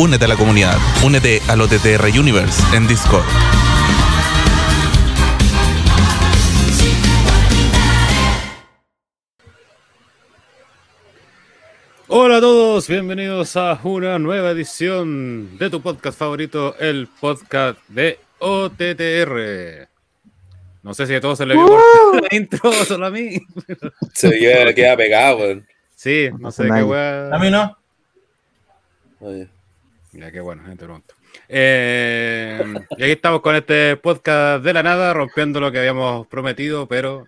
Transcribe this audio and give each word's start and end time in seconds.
Únete 0.00 0.26
a 0.26 0.28
la 0.28 0.36
comunidad. 0.36 0.76
Únete 1.04 1.42
al 1.48 1.60
OTTR 1.60 2.06
Universe 2.16 2.62
en 2.72 2.86
Discord. 2.86 3.24
Hola 12.06 12.36
a 12.36 12.40
todos, 12.40 12.86
bienvenidos 12.86 13.56
a 13.56 13.80
una 13.82 14.20
nueva 14.20 14.52
edición 14.52 15.58
de 15.58 15.68
tu 15.68 15.82
podcast 15.82 16.16
favorito, 16.16 16.76
el 16.78 17.08
podcast 17.20 17.80
de 17.88 18.20
OTTR. 18.38 19.88
No 20.84 20.94
sé 20.94 21.08
si 21.08 21.14
a 21.16 21.20
todos 21.20 21.38
se 21.38 21.44
le 21.44 21.54
vio 21.54 21.66
por 21.66 22.22
la 22.22 22.28
intro 22.36 22.70
o 22.70 22.72
solo 22.84 23.06
a 23.06 23.10
mí. 23.10 23.40
Se 24.14 24.30
queda, 24.30 24.72
queda 24.72 24.96
pegado, 24.96 25.38
weón. 25.38 25.66
Sí, 25.96 26.28
no 26.38 26.52
sé 26.52 26.68
qué 26.72 26.84
weá. 26.84 27.34
A 27.34 27.38
mí 27.40 27.50
no. 27.50 27.76
Oye. 29.18 29.57
Ya 30.12 30.30
qué 30.32 30.40
bueno, 30.40 30.64
gente 30.64 30.84
pronto. 30.84 31.14
Eh, 31.48 32.62
y 32.96 33.02
aquí 33.02 33.12
estamos 33.12 33.40
con 33.40 33.54
este 33.54 33.96
podcast 33.96 34.64
de 34.64 34.72
la 34.72 34.82
nada, 34.82 35.12
rompiendo 35.12 35.60
lo 35.60 35.70
que 35.70 35.78
habíamos 35.78 36.26
prometido, 36.26 36.86
pero 36.88 37.26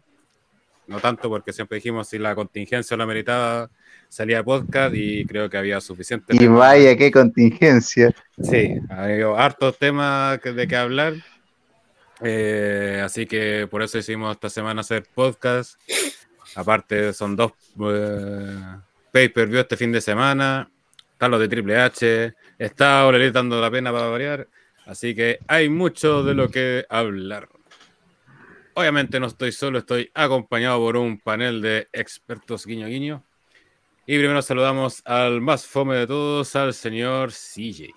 no 0.86 0.98
tanto 0.98 1.28
porque 1.28 1.52
siempre 1.52 1.76
dijimos 1.76 2.08
si 2.08 2.18
la 2.18 2.34
contingencia 2.34 2.96
lo 2.96 3.06
meritaba, 3.06 3.70
salía 4.08 4.42
podcast 4.42 4.94
y 4.94 5.24
creo 5.24 5.48
que 5.48 5.56
había 5.56 5.80
suficiente. 5.80 6.34
Y 6.34 6.46
vaya, 6.46 6.96
qué 6.96 7.10
contingencia. 7.10 8.12
Sí, 8.42 8.74
había 8.88 9.28
hartos 9.36 9.78
temas 9.78 10.40
de 10.42 10.66
que 10.66 10.76
hablar. 10.76 11.14
Eh, 12.22 13.00
así 13.04 13.26
que 13.26 13.66
por 13.70 13.82
eso 13.82 13.98
hicimos 13.98 14.34
esta 14.34 14.50
semana 14.50 14.80
hacer 14.80 15.04
podcast. 15.14 15.80
Aparte, 16.56 17.12
son 17.12 17.36
dos 17.36 17.52
eh, 17.80 18.58
pay-per-view 19.12 19.60
este 19.60 19.76
fin 19.76 19.92
de 19.92 20.00
semana. 20.00 20.70
Están 21.20 21.32
los 21.32 21.40
de 21.40 21.48
Triple 21.48 21.78
H. 21.78 22.34
Está 22.58 23.06
Ole 23.06 23.30
dando 23.30 23.60
la 23.60 23.70
pena 23.70 23.92
para 23.92 24.06
variar. 24.06 24.48
Así 24.86 25.14
que 25.14 25.38
hay 25.48 25.68
mucho 25.68 26.22
de 26.22 26.32
lo 26.32 26.50
que 26.50 26.86
hablar. 26.88 27.46
Obviamente 28.72 29.20
no 29.20 29.26
estoy 29.26 29.52
solo, 29.52 29.80
estoy 29.80 30.10
acompañado 30.14 30.78
por 30.78 30.96
un 30.96 31.20
panel 31.20 31.60
de 31.60 31.88
expertos 31.92 32.64
guiño 32.64 32.86
guiño. 32.86 33.22
Y 34.06 34.16
primero 34.16 34.40
saludamos 34.40 35.02
al 35.04 35.42
más 35.42 35.66
fome 35.66 35.96
de 35.96 36.06
todos, 36.06 36.56
al 36.56 36.72
señor 36.72 37.32
CJ. 37.32 37.90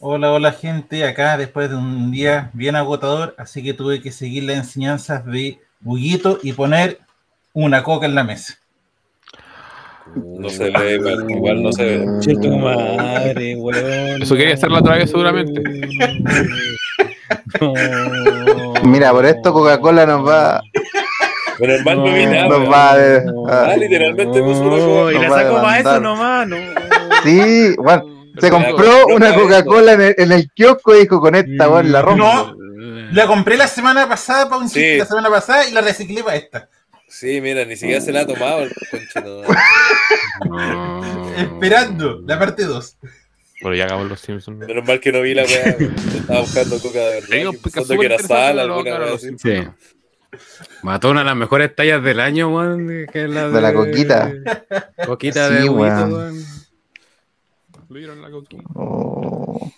Hola, 0.00 0.32
hola 0.32 0.50
gente, 0.50 1.04
acá 1.04 1.36
después 1.36 1.70
de 1.70 1.76
un 1.76 2.10
día 2.10 2.50
bien 2.52 2.74
agotador, 2.74 3.36
así 3.38 3.62
que 3.62 3.74
tuve 3.74 4.02
que 4.02 4.10
seguir 4.10 4.42
las 4.42 4.56
enseñanzas 4.56 5.24
de 5.24 5.60
Buguito 5.78 6.40
y 6.42 6.52
poner 6.52 6.98
una 7.52 7.84
coca 7.84 8.06
en 8.06 8.16
la 8.16 8.24
mesa. 8.24 8.58
No 10.14 10.48
se 10.48 10.70
ve, 10.70 10.94
igual, 10.94 11.30
igual 11.30 11.62
no 11.62 11.72
se 11.72 11.84
ve. 11.84 12.06
Che, 12.20 12.34
tu 12.36 12.56
madre, 12.56 13.56
weón. 13.56 14.22
Eso 14.22 14.34
quería 14.36 14.54
hacer 14.54 14.70
la 14.70 14.78
otra 14.78 14.96
vez, 14.96 15.10
seguramente. 15.10 15.60
Mira, 18.84 19.12
por 19.12 19.26
esto 19.26 19.52
Coca-Cola 19.52 20.06
nos 20.06 20.26
va, 20.26 20.62
Pero 21.58 21.74
el 21.74 21.84
mal 21.84 21.98
no 21.98 22.04
vi 22.04 22.26
nada. 22.26 22.48
nos 22.48 22.70
va 22.70 22.92
a 22.92 22.96
ver. 22.96 23.22
Ah, 23.48 23.68
ah, 23.72 23.76
literalmente 23.76 24.42
puso 24.42 24.60
una 24.62 24.76
No, 24.78 25.10
y 25.10 25.14
la 25.14 25.20
Nos 25.22 25.32
va 25.32 25.36
a 25.36 25.42
sacó 25.42 25.54
para 25.62 25.78
eso 25.80 26.00
nomás, 26.00 26.48
no. 26.48 26.56
Sí, 27.24 27.74
bueno, 27.78 28.02
se 28.38 28.50
Pero 28.50 28.56
compró 28.56 29.06
una 29.14 29.34
Coca-Cola 29.34 29.92
en 29.94 30.00
el, 30.02 30.14
en 30.18 30.32
el 30.32 30.50
kiosco 30.52 30.94
y 30.94 31.00
dijo, 31.00 31.20
con 31.20 31.34
esta, 31.34 31.68
weón, 31.68 31.90
la 31.92 32.02
rompo. 32.02 32.24
No. 32.24 32.54
La 33.12 33.26
compré 33.26 33.56
la 33.56 33.66
semana 33.68 34.08
pasada 34.08 34.48
para 34.48 34.60
un 34.60 34.68
Sí. 34.68 34.74
chiste 34.80 34.98
la 34.98 35.06
semana 35.06 35.30
pasada 35.30 35.66
y 35.68 35.72
la 35.72 35.80
reciclé 35.80 36.22
para 36.22 36.36
esta. 36.36 36.68
Sí, 37.18 37.40
mira, 37.40 37.64
ni 37.64 37.76
siquiera 37.76 37.98
se 38.02 38.12
la 38.12 38.20
ha 38.20 38.26
tomado 38.26 38.64
el 38.64 38.72
conchito. 38.90 39.42
Esperando 41.38 42.20
la 42.26 42.38
parte 42.38 42.64
2. 42.64 42.98
Pero 43.62 43.74
ya 43.74 43.84
acabó 43.84 44.04
los 44.04 44.20
Simpsons. 44.20 44.58
Menos 44.58 44.86
mal 44.86 45.00
que 45.00 45.12
no 45.12 45.22
vi 45.22 45.32
la 45.32 45.44
weá. 45.44 45.64
Estaba 46.14 46.40
buscando 46.40 46.78
coca 46.78 46.98
de 46.98 47.14
verdad. 47.14 47.28
Digo, 47.30 47.52
pensando 47.54 47.98
que 47.98 48.04
era 48.04 48.18
sal, 48.18 48.58
alguna 48.58 48.98
weá 48.98 49.14
así. 49.14 49.30
Sí. 49.38 49.66
Mató 50.82 51.10
una 51.10 51.20
de 51.20 51.26
las 51.26 51.36
mejores 51.36 51.74
tallas 51.74 52.04
del 52.04 52.20
año, 52.20 52.54
weón. 52.54 53.06
Que 53.10 53.24
es 53.24 53.30
la 53.30 53.48
de, 53.48 53.54
De 53.54 53.60
la 53.62 53.72
coquita. 53.72 54.34
Coquita 55.06 55.48
Sí, 55.48 55.54
de 55.54 55.68
huevito, 55.70 56.16
weón. 56.18 56.44
Lo 57.88 57.96
dieron 57.98 58.20
la 58.20 58.30
coquita. 58.30 58.62
Oh. 58.74 59.72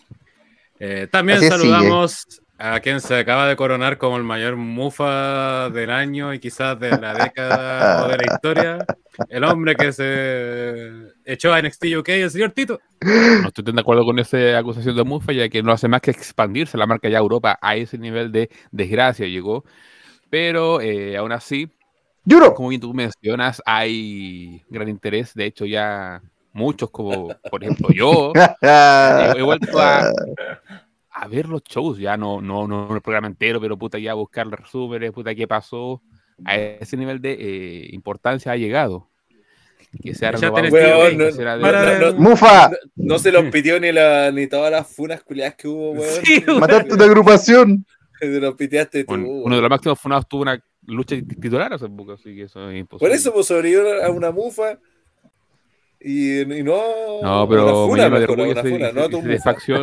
Eh, 0.81 1.07
también 1.09 1.39
Así 1.39 1.47
saludamos 1.47 2.27
a 2.59 2.81
quien 2.81 3.01
se 3.01 3.17
acaba 3.17 3.47
de 3.47 3.55
coronar 3.55 3.99
como 3.99 4.17
el 4.17 4.25
mayor 4.25 4.57
mufa 4.57 5.71
del 5.71 5.91
año 5.91 6.35
y 6.35 6.41
quizás 6.41 6.79
de 6.81 6.91
la 6.91 7.15
década 7.15 8.05
o 8.05 8.09
de 8.09 8.17
la 8.17 8.35
historia. 8.35 8.87
El 9.29 9.45
hombre 9.45 9.77
que 9.77 9.93
se 9.93 11.13
echó 11.25 11.53
a 11.55 11.63
NXT 11.63 11.85
UK, 11.99 12.09
el 12.09 12.31
señor 12.31 12.51
Tito. 12.51 12.81
No 13.01 13.49
estoy 13.49 13.65
tan 13.65 13.77
de 13.77 13.81
acuerdo 13.81 14.05
con 14.05 14.19
esa 14.19 14.59
acusación 14.59 14.97
de 14.97 15.05
Mufa, 15.05 15.33
ya 15.33 15.49
que 15.49 15.63
no 15.63 15.71
hace 15.71 15.87
más 15.87 16.01
que 16.01 16.11
expandirse 16.11 16.77
la 16.77 16.87
marca 16.87 17.09
ya 17.09 17.19
a 17.19 17.21
Europa 17.21 17.59
a 17.63 17.77
ese 17.77 17.97
nivel 17.97 18.33
de 18.33 18.51
desgracia 18.73 19.27
llegó. 19.29 19.65
Pero 20.29 20.81
eh, 20.81 21.17
aún 21.17 21.31
así, 21.31 21.71
como 22.57 22.71
bien 22.71 22.81
tú 22.81 22.93
mencionas, 22.93 23.63
hay 23.67 24.65
gran 24.69 24.89
interés. 24.89 25.33
De 25.33 25.47
hecho, 25.47 25.65
ya 25.65 26.23
muchos, 26.53 26.91
como 26.91 27.29
por 27.51 27.63
ejemplo 27.63 27.91
yo, 27.95 28.33
he, 28.35 29.33
he 29.39 29.43
vuelto 29.43 29.79
a, 29.81 30.13
a 31.21 31.29
ver 31.29 31.49
los 31.49 31.63
shows, 31.65 31.99
ya 31.99 32.17
no, 32.17 32.41
no, 32.41 32.67
no 32.69 32.95
el 32.95 33.01
programa 33.03 33.27
entero, 33.27 33.61
pero 33.61 33.77
puta, 33.77 33.99
ya 33.99 34.15
buscar 34.15 34.47
los 34.47 34.59
resúmenes, 34.61 35.13
puta, 35.13 35.35
qué 35.35 35.47
pasó. 35.49 36.03
A 36.45 36.57
ese 36.57 36.97
nivel 36.97 37.21
de 37.21 37.33
eh, 37.33 37.89
importancia 37.93 38.53
ha 38.53 38.57
llegado. 38.57 39.09
Que 40.03 40.15
se 40.15 40.27
ha 40.27 40.31
Ya 40.33 40.39
renovado 40.39 40.57
tenés 40.57 40.73
un 40.73 40.79
tiempo, 40.79 40.97
poco, 41.03 41.11
no- 41.19 41.25
que 41.27 41.33
será 41.33 41.57
de- 41.57 41.63
para- 41.63 41.99
no- 41.99 42.13
no- 42.13 42.19
¡Mufa! 42.19 42.71
No 42.95 43.19
se 43.19 43.33
los 43.33 43.45
pitió 43.47 43.81
ni, 43.81 43.91
la, 43.91 44.31
ni 44.31 44.47
todas 44.47 44.71
las 44.71 44.87
funas 44.87 45.23
culiadas 45.23 45.55
que 45.57 45.67
hubo, 45.67 45.93
weón. 45.93 46.25
Sí, 46.25 46.45
weón. 46.47 46.61
¡Mataste 46.61 46.95
una 46.95 47.05
agrupación! 47.05 47.87
Se 48.21 48.41
los 48.41 48.55
piteaste 48.55 49.05
tú. 49.05 49.07
Bueno, 49.13 49.29
uno 49.29 49.57
de 49.57 49.63
los 49.63 49.71
máximos 49.71 49.99
funados 49.99 50.29
tuvo 50.29 50.43
una 50.43 50.63
lucha 50.87 51.17
titular 51.17 51.73
hace 51.73 51.89
poco, 51.89 52.13
así 52.13 52.35
que 52.35 52.43
eso 52.43 52.71
es 52.71 52.79
imposible. 52.79 53.09
Por 53.09 53.17
eso 53.17 53.33
pues, 53.33 53.47
sobrevivió 53.47 54.03
a 54.05 54.11
una 54.11 54.31
mufa. 54.31 54.79
Y, 56.01 56.41
y 56.41 56.63
no. 56.63 57.23
No, 57.23 57.49
pero 57.49 57.87
una 57.87 57.87
me 57.87 57.89
funa, 57.89 58.03
llama 58.05 58.19
de 58.19 58.27
mejor, 58.27 58.41
orgullo 58.41 58.53
una 58.53 58.69
y 58.69 58.73
funa, 58.73 58.93
no 58.93 59.09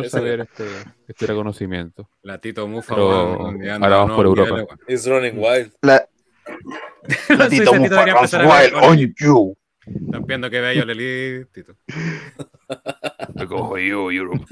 Eso. 0.02 0.10
saber 0.10 0.40
este, 0.40 0.64
este 1.08 1.26
reconocimiento. 1.26 2.08
La 2.22 2.38
Tito 2.40 2.66
Mufa, 2.66 2.94
ahora 2.94 3.96
vamos 3.96 4.08
no, 4.08 4.16
por 4.16 4.26
Europa. 4.26 4.54
weón. 4.54 4.68
It's 4.88 5.06
running 5.06 5.38
wild. 5.38 5.72
La, 5.82 6.08
la 7.36 7.48
Tito 7.48 7.74
Mufa 7.74 8.06
runs 8.06 8.32
ver 8.32 8.46
wild 8.46 8.74
on 8.82 9.14
you. 9.18 9.56
Están 9.86 10.24
viendo 10.26 10.50
que 10.50 10.60
bello 10.60 10.84
Leli, 10.84 11.44
Tito. 11.52 11.76
Te 13.36 13.46
cojo 13.46 13.78
yo, 13.78 14.10
Europe. 14.10 14.44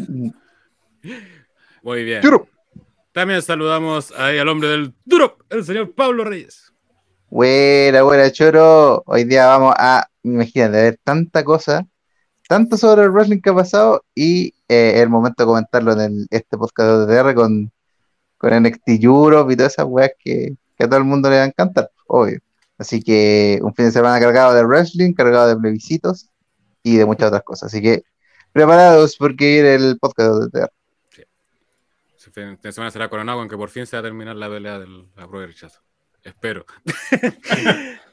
Muy 1.82 2.04
bien. 2.04 2.22
¡Yuro! 2.22 2.48
También 3.12 3.42
saludamos 3.42 4.12
ahí 4.18 4.38
al 4.38 4.48
hombre 4.48 4.68
del 4.68 4.92
duro, 5.04 5.38
el 5.48 5.64
señor 5.64 5.94
Pablo 5.94 6.24
Reyes. 6.24 6.73
Buena, 7.30 8.02
buena, 8.02 8.30
choro. 8.30 9.02
Hoy 9.06 9.24
día 9.24 9.46
vamos 9.46 9.74
a, 9.78 10.08
imagínate, 10.22 10.78
a 10.78 10.82
ver 10.82 11.00
tanta 11.02 11.44
cosa, 11.44 11.86
tanto 12.48 12.76
sobre 12.76 13.02
el 13.04 13.10
wrestling 13.10 13.40
que 13.40 13.50
ha 13.50 13.54
pasado 13.54 14.04
y 14.14 14.54
eh, 14.68 15.00
el 15.02 15.08
momento 15.08 15.42
de 15.42 15.46
comentarlo 15.46 15.92
en 15.92 16.00
el- 16.00 16.26
este 16.30 16.56
podcast 16.56 17.08
de 17.08 17.20
OTR 17.20 17.34
con, 17.34 17.72
con 18.38 18.52
NXT 18.54 18.88
Europe 19.02 19.52
y 19.52 19.56
todas 19.56 19.72
esas 19.72 19.86
weas 19.88 20.12
que, 20.18 20.54
que 20.76 20.84
a 20.84 20.88
todo 20.88 20.98
el 20.98 21.04
mundo 21.04 21.28
le 21.30 21.38
va 21.38 21.42
a 21.44 21.46
encantar, 21.46 21.90
obvio. 22.06 22.38
Así 22.78 23.02
que 23.02 23.58
un 23.62 23.74
fin 23.74 23.86
de 23.86 23.92
semana 23.92 24.20
cargado 24.20 24.54
de 24.54 24.64
wrestling, 24.64 25.12
cargado 25.14 25.48
de 25.48 25.56
plebiscitos 25.56 26.30
y 26.82 26.96
de 26.96 27.06
muchas 27.06 27.28
otras 27.28 27.42
cosas. 27.42 27.72
Así 27.72 27.82
que 27.82 28.04
preparados 28.52 29.16
porque 29.16 29.46
viene 29.62 29.74
el 29.74 29.98
podcast 29.98 30.28
de 30.52 30.62
OTR. 30.62 30.72
Este 32.16 32.30
fin 32.30 32.58
de 32.62 32.72
semana 32.72 32.90
será 32.90 33.08
coronado 33.08 33.38
con 33.38 33.48
que 33.48 33.56
por 33.56 33.70
fin 33.70 33.86
se 33.86 33.96
va 33.96 34.00
a 34.00 34.02
terminar 34.04 34.36
la 34.36 34.48
pelea 34.48 34.78
de 34.78 34.86
la 34.86 35.26
prueba 35.28 35.40
de 35.42 35.46
rechazo. 35.48 35.83
Espero. 36.24 36.64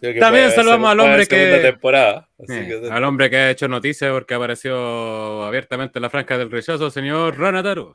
También 0.00 0.20
puede 0.30 0.50
saludamos 0.54 0.90
al 0.90 1.00
hombre 1.00 1.26
que- 1.26 1.58
temporada. 1.62 2.28
Así 2.38 2.52
Eh, 2.52 2.80
que- 2.82 2.90
al 2.90 3.02
hombre 3.04 3.28
que 3.28 3.36
ha 3.36 3.50
hecho 3.50 3.66
noticias 3.68 4.12
porque 4.12 4.34
apareció 4.34 5.44
abiertamente 5.44 5.98
en 5.98 6.02
la 6.02 6.10
franja 6.10 6.38
del 6.38 6.50
rechazo, 6.50 6.90
señor. 6.90 7.36
Me 7.38 7.50
la 7.52 7.62
perdí, 7.62 7.88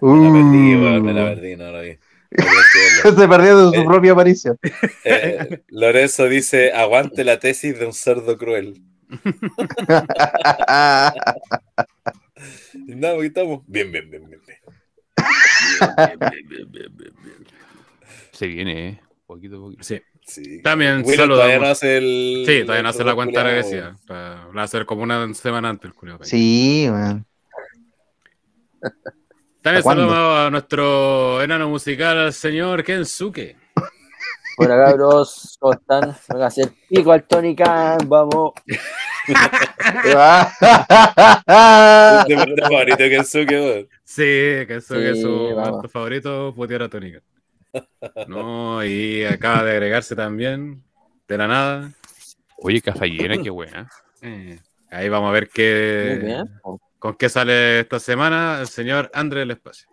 Uh. 0.00 1.02
me 1.02 1.12
la 1.12 1.24
perdí, 1.24 1.56
no 1.56 1.72
lo 1.72 1.80
vi. 1.82 1.98
No 2.30 2.44
lo 2.44 3.10
vi. 3.12 3.16
Se 3.20 3.28
perdió 3.28 3.70
de 3.70 3.76
su 3.76 3.82
Eh. 3.82 3.86
propia 3.86 4.12
aparición. 4.12 4.58
Eh, 5.04 5.62
Lorenzo 5.68 6.28
dice: 6.28 6.72
Aguante 6.72 7.24
la 7.24 7.38
tesis 7.40 7.78
de 7.78 7.86
un 7.86 7.92
cerdo 7.92 8.36
cruel. 8.36 8.80
Nada, 12.86 13.14
aquí 13.16 13.26
estamos. 13.26 13.62
Bien, 13.66 13.90
bien, 13.90 14.10
bien, 14.10 14.28
bien. 14.28 14.40
bien. 14.46 14.60
Se 18.36 18.46
viene, 18.46 18.88
¿eh? 18.88 19.00
Poquito 19.26 19.56
a 19.56 19.60
poquito. 19.60 19.82
Sí. 19.82 20.00
Sí. 20.26 20.60
También 20.60 20.98
Willow 20.98 21.14
saludamos. 21.14 21.36
todavía 21.36 21.58
no 21.58 21.66
hace 21.66 21.96
el. 21.98 22.44
Sí, 22.46 22.62
todavía 22.62 22.82
no 22.82 22.88
hace 22.88 23.04
la 23.04 23.14
cuenta 23.14 23.40
culiao, 23.42 23.62
regresiva. 23.62 23.96
Va 24.08 24.62
a 24.62 24.66
ser 24.66 24.84
como 24.84 25.02
una 25.02 25.32
semana 25.34 25.68
antes 25.70 25.88
el 25.88 25.94
culiao. 25.94 26.18
Sí, 26.22 26.88
man. 26.90 27.24
También 29.62 29.82
saludamos 29.82 30.38
a 30.38 30.50
nuestro 30.50 31.42
enano 31.42 31.68
musical, 31.68 32.18
al 32.18 32.32
señor 32.32 32.84
Kensuke. 32.84 33.56
Hola 34.58 34.76
cabros, 34.84 35.56
¿cómo 35.60 35.74
están? 35.74 36.16
Venga 36.28 36.44
a 36.44 36.48
hacer 36.48 36.72
pico 36.88 37.12
al 37.12 37.24
Tony 37.24 37.54
Khan, 37.54 37.98
vamos. 38.06 38.52
Favorito 42.68 42.96
Kensuke, 42.96 43.60
weón. 43.60 43.88
Sí, 44.04 44.22
que 44.22 44.76
es 44.76 44.86
su 44.86 45.88
favorito, 45.90 46.52
putear 46.54 46.82
a 46.84 46.88
Tónica. 46.88 47.20
No, 48.26 48.84
y 48.84 49.24
acaba 49.24 49.62
de 49.64 49.72
agregarse 49.72 50.16
también, 50.16 50.82
de 51.28 51.38
la 51.38 51.46
nada. 51.46 51.92
Oye, 52.58 52.80
casa 52.80 53.06
llena, 53.06 53.42
qué 53.42 53.50
buena. 53.50 53.88
Eh, 54.22 54.58
ahí 54.90 55.08
vamos 55.08 55.28
a 55.28 55.32
ver 55.32 55.48
qué, 55.48 56.44
con 56.98 57.14
qué 57.14 57.28
sale 57.28 57.80
esta 57.80 57.98
semana 58.00 58.58
el 58.60 58.66
señor 58.66 59.10
André 59.12 59.40
del 59.40 59.52
Espacio. 59.52 59.88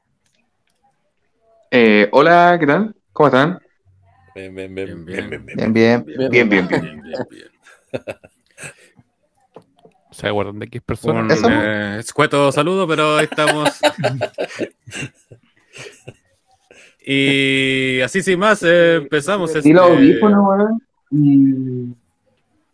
Eh, 1.71 2.07
hola, 2.11 2.57
¿qué 2.59 2.67
tal? 2.67 2.95
¿Cómo 3.11 3.27
están? 3.27 3.59
Bien, 4.35 4.55
bien, 4.55 4.73
bien, 4.73 4.87
Bien, 4.87 5.05
bien, 5.05 5.29
bien, 5.29 5.45
Bien, 5.45 5.73
bien. 5.73 6.05
Bien, 6.05 6.29
Bien, 6.29 6.49
bien, 6.49 6.67
bien. 7.29 7.51
¿Se 10.11 10.27
de 10.27 10.67
qué 10.67 10.77
es 10.77 10.83
persona? 10.83 11.21
Un 11.21 11.31
¿Eso? 11.31 11.49
eh, 11.49 11.97
escueto 11.99 12.51
saludo, 12.51 12.87
pero 12.87 13.17
ahí 13.17 13.25
estamos. 13.25 13.81
y 17.05 18.01
así 18.01 18.21
sin 18.21 18.39
más, 18.39 18.61
eh, 18.63 18.95
empezamos. 18.95 19.53
Y 19.53 19.57
Este... 19.59 19.73
los 19.73 19.89
audífonos, 19.89 20.47
weón. 20.47 20.81
Y 21.11 21.17
¿Mm? 21.27 21.93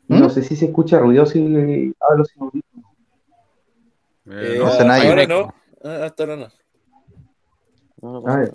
no 0.08 0.30
sé 0.30 0.44
si 0.44 0.56
se 0.56 0.66
escucha 0.66 1.00
ruido 1.00 1.26
si 1.26 1.40
le 1.48 1.94
hablo 2.00 2.26
sin 2.26 2.42
audífonos. 2.44 2.86
Eh, 4.32 4.56
no, 4.60 4.66
No 4.66 4.72
sé 4.72 4.86
nada. 4.86 5.10
ahora 5.10 5.26
no. 5.28 5.54
Ah, 5.84 6.06
Hasta 6.06 6.24
ahora 6.24 6.36
no. 6.36 6.48
No, 8.02 8.22
no 8.22 8.28
A 8.32 8.38
ver. 8.38 8.54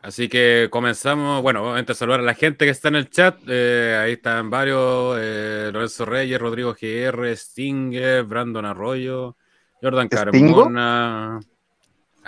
Así 0.00 0.28
que 0.28 0.68
comenzamos. 0.70 1.42
Bueno, 1.42 1.62
obviamente 1.64 1.92
saludar 1.92 2.20
a 2.20 2.22
la 2.22 2.34
gente 2.34 2.64
que 2.64 2.70
está 2.70 2.88
en 2.88 2.94
el 2.94 3.10
chat. 3.10 3.36
Eh, 3.48 3.98
ahí 4.00 4.12
están 4.12 4.48
varios: 4.48 5.16
eh, 5.20 5.70
Lorenzo 5.72 6.04
Reyes, 6.04 6.40
Rodrigo 6.40 6.74
GR, 6.80 7.36
Stinger, 7.36 8.22
Brandon 8.22 8.64
Arroyo, 8.64 9.36
Jordan 9.82 10.08
¿Stingo? 10.08 10.62
Carmona, 10.62 11.40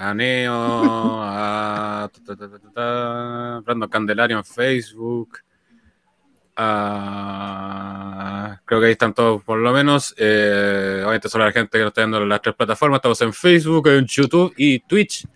a 0.01 0.15
Neo, 0.15 1.23
a 1.23 2.11
ta, 2.75 3.61
Brandon 3.65 3.89
Candelario 3.91 4.39
en 4.39 4.45
Facebook. 4.45 5.39
a- 7.31 8.61
creo 8.65 8.81
que 8.81 8.87
ahí 8.87 8.93
están 8.93 9.15
todos 9.15 9.43
por 9.43 9.59
lo 9.59 9.73
menos. 9.73 10.15
Eh, 10.19 10.99
obviamente 11.03 11.29
solo 11.29 11.45
la 11.45 11.53
gente 11.53 11.79
que 11.79 11.85
nos 11.85 11.89
está 11.91 12.03
viendo 12.03 12.19
en 12.23 12.29
las 12.29 12.41
tres 12.43 12.55
plataformas. 12.55 12.99
Estamos 12.99 13.21
en 13.23 13.33
Facebook, 13.33 13.89
en 13.89 14.05
YouTube 14.07 14.53
y 14.57 14.81
Twitch. 14.81 15.27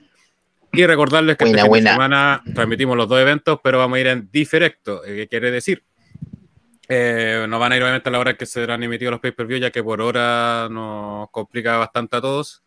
Y 0.73 0.85
recordarles 0.87 1.37
que 1.37 1.45
Buena, 1.45 1.59
este 1.59 1.63
fin 1.63 1.65
de 1.65 1.69
buena. 1.69 1.93
semana 1.93 2.43
transmitimos 2.55 2.97
los 2.97 3.09
dos 3.09 3.21
eventos, 3.21 3.61
pero 3.63 3.79
vamos 3.79 3.97
a 3.97 4.01
ir 4.01 4.07
en 4.09 4.29
diferecto. 4.31 5.05
Eh, 5.05 5.17
¿Qué 5.17 5.29
quiere 5.29 5.51
decir? 5.51 5.85
Eh, 6.89 7.47
no 7.49 7.59
van 7.59 7.73
a 7.73 7.77
ir 7.77 7.83
obviamente 7.83 8.09
a 8.09 8.13
la 8.13 8.19
hora 8.19 8.35
que 8.35 8.45
serán 8.45 8.83
emitidos 8.83 9.13
los 9.13 9.21
pay-per-view, 9.21 9.59
ya 9.61 9.71
que 9.71 9.83
por 9.85 10.01
hora 10.03 10.69
nos 10.71 11.31
complica 11.31 11.77
bastante 11.79 12.17
a 12.17 12.21
todos. 12.21 12.64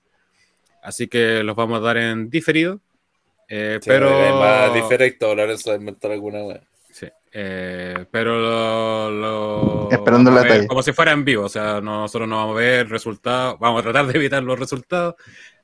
Así 0.81 1.07
que 1.07 1.43
los 1.43 1.55
vamos 1.55 1.79
a 1.79 1.81
dar 1.81 1.97
en 1.97 2.29
diferido. 2.29 2.79
Eh, 3.49 3.79
Sí, 3.81 3.89
pero 3.89 4.09
más 4.39 4.73
diferente, 4.73 5.35
Lorenzo, 5.35 5.71
de 5.71 5.77
inventar 5.77 6.11
alguna 6.11 6.43
weá. 6.43 6.61
Sí, 6.91 7.07
eh, 7.31 8.05
pero 8.11 8.39
lo, 8.39 9.11
lo- 9.11 9.91
Esperando 9.91 10.31
la 10.31 10.45
talla. 10.47 10.67
como 10.67 10.81
si 10.83 10.91
fuera 10.93 11.11
en 11.11 11.23
vivo, 11.23 11.45
o 11.45 11.49
sea, 11.49 11.79
nosotros 11.79 12.27
no 12.27 12.37
vamos 12.37 12.55
a 12.57 12.59
ver 12.59 12.89
resultados, 12.89 13.57
vamos 13.59 13.79
a 13.79 13.83
tratar 13.83 14.07
de 14.07 14.17
evitar 14.17 14.43
los 14.43 14.57
resultados, 14.59 15.15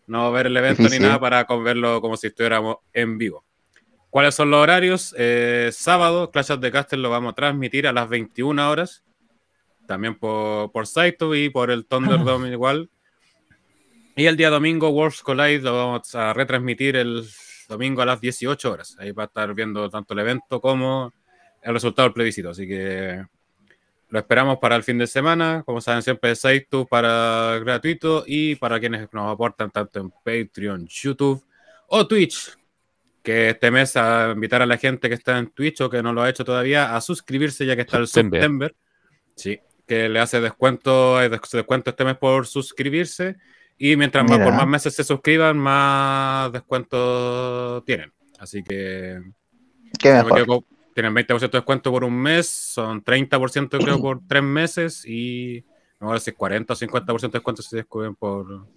no 0.07 0.19
vamos 0.19 0.33
a 0.33 0.37
ver 0.37 0.47
el 0.47 0.57
evento 0.57 0.83
Difícil. 0.83 1.01
ni 1.01 1.07
nada 1.07 1.19
para 1.19 1.43
verlo 1.63 1.99
como 2.01 2.15
si 2.17 2.27
estuviéramos 2.27 2.77
en 2.93 3.17
vivo. 3.17 3.43
¿Cuáles 4.09 4.35
son 4.35 4.51
los 4.51 4.61
horarios? 4.61 5.15
Eh, 5.17 5.69
sábado, 5.73 6.29
Clash 6.29 6.51
of 6.51 6.59
the 6.61 6.71
Castle 6.71 6.99
lo 6.99 7.09
vamos 7.09 7.31
a 7.31 7.35
transmitir 7.35 7.87
a 7.87 7.93
las 7.93 8.07
21 8.07 8.69
horas, 8.69 9.03
también 9.87 10.15
por, 10.17 10.71
por 10.71 10.85
Saito 10.87 11.33
y 11.35 11.49
por 11.49 11.71
el 11.71 11.85
Thunderdome 11.85 12.49
igual. 12.51 12.89
Y 14.15 14.27
el 14.27 14.37
día 14.37 14.51
domingo, 14.51 14.89
Worlds 14.89 15.23
Collide 15.23 15.61
lo 15.61 15.75
vamos 15.75 16.13
a 16.13 16.33
retransmitir 16.33 16.95
el 16.97 17.25
domingo 17.67 18.03
a 18.03 18.05
las 18.05 18.21
18 18.21 18.71
horas. 18.71 18.95
Ahí 18.99 19.11
va 19.11 19.23
a 19.23 19.25
estar 19.25 19.51
viendo 19.55 19.89
tanto 19.89 20.13
el 20.13 20.19
evento 20.19 20.61
como 20.61 21.11
el 21.63 21.73
resultado 21.73 22.07
del 22.07 22.13
plebiscito. 22.13 22.51
Así 22.51 22.67
que 22.67 23.25
lo 24.09 24.19
esperamos 24.19 24.59
para 24.59 24.75
el 24.75 24.83
fin 24.83 24.99
de 24.99 25.07
semana. 25.07 25.63
Como 25.65 25.81
saben, 25.81 26.03
siempre 26.03 26.35
Saito 26.35 26.85
para 26.85 27.57
gratuito 27.59 28.23
y 28.27 28.53
para 28.55 28.79
quienes 28.79 29.11
nos 29.11 29.33
aportan 29.33 29.71
tanto 29.71 29.99
en 29.99 30.11
Patreon, 30.11 30.85
YouTube 30.87 31.43
o 31.87 32.07
Twitch. 32.07 32.55
Que 33.23 33.49
este 33.49 33.71
mes 33.71 33.97
a 33.97 34.33
invitar 34.35 34.61
a 34.61 34.67
la 34.67 34.77
gente 34.77 35.09
que 35.09 35.15
está 35.15 35.39
en 35.39 35.47
Twitch 35.47 35.81
o 35.81 35.89
que 35.89 36.03
no 36.03 36.13
lo 36.13 36.21
ha 36.21 36.29
hecho 36.29 36.45
todavía 36.45 36.95
a 36.95 37.01
suscribirse 37.01 37.65
ya 37.65 37.75
que 37.75 37.81
está 37.81 37.97
el 37.97 38.07
September. 38.07 38.41
September. 38.41 38.75
Sí, 39.35 39.59
que 39.87 40.07
le 40.07 40.19
hace 40.19 40.39
descuento, 40.39 41.17
descuento 41.17 41.89
este 41.89 42.05
mes 42.05 42.17
por 42.17 42.45
suscribirse. 42.45 43.37
Y 43.77 43.95
mientras 43.97 44.23
más, 44.29 44.39
por 44.39 44.53
más 44.53 44.67
meses 44.67 44.95
se 44.95 45.03
suscriban, 45.03 45.57
más 45.57 46.51
descuento 46.51 47.83
tienen. 47.83 48.13
Así 48.39 48.63
que 48.63 49.21
Qué 49.99 50.13
mejor. 50.13 50.39
equivoco, 50.39 50.67
tienen 50.93 51.13
20% 51.13 51.39
de 51.39 51.47
descuento 51.47 51.91
por 51.91 52.03
un 52.03 52.13
mes, 52.13 52.47
son 52.47 53.03
30% 53.03 53.83
creo 53.83 54.01
por 54.01 54.21
tres 54.27 54.43
meses 54.43 55.05
y 55.05 55.65
no 55.99 56.13
sé 56.13 56.25
si 56.25 56.29
es 56.31 56.35
40 56.37 56.73
o 56.73 56.75
50% 56.75 57.21
de 57.21 57.27
descuento 57.29 57.61
si 57.61 57.69
se 57.69 57.75
descubren 57.77 58.15
por 58.15 58.67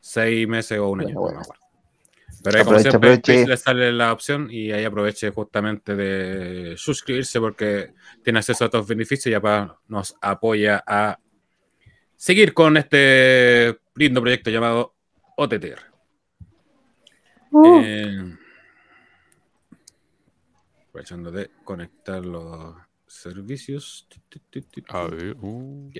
seis 0.00 0.46
meses 0.46 0.78
o 0.78 0.90
un 0.90 1.00
año. 1.02 1.18
Bueno. 1.18 1.40
acuerdo. 1.40 1.60
Pero 2.42 2.58
ahí, 2.58 2.64
como 2.64 2.76
Aproveche, 2.76 2.90
siempre, 2.90 3.14
aproveche. 3.14 3.46
Le 3.46 3.56
sale 3.56 3.92
la 3.92 4.12
opción 4.12 4.48
y 4.50 4.72
ahí 4.72 4.84
aproveche 4.84 5.30
justamente 5.30 5.94
de 5.94 6.74
suscribirse 6.76 7.40
porque 7.40 7.92
tiene 8.22 8.38
acceso 8.38 8.64
a 8.64 8.66
estos 8.66 8.86
beneficios 8.86 9.26
y 9.26 9.30
ya 9.30 9.78
nos 9.88 10.16
apoya 10.20 10.82
a 10.86 11.18
seguir 12.20 12.52
con 12.52 12.76
este 12.76 13.80
lindo 13.94 14.20
proyecto 14.20 14.50
llamado 14.50 14.94
OTTR. 15.38 15.80
Eh, 17.64 18.36
aprovechando 20.86 21.30
de 21.30 21.50
conectar 21.64 22.24
los 22.24 22.76
servicios. 23.06 24.06
A 24.88 25.04
ver, 25.04 25.34
uh. 25.40 25.90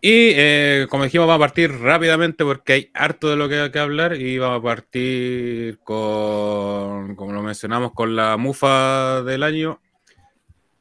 Y 0.00 0.30
eh, 0.36 0.86
como 0.88 1.02
dijimos, 1.02 1.26
vamos 1.26 1.42
a 1.42 1.48
partir 1.48 1.72
rápidamente 1.72 2.44
porque 2.44 2.72
hay 2.72 2.90
harto 2.94 3.28
de 3.28 3.34
lo 3.34 3.48
que 3.48 3.58
hay 3.58 3.70
que 3.72 3.78
hablar 3.80 4.14
y 4.14 4.38
vamos 4.38 4.60
a 4.60 4.62
partir 4.62 5.80
con, 5.80 7.16
como 7.16 7.32
lo 7.32 7.42
mencionamos, 7.42 7.90
con 7.92 8.14
la 8.14 8.36
mufa 8.36 9.24
del 9.24 9.42
año. 9.42 9.80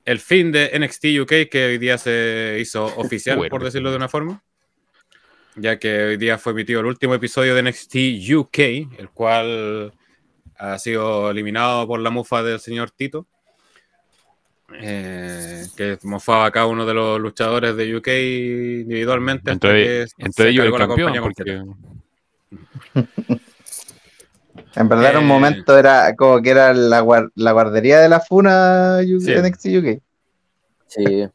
El 0.08 0.20
fin 0.20 0.54
de 0.54 0.72
NXT 0.80 1.06
UK 1.22 1.50
que 1.52 1.66
hoy 1.66 1.78
día 1.80 1.98
se 1.98 2.60
hizo 2.62 2.86
oficial, 2.96 3.46
por 3.50 3.62
decirlo 3.62 3.92
de 3.92 3.98
una 3.98 4.08
forma. 4.08 4.42
Ya 5.58 5.78
que 5.78 6.02
hoy 6.02 6.18
día 6.18 6.38
fue 6.38 6.54
emitido 6.54 6.80
el 6.80 6.86
último 6.86 7.14
episodio 7.14 7.54
de 7.54 7.64
NXT 7.64 7.96
UK, 8.34 8.60
el 9.00 9.10
cual 9.14 9.92
ha 10.58 10.80
sido 10.80 11.30
eliminado 11.30 11.86
por 11.88 12.00
la 12.00 12.10
mufa 12.10 12.42
del 12.42 12.62
señor 12.62 12.92
Tito. 12.92 13.28
eh, 14.80 15.66
que 15.76 15.98
mofaba 16.04 16.46
a 16.46 16.52
cada 16.52 16.68
uno 16.68 16.86
de 16.86 16.94
los 16.94 17.20
luchadores 17.20 17.76
de 17.76 17.94
UK 17.98 18.08
individualmente. 18.88 19.52
hasta 19.52 19.68
Entre, 19.68 20.06
que 20.06 20.12
entre 20.20 20.44
se 20.46 20.50
ellos 20.52 20.66
el 20.68 20.72
la 20.72 20.88
campeón, 20.88 21.16
porque. 21.22 21.64
En 24.78 24.88
verdad, 24.88 25.12
en 25.12 25.18
un 25.18 25.24
Eh, 25.24 25.28
momento 25.28 25.78
era 25.78 26.16
como 26.16 26.42
que 26.42 26.52
era 26.52 26.74
la, 26.74 27.02
guar- 27.04 27.32
la 27.36 27.52
guardería 27.52 28.00
de 28.00 28.10
la 28.10 28.20
Funa 28.20 29.00
UK, 29.02 29.22
Sí. 29.22 29.34
NXT 29.34 29.66
UK. 29.78 30.02
Sí, 30.88 31.28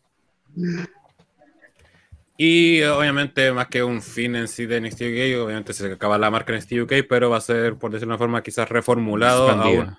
Y 2.37 2.82
obviamente, 2.82 3.52
más 3.52 3.68
que 3.68 3.82
un 3.84 4.02
fin 4.02 4.34
en 4.34 4.49
sí 4.49 4.66
de 4.66 4.80
NXT 4.80 5.02
UK, 5.02 5.44
obviamente 5.44 5.72
se 5.72 5.92
acaba 5.92 6.18
la 6.18 6.30
marca 6.30 6.52
NXT 6.52 6.72
UK, 6.82 6.92
pero 7.08 7.30
va 7.30 7.37
a 7.37 7.40
ser, 7.40 7.76
por 7.76 7.90
decirlo 7.92 8.12
de 8.12 8.14
una 8.14 8.18
forma, 8.18 8.42
quizás 8.42 8.68
reformulado 8.68 9.49
a 9.50 9.68
un 9.68 9.96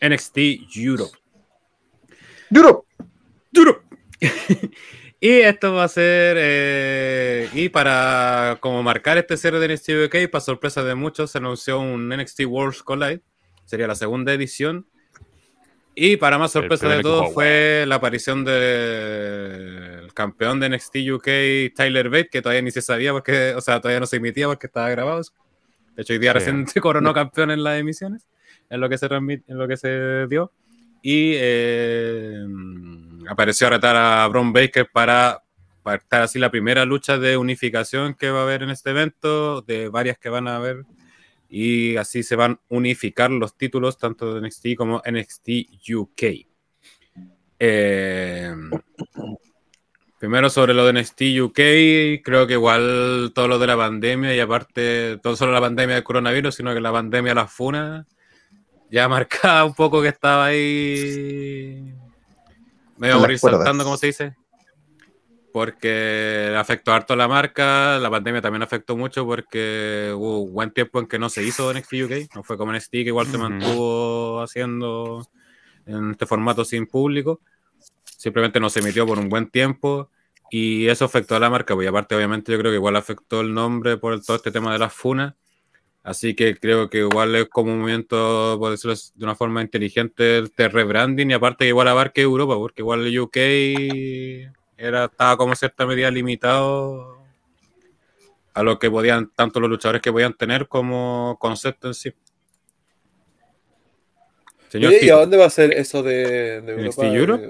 NXT 0.00 0.38
Europe. 0.76 1.16
¡Duro! 2.50 2.84
Europe. 3.52 3.82
y 5.20 5.30
esto 5.30 5.72
va 5.74 5.84
a 5.84 5.88
ser, 5.88 6.36
eh, 6.38 7.48
y 7.54 7.68
para 7.70 8.58
como 8.60 8.82
marcar 8.82 9.18
este 9.18 9.36
cierre 9.36 9.58
de 9.60 9.68
NXT 9.74 9.90
UK, 10.06 10.30
para 10.30 10.40
sorpresa 10.40 10.84
de 10.84 10.94
muchos, 10.94 11.30
se 11.30 11.38
anunció 11.38 11.80
un 11.80 12.08
NXT 12.08 12.40
Worlds 12.46 12.82
Collide, 12.82 13.22
sería 13.64 13.86
la 13.86 13.94
segunda 13.94 14.32
edición. 14.32 14.86
Y 15.98 16.18
para 16.18 16.36
más 16.36 16.52
sorpresa 16.52 16.86
de 16.90 17.00
todos 17.00 17.32
fue 17.32 17.84
la 17.88 17.94
aparición 17.94 18.44
del 18.44 20.12
campeón 20.12 20.60
de 20.60 20.68
NXT 20.68 20.96
UK, 21.10 21.74
Tyler 21.74 22.10
Bate, 22.10 22.28
que 22.28 22.42
todavía 22.42 22.60
ni 22.60 22.70
se 22.70 22.82
sabía 22.82 23.12
porque, 23.12 23.54
o 23.56 23.62
sea, 23.62 23.80
todavía 23.80 24.00
no 24.00 24.06
se 24.06 24.16
emitía 24.16 24.46
porque 24.46 24.66
estaba 24.66 24.90
grabado. 24.90 25.22
De 25.94 26.02
hecho, 26.02 26.12
hoy 26.12 26.18
día 26.18 26.32
Sí. 26.32 26.38
recién 26.38 26.66
se 26.68 26.80
coronó 26.82 27.14
campeón 27.14 27.50
en 27.50 27.64
las 27.64 27.80
emisiones, 27.80 28.26
en 28.68 28.80
lo 28.80 28.90
que 28.90 28.98
se 28.98 29.06
en 29.06 29.42
lo 29.46 29.66
que 29.66 29.78
se 29.78 30.26
dio. 30.28 30.52
Y 31.00 31.32
eh, 31.36 32.44
apareció 33.28 33.66
a 33.66 33.70
retar 33.70 33.96
a 33.96 34.26
Bron 34.28 34.52
Baker 34.52 34.88
para 34.92 35.42
estar 35.84 36.22
así 36.22 36.38
la 36.38 36.50
primera 36.50 36.84
lucha 36.84 37.18
de 37.18 37.36
unificación 37.36 38.14
que 38.14 38.30
va 38.30 38.40
a 38.40 38.42
haber 38.42 38.62
en 38.62 38.70
este 38.70 38.90
evento, 38.90 39.62
de 39.62 39.88
varias 39.88 40.18
que 40.18 40.28
van 40.28 40.48
a 40.48 40.56
haber. 40.56 40.84
Y 41.48 41.96
así 41.96 42.22
se 42.22 42.34
van 42.36 42.52
a 42.52 42.60
unificar 42.70 43.30
los 43.30 43.56
títulos 43.56 43.98
tanto 43.98 44.34
de 44.34 44.46
NXT 44.46 44.74
como 44.76 45.00
NXT 45.06 45.48
UK. 45.94 46.22
Eh, 47.58 48.54
Primero 50.18 50.48
sobre 50.48 50.72
lo 50.72 50.86
de 50.86 50.94
NXT 50.94 51.22
UK, 51.42 52.24
creo 52.24 52.46
que 52.46 52.54
igual 52.54 53.32
todo 53.34 53.48
lo 53.48 53.58
de 53.58 53.66
la 53.66 53.76
pandemia 53.76 54.34
y 54.34 54.40
aparte, 54.40 55.18
todo 55.18 55.36
solo 55.36 55.52
la 55.52 55.60
pandemia 55.60 55.96
del 55.96 56.04
coronavirus, 56.04 56.54
sino 56.54 56.72
que 56.72 56.80
la 56.80 56.90
pandemia 56.90 57.32
de 57.32 57.34
las 57.34 57.52
funas, 57.52 58.06
ya 58.90 59.08
marcaba 59.10 59.66
un 59.66 59.74
poco 59.74 60.00
que 60.00 60.08
estaba 60.08 60.46
ahí 60.46 61.94
medio 62.96 63.14
En 63.14 63.18
a 63.18 63.20
morir 63.20 63.38
saltando, 63.38 63.84
como 63.84 63.96
se 63.96 64.06
dice. 64.06 64.36
Porque 65.52 66.54
afectó 66.56 66.92
harto 66.92 67.14
a 67.14 67.16
la 67.16 67.28
marca, 67.28 67.98
la 67.98 68.10
pandemia 68.10 68.42
también 68.42 68.62
afectó 68.62 68.96
mucho 68.96 69.24
porque 69.24 70.12
hubo 70.14 70.40
un 70.40 70.52
buen 70.52 70.70
tiempo 70.70 71.00
en 71.00 71.06
que 71.06 71.18
no 71.18 71.30
se 71.30 71.42
hizo 71.44 71.72
NXT 71.72 71.92
UK, 72.04 72.34
no 72.34 72.42
fue 72.42 72.58
como 72.58 72.72
NXT 72.72 72.90
que 72.90 73.00
igual 73.00 73.26
se 73.26 73.38
mantuvo 73.38 74.42
haciendo 74.42 75.26
en 75.86 76.10
este 76.10 76.26
formato 76.26 76.64
sin 76.64 76.86
público, 76.86 77.40
simplemente 78.04 78.60
no 78.60 78.68
se 78.68 78.80
emitió 78.80 79.06
por 79.06 79.18
un 79.18 79.30
buen 79.30 79.48
tiempo 79.48 80.10
y 80.50 80.88
eso 80.88 81.06
afectó 81.06 81.36
a 81.36 81.40
la 81.40 81.48
marca, 81.48 81.74
pues 81.74 81.86
y 81.86 81.88
aparte 81.88 82.14
obviamente 82.14 82.52
yo 82.52 82.58
creo 82.58 82.70
que 82.70 82.76
igual 82.76 82.96
afectó 82.96 83.40
el 83.40 83.54
nombre 83.54 83.96
por 83.96 84.20
todo 84.22 84.36
este 84.36 84.50
tema 84.50 84.72
de 84.72 84.78
las 84.78 84.92
funas, 84.92 85.34
así 86.06 86.34
que 86.34 86.56
creo 86.56 86.88
que 86.88 86.98
igual 86.98 87.34
es 87.34 87.48
como 87.48 87.72
un 87.72 87.80
movimiento, 87.80 88.56
por 88.60 88.70
decirlo 88.70 88.94
de 88.94 89.24
una 89.24 89.34
forma 89.34 89.60
inteligente, 89.60 90.38
el 90.38 90.52
de 90.56 90.68
rebranding 90.68 91.32
y 91.32 91.34
aparte 91.34 91.64
que 91.64 91.68
igual 91.68 91.88
abarque 91.88 92.20
Europa, 92.22 92.54
porque 92.54 92.82
igual 92.82 93.04
el 93.04 93.18
UK 93.18 93.36
era, 94.76 95.06
estaba 95.06 95.36
como 95.36 95.50
en 95.50 95.56
cierta 95.56 95.84
medida 95.84 96.08
limitado 96.12 97.18
a 98.54 98.62
lo 98.62 98.78
que 98.78 98.88
podían, 98.88 99.32
tanto 99.34 99.58
los 99.58 99.68
luchadores 99.68 100.00
que 100.00 100.12
podían 100.12 100.34
tener 100.34 100.68
como 100.68 101.36
concepto 101.40 101.88
en 101.88 101.94
sí. 101.94 102.14
Señor 104.68 104.92
¿Y 105.02 105.10
a 105.10 105.16
dónde 105.16 105.36
va 105.36 105.46
a 105.46 105.50
ser 105.50 105.72
eso 105.72 106.04
de, 106.04 106.60
de 106.60 106.84
¿NXT 106.84 107.02
Europa? 107.02 107.44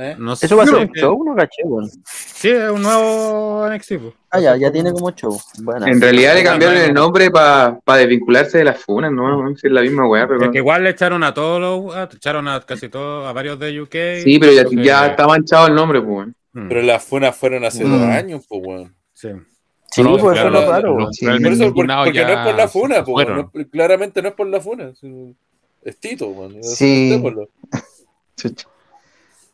¿Eh? 0.00 0.14
no 0.16 0.36
sé- 0.36 0.46
Eso 0.46 0.56
va 0.56 0.62
a 0.62 0.66
ser 0.66 0.76
un 0.76 0.92
show, 0.92 1.24
no 1.24 1.34
caché, 1.34 1.62
weón. 1.64 1.90
Sí, 2.04 2.50
es 2.50 2.70
un 2.70 2.82
nuevo 2.82 3.66
NXT. 3.68 3.98
pues. 3.98 4.14
Ah, 4.30 4.38
ya, 4.38 4.56
ya 4.56 4.70
tiene 4.70 4.92
como 4.92 5.10
show. 5.10 5.36
Bueno. 5.60 5.86
En 5.88 6.00
realidad 6.00 6.34
le 6.36 6.44
cambiaron 6.44 6.76
el 6.78 6.94
nombre 6.94 7.30
para 7.32 7.80
desvincularse 7.96 8.58
de 8.58 8.64
las 8.64 8.78
funas, 8.78 9.10
¿no? 9.10 9.50
Es 9.50 9.60
la 9.64 9.80
misma 9.82 10.06
weá, 10.08 10.28
pero. 10.28 10.40
Es 10.44 10.50
que 10.50 10.58
igual 10.58 10.84
le 10.84 10.90
echaron 10.90 11.24
a 11.24 11.34
todos 11.34 11.60
los, 11.60 11.96
a- 11.96 12.04
echaron 12.14 12.46
a 12.46 12.60
casi 12.60 12.88
todos, 12.88 13.26
a 13.26 13.32
varios 13.32 13.58
de 13.58 13.80
UK. 13.80 14.22
Sí, 14.22 14.38
pero 14.38 14.52
ya, 14.52 14.64
que- 14.66 14.84
ya 14.84 15.06
está 15.08 15.26
manchado 15.26 15.66
el 15.66 15.74
nombre, 15.74 16.00
pues. 16.00 16.10
weón. 16.12 16.34
Mm, 16.52 16.68
Pero 16.68 16.82
las 16.82 17.04
funas 17.04 17.36
fueron 17.36 17.64
hace 17.64 17.84
Mm. 17.84 17.90
dos 17.90 18.02
años, 18.02 18.44
pues, 18.48 18.62
weón. 18.64 18.94
sí. 19.12 19.28
Sí, 19.90 20.02
No, 20.02 20.10
pues 20.18 20.20
eso 20.20 20.30
claro, 20.32 20.48
es 20.48 20.52
lo 20.66 20.70
raro. 20.70 21.08
Sí. 21.12 21.24
Por 21.24 21.28
realmente 21.30 21.48
eso, 21.54 21.58
por- 21.58 21.68
impugnados 21.68 22.06
porque 22.06 22.20
no 22.22 22.28
ya 22.28 22.34
es 22.34 22.46
por 22.46 22.54
la 22.56 22.68
se 22.68 22.78
funa, 22.78 23.04
pues. 23.04 23.28
No- 23.28 23.50
claramente 23.70 24.22
no 24.22 24.28
es 24.28 24.34
por 24.34 24.46
la 24.46 24.60
funa. 24.60 24.92
sino- 24.94 25.34
Es 25.82 25.98
Tito, 25.98 26.26
weón. 26.28 26.62
Sí. 26.62 27.20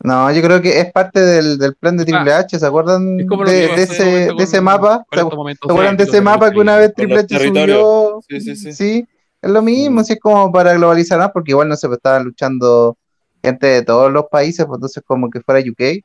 No, 0.04 0.30
yo 0.30 0.42
creo 0.42 0.60
que 0.60 0.78
es 0.80 0.92
parte 0.92 1.18
del, 1.18 1.56
del 1.58 1.74
plan 1.76 1.96
de 1.96 2.04
Triple 2.04 2.32
H, 2.34 2.58
¿se 2.58 2.66
acuerdan 2.66 3.18
Es 3.20 3.26
como 3.26 3.42
lo 3.44 3.50
de, 3.50 3.64
ese, 3.74 4.04
momento 4.04 4.34
de 4.36 4.44
ese 4.44 4.60
mapa? 4.60 5.04
¿Se, 5.10 5.18
se 5.18 5.22
acuerdan 5.70 5.96
de 5.96 6.04
ese 6.04 6.20
mapa 6.20 6.50
que 6.52 6.58
una 6.60 6.76
vez 6.76 6.94
Triple 6.94 7.20
H 7.20 7.38
subió? 7.48 8.20
Sí, 8.28 8.40
sí, 8.54 8.72
sí. 8.74 9.08
es 9.40 9.50
lo 9.50 9.62
mismo, 9.62 10.02
Mm. 10.02 10.04
si 10.04 10.12
es 10.12 10.20
como 10.20 10.52
para 10.52 10.74
globalizar 10.74 11.18
más, 11.18 11.30
porque 11.32 11.52
igual 11.52 11.68
no 11.68 11.76
se 11.76 11.86
estaban 11.90 12.22
luchando 12.24 12.98
gente 13.42 13.66
de 13.66 13.82
todos 13.82 14.12
los 14.12 14.26
países, 14.30 14.66
pues 14.66 14.76
entonces 14.76 15.02
como 15.06 15.30
que 15.30 15.40
fuera 15.40 15.60
UK, 15.60 15.80
es 15.80 16.02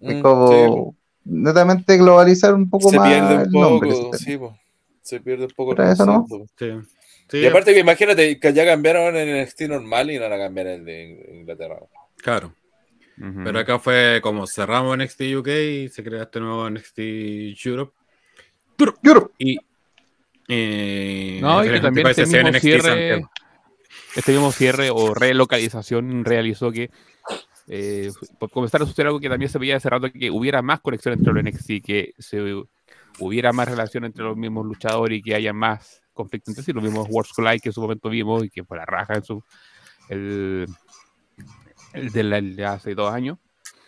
Mm, 0.00 0.20
como 0.22 0.94
netamente 1.24 1.96
globalizar 1.98 2.52
un 2.54 2.64
sí, 2.64 2.70
poco 2.70 2.90
se 2.90 2.96
más 2.96 3.08
pierde 3.08 3.34
un 3.36 3.40
el 3.42 3.50
nombre. 3.52 3.90
se 3.90 3.96
poco, 3.96 4.10
tiene. 4.16 4.24
sí, 4.32 4.38
po. 4.38 4.58
Se 5.02 5.20
pierde 5.20 5.44
un 5.44 5.50
poco 5.56 5.70
el 5.72 5.76
Pero 5.76 5.92
eso 5.92 6.04
no. 6.06 6.26
Sí. 6.58 6.66
Sí, 7.30 7.38
Y 7.38 7.46
aparte 7.46 7.72
que 7.74 7.80
imagínate 7.80 8.40
que 8.40 8.52
ya 8.52 8.64
cambiaron 8.64 9.16
en 9.16 9.28
el 9.28 9.42
NXT 9.44 9.60
normal 9.68 10.10
y 10.10 10.18
no 10.18 10.28
la 10.28 10.36
cambiaron 10.36 10.72
en 10.72 10.78
el 10.80 10.84
de 10.84 11.36
Inglaterra. 11.40 11.76
claro. 12.16 12.52
Pero 13.44 13.58
acá 13.58 13.78
fue 13.78 14.20
como 14.22 14.46
cerramos 14.46 14.96
NXT 14.96 15.20
UK 15.36 15.48
y 15.48 15.88
se 15.88 16.02
crea 16.02 16.22
este 16.22 16.40
nuevo 16.40 16.68
NXT 16.70 16.98
Europe. 17.66 17.92
Europe. 19.02 19.34
Y. 19.38 19.58
eh, 20.48 21.38
No, 21.42 21.62
y 21.64 21.68
que 21.68 21.80
también 21.80 22.06
este 22.06 22.24
mismo, 22.24 22.48
NXT 22.48 22.60
cierre, 22.60 23.22
este 24.16 24.32
mismo 24.32 24.52
cierre 24.52 24.90
o 24.90 25.12
relocalización 25.12 26.24
realizó 26.24 26.72
que 26.72 26.90
eh, 27.68 28.10
por 28.38 28.50
comenzar 28.50 28.82
a 28.82 28.86
suceder 28.86 29.08
algo 29.08 29.20
que 29.20 29.28
también 29.28 29.50
se 29.50 29.58
veía 29.58 29.76
hace 29.76 29.90
rato, 29.90 30.10
que 30.10 30.30
hubiera 30.30 30.62
más 30.62 30.80
conexión 30.80 31.14
entre 31.14 31.32
los 31.32 31.44
NXT, 31.44 31.84
que 31.84 32.14
se 32.18 32.40
hubiera 33.18 33.52
más 33.52 33.68
relación 33.68 34.04
entre 34.04 34.24
los 34.24 34.36
mismos 34.36 34.66
luchadores 34.66 35.18
y 35.18 35.22
que 35.22 35.34
haya 35.34 35.52
más 35.52 36.02
conflicto 36.12 36.50
entre 36.50 36.64
sí. 36.64 36.72
Los 36.72 36.82
mismos 36.82 37.06
Worlds 37.10 37.32
Collide 37.32 37.60
que 37.60 37.68
en 37.68 37.72
su 37.72 37.80
momento 37.80 38.08
vimos 38.08 38.44
y 38.44 38.50
que 38.50 38.64
fue 38.64 38.78
la 38.78 38.86
raja 38.86 39.14
en 39.14 39.24
su... 39.24 39.44
El 40.08 40.66
de, 41.94 42.22
la- 42.22 42.40
de 42.40 42.64
hace 42.64 42.94
dos 42.94 43.12
años. 43.12 43.38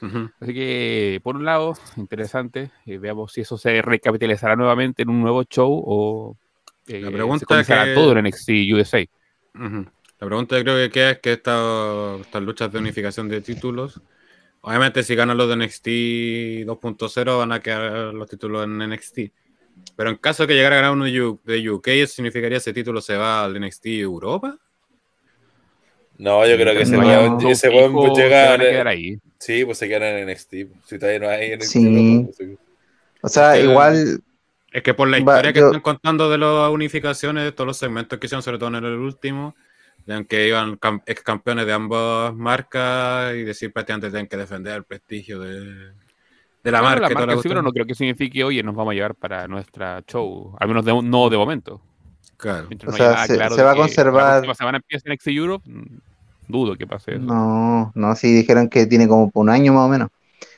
Ujú. 0.01 0.31
Así 0.41 0.53
que, 0.55 1.21
por 1.23 1.37
un 1.37 1.45
lado, 1.45 1.75
interesante. 1.97 2.71
eh, 2.87 2.99
veamos 2.99 3.33
si 3.33 3.43
eso 3.43 3.57
se 3.57 3.81
recapitalizará 3.83 4.57
nuevamente 4.57 5.03
en 5.03 5.11
un 5.11 5.21
nuevo 5.21 5.45
show 5.45 5.71
o 5.85 6.37
eh, 6.89 7.01
La 7.01 7.11
pregunta 7.13 7.47
se 7.63 7.73
que- 7.85 7.95
todo 7.95 8.13
en 8.13 8.19
NXT 8.27 8.51
USA. 8.75 9.07
Ujú. 9.55 9.87
La 10.19 10.27
pregunta 10.27 10.61
creo 10.61 10.77
que 10.77 10.91
queda 10.91 11.11
es 11.13 11.19
que 11.21 11.33
esta- 11.35 12.17
estas 12.21 12.43
luchas 12.43 12.73
de 12.73 12.79
unificación 12.81 13.29
de 13.29 13.41
títulos, 13.41 14.01
obviamente 14.61 15.03
si 15.05 15.15
ganan 15.15 15.37
los 15.37 15.49
de 15.49 15.55
NXT 15.55 16.65
2.0 16.67 17.39
van 17.39 17.53
a 17.53 17.61
quedar 17.61 18.13
los 18.15 18.29
títulos 18.29 18.65
en 18.65 18.81
NXT. 18.83 19.33
Pero 19.97 20.11
en 20.11 20.17
caso 20.17 20.43
de 20.43 20.49
que 20.49 20.55
llegara 20.55 20.77
a 20.77 20.79
ganar 20.81 20.93
uno 20.93 21.05
de 21.45 21.71
UK, 21.71 21.89
¿eso 21.89 22.15
significaría 22.15 22.59
ese 22.59 22.73
título 22.73 23.01
se 23.01 23.17
va 23.17 23.45
al 23.45 23.57
NXT 23.57 23.87
Europa? 24.01 24.59
No, 26.19 26.47
yo 26.47 26.57
creo 26.57 26.75
que 26.75 26.83
ese 26.83 26.97
No, 26.97 27.01
weón 27.07 27.41
se 27.57 27.69
llega. 27.71 28.51
van 28.51 28.61
a 28.61 28.65
quedar 28.65 28.89
ahí. 28.89 29.19
Sí, 29.39 29.65
pues 29.65 29.79
se 29.79 29.89
quedan 29.89 30.03
en 30.19 30.29
NXT. 30.29 30.55
Si 30.87 30.99
todavía 30.99 31.19
no 31.21 31.29
hay 31.29 31.53
NXT. 31.53 31.73
Sí. 31.73 32.23
Pues, 32.25 32.37
sí. 32.37 32.57
O 33.23 33.29
sea, 33.29 33.57
Es 33.57 33.63
que- 33.65 33.71
igual, 33.71 34.23
Es 34.75 34.83
que 34.83 34.95
por 34.95 35.07
la 35.09 35.19
Va, 35.19 35.21
historia 35.35 35.53
que 35.53 35.61
yo- 35.61 35.67
están 35.67 35.83
contando 35.83 36.31
de 36.31 36.39
las 36.39 36.71
unificaciones, 36.71 37.45
de 37.45 37.53
todos 37.53 37.67
los 37.67 37.77
segmentos 37.77 38.19
que 38.19 38.25
hicieron, 38.27 38.43
sobre 38.43 38.57
todo 38.59 38.71
en 38.71 38.77
el 38.77 38.85
último, 38.99 39.55
de 40.07 40.15
aunque 40.15 40.49
iban 40.49 40.79
ex 41.05 41.21
campeones 41.23 41.67
de 41.67 41.73
ambas 41.75 42.35
marcas 42.35 43.35
y 43.35 43.43
decir 43.43 43.71
prácticamente 43.71 44.09
tienen 44.11 44.29
que 44.29 44.37
defender 44.39 44.75
el 44.77 44.85
prestigio 44.85 45.41
de, 45.41 45.61
de 45.61 45.93
la 46.71 46.79
Claro, 46.79 46.85
marca. 46.85 47.09
la 47.11 47.27
marca 47.27 47.43
sí, 47.43 47.49
pero 47.49 47.61
no 47.61 47.71
creo 47.71 47.85
que 47.85 47.95
signifique, 47.95 48.43
oye, 48.45 48.63
nos 48.63 48.75
vamos 48.75 48.93
a 48.93 48.95
llevar 48.95 49.15
para 49.15 49.47
nuestra 49.47 50.03
show. 50.07 50.57
Al 50.59 50.69
menos 50.69 50.85
de- 50.87 51.03
no 51.03 51.29
de 51.29 51.37
momento. 51.37 51.83
Claro. 52.43 52.67
Mientras 52.69 52.89
O 52.89 52.93
no 52.93 52.99
sea, 52.99 53.27
se- 53.27 53.35
claro 53.35 53.55
se 53.55 53.63
va 53.63 53.71
a 53.71 53.77
conservar- 53.77 54.47
La 54.47 54.55
semana 54.55 54.79
empieza 54.79 55.09
NXT 55.09 55.29
Europe. 55.29 55.65
mm, 55.71 55.85
Dudo 56.49 56.77
que 56.77 56.87
pase 56.89 57.13
eso. 57.13 57.21
no, 57.23 57.93
no, 57.95 58.17
sí 58.17 58.33
dijeron 58.33 58.69
que 58.69 58.85
tiene 58.87 59.07
como 59.07 59.31
un 59.33 59.49
año 59.49 59.73
más 59.73 59.87
o 59.87 59.89
menos. 59.89 60.09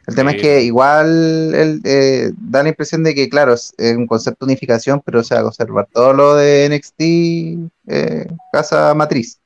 El 0.06 0.14
tema 0.14 0.30
Sí. 0.30 0.36
es 0.36 0.42
que 0.42 0.62
igual 0.62 1.54
el, 1.54 1.80
eh, 1.84 2.30
da 2.36 2.62
la 2.62 2.70
impresión 2.70 3.04
de 3.04 3.14
que, 3.14 3.28
claro, 3.28 3.52
es, 3.54 3.74
un 3.78 4.06
concepto 4.06 4.44
de 4.46 4.52
unificación, 4.52 5.02
pero 5.04 5.22
se 5.22 5.34
va 5.34 5.40
a 5.40 5.44
conservar 5.44 5.86
todo 5.92 6.12
lo 6.14 6.34
de 6.36 6.64
NXT 6.66 7.70
eh, 7.86 8.26
casa 8.52 8.94
matriz. 8.94 9.38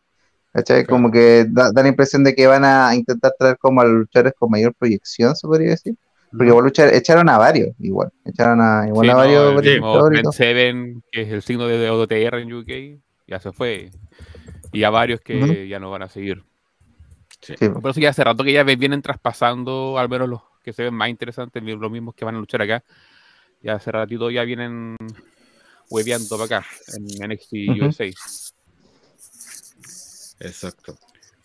¿Cachai? 0.52 0.84
Claro. 0.84 0.88
Como 0.96 1.10
que 1.12 1.44
da, 1.48 1.70
da 1.72 1.82
la 1.82 1.88
impresión 1.88 2.24
de 2.24 2.34
que 2.34 2.46
van 2.46 2.64
a 2.64 2.94
intentar 2.94 3.32
traer 3.38 3.58
como 3.58 3.80
a 3.80 3.84
los 3.84 3.92
luchadores 3.94 4.32
con 4.38 4.50
mayor 4.50 4.74
proyección, 4.74 5.36
se 5.36 5.46
podría 5.46 5.70
decir. 5.70 5.94
Porque 6.30 6.48
igual 6.48 6.64
luchar, 6.64 6.94
echaron 6.94 7.28
a 7.28 7.38
varios, 7.38 7.74
igual. 7.78 8.12
Echaron 8.24 8.60
a, 8.60 8.86
igual 8.86 9.06
Sí, 9.06 9.10
a 9.10 9.14
no, 9.14 9.18
varios, 9.18 9.48
el 9.48 9.54
varios 9.54 10.10
mismo. 10.10 10.32
Seven, 10.32 11.02
que 11.10 11.22
es 11.22 11.32
el 11.32 11.42
signo 11.42 11.66
de 11.66 11.90
OTR 11.90 12.42
en 12.42 12.52
UK, 12.52 13.00
ya 13.26 13.40
se 13.40 13.52
fue. 13.52 13.90
Y 14.72 14.84
a 14.84 14.90
varios 14.90 15.20
que 15.20 15.66
ya 15.68 15.78
no 15.78 15.90
van 15.90 16.02
a 16.02 16.08
seguir. 16.08 16.44
Sí, 17.40 17.54
Por 17.68 17.90
eso 17.90 18.00
ya 18.00 18.10
hace 18.10 18.24
rato 18.24 18.44
que 18.44 18.52
ya 18.52 18.62
vienen 18.64 19.00
traspasando, 19.00 19.98
al 19.98 20.08
menos 20.08 20.28
los 20.28 20.42
que 20.62 20.72
se 20.72 20.82
ven 20.82 20.94
más 20.94 21.08
interesantes, 21.08 21.62
los 21.62 21.90
mismos 21.90 22.14
que 22.14 22.24
van 22.24 22.34
a 22.34 22.38
luchar 22.38 22.62
acá. 22.62 22.84
Ya 23.62 23.74
hace 23.74 23.90
ratito 23.90 24.30
ya 24.30 24.44
vienen 24.44 24.96
hueveando 25.88 26.36
para 26.36 26.58
acá, 26.58 26.66
en 26.88 27.30
NXT 27.30 27.52
Ujú. 27.70 27.86
USA. 27.86 28.04
Exacto. 30.40 30.98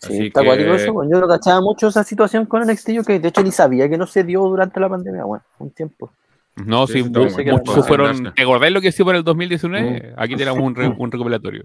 Sí, 0.06 0.12
Así 0.14 0.26
está 0.26 0.42
que- 0.42 0.74
eso. 0.74 0.92
Yo 1.10 1.20
no 1.20 1.28
cachaba 1.28 1.60
mucho 1.60 1.88
esa 1.88 2.04
situación 2.04 2.46
con 2.46 2.62
NXT 2.62 2.98
UK. 3.00 3.08
De 3.20 3.28
hecho, 3.28 3.42
ni 3.42 3.50
sabía 3.52 3.88
que 3.88 3.96
no 3.98 4.06
se 4.06 4.24
dio 4.24 4.42
durante 4.42 4.78
la 4.80 4.88
pandemia, 4.88 5.24
weón. 5.26 5.42
Un 5.58 5.70
tiempo. 5.70 6.10
No, 6.56 6.86
Sí, 6.86 6.92
sí, 6.94 7.02
sí, 7.02 7.08
bueno. 7.10 7.58
muchos 7.64 7.86
fueron. 7.86 8.32
¿Te 8.34 8.42
acordás 8.42 8.70
lo 8.70 8.80
que 8.80 8.88
hicimos 8.88 9.10
en 9.12 9.16
el 9.18 9.24
2019? 9.24 10.14
Aquí 10.16 10.36
tenemos 10.36 10.60
un, 10.60 10.74
re- 10.74 10.94
un 10.96 11.10
recopilatorio. 11.10 11.64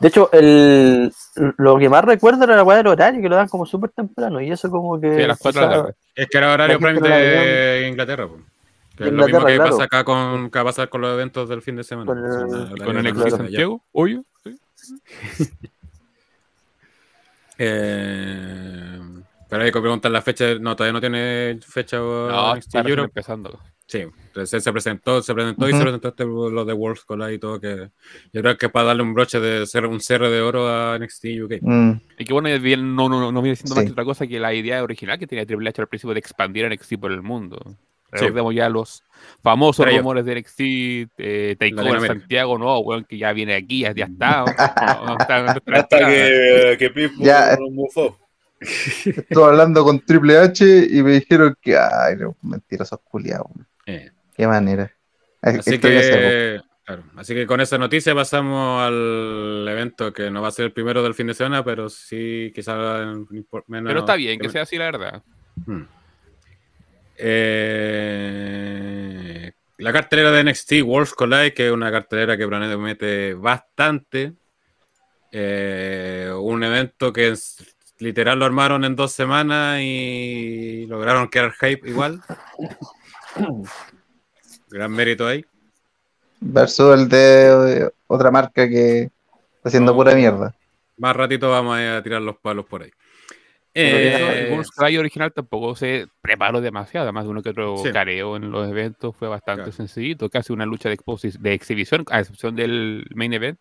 De 0.00 0.08
hecho, 0.08 0.28
el, 0.32 1.12
lo 1.58 1.78
que 1.78 1.88
más 1.88 2.04
recuerdo 2.04 2.44
era 2.44 2.56
la 2.56 2.62
weá 2.64 2.76
del 2.78 2.86
horario, 2.88 3.20
que 3.22 3.28
lo 3.28 3.36
dan 3.36 3.48
como 3.48 3.64
súper 3.66 3.90
temprano. 3.90 4.40
Y 4.40 4.50
eso 4.50 4.70
como 4.70 5.00
que... 5.00 5.14
Sí, 5.16 5.22
a 5.22 5.28
las 5.28 5.38
4 5.38 5.60
de 5.60 5.66
la 5.66 5.72
tarde. 5.74 5.94
Es 6.14 6.28
que 6.28 6.38
era 6.38 6.52
horario 6.52 6.78
prime 6.78 7.00
de 7.00 7.88
Inglaterra. 7.88 8.26
po. 8.28 8.38
Que 8.96 9.04
es 9.06 9.12
lo 9.12 9.24
mismo 9.26 9.44
que 9.44 9.56
claro. 9.56 9.70
pasa 9.70 9.84
acá 9.84 10.04
con, 10.04 10.50
que 10.50 10.58
va 10.58 10.62
a 10.62 10.64
pasar 10.66 10.88
con 10.88 11.00
los 11.00 11.12
eventos 11.12 11.48
del 11.48 11.62
fin 11.62 11.74
de 11.76 11.82
semana. 11.84 12.06
Con 12.06 12.18
el- 12.18 12.78
Y 12.78 12.82
horarios 12.82 13.14
con 13.14 13.26
el. 13.26 13.30
Santiago, 13.32 13.82
obvio. 13.92 14.24
sí. 14.44 14.56
Eh, 17.58 19.00
pero 19.48 19.62
hay 19.62 19.70
que 19.72 19.80
preguntar 19.80 20.10
la 20.10 20.22
fecha. 20.22 20.54
No, 20.58 20.74
todavía 20.74 20.92
no 20.94 21.00
tiene 21.00 21.58
fecha 21.66 21.98
No, 21.98 22.54
NXT 22.56 22.74
está 22.76 22.90
empezando. 23.02 23.60
Sí, 23.86 23.98
entonces 23.98 24.64
se 24.64 24.72
presentó, 24.72 25.20
se 25.22 25.34
presentó 25.34 25.66
y 25.68 25.72
Ujú. 25.72 25.76
se 25.78 25.82
presentó 25.84 26.08
este, 26.08 26.24
lo 26.24 26.64
de 26.64 26.72
World 26.72 27.00
Collide 27.04 27.34
y 27.34 27.38
todo, 27.38 27.60
que 27.60 27.90
yo 28.32 28.40
creo 28.40 28.56
que 28.56 28.66
es 28.66 28.72
para 28.72 28.86
darle 28.86 29.02
un 29.02 29.12
broche 29.12 29.38
de 29.40 29.66
ser 29.66 29.84
un 29.84 30.00
cierre 30.00 30.30
de 30.30 30.40
oro 30.40 30.66
a 30.66 30.96
NXT 30.98 31.24
UK. 31.44 31.52
Mm, 31.60 31.92
Y 32.18 32.24
que 32.24 32.32
bueno, 32.32 32.48
y 32.48 32.58
bien, 32.58 32.96
no, 32.96 33.10
no, 33.10 33.30
no 33.30 33.42
viene 33.42 33.56
siendo 33.56 33.74
más 33.74 33.82
Sí. 33.82 33.88
que 33.88 33.92
otra 33.92 34.04
cosa 34.06 34.26
que 34.26 34.40
la 34.40 34.54
idea 34.54 34.82
original 34.82 35.18
que 35.18 35.26
tenía 35.26 35.44
Triple 35.44 35.68
H 35.68 35.82
al 35.82 35.88
principio 35.88 36.14
de 36.14 36.20
expandir 36.20 36.64
a 36.64 36.68
NXT 36.68 36.96
por 36.98 37.12
el 37.12 37.20
mundo. 37.20 37.58
Sí. 38.14 38.20
Recordemos 38.20 38.54
ya 38.54 38.68
los 38.68 39.02
famosos 39.42 39.84
Pero 39.84 39.92
yo- 39.96 39.98
rumores 40.02 40.24
de 40.24 40.32
NXT, 40.36 40.60
eh, 41.18 41.56
Takeover 41.58 41.84
Latinoamérica. 41.84 42.20
Santiago, 42.20 42.58
no, 42.58 42.78
weón, 42.80 43.04
que 43.04 43.18
ya 43.18 43.32
viene 43.32 43.54
aquí, 43.54 43.80
ya, 43.80 43.92
ya 43.94 44.04
está. 44.06 44.44
no, 45.00 45.06
no 45.06 45.16
está- 45.18 45.42
no 45.42 45.52
está- 45.52 45.72
Hasta 45.76 45.98
que, 46.06 46.76
que 46.78 46.90
Pip 46.90 47.12
Ya. 47.18 47.56
mufó. 47.70 48.18
Estuve 48.60 49.44
hablando 49.44 49.84
con 49.84 50.00
Triple 50.00 50.38
H 50.38 50.64
y 50.90 51.02
me 51.02 51.12
dijeron 51.12 51.54
que, 51.60 51.76
ay, 51.76 52.16
no, 52.18 52.34
mentirosos 52.42 52.98
culiados. 53.04 53.48
Eh, 53.86 54.10
Qué 54.36 54.46
manera. 54.46 54.90
Así 55.42 55.78
que, 55.78 56.60
claro, 56.84 57.02
así 57.16 57.34
que 57.34 57.46
con 57.46 57.60
esa 57.60 57.76
noticia 57.76 58.14
pasamos 58.14 58.82
al 58.82 59.66
evento 59.68 60.12
que 60.12 60.30
no 60.30 60.40
va 60.40 60.48
a 60.48 60.52
ser 60.52 60.64
el 60.66 60.72
primero 60.72 61.02
del 61.02 61.12
fin 61.14 61.26
de 61.26 61.34
semana, 61.34 61.62
pero 61.62 61.90
sí 61.90 62.50
quizás 62.54 63.06
menos. 63.66 63.88
Pero 63.90 64.00
está 64.00 64.16
bien 64.16 64.38
que 64.40 64.48
sea 64.48 64.62
así, 64.62 64.76
la 64.78 64.86
verdad. 64.86 65.22
Hmm. 65.66 65.82
Eh, 68.16 69.52
la 69.78 69.92
cartelera 69.92 70.30
de 70.30 70.40
NXT 70.44 70.82
Worlds 70.84 71.14
Collide, 71.14 71.52
que 71.54 71.66
es 71.66 71.72
una 71.72 71.90
cartelera 71.90 72.36
que 72.36 72.46
promete 72.46 73.34
bastante. 73.34 74.32
Eh, 75.32 76.30
un 76.36 76.62
evento 76.62 77.12
que 77.12 77.28
es- 77.30 77.76
literal 77.98 78.38
lo 78.38 78.44
armaron 78.44 78.84
en 78.84 78.94
dos 78.96 79.12
semanas 79.12 79.80
y 79.82 80.86
lograron 80.86 81.26
crear 81.28 81.52
hype 81.52 81.88
igual. 81.88 82.20
Gran 84.68 84.92
mérito 84.92 85.26
ahí. 85.26 85.44
Versus 86.40 86.94
el 86.98 87.08
de 87.08 87.90
otra 88.06 88.30
marca 88.30 88.68
que 88.68 89.02
está 89.56 89.68
haciendo 89.68 89.92
No. 89.92 89.96
pura 89.96 90.14
mierda. 90.14 90.54
Más 90.98 91.16
ratito 91.16 91.50
vamos 91.50 91.78
a 91.78 92.00
tirar 92.02 92.22
los 92.22 92.36
palos 92.36 92.64
por 92.66 92.82
ahí. 92.82 92.90
Eh, 93.76 94.54
el 94.54 94.64
Cry 94.76 94.96
original 94.98 95.32
tampoco 95.32 95.74
se 95.74 96.06
preparó 96.20 96.60
demasiado, 96.60 97.04
además 97.04 97.24
de 97.24 97.30
uno 97.30 97.42
que 97.42 97.50
otro 97.50 97.76
Sí. 97.78 97.90
careo 97.92 98.36
en 98.36 98.50
los 98.52 98.68
eventos, 98.68 99.16
fue 99.16 99.26
bastante 99.28 99.62
Claro. 99.64 99.72
sencillito, 99.72 100.30
casi 100.30 100.52
una 100.52 100.64
lucha 100.64 100.88
de, 100.88 100.96
de 101.40 101.52
exhibición, 101.52 102.04
a 102.10 102.20
excepción 102.20 102.54
del 102.54 103.04
main 103.14 103.32
event. 103.32 103.58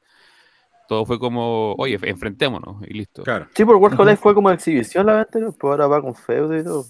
Todo 0.87 1.05
fue 1.05 1.17
como, 1.17 1.73
oye, 1.77 1.97
enfrentémonos 2.03 2.83
y 2.87 2.93
listo. 2.93 3.23
claro. 3.23 3.47
Sí, 3.55 3.65
por 3.65 3.77
World 3.77 3.97
Collide 3.97 4.17
fue 4.17 4.35
como 4.35 4.51
exhibición 4.51 5.05
la 5.07 5.21
anterior, 5.21 5.55
pues 5.59 5.71
ahora 5.71 5.87
va 5.87 6.01
con 6.01 6.13
feudo 6.13 6.55
y 6.57 6.63
todo. 6.63 6.85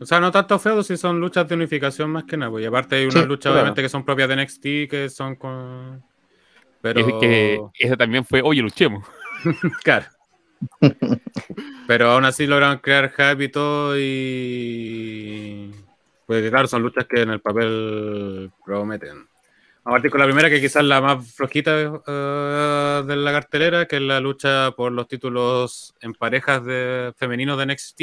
O 0.00 0.04
sea, 0.06 0.20
no 0.20 0.30
tanto 0.30 0.58
feudos, 0.58 0.86
si 0.86 0.96
son 0.96 1.18
luchas 1.20 1.48
de 1.48 1.54
unificación 1.54 2.10
más 2.10 2.24
que 2.24 2.36
nada. 2.36 2.50
pues, 2.50 2.62
Y 2.62 2.66
aparte 2.66 2.96
hay 2.96 3.04
unas 3.04 3.22
Sí, 3.22 3.26
luchas 3.26 3.42
claro. 3.50 3.56
obviamente 3.58 3.82
que 3.82 3.88
son 3.88 4.04
propias 4.04 4.28
de 4.28 4.34
NXT, 4.36 4.62
que 4.88 5.08
son 5.08 5.36
con... 5.36 6.02
Pero... 6.80 7.00
Es 7.00 7.06
que 7.20 7.60
ese 7.78 7.96
también 7.96 8.24
fue, 8.24 8.42
oye, 8.42 8.60
luchemos. 8.62 9.04
Claro. 9.84 10.06
Pero 11.86 12.10
aún 12.10 12.24
así 12.24 12.46
lograron 12.46 12.78
crear 12.78 13.10
hype 13.10 13.44
y 13.44 13.48
todo 13.48 13.98
y... 13.98 15.72
Pues 16.26 16.48
claro, 16.50 16.68
son 16.68 16.82
luchas 16.82 17.06
que 17.06 17.22
en 17.22 17.30
el 17.30 17.40
papel 17.40 18.50
prometen. 18.64 19.26
Vamos 19.84 19.98
a 19.98 19.98
partir 19.98 20.10
con 20.12 20.20
la 20.20 20.26
primera, 20.26 20.48
que 20.48 20.60
quizás 20.60 20.84
la 20.84 21.00
más 21.00 21.34
flojita 21.34 21.72
eh, 22.06 23.02
de 23.04 23.16
la 23.16 23.32
cartelera, 23.32 23.86
que 23.86 23.96
es 23.96 24.02
la 24.02 24.20
lucha 24.20 24.70
por 24.70 24.92
los 24.92 25.08
títulos 25.08 25.92
en 26.00 26.14
parejas 26.14 26.64
de 26.64 27.12
femeninos 27.16 27.58
de 27.58 27.66
NXT, 27.66 28.02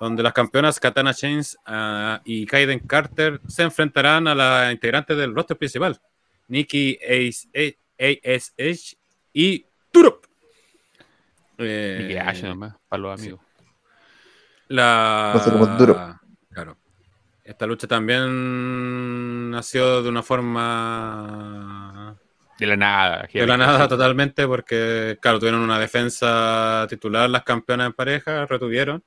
donde 0.00 0.22
las 0.22 0.34
campeonas 0.34 0.78
Katana 0.78 1.14
Chains 1.14 1.56
ah, 1.64 2.20
y 2.26 2.44
Kaiden 2.44 2.80
Carter 2.80 3.40
se 3.48 3.62
enfrentarán 3.62 4.28
a 4.28 4.34
la 4.34 4.70
integrante 4.70 5.14
del 5.14 5.34
roster 5.34 5.56
principal, 5.56 5.98
Nikki 6.48 6.98
ASH 7.98 8.96
y 9.32 9.64
Turop. 9.90 10.29
Eh, 11.60 12.00
Y 12.02 12.08
que 12.08 12.20
Ash 12.20 12.42
nomás, 12.44 12.74
para 12.88 13.02
los 13.02 13.20
sí. 13.20 13.26
amigos. 13.28 13.46
La... 14.68 15.76
Duro. 15.78 16.18
Claro. 16.52 16.76
Esta 17.44 17.66
lucha 17.66 17.86
también 17.88 19.50
nació 19.50 20.02
de 20.02 20.08
una 20.08 20.22
forma 20.22 22.16
De 22.58 22.66
la 22.66 22.76
nada. 22.76 23.28
de 23.32 23.46
la 23.46 23.56
nada 23.56 23.88
totalmente 23.88 24.46
porque, 24.46 25.18
claro, 25.20 25.38
tuvieron 25.40 25.60
una 25.60 25.78
defensa 25.78 26.86
titular 26.88 27.28
las 27.28 27.42
campeonas 27.42 27.88
en 27.88 27.92
pareja, 27.94 28.46
retuvieron. 28.46 29.02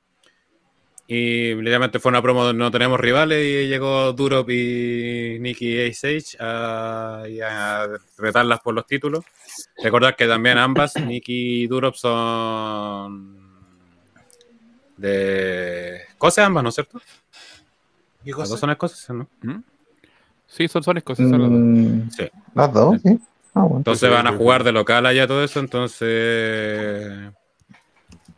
Y 1.06 1.54
literalmente 1.54 1.98
fue 1.98 2.08
una 2.10 2.22
promo 2.22 2.44
donde 2.44 2.58
no 2.64 2.70
tenemos 2.70 2.98
rivales 2.98 3.44
y 3.44 3.68
llegó 3.68 4.14
Durop 4.14 4.48
y 4.48 5.36
Nikki 5.38 5.78
Ace 5.82 6.20
a, 6.40 7.24
a 7.46 7.88
retarlas 8.16 8.60
por 8.60 8.74
los 8.74 8.86
títulos. 8.86 9.22
Recordar 9.82 10.16
que 10.16 10.26
también 10.26 10.56
ambas, 10.56 10.96
Nikki 10.96 11.64
y 11.64 11.66
Durop, 11.66 11.94
son 11.94 13.36
de 14.96 15.96
escocia 15.96 16.46
ambas, 16.46 16.62
¿no 16.62 16.68
es 16.70 16.74
cierto? 16.74 17.00
¿Qué 18.24 18.30
Las 18.30 18.48
dos 18.48 18.60
son 18.60 18.70
escocesas, 18.70 19.14
¿no? 19.14 19.28
Sí, 20.46 20.68
son, 20.68 20.82
son 20.82 20.96
escocesas 20.96 21.32
las 21.32 21.40
dos. 21.40 21.50
Mm, 21.50 22.08
Sí. 22.10 22.30
Las 22.54 22.72
dos, 22.72 23.00
sí. 23.02 23.18
Ah, 23.54 23.62
bueno. 23.62 23.76
Entonces 23.78 24.10
van 24.10 24.26
a 24.26 24.32
jugar 24.32 24.64
de 24.64 24.72
local 24.72 25.04
allá 25.04 25.26
todo 25.26 25.44
eso, 25.44 25.60
entonces... 25.60 27.30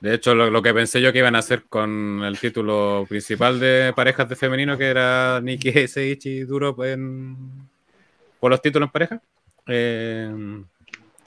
De 0.06 0.14
hecho, 0.14 0.34
lo, 0.34 0.50
lo 0.50 0.62
que 0.62 0.72
pensé 0.74 1.00
yo 1.00 1.12
que 1.12 1.18
iban 1.18 1.34
a 1.34 1.40
hacer 1.40 1.64
con 1.68 2.22
el 2.24 2.38
título 2.38 3.04
principal 3.08 3.58
de 3.58 3.92
parejas 3.94 4.28
de 4.28 4.36
femenino, 4.36 4.78
que 4.78 4.86
era 4.86 5.40
Nikki 5.42 5.72
Seichi 5.88 6.30
y 6.30 6.44
Duro 6.44 6.76
en, 6.84 7.36
por 8.40 8.50
los 8.50 8.62
títulos 8.62 8.88
en 8.88 8.92
pareja, 8.92 9.22
eh, 9.66 10.30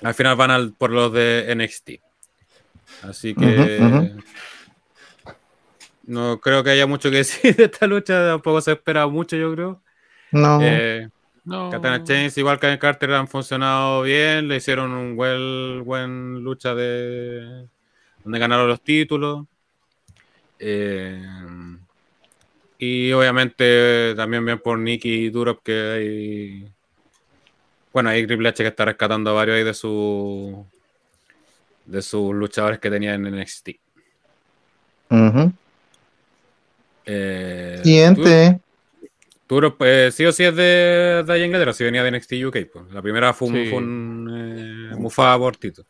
al 0.03 0.13
final 0.13 0.35
van 0.35 0.51
al- 0.51 0.73
por 0.73 0.91
los 0.91 1.11
de 1.11 1.51
NXT. 1.51 2.01
Así 3.03 3.33
que 3.35 4.11
no 6.03 6.39
creo 6.39 6.63
que 6.63 6.71
haya 6.71 6.87
mucho 6.87 7.09
que 7.09 7.17
decir 7.17 7.55
de 7.55 7.65
esta 7.65 7.87
lucha, 7.87 8.25
tampoco 8.27 8.61
se 8.61 8.73
espera 8.73 9.07
mucho, 9.07 9.35
yo 9.35 9.53
creo. 9.53 9.81
No. 10.31 10.59
Eh, 10.61 11.07
No. 11.45 11.69
Katana 11.71 12.03
Chains, 12.03 12.37
igual 12.37 12.59
que 12.59 12.67
en 12.67 12.77
Carter, 12.77 13.11
han 13.13 13.27
funcionado 13.27 14.03
bien. 14.03 14.47
Le 14.47 14.57
hicieron 14.57 14.91
un 14.91 15.15
buen, 15.15 15.83
buen 15.83 16.43
lucha 16.43 16.75
de 16.75 17.67
donde 18.29 18.39
ganaron 18.39 18.67
los 18.67 18.81
títulos. 18.81 19.47
Eh, 20.59 21.19
y 22.77 23.11
obviamente 23.11 24.13
también 24.15 24.45
bien 24.45 24.59
por 24.59 24.77
Nicky 24.77 25.25
y 25.25 25.29
Durop, 25.31 25.63
que 25.63 25.73
hay. 25.73 26.71
Bueno, 27.91 28.09
hay 28.09 28.27
Triple 28.27 28.49
H 28.49 28.61
que 28.63 28.69
está 28.69 28.85
rescatando 28.85 29.31
a 29.31 29.33
varios 29.33 29.57
ahí 29.57 29.63
de 29.63 29.73
su 29.73 30.63
de 31.85 32.03
sus 32.03 32.35
luchadores 32.35 32.77
que 32.77 32.91
tenía 32.91 33.15
en 33.15 33.25
NXT. 33.25 33.69
Ujú. 35.09 35.51
Eh, 37.07 37.81
Siguiente. 37.83 38.59
Duro, 39.47 39.75
pues 39.75 40.13
sí 40.13 40.23
o 40.27 40.31
sí 40.31 40.43
es 40.43 40.55
de, 40.55 41.23
de 41.25 41.43
Inglaterra, 41.43 41.73
si 41.73 41.83
venía 41.83 42.03
de 42.03 42.11
NXT 42.11 42.33
UK. 42.45 42.57
Pues. 42.71 42.91
La 42.91 43.01
primera 43.01 43.33
fue 43.33 43.47
un, 43.47 43.53
Sí. 43.55 43.69
fue 43.71 43.77
un 43.79 44.91
eh, 44.91 44.95
mufada 44.97 45.35
por 45.39 45.57
Tito. 45.57 45.83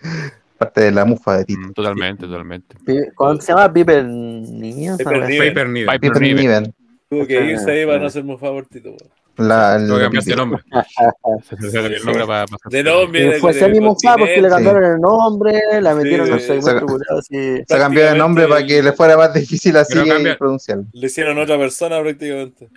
Parte 0.58 0.80
de 0.82 0.90
la 0.92 1.04
mufa 1.04 1.38
de 1.38 1.44
Tito. 1.44 1.60
Mm, 1.68 1.72
Totalmente, 1.72 2.26
totalmente. 2.26 2.76
¿Cómo 3.14 3.40
se 3.40 3.52
llama? 3.52 3.72
Piper. 3.72 4.04
Niven. 4.06 4.96
Piper 4.96 6.20
Niven. 6.20 6.74
Tuvo 7.10 7.26
que 7.26 7.44
irse 7.44 7.70
ahí 7.70 7.86
para 7.86 7.98
no 7.98 8.10
ser 8.10 8.24
muy 8.24 8.36
favorito. 8.36 8.90
weón. 8.90 8.98
La, 9.36 9.78
que 9.84 10.00
cambiarse 10.00 10.30
el 10.30 10.36
nombre. 10.36 10.62
Se- 11.42 11.56
se- 11.56 11.70
se- 11.70 11.78
el 11.86 12.04
nombre 12.04 12.24
para- 12.24 12.46
para- 12.46 12.58
De 12.70 12.84
nombre. 12.84 13.24
Fue 13.40 13.52
continente. 13.58 13.90
porque 14.16 14.40
le 14.40 14.48
cambiaron 14.48 14.84
el 14.84 15.00
nombre, 15.00 15.60
la 15.80 15.94
metieron 15.96 16.28
en 16.28 16.32
el 16.34 16.40
Sí, 16.40 16.46
segmento 16.46 16.70
saca- 16.70 16.80
curado 16.86 17.18
así. 17.18 17.56
se 17.66 17.76
cambió 17.78 18.04
de 18.04 18.14
nombre 18.16 18.46
para 18.46 18.64
que 18.64 18.80
le 18.80 18.92
fuera 18.92 19.16
más 19.16 19.34
difícil 19.34 19.76
así 19.76 19.98
pronunciarlo. 20.38 20.84
Le 20.92 21.06
hicieron 21.08 21.36
otra 21.38 21.58
persona 21.58 22.00
prácticamente. 22.00 22.68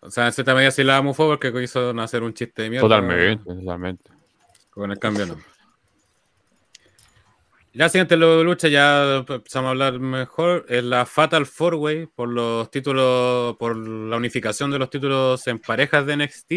O 0.00 0.10
sea, 0.10 0.26
en 0.26 0.32
cierta 0.32 0.54
medida 0.54 0.70
sí 0.70 0.82
la 0.82 1.02
mufó 1.02 1.26
porque 1.28 1.52
hizo 1.62 1.90
hacer 2.00 2.22
un 2.22 2.32
chiste 2.32 2.62
de 2.62 2.70
mierda. 2.70 2.88
Totalmente, 2.88 3.44
totalmente. 3.44 4.10
Con 4.70 4.90
el 4.90 4.98
cambio 4.98 5.24
de 5.24 5.28
nombre. 5.32 5.46
La 7.74 7.88
siguiente 7.88 8.16
lu- 8.16 8.42
lucha 8.42 8.68
ya 8.68 9.24
empezamos 9.28 9.68
a 9.68 9.70
hablar 9.70 10.00
mejor. 10.00 10.66
Es 10.68 10.82
la 10.82 11.06
Fatal 11.06 11.46
Four 11.46 11.74
Way 11.76 12.06
por 12.06 12.28
los 12.28 12.70
títulos, 12.70 13.56
por 13.58 13.76
la 13.76 14.16
unificación 14.16 14.70
de 14.72 14.78
los 14.78 14.90
títulos 14.90 15.46
en 15.46 15.58
parejas 15.60 16.04
de 16.04 16.16
NXT. 16.16 16.52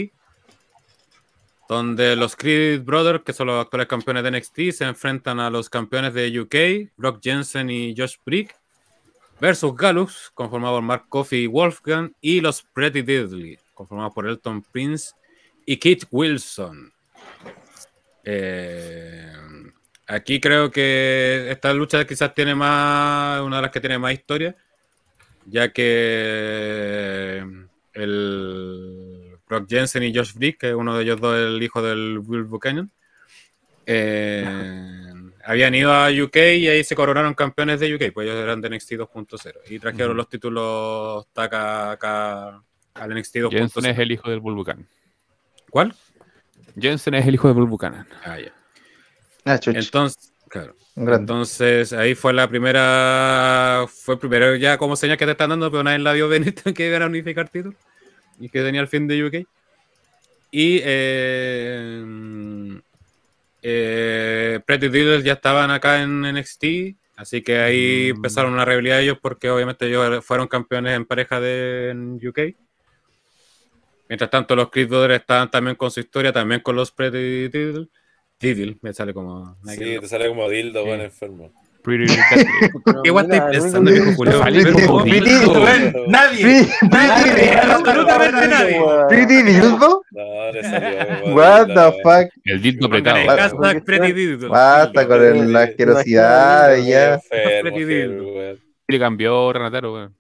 Donde 1.69 2.15
los 2.15 2.35
Creed 2.35 2.81
Brothers, 2.81 3.23
que 3.23 3.31
son 3.33 3.47
los 3.47 3.63
actuales 3.63 3.87
campeones 3.87 4.23
de 4.23 4.31
NXT, 4.31 4.71
se 4.77 4.85
enfrentan 4.85 5.39
a 5.39 5.49
los 5.49 5.69
campeones 5.69 6.13
de 6.13 6.39
UK, 6.41 6.91
Brock 6.97 7.19
Jensen 7.23 7.69
y 7.69 7.95
Josh 7.95 8.15
Brick, 8.25 8.55
versus 9.39 9.75
Gallows, 9.75 10.31
conformado 10.33 10.75
por 10.75 10.83
Mark 10.83 11.05
Coffey 11.09 11.43
y 11.43 11.47
Wolfgang, 11.47 12.11
y 12.21 12.41
los 12.41 12.63
Pretty 12.63 13.01
Deadly, 13.01 13.57
conformados 13.73 14.13
por 14.13 14.27
Elton 14.27 14.61
Prince 14.61 15.13
y 15.65 15.77
Kit 15.77 16.03
Wilson. 16.11 16.91
Eh, 18.25 19.31
aquí 20.07 20.39
creo 20.39 20.71
que 20.71 21.47
esta 21.49 21.73
lucha 21.73 22.05
quizás 22.05 22.33
tiene 22.33 22.55
más, 22.55 23.41
una 23.41 23.57
de 23.57 23.61
las 23.63 23.71
que 23.71 23.79
tiene 23.79 23.97
más 23.97 24.13
historia, 24.13 24.55
ya 25.45 25.71
que 25.71 27.43
el 27.93 29.37
Brock 29.47 29.67
Jensen 29.69 30.03
y 30.03 30.15
Josh 30.15 30.33
Brick, 30.33 30.59
que 30.59 30.69
es 30.69 30.75
uno 30.75 30.97
de 30.97 31.03
ellos 31.03 31.19
dos, 31.19 31.35
el 31.37 31.61
hijo 31.61 31.81
del 31.81 32.19
Will 32.19 32.43
Buchanan, 32.43 32.91
eh, 33.85 34.45
habían 35.43 35.75
ido 35.75 35.91
a 35.91 36.09
UK 36.09 36.35
y 36.57 36.67
ahí 36.67 36.83
se 36.83 36.95
coronaron 36.95 37.33
campeones 37.33 37.79
de 37.79 37.93
UK, 37.93 38.13
pues 38.13 38.27
ellos 38.27 38.41
eran 38.41 38.61
de 38.61 38.69
NXT 38.69 38.93
2.0 38.93 39.53
y 39.69 39.79
trajeron 39.79 40.15
los 40.15 40.29
títulos 40.29 41.27
acá, 41.35 41.91
acá 41.91 42.63
al 42.93 43.15
NXT 43.15 43.49
Jensen 43.51 43.85
es 43.85 43.97
2.0. 43.97 43.99
el 43.99 44.11
hijo 44.11 44.29
del 44.29 44.39
Bull 44.39 44.55
Buchanan. 44.55 44.87
¿Cuál? 45.69 45.93
Jensen 46.79 47.15
es 47.15 47.27
el 47.27 47.35
hijo 47.35 47.47
del 47.47 47.55
Bull 47.55 47.67
Buchanan. 47.67 48.07
Ah, 48.23 48.39
ya. 48.39 48.53
Ah, 49.45 49.59
Entonces, 49.65 50.31
claro. 50.49 50.75
grande. 50.95 51.21
Entonces 51.21 51.93
ahí 51.93 52.15
fue 52.15 52.33
la 52.33 52.47
primera, 52.47 53.85
fue 53.87 54.19
primero 54.19 54.55
ya 54.55 54.77
como 54.77 54.95
señal 54.95 55.17
que 55.17 55.25
te 55.25 55.31
están 55.31 55.49
dando, 55.49 55.69
pero 55.71 55.83
nadie 55.83 55.99
la 55.99 56.13
vio 56.13 56.29
venir 56.29 56.53
que 56.75 56.87
iban 56.87 57.01
a 57.01 57.07
unificar 57.07 57.49
títulos 57.49 57.77
y 58.39 58.49
que 58.49 58.61
tenía 58.61 58.81
el 58.81 58.87
fin 58.87 59.07
de 59.07 59.25
UK. 59.25 59.47
Y 60.51 60.79
eh, 60.83 62.03
eh, 63.61 64.59
Pretty 64.65 64.89
Dealers 64.89 65.23
ya 65.23 65.33
estaban 65.33 65.71
acá 65.71 66.01
en 66.01 66.25
NXT, 66.25 66.95
así 67.15 67.41
que 67.41 67.57
ahí 67.59 68.11
Mm. 68.11 68.15
empezaron 68.17 68.53
una 68.53 68.65
rivalidad 68.65 69.01
ellos 69.01 69.17
porque 69.21 69.49
obviamente 69.49 69.87
ellos 69.87 70.23
fueron 70.23 70.47
campeones 70.47 70.95
en 70.95 71.05
pareja 71.05 71.39
de 71.39 71.89
en 71.91 72.15
UK. 72.27 72.55
Mientras 74.09 74.29
tanto, 74.29 74.55
los 74.55 74.69
Creed 74.69 74.89
Brothers 74.89 75.21
estaban 75.21 75.49
también 75.49 75.75
con 75.75 75.89
su 75.89 75.99
historia, 76.01 76.31
también 76.31 76.61
con 76.61 76.75
los 76.75 76.91
Pretty 76.91 77.47
Dealers. 77.47 77.87
Diddle, 78.43 78.77
me 78.81 78.93
sale 78.93 79.13
como. 79.13 79.57
Sí, 79.65 79.97
te 79.99 80.07
sale 80.07 80.27
como 80.27 80.49
dildo, 80.49 80.83
Sí. 80.83 80.87
weón, 80.89 81.01
enfermo. 81.01 81.51
¿Qué 83.03 83.09
guay 83.09 83.25
estáis 83.25 83.43
pensando, 83.59 83.91
viejo. 83.91 84.21
Weón, 84.21 84.41
Nadie. 86.07 86.41
Pretty- 86.43 86.69
Nadie. 86.89 87.51
absolutamente 87.57 88.47
nadie. 88.47 88.81
Pretty 89.09 89.43
Dildo? 89.43 90.01
No, 90.11 90.51
le 90.53 90.63
salió. 90.63 91.21
como 91.23 91.35
What 91.35 91.67
the 91.67 92.01
fuck? 92.01 92.29
El 92.45 92.61
dildo 92.61 92.87
apretado. 92.87 93.17
Pretty. 93.85 94.35
Basta 94.47 95.07
con 95.07 95.51
la 95.53 95.63
asquerosidad 95.63 96.77
ya. 96.77 97.19
Pretty 97.61 97.83
dildo. 97.83 98.57
Le 98.87 98.99
cambió 98.99 99.51
Renataro, 99.51 99.93
weón. 99.93 100.15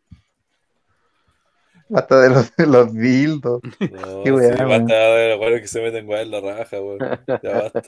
Basta 1.89 2.21
de 2.21 2.29
los, 2.29 2.55
de 2.55 2.67
los 2.67 2.93
dildos. 2.93 3.61
No, 3.91 4.23
Qué 4.23 4.31
weá, 4.31 4.57
sí, 4.57 4.63
basta 4.63 4.93
de 4.93 5.29
los 5.29 5.39
weones 5.39 5.61
que 5.61 5.67
se 5.67 5.81
meten 5.81 6.07
weón 6.07 6.21
en 6.21 6.31
la 6.31 6.41
raja, 6.41 6.81
weón. 6.81 6.99
Ya 7.43 7.61
basta. 7.61 7.81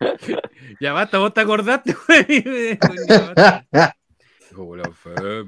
Ya 0.80 0.92
basta, 0.92 1.18
vos 1.18 1.34
te 1.34 1.40
acordaste, 1.42 1.94
güey. 2.08 2.78
Enfermo. 4.84 5.46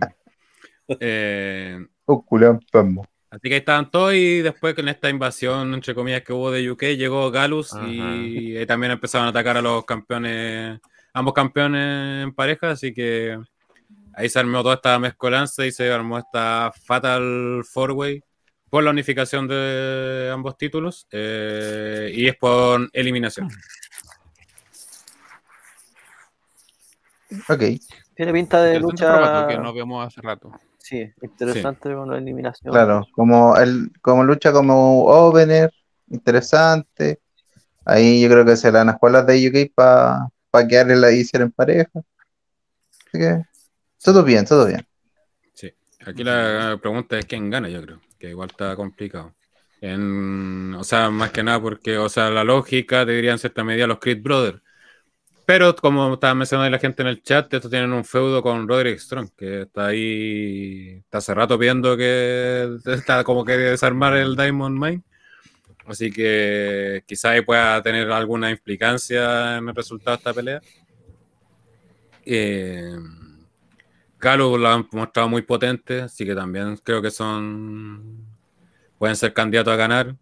Eh, 1.01 1.79
Un 2.07 2.23
culo 2.23 2.51
enfermo. 2.51 3.07
Así 3.31 3.49
que 3.49 3.55
ahí 3.55 3.61
estaban 3.61 3.91
todos 3.91 4.13
y 4.15 4.43
después 4.43 4.75
con 4.75 4.89
esta 4.91 5.09
invasión, 5.09 5.73
entre 5.73 5.95
comillas, 5.95 6.23
que 6.23 6.35
hubo 6.35 6.51
de 6.51 6.71
UK, 6.71 6.83
llegó 6.99 7.31
Galus 7.31 7.73
y 7.89 8.57
ahí 8.57 8.67
también 8.67 8.93
empezaron 8.93 9.27
a 9.27 9.31
atacar 9.31 9.57
a 9.57 9.63
los 9.63 9.87
campeones, 9.87 10.79
ambos 11.15 11.33
campeones 11.33 12.25
en 12.25 12.35
pareja, 12.35 12.73
así 12.73 12.93
que 12.93 13.39
ahí 14.15 14.29
se 14.29 14.39
armó 14.39 14.63
toda 14.63 14.77
esta 14.77 14.99
mezcolanza 14.99 15.65
y 15.67 15.73
se 15.73 15.91
armó 15.93 16.19
esta 16.19 16.73
Fatal 16.85 17.63
Four 17.65 17.93
Way 17.93 18.23
por 18.71 18.83
la 18.83 18.91
unificación 18.91 19.47
de 19.49 20.31
ambos 20.33 20.57
títulos 20.57 21.07
eh, 21.11 22.11
y 22.15 22.27
es 22.27 22.37
por 22.37 22.89
eliminación. 22.93 23.49
Ok. 27.49 27.63
Tiene 28.15 28.33
pinta 28.33 28.63
de 28.63 28.81
lucha. 28.81 29.47
que 29.49 29.59
no 29.59 29.73
vemos 29.73 30.07
hace 30.07 30.21
rato. 30.21 30.53
Sí, 30.79 31.11
interesante 31.21 31.95
con 31.95 32.11
la 32.11 32.19
eliminación. 32.19 32.73
Claro, 32.73 33.07
como 33.13 33.57
el, 33.57 33.93
como 34.01 34.25
lucha 34.25 34.53
como 34.53 35.05
opener, 35.05 35.73
interesante. 36.09 37.21
Ahí 37.85 38.23
yo 38.23 38.29
creo 38.29 38.45
que 38.45 38.57
se 38.57 38.71
la 38.71 38.81
van 38.81 38.89
a 38.91 38.93
jugar 38.95 39.13
las 39.13 39.27
de 39.27 39.49
UK 39.49 39.75
para 39.75 40.29
pa 40.51 40.67
quedar 40.67 40.91
en 40.91 41.01
la 41.01 41.11
en 41.11 41.53
pareja. 41.53 41.91
Así 43.07 43.19
que 43.19 43.43
todo 44.03 44.25
bien, 44.25 44.45
todo 44.45 44.67
bien. 44.67 44.87
Sí. 45.55 45.73
Aquí 46.05 46.25
la 46.25 46.79
pregunta 46.81 47.19
es 47.19 47.27
quién 47.27 47.51
gana, 47.51 47.69
yo 47.69 47.83
creo, 47.83 48.01
que 48.19 48.31
igual 48.31 48.51
está 48.51 48.75
complicado. 48.77 49.35
En, 49.81 50.75
o 50.75 50.85
sea, 50.85 51.11
más 51.11 51.33
que 51.33 51.43
nada 51.43 51.61
porque, 51.61 51.99
o 51.99 52.09
sea, 52.09 52.31
la 52.31 52.45
lógica 52.45 53.05
diría 53.05 53.33
en 53.33 53.39
cierta 53.39 53.65
medida 53.65 53.87
los 53.87 53.99
Creed 53.99 54.23
Brothers. 54.23 54.63
Pero 55.45 55.75
como 55.75 56.15
estaba 56.15 56.35
mencionando 56.35 56.71
la 56.71 56.79
gente 56.79 57.03
en 57.03 57.09
el 57.09 57.23
chat, 57.23 57.53
estos 57.53 57.71
tienen 57.71 57.93
un 57.93 58.05
feudo 58.05 58.43
con 58.43 58.69
Roderick 58.69 58.99
Strong, 58.99 59.31
que 59.37 59.63
está 59.63 59.87
ahí, 59.87 61.01
está 61.05 61.19
hace 61.19 61.35
rato 61.35 61.59
pidiendo 61.59 61.97
que 61.97 62.79
está 62.87 63.25
como 63.25 63.45
que 63.45 63.57
desarmar 63.57 64.17
el 64.17 64.37
Diamond 64.37 64.79
Mine. 64.79 65.03
Así 65.87 66.13
que 66.13 67.03
quizá 67.07 67.31
ahí 67.31 67.41
pueda 67.43 67.83
tener 67.83 68.11
alguna 68.13 68.51
implicancia 68.51 69.59
en 69.59 69.69
el 69.69 69.75
resultado 69.75 70.17
de 70.17 70.21
esta 70.21 70.33
pelea. 70.33 70.61
Eh, 72.25 72.97
Galo 74.23 74.57
lo 74.57 74.69
han 74.69 74.89
mostrado 74.93 75.29
muy 75.29 75.43
potente, 75.43 76.03
así 76.03 76.25
que 76.25 76.35
también 76.35 76.77
creo 76.77 77.03
que 77.03 77.11
son. 77.11 78.25
pueden 78.97 79.17
ser 79.17 79.35
candidatos 79.35 79.75
a 79.75 79.77
ganar. 79.77 80.17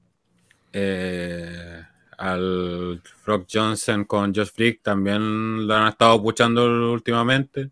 Eh, 0.73 1.85
al 2.17 3.03
Brock 3.25 3.47
Johnson 3.53 4.05
con 4.05 4.35
Josh 4.35 4.51
Frick 4.55 4.83
también 4.83 5.67
lo 5.67 5.75
han 5.75 5.89
estado 5.89 6.23
puchando 6.23 6.93
últimamente. 6.93 7.71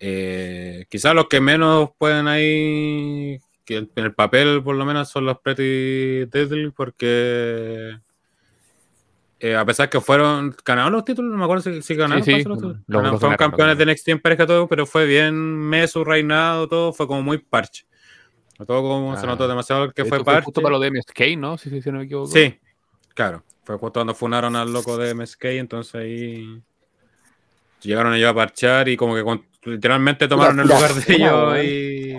Eh, 0.00 0.86
quizás 0.88 1.14
los 1.14 1.28
que 1.28 1.40
menos 1.40 1.90
pueden 1.98 2.26
ahí, 2.26 3.38
que 3.64 3.76
en 3.76 3.90
el 3.96 4.14
papel 4.14 4.62
por 4.62 4.74
lo 4.74 4.86
menos, 4.86 5.10
son 5.10 5.26
los 5.26 5.38
Pretty 5.40 6.24
Deadly, 6.30 6.70
porque 6.70 7.98
eh, 9.46 9.56
a 9.56 9.64
pesar 9.64 9.90
que 9.90 10.00
fueron 10.00 10.54
ganaron 10.64 10.92
los 10.92 11.04
títulos, 11.04 11.30
no 11.30 11.36
me 11.38 11.44
acuerdo 11.44 11.62
si, 11.62 11.82
si 11.82 11.94
ganaron 11.94 12.22
Sí, 12.24 12.30
sí, 12.30 12.30
parece, 12.32 12.48
los 12.48 12.58
títulos. 12.58 12.76
los- 12.86 12.86
Ganaron- 13.02 13.10
los 13.12 13.20
fueron 13.20 13.36
campeones 13.36 13.76
de 13.78 13.84
NXT 13.86 14.08
en 14.12 14.20
pareja 14.20 14.46
todo, 14.46 14.68
pero 14.68 14.86
fue 14.86 15.06
bien 15.06 15.34
mes 15.34 15.90
su 15.90 16.04
reinado, 16.04 16.68
todo 16.68 16.92
fue 16.92 17.06
como 17.06 17.22
muy 17.22 17.38
parche. 17.38 17.86
Todo 18.66 18.82
como 18.82 19.16
se 19.16 19.24
Ah. 19.24 19.30
notó 19.30 19.48
demasiado 19.48 19.90
que 19.92 20.04
fue 20.04 20.18
fue 20.18 20.24
parche. 20.24 20.44
justo 20.44 20.60
para 20.62 20.72
lo 20.72 20.78
de 20.80 20.88
MSK, 20.90 21.36
¿no? 21.36 21.58
Sí, 21.58 21.70
sí, 21.70 21.82
si 21.82 21.90
no 21.90 21.98
me 21.98 22.04
equivoco. 22.04 22.28
Sí, 22.30 22.58
claro. 23.14 23.42
Fue 23.64 23.76
justo 23.78 23.94
cuando 24.00 24.14
funaron 24.14 24.54
al 24.56 24.72
loco 24.72 24.96
de 24.96 25.10
MSK, 25.14 25.44
entonces 25.58 25.94
ahí 25.96 26.62
llegaron 27.82 28.14
ellos 28.14 28.30
a 28.30 28.34
parchar 28.34 28.88
y 28.88 28.96
como 28.96 29.14
que 29.14 29.24
con- 29.24 29.44
literalmente 29.64 30.28
tomaron 30.28 30.60
el 30.60 30.68
lugar 30.68 30.92
de 30.94 31.14
ellos 31.14 31.58
y. 31.64 32.16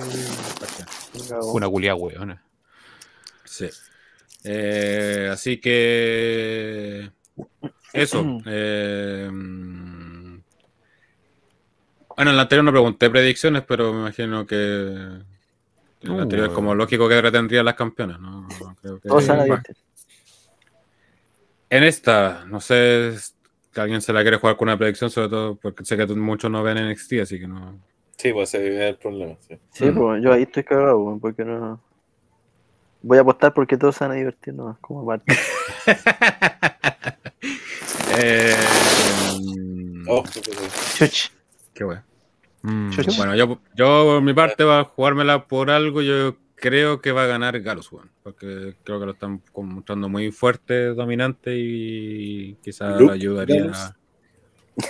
Una 1.54 1.70
culia 1.70 1.96
weona. 1.96 2.44
Sí. 3.46 3.70
Eh, 4.44 5.30
así 5.32 5.58
que 5.60 7.10
eso. 7.94 8.40
eh, 8.46 9.28
bueno, 9.30 10.42
en 12.32 12.36
la 12.38 12.42
anterior 12.44 12.64
no 12.64 12.72
pregunté 12.72 13.10
predicciones, 13.10 13.64
pero 13.64 13.92
me 13.94 14.00
imagino 14.02 14.46
que 14.46 14.56
en 14.56 15.26
la 16.02 16.14
Uh, 16.14 16.20
anterior 16.22 16.48
es 16.50 16.54
como 16.54 16.76
lógico 16.76 17.10
que 17.10 17.22
retendrían 17.22 17.66
las 17.66 17.76
campeonas, 17.76 18.20
¿no? 18.20 18.48
Creo 18.82 19.00
que- 19.00 19.10
Todos 19.10 19.24
se 19.24 19.30
van 19.32 19.40
a 19.40 19.42
Va. 19.42 19.46
divertir. 19.46 19.76
En 21.70 21.84
esta, 21.84 22.46
no 22.46 22.62
sé 22.62 23.18
si 23.18 23.34
alguien 23.80 24.02
se 24.02 24.14
la 24.14 24.22
quiere 24.22 24.38
jugar 24.38 24.56
con 24.56 24.68
una 24.70 24.78
predicción, 24.78 25.10
sobre 25.10 25.30
todo 25.30 25.56
porque 25.56 25.84
sé 25.84 25.98
que 25.98 26.06
muchos 26.08 26.50
no 26.52 26.62
ven 26.64 26.78
NXT, 26.78 27.22
así 27.22 27.40
que 27.40 27.48
no. 27.48 27.80
Sí, 28.18 28.32
pues 28.32 28.54
ese 28.54 28.68
es 28.76 28.82
el 28.92 28.98
problema. 28.98 29.36
Sí. 29.42 29.58
Sí, 29.72 29.86
Mm. 29.86 29.96
pues 29.98 30.24
yo 30.24 30.32
ahí 30.32 30.44
estoy 30.44 30.64
cagado, 30.64 31.18
porque 31.20 31.44
no. 31.44 31.82
Voy 33.02 33.18
a 33.18 33.22
apostar 33.22 33.54
porque 33.54 33.78
todos 33.78 33.96
se 33.96 34.04
van 34.06 34.12
a 34.12 34.16
divertir 34.16 34.54
nomás, 34.54 34.78
como 34.80 35.02
aparte. 35.02 35.34
Eh, 38.18 38.56
Oh. 40.08 40.24
Chuch. 40.98 41.32
qué 41.74 41.84
bueno. 41.84 42.04
Mm. 42.62 42.90
Chuch. 42.92 43.18
Bueno, 43.18 43.36
yo, 43.36 43.60
yo 43.76 44.04
por 44.06 44.22
mi 44.22 44.34
parte 44.34 44.64
va 44.64 44.82
a 44.82 44.84
jugármela 44.86 45.48
por 45.48 45.72
algo. 45.72 46.02
Yo 46.02 46.36
creo 46.56 47.02
que 47.02 47.12
va 47.12 47.24
a 47.24 47.28
ganar 47.28 47.60
Galus, 47.62 47.92
weón, 47.92 48.12
porque 48.24 48.76
creo 48.84 49.00
que 49.00 49.06
lo 49.08 49.12
están 49.14 49.42
mostrando 49.56 50.08
muy 50.10 50.32
fuerte, 50.32 50.94
dominante 50.94 51.56
y 51.58 52.56
quizás 52.64 53.00
Luke 53.00 53.14
le 53.14 53.20
ayudaría. 53.20 53.62
Gallows. 53.64 53.94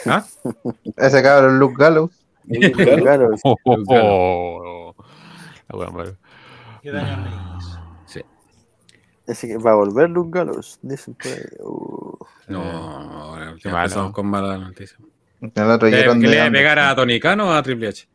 ¿Ah? 0.05 0.25
Ese 0.97 1.23
cabrón 1.23 1.59
Luke 1.59 1.75
Gallows. 1.77 2.11
Claro. 2.47 3.01
Claro, 3.01 3.29
Oh, 3.43 3.55
oh, 3.63 3.83
oh. 3.87 4.95
La 5.69 5.77
wea 5.79 5.89
mala. 5.89 6.13
¿Qué 6.83 6.91
daño 6.91 7.23
le 7.23 7.29
hizo? 7.29 7.79
Sí. 8.05 8.21
ese 9.25 9.47
que 9.47 9.57
va 9.57 9.71
a 9.71 9.75
volver 9.75 10.09
Luke 10.11 10.29
Gallows, 10.37 10.77
dicen 10.83 11.15
por 11.15 11.31
ahí. 11.31 11.39
Uh, 11.59 12.04
No, 12.47 13.35
malo. 13.37 13.57
empezamos 13.63 14.11
con 14.11 14.27
malas 14.27 14.59
noticias. 14.59 14.99
El 15.41 15.63
otro 15.69 15.89
¿Que, 15.89 15.95
llegaron 15.95 16.21
que 16.21 16.27
de 16.27 16.31
le 16.31 16.37
iba 16.37 16.47
a 16.47 16.51
pegar 16.51 16.79
a 16.79 16.95
Tony 16.95 17.19
Khan 17.19 17.39
o 17.41 17.53
a 17.53 17.61
Triple 17.61 17.87
H? 17.89 18.07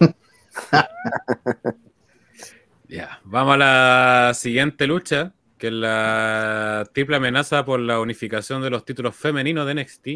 ya, 2.88 3.20
vamos 3.24 3.54
a 3.54 3.58
la 3.58 4.32
siguiente 4.34 4.86
lucha, 4.86 5.32
que 5.58 5.68
es 5.68 5.72
la 5.72 6.88
triple 6.92 7.16
amenaza 7.16 7.64
por 7.64 7.80
la 7.80 8.00
unificación 8.00 8.62
de 8.62 8.70
los 8.70 8.84
títulos 8.84 9.16
femeninos 9.16 9.66
de 9.66 9.74
NXT. 9.74 10.08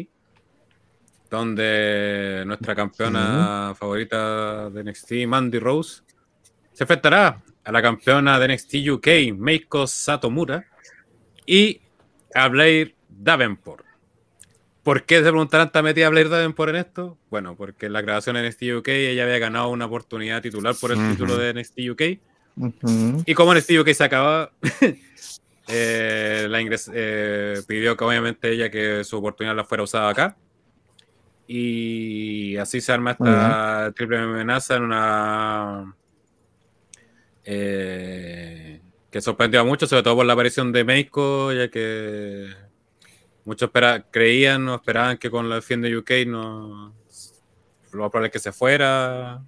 donde 1.29 2.43
nuestra 2.45 2.75
campeona 2.75 3.73
favorita 3.77 4.69
de 4.69 4.83
NXT, 4.83 5.11
Mandy 5.27 5.59
Rose, 5.59 6.01
se 6.73 6.83
enfrentará 6.83 7.41
a 7.63 7.71
la 7.71 7.81
campeona 7.81 8.37
de 8.39 8.53
NXT 8.53 8.75
UK, 8.89 9.07
Meiko 9.37 9.87
Satomura, 9.87 10.65
y 11.45 11.81
a 12.33 12.47
Blair 12.47 12.95
Davenport. 13.23 13.85
¿Por 14.83 15.03
qué 15.03 15.17
se 15.17 15.21
preguntarán 15.23 15.67
está 15.67 15.81
metida 15.83 16.09
Blair 16.09 16.29
Davenport 16.29 16.69
en 16.71 16.75
esto? 16.77 17.17
Bueno, 17.29 17.55
porque 17.55 17.85
en 17.85 17.93
la 17.93 18.01
grabación 18.01 18.35
de 18.35 18.47
NXT 18.47 18.63
UK 18.79 18.87
ella 18.89 19.23
había 19.23 19.37
ganado 19.37 19.69
una 19.69 19.85
oportunidad 19.85 20.41
titular 20.41 20.73
por 20.79 20.91
el 20.91 20.97
título 21.11 21.37
de 21.37 21.53
NXT 21.53 21.79
UK. 21.91 22.01
Y 23.27 23.33
como 23.35 23.53
NXT 23.53 23.71
UK 23.79 23.89
se 23.93 24.03
acababa, 24.03 24.51
eh, 25.67 26.47
la 26.49 26.61
ingres- 26.61 26.89
eh, 26.93 27.61
pidió 27.67 27.95
que 27.95 28.03
obviamente 28.03 28.51
ella 28.51 28.69
que 28.71 29.03
su 29.03 29.17
oportunidad 29.17 29.55
la 29.55 29.65
fuera 29.65 29.83
usada 29.83 30.09
acá. 30.09 30.35
Y 31.47 32.55
así 32.57 32.81
se 32.81 32.91
arma 32.91 33.11
esta 33.11 33.91
triple 33.95 34.17
amenaza 34.17 34.77
en 34.77 34.83
una. 34.83 35.95
eh, 37.43 38.81
que 39.11 39.21
sorprendió 39.21 39.59
a 39.61 39.63
muchos, 39.63 39.89
sobre 39.89 40.03
todo 40.03 40.15
por 40.15 40.25
la 40.25 40.33
aparición 40.33 40.71
de 40.71 40.83
Meiko, 40.85 41.51
ya 41.51 41.67
que 41.69 42.47
muchos 43.45 43.67
espera- 43.69 44.03
creían 44.11 44.67
o 44.69 44.75
esperaban 44.75 45.17
que 45.17 45.29
con 45.29 45.49
la 45.49 45.61
fin 45.61 45.81
de 45.81 45.97
UK 45.97 46.11
no. 46.27 46.93
Lo 47.91 48.03
más 48.03 48.09
probable 48.11 48.27
es 48.27 48.33
que 48.33 48.39
se 48.39 48.51
fuera. 48.51 49.41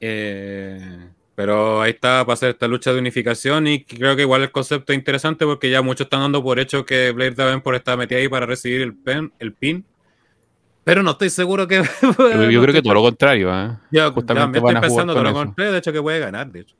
Eh, 0.00 1.08
pero 1.34 1.82
ahí 1.82 1.90
está 1.90 2.24
para 2.24 2.34
hacer 2.34 2.50
esta 2.50 2.68
lucha 2.68 2.92
de 2.92 2.98
unificación 2.98 3.66
y 3.66 3.84
creo 3.84 4.16
que 4.16 4.22
igual 4.22 4.42
el 4.42 4.50
concepto 4.50 4.92
es 4.92 4.98
interesante 4.98 5.44
porque 5.44 5.70
ya 5.70 5.82
muchos 5.82 6.06
están 6.06 6.20
dando 6.20 6.42
por 6.42 6.58
hecho 6.58 6.84
que 6.84 7.12
Blair 7.12 7.34
Davenport 7.34 7.76
está 7.76 7.96
metida 7.96 8.18
ahí 8.18 8.28
para 8.28 8.46
recibir 8.46 8.80
el, 8.82 8.94
pen, 8.94 9.32
el 9.38 9.52
pin. 9.52 9.84
Pero 10.84 11.02
no 11.02 11.10
estoy 11.12 11.30
seguro 11.30 11.66
que... 11.66 11.82
Yo, 12.02 12.50
yo 12.50 12.62
creo 12.62 12.72
que 12.72 12.82
todo 12.82 12.94
lo 12.94 13.02
contrario, 13.02 13.50
¿eh? 13.52 13.76
Yo 13.90 14.12
justamente 14.12 14.58
estoy 14.58 14.74
pensando 14.76 15.12
todo 15.12 15.24
lo 15.24 15.32
contrario, 15.32 15.72
de 15.72 15.78
hecho 15.78 15.92
que 15.92 16.00
puede 16.00 16.20
ganar, 16.20 16.50
de 16.50 16.60
hecho. 16.60 16.76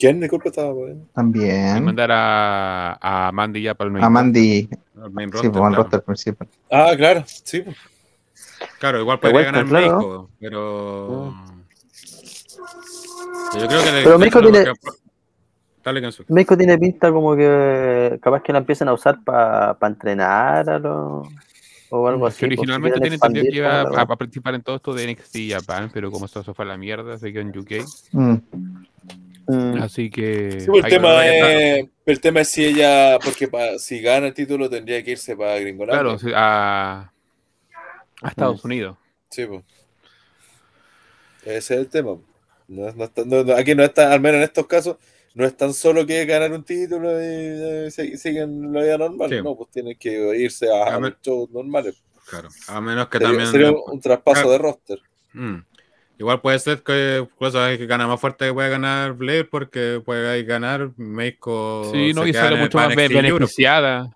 ¿Quién? 0.00 0.18
Disculpe, 0.18 0.48
estaba 0.48 0.72
por 0.72 0.88
ahí. 0.88 0.94
Y 0.94 1.14
También. 1.14 1.84
mandar 1.84 2.10
a, 2.10 3.26
a 3.28 3.30
Mandy 3.32 3.60
ya 3.62 3.74
para 3.74 3.88
el 3.88 3.92
main 3.92 4.02
A 4.04 4.08
Mandy. 4.08 4.66
Al 5.00 5.10
main 5.10 5.28
Sí, 5.28 5.32
roster, 5.34 5.50
pues 5.52 5.62
al 5.62 5.68
claro. 5.68 5.82
roster 5.82 6.02
principal. 6.02 6.48
Ah, 6.70 6.92
claro, 6.96 7.24
sí. 7.26 7.60
pues. 7.60 7.76
Claro, 8.78 9.00
igual 9.00 9.18
vuelta, 9.20 9.42
ganar 9.42 9.66
claro. 9.66 9.86
México, 9.86 10.30
pero... 10.40 11.34
Yo 13.58 13.68
creo 13.68 13.82
que... 13.82 13.90
Pero 14.04 14.18
México 14.18 14.40
tiene- 14.40 14.64
Dale. 15.82 16.10
México 16.28 16.56
tiene 16.56 16.78
pinta 16.78 17.10
como 17.10 17.34
que 17.36 18.18
capaz 18.22 18.42
que 18.42 18.52
la 18.52 18.58
empiecen 18.58 18.88
a 18.88 18.92
usar 18.94 19.22
para 19.24 19.76
entrenar 19.82 20.68
a 20.68 20.78
los- 20.78 21.28
o 21.90 22.06
algo 22.08 22.26
así. 22.26 22.40
Que 22.40 22.46
pues, 22.48 22.58
originalmente 22.60 23.06
entendido 23.14 23.44
que 23.50 23.56
iba 23.56 23.80
a, 23.82 24.06
participar 24.06 24.54
en 24.54 24.62
todo 24.62 24.76
esto 24.76 24.94
de 24.94 25.12
NXT 25.12 25.36
Japan, 25.50 25.90
pero 25.92 26.10
como 26.10 26.26
eso 26.26 26.42
se 26.42 26.54
fue 26.54 26.64
a 26.64 26.68
la 26.68 26.76
mierda, 26.76 27.18
se 27.18 27.32
quedó 27.32 27.42
en 27.42 27.58
UK. 27.58 27.72
Mm. 28.12 28.34
Mm. 29.50 29.82
Así 29.82 30.10
que. 30.10 30.60
Sí, 30.60 30.66
pues, 30.68 30.84
el, 30.84 30.90
tema 30.90 31.26
es, 31.26 31.86
el 32.06 32.20
tema 32.20 32.40
es 32.40 32.48
si 32.48 32.64
ella, 32.64 33.18
porque 33.22 33.48
pa- 33.48 33.78
si 33.78 34.00
gana 34.00 34.28
el 34.28 34.34
título 34.34 34.68
tendría 34.70 35.02
que 35.02 35.12
irse 35.12 35.36
para 35.36 35.58
Gringolandia. 35.58 36.02
Claro, 36.02 36.18
sí, 36.18 36.30
a, 36.34 37.12
a 38.22 38.28
Estados 38.28 38.64
Unidos. 38.64 38.96
Sí, 39.30 39.46
pues. 39.46 39.62
Ese 41.42 41.56
es 41.56 41.70
el 41.80 41.88
tema. 41.88 42.16
No 42.68 42.88
es- 42.88 42.94
no 42.96 43.04
está- 43.04 43.24
no- 43.24 43.42
no- 43.44 43.54
aquí 43.54 43.74
no 43.74 43.82
está, 43.82 44.12
al 44.12 44.20
menos 44.20 44.38
en 44.38 44.42
estos 44.44 44.66
casos, 44.66 44.96
no 45.34 45.44
es 45.46 45.56
tan 45.56 45.72
solo 45.72 46.06
que 46.06 46.24
ganar 46.26 46.52
un 46.52 46.64
título 46.64 47.10
y 47.20 47.24
eh, 47.24 47.88
se- 47.90 48.16
siguen 48.16 48.72
la 48.72 48.82
vida 48.82 48.98
normal. 48.98 49.30
Sí. 49.30 49.36
No, 49.42 49.56
pues 49.56 49.70
tienen 49.70 49.96
que 49.98 50.36
irse 50.36 50.68
a, 50.70 50.84
a 50.84 50.96
A 50.96 51.16
shows 51.22 51.50
normales. 51.50 52.02
Claro, 52.28 52.48
a 52.68 52.80
menos 52.80 53.08
que 53.08 53.18
Sería, 53.18 53.28
también... 53.28 53.50
sería 53.50 53.70
un, 53.72 53.80
un 53.86 54.00
traspaso 54.00 54.42
Claro. 54.42 54.50
de 54.50 54.58
roster. 54.58 54.98
Mm. 55.32 55.56
Igual 56.20 56.42
puede 56.42 56.58
ser 56.58 56.82
que 56.82 57.26
cosa 57.38 57.74
que 57.78 57.86
gana 57.86 58.06
más 58.06 58.20
fuerte 58.20 58.44
que 58.48 58.52
puede 58.52 58.68
ganar 58.68 59.14
Blair 59.14 59.48
porque 59.48 60.02
puede 60.04 60.44
ganar 60.44 60.90
México. 60.98 61.88
Sí, 61.90 62.12
no, 62.12 62.26
y 62.26 62.34
sale 62.34 62.56
mucho 62.56 62.76
más 62.76 62.90
Europe. 62.94 63.08
beneficiada. 63.22 64.14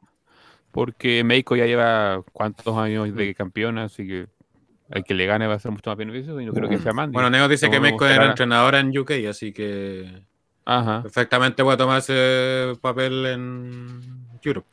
Porque 0.71 1.25
Meiko 1.25 1.57
ya 1.57 1.65
lleva 1.65 2.23
cuántos 2.35 2.77
años 2.77 3.15
de 3.15 3.35
campeona, 3.35 3.85
así 3.85 4.07
que 4.07 4.27
el 4.91 5.03
que 5.03 5.15
le 5.15 5.25
gane 5.25 5.47
va 5.47 5.55
a 5.55 5.59
ser 5.59 5.71
mucho 5.71 5.89
más 5.89 5.97
beneficioso 5.97 6.39
y 6.43 6.45
no 6.45 6.53
creo 6.53 6.69
que 6.69 6.77
sea 6.77 6.93
Mandy. 6.93 7.15
Bueno, 7.15 7.31
Neo 7.31 7.49
dice 7.49 7.67
No 7.67 7.73
que 7.73 7.81
me 7.81 7.89
México 7.89 8.07
era 8.07 8.27
entrenadora 8.27 8.81
en 8.81 8.99
UK, 8.99 9.13
así 9.31 9.55
que 9.55 10.27
Ajá. 10.67 11.01
perfectamente 11.01 11.65
puede 11.65 11.79
tomar 11.79 12.01
ese 12.01 12.75
papel 12.83 13.25
en 13.25 14.01
Europe. 14.43 14.69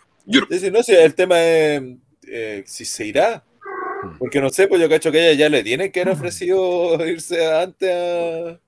Sí, 0.49 0.69
no, 0.69 0.83
sí, 0.83 0.93
el 0.93 1.15
tema 1.15 1.39
es 1.41 1.81
eh, 2.27 2.63
si 2.65 2.83
se 2.83 3.05
irá. 3.05 3.41
Mm. 4.01 4.17
Porque 4.17 4.41
no 4.41 4.49
sé, 4.49 4.67
pues 4.67 4.81
yo 4.81 4.89
cacho 4.89 5.11
que 5.11 5.29
ella 5.29 5.37
ya 5.37 5.49
le 5.49 5.63
tiene 5.63 5.91
que 5.91 6.01
haber 6.01 6.13
ofrecido 6.13 6.95
irse 7.07 7.53
antes 7.53 7.89
a. 7.89 8.59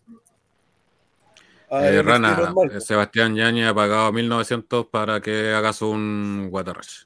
a 1.77 1.87
Eh, 1.89 2.01
Rana, 2.01 2.53
eh. 2.71 2.81
Sebastián 2.81 3.35
Yañez 3.35 3.67
ha 3.67 3.73
pagado 3.73 4.11
1900 4.11 4.87
para 4.87 5.21
que 5.21 5.53
hagas 5.53 5.81
un 5.81 6.49
Waterrush. 6.51 7.05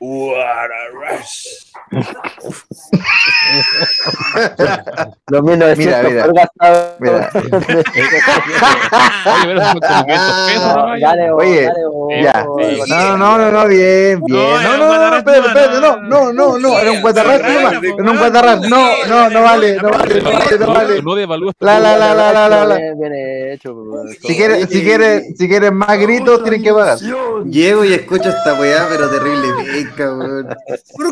What 0.00 0.70
a 0.70 0.90
rush. 0.94 1.46
Los 5.28 5.42
1900 5.42 5.78
Mira, 5.78 6.02
mira. 6.02 6.26
Mira. 7.00 7.30
Oye, 7.34 7.50
pero 9.44 9.60
son 9.62 9.80
como 9.80 10.04
500 10.04 10.34
pesos, 10.46 10.74
No, 10.74 10.86
¿no? 10.86 11.00
dale, 11.00 11.30
vos, 11.30 11.42
Oye, 11.44 11.62
dale, 11.62 11.86
vos, 11.86 12.12
Ya. 12.22 12.46
No, 12.88 13.16
no, 13.16 13.38
no, 13.38 13.50
no, 13.50 13.66
bien, 13.68 14.20
bien. 14.24 14.38
No, 14.38 14.60
No, 14.62 14.76
no, 14.78 14.86
no, 14.98 15.10
no, 15.10 15.16
espérate, 15.16 15.48
espérate, 15.48 15.80
no, 15.80 15.96
no, 15.96 16.32
no, 16.32 16.58
no, 16.58 16.78
era 16.78 16.90
un 16.92 16.98
sí, 16.98 17.02
era 17.98 18.10
un 18.10 18.16
sí, 18.16 18.18
guatarrach, 18.18 18.60
no, 18.62 18.88
no, 19.08 19.30
no 19.30 19.42
vale, 19.42 19.76
no 19.76 19.90
vale, 19.90 20.22
no 20.22 20.30
vale, 20.32 20.58
no 20.58 20.66
vale. 20.72 21.02
No 21.02 21.14
devalúes 21.14 21.56
tu- 21.56 21.64
La, 21.66 21.78
la, 21.80 21.96
la, 21.96 22.14
la, 22.14 22.32
la, 22.32 22.48
la, 22.64 22.76
pues. 22.76 24.18
Si 24.22 24.36
quieres, 24.36 24.68
si 24.68 24.82
quieres, 24.82 25.36
si 25.36 25.48
quieres 25.48 25.72
más 25.72 25.98
gritos, 25.98 26.42
tienes 26.42 26.62
que 26.62 26.72
pagar. 26.72 26.98
Llego 27.44 27.84
y 27.84 27.94
escucho 27.94 28.28
esta 28.28 28.54
weá, 28.54 28.86
pero 28.88 29.08
terrible 29.10 29.48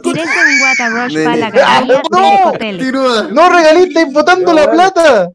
Tirete 0.03 0.23
un 0.23 0.59
Guatarush 0.61 1.13
Nene. 1.15 1.25
para 1.25 1.37
la 1.37 1.51
galería 1.51 2.03
¡No! 2.11 2.21
del 2.21 2.55
hotel. 2.55 2.77
Continúa. 2.79 3.29
No 3.33 3.49
regalistas 3.51 4.13
botando 4.13 4.53
la 4.53 4.71
plata. 4.71 5.31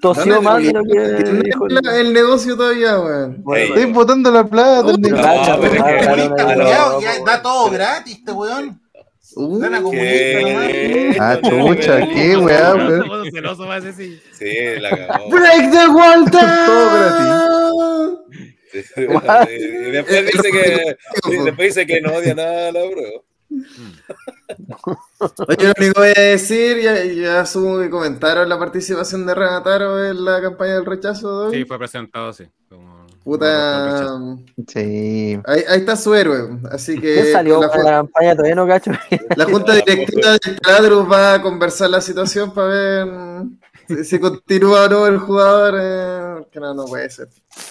Tosió 0.00 0.42
más 0.42 0.62
de 0.62 0.72
lo 0.72 0.82
que 0.84 1.00
dijo. 1.44 1.66
la- 1.68 1.96
el 1.98 2.12
negocio 2.12 2.56
todavía, 2.56 2.98
weón. 3.00 3.42
Estoy 3.56 3.84
botando 3.86 4.30
la 4.30 4.44
plata. 4.44 4.82
Lo- 4.82 4.92
culiao, 4.92 7.00
ya 7.00 7.12
da 7.24 7.42
todo 7.42 7.70
gratis, 7.70 8.16
este 8.18 8.30
weón. 8.32 8.80
Uh, 9.38 9.58
Gana 9.58 9.82
comunista 9.82 10.40
nomás. 10.40 10.66
¿Qué? 10.68 11.16
Ah, 11.20 11.38
chucha, 11.42 11.98
qué 12.08 12.36
weá, 12.36 12.74
weón. 12.74 13.30
celoso. 13.30 13.64
Sí, 14.38 14.54
la 14.80 14.90
cagó. 14.90 15.28
Break 15.30 15.70
the 15.72 15.88
wall 15.88 16.30
Todo 16.30 18.24
Sí, 18.72 18.82
Y 18.98 19.90
después 19.90 20.26
dice 20.32 20.50
que, 20.50 20.96
después 21.44 21.68
dice 21.74 21.86
que 21.86 22.00
no 22.00 22.12
odia 22.14 22.34
nada 22.34 22.68
a 22.68 22.72
la 22.72 22.80
bro. 22.84 23.24
Oye, 25.48 25.56
lo 25.66 25.72
único 25.78 25.92
que 25.94 26.00
voy 26.00 26.12
a 26.16 26.20
decir, 26.20 26.78
ya, 26.82 27.04
ya 27.04 27.40
asumo 27.40 27.78
que 27.78 27.88
comentaron 27.90 28.48
la 28.48 28.58
participación 28.58 29.24
de 29.26 29.34
Renataro 29.34 30.04
en 30.04 30.24
la 30.24 30.40
campaña 30.42 30.74
del 30.74 30.84
rechazo 30.86 31.48
de. 31.48 31.56
Sí, 31.58 31.64
fue 31.64 31.78
presentado 31.78 32.28
así. 32.28 32.44
como- 32.68 33.06
Puta. 33.24 34.04
como 34.08 34.44
Sí. 34.68 35.36
Ahí, 35.46 35.64
ahí 35.68 35.78
está 35.80 35.96
su 35.96 36.14
héroe. 36.14 36.58
Así 36.70 36.94
que 36.94 37.14
¿Qué 37.14 37.32
salió 37.32 37.60
la, 37.60 37.68
para 37.68 37.82
la 37.82 37.90
campaña? 37.96 38.36
Todavía 38.36 38.54
no 38.54 38.66
cacho. 38.68 38.92
la 39.36 39.44
junta 39.46 39.74
directiva 39.74 40.30
del 40.44 40.60
Taladro 40.60 41.08
va 41.08 41.34
a 41.34 41.42
conversar 41.42 41.90
la 41.90 42.00
situación 42.00 42.54
para 42.54 42.68
ver 42.68 43.08
si, 43.88 44.04
si 44.04 44.18
continúa 44.18 44.84
o 44.84 44.88
no 44.88 45.06
el 45.06 45.18
jugador. 45.18 45.74
eh, 45.82 46.46
que 46.52 46.60
no, 46.60 46.74
no 46.74 46.84
puede 46.86 47.08
ser. 47.10 47.28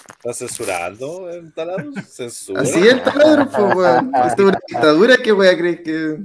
¿Está 0.09 0.33
censurando 0.33 1.29
en 1.31 1.51
taladro? 1.53 1.91
¿Censura? 2.09 2.61
Así 2.61 2.79
es 2.79 2.93
el 2.93 3.03
Taladro, 3.03 3.49
pues, 3.49 3.75
weón. 3.75 4.11
Esto 4.27 4.41
es 4.43 4.47
una 4.49 4.59
dictadura 4.67 5.17
que 5.17 5.31
voy 5.31 5.47
a 5.47 5.57
creer 5.57 5.83
que. 5.83 6.17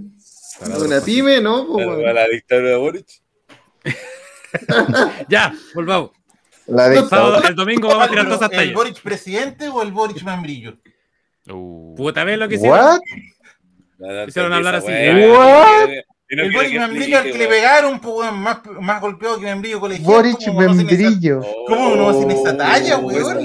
Taladro, 0.59 0.85
Una 0.87 1.01
pyme, 1.01 1.41
¿no? 1.41 1.67
Pues, 1.73 1.87
A 1.87 1.91
weón. 1.91 2.15
la 2.15 2.29
dictadura 2.29 2.69
de 2.71 2.77
Boric. 2.77 3.07
Ya, 5.29 5.55
volvamos. 5.75 6.11
La 6.67 6.85
Sábado- 6.85 7.01
dictadura. 7.03 7.49
el 7.49 7.55
domingo 7.55 7.89
vamos 7.89 8.07
a 8.07 8.11
tirar 8.11 8.25
todas 8.27 8.41
esas 8.41 8.51
¿El 8.53 8.57
tallas. 8.59 8.75
Boric 8.75 9.03
presidente 9.03 9.69
o 9.69 9.83
el 9.83 9.93
Boric 9.93 10.23
membrillo? 10.23 10.77
Uh, 11.49 11.95
Puta, 11.97 12.25
¿ves 12.25 12.39
lo 12.39 12.49
que 12.49 12.57
hicieron? 12.57 12.79
What? 12.79 14.29
Hicieron 14.29 14.53
hablar 14.53 14.77
así. 14.77 14.87
What? 14.89 15.89
No 16.33 16.45
el 16.45 16.53
Boric 16.53 16.79
membrillo 16.79 17.19
al 17.19 17.25
que 17.25 17.39
le 17.39 17.49
pegaron, 17.49 17.99
pues, 18.01 18.15
weón, 18.15 18.39
más, 18.39 18.59
más 18.81 19.01
golpeado 19.01 19.41
que 19.41 19.47
membrillo 19.47 19.81
colegial. 19.81 20.07
Boric 20.07 20.37
¿cómo 20.47 20.55
conocen 20.59 20.89
esa- 20.89 20.97
Membrillo. 21.03 21.41
¿Cómo 21.67 21.97
no 21.97 22.09
hacen 22.11 22.31
esa 22.31 22.57
talla, 22.57 22.97
Oh, 22.99 23.01
weón? 23.01 23.45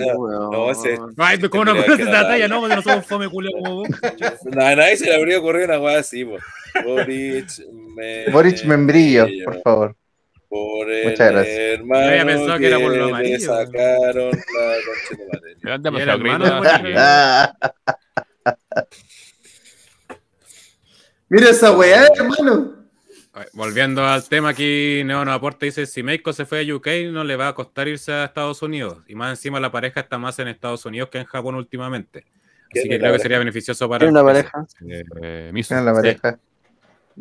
No, 0.51 0.71
ese. 0.71 0.99
Ay, 1.17 1.39
¿cómo 1.39 1.65
no 1.65 1.71
conoces 1.75 1.99
esa 2.07 2.27
talla? 2.27 2.47
No, 2.47 2.59
porque 2.59 2.75
no 2.75 2.81
somos 2.83 3.05
fome 3.07 3.27
culo 3.27 3.49
como 3.53 3.75
vos. 3.77 3.87
A 4.61 4.75
nadie 4.75 4.97
se 4.97 5.05
le 5.05 5.15
habría 5.15 5.39
ocurrido 5.39 5.65
una 5.65 5.79
weá 5.79 5.99
así, 5.99 6.25
po. 6.25 6.37
Boric, 6.85 7.47
me... 7.95 8.25
Boric 8.31 8.63
Membrillo, 8.65 9.25
por 9.45 9.61
favor. 9.63 9.95
Por 10.47 10.91
el 10.91 11.09
Muchas 11.09 11.31
gracias. 11.31 11.57
hermano 11.57 12.01
Yo 12.05 12.07
había 12.11 12.25
pensado 12.25 12.59
que 12.59 12.67
era 12.67 12.77
por 12.79 12.91
lo 12.91 12.95
le 12.97 13.03
amarillo. 13.11 13.39
sacaron 13.39 14.29
la 14.31 14.75
concha 14.85 15.17
de 15.17 15.25
madre. 15.25 15.55
le 15.59 15.69
dan 15.71 15.81
Y 15.95 16.01
era 16.01 16.17
demasiado 16.17 16.17
hermano 16.17 16.45
crédito 16.45 16.61
de 16.61 16.69
a- 16.69 16.77
Boric. 16.79 16.95
Ah, 16.97 17.55
Mira 21.29 21.49
esa 21.49 21.71
weá, 21.71 22.07
hermano. 22.15 22.74
Ver, 23.35 23.49
Volviendo 23.53 24.05
al 24.05 24.27
tema 24.27 24.49
aquí, 24.49 25.03
Neo 25.05 25.25
nos 25.25 25.35
aporta, 25.35 25.65
dice, 25.65 25.85
si 25.85 26.03
Meiko 26.03 26.33
se 26.33 26.45
fue 26.45 26.61
a 26.61 26.75
UK 26.75 26.87
no 27.11 27.23
le 27.23 27.35
va 27.35 27.49
a 27.49 27.55
costar 27.55 27.87
irse 27.87 28.11
a 28.11 28.25
Estados 28.25 28.61
Unidos. 28.61 28.99
Y 29.07 29.15
más 29.15 29.31
encima 29.31 29.59
la 29.59 29.71
pareja 29.71 29.99
está 29.99 30.17
más 30.17 30.39
en 30.39 30.47
Estados 30.47 30.85
Unidos 30.85 31.09
que 31.09 31.19
en 31.19 31.25
Japón 31.25 31.55
últimamente. 31.55 32.19
Así 32.19 32.69
¿Quién 32.69 32.89
que 32.89 32.95
es 32.95 32.99
creo 33.01 33.13
que 33.13 33.19
sería 33.19 33.39
beneficioso 33.39 33.89
para 33.89 33.99
¿Quién 33.99 34.09
es 34.09 34.13
la 34.13 34.23
pareja? 34.23 34.65
Eh, 35.21 35.49
Misu. 35.53 35.73
Era 35.73 35.83
la 35.83 35.93
pareja. 35.93 36.39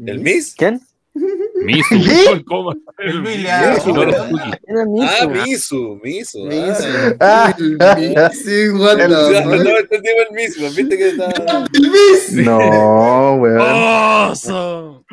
¿El 0.04 0.20
Miss? 0.20 0.54
¿Quién? 0.56 0.80
Misu. 1.62 1.94
¿Sí? 1.94 2.44
¿Cómo? 2.46 2.72
El. 2.98 3.22
Misu, 3.22 3.92
No, 3.92 4.00
¿verdad? 4.00 4.28
Suki. 4.28 4.50
¿Quién 4.64 4.76
es 4.76 4.82
Ah, 5.22 5.26
Misu? 5.26 5.28
Misu, 5.30 6.00
Misu. 6.02 6.38
Misu. 6.46 6.88
Ah. 7.20 7.54
Ah. 7.80 7.96
El 7.98 8.32
Sí, 8.32 8.68
what 8.70 9.00
El- 9.00 9.10
the 9.10 9.42
fuck. 9.42 9.64
no 9.64 9.78
entendimos 9.78 10.22
el 10.30 10.34
mismo, 10.34 10.70
viste 10.70 10.98
que 10.98 11.08
está. 11.10 11.30
El 11.72 11.90
Miss. 11.90 12.32
No, 12.32 13.34
weón. 13.36 13.60
¡Oso! 14.30 15.04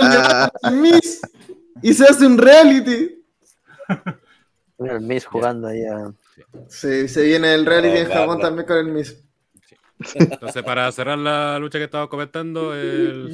Ah, 0.00 0.52
el 0.62 0.76
Miss. 0.76 1.20
Y 1.82 1.92
se 1.94 2.04
hace 2.04 2.26
un 2.26 2.38
reality. 2.38 3.22
El 4.78 5.00
Miss 5.02 5.26
jugando 5.26 5.68
ahí 5.68 5.84
a... 5.84 6.12
Sí, 6.68 7.08
se 7.08 7.22
viene 7.22 7.54
el 7.54 7.66
reality 7.66 7.94
No, 7.94 8.00
en 8.00 8.08
Japón 8.10 8.40
también 8.40 8.66
con 8.66 8.76
el 8.78 8.86
Miss. 8.86 9.16
Entonces, 10.14 10.62
para 10.62 10.90
cerrar 10.92 11.18
la 11.18 11.58
lucha 11.58 11.78
que 11.78 11.84
estaba 11.84 12.08
comentando, 12.08 12.74
el... 12.74 13.30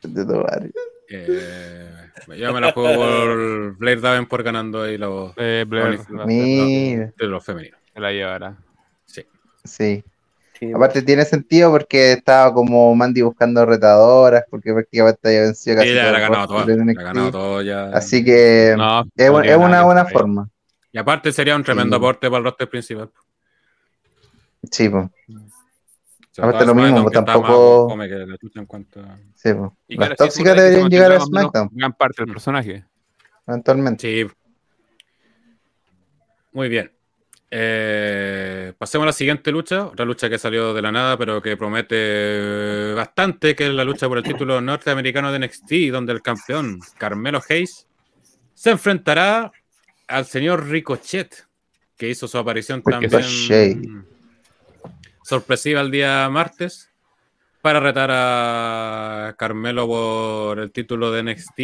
Tu 0.00 0.08
madre. 0.08 0.70
eh, 1.10 1.88
yo 2.38 2.52
me 2.52 2.60
la 2.60 2.72
juego 2.72 2.94
por 2.94 3.76
Blair 3.78 4.00
Davenport 4.00 4.44
ganando 4.44 4.82
ahí 4.82 4.98
los, 4.98 5.32
Eh, 5.36 5.64
Blair 5.68 6.00
los- 6.10 6.26
Mira, 6.26 7.12
de 7.16 7.26
los 7.26 7.44
femeninos. 7.44 7.78
se 7.94 8.00
la 8.00 8.12
llevará. 8.12 8.56
sí. 9.64 10.04
Sí, 10.58 10.72
Aparte 10.72 11.02
tiene 11.02 11.24
sentido 11.24 11.72
porque 11.72 12.12
estaba 12.12 12.54
como 12.54 12.94
Mandy 12.94 13.22
buscando 13.22 13.66
retadoras, 13.66 14.44
porque 14.48 14.72
prácticamente 14.72 15.20
había 15.28 15.40
vencido 15.42 15.76
casi 15.76 15.88
Sí, 15.88 15.94
ya 15.96 16.02
todo 16.02 16.12
la 16.12 16.18
ha 16.18 16.20
ganado 16.20 16.46
todo. 16.46 16.68
en 16.70 16.78
La 16.78 16.84
NXT. 16.84 16.98
ha 17.00 17.02
ganado 17.02 17.30
todo 17.32 17.62
ya. 17.62 17.84
Así 17.90 18.24
que 18.24 18.74
No, 18.76 19.00
es, 19.16 19.30
no 19.30 19.38
es 19.40 19.42
tiene 19.42 19.56
una 19.56 19.82
buena 19.82 20.04
forma. 20.04 20.48
Y 20.92 20.98
aparte 20.98 21.32
sería 21.32 21.56
un 21.56 21.64
tremendo 21.64 21.96
Sí. 21.96 21.98
aporte 21.98 22.28
para 22.28 22.38
el 22.38 22.44
roster 22.44 22.68
principal. 22.68 23.10
Sí, 24.70 24.88
pues. 24.88 25.06
Aparte 26.38 26.64
lo 26.66 26.74
mismo, 26.74 27.10
tampoco- 27.10 27.84
más 27.86 27.92
fome 27.92 28.08
que 28.08 28.14
la 28.14 28.38
chucha 28.38 28.60
en 28.60 28.66
cuanto 28.66 29.00
a- 29.00 29.18
Sí, 29.34 29.52
pues. 29.52 29.70
Y 29.88 29.96
Las 29.96 30.16
tóxicas 30.16 30.56
deberían 30.56 30.88
llegar 30.88 31.12
a 31.12 31.20
SmackDown, 31.20 31.68
Gran 31.72 31.92
parte 31.94 32.22
del 32.24 32.32
personaje. 32.32 32.84
eventualmente. 33.46 34.26
Sí. 34.26 34.32
Muy 36.52 36.68
bien. 36.68 36.92
Eh, 37.50 38.72
pasemos 38.78 39.02
a 39.04 39.06
la 39.06 39.12
siguiente 39.12 39.50
lucha, 39.52 39.86
otra 39.86 40.06
lucha 40.06 40.30
que 40.30 40.38
salió 40.38 40.72
de 40.72 40.80
la 40.80 40.90
nada, 40.90 41.18
pero 41.18 41.42
que 41.42 41.56
promete 41.56 42.94
bastante, 42.94 43.54
que 43.54 43.66
es 43.66 43.72
la 43.74 43.84
lucha 43.84 44.08
por 44.08 44.16
el 44.18 44.24
título 44.24 44.60
norteamericano 44.62 45.30
de 45.32 45.38
NXT, 45.38 45.90
donde 45.90 46.12
el 46.14 46.22
campeón 46.22 46.80
Carmelo 46.96 47.42
Hayes 47.46 47.86
se 48.54 48.70
enfrentará 48.70 49.52
al 50.08 50.26
señor 50.26 50.68
Ricochet, 50.68 51.46
que 51.96 52.08
hizo 52.08 52.28
su 52.28 52.38
aparición 52.38 52.82
Ricochet. 52.84 53.10
también 53.10 54.06
sorpresiva 55.22 55.80
el 55.80 55.90
día 55.90 56.28
martes, 56.28 56.90
para 57.60 57.80
retar 57.80 58.10
a 58.12 59.34
Carmelo 59.38 59.86
por 59.86 60.58
el 60.58 60.72
título 60.72 61.12
de 61.12 61.22
NXT. 61.22 61.60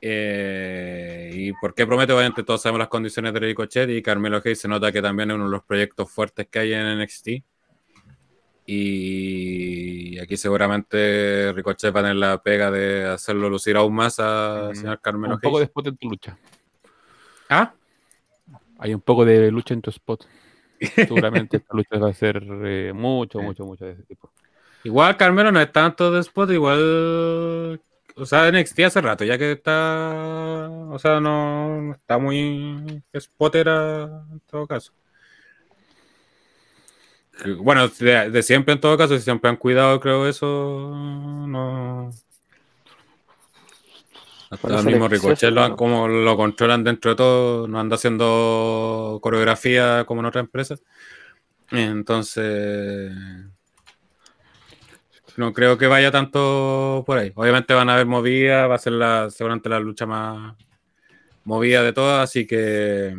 Eh, 0.00 1.30
y 1.34 1.52
por 1.54 1.74
qué 1.74 1.84
promete, 1.84 2.12
obviamente 2.12 2.44
todos 2.44 2.62
sabemos 2.62 2.78
las 2.78 2.88
condiciones 2.88 3.34
de 3.34 3.40
Ricochet 3.40 3.90
y 3.90 4.00
Carmelo 4.00 4.40
Hayes 4.44 4.60
se 4.60 4.68
nota 4.68 4.92
que 4.92 5.02
también 5.02 5.30
es 5.30 5.34
uno 5.34 5.46
de 5.46 5.50
los 5.50 5.64
proyectos 5.64 6.08
fuertes 6.10 6.46
que 6.48 6.60
hay 6.60 6.72
en 6.72 7.00
NXT. 7.00 7.28
Y 8.70 10.18
aquí 10.20 10.36
seguramente 10.36 11.52
Ricochet 11.54 11.94
va 11.94 12.00
a 12.00 12.02
tener 12.04 12.16
la 12.16 12.42
pega 12.42 12.70
de 12.70 13.06
hacerlo 13.06 13.50
lucir 13.50 13.76
aún 13.76 13.94
más 13.94 14.20
al 14.20 14.76
señor 14.76 15.00
Carmelo 15.00 15.34
Un 15.34 15.40
poco 15.40 15.58
de 15.58 15.64
spot 15.64 15.88
en 15.88 15.96
tu 15.96 16.10
lucha. 16.10 16.38
¿Ah? 17.48 17.74
Hay 18.78 18.94
un 18.94 19.00
poco 19.00 19.24
de 19.24 19.50
lucha 19.50 19.74
en 19.74 19.82
tu 19.82 19.90
spot. 19.90 20.26
Seguramente 20.94 21.56
esta 21.56 21.74
lucha 21.74 21.98
va 21.98 22.10
a 22.10 22.14
ser 22.14 22.42
eh, 22.64 22.92
mucho, 22.94 23.40
mucho, 23.40 23.64
mucho 23.64 23.84
de 23.84 23.92
ese 23.92 24.02
tipo. 24.04 24.30
Igual 24.84 25.16
Carmelo 25.16 25.50
no 25.50 25.60
es 25.60 25.72
tanto 25.72 26.10
de 26.12 26.20
spot, 26.20 26.50
igual. 26.50 27.80
O 28.16 28.26
sea, 28.26 28.50
NXT 28.50 28.80
hace 28.80 29.00
rato, 29.00 29.24
ya 29.24 29.38
que 29.38 29.52
está. 29.52 30.68
O 30.90 30.98
sea, 30.98 31.20
no, 31.20 31.94
está 31.94 32.18
muy 32.18 33.02
spotera 33.18 34.24
en 34.32 34.40
todo 34.40 34.66
caso. 34.66 34.92
Que, 37.42 37.52
Bueno, 37.52 37.88
de, 37.88 38.30
de 38.30 38.42
siempre 38.42 38.74
en 38.74 38.80
todo 38.80 38.96
caso, 38.96 39.16
si 39.16 39.22
siempre 39.22 39.50
han 39.50 39.56
cuidado, 39.56 40.00
creo 40.00 40.28
eso. 40.28 40.46
No. 41.46 42.10
Hasta 44.50 44.80
el 44.80 44.86
mismo 44.86 45.08
Ricochet 45.08 45.52
lo, 45.52 45.76
como 45.76 46.08
lo 46.08 46.36
controlan 46.36 46.82
dentro 46.82 47.10
de 47.10 47.16
todo, 47.16 47.68
no 47.68 47.78
anda 47.78 47.96
haciendo 47.96 49.18
coreografía 49.22 50.04
como 50.06 50.20
en 50.20 50.26
otras 50.26 50.44
empresas. 50.44 50.82
Entonces, 51.70 53.12
no 55.36 55.52
creo 55.52 55.76
que 55.76 55.86
vaya 55.86 56.10
tanto 56.10 57.04
por 57.06 57.18
ahí. 57.18 57.32
Obviamente 57.34 57.74
van 57.74 57.90
a 57.90 57.94
haber 57.94 58.06
movidas, 58.06 58.68
va 58.68 58.74
a 58.74 58.78
ser 58.78 58.94
la, 58.94 59.30
seguramente 59.30 59.68
la 59.68 59.80
lucha 59.80 60.06
más 60.06 60.56
movida 61.44 61.82
de 61.82 61.92
todas, 61.92 62.24
así 62.24 62.46
que 62.46 63.16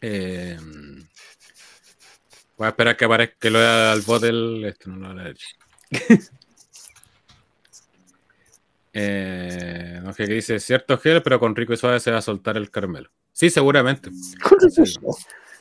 eh, 0.00 0.58
voy 2.56 2.66
a 2.66 2.68
esperar 2.68 2.96
que 2.96 3.04
aparezca 3.04 3.36
que 3.38 3.50
lo 3.50 3.58
vea 3.58 3.92
al 3.92 4.00
bot 4.02 4.22
del 4.22 4.64
esto 4.64 4.90
no 4.90 5.12
lo 5.12 5.22
he 5.22 5.30
hecho. 5.30 5.46
Eh, 8.98 10.00
no 10.02 10.10
sé 10.14 10.26
qué 10.26 10.32
dice, 10.32 10.58
cierto 10.58 10.96
Gel, 10.96 11.22
pero 11.22 11.38
con 11.38 11.54
Rico 11.54 11.74
y 11.74 11.76
Suave 11.76 12.00
se 12.00 12.10
va 12.10 12.16
a 12.16 12.22
soltar 12.22 12.56
el 12.56 12.70
Carmelo. 12.70 13.10
Sí, 13.30 13.50
seguramente. 13.50 14.10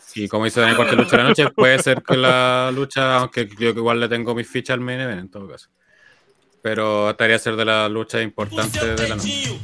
Sí. 0.08 0.24
Y 0.24 0.30
como 0.30 0.45
dice 0.45 0.62
Daniel 0.62 0.78
Corte 0.78 0.95
Lucha 0.95 1.17
de 1.17 1.24
la 1.24 1.30
Noche, 1.30 1.50
puede 1.50 1.78
ser 1.80 2.02
que 2.02 2.15
la 2.15 2.71
lucha, 2.74 3.17
aunque 3.17 3.50
yo 3.60 3.74
que 3.74 3.80
igual 3.80 4.00
le 4.00 4.08
tengo 4.08 4.34
mis 4.34 4.48
fichas 4.48 4.76
al 4.76 4.80
main 4.80 5.02
event 5.02 5.19
en 5.19 5.30
todo 5.30 5.50
caso. 5.50 5.69
Pero 6.62 7.10
estaría 7.10 7.38
ser 7.38 7.58
de 7.58 7.65
las 7.65 7.91
luchas 7.91 8.24
importantes 8.24 8.82
de 8.82 9.10
la 9.10 9.15
noche. 9.17 9.60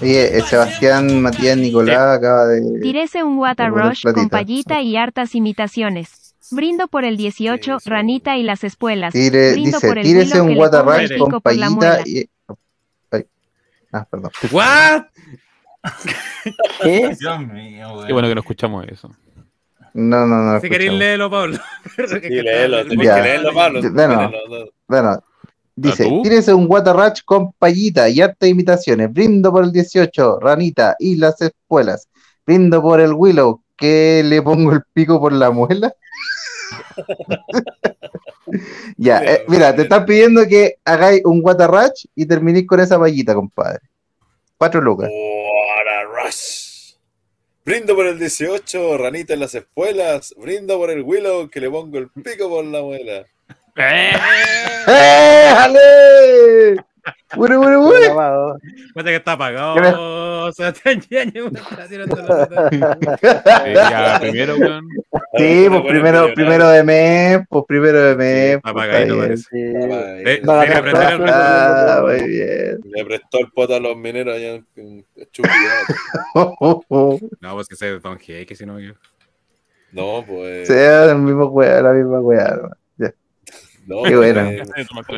Oye, 0.00 0.38
eh, 0.38 0.42
Sebastián 0.42 1.20
Matías 1.20 1.58
Nicolás 1.58 2.16
acaba 2.16 2.46
de. 2.46 2.80
Tírese 2.80 3.22
un 3.22 3.36
unos 3.36 3.68
Rush 3.70 4.10
con 4.14 4.30
payita 4.30 4.80
y 4.80 4.96
hartas 4.96 5.34
imitaciones. 5.34 6.21
Brindo 6.52 6.88
por 6.88 7.04
el 7.04 7.16
18, 7.16 7.78
Sí, 7.78 7.84
sí. 7.84 7.90
Ranita 7.90 8.36
y 8.36 8.42
las 8.42 8.64
espuelas. 8.64 9.14
Tire- 9.14 9.52
Brindo 9.52 9.76
dice, 9.78 9.88
por 9.88 9.98
el 9.98 10.04
tírese 10.04 10.40
un 10.40 10.48
que 10.48 10.54
le 10.54 10.60
Water 10.60 10.80
ponga 10.80 10.96
el 10.96 11.00
Rush 11.08 11.14
pico 11.14 11.24
con 11.30 11.40
por 11.40 11.54
la 11.56 11.66
payita 11.68 12.00
y. 12.06 12.28
Ay. 13.10 13.26
Ah, 13.92 14.06
perdón. 14.10 14.30
¿What? 14.50 15.02
¿Qué? 16.82 17.16
Dios 17.18 17.40
mío, 17.46 17.94
güey. 17.94 18.06
Qué 18.06 18.12
bueno 18.12 18.28
que 18.28 18.34
no 18.34 18.40
escuchamos 18.40 18.86
eso. 18.88 19.10
No, 19.94 20.26
no, 20.26 20.36
no. 20.42 20.60
Si 20.60 20.68
queréis 20.70 20.92
leerlo, 20.92 21.30
Pablo. 21.30 21.58
Sí, 22.08 22.28
léelo, 22.30 22.84
leerlo, 22.84 23.52
Pablo. 23.52 23.80
Bueno. 23.92 24.30
Léelo, 24.30 24.48
no. 24.64 24.70
Bueno, 24.88 25.24
dice, 25.74 26.08
tírese 26.22 26.54
un 26.54 26.66
Waterratch 26.68 27.22
con 27.24 27.52
payita 27.52 28.08
y 28.08 28.20
harta 28.20 28.46
imitaciones. 28.46 29.12
Brindo 29.12 29.50
por 29.52 29.64
el 29.64 29.72
18, 29.72 30.38
Ranita 30.40 30.96
y 30.98 31.16
las 31.16 31.40
espuelas. 31.42 32.08
Brindo 32.46 32.80
por 32.80 33.00
el 33.00 33.12
Willow, 33.12 33.62
que 33.76 34.22
le 34.24 34.40
pongo 34.40 34.72
el 34.72 34.82
pico 34.94 35.20
por 35.20 35.32
la 35.32 35.50
muela. 35.50 35.92
ya, 38.96 39.22
eh, 39.24 39.44
mira, 39.48 39.74
te 39.74 39.82
están 39.82 40.04
pidiendo 40.04 40.46
que 40.46 40.76
hagáis 40.84 41.22
un 41.24 41.40
Waterratch 41.42 42.06
y 42.14 42.26
terminéis 42.26 42.66
con 42.66 42.80
esa 42.80 42.98
payita, 42.98 43.34
compadre. 43.34 43.80
Cuatro 44.56 44.80
lucas. 44.80 45.10
What 45.10 45.88
a 45.88 46.04
rush. 46.04 46.94
Brindo 47.64 47.94
por 47.94 48.06
el 48.06 48.18
18, 48.18 48.98
ranita 48.98 49.34
en 49.34 49.40
las 49.40 49.54
espuelas. 49.54 50.34
Brindo 50.36 50.78
por 50.78 50.90
el 50.90 51.02
Willow, 51.02 51.48
que 51.48 51.60
le 51.60 51.70
pongo 51.70 51.98
el 51.98 52.10
pico 52.10 52.48
por 52.48 52.64
la 52.64 52.82
muela. 52.82 53.26
¡Eh, 53.76 55.52
jale! 55.54 56.91
¡Bueno, 57.34 57.58
bueno, 57.58 57.82
bueno! 57.82 58.56
Cuenta 58.92 59.10
que 59.10 59.16
está 59.16 59.32
apagado. 59.32 59.74
¿Qué 59.74 59.80
O 59.88 60.52
sea, 60.52 60.72
ya, 63.74 64.18
primero, 64.20 64.54
weón. 64.56 64.86
Sí, 65.36 65.66
pues 65.68 65.82
primero, 65.88 66.32
primero 66.34 66.68
de 66.68 66.84
mes, 66.84 67.40
pues 67.48 67.64
primero 67.66 68.02
de 68.02 68.16
mes. 68.16 68.58
pues, 68.62 68.72
apagadito, 68.72 69.18
parece. 69.18 69.42
Sí. 69.44 69.58
Eh. 69.58 70.42
Ah, 70.46 72.02
muy 72.02 72.28
bien. 72.28 72.80
le 72.84 73.04
prestó 73.04 73.38
el 73.40 73.50
poto 73.50 73.74
a 73.76 73.80
los 73.80 73.96
mineros 73.96 74.34
allá 74.34 74.62
en. 74.76 75.06
No, 76.34 77.54
pues 77.54 77.68
que 77.68 77.76
sea 77.76 77.88
de 77.88 78.00
Don 78.00 78.18
que 78.18 78.54
si 78.54 78.66
no 78.66 78.78
yo. 78.78 78.92
No, 79.92 80.22
pues. 80.26 80.68
Sea 80.68 81.12
el 81.12 81.18
mismo 81.18 81.46
wea, 81.46 81.80
la 81.82 81.92
misma 81.92 82.20
wea. 82.20 82.58
No, 83.86 84.02
Qué 84.04 84.16
bueno. 84.16 84.40
eh, 84.48 84.62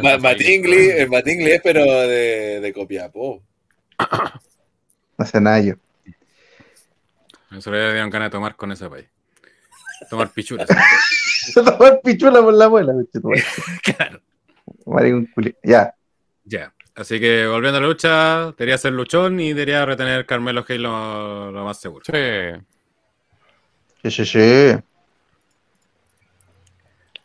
Ma- 0.02 0.18
Matingly, 0.18 0.90
el 0.90 1.10
Matingly 1.10 1.50
es, 1.52 1.60
pero 1.62 1.84
de, 1.84 2.60
de 2.60 2.72
Copiapó. 2.72 3.42
No 5.18 5.26
sé 5.26 5.40
nada 5.40 5.60
yo. 5.60 5.74
Eso 7.56 7.70
le 7.70 7.92
dieron 7.92 8.10
ganas 8.10 8.26
de 8.26 8.30
tomar 8.32 8.56
con 8.56 8.72
ese 8.72 8.88
país. 8.88 9.06
Tomar 10.10 10.30
pichuras. 10.30 10.66
Tomar 11.54 12.00
pichula 12.02 12.42
por 12.42 12.54
la 12.54 12.64
abuela. 12.64 12.92
claro. 13.82 14.20
Maricón 14.86 15.28
Ya. 15.62 15.94
Ya. 16.44 16.72
Así 16.96 17.20
que 17.20 17.46
volviendo 17.46 17.78
a 17.78 17.80
la 17.80 17.86
lucha, 17.88 18.52
debería 18.56 18.78
ser 18.78 18.92
luchón 18.92 19.40
y 19.40 19.48
debería 19.52 19.84
retener 19.84 20.26
Carmelo 20.26 20.64
Hayes 20.68 20.80
lo, 20.80 21.50
lo 21.50 21.64
más 21.64 21.80
seguro. 21.80 22.04
Sí. 22.04 22.12
Sí, 24.02 24.10
sí, 24.10 24.24
sí. 24.26 24.76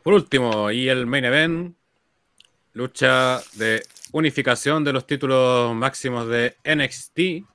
Por 0.09 0.15
último, 0.15 0.71
y 0.71 0.89
el 0.89 1.05
main 1.05 1.23
event, 1.23 1.75
lucha 2.73 3.39
de 3.53 3.83
unificación 4.11 4.83
de 4.83 4.91
los 4.91 5.05
títulos 5.05 5.75
máximos 5.75 6.27
de 6.27 6.55
NXT, 6.65 7.45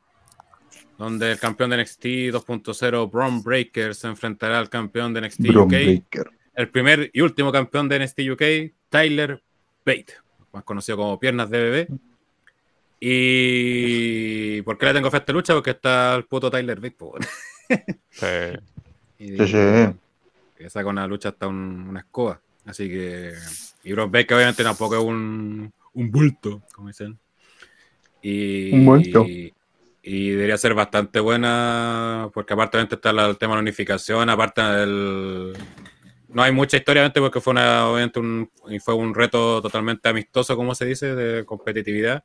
donde 0.97 1.33
el 1.33 1.41
campeón 1.41 1.71
de 1.71 1.79
NXT 1.83 2.05
2.0, 2.31 3.11
Braun 3.11 3.43
Breaker, 3.43 3.93
se 3.97 4.07
enfrentará 4.07 4.61
al 4.61 4.71
campeón 4.71 5.13
de 5.13 5.23
NXT 5.23 5.41
Bron 5.49 5.65
UK, 5.65 5.69
Breaker. 5.71 6.31
el 6.55 6.69
primer 6.71 7.11
y 7.13 7.23
último 7.23 7.51
campeón 7.51 7.89
de 7.89 7.99
NXT 7.99 8.21
UK, 8.31 8.43
Tyler 8.89 9.43
Bate, 9.85 10.15
más 10.53 10.63
conocido 10.63 10.97
como 10.99 11.19
Piernas 11.19 11.51
de 11.51 11.59
Bebé. 11.61 11.89
¿Y 13.01 14.63
por 14.63 14.79
qué 14.79 14.87
le 14.87 14.93
tengo 14.95 15.11
fe 15.11 15.17
a 15.17 15.21
esta 15.21 15.33
lucha? 15.33 15.55
Porque 15.55 15.71
está 15.71 16.15
el 16.15 16.25
puto 16.27 16.53
Tyler 16.53 16.77
Bate. 16.79 16.93
po, 16.93 17.07
weón. 17.17 17.27
Sí. 18.11 18.27
Y- 19.19 19.39
Sí, 19.39 19.47
sí. 19.49 19.95
que 20.57 20.71
saca 20.71 20.89
una 20.89 21.07
lucha 21.07 21.31
hasta 21.31 21.47
un- 21.49 21.87
una 21.89 22.01
escoba. 22.01 22.41
Así 22.67 22.89
que. 22.89 23.33
Y 23.83 23.93
Brock 23.93 24.11
Baker 24.11 24.37
obviamente 24.37 24.63
tampoco 24.63 24.97
es 24.97 25.03
un, 25.03 25.73
un 25.93 26.11
bulto, 26.11 26.63
como 26.75 26.89
dicen. 26.89 27.19
Y, 28.23 28.73
Un 28.73 28.87
bulto. 28.87 29.25
Y, 29.27 29.53
y 30.07 30.31
debería 30.31 30.59
ser 30.59 30.75
bastante 30.75 31.19
buena, 31.19 32.29
porque 32.35 32.53
aparte 32.53 32.77
obviamente 32.77 32.97
está 32.97 33.11
el 33.11 33.39
tema 33.39 33.55
de 33.55 33.57
la 33.57 33.63
unificación, 33.63 34.29
aparte 34.29 34.61
del. 34.61 35.55
No 36.29 36.43
hay 36.43 36.53
mucha 36.53 36.77
historia, 36.77 37.01
obviamente, 37.01 37.21
porque 37.21 37.41
fue, 37.41 37.53
una, 37.53 37.89
obviamente 37.89 38.21
un, 38.21 38.51
y 38.69 38.81
fue 38.81 38.95
un 38.95 39.15
reto 39.15 39.63
totalmente 39.63 40.09
amistoso, 40.09 40.57
como 40.57 40.75
se 40.75 40.85
dice, 40.85 41.15
de 41.15 41.45
competitividad. 41.47 42.23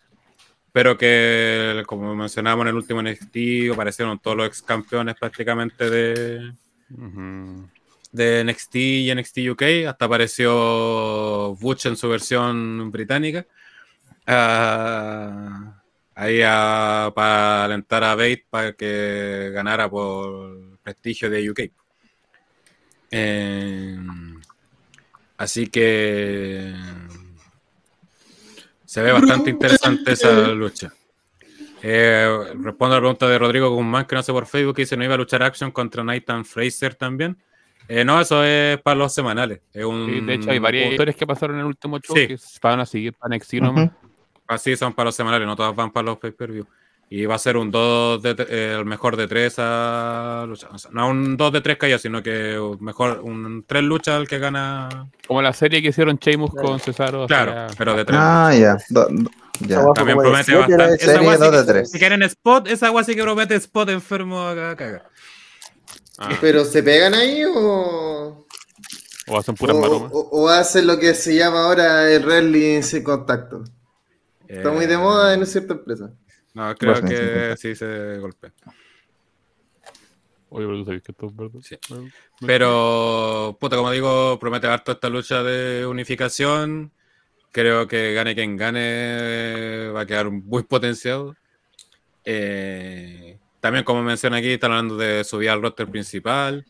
Pero 0.74 0.98
que, 0.98 1.84
como 1.86 2.16
mencionábamos 2.16 2.66
en 2.66 2.70
el 2.70 2.76
último 2.76 3.02
NXT, 3.02 3.72
aparecieron 3.74 4.20
todos 4.20 4.36
los 4.36 4.48
ex 4.48 4.62
campeones 4.62 5.16
prácticamente 5.16 5.90
de. 5.90 6.52
De 8.12 8.43
NXT 8.43 8.76
y 8.76 9.12
NXT 9.12 9.38
UK. 9.51 9.64
Hasta 9.88 10.05
apareció 10.05 11.55
Butch 11.60 11.86
en 11.86 11.95
su 11.97 12.10
versión 12.10 12.89
británica. 12.91 13.45
Ah, 14.26 15.82
ahí 16.16 16.41
a- 16.43 17.12
para 17.16 17.66
alentar 17.66 18.03
a 18.03 18.16
Bate 18.16 18.45
para 18.49 18.74
que 18.74 19.51
ganara 19.53 19.89
por 19.89 20.78
prestigio 20.84 21.30
de 21.30 21.49
UK. 21.49 21.60
Eh, 23.12 23.97
así 25.38 25.68
que 25.68 26.74
se 28.86 29.01
ve 29.01 29.12
bastante 29.12 29.49
interesante 29.49 30.12
esa 30.14 30.32
lucha. 30.49 30.93
Eh, 31.82 32.28
respondo 32.62 32.95
a 32.95 32.97
la 32.97 33.01
pregunta 33.01 33.28
de 33.28 33.39
Rodrigo 33.39 33.70
Guzmán, 33.70 34.05
que 34.05 34.16
no 34.16 34.24
sé 34.24 34.32
por 34.34 34.45
Facebook, 34.45 34.76
que 34.76 34.82
dice 34.82 34.97
no 34.97 35.05
iba 35.05 35.14
a 35.14 35.18
luchar 35.18 35.41
Action 35.43 35.72
contra 35.72 36.03
Nathan 36.03 36.43
Fraser 36.43 36.95
también. 36.95 37.38
Eh, 37.92 38.06
no, 38.06 38.22
eso 38.22 38.44
es 38.44 38.80
para 38.82 38.96
los 38.96 39.14
semanales. 39.14 39.62
Es 39.74 39.84
un, 39.84 40.06
Sí, 40.06 40.22
de 40.22 40.34
hecho, 40.36 40.52
hay 40.52 40.60
varias 40.60 40.86
un- 40.86 40.92
historias 40.92 41.16
que 41.16 41.26
pasaron 41.26 41.56
en 41.56 41.62
el 41.62 41.66
último 41.66 42.00
show 42.00 42.16
Sí. 42.16 42.28
que 42.28 42.38
van 42.62 42.80
a 42.80 42.86
seguir 42.86 43.14
para 43.14 43.36
NXT 43.36 43.54
nomás. 43.62 43.90
Así 44.48 44.76
son 44.78 44.94
para 44.94 45.06
los 45.08 45.16
semanales, 45.16 45.48
no 45.48 45.56
todas 45.56 45.76
van 45.76 45.92
para 45.92 46.06
los 46.06 46.18
pay-per-view. 46.20 46.66
Y 47.12 47.26
va 47.26 47.34
a 47.36 47.40
ser 47.40 47.58
un 47.58 47.72
2 47.72 48.22
de, 48.22 48.36
eh, 48.50 48.76
el 48.78 48.86
mejor 48.86 49.16
de 49.18 49.28
3 49.28 49.56
a 49.58 50.46
lucha. 50.48 50.68
O 50.72 50.78
sea, 50.78 50.92
no 50.94 51.10
un 51.10 51.36
2 51.38 51.52
de 51.52 51.62
3 51.62 51.78
calles, 51.78 52.04
sino 52.04 52.22
que 52.22 52.60
un 52.60 52.78
mejor 52.84 53.22
un 53.24 53.64
3 53.66 53.82
luchas 53.84 54.16
al 54.16 54.28
que 54.28 54.38
gana. 54.38 55.10
Como 55.28 55.42
la 55.42 55.52
serie 55.54 55.82
que 55.82 55.88
hicieron 55.88 56.18
Sheamus 56.18 56.52
con 56.52 56.80
Cesaro. 56.80 57.26
Claro, 57.26 57.74
pero 57.80 57.96
de 57.96 58.06
3. 58.06 58.20
Ah, 58.22 58.54
ya. 58.54 58.78
Do- 58.90 59.08
do- 59.10 59.32
ya. 59.62 59.80
Esa 59.82 59.94
También 59.94 60.20
promete 60.20 60.54
bastante. 60.56 60.94
Esa 61.04 61.14
serie 61.14 61.38
dos 61.38 61.52
de 61.52 61.74
tres. 61.74 61.92
Si 61.92 61.98
quieren 61.98 62.22
spot, 62.22 62.68
esa 62.68 62.86
agua 62.88 63.04
sí 63.04 63.16
que 63.16 63.24
promete 63.24 63.56
spot 63.56 63.90
enfermo 63.90 64.48
a 64.48 64.54
cagar. 64.76 65.10
Ah, 66.22 66.38
¿Pero 66.42 66.66
se 66.66 66.84
pegan 66.84 67.14
ahí 67.14 67.44
o, 67.46 68.46
o 69.28 69.38
hacen 69.38 69.56
puras 69.56 69.76
o, 69.76 69.82
maromas. 69.82 70.12
o- 70.12 70.30
o 70.44 70.50
hacen 70.50 70.88
lo 70.88 71.00
que 71.00 71.14
se 71.14 71.36
llama 71.36 71.64
ahora 71.66 72.12
el 72.12 72.24
wrestling 72.26 72.82
sin 72.84 73.04
contacto? 73.04 73.64
Está 74.48 74.72
muy 74.72 74.86
de 74.86 74.96
Eh, 74.96 74.98
moda 74.98 75.34
en 75.34 75.46
cierta 75.46 75.74
empresa. 75.74 76.12
No, 76.54 76.76
creo 76.76 77.02
que 77.04 77.56
sí 77.58 77.76
se 77.76 78.18
golpea. 78.20 78.52
Oye, 80.50 80.66
pero 80.66 80.78
tú 80.80 80.86
sabes 80.86 81.04
que 81.04 81.12
esto 81.12 81.28
es 81.28 81.36
verdad. 81.36 81.60
Sí. 81.62 81.78
Pero, 82.46 83.58
puta, 83.60 83.76
como 83.76 83.92
digo, 83.92 84.40
promete 84.40 84.68
harto 84.68 84.92
esta 84.94 85.10
lucha 85.10 85.44
de 85.44 85.86
unificación. 85.86 86.92
Creo 87.52 87.88
que 87.88 88.14
gane 88.14 88.36
quien 88.36 88.58
gane 88.58 89.90
va 89.90 90.02
a 90.02 90.06
quedar 90.06 90.32
muy 90.32 90.64
potenciado. 90.64 91.36
Eh, 92.26 93.39
también, 93.60 93.84
como 93.84 94.01
menciona 94.03 94.38
aquí, 94.38 94.51
están 94.51 94.72
hablando 94.72 94.97
de 94.97 95.24
subir 95.24 95.49
al 95.49 95.62
roster 95.62 95.88
principal. 95.88 96.66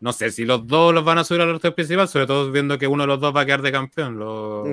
No 0.00 0.12
sé 0.12 0.30
si 0.30 0.44
los 0.44 0.66
dos 0.66 0.92
los 0.92 1.04
van 1.04 1.18
a 1.18 1.24
subir 1.24 1.40
al 1.40 1.50
roster 1.52 1.74
principal, 1.74 2.08
sobre 2.08 2.26
todo 2.26 2.50
viendo 2.52 2.76
que 2.78 2.86
uno 2.86 3.04
de 3.04 3.06
los 3.06 3.20
dos 3.20 3.34
va 3.34 3.42
a 3.42 3.46
quedar 3.46 3.62
de 3.62 3.72
campeón. 3.72 4.18
Lo-. 4.18 4.64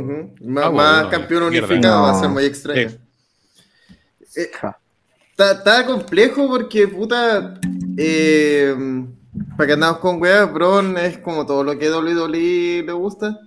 Más, 0.41 0.65
Ah, 0.65 0.71
más 0.71 1.03
no, 1.03 1.09
campeón 1.09 1.43
unificado 1.43 2.01
va 2.03 2.11
a 2.11 2.19
ser 2.19 2.29
muy 2.29 2.43
extraño. 2.45 2.89
Sí. 2.89 4.41
Eh, 4.41 4.51
Está 5.31 5.51
está 5.53 5.85
complejo 5.85 6.47
porque, 6.47 6.87
puta, 6.87 7.59
eh, 7.97 8.75
para 9.57 9.67
que 9.67 9.73
andamos 9.73 9.97
con 9.99 10.21
weas, 10.21 10.51
Bron 10.53 10.97
es 10.97 11.17
como 11.19 11.45
todo 11.45 11.63
lo 11.63 11.77
que 11.79 11.89
WWE 11.89 12.83
le 12.85 12.91
gusta. 12.91 13.39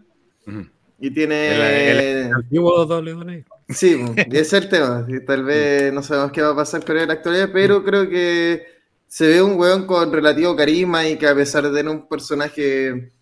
Y 0.99 1.11
tiene... 1.11 1.91
El- 1.91 2.01
el- 2.27 2.33
antiguo 2.35 2.85
WWE. 2.87 3.45
Sí, 3.69 4.05
ese 4.17 4.41
es 4.41 4.53
el 4.53 4.69
tema. 4.69 5.07
tal 5.27 5.45
vez 5.45 5.93
no 5.93 6.03
sabemos 6.03 6.33
qué 6.33 6.43
va 6.43 6.51
a 6.51 6.57
pasar 6.57 6.85
con 6.85 6.97
él 6.97 7.03
en 7.03 7.09
la 7.09 7.15
actualidad, 7.15 7.51
pero 7.53 7.83
creo 7.83 8.09
que 8.09 8.63
se 9.07 9.27
ve 9.29 9.43
un 9.43 9.59
weón 9.59 9.87
con 9.87 10.13
relativo 10.13 10.55
carisma 10.55 11.07
y 11.09 11.17
que 11.17 11.27
a 11.27 11.35
pesar 11.35 11.65
de 11.65 11.71
tener 11.71 11.89
un 11.89 12.07
personaje 12.09 13.13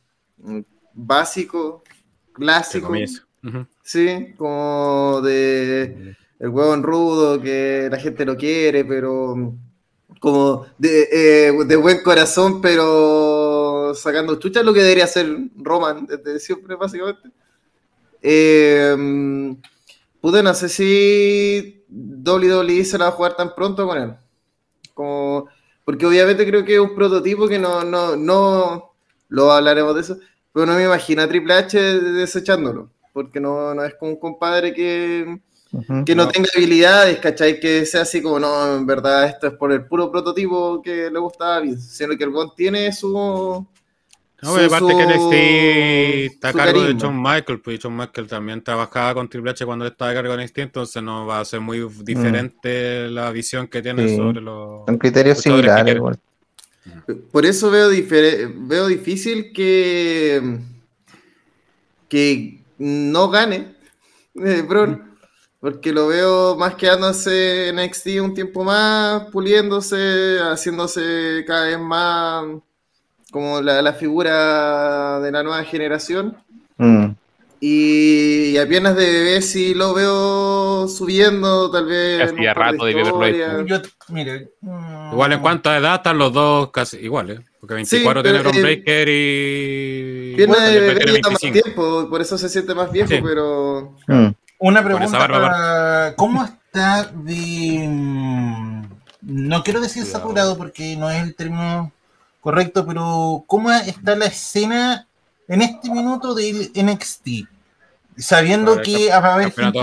básico, 0.94 1.82
clásico, 2.32 2.92
sí, 3.82 4.34
como 4.36 5.20
de 5.22 6.16
el 6.38 6.48
huevón 6.48 6.82
rudo 6.82 7.40
que 7.40 7.88
la 7.90 7.98
gente 7.98 8.24
lo 8.24 8.36
quiere, 8.36 8.84
pero 8.84 9.54
como 10.18 10.66
de, 10.76 11.08
eh, 11.12 11.52
de 11.66 11.76
buen 11.76 12.02
corazón, 12.02 12.60
pero 12.60 13.92
sacando 13.94 14.36
chucha, 14.36 14.62
lo 14.62 14.72
que 14.72 14.82
debería 14.82 15.06
ser 15.06 15.28
Roman 15.56 16.06
desde 16.06 16.40
siempre, 16.40 16.74
básicamente. 16.74 17.28
Eh, 18.20 19.54
puta, 20.22 20.42
no 20.42 20.54
sé 20.54 20.68
si 20.70 21.84
WWE 21.90 22.84
se 22.84 22.96
la 22.96 23.06
va 23.06 23.10
a 23.10 23.14
jugar 23.14 23.36
tan 23.36 23.54
pronto 23.54 23.86
con 23.86 23.98
él. 23.98 24.14
Como, 24.94 25.48
porque 25.84 26.06
obviamente 26.06 26.46
creo 26.46 26.64
que 26.64 26.74
es 26.74 26.80
un 26.80 26.94
prototipo 26.94 27.48
que 27.48 27.58
no, 27.58 27.82
no, 27.84 28.16
no 28.16 28.94
lo 29.28 29.52
hablaremos 29.52 29.94
de 29.94 30.00
eso, 30.00 30.18
pero 30.52 30.64
no 30.64 30.74
me 30.74 30.84
imagino 30.84 31.22
a 31.22 31.28
Triple 31.28 31.54
H 31.54 31.78
desechándolo, 31.78 32.88
porque 33.12 33.40
no, 33.40 33.74
no 33.74 33.84
es 33.84 33.94
como 33.96 34.12
un 34.12 34.18
compadre 34.18 34.72
que, 34.72 35.40
que 36.06 36.14
no, 36.14 36.28
tenga 36.28 36.48
habilidades, 36.54 37.18
¿cachai? 37.18 37.58
Que 37.58 37.84
sea 37.84 38.02
así 38.02 38.22
como, 38.22 38.38
no, 38.38 38.76
en 38.76 38.86
verdad 38.86 39.26
esto 39.26 39.48
es 39.48 39.54
por 39.54 39.72
el 39.72 39.86
puro 39.86 40.12
prototipo 40.12 40.80
que 40.80 41.10
le 41.10 41.18
gusta 41.18 41.56
a 41.56 41.60
Vince, 41.60 41.90
sino 41.90 42.16
que 42.16 42.24
el 42.24 42.30
buen 42.30 42.50
tiene 42.54 42.92
su... 42.92 43.66
No, 44.42 44.54
su- 44.56 44.60
aparte 44.64 44.88
que 44.96 45.06
NXT 45.06 46.32
está 46.34 46.48
a 46.48 46.52
cargo 46.52 46.82
de. 46.82 46.94
Shawn 46.94 47.22
Michael, 47.22 47.60
pues 47.60 47.78
Shawn 47.78 47.96
Michael 47.96 48.26
también 48.26 48.62
trabajaba 48.62 49.14
con 49.14 49.28
Triple 49.28 49.50
H 49.52 49.64
cuando 49.64 49.84
él 49.84 49.92
estaba 49.92 50.10
a 50.10 50.14
cargo 50.14 50.36
de 50.36 50.42
NXT, 50.44 50.58
entonces 50.58 51.02
no 51.02 51.26
va 51.26 51.40
a 51.40 51.44
ser 51.44 51.60
muy 51.60 51.78
diferente 52.02 53.08
la 53.08 53.30
visión 53.30 53.68
que 53.68 53.80
tiene 53.82 54.08
Sí. 54.08 54.16
sobre 54.16 54.40
los 54.40 54.82
Son 54.86 54.98
criterios 54.98 55.38
similares. 55.38 55.94
igual. 55.94 56.18
Por 57.30 57.46
eso 57.46 57.70
veo, 57.70 57.88
veo 58.56 58.86
difícil 58.88 59.52
que, 59.52 60.58
que 62.08 62.60
no 62.78 63.28
gane 63.30 63.76
eh, 64.44 64.64
porque 65.60 65.92
lo 65.92 66.08
veo 66.08 66.56
más 66.56 66.74
quedándose 66.74 67.68
en 67.68 67.76
NXT 67.76 68.06
un 68.20 68.34
tiempo 68.34 68.64
más, 68.64 69.26
puliéndose, 69.30 70.38
haciéndose 70.40 71.44
cada 71.46 71.66
vez 71.66 71.78
más 71.78 72.44
como 73.32 73.60
la, 73.60 73.82
la 73.82 73.94
figura 73.94 75.18
de 75.18 75.32
la 75.32 75.42
nueva 75.42 75.64
generación. 75.64 76.36
Mm. 76.76 77.06
Y, 77.64 78.50
y 78.50 78.58
a 78.58 78.66
piernas 78.68 78.94
de 78.96 79.06
bebé 79.06 79.40
sí 79.40 79.72
lo 79.72 79.94
veo 79.94 80.86
subiendo, 80.88 81.70
tal 81.70 81.86
vez. 81.86 82.32
Par 82.32 82.56
rato 82.56 82.84
de 82.84 82.92
que 82.94 83.02
verlo 83.02 83.22
ahí. 83.22 83.32
historias. 83.40 83.66
Yo, 83.66 83.90
mire, 84.08 84.50
mm, 84.60 85.12
Igual 85.12 85.32
en 85.32 85.40
cuanto 85.40 85.70
a 85.70 85.78
edad 85.78 85.94
están 85.96 86.18
los 86.18 86.32
dos 86.32 86.70
casi 86.70 86.98
iguales, 86.98 87.40
porque 87.60 87.74
24 87.74 88.22
pero, 88.22 88.22
tiene 88.22 88.42
Ron 88.42 88.56
eh, 88.56 88.62
Breaker 88.62 89.08
y 89.08 90.34
Pierna 90.36 90.58
de 90.58 90.80
después 90.80 91.06
bebé 91.06 91.20
más 91.22 91.40
25. 91.40 91.62
tiempo, 91.62 92.08
por 92.10 92.20
eso 92.20 92.36
se 92.36 92.48
siente 92.48 92.74
más 92.74 92.90
viejo, 92.92 93.08
Sí. 93.08 93.20
pero. 93.22 93.94
Mm. 94.08 94.28
Una 94.58 94.84
pregunta 94.84 95.18
barba, 95.18 95.40
para... 95.40 96.14
¿Cómo 96.16 96.44
está 96.44 97.10
de... 97.14 97.86
mm, 97.88 98.82
no 99.22 99.62
quiero 99.62 99.80
decir 99.80 100.04
saturado 100.04 100.56
porque 100.58 100.96
no 100.96 101.10
es 101.10 101.22
el 101.22 101.34
término 101.34 101.92
correcto, 102.42 102.84
pero 102.84 103.44
¿cómo 103.46 103.70
está 103.72 104.14
la 104.16 104.26
escena 104.26 105.06
en 105.48 105.62
este 105.62 105.88
minuto 105.90 106.34
del 106.34 106.70
NXT? 106.74 107.48
Sabiendo 108.18 108.82
que 108.82 109.08
va 109.08 109.16
a 109.16 109.34
haber 109.34 109.52
gente 109.52 109.78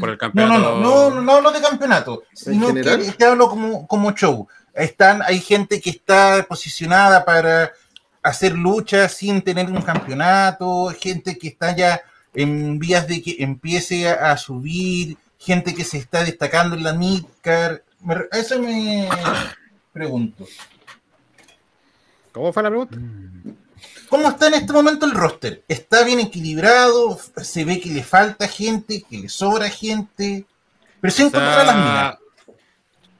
por 0.00 0.08
el 0.08 0.14
No, 0.14 0.18
campeonato- 0.18 0.58
no, 0.58 0.80
no, 0.80 0.80
no, 0.80 1.10
no, 1.16 1.20
no 1.20 1.32
hablo 1.32 1.50
de 1.52 1.60
campeonato, 1.60 2.22
sino 2.32 2.72
que 2.72 3.12
te 3.18 3.24
hablo 3.26 3.50
como, 3.50 3.86
como 3.86 4.12
show. 4.12 4.48
Están, 4.72 5.20
hay 5.22 5.38
gente 5.40 5.80
que 5.80 5.90
está 5.90 6.46
posicionada 6.48 7.24
para 7.24 7.72
hacer 8.22 8.52
luchas 8.52 9.12
sin 9.12 9.42
tener 9.42 9.66
un 9.70 9.82
campeonato, 9.82 10.92
gente 10.98 11.36
que 11.36 11.48
está 11.48 11.76
ya 11.76 12.00
en 12.32 12.78
vías 12.78 13.06
de 13.06 13.20
que 13.20 13.36
empiece 13.40 14.08
a, 14.08 14.32
a 14.32 14.36
subir, 14.38 15.18
gente 15.38 15.74
que 15.74 15.84
se 15.84 15.98
está 15.98 16.24
destacando 16.24 16.74
en 16.76 16.84
la 16.84 16.94
midcar. 16.94 17.82
Eso 18.32 18.58
me 18.60 19.08
pregunto. 19.92 20.46
¿Cómo 22.34 22.52
fue 22.52 22.64
la 22.64 22.68
pregunta? 22.68 22.98
¿Cómo 24.08 24.28
está 24.28 24.48
en 24.48 24.54
este 24.54 24.72
momento 24.72 25.06
el 25.06 25.12
roster? 25.12 25.62
¿Está 25.68 26.04
bien 26.04 26.18
equilibrado? 26.18 27.16
¿Se 27.36 27.64
ve 27.64 27.80
que 27.80 27.90
le 27.90 28.02
falta 28.02 28.48
gente? 28.48 29.04
¿Que 29.08 29.18
le 29.18 29.28
sobra 29.28 29.70
gente? 29.70 30.44
Pero 31.00 31.12
sin 31.12 31.28
O 31.28 31.30
sea, 31.30 31.64
las 31.64 31.76
minas. 31.76 32.18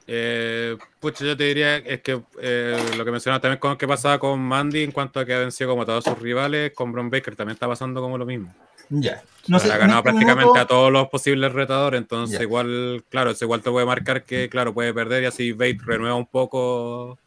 Eh, 0.07 0.77
pucha, 0.99 1.25
yo 1.25 1.35
te 1.35 1.45
diría 1.45 1.77
es 1.77 2.01
que 2.01 2.21
eh, 2.39 2.77
lo 2.97 3.05
que 3.05 3.11
mencionaba 3.11 3.39
también 3.41 3.59
con 3.59 3.77
que 3.77 3.87
pasaba 3.87 4.19
con 4.19 4.39
Mandy 4.39 4.83
en 4.83 4.91
cuanto 4.91 5.19
a 5.19 5.25
que 5.25 5.33
ha 5.33 5.39
vencido 5.39 5.69
como 5.71 5.83
a 5.83 5.85
todos 5.85 6.03
sus 6.03 6.19
rivales, 6.19 6.73
con 6.73 6.91
Bron 6.91 7.09
Baker 7.09 7.35
también 7.35 7.55
está 7.55 7.67
pasando 7.67 8.01
como 8.01 8.17
lo 8.17 8.25
mismo. 8.25 8.53
Ya. 8.89 9.23
No 9.47 9.59
sé, 9.59 9.71
ha 9.71 9.75
en 9.75 9.79
ganado 9.79 9.99
este 9.99 10.11
prácticamente 10.11 10.59
a 10.59 10.67
todos 10.67 10.91
los 10.91 11.07
posibles 11.07 11.53
retadores, 11.53 11.99
entonces 11.99 12.37
Ya. 12.37 12.43
igual, 12.43 13.03
claro, 13.09 13.31
eso 13.31 13.45
igual 13.45 13.61
te 13.61 13.71
puede 13.71 13.85
marcar 13.85 14.23
que, 14.23 14.49
claro, 14.49 14.73
puede 14.73 14.93
perder 14.93 15.23
y 15.23 15.25
así 15.25 15.53
Bate 15.53 15.79
renueva 15.83 16.15
un 16.15 16.27
poco. 16.27 17.17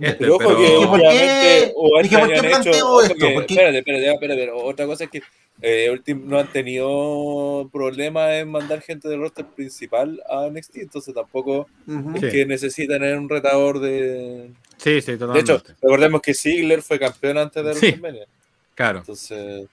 Este, 0.00 0.16
Pero 0.18 0.34
ojo 0.36 0.44
pero- 0.48 0.56
que 0.58 0.64
¿Y 0.66 0.84
por 0.84 0.92
últimamente 0.94 1.20
qué- 1.20 1.72
o 1.74 1.88
y 2.00 2.00
este 2.02 2.08
que 2.16 2.18
por 2.20 2.28
qué 2.28 2.34
hecho- 2.38 2.48
planteo 2.48 2.86
ojo 2.86 3.02
esto? 3.02 3.14
que- 3.14 3.30
Porque- 3.34 3.54
Espérate, 3.54 3.78
espérate, 3.78 4.10
espérate, 4.12 4.40
espérate. 4.42 4.62
Otra 4.64 4.86
cosa 4.86 5.04
es 5.04 5.10
que 5.10 5.22
eh, 5.62 5.98
no 6.22 6.38
han 6.38 6.52
tenido 6.52 7.68
problemas 7.72 8.30
en 8.34 8.50
mandar 8.50 8.82
gente 8.82 9.08
del 9.08 9.20
roster 9.20 9.46
principal 9.46 10.20
a 10.28 10.46
NXT, 10.48 10.82
entonces 10.82 11.14
tampoco 11.14 11.66
Ujú. 11.86 12.12
es 12.16 12.20
Sí. 12.20 12.28
que 12.30 12.44
necesitan 12.46 12.98
tener 13.00 13.16
un 13.18 13.28
retador 13.28 13.80
de... 13.80 14.50
Sí, 14.76 15.00
sí, 15.00 15.12
De 15.12 15.18
totalmente. 15.18 15.52
hecho, 15.52 15.62
recordemos 15.80 16.20
que 16.20 16.34
Ziggler 16.34 16.82
fue 16.82 16.98
campeón 16.98 17.38
antes 17.38 17.64
de 17.64 17.72
Sí. 17.74 17.80
WrestleMania. 17.86 18.26
claro. 18.74 18.98
Entonces, 18.98 19.66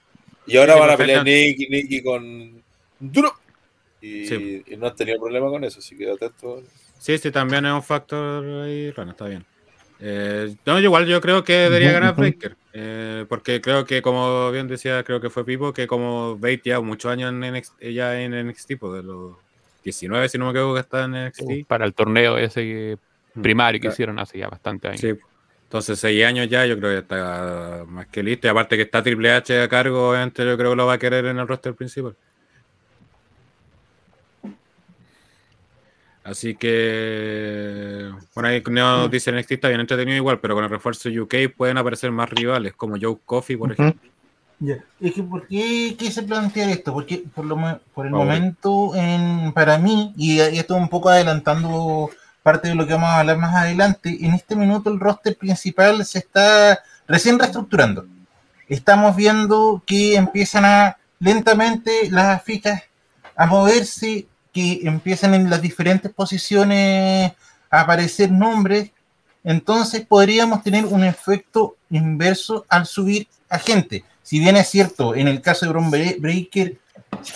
y 0.46 0.56
ahora 0.56 0.72
Sí, 0.74 0.80
van 0.80 0.90
a 0.90 0.96
pelear 0.96 1.24
Nicky, 1.24 1.66
Nicky 1.68 2.02
con 2.02 2.62
Duro. 2.98 3.34
Y, 4.00 4.26
Sí. 4.26 4.62
y 4.66 4.76
no 4.78 4.86
han 4.86 4.96
tenido 4.96 5.18
problema 5.20 5.48
con 5.50 5.64
eso, 5.64 5.80
así 5.80 5.96
que 5.96 6.10
atento. 6.10 6.62
Sí, 6.98 7.18
sí, 7.18 7.30
también 7.30 7.66
es 7.66 7.72
un 7.72 7.82
factor 7.82 8.42
ahí, 8.64 8.90
bueno, 8.92 9.10
está 9.10 9.26
bien. 9.26 9.44
Eh, 10.06 10.54
no, 10.66 10.78
igual 10.80 11.06
yo 11.06 11.18
creo 11.22 11.42
que 11.44 11.54
debería 11.54 11.90
ganar 11.92 12.12
ujú. 12.12 12.20
Breaker, 12.20 12.56
eh, 12.74 13.24
porque 13.26 13.62
creo 13.62 13.86
que, 13.86 14.02
como 14.02 14.50
bien 14.50 14.68
decía, 14.68 15.02
creo 15.02 15.18
que 15.18 15.30
fue 15.30 15.46
Pipo, 15.46 15.72
que 15.72 15.86
como 15.86 16.36
Bate 16.36 16.60
ya 16.66 16.80
muchos 16.80 17.10
años 17.10 17.30
en 17.32 17.42
NXT, 17.42 17.80
ya 17.90 18.20
en 18.20 18.34
NXT, 18.34 18.72
pues 18.78 18.92
de 18.96 19.02
los 19.02 19.36
19, 19.82 20.28
si 20.28 20.36
no 20.36 20.44
me 20.44 20.50
equivoco, 20.50 20.74
que 20.74 20.80
está 20.80 21.04
en 21.04 21.14
NXT. 21.14 21.66
Para 21.66 21.86
el 21.86 21.94
torneo 21.94 22.36
ese 22.36 22.60
que- 22.60 22.98
primario 23.40 23.80
que 23.80 23.88
hicieron 23.88 24.18
hace 24.18 24.38
ya 24.38 24.48
bastante 24.48 24.88
años. 24.88 25.00
Sí. 25.00 25.14
Entonces, 25.62 25.98
seis 25.98 26.22
años 26.24 26.48
ya, 26.50 26.66
yo 26.66 26.78
creo 26.78 26.90
que 26.90 26.98
está 26.98 27.84
más 27.88 28.06
que 28.08 28.22
listo. 28.22 28.46
Y 28.46 28.50
aparte 28.50 28.76
que 28.76 28.82
está 28.82 29.02
Triple 29.02 29.32
H 29.32 29.62
a 29.62 29.68
cargo, 29.68 30.14
yo 30.14 30.30
creo 30.34 30.70
que 30.70 30.76
lo 30.76 30.86
va 30.86 30.92
a 30.92 30.98
querer 30.98 31.24
en 31.24 31.38
el 31.38 31.48
roster 31.48 31.74
principal. 31.74 32.14
Así 36.24 36.54
que, 36.54 38.10
bueno, 38.34 38.48
ahí 38.48 38.62
nos 38.70 39.10
dice 39.10 39.30
NXT 39.30 39.52
está 39.52 39.68
bien 39.68 39.80
entretenido 39.80 40.16
igual, 40.16 40.40
pero 40.40 40.54
con 40.54 40.64
el 40.64 40.70
refuerzo 40.70 41.10
UK 41.10 41.54
pueden 41.54 41.76
aparecer 41.76 42.10
más 42.10 42.30
rivales, 42.30 42.72
como 42.72 42.96
Joe 42.98 43.18
Coffey, 43.26 43.56
por 43.56 43.72
ejemplo. 43.72 44.10
Ya. 44.58 44.76
Es 45.00 45.12
que, 45.12 45.22
¿por 45.22 45.46
qué 45.46 45.94
quise 45.98 46.22
plantear 46.22 46.70
esto? 46.70 46.94
Porque 46.94 47.24
por, 47.34 47.44
lo, 47.44 47.56
mo- 47.56 47.78
por 47.92 48.06
el 48.06 48.12
momento, 48.12 48.94
en, 48.94 49.52
para 49.52 49.76
mí, 49.76 50.14
y, 50.16 50.36
y 50.36 50.58
esto 50.58 50.74
un 50.76 50.88
poco 50.88 51.10
adelantando 51.10 52.08
parte 52.42 52.68
de 52.68 52.74
lo 52.74 52.86
que 52.86 52.94
vamos 52.94 53.10
a 53.10 53.20
hablar 53.20 53.36
más 53.36 53.54
adelante, 53.54 54.16
en 54.20 54.32
este 54.32 54.56
minuto 54.56 54.90
el 54.90 55.00
roster 55.00 55.36
principal 55.36 56.04
se 56.06 56.20
está 56.20 56.78
recién 57.06 57.38
reestructurando. 57.38 58.06
Estamos 58.68 59.14
viendo 59.14 59.82
que 59.84 60.16
empiezan 60.16 60.64
a 60.64 60.96
lentamente 61.20 62.08
las 62.10 62.42
fichas 62.42 62.82
a 63.36 63.46
moverse, 63.46 64.26
que 64.54 64.80
empiezan 64.84 65.34
en 65.34 65.50
las 65.50 65.60
diferentes 65.60 66.10
posiciones 66.10 67.32
a 67.70 67.80
aparecer 67.80 68.30
nombres. 68.30 68.90
Entonces 69.42 70.06
podríamos 70.06 70.62
tener 70.62 70.86
un 70.86 71.04
efecto 71.04 71.76
inverso 71.90 72.64
al 72.70 72.86
subir 72.86 73.26
a 73.50 73.58
gente. 73.58 74.04
Si 74.22 74.38
bien 74.38 74.56
es 74.56 74.68
cierto, 74.70 75.14
en 75.14 75.28
el 75.28 75.42
caso 75.42 75.66
de 75.66 75.72
Bron 75.72 75.90
Bre- 75.90 76.18
Breaker 76.18 76.78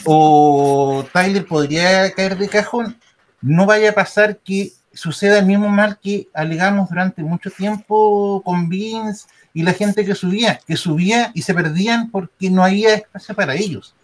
o 0.07 1.05
Tyler 1.12 1.45
podría 1.47 2.11
caer 2.12 2.39
de 2.39 2.49
cajón, 2.49 2.97
no 3.43 3.66
vaya 3.66 3.91
a 3.91 3.95
pasar 3.95 4.39
que 4.39 4.73
suceda 4.93 5.39
el 5.39 5.47
mismo 5.47 5.69
mal 5.69 5.99
que 6.03 6.29
alegamos 6.33 6.89
durante 6.89 7.23
mucho 7.23 7.51
tiempo 7.51 8.43
con 8.45 8.69
Vince 8.69 9.27
y 9.53 9.62
la 9.62 9.73
gente 9.73 10.05
que 10.05 10.14
subía, 10.14 10.61
que 10.66 10.77
subía 10.77 11.31
y 11.35 11.43
se 11.43 11.55
perdían 11.55 12.11
porque 12.11 12.51
no 12.51 12.64
había 12.64 12.95
espacio 12.95 13.35
para 13.35 13.55
ellos. 13.55 13.95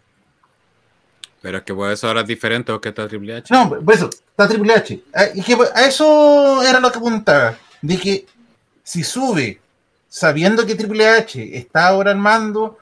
Pero 1.44 1.58
es 1.58 1.64
que 1.64 1.74
pues 1.74 1.92
eso 1.92 2.08
ahora 2.08 2.22
es 2.22 2.26
diferente 2.26 2.72
porque 2.72 2.88
está 2.88 3.06
Triple 3.06 3.34
H. 3.36 3.52
No, 3.52 3.68
por 3.68 3.92
eso, 3.94 4.08
está 4.08 4.48
Triple 4.48 4.72
H. 4.72 4.98
Ah, 5.14 5.26
y 5.34 5.42
que 5.42 5.54
a 5.74 5.84
eso 5.86 6.62
era 6.62 6.80
lo 6.80 6.90
que 6.90 6.96
apuntaba. 6.96 7.54
De 7.82 7.98
que 7.98 8.24
si 8.82 9.02
sube 9.04 9.60
sabiendo 10.08 10.64
que 10.64 10.74
Triple 10.74 11.06
H 11.06 11.54
está 11.58 11.88
ahora 11.88 12.12
al 12.12 12.16
mando, 12.16 12.78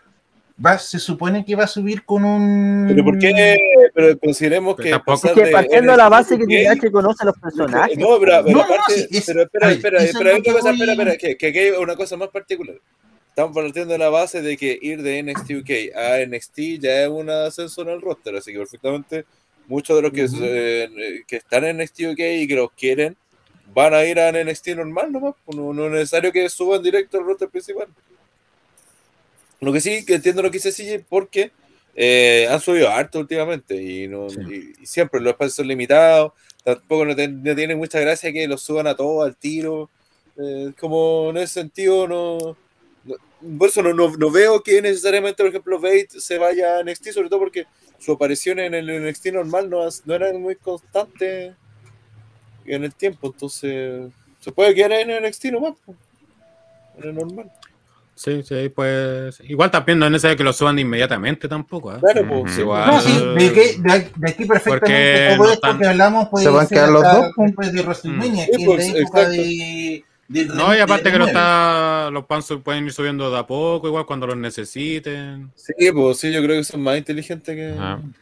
va, 0.64 0.78
se 0.78 1.00
supone 1.00 1.44
que 1.44 1.56
va 1.56 1.64
a 1.64 1.66
subir 1.66 2.04
con 2.04 2.24
un. 2.24 2.84
Pero 2.86 3.02
¿por 3.02 3.18
qué? 3.18 3.56
Pero 3.92 4.16
consideremos 4.20 4.76
Pero 4.76 4.84
que. 4.84 4.90
tampoco- 4.92 5.26
Es 5.26 5.34
que 5.34 5.46
partiendo 5.50 5.90
de 5.90 5.98
la 5.98 6.08
base 6.08 6.38
que 6.38 6.44
Triple 6.44 6.68
H 6.68 6.90
conoce 6.92 7.24
los 7.24 7.36
personajes. 7.38 7.98
No, 7.98 8.16
pero, 8.20 8.44
pero 8.44 8.46
No, 8.46 8.52
no, 8.58 8.62
aparte, 8.62 8.94
sí, 8.94 9.08
es- 9.10 9.26
pero 9.26 9.42
espera, 9.42 9.66
a 9.66 9.68
ver, 9.70 9.76
espera, 9.78 10.02
espera, 10.04 10.30
que 10.40 10.52
cosa, 10.52 10.62
voy- 10.70 10.74
espera, 10.74 10.92
espera, 10.92 11.16
que, 11.16 11.36
que 11.36 11.46
aquí 11.48 11.58
hay 11.58 11.70
una 11.72 11.96
cosa 11.96 12.16
más 12.16 12.28
particular. 12.28 12.76
Estamos 13.33 13.55
partiendo 13.55 13.93
de 13.95 13.99
la 13.99 14.11
base 14.11 14.43
de 14.43 14.59
que 14.59 14.78
ir 14.83 15.01
de 15.03 15.22
NXT 15.22 15.51
UK 15.62 15.97
a 15.97 16.18
NXT 16.26 16.59
ya 16.80 17.03
es 17.05 17.09
un 17.09 17.30
ascenso 17.30 17.80
en 17.80 17.89
el 17.89 18.03
roster, 18.03 18.37
así 18.37 18.53
que 18.53 18.59
perfectamente 18.59 19.24
muchos 19.68 19.97
de 19.97 20.03
los 20.03 20.12
que, 20.12 20.26
eh, 20.43 21.22
que 21.26 21.37
están 21.37 21.64
en 21.64 21.78
NXT 21.78 22.01
UK 22.12 22.20
y 22.43 22.47
que 22.47 22.57
los 22.57 22.70
quieren 22.72 23.16
van 23.74 23.95
a 23.95 24.05
ir 24.05 24.20
a 24.20 24.28
NXT 24.33 24.68
normal 24.76 25.11
nomás, 25.12 25.35
pues 25.47 25.57
no, 25.57 25.72
no 25.72 25.87
es 25.87 25.93
necesario 25.93 26.30
que 26.30 26.47
suban 26.51 26.83
directo 26.83 27.16
al 27.18 27.24
roster 27.24 27.49
principal. 27.49 27.89
Lo 29.61 29.72
que 29.72 29.80
sí, 29.80 30.05
que 30.05 30.14
entiendo 30.16 30.43
lo 30.43 30.51
que 30.51 30.59
dice 30.59 30.70
CJ, 30.72 31.07
porque 31.09 31.53
eh, 31.95 32.47
han 32.51 32.61
subido 32.61 32.91
harto 32.91 33.18
últimamente 33.18 33.80
y, 33.80 34.09
no, 34.09 34.28
Sí. 34.28 34.41
y, 34.78 34.83
y 34.83 34.87
siempre 34.87 35.20
los 35.20 35.33
espacios 35.33 35.55
son 35.55 35.68
limitados, 35.68 36.33
tampoco 36.64 37.07
no, 37.07 37.16
ten- 37.16 37.43
no 37.43 37.55
tiene 37.55 37.76
mucha 37.76 37.99
gracia 38.01 38.30
que 38.33 38.47
los 38.47 38.61
suban 38.62 38.87
a 38.89 38.95
todos 38.95 39.24
al 39.24 39.37
tiro, 39.37 39.89
eh, 40.37 40.72
como 40.78 41.30
en 41.30 41.39
ese 41.39 41.55
sentido 41.55 42.07
no... 42.07 42.57
no- 43.43 43.59
por 43.59 43.68
eso 43.68 43.82
no, 43.82 43.93
no, 43.93 44.16
no 44.16 44.30
veo 44.30 44.62
que 44.62 44.80
necesariamente, 44.82 45.43
por 45.43 45.49
ejemplo, 45.51 45.78
Bate 45.80 46.09
se 46.18 46.38
vaya 46.38 46.76
a 46.78 46.82
NXT, 46.82 47.09
sobre 47.12 47.28
todo 47.28 47.40
porque 47.40 47.66
su 47.99 48.12
aparición 48.12 48.59
en 48.59 48.74
el 48.74 48.88
NXT 49.05 49.26
normal 49.32 49.68
no, 49.70 49.80
no 50.05 50.14
era 50.14 50.32
muy 50.32 50.57
constante 50.57 51.55
en 52.64 52.84
el 52.84 52.95
tiempo, 52.95 53.28
entonces 53.28 54.11
se 54.40 54.53
puede 54.53 54.74
quedar 54.74 54.93
en 54.93 55.24
NXT 55.24 55.47
nomás, 55.47 55.74
en 56.99 57.09
el 57.09 57.14
normal. 57.14 57.51
Sí, 58.14 58.43
sí, 58.45 58.68
pues. 58.68 59.40
Igual 59.40 59.70
también 59.70 59.99
no 59.99 60.05
es 60.05 60.12
necesario 60.12 60.36
que 60.36 60.45
lo 60.45 60.53
suban 60.53 60.78
inmediatamente 60.78 61.49
tampoco. 61.49 61.90
¿ah? 61.90 61.99
Claro, 61.99 62.28
pues, 62.28 62.55
sí, 62.55 62.61
Igual. 62.61 62.86
No, 62.86 63.01
sí, 63.01 63.11
de, 63.38 63.53
que- 63.53 63.76
de, 63.78 64.11
de 64.16 64.30
aquí 64.30 64.45
perfectamente 64.45 64.68
Porque 64.68 65.34
todo 65.36 65.36
no 65.38 65.45
esto 65.53 65.66
están- 65.66 65.78
que 65.80 65.86
hablamos 65.86 66.28
puede 66.28 66.45
Se 66.45 66.51
van 66.51 66.66
a 66.66 66.68
quedar 66.68 66.88
los 66.90 67.03
dos, 67.03 67.26
pues. 67.57 67.72
de 67.72 67.82
WrestleMania, 67.82 68.45
Sí, 68.45 68.51
que 68.59 68.64
pues, 68.66 68.80
es 68.86 68.93
la 68.93 68.99
época 69.01 69.20
exacto. 69.22 69.43
de, 69.43 70.05
del 70.33 70.49
No, 70.49 70.74
y 70.74 70.78
aparte 70.80 71.05
que 71.11 71.18
lo 71.18 71.24
nueve. 71.24 71.30
está, 71.33 72.11
los 72.11 72.24
panzos 72.26 72.61
pueden 72.62 72.85
ir 72.87 72.93
subiendo 72.93 73.30
de 73.30 73.39
a 73.39 73.47
poco, 73.47 73.87
igual 73.89 74.07
cuando 74.07 74.26
los 74.26 74.37
necesiten. 74.37 75.53
Sí, 75.55 75.72
pues 75.93 76.18
sí, 76.18 76.33
yo 76.33 76.43
creo 76.43 76.57
que 76.59 76.64
son 76.64 76.83
más 76.83 76.97
inteligentes 76.99 77.55
que. 77.55 77.74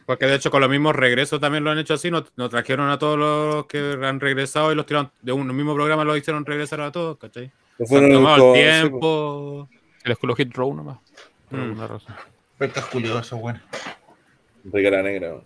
Porque 0.05 0.25
de 0.25 0.35
hecho 0.35 0.51
con 0.51 0.61
los 0.61 0.69
mismos 0.69 0.95
regresos 0.95 1.39
también 1.39 1.63
lo 1.63 1.71
han 1.71 1.79
hecho 1.79 1.93
así, 1.95 2.11
nos, 2.11 2.25
nos 2.35 2.49
trajeron 2.49 2.89
a 2.89 2.99
todos 2.99 3.17
los 3.17 3.65
que 3.67 3.97
han 4.03 4.19
regresado 4.19 4.71
y 4.71 4.75
los 4.75 4.85
tiraron 4.85 5.11
de 5.21 5.31
un 5.31 5.55
mismo 5.55 5.73
programa, 5.73 6.03
los 6.03 6.17
hicieron 6.17 6.45
regresar 6.45 6.81
a 6.81 6.91
todos, 6.91 7.17
¿cachai? 7.17 7.51
Se 7.83 7.97
han 7.97 8.11
tomado 8.11 8.55
el 8.55 8.61
sí, 8.61 8.69
pues. 8.79 8.81
tiempo. 8.89 9.69
El 10.03 10.11
escudo 10.11 10.35
Hit 10.35 10.53
Row 10.55 10.73
nomás. 10.73 10.97
Por 11.49 11.59
Mm. 11.59 11.61
alguna 11.63 11.87
razón. 11.87 12.15
Puertas 12.57 12.83
Julio, 12.85 13.19
eso 13.19 13.35
es 13.35 13.41
bueno. 13.41 13.59
Regala 14.65 15.01
negra. 15.01 15.29
¿no? 15.29 15.43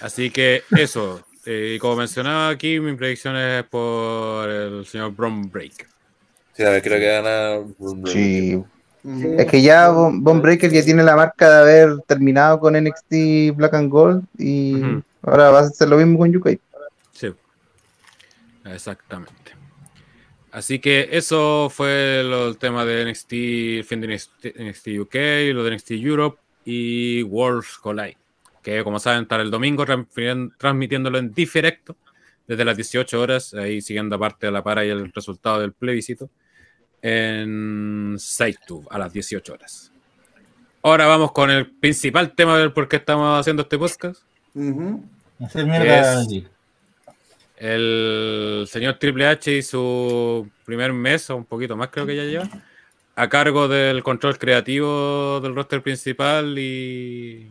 Así 0.00 0.30
que 0.30 0.62
eso. 0.76 1.24
Eh, 1.50 1.74
y 1.76 1.78
como 1.78 1.96
mencionaba 1.96 2.50
aquí, 2.50 2.78
mi 2.78 2.94
predicción 2.94 3.34
es 3.34 3.64
por 3.64 4.50
el 4.50 4.84
señor 4.84 5.14
Bron 5.14 5.50
Break. 5.50 5.88
Sí, 6.52 6.62
a 6.62 6.68
ver, 6.68 6.82
creo 6.82 6.98
que 6.98 7.06
gana. 7.06 8.12
Sí. 8.12 8.62
Es 9.38 9.46
que 9.46 9.62
ya 9.62 9.88
Von 9.88 10.42
Breaker 10.42 10.70
ya 10.70 10.84
tiene 10.84 11.02
la 11.02 11.16
marca 11.16 11.48
de 11.48 11.56
haber 11.56 12.00
terminado 12.02 12.60
con 12.60 12.74
NXT 12.74 13.56
Black 13.56 13.72
and 13.72 13.90
Gold 13.90 14.24
y 14.36 14.82
ahora 15.22 15.50
va 15.50 15.60
a 15.60 15.62
hacer 15.62 15.88
lo 15.88 15.96
mismo 15.96 16.18
con 16.18 16.36
UK. 16.36 16.58
Sí. 17.12 17.32
Exactamente. 18.66 19.32
Así 20.50 20.80
que 20.80 21.08
eso 21.12 21.70
fue 21.70 22.22
lo, 22.24 22.48
el 22.48 22.58
tema 22.58 22.84
de 22.84 23.10
NXT, 23.10 23.32
el 23.32 23.84
fin 23.84 24.02
de 24.02 24.08
NXT, 24.08 24.46
NXT 24.58 24.88
UK, 25.00 25.14
lo 25.54 25.64
de 25.64 25.76
NXT 25.76 25.92
Europe 25.92 26.38
y 26.66 27.22
Worlds 27.22 27.78
Collide. 27.78 28.18
Que 28.76 28.84
como 28.84 28.98
saben, 28.98 29.22
estar 29.22 29.40
el 29.40 29.50
domingo 29.50 29.86
transmitiéndolo 30.58 31.16
en 31.18 31.32
directo 31.32 31.96
desde 32.46 32.64
las 32.66 32.76
18 32.76 33.18
horas, 33.20 33.54
ahí 33.54 33.80
siguiendo 33.80 34.16
aparte 34.16 34.46
a 34.46 34.50
la 34.50 34.62
para 34.62 34.84
y 34.84 34.90
el 34.90 35.10
resultado 35.12 35.60
del 35.60 35.72
plebiscito 35.72 36.28
en 37.00 38.16
SiteTube 38.18 38.86
a 38.90 38.98
las 38.98 39.12
18 39.12 39.52
horas. 39.54 39.90
Ahora 40.82 41.06
vamos 41.06 41.32
con 41.32 41.50
el 41.50 41.66
principal 41.70 42.34
tema 42.34 42.58
del 42.58 42.72
por 42.72 42.88
qué 42.88 42.96
estamos 42.96 43.40
haciendo 43.40 43.62
este 43.62 43.78
podcast. 43.78 44.22
Ujú. 44.54 45.02
Hacer 45.42 45.64
mierda 45.64 46.00
Es- 46.00 46.26
allí. 46.26 46.46
El 47.56 48.66
señor 48.68 48.98
Triple 48.98 49.26
H 49.26 49.50
y 49.56 49.62
su 49.62 50.48
primer 50.64 50.92
mes, 50.92 51.28
o 51.30 51.36
un 51.36 51.44
poquito 51.44 51.74
más 51.76 51.88
creo 51.88 52.06
que 52.06 52.14
ya 52.16 52.24
lleva, 52.24 52.48
a 53.16 53.28
cargo 53.28 53.66
del 53.66 54.02
control 54.02 54.38
creativo 54.38 55.40
del 55.40 55.54
roster 55.54 55.82
principal 55.82 56.56
y, 56.58 57.48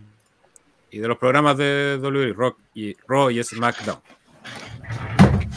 y 0.92 1.00
de 1.00 1.08
los 1.08 1.18
programas 1.18 1.58
de 1.58 2.00
WWE, 2.02 2.34
Rock 2.34 2.60
y, 2.74 2.96
Raw 3.08 3.30
y 3.30 3.44
SmackDown. 3.44 4.00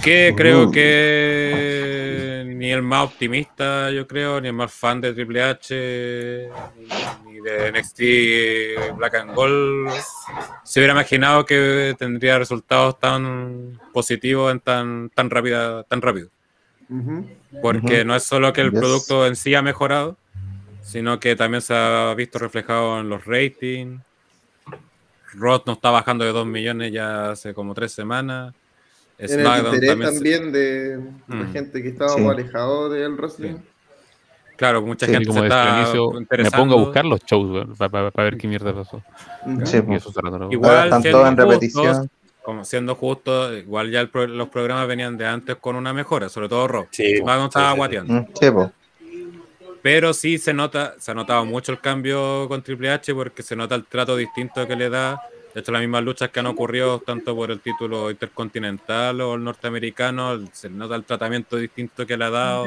Que 0.03 0.33
creo 0.37 0.69
Uh. 0.69 0.71
que 0.71 2.45
ni 2.57 2.73
el 2.73 2.83
más 2.83 3.05
optimista, 3.05 3.91
yo 3.91 4.07
creo, 4.07 4.41
ni 4.41 4.49
el 4.49 4.55
más 4.55 4.73
fan 4.73 5.01
de 5.01 5.13
Triple 5.13 5.43
H, 5.43 6.49
ni, 7.25 7.33
ni 7.33 7.41
de 7.41 7.71
NXT 7.73 8.97
Black 8.97 9.15
and 9.17 9.35
Gold, 9.35 9.91
se 10.65 10.81
hubiera 10.81 10.93
imaginado 10.95 11.45
que 11.45 11.95
tendría 11.99 12.39
resultados 12.39 12.99
tan 12.99 13.79
positivos 13.93 14.51
en 14.53 14.61
tan, 14.61 15.11
tan, 15.11 15.29
rápida, 15.31 15.83
tan 15.85 16.01
rápido. 16.01 16.29
Porque 17.63 18.05
no 18.05 18.17
es 18.17 18.23
solo 18.25 18.53
que 18.53 18.63
el 18.63 18.71
Yes. 18.71 18.81
producto 18.81 19.27
en 19.27 19.37
sí 19.37 19.55
ha 19.55 19.63
mejorado, 19.63 20.17
sino 20.83 21.21
que 21.21 21.37
también 21.37 21.61
se 21.61 21.75
ha 21.75 22.13
visto 22.17 22.39
reflejado 22.39 23.01
en 23.01 23.09
los 23.09 23.25
ratings. 23.27 24.01
Rod 25.35 25.63
no 25.67 25.73
está 25.75 25.91
bajando 25.91 26.25
de 26.25 26.33
2 26.33 26.47
millones 26.47 26.93
ya 26.93 27.31
hace 27.33 27.55
como 27.55 27.75
3 27.75 27.93
semanas. 27.93 28.55
En 29.19 29.31
el 29.39 29.41
SmackDown 29.45 29.75
interés 29.75 29.91
también 29.91 30.09
se- 30.09 30.15
también 30.15 30.53
de 30.53 31.01
la 31.29 31.35
Mm. 31.45 31.53
gente 31.53 31.83
que 31.83 31.89
estábamos 31.89 32.21
Sí. 32.35 32.41
alejados 32.41 32.93
del 32.93 33.13
wrestling. 33.17 33.57
Claro, 34.57 34.83
mucha 34.83 35.07
Sí, 35.07 35.13
gente 35.13 35.27
como 35.27 35.41
se 35.41 35.47
está 35.47 35.79
inicio, 35.81 36.13
me 36.13 36.51
pongo 36.51 36.75
a 36.75 36.79
buscar 36.85 37.05
los 37.07 37.21
shows 37.25 37.67
para 37.79 38.11
ver 38.15 38.37
qué 38.37 38.47
mierda 38.47 38.75
pasó. 38.75 39.03
Sí, 39.65 39.79
Y 39.79 39.81
pues. 39.83 40.05
Igual 40.51 40.71
Ahora 40.71 40.85
están 40.85 41.03
siendo 41.03 41.19
todos 41.19 41.29
en 41.31 41.37
justos, 41.37 41.49
repetición. 41.55 42.11
como 42.43 42.65
siendo 42.65 42.95
justo, 42.95 43.55
igual 43.57 43.91
ya 43.91 44.01
el 44.01 44.11
pro- 44.11 44.27
los 44.27 44.49
programas 44.49 44.87
venían 44.87 45.17
de 45.17 45.27
antes 45.27 45.57
con 45.57 45.77
una 45.77 45.95
mejora, 45.95 46.29
sobre 46.29 46.49
todo 46.51 46.69
Rock. 46.69 46.89
Sí, 46.91 47.17
SmackDown 47.19 47.47
estaba 47.47 47.65
sí, 47.65 47.71
sí, 47.71 47.73
sí. 47.73 47.77
guateando. 47.79 48.27
Sí, 48.39 48.51
po. 48.51 48.73
Pero 49.83 50.13
sí 50.13 50.39
se 50.39 50.53
nota, 50.53 50.95
se 50.99 51.11
ha 51.11 51.15
notado 51.15 51.45
mucho 51.45 51.73
el 51.73 51.81
cambio 51.81 52.47
con 52.49 52.63
Triple 52.63 52.91
H 52.91 53.15
porque 53.15 53.43
se 53.43 53.57
nota 53.57 53.75
el 53.75 53.85
trato 53.85 54.17
distinto 54.17 54.67
que 54.67 54.77
le 54.77 54.91
da. 54.91 55.21
De 55.55 55.61
hecho, 55.61 55.73
las 55.73 55.81
mismas 55.81 56.05
luchas 56.05 56.29
que 56.29 56.39
han 56.39 56.47
ocurrido 56.47 57.01
tanto 57.01 57.35
por 57.35 57.51
el 57.51 57.61
título 57.61 58.11
intercontinental 58.11 59.21
o 59.21 59.35
el 59.35 59.43
norteamericano, 59.43 60.47
se 60.53 60.71
nota 60.71 60.95
el 60.95 61.05
tratamiento 61.05 61.57
distinto 61.57 62.07
que 62.07 62.17
le 62.17 62.25
ha 62.27 62.31
dado. 62.31 62.67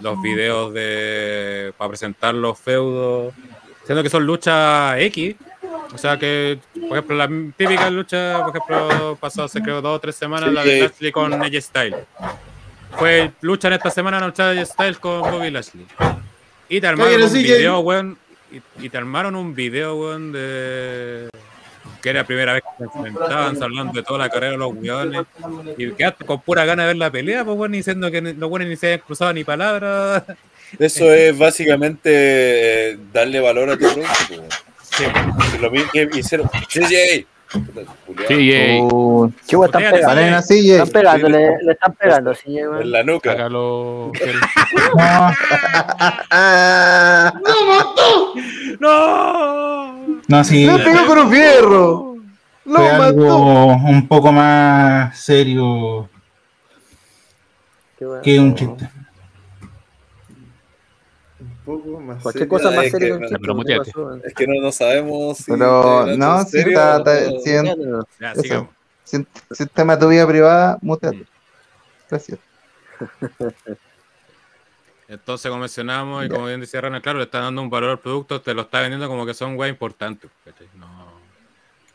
Los 0.00 0.20
videos 0.20 0.74
de 0.74 1.72
para 1.76 1.90
presentar 1.90 2.34
los 2.34 2.58
feudos, 2.58 3.34
siendo 3.84 4.02
que 4.02 4.10
son 4.10 4.26
luchas 4.26 4.98
X. 4.98 5.36
O 5.94 5.98
sea 5.98 6.18
que, 6.18 6.58
por 6.74 6.98
ejemplo, 6.98 7.16
la 7.16 7.28
típica 7.56 7.88
lucha, 7.88 8.44
por 8.44 8.56
ejemplo, 8.56 9.16
pasó 9.20 9.44
hace 9.44 9.62
creo 9.62 9.80
dos 9.80 9.96
o 9.96 10.00
tres 10.00 10.16
semanas, 10.16 10.52
la 10.52 10.64
de 10.64 10.82
Lashley 10.82 11.12
con 11.12 11.32
AJ 11.32 11.60
Styles. 11.60 11.98
Fue 12.98 13.30
lucha 13.42 13.68
en 13.68 13.74
esta 13.74 13.90
semana, 13.90 14.26
lucha 14.26 14.48
de 14.48 14.60
AJ 14.60 14.66
Styles 14.66 14.98
con 14.98 15.20
Bobby 15.20 15.50
Lashley. 15.50 15.86
Y 16.68 16.80
te 16.80 16.86
armaron 16.86 17.22
un 17.22 17.30
sí, 17.30 17.42
video, 17.42 17.80
weón. 17.80 18.18
Y, 18.52 18.86
y 18.86 18.88
te 18.88 18.98
armaron 18.98 19.34
un 19.34 19.54
video, 19.54 19.96
weón, 19.96 20.32
de. 20.32 21.28
Que 22.02 22.10
era 22.10 22.20
la 22.20 22.26
primera 22.26 22.52
vez 22.52 22.62
que 22.62 22.84
se 22.84 22.98
enfrentaban, 22.98 23.60
hablando 23.62 23.92
de 23.92 24.02
toda 24.02 24.20
la 24.20 24.28
carrera 24.28 24.52
de 24.52 24.58
los 24.58 24.72
weones. 24.74 25.22
Y 25.76 25.90
quedaste 25.92 26.24
con 26.24 26.40
pura 26.42 26.64
gana 26.64 26.82
de 26.82 26.88
ver 26.88 26.96
la 26.96 27.10
pelea, 27.10 27.44
pues, 27.44 27.56
weón, 27.56 27.72
diciendo 27.72 28.10
que 28.10 28.20
los 28.20 28.50
weones 28.50 28.68
ni 28.68 28.76
se 28.76 28.86
habían 28.86 29.00
cruzado 29.00 29.32
ni 29.32 29.44
palabras. 29.44 30.22
Eso 30.78 31.12
es 31.12 31.36
básicamente 31.36 32.90
eh, 32.90 32.98
darle 33.12 33.40
valor 33.40 33.70
a 33.70 33.76
tu 33.76 33.92
producto. 33.92 34.12
po. 34.28 34.44
Sí. 34.82 35.04
Y 35.56 35.58
Lo 35.58 35.70
mismo 35.70 35.90
que 35.92 36.08
hicieron. 36.14 36.48
CJ. 36.48 37.26
Sí, 38.28 38.80
Uh, 38.82 39.30
¿Qué 39.46 39.56
están 39.64 39.82
pegando? 39.82 40.36
Así, 40.36 40.70
Están 40.70 40.88
pegando, 40.90 41.28
le, 41.30 41.62
le 41.62 41.72
están 41.72 41.92
pegando, 41.94 42.34
sí, 42.34 42.58
En 42.58 42.90
la 42.92 43.02
nuca. 43.02 43.30
sácalo. 43.32 44.12
No, 44.96 45.32
Ah, 46.30 47.32
¡No! 48.80 49.92
no, 50.28 50.44
sí. 50.44 50.66
¡Le 50.66 50.78
pegó 50.84 51.06
con 51.06 51.18
un 51.18 51.30
fierro! 51.30 52.16
¡Lo 52.66 52.74
Fue 52.76 52.92
mató! 52.92 53.04
algo 53.06 53.66
un 53.88 54.06
poco 54.08 54.30
más 54.32 55.18
serio 55.18 56.08
Qué 57.98 58.06
weón. 58.06 58.22
que 58.22 58.40
un 58.40 58.54
chiste. 58.54 58.88
Un 61.70 61.82
poco 61.82 62.00
más 62.00 62.22
Cualquier 62.22 62.48
cosa 62.48 62.70
más 62.70 62.84
es 62.86 62.92
seria 62.92 63.06
que 63.06 63.10
que 63.10 63.12
un 63.14 63.20
no- 63.20 63.26
chiste, 63.28 63.40
pero 63.40 63.52
¿qué 63.52 63.56
muteate. 63.58 63.84
pasó, 63.92 64.06
weón? 64.06 64.22
Es 64.24 64.34
que 64.34 64.46
no, 64.46 64.60
no 64.62 64.72
sabemos 64.72 65.38
si. 65.38 65.44
Pero 65.52 66.06
no, 66.16 66.44
serio 66.44 66.68
está- 66.68 66.96
o 66.96 66.98
está- 66.98 67.30
no. 67.30 67.40
sí, 67.40 67.50
en- 67.50 68.02
Ya, 68.20 68.32
Eso. 68.32 68.42
sigamos. 68.42 68.68
Si, 69.04 69.26
si 69.52 69.62
un 69.62 69.68
tema 69.70 69.96
de 69.96 70.00
tu 70.02 70.08
vida 70.08 70.26
privada, 70.26 70.78
muteate. 70.82 71.24
Gracias. 72.10 72.38
Entonces, 75.08 75.48
como 75.48 75.60
mencionamos, 75.62 76.26
y 76.26 76.28
como 76.28 76.46
bien 76.46 76.60
decía 76.60 76.80
Rana, 76.82 77.00
claro, 77.00 77.18
le 77.18 77.24
está 77.24 77.40
dando 77.40 77.62
un 77.62 77.70
valor 77.70 77.90
al 77.90 77.98
producto, 77.98 78.42
te 78.42 78.52
lo 78.52 78.62
está 78.62 78.80
vendiendo 78.80 79.08
como 79.08 79.24
que 79.24 79.32
son 79.32 79.56
weas 79.56 79.70
importantes. 79.70 80.30
No, 80.74 80.86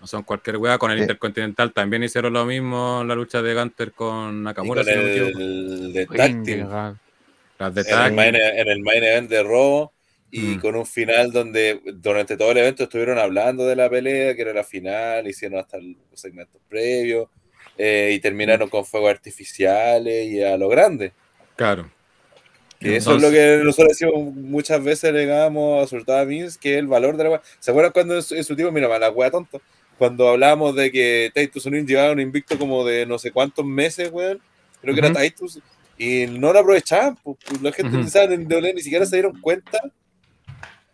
no 0.02 0.08
son 0.08 0.24
cualquier 0.24 0.58
wea. 0.58 0.80
Con 0.80 0.90
el 0.90 0.98
Sí. 0.98 1.04
Intercontinental 1.04 1.72
también 1.74 2.02
hicieron 2.04 2.34
lo 2.34 2.44
mismo 2.46 3.02
en 3.02 3.08
la 3.08 3.14
lucha 3.16 3.44
de 3.44 3.54
Gunter 3.54 3.92
con 3.92 4.40
Y 4.40 4.44
Nakamura, 4.44 4.84
si 4.84 4.96
no 4.96 5.02
equivoco. 5.02 5.40
el 5.40 5.94
de 5.94 6.08
Las 7.64 7.76
de 7.76 7.82
en 7.82 8.00
el, 8.00 8.14
main, 8.14 8.36
en 8.36 8.68
el 8.68 8.80
main 8.80 9.04
event 9.04 9.30
de 9.30 9.44
Raw 9.44 9.92
y 10.32 10.42
Mm. 10.42 10.60
con 10.60 10.76
un 10.76 10.86
final 10.86 11.32
donde 11.32 11.80
durante 11.94 12.36
todo 12.36 12.52
el 12.52 12.58
evento 12.58 12.84
estuvieron 12.84 13.20
hablando 13.20 13.66
de 13.66 13.76
la 13.76 13.90
pelea, 13.90 14.36
que 14.36 14.42
era 14.42 14.54
la 14.54 14.64
final, 14.64 15.28
hicieron 15.28 15.60
hasta 15.60 15.78
los 15.78 15.96
segmentos 16.20 16.60
previos 16.68 17.30
eh, 17.78 18.12
y 18.14 18.20
terminaron 18.20 18.68
con 18.68 18.84
fuegos 18.84 19.12
artificiales 19.12 20.28
y 20.28 20.44
a 20.44 20.58
lo 20.58 20.70
grande. 20.70 21.12
Claro. 21.56 21.90
Que 22.80 22.98
eso 22.98 23.16
es 23.16 23.22
lo 23.22 23.32
que 23.32 23.62
nosotros 23.64 23.98
decimos 23.98 24.36
muchas 24.36 24.84
veces, 24.84 25.14
le 25.14 25.26
todo 25.26 26.18
a 26.18 26.26
mí, 26.26 26.42
que 26.60 26.74
es 26.74 26.80
el 26.80 26.88
valor 26.88 27.16
de 27.16 27.24
la 27.24 27.30
wea. 27.30 27.42
¿Se 27.60 27.72
acuerdan 27.72 27.94
cuando 27.94 28.16
en 28.16 28.24
su, 28.24 28.36
en 28.36 28.44
su 28.44 28.56
tiempo, 28.56 28.74
mira, 28.74 29.00
la 29.00 29.10
wea 29.10 29.32
tonta, 29.32 29.60
cuando 29.98 30.28
hablábamos 30.28 30.76
de 30.76 30.92
que 30.92 31.32
Titus 31.34 31.66
O'Neill 31.68 31.88
llevaba 31.88 32.12
un 32.12 32.20
invicto 32.20 32.58
como 32.58 32.84
de 32.84 33.06
no 33.06 33.18
sé 33.18 33.32
cuántos 33.32 33.66
meses, 33.66 34.10
weón? 34.12 34.42
Creo 34.82 34.94
que 34.94 35.00
era 35.00 35.14
Titus. 35.14 35.60
Y 35.98 36.26
no 36.28 36.52
lo 36.54 36.60
aprovechaban, 36.60 37.16
pues, 37.24 37.38
la 37.62 37.72
gente 37.72 37.92
Ujú. 37.94 38.02
pensaba 38.02 38.34
en 38.34 38.46
WWE, 38.48 38.74
ni 38.74 38.82
siquiera 38.82 39.06
se 39.06 39.16
dieron 39.18 39.40
cuenta 39.42 39.80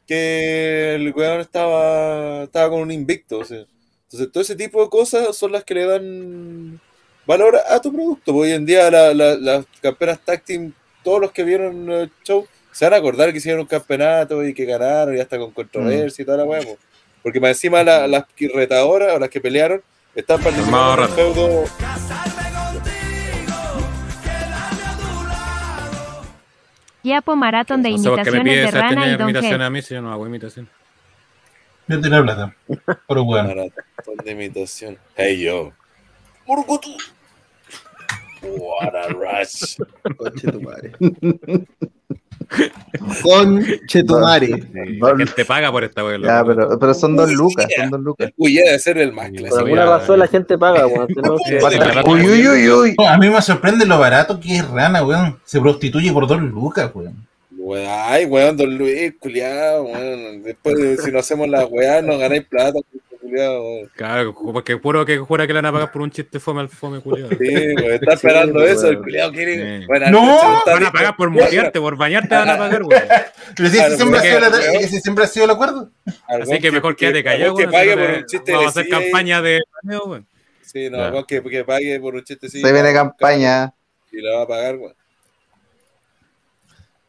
que 0.08 0.96
el 0.96 1.14
weón 1.14 1.40
estaba, 1.42 2.44
estaba 2.44 2.70
con 2.70 2.82
un 2.82 2.92
invicto. 2.92 3.40
o 3.40 3.46
sea. 3.46 3.66
Entonces, 4.06 4.32
todo 4.32 4.42
ese 4.42 4.56
tipo 4.56 4.84
de 4.84 4.90
cosas 4.90 5.36
son 5.38 5.52
las 5.52 5.64
que 5.64 5.76
le 5.76 5.86
dan 5.86 6.80
valor 7.28 7.58
a 7.70 7.80
tu 7.80 7.94
producto. 7.94 8.34
Hoy 8.36 8.52
en 8.52 8.66
día 8.66 8.90
la- 8.90 9.14
la- 9.14 9.36
las 9.36 9.66
campeonas 9.82 10.20
tag 10.26 10.44
team, 10.44 10.74
todos 11.04 11.22
los 11.22 11.32
que 11.32 11.44
vieron 11.44 11.90
el 11.92 12.12
show, 12.24 12.48
se 12.72 12.86
van 12.86 12.96
a 12.96 12.98
acordar 12.98 13.32
que 13.32 13.38
hicieron 13.38 13.62
un 13.62 13.68
campeonato 13.68 14.44
y 14.44 14.54
que 14.54 14.66
ganaron 14.66 15.16
y 15.16 15.20
hasta 15.20 15.38
con 15.38 15.52
controversia 15.52 16.24
y 16.24 16.26
toda 16.26 16.38
la 16.40 16.44
weá. 16.46 16.62
po. 16.62 16.78
Porque 17.22 17.40
más 17.40 17.52
encima 17.52 17.84
la- 17.84 18.08
las 18.08 18.24
retadoras 18.54 19.14
o 19.16 19.20
las 19.20 19.30
que 19.30 19.40
pelearon 19.42 19.82
están 20.16 20.42
participando 20.42 21.04
en 21.04 21.10
el 21.10 21.16
feudo. 21.16 21.64
Yapo 27.04 27.36
Maratón 27.36 27.82
de 27.82 27.90
por 27.90 28.00
imitaciones 28.00 28.44
pide 28.44 28.62
de 28.62 28.72
Rana 28.72 29.08
y 29.08 29.16
Don 29.16 29.30
imitación 29.30 29.62
a 29.62 29.70
mí 29.70 29.82
si 29.82 29.94
yo 29.94 30.02
no 30.02 30.12
hago 30.12 30.28
imitación. 30.28 30.70
Yo 31.88 32.00
te 32.02 32.10
la 32.10 32.22
plata. 32.22 32.56
Pero 33.08 33.24
bueno. 33.24 33.50
Maratón 33.50 34.18
de 34.24 34.32
imitación. 34.32 34.98
Hey 35.16 35.42
yo. 35.42 35.72
Murgutu. 36.46 36.96
What 38.42 38.96
a 38.96 39.08
rush. 39.10 39.78
Conche 40.18 40.52
tu 40.52 40.62
madre. 40.62 40.94
Conche 43.22 44.04
tu 44.04 44.20
madre. 44.20 44.50
La 45.00 45.16
gente 45.18 45.46
paga 45.46 45.72
por 45.72 45.84
esta. 45.84 46.02
Ya, 46.02 46.18
loco. 46.18 46.46
pero, 46.48 46.80
pero 46.80 46.94
son 46.94 47.16
dos 47.16 47.32
lucas, 47.32 47.68
son 47.76 47.90
dos 47.90 48.00
lucas. 48.02 48.32
Uy, 48.38 48.54
debe 48.56 48.80
ser 48.80 48.98
el 48.98 49.14
más 49.14 49.28
Sí, 49.28 49.32
Por 49.34 49.40
clásico. 49.42 49.60
alguna 49.66 49.86
razón 49.86 50.20
la 50.20 50.28
gente 50.28 50.58
paga, 50.58 50.88
weón. 50.88 51.08
Uy, 52.08 52.22
uy, 52.28 52.48
uy, 52.48 52.70
uy. 52.70 52.96
A 53.08 53.18
mí 53.18 53.30
me 53.30 53.42
sorprende 53.42 53.86
lo 53.86 54.00
barato 54.00 54.40
que 54.40 54.58
es 54.58 54.68
Rana, 54.70 55.04
weón. 55.04 55.40
Se 55.46 55.60
prostituye 55.60 56.12
por 56.12 56.28
dos 56.28 56.42
lucas, 56.42 56.92
weón. 56.94 57.28
Weón, 57.58 57.86
Ay, 57.90 58.26
weón, 58.26 58.58
don 58.58 58.78
Luis, 58.78 59.14
culiado, 59.20 59.84
weón. 59.84 60.44
Después, 60.44 60.76
de- 60.78 60.98
si 60.98 61.12
no 61.12 61.20
hacemos 61.20 61.48
la 61.48 61.66
weá, 61.66 62.02
no 62.02 62.18
ganáis 62.18 62.46
plata. 62.46 62.80
Culiado, 63.30 63.62
weón. 63.64 63.92
Claro, 63.96 64.34
porque 64.36 64.78
puro 64.78 65.06
que 65.06 65.18
jura 65.18 65.46
que 65.48 65.54
le 65.54 65.58
van 65.58 65.66
a 65.68 65.72
pagar 65.72 65.92
por 65.92 66.02
un 66.02 66.12
chiste 66.12 66.40
fome 66.40 66.62
al 66.62 66.70
fome 66.70 67.00
culiado. 67.02 67.30
Sí, 67.32 67.38
weón, 67.38 67.94
está 67.94 68.14
esperando 68.14 68.60
Sí, 68.60 68.66
eso, 68.66 68.88
el 68.88 68.94
weón. 68.96 69.04
culiado 69.04 69.32
quiere. 69.32 69.80
Sí. 69.80 69.86
Bueno, 69.88 70.12
No, 70.12 70.58
está 70.60 70.74
Van 70.74 70.86
a 70.86 70.92
pagar 70.92 71.16
por 71.16 71.30
mutearte, 71.30 71.80
por 71.80 71.96
bañarte 71.98 72.36
van 72.36 72.50
a 72.50 72.58
pagar, 72.58 72.84
güey. 72.84 73.00
Pero 73.56 73.70
si 73.70 73.76
Claro, 73.76 73.94
ese 73.94 73.98
siempre, 73.98 74.20
weón. 74.20 75.02
siempre 75.02 75.24
ha 75.24 75.28
sido 75.28 75.46
el 75.46 75.52
acuerdo. 75.52 75.92
Así 76.06 76.50
weón 76.50 76.62
que 76.62 76.72
mejor 76.72 76.96
quédate 76.96 77.24
callado, 77.24 77.56
chiste 78.26 78.52
Vamos 78.52 78.68
a 78.68 78.70
hacer 78.70 78.90
campaña 78.90 79.42
de. 79.42 79.60
Sí, 80.62 80.90
no, 80.90 80.98
weón, 80.98 81.26
que, 81.26 81.42
que 81.42 81.64
pague 81.64 82.00
por 82.00 82.16
un 82.16 82.24
chiste 82.24 82.50
sí. 82.50 82.62
Se 82.62 82.72
viene 82.74 82.94
campaña. 82.94 83.74
Y 84.12 84.22
la 84.22 84.38
va 84.38 84.44
a 84.44 84.48
pagar, 84.48 84.76
weón. 84.78 84.94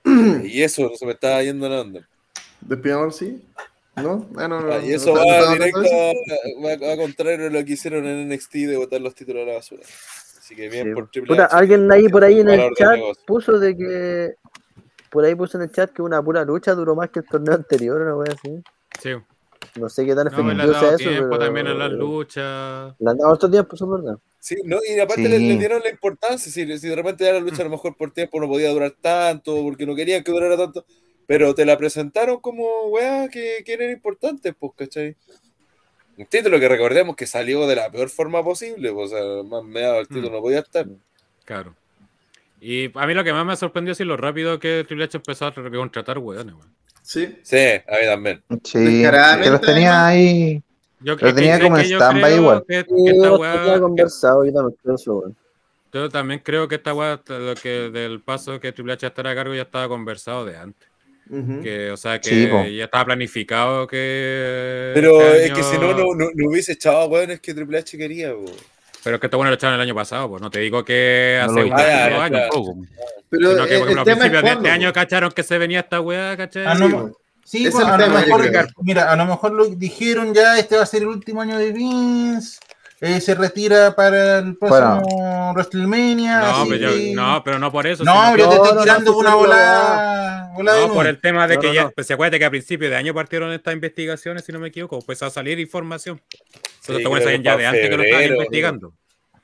Y 0.46 0.62
eso, 0.62 0.90
se 0.96 1.04
me 1.06 1.12
estaba 1.12 1.42
yendo 1.42 1.68
la 1.68 1.80
onda. 1.82 2.00
Despidamos, 2.60 3.16
sí. 3.16 3.42
¿No? 3.96 4.28
Ah, 4.36 4.48
no, 4.48 4.60
no. 4.60 4.72
Ah, 4.72 4.78
y 4.82 4.88
no, 4.90 4.94
eso 4.96 5.06
no, 5.14 5.20
va 5.20 5.24
no, 5.26 5.46
no, 5.46 5.52
directo 5.52 5.82
no, 5.82 5.88
no. 6.60 6.68
a, 6.68 6.76
va 6.76 6.92
a 6.92 6.96
contrario 6.96 7.38
de 7.44 7.50
lo 7.50 7.64
que 7.64 7.72
hicieron 7.72 8.06
en 8.06 8.28
NXT 8.28 8.52
de 8.54 8.76
botar 8.76 9.00
los 9.00 9.14
títulos 9.14 9.42
a 9.42 9.46
la 9.46 9.54
basura. 9.54 9.82
Así 9.82 10.54
que 10.54 10.68
bien 10.68 10.88
Sí. 10.88 10.94
por 10.94 11.10
Triple 11.10 11.28
Puta, 11.28 11.44
H. 11.46 11.56
alguien 11.56 11.92
ahí 11.92 12.08
por 12.08 12.24
ahí 12.24 12.40
en 12.40 12.48
el 12.50 12.70
chat 12.74 12.98
puso 13.26 13.58
de 13.58 13.76
que. 13.76 14.34
Por 15.10 15.24
ahí 15.24 15.34
puso 15.34 15.58
en 15.58 15.64
el 15.64 15.72
chat 15.72 15.90
que 15.92 16.02
una 16.02 16.22
pura 16.22 16.44
lucha 16.44 16.72
duró 16.74 16.94
más 16.94 17.10
que 17.10 17.18
el 17.20 17.26
torneo 17.26 17.54
anterior, 17.54 18.00
una 18.00 18.14
wea 18.16 18.32
así. 18.32 18.62
Sí. 19.02 19.10
No 19.76 19.88
sé 19.88 20.06
qué 20.06 20.14
tan 20.14 20.26
No, 20.26 20.30
efectivo 20.32 20.62
ha 20.62 20.66
sea 20.66 20.82
dado 20.82 20.96
eso, 20.96 21.08
tiempo 21.10 21.28
pero. 21.30 21.38
también 21.44 21.66
a 21.66 21.74
las 21.74 21.90
luchas. 21.92 22.94
Le 22.98 23.10
han 23.10 23.18
dado 23.18 23.32
otro 23.32 23.50
tiempo, 23.50 23.74
eso 23.76 23.84
es 23.84 24.02
verdad. 24.02 24.18
Sí, 24.38 24.56
no, 24.64 24.78
y 24.88 24.98
aparte 24.98 25.22
Sí. 25.24 25.28
le, 25.28 25.38
le 25.38 25.56
dieron 25.58 25.82
la 25.82 25.90
importancia. 25.90 26.38
Si, 26.50 26.78
si 26.78 26.88
de 26.88 26.96
repente 26.96 27.24
ya 27.24 27.32
la 27.32 27.40
lucha 27.40 27.62
a 27.62 27.64
lo 27.64 27.70
mejor 27.70 27.96
por 27.96 28.10
tiempo 28.12 28.40
no 28.40 28.48
podía 28.48 28.70
durar 28.70 28.94
tanto, 29.00 29.62
porque 29.62 29.84
no 29.84 29.94
querían 29.94 30.22
que 30.24 30.32
durara 30.32 30.56
tanto, 30.56 30.84
pero 31.30 31.54
te 31.54 31.64
la 31.64 31.78
presentaron 31.78 32.40
como 32.40 32.88
weá 32.88 33.28
que, 33.28 33.62
que 33.64 33.72
eran 33.74 33.88
importantes, 33.92 34.52
pues, 34.58 34.72
¿cachai? 34.76 35.14
Un 36.18 36.26
título 36.26 36.58
que 36.58 36.68
recordemos 36.68 37.14
que 37.14 37.24
salió 37.24 37.68
de 37.68 37.76
la 37.76 37.88
peor 37.88 38.08
forma 38.08 38.42
posible, 38.42 38.92
pues, 38.92 39.12
o 39.12 39.16
sea, 39.16 39.42
más 39.48 39.62
meado 39.62 40.00
el 40.00 40.08
título 40.08 40.28
Mm. 40.28 40.32
no 40.32 40.40
podía 40.40 40.58
estar. 40.58 40.86
Claro. 41.44 41.76
Y 42.60 42.90
a 42.98 43.06
mí 43.06 43.14
lo 43.14 43.22
que 43.22 43.32
más 43.32 43.46
me 43.46 43.54
sorprendió 43.54 43.92
es 43.92 44.00
lo 44.00 44.16
rápido 44.16 44.58
que 44.58 44.84
Triple 44.88 45.04
H 45.04 45.18
empezó 45.18 45.46
a 45.46 45.54
contratar 45.54 46.18
weones, 46.18 46.52
güey. 46.52 46.66
Sí. 47.00 47.38
Sí, 47.44 47.56
a 47.56 47.92
mí 48.00 48.06
también. 48.06 48.42
Sí, 48.64 49.02
que 49.04 49.50
los 49.50 49.60
tenía 49.60 50.06
ahí. 50.08 50.60
Yo, 50.98 51.14
Lo 51.14 51.32
tenía 51.32 51.58
que- 51.58 51.62
como 51.64 51.76
que 51.76 51.82
en 51.82 51.92
stand-by 51.92 52.22
creo 52.22 52.36
igual. 52.42 52.64
Que, 52.66 52.84
que 52.84 53.10
esta 53.12 53.24
yo 53.28 53.38
weá- 53.38 53.52
tenía 53.64 53.80
conversado, 53.80 54.44
yo 54.44 54.52
también 54.52 54.76
creo 54.82 54.94
eso, 54.96 55.14
weón. 55.14 55.36
yo 55.92 56.08
también 56.08 56.40
creo 56.44 56.66
que 56.66 56.74
esta 56.74 56.92
weá, 56.92 57.20
lo 57.28 57.54
que 57.54 57.88
del 57.90 58.20
paso 58.20 58.58
que 58.58 58.72
Triple 58.72 58.94
H 58.94 59.06
estará 59.06 59.30
a 59.30 59.34
cargo 59.36 59.54
ya 59.54 59.62
estaba 59.62 59.86
conversado 59.88 60.44
de 60.44 60.56
antes. 60.56 60.89
Que, 61.62 61.90
o 61.92 61.96
sea, 61.96 62.20
que 62.20 62.28
Sí, 62.28 62.76
ya 62.76 62.84
estaba 62.84 63.04
planificado 63.04 63.86
que. 63.86 64.90
Pero 64.94 65.20
este 65.20 65.46
es 65.46 65.52
que 65.52 65.62
si 65.62 65.76
año- 65.76 65.92
no, 65.92 65.94
no, 65.94 66.14
no, 66.14 66.30
no 66.34 66.48
hubiese 66.50 66.72
echado 66.72 66.98
a 66.98 67.06
weones 67.06 67.40
que 67.40 67.54
Triple 67.54 67.78
H 67.78 67.96
quería, 67.96 68.32
po. 68.32 68.44
Pero 69.04 69.16
es 69.16 69.20
que 69.20 69.26
esto 69.28 69.36
bueno 69.36 69.50
lo 69.50 69.54
echaron 69.54 69.76
el 69.76 69.80
año 69.80 69.94
pasado, 69.94 70.28
pues 70.28 70.42
no 70.42 70.50
te 70.50 70.60
digo 70.60 70.84
que 70.84 71.40
No 71.46 71.52
hace 71.52 71.64
un 71.64 71.72
Ah, 71.72 71.76
ya, 71.78 72.24
años. 72.24 72.28
claro. 72.50 72.74
Pero 73.30 73.50
Sino 73.52 73.66
que, 73.66 73.74
el, 73.76 73.80
es 73.98 74.04
principios 74.04 74.42
de 74.42 74.50
este 74.50 74.70
año 74.70 74.92
cacharon 74.92 75.30
que 75.30 75.42
se 75.42 75.56
venía 75.58 75.80
esta 75.80 76.00
weá, 76.00 76.36
¿cachai? 76.36 76.66
Ah, 76.66 76.74
Sí, 76.76 76.82
no, 76.88 77.12
sí, 77.44 77.58
Ese 77.66 77.70
pues, 77.70 77.84
es 77.84 77.90
a 77.90 77.96
lo 77.98 78.08
mejor, 78.08 78.50
mira, 78.82 79.10
a 79.10 79.16
lo 79.16 79.24
mejor 79.26 79.52
lo 79.52 79.66
dijeron 79.66 80.34
ya, 80.34 80.58
este 80.58 80.76
va 80.76 80.82
a 80.82 80.86
ser 80.86 81.02
el 81.02 81.08
último 81.08 81.40
año 81.40 81.56
de 81.58 81.72
Vince, 81.72 82.58
eh, 83.00 83.20
se 83.20 83.34
retira 83.34 83.94
para 83.96 84.38
el 84.38 84.56
próximo 84.58 85.52
WrestleMania. 85.54 86.38
No, 86.40 86.46
así 86.46 86.70
pero 86.70 86.90
yo- 86.90 86.96
que- 86.96 87.12
no, 87.14 87.42
pero 87.44 87.58
no 87.58 87.72
por 87.72 87.86
eso. 87.86 88.04
No, 88.04 88.12
que- 88.36 88.42
te 88.42 88.48
estoy 88.54 88.74
no, 88.74 88.82
tirando 88.82 89.12
no, 89.12 89.18
una 89.18 89.34
bola, 89.34 90.50
bola 90.54 90.72
No, 90.86 90.92
por 90.92 91.06
el 91.06 91.18
tema 91.20 91.46
de 91.48 91.54
No, 91.56 91.60
que 91.60 91.66
no, 91.68 91.72
ya, 91.74 91.82
no. 91.84 91.90
pues 91.92 92.06
se 92.06 92.12
acuerda 92.14 92.38
que 92.38 92.44
a 92.44 92.50
principios 92.50 92.90
de 92.90 92.96
año 92.96 93.14
partieron 93.14 93.52
estas 93.52 93.72
investigaciones, 93.74 94.44
si 94.44 94.52
no 94.52 94.58
me 94.60 94.68
equivoco, 94.68 95.00
pues 95.00 95.22
a 95.22 95.30
salir 95.30 95.58
información. 95.58 96.20
Sí, 96.80 97.02
sabían 97.02 97.22
que 97.24 97.42
ya 97.42 97.56
de 97.56 97.66
antes 97.66 97.88
que 97.88 97.96
lo 97.96 98.02
estaban 98.02 98.22
febrero, 98.22 98.34
investigando. 98.36 98.92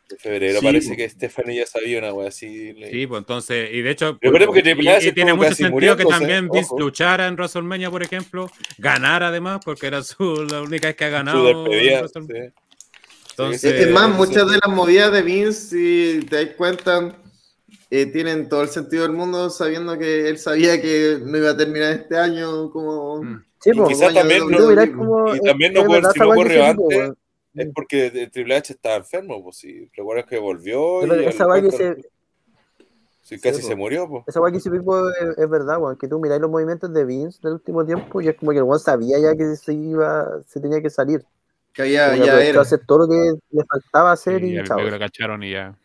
De 0.09 0.17
febrero 0.19 0.61
Sí, 0.61 0.65
parece 0.67 0.97
que 0.97 1.09
Stephanie 1.09 1.57
ya 1.57 1.67
sabía 1.67 1.99
una 1.99 2.13
wea 2.13 2.29
así. 2.29 2.73
le- 2.75 2.91
Sí, 2.93 3.07
pues 3.09 3.19
entonces, 3.21 3.71
y 3.73 3.83
de 3.83 3.91
hecho, 3.91 4.19
y- 4.23 4.89
H 4.89 5.09
y 5.09 5.13
tiene 5.13 5.35
mucho 5.35 5.53
sentido 5.55 5.97
que 5.97 6.05
también 6.05 6.49
Vince 6.49 6.69
ojo. 6.71 6.79
luchara 6.79 7.27
en 7.27 7.35
WrestleMania, 7.35 7.91
por 7.91 8.03
ejemplo, 8.05 8.49
ganara 8.79 9.29
además, 9.29 9.61
porque 9.65 9.89
era 9.89 10.03
su, 10.05 10.47
la 10.49 10.63
única 10.63 10.87
vez 10.89 10.97
que 10.97 11.05
ha 11.07 11.09
su 11.09 11.13
ganado. 11.13 11.51
en 11.51 11.65
despedida. 11.65 11.99
WrestleMania. 12.03 12.53
Entonces, 13.39 13.61
Sí, 13.61 13.68
Es 13.82 13.91
más, 13.91 14.09
eso 14.09 14.16
muchas 14.16 14.43
sí. 14.45 14.55
de 14.55 14.59
las 14.66 14.74
movidas 14.74 15.12
de 15.12 15.22
Vince, 15.22 15.53
si 16.20 16.26
te 16.26 16.45
das 16.47 16.55
cuenta, 16.57 17.14
eh, 17.91 18.07
tienen 18.07 18.49
todo 18.49 18.62
el 18.62 18.68
sentido 18.68 19.03
del 19.03 19.12
mundo 19.12 19.51
sabiendo 19.51 19.99
que 19.99 20.28
él 20.28 20.39
sabía 20.39 20.80
que 20.80 21.18
no 21.22 21.37
iba 21.39 21.51
a 21.51 21.57
terminar 21.57 21.93
este 21.93 22.16
año 22.18 22.70
como... 22.70 23.22
Mm. 23.22 23.45
Sí, 23.61 23.70
Y 23.72 23.78
po. 23.78 23.87
quizás 23.89 24.14
también 24.14 24.41
no- 24.51 24.57
Tú 24.57 24.68
mirás 24.68 24.87
WWE. 24.89 24.93
cómo- 24.97 25.34
y 25.34 25.41
también 25.41 25.72
no 25.72 25.89
verdad 25.89 26.11
si 26.12 26.18
no 26.20 26.32
que 26.32 26.49
dijo, 26.49 26.64
antes. 26.64 27.12
Es 27.55 27.68
porque 27.74 28.28
Triple 28.32 28.57
H 28.57 28.72
estaba 28.74 28.97
enfermo, 28.97 29.43
pues 29.43 29.57
si 29.57 29.91
recuerdas 29.97 30.26
que 30.26 30.39
volvió 30.39 31.01
Pero 31.01 31.20
y 31.22 31.24
esa 31.24 31.45
que 31.45 31.45
cuarto- 31.45 31.70
se- 31.72 31.97
sí, 33.22 33.41
casi 33.41 33.57
Sí, 33.62 33.62
se 33.68 33.72
po. 33.72 33.78
murió, 33.78 34.09
pues. 34.09 34.24
Esa 34.26 34.41
weá 34.41 34.53
que 34.53 34.61
se 34.61 34.68
es, 34.68 35.39
es 35.39 35.51
verdad, 35.51 35.78
weón. 35.80 35.97
Que 35.97 36.07
tú 36.07 36.18
miráis 36.20 36.41
los 36.41 36.51
movimientos 36.51 36.93
de 36.93 37.05
Vince 37.05 37.39
del 37.43 37.55
último 37.55 37.84
tiempo 37.84 38.20
y 38.20 38.28
es 38.28 38.37
como 38.37 38.53
que 38.53 38.59
el 38.59 38.62
weón 38.64 38.78
sabía 38.78 39.18
ya 39.18 39.34
que 39.34 39.57
se 39.57 39.72
iba, 39.72 40.43
se 40.47 40.61
tenía 40.61 40.80
que 40.82 40.91
salir. 40.91 41.24
Que 41.77 41.91
ya, 41.93 42.14
que 42.14 42.20
ya 42.24 42.43
era. 42.43 42.62
hacer 42.62 42.81
todo 42.87 43.01
lo 43.01 43.09
que 43.09 43.35
le 43.51 43.64
faltaba 43.64 44.12
hacer 44.12 44.41
Sí, 44.41 44.47
y 44.47 44.55
ya 44.55 44.64
chao. 44.64 44.81
lo 44.81 44.99
cacharon 44.99 45.43
y 45.43 45.53
ya. 45.53 45.77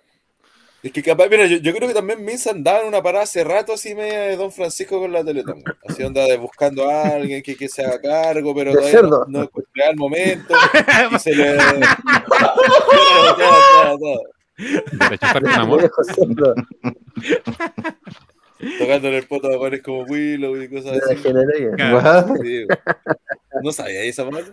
Es 0.83 0.91
que 0.91 1.03
capaz, 1.03 1.27
mira, 1.29 1.45
yo, 1.45 1.57
yo 1.57 1.75
creo 1.75 1.87
que 1.87 1.93
también 1.93 2.25
Vince 2.25 2.49
andaba 2.49 2.79
en 2.79 2.87
una 2.87 3.03
parada 3.03 3.25
hace 3.25 3.43
rato 3.43 3.73
así 3.73 3.93
media 3.93 4.21
de 4.21 4.35
Don 4.35 4.51
Francisco 4.51 4.99
con 4.99 5.11
la 5.11 5.23
Teletón. 5.23 5.63
Así 5.87 6.01
onda 6.01 6.23
de 6.23 6.37
buscando 6.37 6.89
a 6.89 7.03
alguien 7.09 7.43
que, 7.43 7.55
que 7.55 7.67
se 7.69 7.85
haga 7.85 8.01
cargo, 8.01 8.55
pero 8.55 8.71
todavía 8.73 9.01
no, 9.03 9.25
no 9.27 9.43
encontraba 9.43 9.91
el 9.91 9.97
momento. 9.97 10.55
Y 11.13 11.19
se 11.19 11.35
le... 11.35 11.55
Todo, 13.37 13.37
todo, 13.37 13.99
todo. 13.99 14.21
De 14.57 15.09
rechazar 15.09 15.41
con 15.43 15.51
amor. 15.53 15.91
Tocándole 18.79 19.17
el 19.17 19.27
poto 19.27 19.49
a 19.49 19.57
jóvenes 19.57 19.81
como 19.83 20.03
Willow 20.03 20.61
y 20.61 20.69
cosas 20.69 20.99
así. 21.03 21.17
Sí. 22.43 22.67
¿No 23.63 23.71
sabía 23.71 24.03
esa 24.03 24.27
parte? 24.29 24.51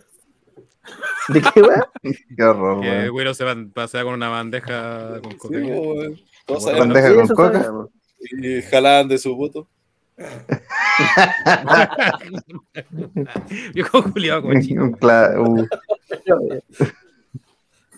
¿De 1.28 1.40
qué 1.42 1.62
weá? 1.62 1.88
Qué 2.36 2.42
horror, 2.44 2.80
que 2.82 2.88
weón. 2.88 3.10
Willow 3.14 3.34
se 3.34 3.44
va- 3.44 3.56
pasea 3.74 4.04
con 4.04 4.14
una 4.14 4.28
bandeja 4.28 5.20
con 5.22 5.32
Sí, 5.32 5.38
Bueno, 5.48 6.16
sabían. 6.60 6.78
Bandeja 6.88 7.08
Sí, 7.08 7.14
con 7.16 7.28
coca. 7.28 7.72
Y 8.40 8.62
jalaban 8.62 9.08
de 9.08 9.18
su 9.18 9.34
voto. 9.36 9.68
Viejo 13.74 14.02
Julio, 14.02 14.42
cochino. 14.42 14.84
Un 14.84 14.92
cla- 14.94 15.34
uh, 15.38 15.66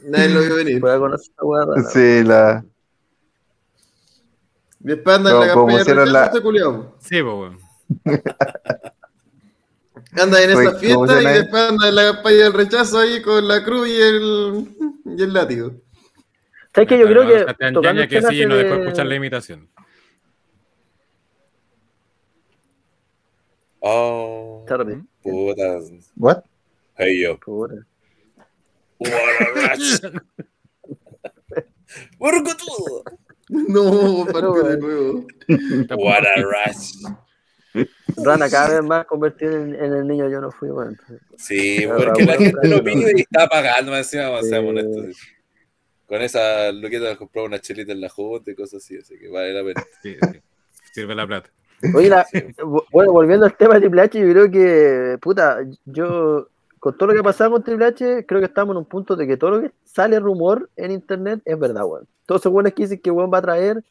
Nadie 0.04 0.28
lo 0.30 0.40
vio 0.42 0.54
venir. 0.56 0.80
Voy 0.80 0.90
a 0.90 0.98
conocer 0.98 1.32
rara. 1.38 1.82
sí, 1.90 2.22
la. 2.24 2.64
Después 4.78 5.16
anda 5.16 5.30
en 5.30 5.40
la 5.40 5.46
campaña 5.48 5.84
de 5.84 6.06
la- 6.06 6.24
este 6.26 6.40
culiao. 6.40 6.96
Sí, 7.00 7.22
pues, 7.22 7.34
weón. 7.34 7.58
Anda 10.12 10.42
en 10.42 10.50
Fue- 10.50 10.64
esa 10.64 10.74
fiesta 10.78 11.20
y 11.20 11.24
la- 11.24 11.32
después 11.32 11.62
anda 11.62 11.88
en 11.88 11.94
la 11.94 12.12
campaña 12.12 12.36
del 12.36 12.52
rechazo 12.52 12.98
ahí 12.98 13.22
con 13.22 13.46
la 13.46 13.62
cruz 13.64 13.88
y 13.88 13.96
el, 14.00 14.74
y 15.16 15.22
el 15.22 15.32
látigo. 15.32 15.72
¿Sabes 16.74 16.88
qué? 16.88 16.98
Yo 16.98 17.06
creo 17.06 17.26
que 17.26 17.38
Sebastián 17.40 17.74
tocando 17.74 18.02
que 18.08 18.22
sí, 18.22 18.44
no 18.46 18.56
dejó 18.56 18.74
de- 18.74 18.80
escuchar 18.82 19.06
la 19.06 19.14
imitación. 19.14 19.68
Oh, 23.80 24.60
Está 24.64 24.76
rápido. 24.76 25.02
puta. 25.22 25.78
¿What? 26.16 26.38
Hey 26.96 27.22
yo. 27.22 27.38
What 27.46 27.70
a. 27.72 27.84
No, 33.48 34.24
No, 34.24 34.62
de 34.62 34.76
nuevo. 34.76 35.26
What 35.96 36.24
a 36.26 36.42
rush. 36.42 36.92
Rana 38.24 38.48
cada 38.50 38.68
vez 38.80 38.82
más 38.88 39.06
convertido 39.06 39.56
en, 39.56 39.74
en 39.74 39.92
el 39.92 40.06
niño 40.06 40.28
yo 40.28 40.40
no 40.40 40.50
fui, 40.50 40.70
weón. 40.70 40.98
Sí, 41.36 41.84
porque 41.86 42.24
la 42.24 42.36
bueno, 42.36 42.38
gente 42.52 42.68
lo 42.68 42.84
pide 42.84 43.12
y 43.16 43.20
está 43.22 43.46
pagando 43.48 43.96
encima, 43.96 44.24
vamos 44.30 44.40
a 44.40 44.48
ser 44.48 44.60
Sí. 44.62 44.66
honestos. 44.68 45.16
Con 46.06 46.22
esa 46.22 46.72
luqueta 46.72 47.16
compró 47.16 47.44
una 47.44 47.60
chelita 47.60 47.92
en 47.92 48.00
la 48.00 48.08
junta 48.08 48.50
y 48.50 48.54
cosas 48.54 48.82
así, 48.82 48.96
así 48.96 49.16
que 49.18 49.28
vale 49.28 49.52
la 49.52 49.62
pena. 49.64 49.82
Sí, 50.02 50.16
sí. 50.32 50.40
Sirve 50.92 51.14
la 51.14 51.26
plata. 51.26 51.50
Oye, 51.94 52.08
la- 52.08 52.26
vo- 52.58 52.84
bueno, 52.92 53.12
volviendo 53.12 53.46
al 53.46 53.56
tema 53.56 53.74
de 53.74 53.80
Triple 53.80 54.02
H, 54.02 54.18
yo 54.20 54.28
creo 54.32 54.50
que, 54.50 55.18
puta, 55.20 55.58
yo, 55.84 56.48
con 56.78 56.96
todo 56.98 57.06
lo 57.08 57.14
que 57.14 57.20
ha 57.20 57.22
pasado 57.22 57.52
con 57.52 57.62
Triple 57.62 57.86
H, 57.86 58.26
creo 58.26 58.40
que 58.40 58.46
estamos 58.46 58.74
en 58.74 58.78
un 58.78 58.84
punto 58.86 59.14
de 59.16 59.26
que 59.26 59.36
todo 59.36 59.50
lo 59.52 59.60
que 59.62 59.70
sale 59.84 60.18
rumor 60.18 60.68
en 60.76 60.90
internet 60.90 61.40
es 61.44 61.58
verdad, 61.58 61.84
weón. 61.86 62.06
Todos 62.26 62.42
esos 62.42 62.52
buenos 62.52 62.74
que 62.74 62.82
dicen 62.82 62.98
que 63.00 63.10
weón 63.10 63.30
va 63.32 63.38
a 63.38 63.42
traer, 63.42 63.82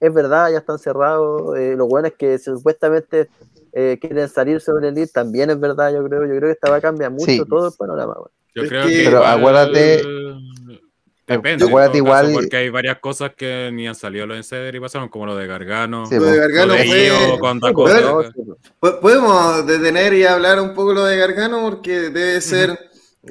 es 0.00 0.12
verdad, 0.14 0.50
ya 0.50 0.58
están 0.58 0.78
cerrados. 0.78 1.56
Eh, 1.58 1.74
los 1.76 1.88
buenos 1.88 2.12
que 2.18 2.38
supuestamente 2.38 3.28
eh, 3.72 3.98
quieren 4.00 4.28
salir 4.28 4.60
sobre 4.60 4.88
el 4.88 4.94
lead, 4.94 5.08
también 5.12 5.50
es 5.50 5.60
verdad, 5.60 5.92
yo 5.92 6.02
creo. 6.04 6.22
Yo 6.22 6.30
creo 6.36 6.40
que 6.48 6.52
esta 6.52 6.70
va 6.70 6.76
a 6.76 6.80
cambiar 6.80 7.10
mucho 7.10 7.26
Sí. 7.26 7.42
todo 7.48 7.66
el 7.68 7.72
panorama, 7.78 8.14
weón. 8.14 8.30
Yo 8.54 8.66
creo 8.66 8.86
que- 8.86 8.92
que. 8.92 9.04
Pero 9.04 9.18
igual- 9.18 9.38
acuérdate- 9.38 10.02
Depende. 11.26 11.64
en 11.64 11.68
acuérdate 11.70 11.98
caso, 11.98 12.04
igual- 12.04 12.32
porque 12.32 12.56
hay 12.56 12.70
varias 12.70 12.98
cosas 13.00 13.32
que 13.36 13.70
ni 13.72 13.86
han 13.86 13.94
salido 13.94 14.26
los 14.26 14.36
Insider 14.38 14.74
y 14.74 14.80
pasaron, 14.80 15.08
como 15.10 15.26
lo 15.26 15.36
de 15.36 15.46
Gargano. 15.46 16.06
Sí, 16.06 16.14
Lo 16.16 16.22
de 16.24 16.36
Lo 16.36 16.40
Gargano 16.40 16.72
de 16.72 16.84
fue. 16.86 18.30
Po- 18.80 19.00
Podemos 19.00 19.66
detener 19.66 20.14
y 20.14 20.24
hablar 20.24 20.58
un 20.60 20.72
poco 20.74 20.94
lo 20.94 21.04
de 21.04 21.18
Gargano 21.18 21.60
porque 21.62 22.08
debe 22.10 22.40
ser 22.40 22.78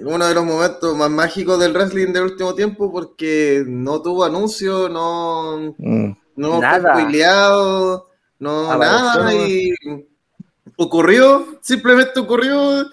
uno 0.04 0.28
de 0.28 0.34
los 0.36 0.46
momentos 0.46 0.96
más 0.96 1.10
mágicos 1.10 1.60
del 1.60 1.74
wrestling 1.74 2.14
del 2.14 2.24
último 2.24 2.54
tiempo 2.54 2.92
porque 2.92 3.64
no 3.66 4.00
tuvo 4.04 4.24
anuncio, 4.26 4.88
no, 4.90 5.74
Mm. 5.80 6.12
No 6.38 6.62
Nada. 6.62 6.94
fue 6.94 7.02
spoileado, 7.02 8.10
no 8.40 8.78
nada 8.78 9.34
y 9.34 9.74
ocurrió, 10.78 11.58
simplemente 11.62 12.20
ocurrió, 12.20 12.86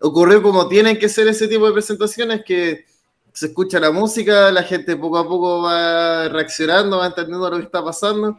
ocurrió 0.00 0.42
como 0.42 0.68
tienen 0.68 0.98
que 0.98 1.08
ser 1.08 1.28
ese 1.28 1.48
tipo 1.48 1.66
de 1.66 1.72
presentaciones 1.72 2.42
que 2.44 2.86
se 3.32 3.46
escucha 3.46 3.80
la 3.80 3.90
música, 3.90 4.50
la 4.50 4.62
gente 4.62 4.96
poco 4.96 5.18
a 5.18 5.28
poco 5.28 5.62
va 5.62 6.28
reaccionando, 6.28 6.98
va 6.98 7.06
entendiendo 7.06 7.50
lo 7.50 7.58
que 7.58 7.64
está 7.64 7.82
pasando. 7.84 8.38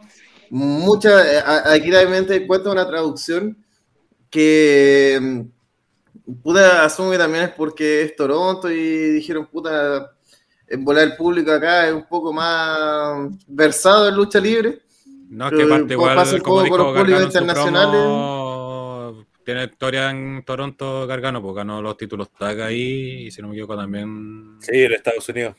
Mucha, 0.50 1.72
aquí 1.72 1.90
también 1.90 2.26
te 2.26 2.36
encuentro 2.36 2.72
una 2.72 2.86
traducción 2.86 3.56
que 4.30 5.18
mm, 5.20 6.34
puta, 6.42 6.84
asumo 6.84 7.10
que 7.10 7.18
también 7.18 7.44
es 7.44 7.50
porque 7.50 8.02
es 8.02 8.16
Toronto 8.16 8.70
y 8.70 9.10
dijeron, 9.10 9.46
puta, 9.46 10.12
en 10.68 10.84
volar 10.84 11.04
el 11.04 11.16
público 11.16 11.52
acá 11.52 11.86
es 11.88 11.94
un 11.94 12.06
poco 12.06 12.32
más 12.32 13.28
versado 13.46 14.08
en 14.08 14.14
lucha 14.16 14.40
libre. 14.40 14.80
No, 15.30 15.48
es 15.48 15.54
que 15.54 15.62
aparte 15.64 15.94
igual, 15.94 16.14
pasa 16.16 16.36
un 16.36 16.40
como 16.42 16.56
poco 16.64 16.68
con 16.68 16.78
dijo 16.78 16.92
los 16.92 16.98
públicos 17.02 17.22
internacionales. 17.24 18.00
promo, 18.00 19.24
tiene 19.44 19.64
historia 19.64 20.10
en 20.10 20.42
Toronto 20.44 21.06
Gargano, 21.06 21.42
porque 21.42 21.56
ganó 21.58 21.82
los 21.82 21.96
títulos 21.96 22.30
tag 22.38 22.60
ahí, 22.62 23.26
y 23.26 23.30
si 23.30 23.42
no 23.42 23.48
me 23.48 23.54
equivoco 23.54 23.76
también 23.76 24.56
Sí, 24.60 24.70
en 24.82 24.92
Estados 24.92 25.28
Unidos. 25.28 25.54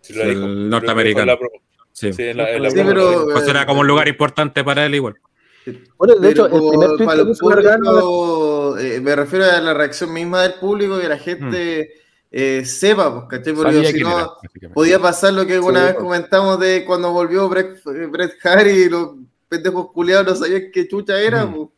Sí, 0.00 0.12
lo 0.14 0.22
el 0.22 0.28
dijo. 0.30 0.40
Lo 0.40 0.46
dijo 0.46 0.60
en 0.62 0.70
norteamericano. 0.70 1.26
la 1.26 1.38
promo. 1.38 1.54
Sí. 1.92 2.12
Sí, 2.12 2.22
en 2.22 2.36
la, 2.36 2.50
en 2.52 2.62
la 2.62 2.70
Sí, 2.70 2.76
lo 2.78 2.84
pero. 2.86 3.26
Pues 3.32 3.48
era 3.48 3.66
como 3.66 3.80
un 3.80 3.86
lugar 3.88 4.06
importante 4.08 4.62
para 4.62 4.86
él 4.86 4.94
igual. 4.94 5.14
Bueno, 5.98 6.14
de 6.14 6.30
hecho, 6.30 6.46
el 6.46 6.52
primer 6.70 6.88
por- 6.88 6.96
tweet 6.96 7.06
para 7.06 7.16
que 7.16 7.22
el 7.22 7.28
puso 7.28 7.46
Gargano 7.48 7.84
público, 8.00 8.78
eh, 8.78 9.00
me 9.00 9.16
refiero 9.16 9.44
a 9.46 9.60
la 9.60 9.74
reacción 9.74 10.12
misma 10.12 10.42
del 10.42 10.54
público 10.54 10.98
que 11.00 11.08
la 11.08 11.18
gente 11.18 11.90
eh, 12.30 12.64
sepa, 12.64 13.12
pues, 13.12 13.24
¿cachai? 13.40 13.54
Porque 13.54 13.92
si 13.92 14.00
no, 14.00 14.36
podía 14.74 14.98
pasar 14.98 15.32
lo 15.32 15.46
que 15.46 15.54
alguna 15.54 15.80
Sí, 15.80 15.84
vez 15.86 15.94
pues. 15.94 16.04
comentamos 16.04 16.60
de 16.60 16.84
cuando 16.84 17.10
volvió 17.12 17.48
Bret, 17.48 17.82
Bret 17.84 18.32
Hart 18.44 18.66
y 18.66 18.88
los 18.88 19.12
pendejos 19.48 19.90
culiados 19.92 20.26
no 20.26 20.36
sabían 20.36 20.70
qué 20.72 20.86
chucha 20.86 21.18
era. 21.20 21.46
Mm. 21.46 21.54
pues. 21.54 21.68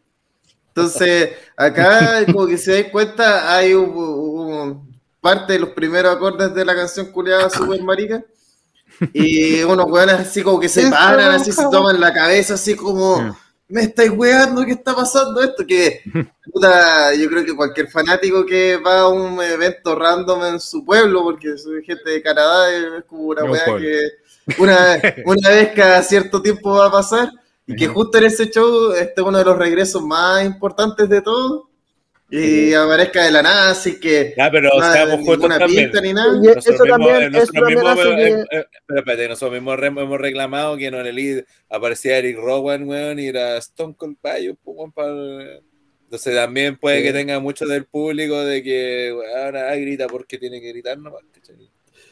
Entonces, 0.68 1.30
acá, 1.56 2.24
como 2.32 2.46
que 2.46 2.58
se 2.58 2.82
da 2.82 2.90
cuenta, 2.90 3.56
hay 3.56 3.74
un, 3.74 3.90
un- 3.96 4.90
parte 5.20 5.52
de 5.54 5.58
los 5.58 5.70
primeros 5.70 6.14
acordes 6.16 6.54
de 6.54 6.64
la 6.64 6.74
canción 6.74 7.12
culiada 7.12 7.50
Super 7.50 7.82
Marica. 7.82 8.24
Y 9.12 9.62
unos 9.64 9.86
weones 9.90 10.16
así 10.16 10.42
como 10.42 10.58
que 10.60 10.68
se 10.68 10.90
paran, 10.90 11.30
así 11.32 11.52
se 11.52 11.62
toman 11.70 12.00
la 12.00 12.12
cabeza, 12.12 12.54
así 12.54 12.74
como, 12.74 13.16
Sí. 13.18 13.36
Me 13.70 13.82
estáis 13.82 14.10
weando, 14.10 14.64
¿qué 14.64 14.72
está 14.72 14.94
pasando 14.94 15.40
esto? 15.40 15.64
Que, 15.66 16.00
puta, 16.52 17.14
yo 17.14 17.28
creo 17.28 17.44
que 17.44 17.56
cualquier 17.56 17.88
fanático 17.88 18.44
que 18.44 18.76
va 18.76 19.00
a 19.00 19.08
un 19.08 19.40
evento 19.40 19.94
random 19.94 20.44
en 20.44 20.60
su 20.60 20.84
pueblo, 20.84 21.22
porque 21.22 21.56
soy 21.56 21.84
gente 21.84 22.10
de 22.10 22.22
Canadá, 22.22 22.70
es 22.74 23.04
como 23.04 23.22
una 23.22 23.42
pueblo. 23.42 23.78
que 23.78 24.60
una, 24.60 25.00
una 25.24 25.48
vez 25.48 25.72
cada 25.74 26.02
cierto 26.02 26.42
tiempo 26.42 26.76
va 26.76 26.86
a 26.86 26.92
pasar, 26.92 27.30
y 27.66 27.76
que 27.76 27.86
justo 27.86 28.18
en 28.18 28.24
ese 28.24 28.50
show 28.50 28.92
este 28.92 29.20
es 29.20 29.26
uno 29.26 29.38
de 29.38 29.44
los 29.44 29.56
regresos 29.56 30.02
más 30.02 30.44
importantes 30.44 31.08
de 31.08 31.22
todos, 31.22 31.69
y 32.30 32.74
aparezca 32.74 33.24
de 33.24 33.30
la 33.32 33.42
nada, 33.42 33.70
así 33.70 33.98
que 33.98 34.34
Ah, 34.38 34.48
pero 34.52 34.70
seamos 34.92 35.16
justos 35.16 35.36
ninguna 35.38 35.58
también. 35.58 35.90
ni 36.02 36.12
nada. 36.12 36.38
Y 36.42 36.46
eso 36.48 36.70
mismos, 36.70 36.88
también, 36.88 37.16
eh, 37.16 37.18
eso 37.18 37.30
nosotros 37.30 37.52
también 37.54 37.78
mismos, 37.78 37.98
hace 37.98 38.08
eh, 38.10 38.46
que... 38.50 38.56
eh, 38.58 38.64
pero 38.86 39.00
espérate, 39.00 39.28
nosotros 39.28 39.52
mismos 39.52 39.78
re- 39.80 39.86
hemos 39.88 40.20
reclamado 40.20 40.76
que 40.76 40.90
no 40.90 41.00
en 41.00 41.06
el 41.06 41.14
lead 41.16 41.44
aparecía 41.68 42.18
Eric 42.18 42.36
Rowan, 42.38 42.88
weón, 42.88 43.18
y 43.18 43.26
era 43.28 43.56
Stone 43.58 43.94
Cold 43.96 44.16
Payo, 44.20 44.54
pues, 44.62 44.76
weón, 44.78 44.92
para- 44.92 45.60
Entonces 46.04 46.34
también 46.34 46.76
puede 46.76 46.98
Sí. 46.98 47.02
que 47.04 47.12
tenga 47.12 47.38
mucho 47.40 47.66
del 47.66 47.84
público 47.84 48.44
de 48.44 48.62
que, 48.62 49.12
weón, 49.12 49.56
ah, 49.56 49.74
grita 49.76 50.06
porque 50.08 50.38
tiene 50.38 50.60
que 50.60 50.68
gritar 50.68 50.98
nomás. 50.98 51.22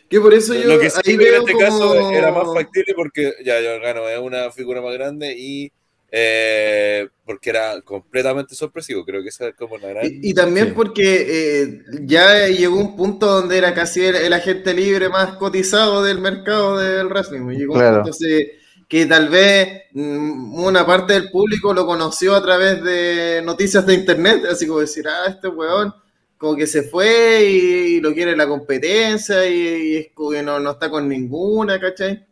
Que 0.09 0.21
por 0.21 0.33
eso 0.33 0.55
yo 0.55 0.65
Lo 0.67 0.79
que 0.81 0.89
sí 0.89 0.97
ahí 0.97 1.03
que 1.05 1.13
en 1.13 1.19
veo 1.19 1.41
este 1.41 1.53
como... 1.53 1.65
caso 1.65 2.11
era 2.13 2.33
más 2.33 2.47
factible 2.55 2.95
porque 2.97 3.35
ya 3.45 3.61
Giordano 3.61 4.09
es 4.09 4.19
una 4.19 4.51
figura 4.51 4.81
más 4.81 4.95
grande 4.95 5.35
y 5.37 5.71
eh, 6.11 7.09
porque 7.25 7.51
era 7.51 7.81
completamente 7.83 8.55
sorpresivo. 8.55 9.05
Creo 9.05 9.23
que 9.23 9.29
esa 9.29 9.49
es 9.49 9.55
como 9.55 9.77
la 9.79 9.89
gran. 9.89 10.07
Y, 10.07 10.31
y 10.31 10.35
también 10.35 10.69
Sí. 10.69 10.73
porque 10.75 11.27
eh, 11.63 11.83
ya 12.03 12.47
llegó 12.49 12.77
un 12.77 12.97
punto 12.97 13.27
donde 13.27 13.59
era 13.59 13.75
casi 13.75 14.05
el, 14.05 14.17
el 14.17 14.33
agente 14.33 14.73
libre 14.75 15.09
más 15.09 15.37
cotizado 15.37 16.03
del 16.03 16.19
mercado 16.21 16.79
del 16.79 17.09
wrestling. 17.09 17.49
Llegó 17.51 17.75
un 17.75 17.81
Claro. 17.81 17.97
punto 17.97 18.11
así 18.11 18.51
que 18.89 19.05
tal 19.05 19.29
vez 19.29 19.83
mm, 19.93 20.55
una 20.65 20.87
parte 20.87 21.13
del 21.13 21.31
público 21.31 21.75
lo 21.75 21.85
conoció 21.87 22.35
a 22.35 22.43
través 22.43 22.83
de 22.83 23.43
noticias 23.45 23.85
de 23.87 23.93
internet, 23.95 24.45
así 24.51 24.67
como 24.67 24.81
decir, 24.81 25.07
ah, 25.07 25.27
este 25.29 25.49
weón 25.49 25.93
como 26.39 26.57
que 26.57 26.67
se 26.67 26.85
fue 26.85 27.45
y, 27.45 28.01
lo 28.01 28.15
quiere 28.15 28.35
la 28.37 28.47
competencia 28.47 29.45
y, 29.47 29.59
y 29.93 29.97
es 29.97 30.09
como 30.15 30.31
que 30.31 30.43
no, 30.43 30.59
no 30.61 30.71
está 30.71 30.89
con 30.89 31.09
ninguna, 31.09 31.79
¿cachai? 31.81 32.25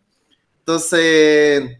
Entonces, 0.61 1.79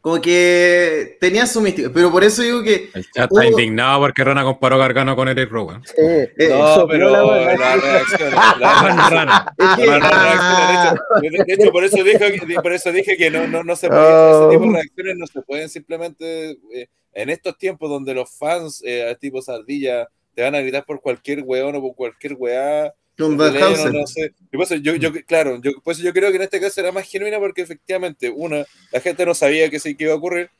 como 0.00 0.20
que 0.20 1.18
tenía 1.20 1.46
su 1.46 1.60
mística, 1.60 1.90
pero 1.92 2.10
por 2.10 2.24
eso 2.24 2.40
digo 2.42 2.62
que 2.62 2.88
El 2.94 3.04
chat 3.10 3.30
Hubo- 3.30 3.40
está 3.40 3.50
indignado 3.50 4.00
porque 4.00 4.24
Rana 4.24 4.42
comparó 4.44 4.78
Gargano 4.78 5.14
con 5.14 5.28
Eric 5.28 5.50
Rowan. 5.50 5.82
Sí, 5.84 5.92
eh, 5.98 6.32
no, 6.50 6.86
pero 6.88 7.10
la 7.10 7.54
la, 7.56 7.76
reacción. 7.76 8.32
Rana, 8.32 8.56
La, 8.58 9.08
Rana. 9.10 9.54
es 9.58 9.76
que- 9.76 9.86
la- 9.86 9.98
la 9.98 10.08
ah, 10.08 10.24
reacción, 10.24 11.20
de 11.20 11.28
hecho, 11.28 11.44
de 11.44 11.52
hecho, 11.54 11.70
por 11.72 11.84
eso 11.84 11.96
dije, 12.02 12.32
que- 12.40 12.54
por 12.62 12.72
eso 12.72 12.92
dije 12.92 13.16
que 13.16 13.30
no, 13.30 13.46
no, 13.46 13.62
no 13.62 13.76
se 13.76 13.88
puede, 13.88 14.30
ese 14.30 14.48
tipo 14.50 14.64
de 14.64 14.72
reacciones 14.72 15.16
no 15.18 15.26
se 15.26 15.42
pueden 15.42 15.68
simplemente 15.68 16.50
eh, 16.74 16.86
en 17.12 17.28
estos 17.28 17.58
tiempos 17.58 17.90
donde 17.90 18.14
los 18.14 18.30
fans 18.38 18.82
eh, 18.86 19.14
tipo 19.20 19.42
Sardilla 19.42 20.08
te 20.34 20.42
van 20.42 20.54
a 20.54 20.60
gritar 20.60 20.84
por 20.86 21.00
cualquier 21.00 21.42
weón 21.44 21.74
o 21.76 21.80
por 21.82 21.94
cualquier 21.94 22.34
weá. 22.38 22.94
Van 23.28 23.92
no, 23.92 24.06
sé. 24.06 24.32
Y 24.52 24.56
por 24.56 24.64
eso 24.64 24.76
yo, 24.76 24.94
yo, 24.96 25.12
claro, 25.26 25.60
yo, 25.62 25.72
pues 25.84 25.98
yo 25.98 26.12
creo 26.12 26.30
que 26.30 26.36
en 26.36 26.42
este 26.42 26.60
caso 26.60 26.80
era 26.80 26.92
más 26.92 27.08
genuina 27.08 27.38
porque 27.38 27.62
efectivamente, 27.62 28.30
una, 28.30 28.64
la 28.92 29.00
gente 29.00 29.24
no 29.26 29.34
sabía 29.34 29.68
que 29.70 29.78
sí 29.80 29.94
que 29.94 30.04
iba 30.04 30.12
a 30.12 30.16
ocurrir, 30.16 30.50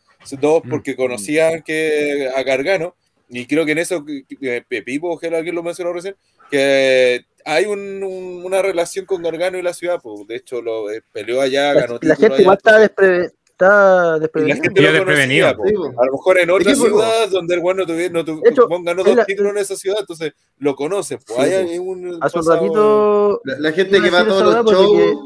dos, 0.41 0.63
porque 0.69 0.97
conocían 0.97 1.63
que 1.63 2.29
a 2.35 2.43
Gargano, 2.43 2.95
y 3.29 3.47
creo 3.47 3.65
que 3.65 3.73
en 3.73 3.79
eso, 3.79 4.05
Pepipo, 4.69 5.19
que 5.19 5.29
alguien 5.29 5.55
lo 5.55 5.63
mencionó 5.63 5.93
recién, 5.93 6.17
que 6.51 7.25
hay 7.45 7.65
un- 7.65 8.03
un- 8.03 8.45
una 8.45 8.61
relación 8.61 9.07
con 9.07 9.23
Gargano 9.23 9.57
y 9.57 9.63
la 9.63 9.73
ciudad, 9.73 9.99
pues 10.03 10.27
de 10.27 10.37
hecho 10.37 10.61
lo 10.61 10.91
eh, 10.91 11.03
peleó 11.13 11.41
allá, 11.41 11.73
La, 11.73 11.81
ganó 11.83 11.95
la 11.95 12.01
título 12.01 12.17
gente 12.29 12.43
igual 12.43 12.57
está, 12.59 12.79
despre- 12.81 13.33
está 13.61 14.07
Y 14.07 14.11
la 14.13 14.19
desprevenida. 14.19 14.55
gente 14.63 14.83
lo 14.83 14.93
desprevenido, 14.93 15.57
conocía, 15.57 15.79
a 16.01 16.07
lo 16.07 16.13
mejor 16.13 16.39
en 16.39 16.51
otra 16.51 16.75
ciudad 16.75 17.29
donde 17.31 17.55
el 17.55 17.61
bueno 17.61 17.87
tuviera, 17.87 18.13
no 18.13 18.25
tu- 18.25 18.41
hecho, 18.45 18.67
Juan 18.67 18.85
ganó 18.85 19.05
dos 19.05 19.15
la- 19.17 19.25
títulos 19.27 19.53
en 19.53 19.59
esa 19.59 19.77
ciudad, 19.77 19.99
entonces 20.01 20.33
lo 20.59 20.75
conocen. 20.75 21.19
Pues 21.27 21.49
Sí, 21.49 21.55
hay, 21.55 21.79
un 21.79 22.19
Hace 22.23 22.39
un 22.39 22.47
ratito, 22.47 23.41
La, 23.45 23.59
la 23.59 23.73
gente 23.73 24.01
que 24.01 24.11
va 24.11 24.21
a 24.21 24.27
todos 24.27 24.65
los 24.65 24.73
shows 24.73 25.17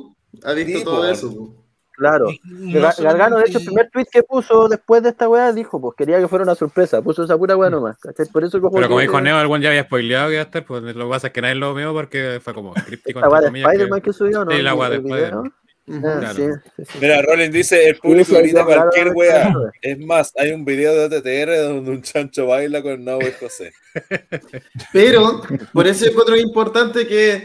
ha 0.45 0.53
visto 0.53 0.79
Sí, 0.79 0.85
todo 0.85 1.09
eso. 1.11 1.31
po. 1.33 1.55
claro, 1.93 2.27
No 2.45 2.81
Gar- 2.81 3.01
Gargano, 3.03 3.39
de 3.39 3.45
hecho, 3.45 3.59
el 3.59 3.65
primer 3.67 3.89
tweet 3.91 4.07
que 4.11 4.23
puso 4.25 4.67
después 4.69 5.01
de 5.05 5.11
esta 5.11 5.29
weá 5.29 5.53
dijo, 5.53 5.81
pues 5.81 5.95
quería 5.97 6.19
que 6.19 6.27
fuera 6.27 6.43
una 6.43 6.57
sorpresa, 6.57 7.01
puso 7.03 7.23
esa 7.23 7.39
pura 7.39 7.57
weá 7.57 7.71
nomás, 7.71 7.97
¿cachai? 7.99 8.27
Por 8.27 8.43
eso 8.43 8.61
como 8.61 8.75
Pero 8.75 8.89
como 8.89 8.99
dijo 9.01 9.21
Neo, 9.21 9.41
el 9.41 9.47
buen 9.47 9.63
ya 9.63 9.69
había 9.69 9.85
spoileado 9.85 10.27
que 10.29 10.33
iba 10.35 10.43
a 10.43 10.47
estar, 10.47 10.65
pues 10.65 10.83
lo 10.83 11.05
que 11.05 11.11
pasa 11.11 11.29
es 11.29 11.33
que 11.33 11.41
nadie 11.41 11.55
lo 11.55 11.73
vio 11.73 11.93
porque 11.93 12.41
fue 12.43 12.53
como 12.53 12.73
críptico. 12.89 13.21
esta 13.21 13.29
weá 13.29 13.41
de 13.43 13.47
comillas, 13.47 13.69
que- 13.69 13.73
Spider-Man 13.77 14.01
que 14.01 14.13
subió, 14.13 14.45
¿no? 14.45 14.51
Sí, 14.51 14.61
la 14.63 14.75
weá 14.75 14.91
de 14.91 14.97
Spider-Man. 14.97 15.53
Ah, 15.87 16.17
Claro. 16.21 16.35
sí, 16.35 16.61
sí, 16.79 16.83
sí. 16.93 16.99
Mira, 17.01 17.21
Rollins 17.23 17.53
dice, 17.53 17.89
el 17.91 17.97
público 17.97 18.37
grita 18.39 18.65
cualquier 18.65 19.09
wea. 19.15 19.53
Es 19.83 19.99
más, 19.99 20.33
hay 20.37 20.53
un 20.53 20.65
video 20.65 20.95
de 20.95 21.17
OTTR 21.19 21.63
donde 21.63 21.91
un 21.91 22.01
chancho 22.03 22.47
baila 22.47 22.83
con 22.83 23.05
Nao 23.05 23.21
y 23.21 23.33
José. 23.39 23.73
Pero 24.93 25.43
por 25.73 25.87
eso 25.87 26.07
encuentro 26.07 26.37
importante 26.37 27.07
que 27.07 27.33
eh, 27.35 27.43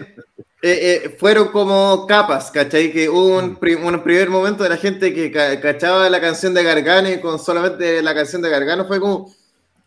eh, 0.61 1.15
fueron 1.17 1.49
como 1.49 2.05
capas, 2.07 2.51
¿cachai? 2.51 2.91
Que 2.91 3.09
hubo 3.09 3.37
un, 3.37 3.57
un 3.83 4.03
primer 4.03 4.29
momento 4.29 4.63
de 4.63 4.69
la 4.69 4.77
gente 4.77 5.13
que 5.13 5.31
ca- 5.31 5.59
cachaba 5.59 6.09
la 6.09 6.21
canción 6.21 6.53
de 6.53 6.63
Gargano 6.63 7.09
y 7.09 7.19
con 7.19 7.39
solamente 7.39 8.01
la 8.01 8.13
canción 8.13 8.41
de 8.41 8.49
Gargano 8.49 8.85
fue 8.85 8.99
como, 8.99 9.33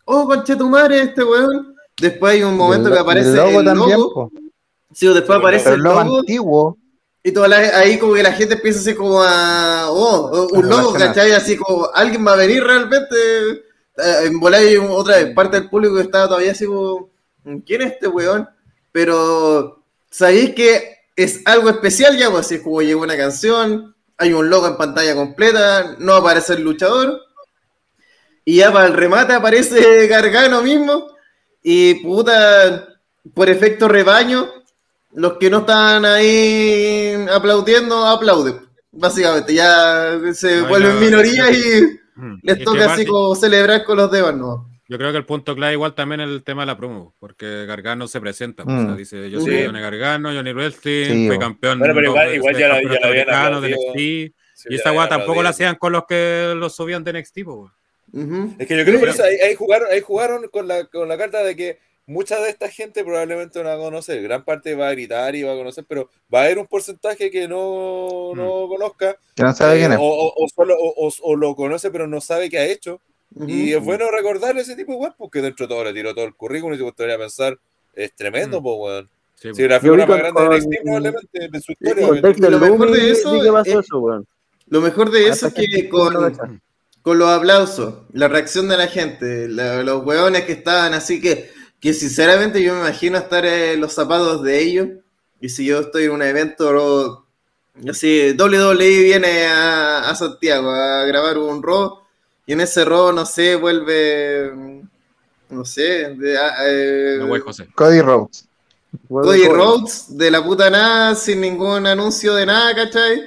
oh, 0.05 0.27
conche 0.27 0.57
tu 0.57 0.69
madre, 0.69 1.01
este 1.01 1.25
weón. 1.25 1.75
Después 2.01 2.35
hay 2.35 2.43
un 2.43 2.57
momento 2.57 2.89
El 2.89 2.95
que 2.95 3.01
aparece 3.01 3.29
el 3.31 3.37
logo 3.37 3.61
el 3.61 3.67
también, 3.67 3.99
po. 3.99 4.31
Sí, 4.95 5.07
después 5.13 5.39
aparece 5.39 5.69
el 5.71 5.75
el 5.77 5.81
logo 5.81 6.03
logo 6.05 6.19
antiguo. 6.21 6.79
Y 7.23 7.33
toda 7.33 7.49
la- 7.49 7.79
ahí 7.79 7.99
como 7.99 8.14
que 8.14 8.23
la 8.23 8.33
gente 8.33 8.55
empieza 8.55 8.81
así 8.81 8.95
como 8.95 9.23
a, 9.23 9.91
oh, 9.91 10.31
oh, 10.33 10.49
un 10.53 10.62
relacionar. 10.62 11.09
¿cachai? 11.09 11.33
Así 11.33 11.57
como, 11.57 11.89
alguien 11.95 12.27
va 12.27 12.33
a 12.33 12.37
venir 12.37 12.62
realmente. 12.64 13.16
Eh, 13.99 14.25
en 14.25 14.41
volar 14.41 14.62
otra 14.91 15.16
vez, 15.18 15.35
parte 15.35 15.61
del 15.61 15.68
público 15.68 15.97
que 15.97 16.03
estaba 16.03 16.27
todavía 16.29 16.53
así 16.53 16.64
como, 16.66 17.11
¿quién 17.66 17.83
es 17.83 17.93
este 17.93 18.09
weón? 18.09 18.49
Pero, 18.91 19.85
¿sabéis 20.11 20.55
que 20.55 20.99
es 21.14 21.43
algo 21.45 21.68
especial 21.68 22.16
ya? 22.16 22.31
Pues 22.31 22.47
así 22.47 22.55
es 22.57 22.62
como 22.62 22.81
llegó 22.83 23.03
una 23.03 23.16
canción, 23.16 23.95
hay 24.16 24.33
un 24.33 24.49
logo 24.49 24.66
en 24.66 24.77
pantalla 24.77 25.14
completa, 25.14 25.97
no 25.99 26.14
aparece 26.14 26.55
el 26.55 26.62
luchador. 26.62 27.20
Y 28.45 28.57
ya 28.57 28.73
para 28.73 28.87
el 28.87 28.95
remate 28.95 29.35
aparece 29.35 30.07
Gargano 30.09 30.62
mismo. 30.62 31.07
Y 31.62 31.95
puta, 32.03 32.89
por 33.35 33.49
efecto 33.49 33.89
rebaño, 33.89 34.51
los 35.15 35.35
que 35.39 35.51
no 35.51 35.59
están 35.61 36.05
ahí 36.05 37.15
aplaudiendo, 37.33 38.07
aplauden. 38.07 38.57
Básicamente, 38.91 39.55
ya 39.55 40.19
se 40.33 40.59
No, 40.63 40.69
vuelven 40.69 40.95
no, 40.95 41.01
minoría 41.01 41.51
y 41.51 41.99
Mm. 42.15 42.41
les 42.43 42.63
toca 42.63 42.93
así 42.93 43.07
como 43.07 43.35
celebrar 43.35 43.85
con 43.85 43.97
los 43.97 44.11
demás, 44.11 44.35
¿no? 44.35 44.69
Yo 44.89 44.99
creo 44.99 45.11
que 45.13 45.17
el 45.19 45.25
punto 45.25 45.55
clave 45.55 45.73
igual 45.73 45.95
también 45.95 46.21
es 46.21 46.29
el 46.29 46.43
tema 46.45 46.63
de 46.63 46.67
la 46.67 46.77
promo, 46.77 47.15
porque 47.19 47.65
Gargano 47.65 48.07
se 48.07 48.21
presenta. 48.21 48.65
pues, 48.65 48.77
o 48.77 48.81
sea, 48.83 48.91
Mm. 48.91 48.97
dice, 48.99 49.31
yo 49.31 49.41
Sí. 49.41 49.47
soy 49.47 49.65
Johnny 49.65 49.81
Gargano, 49.81 50.31
Johnny 50.31 50.53
Wrestling, 50.53 51.07
Sí, 51.07 51.29
fui 51.29 51.39
campeón. 51.39 51.79
Bueno, 51.79 51.95
pero 51.95 52.07
igual- 52.11 52.35
igual 52.35 52.57
ya 52.59 52.69
la- 52.69 52.83
ya 52.83 53.01
la 53.01 53.07
habían 53.09 53.61
de. 53.63 53.69
NXT. 53.69 54.35
Sí, 54.55 54.69
Y 54.69 54.75
esa 54.75 54.91
habían 54.91 55.01
weá 55.01 55.09
tampoco 55.09 55.43
la 55.43 55.49
hacían 55.49 55.77
con 55.77 55.93
los 55.93 56.05
que 56.07 56.53
los 56.57 56.77
subían 56.77 57.03
de 57.03 57.11
NXT. 57.13 57.71
Ujú. 58.13 58.55
Es 58.59 58.67
que 58.67 58.77
yo 58.77 58.85
creo 58.85 59.01
que 59.01 59.23
ahí, 59.23 59.37
ahí 59.49 59.55
jugaron, 59.55 59.89
ahí 59.91 60.01
jugaron 60.03 60.49
con 60.49 60.69
la, 60.69 60.85
con 60.85 61.09
la 61.09 61.17
carta 61.17 61.43
de 61.43 61.57
que 61.57 61.79
mucha 62.13 62.41
de 62.41 62.51
esta 62.51 62.69
gente 62.69 63.03
probablemente 63.05 63.59
no 63.63 63.69
va 63.69 63.75
a 63.75 63.79
conocer. 63.79 64.23
Gran 64.23 64.45
parte 64.45 64.75
va 64.75 64.89
a 64.89 64.93
gritar 64.93 65.35
y 65.35 65.43
va 65.43 65.53
a 65.53 65.57
conocer, 65.57 65.85
pero 65.89 66.09
va 66.33 66.41
a 66.41 66.45
haber 66.45 66.59
un 66.59 66.67
porcentaje 66.67 67.31
que 67.31 67.49
no, 67.49 68.33
no 68.35 68.69
conozca. 68.69 69.17
Que 69.35 69.43
no 69.43 69.53
sabe 69.55 69.77
eh, 69.77 69.79
quién 69.81 69.93
es. 69.93 69.99
o, 69.99 70.03
o- 70.03 70.35
o 70.45 70.49
solo, 70.49 70.77
o, 70.79 71.07
o- 71.09 71.13
o 71.23 71.37
lo 71.37 71.55
conoce, 71.57 71.91
pero 71.91 72.07
no 72.07 72.21
sabe 72.21 72.49
qué 72.51 72.59
ha 72.59 72.67
hecho. 72.67 73.01
Y 73.47 73.71
Ujú. 73.75 73.79
es 73.79 73.85
bueno 73.85 74.11
recordar 74.11 74.57
ese 74.59 74.77
tipo 74.77 74.93
de 74.93 74.99
weón, 74.99 75.15
porque 75.17 75.41
dentro 75.41 75.67
de 75.67 75.75
todo 75.75 75.85
le 75.85 75.95
tiró 75.95 76.15
todo 76.15 76.27
el 76.27 76.35
currículum 76.35 76.75
y 76.75 76.79
se 76.79 76.93
podría 76.93 77.17
pensar, 77.19 77.59
es 77.95 78.15
tremendo, 78.15 78.61
Mm. 78.61 78.63
po, 78.63 78.75
weón. 78.77 79.09
Sí. 79.37 79.49
Si 79.55 79.67
la 79.67 79.81
figura 79.81 80.07
más 80.07 80.09
con- 80.09 80.19
grande 80.19 80.41
de 80.43 80.47
con- 80.47 80.59
NXT 80.63 80.83
probablemente 80.83 81.49
de 81.51 81.61
su 81.61 81.73
historia. 81.73 82.21
Dexter 82.23 82.51
lo 82.51 82.59
mejor 82.61 82.91
de 82.93 83.11
eso 83.11 83.41
que 83.43 83.51
pasó 83.53 83.79
es- 83.81 83.85
eso, 83.87 83.99
weón. 83.99 84.27
Lo 84.69 84.81
mejor 84.81 85.11
de 85.11 85.21
eso 85.23 85.31
es 85.33 85.43
Hasta 85.45 85.61
que 85.61 85.83
no 85.85 85.89
con, 85.91 86.63
con 87.03 87.19
los 87.19 87.29
aplausos, 87.29 87.95
la 88.13 88.29
reacción 88.29 88.69
de 88.69 88.77
la 88.77 88.87
gente, 88.87 89.49
la- 89.49 89.83
los 89.83 90.05
hueones 90.05 90.45
que 90.45 90.53
estaban 90.53 90.95
así 90.95 91.21
que, 91.21 91.51
que 91.83 91.93
sinceramente 91.93 92.62
yo 92.62 92.72
me 92.74 92.80
imagino 92.80 93.18
estar 93.18 93.45
en 93.45 93.80
los 93.80 93.93
zapatos 93.93 94.43
de 94.43 94.59
ellos. 94.62 94.89
Y 95.41 95.49
si 95.49 95.66
yo 95.66 95.80
estoy 95.80 96.05
en 96.05 96.12
un 96.12 96.22
evento 96.22 97.26
así, 97.91 98.35
WWE 98.39 99.03
viene 99.03 99.47
a, 99.47 100.09
a 100.09 100.14
Santiago 100.14 100.70
a 100.70 101.05
grabar 101.05 101.37
un 101.39 101.61
Raw 101.62 101.99
y 102.47 102.53
en 102.53 102.61
ese 102.61 102.85
Raw, 102.85 103.12
no 103.12 103.26
sé, 103.26 103.57
vuelve, 103.57 104.53
no 105.51 105.64
sé, 105.64 106.14
de- 106.14 106.39
a- 106.39 106.55
eh, 106.64 107.16
No, 107.18 107.26
güey, 107.26 107.41
José. 107.41 107.66
Cody 107.74 108.01
Rhodes. 108.01 108.47
Cody 109.09 109.49
Rhodes 109.49 110.16
de 110.16 110.30
la 110.30 110.45
puta 110.45 110.70
nada, 110.70 111.14
sin 111.16 111.41
ningún 111.41 111.85
anuncio 111.87 112.35
de 112.35 112.47
nada, 112.47 112.74
¿cachai? 112.76 113.22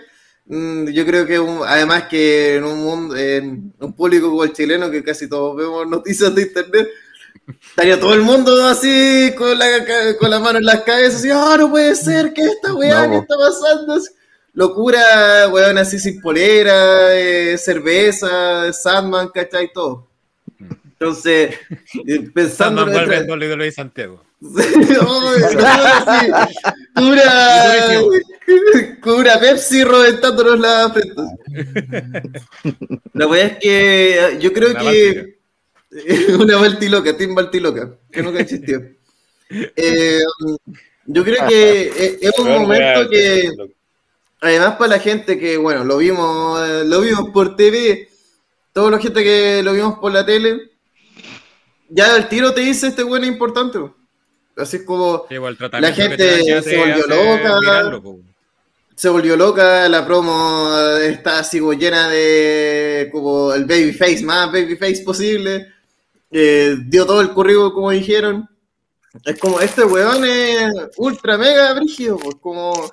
Mm, 0.46 0.88
Yo 0.92 1.06
creo 1.06 1.26
que 1.26 1.40
un- 1.40 1.62
además 1.68 2.04
que 2.04 2.56
en 2.56 2.64
un 2.64 2.80
mundo, 2.84 3.16
en 3.18 3.74
un 3.80 3.94
público 3.94 4.30
como 4.30 4.44
el 4.46 4.54
chileno, 4.54 4.90
que 4.92 5.04
casi 5.04 5.28
todos 5.28 5.58
vemos 5.58 5.88
noticias 5.88 6.34
de 6.34 6.44
internet, 6.44 6.88
estaría 7.70 8.00
todo 8.00 8.14
el 8.14 8.22
mundo 8.22 8.66
así 8.68 9.34
con 9.38 9.58
la, 9.58 9.68
con 10.20 10.30
la 10.30 10.40
mano 10.40 10.60
en 10.60 10.66
las 10.66 10.82
cabezas, 10.82 11.16
así, 11.20 11.30
ah, 11.32 11.56
no 11.58 11.70
puede 11.70 11.96
ser, 11.96 12.34
¿qué 12.34 12.42
esta 12.44 12.74
weá, 12.74 13.08
No, 13.08 13.12
qué 13.14 13.18
está 13.20 13.36
pasando? 13.38 14.00
Locura, 14.54 15.48
weón, 15.52 15.78
así 15.78 16.00
sin 16.00 16.22
polera, 16.22 17.14
eh, 17.14 17.58
cerveza, 17.58 18.72
Sandman, 18.72 19.30
¿cachai? 19.30 19.70
Todo. 19.74 20.08
Entonces, 20.98 21.56
eh, 22.08 22.30
pensando 22.34 22.82
Sandman 22.86 22.86
vuelve 22.86 23.06
nuestra- 23.26 23.36
en 23.36 23.42
WWE 23.42 23.72
Santiago. 23.72 24.22
Cura, 26.96 28.02
cura 29.02 29.40
Pepsi 29.40 29.84
reventándonos 29.84 30.60
la 30.60 30.92
frente. 30.94 31.22
La 33.14 33.26
verdad 33.28 33.48
es 33.48 33.58
que 33.60 34.18
eh, 34.20 34.38
yo 34.40 34.54
creo 34.54 34.76
que 34.76 35.35
una 36.40 36.58
Baltiloca, 36.58 37.16
Team 37.16 37.36
Baltiloca, 37.36 37.98
que 38.12 38.22
nunca 38.22 38.40
existió. 38.40 38.82
Eh, 39.48 40.22
yo 41.06 41.24
creo 41.24 41.48
que 41.48 42.18
es 42.20 42.40
un 42.40 42.50
momento 42.50 43.08
que, 43.12 43.52
además 44.42 44.76
para 44.78 44.96
la 44.96 45.00
gente 45.00 45.38
que, 45.38 45.56
bueno, 45.56 45.84
lo 45.84 45.98
vimos, 45.98 46.60
lo 46.88 47.02
vimos 47.02 47.30
por 47.30 47.56
TV, 47.56 48.10
toda 48.74 48.90
la 48.90 48.98
gente 48.98 49.24
que 49.24 49.62
lo 49.62 49.74
vimos 49.74 50.00
por 50.00 50.12
la 50.12 50.26
tele, 50.26 50.72
ya 51.90 52.18
el 52.18 52.28
tiro 52.28 52.56
te 52.56 52.62
dice 52.62 52.88
este 52.88 53.04
bueno 53.04 53.28
es 53.28 53.32
importante. 53.32 53.78
po. 53.78 53.96
Así 54.58 54.78
es 54.78 54.84
como 54.84 55.28
Sí, 55.30 55.38
po, 55.38 55.48
el 55.48 55.58
tratamiento 55.58 56.02
gente 56.02 56.64
se 56.64 56.78
volvió 56.78 57.06
loca. 57.06 57.60
mirarlo, 57.60 58.20
se 58.96 59.10
volvió 59.10 59.38
loca, 59.38 59.88
la 59.90 60.08
promo 60.08 60.76
está 61.04 61.40
así 61.40 61.60
llena 61.78 62.10
de 62.10 63.10
como 63.12 63.54
el 63.54 63.66
babyface, 63.66 64.24
más 64.24 64.52
babyface 64.52 65.04
posible. 65.04 65.75
Dio 66.88 67.06
todo 67.06 67.22
el 67.22 67.32
currículum 67.32 67.72
como 67.74 67.92
dijeron. 67.92 68.50
Es 69.24 69.40
como, 69.40 69.62
este 69.62 69.86
weón 69.86 70.26
es 70.26 70.74
ultra 70.98 71.38
mega 71.38 71.74
brígido, 71.74 72.18
pues 72.18 72.36
como 72.42 72.92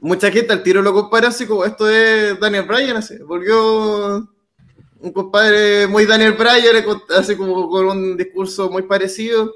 mucha 0.00 0.32
gente 0.32 0.52
al 0.52 0.64
tiro 0.64 0.82
lo 0.82 0.92
compara 0.92 1.28
así 1.28 1.46
como 1.46 1.64
esto 1.64 1.88
es 1.88 2.38
Daniel 2.40 2.64
Bryan, 2.64 2.96
así, 2.96 3.18
volvió 3.18 4.28
un 4.98 5.12
compadre 5.12 5.86
muy 5.86 6.06
Daniel 6.06 6.32
Bryan, 6.32 6.84
así 7.16 7.36
como 7.36 7.68
con 7.68 7.86
un 7.86 8.16
discurso 8.16 8.68
muy 8.68 8.82
parecido. 8.82 9.54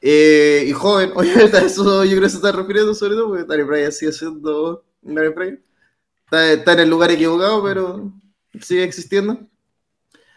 Eh, 0.00 0.64
y 0.68 0.72
joven, 0.72 1.10
obviamente 1.16 1.58
eso 1.58 2.04
yo 2.04 2.10
creo 2.10 2.22
que 2.22 2.28
se 2.28 2.36
está 2.36 2.52
refiriendo 2.52 2.94
sobre 2.94 3.14
todo, 3.16 3.28
porque 3.28 3.44
Daniel 3.44 3.66
Bryan 3.66 3.92
sigue 3.92 4.12
siendo 4.12 4.84
Daniel 5.02 5.32
Bryan. 5.32 5.64
Está, 6.24 6.52
está 6.52 6.72
en 6.74 6.80
el 6.80 6.90
lugar 6.90 7.10
equivocado, 7.10 7.62
pero 7.64 8.12
sigue 8.60 8.84
existiendo. 8.84 9.38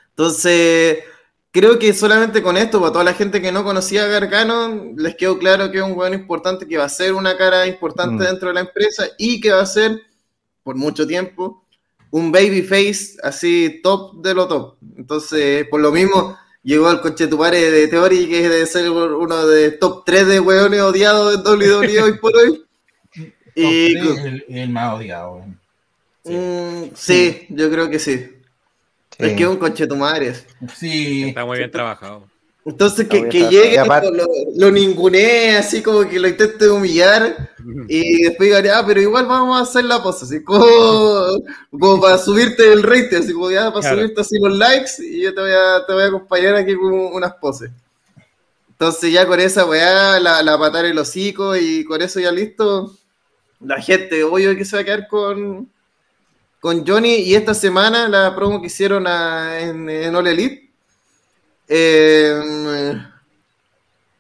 Entonces, 0.10 1.00
creo 1.52 1.80
que 1.80 1.94
solamente 1.94 2.42
con 2.42 2.58
esto, 2.58 2.80
para 2.80 2.92
toda 2.92 3.04
la 3.04 3.14
gente 3.14 3.42
que 3.42 3.52
no 3.52 3.64
conocía 3.64 4.04
a 4.04 4.08
Gargano, 4.08 4.94
les 4.96 5.16
quedó 5.16 5.38
claro 5.38 5.72
que 5.72 5.78
es 5.78 5.84
un 5.84 5.94
weón 5.98 6.14
importante, 6.14 6.68
que 6.68 6.78
va 6.78 6.86
a 6.86 6.90
ser 6.90 7.14
una 7.14 7.36
cara 7.38 7.66
importante 7.68 8.24
Mm. 8.24 8.28
dentro 8.28 8.48
de 8.50 8.54
la 8.56 8.60
empresa 8.62 9.08
y 9.18 9.40
que 9.42 9.52
va 9.52 9.62
a 9.62 9.66
ser, 9.66 10.02
por 10.64 10.76
mucho 10.76 11.06
tiempo, 11.08 11.66
un 12.12 12.32
babyface 12.32 13.18
así 13.24 13.82
top 13.84 14.22
de 14.22 14.34
lo 14.34 14.48
top. 14.48 14.78
Entonces, 14.98 15.68
por 15.70 15.80
lo 15.80 15.92
mismo, 15.92 16.38
llegó 16.64 16.88
al 16.88 17.02
coche 17.02 17.28
tu 17.28 17.38
padre 17.38 17.72
de 17.72 17.88
Theory, 17.88 18.28
que 18.28 18.50
debe 18.50 18.66
ser 18.66 18.90
uno 18.90 19.48
de 19.48 19.72
top 19.72 20.04
3 20.06 20.28
de 20.28 20.40
weones 20.40 20.82
odiados 20.82 21.36
en 21.36 21.42
WWE 21.42 22.02
hoy 22.02 22.14
por 22.18 22.36
hoy. 22.36 22.66
Y, 23.56 23.94
tres, 24.00 24.20
el, 24.24 24.46
el 24.48 24.70
más 24.70 24.96
odiado. 24.96 25.44
Mm, 26.24 26.92
sí, 26.94 27.46
yo 27.50 27.70
creo 27.70 27.90
que 27.90 28.00
sí. 28.00 28.39
Es 29.20 29.34
que 29.36 29.44
es 29.44 29.50
un 29.50 29.58
coche 29.58 29.86
tu 29.86 29.96
madre. 29.96 30.34
Sí. 30.76 31.26
Está 31.30 31.46
muy 31.46 31.58
bien 31.58 31.70
trabajado. 31.72 32.24
Entonces 32.66 33.08
que, 33.08 33.28
que 33.30 33.48
llegue, 33.50 33.80
aparte- 33.80 34.12
lo, 34.12 34.26
lo 34.56 34.72
ningunee, 34.72 35.56
así 35.58 35.82
como 35.82 36.08
que 36.08 36.20
lo 36.20 36.28
intente 36.28 36.70
humillar 36.70 37.50
y 37.88 38.24
después 38.24 38.50
diga, 38.54 38.78
ah, 38.78 38.84
pero 38.86 39.02
igual 39.02 39.26
vamos 39.26 39.58
a 39.60 39.64
hacer 39.64 39.86
la 39.86 40.04
pose, 40.04 40.26
así 40.26 40.44
como, 40.44 41.42
como 41.72 42.02
para 42.02 42.18
subirte 42.18 42.72
el 42.72 42.84
rating, 42.84 43.18
así 43.18 43.34
como 43.34 43.50
ya 43.50 43.70
para 43.72 43.82
Claro. 43.82 43.98
subirte 43.98 44.22
así 44.22 44.38
los 44.40 44.56
likes 44.58 44.92
y 45.00 45.22
yo 45.24 45.34
te 45.34 45.42
voy 45.42 45.52
a, 45.52 45.86
te 45.88 45.94
voy 45.94 46.04
a 46.04 46.08
acompañar 46.08 46.56
aquí 46.56 46.76
con 46.76 46.94
unas 46.94 47.34
poses. 47.36 47.72
Entonces 48.72 49.12
ya 49.12 49.26
con 49.26 49.40
esa 49.40 49.66
weá, 49.66 50.20
la, 50.20 50.44
la 50.44 50.58
patar 50.60 50.86
el 50.86 50.98
hocico 51.00 51.56
y 51.56 51.84
con 51.86 52.02
eso 52.02 52.20
ya 52.20 52.32
listo, 52.32 52.94
la 53.62 53.82
gente 53.82 54.24
obvio 54.24 54.56
que 54.56 54.66
se 54.66 54.76
va 54.76 54.82
a 54.82 54.86
quedar 54.86 55.08
con, 55.08 55.70
con 56.60 56.86
Johnny 56.86 57.16
y 57.16 57.36
esta 57.36 57.54
semana 57.54 58.08
la 58.10 58.36
promo 58.36 58.60
que 58.62 58.68
hicieron 58.68 59.08
a- 59.08 59.60
en, 59.60 59.90
en 59.90 60.16
All 60.16 60.28
Elite. 60.28 60.70
eh, 61.68 62.94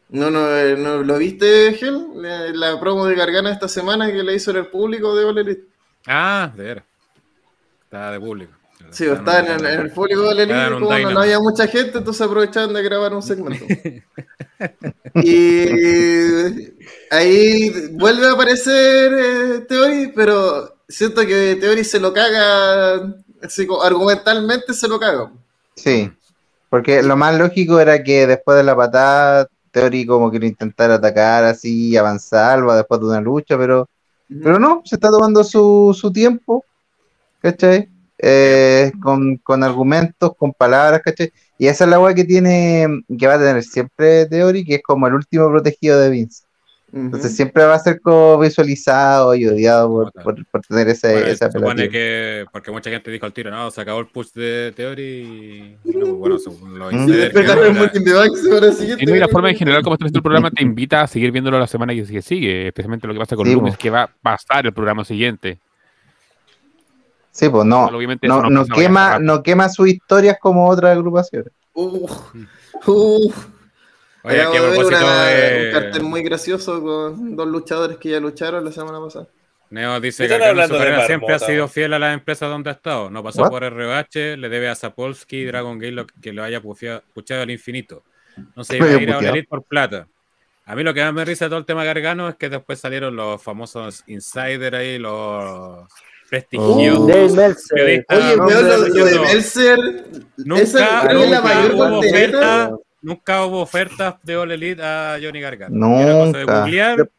no, 0.10 0.32
no, 0.32 0.58
eh, 0.58 0.76
no, 0.78 1.04
¿lo 1.04 1.18
viste, 1.18 1.74
Gel? 1.74 2.08
La, 2.16 2.48
la 2.48 2.80
promo 2.80 3.06
de 3.06 3.16
Gargano 3.16 3.50
esta 3.50 3.68
semana 3.68 4.12
que 4.12 4.24
le 4.24 4.34
hizo 4.36 4.50
en 4.52 4.58
el 4.58 4.68
público 4.68 5.16
de 5.16 5.26
All 5.26 5.38
Elite. 5.38 5.64
Ah, 6.08 6.52
de 6.56 6.64
veras. 6.64 6.84
Está 7.84 8.12
de 8.12 8.20
público. 8.20 8.52
Sí, 8.92 9.06
estaba 9.06 9.40
en, 9.40 9.66
en 9.66 9.80
el 9.82 9.92
público 9.92 10.22
de 10.22 10.28
All 10.30 10.40
Elite, 10.40 10.80
como 10.80 10.98
no, 11.12 11.20
había 11.22 11.40
mucha 11.40 11.68
gente, 11.68 12.00
entonces 12.00 12.22
aprovechaban 12.26 12.74
de 12.74 12.82
grabar 12.82 13.14
un 13.14 13.22
segmento. 13.22 13.66
y 15.16 16.72
ahí 17.12 17.90
vuelve 17.92 18.28
a 18.28 18.32
aparecer 18.32 19.14
eh, 19.14 19.60
Theory, 19.68 20.12
pero 20.16 20.76
siento 20.90 21.22
que 21.22 21.56
Theory 21.56 21.86
se 21.86 22.00
lo 22.00 22.12
caga, 22.12 23.16
así 23.42 23.68
argumentalmente 23.82 24.74
se 24.74 24.88
lo 24.88 25.00
caga. 25.00 25.32
Sí, 25.76 26.12
porque 26.70 27.02
lo 27.04 27.16
más 27.16 27.38
lógico 27.38 27.80
era 27.80 28.04
que 28.04 28.28
después 28.28 28.58
de 28.58 28.64
la 28.64 28.76
patada, 28.76 29.48
Teori 29.72 30.06
como 30.06 30.32
que 30.32 30.40
lo 30.40 30.48
intentara 30.48 30.96
atacar 30.96 31.44
así, 31.46 31.96
avanzar, 31.96 32.68
va 32.68 32.76
después 32.76 33.00
de 33.00 33.08
una 33.08 33.22
lucha, 33.22 33.58
pero, 33.58 33.88
pero 34.28 34.60
no, 34.60 34.82
se 34.84 34.96
está 34.96 35.10
tomando 35.10 35.44
su, 35.44 35.96
su 35.98 36.12
tiempo, 36.12 36.66
¿cachai? 37.42 37.88
Eh, 38.18 38.92
con, 39.02 39.38
con 39.38 39.64
argumentos, 39.64 40.32
con 40.36 40.52
palabras, 40.52 41.02
¿cachai? 41.04 41.32
Y 41.58 41.68
esa 41.68 41.84
es 41.84 41.90
la 41.90 42.00
weá 42.00 42.14
que 42.14 42.26
tiene, 42.26 43.04
que 43.18 43.28
va 43.28 43.36
a 43.36 43.40
tener 43.40 43.64
siempre 43.64 44.26
Teori, 44.26 44.66
que 44.66 44.76
es 44.76 44.84
como 44.84 45.08
el 45.08 45.14
último 45.14 45.50
protegido 45.50 46.00
de 46.00 46.10
Vince. 46.10 46.44
Entonces 46.94 47.36
siempre 47.36 47.64
va 47.66 47.76
a 47.76 47.80
ser 47.80 48.02
como 48.02 48.40
visualizado 48.40 49.36
y 49.36 49.46
odiado 49.48 49.90
por, 49.90 50.12
por, 50.12 50.46
por 50.48 50.62
tener 50.62 50.88
ese, 50.90 51.12
Bueno, 51.14 51.28
esa 51.28 51.52
se 51.52 51.60
supone 51.60 51.90
que, 51.90 52.46
porque 52.52 52.72
mucha 52.72 52.90
gente 52.90 53.12
dijo 53.12 53.26
al 53.26 53.34
tiro, 53.34 53.52
no, 53.52 53.70
se 53.72 53.82
acabó 53.82 54.00
el 54.00 54.08
push 54.08 54.32
de 54.34 54.74
Theory 54.76 55.78
y 55.84 55.92
no, 55.92 56.00
pues 56.00 56.14
bueno, 56.14 56.40
según 56.40 56.80
los 56.80 56.94
Mm. 56.94 56.98
insiders 56.98 57.34
que 57.34 59.00
y 59.00 59.20
la 59.20 59.28
forma 59.28 59.50
en 59.50 59.56
general 59.56 59.84
como 59.84 59.96
está 59.96 60.06
haciendo 60.06 60.20
el 60.20 60.24
programa 60.24 60.52
te 60.52 60.64
invita 60.64 61.02
a 61.02 61.08
seguir 61.08 61.32
viéndolo 61.32 61.60
la 61.60 61.68
semana 61.68 61.94
que 61.94 62.06
sigue, 62.06 62.22
sigue 62.22 62.68
especialmente 62.68 63.08
lo 63.08 63.14
que 63.14 63.20
pasa 63.20 63.36
con 63.36 63.46
Sí, 63.46 63.54
Loomis, 63.54 63.76
po. 63.76 63.80
que 63.80 63.90
va 63.90 64.04
a 64.04 64.10
pasar 64.22 64.66
el 64.66 64.74
programa 64.74 65.06
siguiente. 65.06 65.60
Sí, 67.32 67.48
pues 67.48 67.66
no, 67.66 67.86
Obviamente 67.86 68.28
no, 68.28 68.50
no 68.50 68.66
quema, 68.66 69.20
no 69.20 69.44
quema 69.44 69.70
sus 69.70 69.88
historias 69.88 70.38
como 70.42 70.68
otras 70.68 70.92
agrupaciones. 70.98 71.52
Uf, 71.74 72.12
uf. 72.86 73.48
Oye, 74.24 74.42
aquí 74.42 74.58
a 74.58 74.62
propósito 74.62 74.98
una- 74.98 75.26
de- 75.26 75.66
un 75.68 75.72
cartel 75.82 76.04
muy 76.04 76.24
gracioso 76.24 76.82
con 76.82 77.36
dos 77.36 77.48
luchadores 77.48 77.98
que 77.98 78.10
ya 78.10 78.20
lucharon 78.20 78.64
la 78.66 78.72
semana 78.72 79.00
pasada. 79.00 79.28
Neo 79.72 80.00
dice 80.00 80.28
¿Qué 80.28 80.34
que 80.34 80.40
carrera 80.40 81.06
siempre 81.06 81.34
ha 81.36 81.40
sido 81.40 81.68
fiel 81.68 81.94
a 81.94 82.00
las 82.00 82.14
empresas 82.16 82.50
donde 82.50 82.72
ha 82.72 82.74
estado. 82.74 83.10
No 83.12 83.24
pasó 83.24 83.44
What? 83.44 83.50
por 83.52 83.64
RH, 83.64 84.36
le 84.38 84.50
debe 84.50 84.68
a 84.68 84.74
Sapolsky 84.76 85.38
y 85.42 85.46
Dragon 85.46 85.78
Gate 85.78 85.92
lo 85.92 86.08
que 86.08 86.34
lo 86.34 86.44
haya 86.44 86.60
puchado 86.62 87.42
al 87.44 87.52
infinito. 87.52 88.04
No 88.56 88.64
se 88.64 88.78
iba 88.78 88.88
a 88.88 89.02
ir 89.02 89.12
a 89.12 89.20
Elite 89.20 89.48
por 89.48 89.64
plata. 89.64 90.08
A 90.66 90.76
mí 90.76 90.84
lo 90.84 90.94
que 90.94 91.02
más 91.04 91.14
me 91.14 91.24
risa 91.26 91.46
de 91.46 91.50
todo 91.50 91.60
el 91.60 91.66
tema 91.66 91.84
Gargano 91.84 92.30
es 92.30 92.36
que 92.36 92.50
después 92.50 92.80
salieron 92.80 93.16
los 93.16 93.42
famosos 93.42 94.04
insider 94.08 94.76
ahí, 94.76 94.98
los 94.98 95.88
prestigiosos 96.30 97.66
periodistas. 97.70 98.18
Oye, 98.18 98.36
weón, 98.38 98.68
lo, 98.70 98.78
lo 98.88 99.06
de 99.06 99.20
Meltzer, 99.20 99.80
Nunca, 100.38 100.62
esa 100.64 101.00
es 101.00 101.06
la 101.06 101.14
nunca 101.14 101.42
mayor 101.42 101.74
hubo 101.74 102.00
oferta, 102.00 102.72
nunca 103.02 103.46
hubo 103.46 103.62
ofertas 103.62 104.16
de 104.24 104.36
All 104.36 104.52
Elite 104.52 104.82
a 104.84 105.18
Johnny 105.22 105.42
Gargano. 105.42 106.00
Era 106.00 106.14
cosa 106.14 106.38
de 106.38 106.46
Nunca. 106.46 106.60
googlear, 106.62 107.10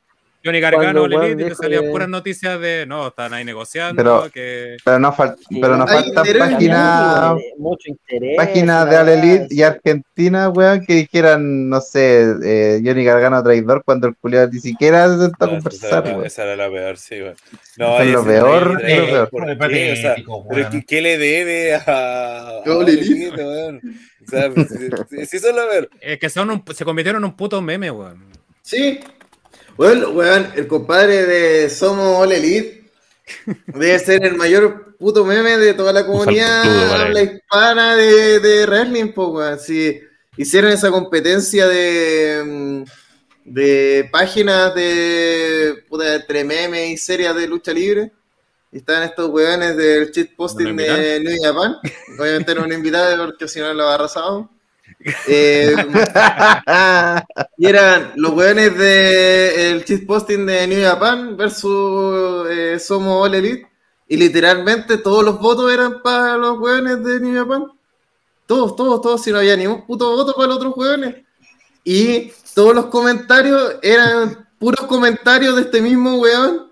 Johnny 0.42 0.58
Gargano, 0.60 1.02
All 1.02 1.12
Elite, 1.12 1.42
y 1.42 1.48
te 1.50 1.54
salían 1.54 1.82
que- 1.84 1.90
puras 1.90 2.08
noticias 2.08 2.58
de 2.58 2.86
no, 2.86 3.08
están 3.08 3.34
ahí 3.34 3.44
negociando, 3.44 4.02
Pero- 4.02 4.30
que 4.32 4.78
Pero 4.82 4.98
no, 4.98 5.12
fal- 5.12 5.36
pero 5.60 5.76
no 5.76 5.86
faltan 5.86 6.24
páginas 6.38 7.34
Mucho 7.58 7.90
interés. 7.90 8.36
páginas 8.38 8.88
de 8.88 8.96
All 8.96 9.08
Elite 9.10 9.48
sí. 9.50 9.56
y 9.58 9.62
Argentina, 9.64 10.48
weón, 10.48 10.82
que 10.86 10.94
dijeran, 10.94 11.68
no 11.68 11.82
sé, 11.82 12.24
eh, 12.42 12.80
Johnny 12.82 13.04
Gargano 13.04 13.42
traidor 13.42 13.82
cuando 13.84 14.06
el 14.08 14.16
culiado 14.16 14.48
ni 14.50 14.60
siquiera 14.60 15.08
se 15.08 15.12
a 15.12 15.16
No, 15.16 15.24
esa, 15.28 15.46
conversar, 15.46 15.90
era, 15.90 16.00
la- 16.00 16.14
weón. 16.14 16.26
esa 16.26 16.42
era 16.44 16.56
la 16.56 16.70
peor, 16.70 16.96
sí, 16.96 17.14
weón. 17.20 17.34
No, 17.76 17.98
es 18.00 18.06
lo 18.10 18.24
peor, 18.24 18.82
es 18.82 18.98
lo 18.98 19.06
peor. 19.06 19.28
¿por 19.30 19.42
Muy 19.46 19.68
qué? 19.68 19.92
O 19.92 19.96
sea, 19.96 20.10
patético, 20.10 20.46
pero 20.48 20.60
weón. 20.62 20.72
¿qué, 20.72 20.84
qué 20.86 21.00
le 21.02 21.18
debe 21.18 21.74
a, 21.74 21.82
a 21.86 22.60
Ole 22.64 22.72
Ole 22.76 22.92
Elite? 22.92 23.12
Elite, 23.26 23.44
weón? 23.44 23.80
Sea, 24.30 24.50
es 26.00 26.18
que 26.18 26.30
son 26.30 26.50
un- 26.50 26.64
se 26.74 26.84
convirtieron 26.84 27.22
en 27.22 27.30
un 27.30 27.36
puto 27.36 27.60
meme, 27.60 27.90
weón. 27.90 28.24
Sí. 28.62 29.00
Bueno, 29.76 30.10
weón, 30.10 30.50
el 30.56 30.66
compadre 30.66 31.26
de 31.26 31.70
Somos 31.70 32.18
All 32.22 32.32
Elite 32.32 32.84
debe 33.66 33.98
ser 33.98 34.24
el 34.24 34.36
mayor 34.36 34.96
puto 34.98 35.24
meme 35.24 35.56
de 35.56 35.74
toda 35.74 35.92
la 35.92 36.04
comunidad 36.06 36.62
habla 37.02 37.22
hispana 37.22 37.96
de, 37.96 38.40
de 38.40 38.66
wrestling, 38.66 39.12
po, 39.12 39.28
weón. 39.28 39.58
Si 39.58 40.00
hicieron 40.36 40.70
esa 40.72 40.90
competencia 40.90 41.66
de, 41.66 42.42
mm, 42.44 42.84
de 43.44 44.08
páginas 44.12 44.74
de 44.74 45.84
puta, 45.88 46.14
entre 46.16 46.44
memes 46.44 46.90
y 46.90 46.96
series 46.96 47.34
de 47.34 47.46
lucha 47.48 47.72
libre. 47.72 48.12
Y 48.72 48.78
Estaban 48.78 49.02
estos 49.02 49.28
weones 49.30 49.76
del 49.76 50.12
cheat 50.12 50.36
posting 50.36 50.76
¿No 50.76 50.82
lo 50.82 50.94
de 50.94 51.20
New 51.20 51.36
Japan. 51.42 51.76
Obviamente 52.18 52.54
no 52.54 52.62
un 52.62 52.72
invitado 52.72 53.26
porque 53.26 53.48
si 53.48 53.58
no 53.60 53.72
lo 53.74 53.88
arrasado. 53.88 54.48
Eh, 55.28 55.74
y 57.56 57.66
eran 57.66 58.12
los 58.16 58.32
weones 58.32 58.76
de 58.76 59.70
el 59.70 59.84
cheat 59.84 60.04
posting 60.04 60.44
de 60.44 60.66
New 60.66 60.82
Japan 60.82 61.36
versus 61.36 62.48
eh, 62.50 62.78
Somos 62.78 63.24
All 63.24 63.34
Elite. 63.34 63.66
Y 64.08 64.16
literalmente 64.16 64.98
todos 64.98 65.24
los 65.24 65.40
votos 65.40 65.72
eran 65.72 66.02
para 66.02 66.36
los 66.36 66.58
weones 66.58 67.02
de 67.02 67.20
New 67.20 67.34
Japan. 67.34 67.66
Todos, 68.46 68.76
todos, 68.76 69.00
todos, 69.00 69.22
si 69.22 69.30
no 69.30 69.38
había 69.38 69.56
ni 69.56 69.66
un 69.66 69.86
puto 69.86 70.10
voto 70.10 70.34
para 70.34 70.48
los 70.48 70.56
otros 70.56 70.76
weones. 70.76 71.16
Y 71.84 72.32
todos 72.54 72.74
los 72.74 72.86
comentarios 72.86 73.76
eran 73.82 74.48
puros 74.58 74.86
comentarios 74.86 75.56
de 75.56 75.62
este 75.62 75.80
mismo 75.80 76.16
weón 76.16 76.69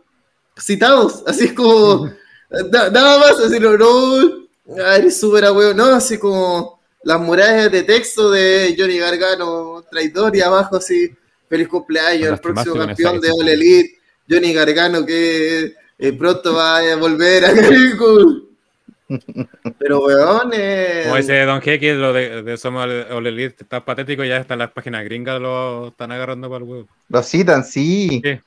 citados. 0.59 1.23
Así 1.27 1.45
es 1.47 1.53
como. 1.53 2.07
na- 2.71 2.91
Nada 2.91 3.19
más, 3.19 3.39
así 3.41 3.59
no, 3.61 3.77
no. 3.77 4.47
eres 4.95 5.19
súper 5.19 5.45
a 5.47 5.53
weón. 5.53 5.77
No, 5.77 5.87
así 5.87 6.19
como 6.19 6.81
las 7.05 7.21
murallas 7.21 7.71
de 7.73 7.83
texto 7.85 8.31
de 8.31 8.75
Johnny 8.79 8.99
Gargano, 8.99 9.85
traidor, 9.91 10.35
y 10.37 10.41
abajo 10.41 10.77
así, 10.77 11.11
feliz 11.49 11.69
cumpleaños, 11.69 12.31
el 12.33 12.39
próximo 12.41 12.75
campeón 12.75 13.21
de. 13.21 13.31
All 13.31 13.49
Elite, 13.49 13.99
Johnny 14.29 14.53
Gargano, 14.53 15.07
que 15.07 15.75
eh, 15.99 16.13
pronto 16.13 16.55
va 16.55 16.79
a 16.79 16.97
volver 16.97 17.45
a. 17.45 17.53
Pero 19.79 20.01
weón, 20.05 20.51
eh, 20.53 21.03
Como 21.05 21.17
dice 21.17 21.41
Don 21.45 21.63
X, 21.65 21.95
lo 21.97 22.13
de, 22.13 22.43
de 22.43 22.57
Somos 22.59 22.85
All 22.85 23.27
Elite 23.27 23.57
está 23.63 23.83
patético, 23.83 24.23
ya 24.23 24.37
están 24.37 24.59
las 24.59 24.71
páginas 24.73 25.03
gringas, 25.05 25.41
lo 25.41 25.89
están 25.89 26.13
agarrando 26.13 26.51
para 26.51 26.63
el 26.63 26.71
huevo. 26.71 26.89
Lo 27.09 27.23
citan, 27.23 27.65
sí. 27.65 28.21
Sí. 28.23 28.39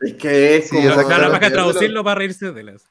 Es 0.00 0.14
que 0.14 0.56
es 0.56 0.68
Sí, 0.68 0.76
como-. 0.76 1.08
Nada 1.08 1.28
más 1.28 1.40
que 1.40 1.50
traducirlo 1.50 2.02
para 2.04 2.16
reírse 2.16 2.52
de 2.52 2.62
las. 2.62 2.84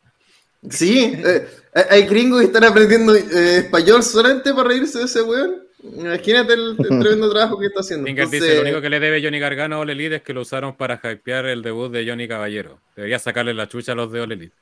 Sí, 0.70 1.14
eh, 1.18 1.46
hay- 1.90 2.04
gringos 2.08 2.40
que 2.40 2.46
están 2.48 2.64
aprendiendo 2.64 3.14
eh, 3.16 3.58
español 3.58 4.02
solamente 4.02 4.54
para 4.54 4.70
reírse 4.70 5.00
de 5.00 5.06
ese 5.06 5.22
weón. 5.22 5.64
Imagínate 5.84 6.54
el, 6.54 6.78
el 6.80 7.00
tremendo 7.00 7.30
trabajo 7.30 7.60
que 7.60 7.66
está 7.66 7.82
haciendo. 7.82 8.06
Finger 8.06 8.26
dice, 8.28 8.38
Entonces, 8.38 8.56
lo 8.58 8.62
único 8.64 8.82
que 8.82 8.90
le 8.90 9.00
debe 9.02 9.22
Johnny 9.22 9.40
Gargano 9.40 9.76
a 9.76 9.80
All 9.80 9.90
Elite 9.90 10.16
es 10.16 10.22
que 10.22 10.34
lo 10.34 10.40
usaron 10.42 10.78
para 10.78 11.02
hypear 11.04 11.46
el 11.48 11.62
debut 11.62 11.92
de 11.92 12.08
Johnny 12.08 12.26
Caballero. 12.30 12.80
Debería 12.96 13.20
sacarle 13.20 13.54
la 13.54 13.68
chucha 13.68 13.92
a 13.92 13.96
los 13.96 14.10
de 14.14 14.22
All 14.22 14.32
Elite. 14.32 14.56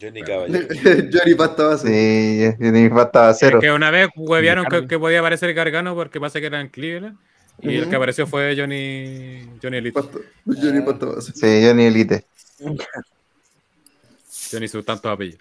Johnny 0.00 0.22
Caballero. 0.22 0.66
Johnny 1.12 1.34
Pasta 1.34 1.64
base. 1.64 2.56
Sí, 2.58 2.70
ni 2.70 2.88
faltaba 2.88 3.34
cero. 3.34 3.58
Es 3.58 3.64
que 3.64 3.72
una 3.72 3.90
vez 3.90 4.08
huevearon 4.16 4.64
que 4.88 4.98
podía 4.98 5.20
aparecer 5.20 5.52
Gargano 5.52 5.94
porque 5.94 6.18
pasa 6.20 6.40
que 6.40 6.46
era 6.46 6.60
en 6.60 6.68
Cleveland. 6.68 7.18
Y 7.62 7.76
el 7.76 7.88
que 7.88 7.96
apareció 7.96 8.26
fue 8.26 8.54
Johnny, 8.56 9.46
Johnny 9.62 9.76
Elite. 9.78 10.00
Johnny 10.46 10.80
Pasta 10.82 11.06
base. 11.06 11.32
Sí, 11.34 11.66
Johnny 11.66 11.84
Elite. 11.84 12.24
Johnny 14.50 14.68
sus 14.68 14.84
tantos 14.84 15.12
apellidos. 15.12 15.40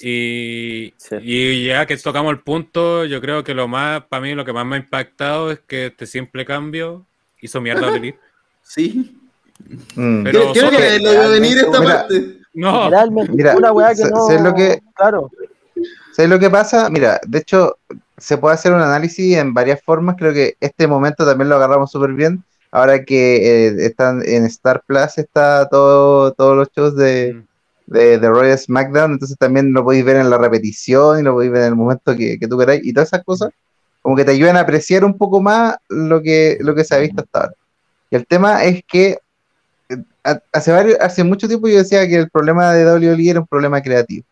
Y, 0.00 0.94
Sí. 0.96 1.16
y 1.22 1.66
ya 1.66 1.84
que 1.86 1.96
tocamos 1.96 2.30
el 2.32 2.40
punto, 2.40 3.04
yo 3.04 3.20
creo 3.20 3.42
que 3.42 3.52
lo 3.54 3.66
más, 3.66 4.04
para 4.04 4.22
mí, 4.22 4.34
lo 4.34 4.44
que 4.44 4.52
más 4.52 4.64
me 4.64 4.76
ha 4.76 4.78
impactado 4.78 5.50
es 5.50 5.60
que 5.60 5.86
este 5.86 6.06
simple 6.06 6.44
cambio 6.44 7.04
hizo 7.40 7.60
mierda 7.60 7.88
a 7.88 7.96
Elite. 7.96 8.18
Sí. 8.62 9.16
Mm. 9.94 10.24
Pero 10.24 10.52
Creo, 10.52 10.70
que 10.70 10.98
lo 11.00 11.12
iba 11.14 11.24
a 11.24 11.28
venir 11.28 11.56
esta 11.56 11.80
Mira, 11.80 11.94
parte. 12.00 12.36
No, 12.52 12.90
Mira, 13.30 13.56
una 13.56 13.72
weá 13.72 13.94
que 13.94 14.04
no. 14.04 14.28
lo 14.42 14.54
que- 14.54 14.78
Claro. 14.94 15.30
¿Sabes 16.12 16.30
lo 16.30 16.38
que 16.38 16.50
pasa? 16.50 16.90
Mira, 16.90 17.18
de 17.26 17.38
hecho, 17.38 17.78
se 18.18 18.38
puede 18.38 18.54
hacer 18.54 18.72
un 18.72 18.80
análisis 18.80 19.36
en 19.36 19.54
varias 19.54 19.82
formas. 19.82 20.16
Creo 20.18 20.32
que 20.32 20.56
este 20.60 20.86
momento 20.86 21.24
también 21.26 21.48
lo 21.48 21.56
agarramos 21.56 21.90
súper 21.90 22.12
bien. 22.12 22.42
Ahora 22.70 23.04
que 23.04 23.68
eh, 23.68 23.86
están 23.86 24.22
en 24.26 24.44
Star 24.46 24.82
Plus, 24.86 25.16
está 25.18 25.68
todo, 25.68 26.32
todos 26.34 26.56
los 26.56 26.68
shows 26.72 26.96
de, 26.96 27.42
de, 27.86 28.18
de 28.18 28.28
Royal 28.28 28.58
SmackDown. 28.58 29.12
Entonces 29.12 29.38
también 29.38 29.72
lo 29.72 29.84
podéis 29.84 30.04
ver 30.04 30.16
en 30.16 30.30
la 30.30 30.38
repetición 30.38 31.20
y 31.20 31.22
lo 31.22 31.34
podéis 31.34 31.52
ver 31.52 31.62
en 31.62 31.68
el 31.68 31.76
momento 31.76 32.14
que, 32.16 32.38
que 32.38 32.48
tú 32.48 32.58
queráis. 32.58 32.84
Y 32.84 32.92
todas 32.92 33.08
esas 33.08 33.24
cosas, 33.24 33.50
como 34.02 34.16
que 34.16 34.24
te 34.24 34.32
ayudan 34.32 34.56
a 34.56 34.60
apreciar 34.60 35.04
un 35.04 35.16
poco 35.16 35.40
más 35.40 35.76
lo 35.88 36.20
que, 36.22 36.58
lo 36.60 36.74
que 36.74 36.84
se 36.84 36.94
ha 36.94 36.98
visto 36.98 37.22
hasta 37.22 37.40
ahora. 37.40 37.54
Y 38.10 38.16
el 38.16 38.26
tema 38.26 38.64
es 38.64 38.82
que 38.86 39.18
eh, 39.88 39.96
ha- 40.24 40.42
hace, 40.52 40.72
varios, 40.72 40.98
hace 41.00 41.24
mucho 41.24 41.48
tiempo 41.48 41.68
yo 41.68 41.78
decía 41.78 42.06
que 42.08 42.16
el 42.16 42.30
problema 42.30 42.72
de 42.74 42.84
WWE 42.84 43.30
era 43.30 43.40
un 43.40 43.46
problema 43.46 43.80
creativo. 43.82 44.24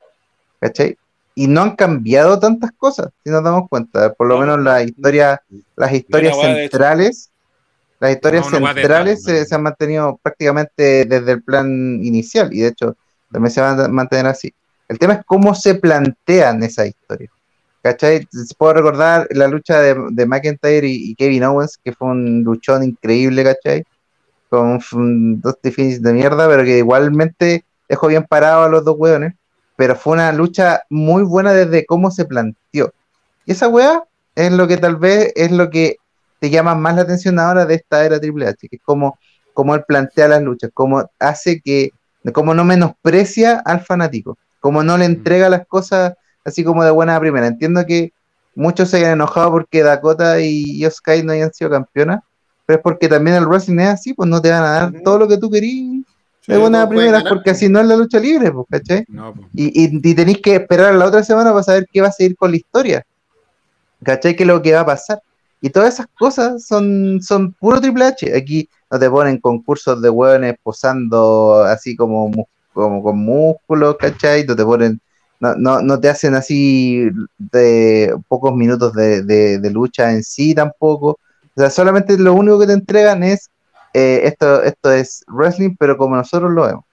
¿Cachai? 0.61 0.97
Y 1.37 1.49
no 1.49 1.63
han 1.63 1.77
cambiado 1.77 2.41
tantas 2.41 2.73
cosas, 2.79 3.11
si 3.25 3.31
nos 3.31 3.45
damos 3.45 3.69
cuenta. 3.71 4.15
Por 4.15 4.29
lo 4.29 4.37
No, 4.37 4.41
menos 4.41 4.61
las 4.61 4.85
historias, 4.87 5.41
las 5.77 5.93
historias 5.93 6.37
centrales, 6.41 7.33
las 8.01 8.13
historias 8.13 8.47
No, 8.47 8.51
centrales 8.51 9.23
se, 9.25 9.45
se 9.47 9.55
han 9.55 9.63
mantenido 9.63 10.19
prácticamente 10.23 11.05
desde 11.07 11.33
el 11.33 11.43
plan 11.43 11.69
inicial. 12.05 12.53
Y 12.55 12.61
de 12.63 12.69
hecho, 12.69 12.97
también 13.33 13.51
se 13.53 13.61
van 13.63 13.81
a 13.81 13.89
mantener 13.89 14.27
así. 14.27 14.55
El 14.89 14.99
tema 14.99 15.15
es 15.15 15.21
cómo 15.27 15.55
se 15.55 15.77
plantean 15.77 16.63
esas 16.65 16.89
historias. 16.89 17.31
¿Cachai? 17.83 18.27
Puedo 18.59 18.75
recordar 18.75 19.29
la 19.31 19.49
lucha 19.49 19.81
de, 19.81 19.97
de 20.13 20.27
McIntyre 20.27 20.89
y, 20.89 21.13
y 21.13 21.15
Kevin 21.17 21.45
Owens, 21.45 21.79
que 21.85 21.93
fue 21.95 22.09
un 22.09 22.43
luchón 22.45 22.85
increíble, 22.85 23.45
¿cachai? 23.45 23.85
Con 24.49 24.81
un- 24.93 25.41
dos 25.41 25.57
definiciones 25.63 26.03
de 26.03 26.13
mierda, 26.13 26.49
pero 26.49 26.65
que 26.65 26.79
igualmente 26.79 27.65
dejó 27.89 28.09
bien 28.09 28.25
parado 28.25 28.65
a 28.65 28.69
los 28.69 28.85
dos 28.85 28.97
hueones. 28.99 29.35
Pero 29.77 29.95
fue 29.97 30.15
una 30.15 30.33
lucha 30.33 30.83
muy 30.91 31.23
buena 31.23 31.53
desde 31.53 31.85
cómo 31.87 32.11
se 32.11 32.25
planteó. 32.25 32.93
Y 33.45 33.53
esa 33.53 33.69
weá 33.69 34.05
es 34.35 34.53
lo 34.53 34.67
que 34.67 34.77
tal 34.77 34.97
vez 34.97 35.33
es 35.37 35.51
lo 35.51 35.71
que 35.71 35.97
te 36.41 36.51
llama 36.51 36.75
más 36.75 36.97
la 36.97 37.03
atención 37.03 37.39
ahora 37.39 37.67
de 37.67 37.75
esta 37.77 38.05
era 38.05 38.21
Triple 38.21 38.47
H, 38.47 38.69
que 38.69 38.77
es 38.77 38.83
como, 38.83 39.19
como 39.55 39.75
él 39.75 39.85
plantea 39.87 40.29
las 40.29 40.43
luchas, 40.43 40.71
cómo 40.75 41.09
hace 41.19 41.61
que, 41.61 41.91
cómo 42.33 42.55
no 42.55 42.65
menosprecia 42.65 43.63
al 43.65 43.81
fanático, 43.81 44.37
cómo 44.61 44.83
no 44.83 44.99
le 44.99 45.07
entrega 45.07 45.49
las 45.49 45.67
cosas 45.67 46.15
así 46.45 46.65
como 46.65 46.85
de 46.85 46.91
buena 46.91 47.17
a 47.17 47.21
primera. 47.21 47.47
Entiendo 47.47 47.85
que 47.87 48.13
muchos 48.55 48.91
se 48.91 48.99
hayan 48.99 49.13
enojado 49.13 49.51
porque 49.51 49.83
Dakota 49.83 50.41
y 50.41 50.85
Sky 50.91 51.23
no 51.23 51.33
hayan 51.33 51.53
sido 51.53 51.71
campeonas, 51.71 52.21
pero 52.67 52.79
es 52.79 52.83
porque 52.83 53.09
también 53.09 53.37
el 53.37 53.47
wrestling 53.47 53.79
es 53.79 53.89
así, 53.89 54.15
pues 54.15 54.29
no 54.29 54.41
te 54.41 54.51
van 54.51 54.65
a 54.65 54.71
dar 54.71 54.93
Ujú. 54.93 55.03
todo 55.03 55.19
lo 55.19 55.29
que 55.29 55.39
tú 55.39 55.51
querías 55.51 56.05
de 56.49 56.57
Sí, 56.57 56.61
buena 56.61 56.83
a 56.83 56.89
todos 56.89 56.95
pueden 56.95 57.11
primera, 57.11 57.19
ganar, 57.19 57.29
porque 57.29 57.51
pues. 57.51 57.57
así 57.57 57.69
no 57.69 57.81
es 57.81 57.87
la 57.87 57.97
lucha 57.97 58.19
libre, 58.21 58.53
pues, 58.53 58.67
¿cachai? 58.71 59.05
no. 59.09 59.35
Y, 59.55 59.67
y, 59.85 60.11
y 60.11 60.15
tenéis 60.15 60.39
que 60.43 60.57
esperar 60.57 60.95
la 60.95 61.07
otra 61.07 61.23
semana 61.25 61.51
para 61.51 61.63
saber 61.63 61.87
qué 61.93 62.01
va 62.01 62.09
a 62.09 62.13
seguir 62.13 62.37
con 62.37 62.51
la 62.51 62.57
historia. 62.59 63.07
¿Cachai? 64.05 64.37
¿Qué 64.37 64.43
es 64.45 64.47
lo 64.47 64.63
que 64.63 64.73
va 64.75 64.81
a 64.81 64.87
pasar? 64.87 65.21
Y 65.61 65.71
todas 65.71 65.95
esas 65.95 66.07
cosas 66.19 66.65
son, 66.67 67.21
son 67.23 67.53
puro 67.55 67.81
Triple 67.81 68.05
H. 68.05 68.37
Aquí 68.37 68.69
no 68.91 68.99
te 68.99 69.11
ponen 69.11 69.39
concursos 69.41 70.01
de 70.03 70.11
hueones 70.11 70.55
posando 70.63 71.63
así 71.65 71.97
como, 71.97 72.31
como 72.73 73.03
con 73.03 73.19
músculos, 73.19 73.97
¿cachai? 73.99 74.45
No 74.45 74.55
te 74.55 74.65
ponen 74.65 75.01
no, 75.39 75.55
no, 75.57 75.83
no 75.83 76.01
te 76.01 76.09
hacen 76.09 76.35
así 76.35 77.11
de 77.37 78.15
pocos 78.29 78.55
minutos 78.55 78.95
de, 78.95 79.23
de- 79.23 79.59
de 79.59 79.71
lucha 79.71 80.13
en 80.13 80.23
sí 80.25 80.55
tampoco. 80.55 81.11
O 81.55 81.61
sea, 81.61 81.69
solamente 81.71 82.17
lo 82.19 82.33
único 82.35 82.59
que 82.59 82.67
te 82.67 82.73
entregan 82.73 83.23
es 83.23 83.51
eh, 83.97 84.21
esto, 84.29 84.63
esto 84.63 84.93
es 84.93 85.25
wrestling, 85.29 85.75
pero 85.79 85.97
como 85.97 86.17
nosotros 86.17 86.53
lo 86.53 86.67
vemos. 86.67 86.85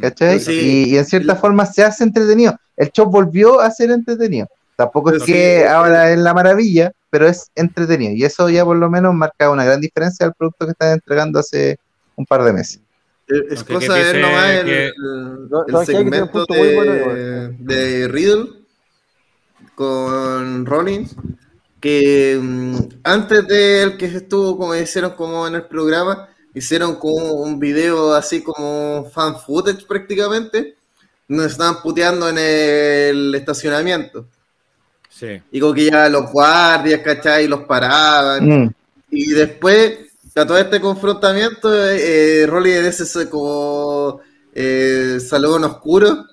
¿Cachai? 0.00 0.40
Sí. 0.40 0.52
Y, 0.88 0.94
y 0.94 0.98
en 0.98 1.04
cierta 1.06 1.36
forma 1.36 1.64
se 1.66 1.82
hace 1.84 2.04
entretenido. 2.04 2.56
El 2.76 2.90
show 2.90 3.06
volvió 3.06 3.60
a 3.60 3.70
ser 3.70 3.90
entretenido. 3.90 4.46
Tampoco 4.76 5.12
es 5.12 5.22
que 5.22 5.60
sí. 5.60 5.66
ahora 5.66 6.10
es 6.10 6.18
la 6.18 6.34
maravilla, 6.34 6.92
pero 7.10 7.28
es 7.28 7.48
entretenido. 7.54 8.12
Y 8.12 8.24
eso 8.24 8.50
ya 8.50 8.64
por 8.64 8.76
lo 8.76 8.90
menos 8.90 9.14
marca 9.14 9.48
una 9.50 9.64
gran 9.64 9.80
diferencia 9.80 10.26
al 10.26 10.34
producto 10.34 10.66
que 10.66 10.72
están 10.72 10.92
entregando 10.92 11.38
hace 11.38 11.78
un 12.16 12.26
par 12.26 12.42
de 12.42 12.52
meses. 12.52 12.80
Es 13.28 13.64
cosa 13.64 13.94
de 13.94 14.20
nomás 14.20 14.50
el, 14.50 14.66
que- 14.66 15.86
segmento 15.86 16.30
punto 16.30 16.54
muy 16.54 16.74
bueno, 16.74 16.92
de, 16.92 17.48
de 17.58 18.08
Riddle 18.08 18.48
con 19.74 20.66
Rollins, 20.66 21.16
que 21.80 22.38
mm, 22.40 22.76
antes 23.04 23.46
de 23.46 23.82
él 23.82 23.96
que 23.96 24.06
estuvo, 24.06 24.58
como 24.58 24.74
hicieron 24.74 25.12
como 25.12 25.46
en 25.46 25.54
el 25.54 25.64
programa, 25.64 26.28
hicieron 26.54 26.96
como 26.96 27.32
un 27.34 27.58
video 27.58 28.14
así 28.14 28.42
como 28.42 29.10
fan 29.12 29.38
footage 29.40 29.86
prácticamente, 29.86 30.76
nos 31.28 31.52
estaban 31.52 31.82
puteando 31.82 32.28
en 32.28 32.38
el 32.38 33.34
estacionamiento. 33.34 34.26
Sí. 35.08 35.40
Y 35.52 35.60
como 35.60 35.74
que 35.74 35.90
ya 35.90 36.08
los 36.08 36.30
guardias, 36.30 37.00
¿cachai? 37.00 37.46
Los 37.46 37.60
paraban. 37.64 38.48
Mm. 38.64 38.74
Y 39.10 39.30
después, 39.30 39.98
a 40.34 40.44
todo 40.46 40.58
este 40.58 40.80
confrontamiento, 40.80 41.72
eh, 41.72 42.42
eh, 42.42 42.46
Rolly 42.46 42.72
en 42.72 42.86
ese 42.86 43.06
se- 43.06 43.28
como 43.30 44.20
eh, 44.52 45.18
salón 45.20 45.64
oscuro 45.64 46.26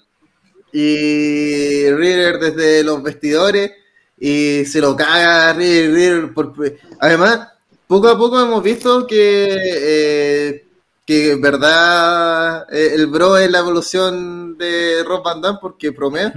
y 0.72 1.89
Ritter 1.91 2.39
desde 2.39 2.84
los 2.84 3.02
vestidores 3.03 3.72
y 4.19 4.64
se 4.65 4.80
lo 4.81 4.95
caga 4.95 5.53
Ritter, 5.53 5.91
Ritter 5.93 6.34
por- 6.34 6.53
además, 6.99 7.49
poco 7.91 8.07
a 8.07 8.18
poco 8.18 8.39
hemos 8.39 8.63
visto 8.63 9.05
que 9.05 9.47
eh, 9.51 10.65
que 11.05 11.31
en 11.34 11.41
verdad 11.41 12.65
eh, 12.72 12.91
el 12.93 13.07
bro 13.07 13.35
es 13.35 13.51
la 13.51 13.59
evolución 13.59 14.57
de 14.57 15.03
Rob 15.03 15.22
Van 15.22 15.41
Damme 15.41 15.59
porque 15.59 15.91
promea 15.91 16.31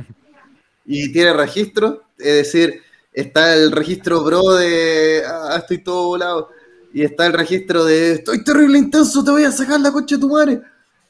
y 0.85 1.12
tiene 1.12 1.32
registro, 1.32 2.02
es 2.18 2.35
decir, 2.35 2.82
está 3.12 3.55
el 3.55 3.70
registro 3.70 4.24
bro 4.24 4.55
de 4.55 5.22
ah, 5.24 5.55
estoy 5.59 5.78
todo 5.78 6.09
volado 6.09 6.51
y 6.93 7.05
está 7.05 7.24
el 7.24 7.32
registro 7.32 7.85
de 7.85 8.14
estoy 8.14 8.43
terrible 8.43 8.76
intenso, 8.76 9.22
te 9.22 9.31
voy 9.31 9.44
a 9.44 9.52
sacar 9.52 9.78
la 9.81 9.93
coche 9.93 10.16
de 10.16 10.20
tu 10.20 10.31
madre. 10.31 10.60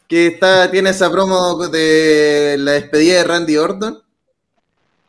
Que 0.06 0.26
está, 0.26 0.70
tiene 0.70 0.90
esa 0.90 1.10
promo 1.10 1.56
de 1.68 2.56
la 2.58 2.72
despedida 2.72 3.14
de 3.16 3.24
Randy 3.24 3.56
Orton. 3.56 4.02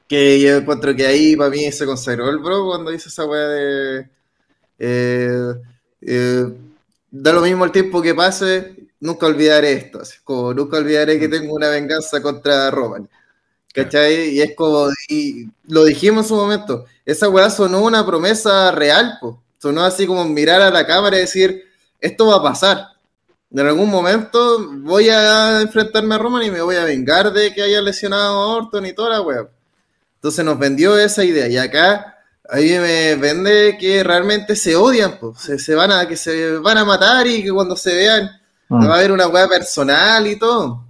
Que 0.07 0.39
yo 0.39 0.55
encuentro 0.55 0.95
que 0.95 1.05
ahí 1.05 1.35
para 1.35 1.49
mí 1.49 1.69
se 1.73 1.85
consagró 1.85 2.29
el 2.29 2.39
bro 2.39 2.67
cuando 2.67 2.93
hizo 2.93 3.09
esa 3.09 3.25
weá 3.25 3.47
de. 3.49 4.15
Eh, 4.79 5.53
eh, 6.01 6.45
da 7.11 7.33
lo 7.33 7.41
mismo 7.41 7.65
el 7.65 7.71
tiempo 7.71 8.01
que 8.01 8.13
pase, 8.13 8.75
nunca 8.99 9.25
olvidaré 9.27 9.73
esto. 9.73 10.01
así 10.01 10.17
como 10.23 10.53
nunca 10.53 10.77
olvidaré 10.77 11.19
que 11.19 11.27
tengo 11.29 11.53
una 11.53 11.69
venganza 11.69 12.21
contra 12.21 12.71
Roman. 12.71 13.09
¿Cachai? 13.73 14.29
Y 14.29 14.41
es 14.41 14.55
como, 14.55 14.87
y 15.09 15.49
lo 15.67 15.83
dijimos 15.83 16.25
en 16.25 16.29
su 16.29 16.35
momento, 16.35 16.85
esa 17.05 17.27
weá 17.29 17.49
sonó 17.49 17.81
una 17.81 18.05
promesa 18.05 18.71
real, 18.71 19.17
po. 19.19 19.43
sonó 19.59 19.83
así 19.83 20.07
como 20.07 20.23
mirar 20.25 20.61
a 20.61 20.71
la 20.71 20.87
cámara 20.87 21.17
y 21.17 21.21
decir, 21.21 21.65
esto 21.99 22.27
va 22.27 22.37
a 22.37 22.43
pasar. 22.43 22.87
En 23.51 23.59
algún 23.59 23.89
momento 23.89 24.65
voy 24.79 25.09
a 25.09 25.61
enfrentarme 25.61 26.15
a 26.15 26.17
Roman 26.17 26.43
y 26.43 26.51
me 26.51 26.61
voy 26.61 26.75
a 26.77 26.85
vengar 26.85 27.31
de 27.33 27.53
que 27.53 27.61
haya 27.61 27.81
lesionado 27.81 28.41
a 28.41 28.57
Orton 28.57 28.85
y 28.85 28.93
toda 28.93 29.09
la 29.09 29.21
weá. 29.21 29.47
Entonces 30.15 30.43
nos 30.43 30.57
vendió 30.57 30.97
esa 30.97 31.23
idea. 31.23 31.47
Y 31.47 31.57
acá 31.57 32.14
ahí 32.49 32.71
me 32.79 33.15
vende 33.15 33.77
que 33.79 34.03
realmente 34.03 34.55
se 34.55 34.75
odian, 34.75 35.19
po. 35.19 35.35
Se, 35.35 35.57
se 35.59 35.75
van 35.75 35.91
a, 35.91 36.07
que 36.07 36.17
se 36.17 36.57
van 36.57 36.77
a 36.77 36.85
matar 36.85 37.27
y 37.27 37.43
que 37.43 37.51
cuando 37.51 37.75
se 37.75 37.93
vean 37.95 38.29
Mm. 38.67 38.87
va 38.89 38.95
a 38.95 38.97
haber 38.97 39.11
una 39.11 39.27
weá 39.27 39.47
personal 39.47 40.25
y 40.25 40.39
todo. 40.39 40.83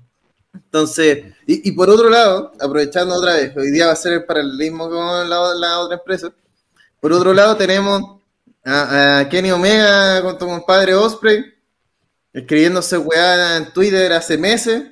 Entonces, 0.54 1.26
y, 1.46 1.68
y 1.70 1.72
por 1.74 1.90
otro 1.90 2.10
lado, 2.10 2.54
aprovechando 2.60 3.16
otra 3.16 3.34
vez, 3.34 3.56
hoy 3.58 3.70
día 3.72 3.88
va 3.88 3.92
a 3.94 3.98
ser 3.98 4.14
el 4.14 4.24
paralelismo 4.26 4.90
con 4.90 5.30
la, 5.30 5.54
la 5.56 5.80
otra 5.80 5.98
empresa. 5.98 6.32
Por 7.02 7.12
otro 7.12 7.34
lado, 7.34 7.58
tenemos 7.58 8.22
a, 8.64 9.20
a 9.20 9.30
Kenny 9.30 9.52
Omega 9.52 10.22
con 10.22 10.38
tu 10.38 10.46
compadre 10.48 10.96
Osprey, 10.96 11.44
escribiéndose 12.32 12.98
weá 12.98 13.58
en 13.58 13.74
Twitter 13.74 14.14
hace 14.14 14.38
meses. 14.38 14.84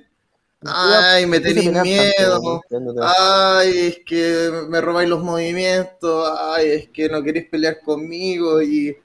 Ay, 0.66 1.26
me 1.26 1.40
tenéis 1.40 1.72
miedo. 1.72 2.62
Ay, 3.02 3.88
es 3.88 4.00
que 4.06 4.52
me 4.70 4.82
robáis 4.82 5.10
los 5.10 5.24
movimientos. 5.24 6.30
Ay, 6.40 6.70
es 6.70 6.90
que 6.90 7.10
no 7.10 7.22
queréis 7.24 7.50
pelear 7.50 7.80
conmigo. 7.82 8.62
Y, 8.62 8.96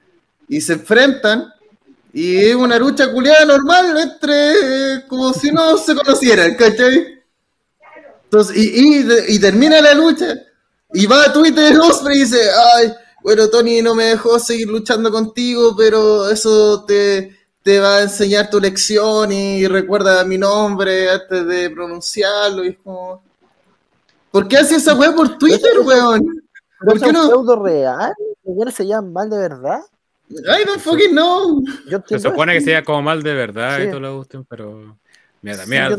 y 0.47 0.61
se 0.61 0.73
enfrentan. 0.73 1.53
Y 2.13 2.37
es 2.37 2.55
una 2.55 2.77
lucha 2.79 3.11
culiada 3.11 3.45
normal 3.45 3.97
entre. 3.97 5.05
como 5.07 5.33
si 5.33 5.51
no 5.51 5.77
se 5.77 5.95
conocieran, 5.95 6.55
¿cachai? 6.55 7.19
Entonces, 8.23 8.57
y, 8.57 8.99
y, 8.99 9.35
y 9.35 9.39
termina 9.39 9.81
la 9.81 9.93
lucha. 9.93 10.35
Y 10.93 11.05
va 11.05 11.25
a 11.25 11.33
Twitter 11.33 11.77
Osprey 11.79 12.17
y 12.17 12.21
dice: 12.21 12.49
Ay, 12.75 12.93
bueno, 13.21 13.49
Tony 13.49 13.81
no 13.81 13.95
me 13.95 14.05
dejó 14.05 14.39
seguir 14.39 14.67
luchando 14.67 15.11
contigo, 15.11 15.75
pero 15.77 16.29
eso 16.29 16.85
te, 16.85 17.38
te 17.63 17.79
va 17.79 17.97
a 17.97 18.01
enseñar 18.03 18.49
tu 18.49 18.59
lección 18.59 19.31
y 19.31 19.67
recuerda 19.67 20.23
mi 20.23 20.37
nombre 20.37 21.09
antes 21.09 21.45
de 21.45 21.69
pronunciarlo. 21.69 22.63
Y 22.63 22.69
es 22.69 22.77
como. 22.83 23.21
¿Por 24.31 24.47
qué 24.47 24.57
hace 24.57 24.75
esa 24.75 24.95
weá 24.95 25.13
por 25.13 25.37
Twitter, 25.37 25.79
weón? 25.83 26.21
¿Pero 26.79 26.91
¿Por 26.91 26.97
es 26.97 27.03
qué 27.03 27.11
no? 27.11 27.27
pseudo 27.27 27.63
real? 27.63 28.13
¿Los 28.43 28.55
weones 28.55 28.75
se 28.75 28.85
llaman 28.87 29.11
mal 29.11 29.29
de 29.29 29.37
verdad? 29.37 29.79
I 30.29 30.65
don't 30.65 30.79
fucking 30.79 31.11
know. 31.11 31.63
Yo 31.89 31.99
Se 32.05 32.19
supone 32.19 32.53
que 32.53 32.61
sea 32.61 32.83
como 32.83 33.01
mal 33.01 33.23
de 33.23 33.33
verdad 33.33 33.77
Sí. 33.77 33.83
y 33.83 33.89
todo 33.89 33.99
lo 33.99 34.17
gusten, 34.17 34.45
pero. 34.45 34.97
Mira, 35.41 35.65
mira, 35.65 35.89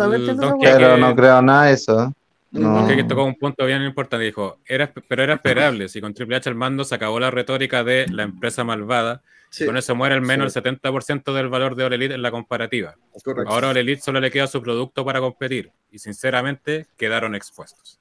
Pero 0.61 0.97
no 0.99 1.17
creo 1.17 1.43
nada 1.43 1.65
de 1.67 1.73
eso. 1.73 2.13
No. 2.53 2.87
Quijote 2.87 3.05
tocó 3.05 3.25
un 3.25 3.37
punto 3.37 3.65
bien 3.65 3.83
importante. 3.83 4.25
Dijo, 4.25 4.59
era, 4.67 4.93
pero 5.09 5.23
era 5.23 5.35
esperable. 5.35 5.89
Si 5.89 6.01
con 6.01 6.15
Triple 6.15 6.37
H 6.37 6.49
al 6.49 6.55
mando 6.57 6.85
se 6.85 6.95
acabó 6.95 7.19
la 7.21 7.31
retórica 7.31 7.85
de 7.85 8.07
la 8.11 8.25
empresa 8.25 8.65
malvada, 8.65 9.23
Sí, 9.51 9.67
con 9.67 9.77
eso 9.77 9.95
muere 9.95 10.15
al 10.15 10.23
menos 10.23 10.53
Sí. 10.53 10.59
el 10.59 10.65
70% 10.65 11.35
del 11.35 11.49
valor 11.49 11.75
de 11.75 11.85
All 11.85 11.93
Elite 11.93 12.15
en 12.15 12.23
la 12.23 12.31
comparativa. 12.31 12.97
correcto. 13.25 13.53
Ahora 13.53 13.69
a 13.69 13.71
All 13.71 13.77
Elite 13.77 14.01
solo 14.01 14.21
le 14.21 14.31
queda 14.31 14.47
su 14.47 14.63
producto 14.63 15.05
para 15.05 15.21
competir. 15.21 15.73
Y 15.91 15.99
sinceramente 15.99 16.87
quedaron 16.97 17.35
expuestos. 17.35 17.99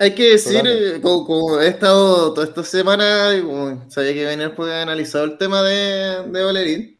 Hay, 0.00 0.16
que 0.16 0.30
decir, 0.30 0.62
eh, 0.66 1.00
como, 1.00 1.24
como 1.24 1.60
he 1.60 1.68
estado 1.68 2.34
toda 2.34 2.44
esta 2.44 2.64
semana, 2.64 3.36
y 3.36 3.42
como 3.42 3.88
sabía 3.88 4.14
que 4.14 4.24
venía 4.24 4.48
después 4.48 4.68
de 4.68 4.80
analizado 4.80 5.24
el 5.24 5.38
tema 5.38 5.62
de, 5.62 6.24
de 6.28 6.44
Olerín, 6.44 6.98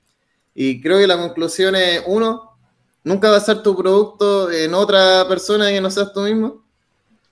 y 0.54 0.80
creo 0.80 0.98
que 0.98 1.08
la 1.08 1.18
conclusión 1.18 1.74
es, 1.74 2.02
uno, 2.06 2.56
nunca 3.02 3.28
basar 3.30 3.60
tu 3.64 3.76
producto 3.76 4.52
en 4.52 4.72
otra 4.72 5.26
persona 5.28 5.68
que 5.70 5.80
no 5.80 5.90
seas 5.90 6.12
tú 6.12 6.20
mismo, 6.20 6.64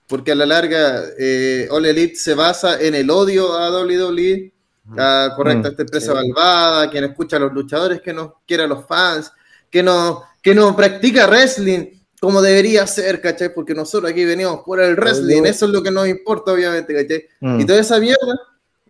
porque 0.07 0.33
a 0.33 0.35
la 0.35 0.45
larga 0.45 1.03
eh, 1.17 1.69
All 1.71 1.85
Elite 1.85 2.15
se 2.17 2.35
basa 2.35 2.79
en 2.81 2.93
el 2.93 3.09
odio 3.09 3.53
a 3.53 3.71
WWE, 3.71 4.51
a 4.97 5.33
correcta 5.35 5.69
Mm, 5.69 5.71
esta 5.71 5.81
empresa 5.81 6.11
sí. 6.11 6.13
malvada, 6.13 6.89
quien 6.89 7.03
escucha 7.05 7.37
a 7.37 7.39
los 7.39 7.53
luchadores, 7.53 8.01
que 8.01 8.13
no 8.13 8.41
quiere 8.47 8.63
a 8.63 8.67
los 8.67 8.85
fans, 8.85 9.31
que 9.69 9.81
no, 9.81 10.23
que 10.41 10.53
no 10.53 10.75
practica 10.75 11.27
wrestling 11.27 11.95
como 12.19 12.41
debería 12.41 12.87
ser, 12.87 13.21
¿cachai? 13.21 13.53
Porque 13.53 13.75
nosotros 13.75 14.09
aquí 14.11 14.25
venimos 14.25 14.61
por 14.65 14.81
el 14.81 14.95
wrestling, 14.95 15.43
eso 15.43 15.65
es 15.65 15.71
lo 15.71 15.83
que 15.83 15.91
nos 15.91 16.07
importa, 16.07 16.53
obviamente, 16.53 16.93
¿cachai? 16.93 17.25
Mm. 17.39 17.59
Y 17.59 17.65
toda 17.65 17.79
esa 17.79 17.99
mierda, 17.99 18.39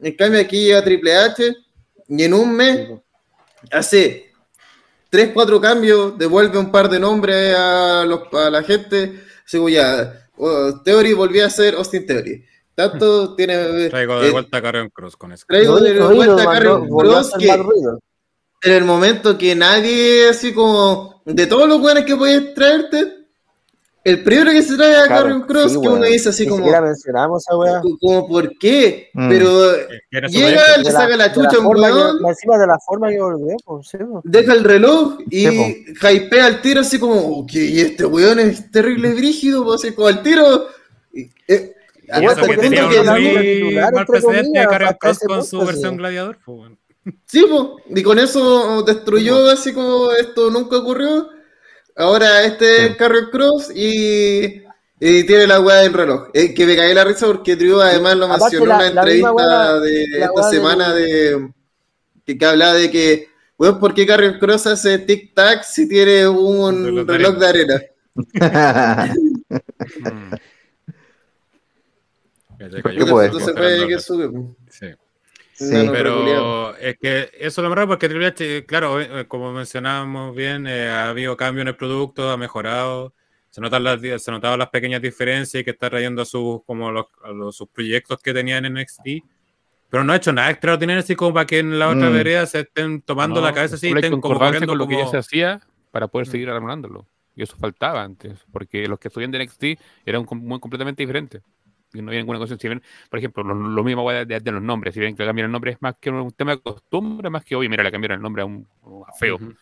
en 0.02 0.16
cambio 0.16 0.40
aquí 0.40 0.66
llega 0.66 0.84
Triple 0.84 1.16
H 1.18 1.56
y 2.08 2.24
en 2.24 2.34
un 2.34 2.56
mes 2.56 2.90
hace 3.72 4.32
tres, 5.10 5.32
cuatro 5.34 5.60
cambios, 5.60 6.18
devuelve 6.18 6.58
un 6.58 6.72
par 6.72 6.90
de 6.90 7.00
nombres 7.00 7.56
a, 7.58 8.06
los, 8.06 8.22
a 8.34 8.50
la 8.50 8.64
gente, 8.64 9.22
como 9.52 9.70
ya, 9.70 10.28
oh, 10.38 10.82
Theory 10.84 11.14
volvió 11.14 11.46
a 11.46 11.50
ser 11.50 11.76
Austin 11.76 12.06
Theory. 12.06 12.46
Tanto 12.76 13.36
tiene... 13.36 13.90
Traigo 13.90 14.20
de 14.20 14.28
eh, 14.28 14.32
vuelta 14.32 14.58
a 14.58 14.62
Karen 14.62 14.90
Cross 14.90 15.16
con 15.16 15.32
eso. 15.32 15.46
traigo 15.48 15.80
de 15.80 15.98
vuelta 16.00 16.44
a 16.44 16.58
a 16.58 16.60
Kross 16.60 17.34
hacer 17.34 17.62
que 18.62 18.70
en 18.70 18.74
el 18.74 18.84
momento 18.84 19.38
que 19.38 19.56
nadie, 19.56 20.30
así 20.30 20.54
como, 20.54 21.22
de 21.26 21.46
todos 21.48 21.70
los 21.70 21.80
buenos 21.80 22.04
que 22.04 22.16
puedes 22.16 22.54
traerte, 22.56 23.14
el 24.04 24.24
primero 24.24 24.52
que 24.52 24.62
se 24.62 24.76
trae 24.76 24.96
a 24.96 25.06
Claro, 25.08 25.24
Karrion 25.24 25.42
Cross, 25.44 25.72
sí, 25.74 25.82
que 25.82 25.88
uno 25.88 26.06
dice 26.06 26.30
así 26.30 26.44
Ni 26.44 26.50
como, 26.50 26.64
siquiera 26.64 26.82
mencionamos 26.82 27.44
weá. 27.52 27.82
como, 28.00 28.28
¿por 28.28 28.58
qué? 28.58 29.10
Mm. 29.14 29.30
Pero 29.30 29.72
llega, 30.30 30.78
le 30.78 30.84
la- 30.84 30.92
saca 30.92 31.18
la 31.18 31.32
chucha 31.34 31.58
a 31.58 31.60
un 31.60 31.68
weón, 31.68 32.18
encima 32.28 32.58
de 32.58 32.68
la 32.68 32.80
forma 32.80 33.10
que 33.10 33.20
volvió, 33.20 33.56
pues, 33.66 33.88
sí, 33.88 33.98
pues. 34.00 34.22
deja 34.24 34.54
el 34.54 34.64
reloj 34.64 35.18
y 35.30 35.46
Sí, 35.48 35.86
hypea 36.12 36.46
al 36.46 36.62
tiro 36.62 36.82
así 36.82 37.00
como, 37.00 37.16
ok, 37.40 37.54
y 37.54 37.82
este 37.82 38.06
weón 38.06 38.40
es 38.40 38.72
terrible 38.72 39.14
brígido, 39.14 39.64
pues 39.64 39.84
así 39.84 39.94
como 39.94 40.08
al 40.08 40.22
tiro. 40.24 40.68
y- 41.14 41.30
eh, 41.48 41.75
Y 42.07 42.26
hasta 42.26 42.41
eso 42.41 42.45
que 42.48 42.53
el 42.53 42.60
tenía 42.60 42.86
un 42.86 42.91
que- 42.91 43.02
muy- 43.03 43.76
mal 43.76 44.06
precedente 44.06 44.60
de 44.60 44.65
hasta 44.65 44.94
Cross 44.98 45.19
con 45.19 45.44
su 45.45 45.60
sí. 45.61 45.65
versión 45.65 45.98
gladiador. 45.98 46.38
pues, 46.45 46.57
bueno. 46.57 46.77
Sí, 47.27 47.45
po, 47.49 47.77
y 47.88 48.02
con 48.02 48.18
eso 48.19 48.82
destruyó 48.84 49.49
así 49.52 49.73
como 49.73 50.11
esto 50.14 50.49
nunca 50.49 50.77
ocurrió. 50.77 51.30
Ahora 51.95 52.44
este 52.44 52.88
es. 52.88 52.95
Carrion 52.98 53.30
Cross 53.32 53.72
y, 53.76 54.64
Y 54.99 55.23
tiene 55.26 55.45
la 55.45 55.60
weá 55.60 55.82
del 55.82 55.94
reloj. 55.94 56.30
Eh, 56.34 56.53
que 56.53 56.65
me 56.65 56.76
caí 56.76 56.94
la 56.94 57.03
risa 57.03 57.27
porque 57.27 57.56
Tribu 57.56 57.80
además 57.82 58.15
lo 58.18 58.27
mencionó 58.27 58.65
en 58.65 58.72
una 58.72 58.88
entrevista 58.88 59.32
weá- 59.34 59.80
de 59.82 60.03
esta 60.19 60.49
semana 60.49 60.94
de 60.94 61.49
que, 62.26 62.38
que 62.38 62.45
hablaba 62.45 62.73
de 62.73 62.90
que, 62.90 63.27
weón, 63.57 63.80
¿por 63.80 63.94
qué 63.94 64.06
Carrion 64.07 64.40
Cross 64.40 64.68
hace 64.68 65.06
tic-tac 65.06 65.64
si 65.64 65.88
tiene 65.88 66.27
un 66.27 66.86
Reloj 66.86 67.06
de 67.07 67.14
reloj 67.18 67.38
de 67.38 67.48
arena? 67.48 67.82
¿Por 72.72 72.82
cayó 72.84 73.08
puede? 73.08 73.28
Entonces 73.28 73.54
fue 73.56 73.88
que 73.88 74.00
sube. 74.00 74.30
Sí. 74.70 74.88
Sí, 75.54 75.88
Pero 75.90 76.76
es 76.76 76.98
que 77.00 77.30
eso 77.40 77.62
es 77.62 77.68
lo 77.70 77.74
raro 77.74 77.88
porque 77.88 78.10
Triple 78.10 78.28
H, 78.28 78.66
claro, 78.66 79.00
eh, 79.00 79.26
como 79.26 79.54
mencionábamos 79.54 80.36
bien, 80.36 80.68
eh, 80.68 80.90
ha 80.90 81.08
habido 81.10 81.38
cambio 81.38 81.62
en 81.62 81.70
el 81.70 81.78
producto, 81.78 82.30
ha 82.30 82.36
mejorado, 82.36 83.14
se 83.52 83.62
notan 83.62 83.86
las 83.86 84.02
se 84.22 84.32
notaban 84.32 84.60
las 84.60 84.68
pequeñas 84.70 85.02
diferencias 85.02 85.62
y 85.62 85.64
que 85.64 85.72
está 85.72 85.90
trayendo 85.90 86.22
a 86.24 86.26
sus 86.26 86.62
como 86.66 86.92
los, 86.92 87.06
a 87.24 87.30
los- 87.32 87.56
sus 87.56 87.70
proyectos 87.70 88.20
que 88.22 88.34
tenían 88.34 88.66
en 88.66 88.74
NXT, 88.78 89.24
pero 89.90 90.04
no 90.04 90.12
ha 90.12 90.18
hecho 90.18 90.34
nada 90.34 90.50
extraordinario 90.52 91.00
así 91.00 91.16
como 91.16 91.34
para 91.34 91.46
que 91.48 91.60
en 91.60 91.80
la 91.80 91.88
otra 91.88 92.10
Mm. 92.10 92.14
vereda 92.14 92.46
se 92.48 92.60
estén 92.60 93.02
tomando 93.02 93.40
No, 93.40 93.48
la 93.48 93.54
cabeza 93.54 93.76
así, 93.76 93.88
en 93.88 93.98
estén 93.98 94.20
como 94.20 94.38
corriendo 94.38 94.68
con 94.68 94.78
lo 94.78 94.88
que 94.90 94.96
ya 94.96 95.00
como- 95.06 95.12
se 95.12 95.18
hacía 95.20 95.62
para 95.92 96.10
poder 96.10 96.28
Mm. 96.28 96.32
seguir 96.32 96.50
armándolo. 96.50 97.08
Y 97.34 97.44
eso 97.44 97.56
faltaba 97.56 98.04
antes, 98.04 98.40
porque 98.52 98.88
los 98.90 99.00
que 99.00 99.08
estudian 99.08 99.32
de 99.32 99.38
NXT 99.38 99.78
eran 100.06 100.26
muy 100.32 100.60
completamente 100.60 101.02
diferentes. 101.02 101.42
No 102.02 102.10
había 102.10 102.20
ninguna 102.22 102.40
cosa. 102.40 102.58
Si 102.58 102.68
bien, 102.68 102.82
por 103.10 103.20
ejemplo, 103.20 103.44
lo, 103.44 103.54
lo 103.56 103.84
mismo 103.84 104.10
de, 104.12 104.26
de- 104.26 104.40
de 104.40 104.52
los 104.52 104.62
nombres. 104.62 104.94
Si 104.94 105.00
bien 105.00 105.16
que 105.16 105.26
cambian 105.26 105.46
el 105.46 105.52
nombre 105.52 105.72
es 105.72 105.82
más 105.82 105.96
que 106.00 106.10
un 106.10 106.32
tema 106.32 106.52
de 106.56 106.62
costumbre, 106.62 107.30
más 107.30 107.44
que, 107.46 107.56
oye, 107.56 107.70
mira, 107.70 107.84
le 107.84 107.92
cambiaron 107.92 108.18
el 108.18 108.24
nombre 108.24 108.42
a 108.44 108.46
un, 108.46 108.68
a 109.08 109.14
feo. 109.14 109.36
Ujú. 109.36 109.54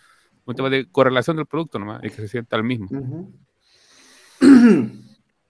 Un 0.46 0.56
tema 0.56 0.70
de 0.70 0.90
correlación 0.92 1.38
del 1.38 1.46
producto 1.46 1.80
nomás, 1.80 2.04
y 2.04 2.10
que 2.10 2.16
se 2.16 2.28
sienta 2.28 2.58
el 2.58 2.64
mismo. 2.64 2.88
Ujú. 2.92 3.34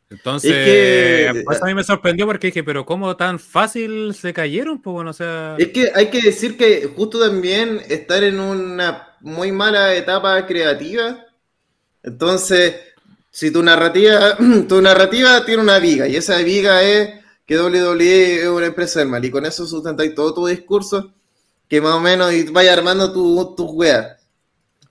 Entonces, 0.10 0.51
Es 0.51 1.34
que- 1.34 1.41
pues 1.43 1.61
a 1.64 1.65
mí 1.65 1.73
me 1.73 1.84
sorprendió 1.84 2.27
porque 2.27 2.47
dije, 2.47 2.64
pero 2.64 2.85
¿cómo 2.85 3.15
tan 3.18 3.39
fácil 3.39 4.14
se 4.14 4.31
cayeron? 4.31 4.80
Pues 4.80 4.93
bueno, 4.93 5.10
o 5.10 5.14
sea... 5.14 5.55
Es 5.57 5.69
que 5.69 5.91
hay 5.95 6.11
que 6.11 6.22
decir 6.22 6.55
que 6.55 6.91
justo 6.95 7.19
también 7.19 7.81
estar 7.89 8.23
en 8.23 8.39
una 8.39 9.15
muy 9.22 9.51
mala 9.51 9.95
etapa 9.95 10.45
creativa. 10.45 11.26
Entonces, 12.03 12.76
si 13.35 13.49
tu 13.51 13.64
narrativa, 13.64 14.38
tu 14.69 14.80
narrativa 14.81 15.43
tiene 15.43 15.64
una 15.64 15.80
viga, 15.80 16.07
y 16.07 16.15
esa 16.15 16.38
viga 16.38 16.84
es 16.84 17.10
que 17.47 17.57
WWE 17.60 18.41
es 18.43 18.47
una 18.47 18.68
empresa 18.68 18.99
del 18.99 19.10
mal, 19.10 19.26
y 19.26 19.31
con 19.31 19.43
eso 19.45 19.65
sustentáis 19.65 20.14
todo 20.14 20.34
tu 20.35 20.45
discurso, 20.45 21.11
que 21.68 21.81
más 21.81 21.93
o 21.95 21.99
menos 21.99 22.31
y 22.31 22.43
vaya 22.43 22.73
armando 22.73 23.11
tu- 23.11 23.55
tus 23.55 23.72
weas. 23.72 24.18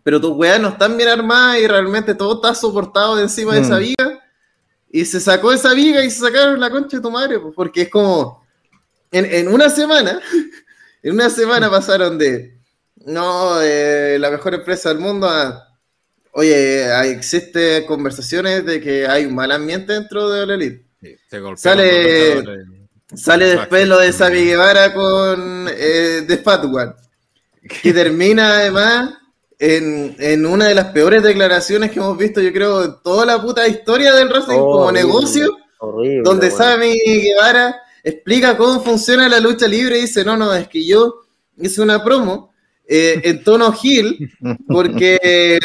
Pero 0.02 0.20
tus 0.20 0.32
weas 0.32 0.60
no 0.60 0.70
están 0.70 0.96
bien 0.96 1.08
armadas 1.10 1.60
y 1.60 1.68
realmente 1.68 2.14
todo 2.16 2.34
está 2.34 2.52
soportado 2.56 3.20
encima 3.20 3.54
de 3.54 3.60
esa 3.60 3.76
Mm. 3.76 3.80
viga. 3.80 4.20
Y 4.90 5.04
se 5.04 5.20
sacó 5.20 5.52
esa 5.52 5.72
viga 5.74 6.04
y 6.04 6.10
se 6.10 6.18
sacaron 6.20 6.58
la 6.58 6.70
concha 6.70 6.96
de 6.96 7.02
tu 7.02 7.10
madre, 7.10 7.38
porque 7.54 7.82
es 7.82 7.88
como. 7.88 8.42
En, 9.12 9.24
en 9.26 9.46
una 9.48 9.70
semana, 9.70 10.20
en 11.04 11.12
una 11.14 11.30
semana 11.30 11.70
pasaron 11.70 12.18
de. 12.18 12.58
No, 13.06 13.60
eh, 13.62 14.16
la 14.18 14.30
mejor 14.32 14.54
empresa 14.54 14.88
del 14.88 14.98
mundo 14.98 15.28
a. 15.28 15.68
Oye, 16.32 17.10
existe 17.10 17.84
conversaciones 17.86 18.64
de 18.64 18.80
que 18.80 19.06
hay 19.06 19.26
un 19.26 19.34
mal 19.34 19.52
ambiente 19.52 19.92
dentro 19.92 20.30
de 20.30 20.46
la 20.46 20.54
Elite. 20.54 20.84
Sí, 21.00 21.16
Sale-. 21.56 22.42
Sale 23.14 23.44
después 23.56 23.86
lo 23.86 23.98
de 23.98 24.12
Sammy 24.12 24.44
Guevara 24.44 24.94
con 24.94 25.68
eh, 25.70 26.24
The 26.26 26.38
Fat 26.38 26.64
One. 26.64 26.92
Que 27.82 27.92
termina 27.92 28.56
además 28.56 29.14
en, 29.58 30.16
en 30.18 30.46
una 30.46 30.68
de 30.68 30.74
las 30.74 30.86
peores 30.86 31.22
declaraciones 31.22 31.90
que 31.90 31.98
hemos 31.98 32.16
visto, 32.16 32.40
yo 32.40 32.52
creo, 32.52 32.84
en 32.84 32.94
toda 33.04 33.26
la 33.26 33.40
puta 33.40 33.68
historia 33.68 34.12
del 34.12 34.28
wrestling 34.28 34.56
como 34.58 34.86
Horrible, 34.86 35.02
negocio, 35.02 35.58
Horrible. 35.78 36.22
donde 36.24 36.46
weón. 36.48 36.58
Sammy 36.58 36.98
Guevara 36.98 37.82
explica 38.02 38.56
cómo 38.56 38.82
funciona 38.82 39.28
la 39.28 39.38
lucha 39.38 39.68
libre 39.68 39.98
y 39.98 40.02
dice, 40.02 40.24
no, 40.24 40.36
no, 40.36 40.52
es 40.54 40.66
que 40.68 40.84
yo 40.84 41.22
hice 41.58 41.82
una 41.82 42.02
promo 42.02 42.51
eh, 42.86 43.20
en 43.24 43.42
tono 43.44 43.72
heel, 43.82 44.30
porque 44.68 45.58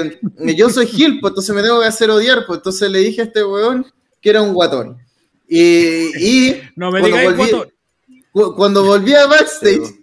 yo 0.55 0.69
soy 0.69 0.85
heel, 0.87 1.19
pues 1.19 1.31
entonces 1.31 1.55
me 1.55 1.61
tengo 1.61 1.79
que 1.81 1.87
hacer 1.87 2.09
odiar, 2.09 2.45
pues 2.45 2.57
entonces 2.59 2.89
le 2.89 2.99
dije 2.99 3.21
a 3.21 3.25
este 3.25 3.43
weón 3.43 3.85
que 4.21 4.29
era 4.29 4.41
un 4.41 4.53
guatón. 4.53 4.97
Y, 5.47 6.11
y 6.19 6.61
No 6.75 6.91
me 6.91 6.99
cuando 6.99 7.17
volví- 7.17 7.35
guatón. 7.37 7.67
cu- 8.31 8.55
cuando 8.55 8.83
volví 8.83 9.13
a 9.13 9.25
backstage 9.27 9.95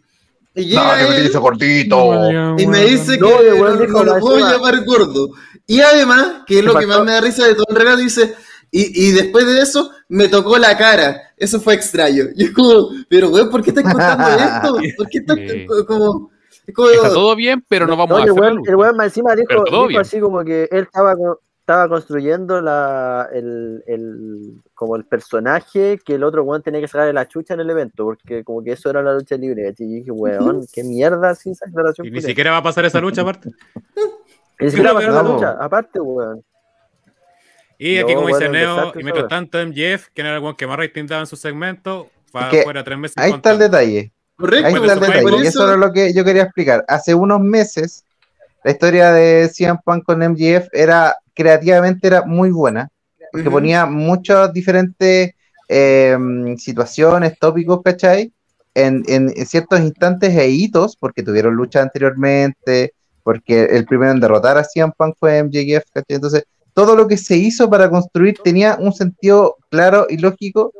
y 0.55 0.65
llega 0.67 1.17
él 1.17 1.33
cortito. 1.33 2.31
y 2.59 2.67
me 2.67 2.85
dice 2.85 3.19
No, 3.19 3.29
que 3.39 3.53
weón 3.53 3.79
no, 3.79 3.87
no 3.87 4.05
lo 4.05 4.19
puedo 4.21 4.39
llamar 4.39 4.85
gordo. 4.85 5.31
Y 5.67 5.81
además, 5.81 6.43
que 6.47 6.59
es 6.59 6.65
lo 6.65 6.75
que 6.79 6.87
más 6.87 7.03
me 7.05 7.13
da 7.13 7.21
risa 7.21 7.47
de 7.47 7.55
todo 7.55 7.67
el 7.71 7.77
relato, 7.77 7.97
dice, 7.99 8.35
y, 8.71 9.07
y 9.09 9.13
después 9.13 9.47
de 9.47 9.61
eso 9.63 9.91
me 10.09 10.29
tocó 10.29 10.59
la 10.59 10.77
cara. 10.77 11.33
Eso 11.37 11.61
fue 11.61 11.75
extraño. 11.75 12.25
Y 12.37 12.45
es 12.45 12.51
como, 12.53 12.91
pero 13.09 13.31
weón, 13.31 13.51
¿por 13.51 13.63
qué 13.63 13.71
estás 13.71 13.85
contando 13.85 14.29
esto? 14.39 14.97
¿Por 14.97 15.09
qué 15.09 15.19
estás 15.19 15.39
como... 15.87 16.31
es 16.67 16.75
como- 16.75 16.89
Está 16.91 17.09
todo 17.11 17.35
bien, 17.37 17.65
pero 17.69 17.87
no 17.87 17.97
vamos 17.97 18.11
No, 18.11 18.17
a 18.17 18.21
hacer 18.21 18.59
el 18.69 18.77
weón 18.77 18.97
más 18.97 19.07
encima 19.07 19.35
dijo, 19.37 19.65
dijo 19.89 20.01
así 20.01 20.21
como 20.21 20.45
que 20.45 20.69
él 20.71 20.83
estaba, 20.85 21.15
co- 21.17 21.41
estaba 21.61 21.89
construyendo 21.89 22.61
la, 22.61 23.29
el, 23.33 23.83
el, 23.87 24.53
como 24.75 24.97
el 24.97 25.05
personaje 25.07 25.99
que 26.05 26.15
el 26.15 26.25
otro 26.25 26.43
weón 26.43 26.63
tenía 26.63 26.81
que 26.81 26.89
sacar 26.89 27.07
de 27.07 27.13
la 27.15 27.27
chucha 27.27 27.55
en 27.55 27.61
el 27.61 27.71
evento, 27.71 28.05
porque 28.05 28.45
como 28.45 28.63
que 28.63 28.73
eso 28.73 28.91
era 28.91 29.03
la 29.03 29.15
lucha 29.15 29.37
libre. 29.37 29.73
Y 29.79 29.85
dije, 30.01 30.11
weón, 30.11 30.67
qué 30.73 30.85
mierda 30.85 31.31
así 31.31 31.51
esa 31.51 31.67
aclaración. 31.67 32.07
Y 32.07 32.11
ni 32.13 32.21
siquiera 32.23 32.51
va 32.51 32.59
a 32.59 32.63
pasar 32.63 32.85
esa 32.85 33.01
lucha 33.01 33.23
aparte. 33.23 33.51
Ni 34.61 34.71
siquiera 34.71 34.91
No, 34.93 34.99
pasó 34.99 35.11
la 35.11 35.23
pero- 35.23 35.35
lucha, 35.35 35.51
aparte, 35.61 36.01
weón. 36.01 36.45
Y 37.77 37.99
aquí, 37.99 38.13
No, 38.13 38.21
como 38.21 38.29
dice 38.29 38.49
bueno, 38.49 38.53
Neo, 38.85 38.93
y 38.95 39.03
mientras 39.03 39.19
esa 39.25 39.29
tanto, 39.29 39.59
MJF, 39.59 40.09
que 40.15 40.21
era 40.23 40.37
el 40.37 40.43
weón 40.43 40.55
que 40.55 40.67
más 40.67 40.77
rating 40.79 41.07
daba 41.07 41.21
en 41.23 41.27
su 41.27 41.35
segmento, 41.37 42.09
fue 42.31 42.41
Es 42.43 42.47
que 42.49 42.61
afuera 42.61 42.85
tres 42.85 42.99
meses. 42.99 43.19
Ahí 43.19 43.33
está 43.33 43.51
el 43.53 43.59
detalle. 43.59 44.13
Correcto. 44.37 44.67
Ahí 44.67 44.73
está 44.75 44.85
el 44.85 44.91
eso 44.91 45.01
detalle. 45.01 45.23
por 45.23 45.33
Y 45.33 45.37
eso- 45.47 45.49
eso 45.49 45.69
era 45.69 45.77
lo 45.77 45.93
que 45.93 46.13
yo 46.13 46.25
quería 46.25 46.43
explicar. 46.43 46.85
Hace 46.89 47.15
unos 47.15 47.41
meses, 47.41 48.05
la 48.65 48.71
historia 48.73 49.13
de 49.13 49.49
CM 49.53 49.79
Punk 49.85 50.05
con 50.05 50.23
MJF 50.23 50.69
era 50.73 51.17
creativamente 51.35 52.07
era 52.07 52.23
muy 52.25 52.51
buena, 52.51 52.89
porque 53.33 53.49
Ujú. 53.49 53.57
ponía 53.57 53.87
muchas 53.87 54.53
diferentes 54.53 55.33
eh, 55.69 56.17
situaciones, 56.59 57.39
tópicos, 57.39 57.81
¿cachai? 57.83 58.31
En, 58.75 59.03
en 59.07 59.31
ciertos 59.47 59.81
instantes 59.81 60.37
e 60.37 60.49
hitos, 60.51 60.95
porque 60.97 61.23
tuvieron 61.23 61.55
lucha 61.55 61.81
anteriormente, 61.81 62.93
porque 63.23 63.65
el 63.65 63.87
primero 63.87 64.13
en 64.13 64.21
derrotar 64.21 64.59
a 64.59 64.65
CM 64.65 64.93
Punk 64.97 65.15
fue 65.19 65.39
MJF, 65.43 65.85
¿cachai? 65.93 66.17
Entonces, 66.17 66.45
todo 66.75 66.95
lo 66.95 67.09
que 67.09 67.17
se 67.17 67.37
hizo 67.37 67.71
para 67.71 67.89
construir 67.89 68.37
tenía 68.45 68.77
un 68.79 68.93
sentido 68.93 69.57
claro 69.71 70.07
y 70.11 70.19
lógico 70.19 70.73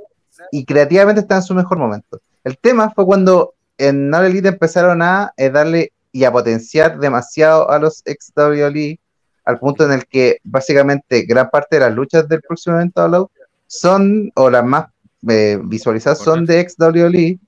y 0.53 0.65
creativamente 0.67 1.23
está 1.23 1.37
en 1.37 1.43
su 1.43 1.55
mejor 1.55 1.79
momento. 1.79 2.21
El 2.45 2.59
tema 2.59 2.91
fue 2.91 3.05
cuando 3.07 3.55
en 3.79 4.13
All 4.15 4.27
Elite 4.27 4.49
empezaron 4.49 5.03
a 5.03 5.33
eh, 5.37 5.51
darle 5.51 5.93
y 6.13 6.25
a 6.25 6.31
potenciar 6.33 6.99
demasiado 6.99 7.71
a 7.71 7.79
los 7.79 8.03
ex 8.05 8.33
WWE 8.37 8.99
al 9.47 9.59
punto 9.59 9.85
en 9.85 9.93
el 9.93 10.07
que 10.07 10.39
básicamente 10.45 11.23
gran 11.23 11.51
parte 11.51 11.77
de 11.77 11.81
las 11.81 11.93
luchas 11.95 12.29
del 12.29 12.41
próximo 12.43 12.77
evento 12.77 13.03
All 13.05 13.15
Out 13.15 13.31
son, 13.67 14.31
o 14.37 14.49
las 14.51 14.65
más 14.65 14.87
eh, 15.29 15.59
visualizadas 15.65 16.19
son 16.19 16.47
de 16.47 16.61
ex 16.61 16.77
WWE 16.79 17.39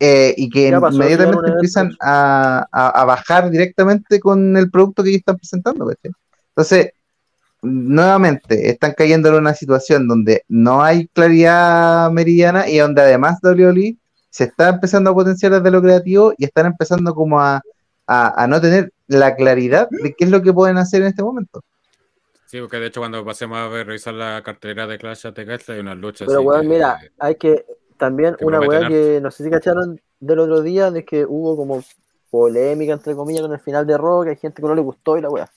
eh, 0.00 0.34
y 0.36 0.50
que 0.50 0.70
pasó, 0.80 0.96
inmediatamente 0.96 1.50
empiezan 1.52 1.92
a, 2.00 2.66
a- 2.70 2.88
a 3.00 3.04
bajar 3.04 3.48
directamente 3.50 4.20
con 4.20 4.56
el 4.56 4.70
producto 4.70 5.02
que 5.02 5.10
ellos 5.10 5.20
están 5.20 5.36
presentando. 5.38 5.90
Entonces, 6.50 6.90
nuevamente, 7.62 8.68
están 8.68 8.92
cayendo 8.96 9.28
en 9.30 9.36
una 9.36 9.54
situación 9.54 10.06
donde 10.06 10.44
no 10.48 10.82
hay 10.82 11.06
claridad 11.08 12.10
meridiana 12.10 12.68
y 12.68 12.78
donde 12.78 13.02
además 13.02 13.38
WWE 13.42 13.96
se 14.34 14.42
está 14.44 14.68
empezando 14.68 15.10
a 15.10 15.14
potenciar 15.14 15.52
desde 15.52 15.70
lo 15.70 15.80
creativo 15.80 16.34
y 16.36 16.44
están 16.44 16.66
empezando 16.66 17.14
como 17.14 17.40
a, 17.40 17.62
a- 18.08 18.42
a 18.42 18.46
no 18.48 18.60
tener 18.60 18.92
la 19.06 19.36
claridad 19.36 19.86
de 19.88 20.12
qué 20.12 20.24
es 20.24 20.30
lo 20.30 20.42
que 20.42 20.52
pueden 20.52 20.76
hacer 20.76 21.02
en 21.02 21.06
este 21.06 21.22
momento. 21.22 21.62
Sí, 22.44 22.58
porque 22.60 22.78
de 22.78 22.86
hecho 22.88 23.00
cuando 23.00 23.24
pasemos 23.24 23.58
a 23.58 23.68
ver, 23.68 23.86
revisar 23.86 24.12
la 24.14 24.42
cartelera 24.44 24.88
de 24.88 24.98
Clash 24.98 25.28
at 25.28 25.34
the 25.34 25.42
hay 25.68 25.78
unas 25.78 25.96
luchas 25.98 26.26
Pero 26.26 26.40
weón, 26.42 26.62
que- 26.62 26.68
mira, 26.68 26.98
hay 27.20 27.36
que 27.36 27.64
también 27.96 28.34
que 28.34 28.44
una 28.44 28.58
weá 28.60 28.88
que 28.88 29.20
no 29.22 29.30
sé 29.30 29.44
si 29.44 29.50
cacharon 29.50 30.00
del 30.18 30.38
otro 30.40 30.62
día, 30.62 30.90
de 30.90 31.04
que 31.04 31.24
hubo 31.24 31.56
como 31.56 31.84
polémica 32.28 32.92
entre 32.92 33.14
comillas 33.14 33.42
con 33.42 33.52
el 33.52 33.60
final 33.60 33.86
de 33.86 33.96
que 34.24 34.30
hay 34.30 34.36
gente 34.36 34.60
que 34.60 34.66
no 34.66 34.74
le 34.74 34.82
gustó 34.82 35.16
y 35.16 35.20
la 35.20 35.30
weá. 35.30 35.48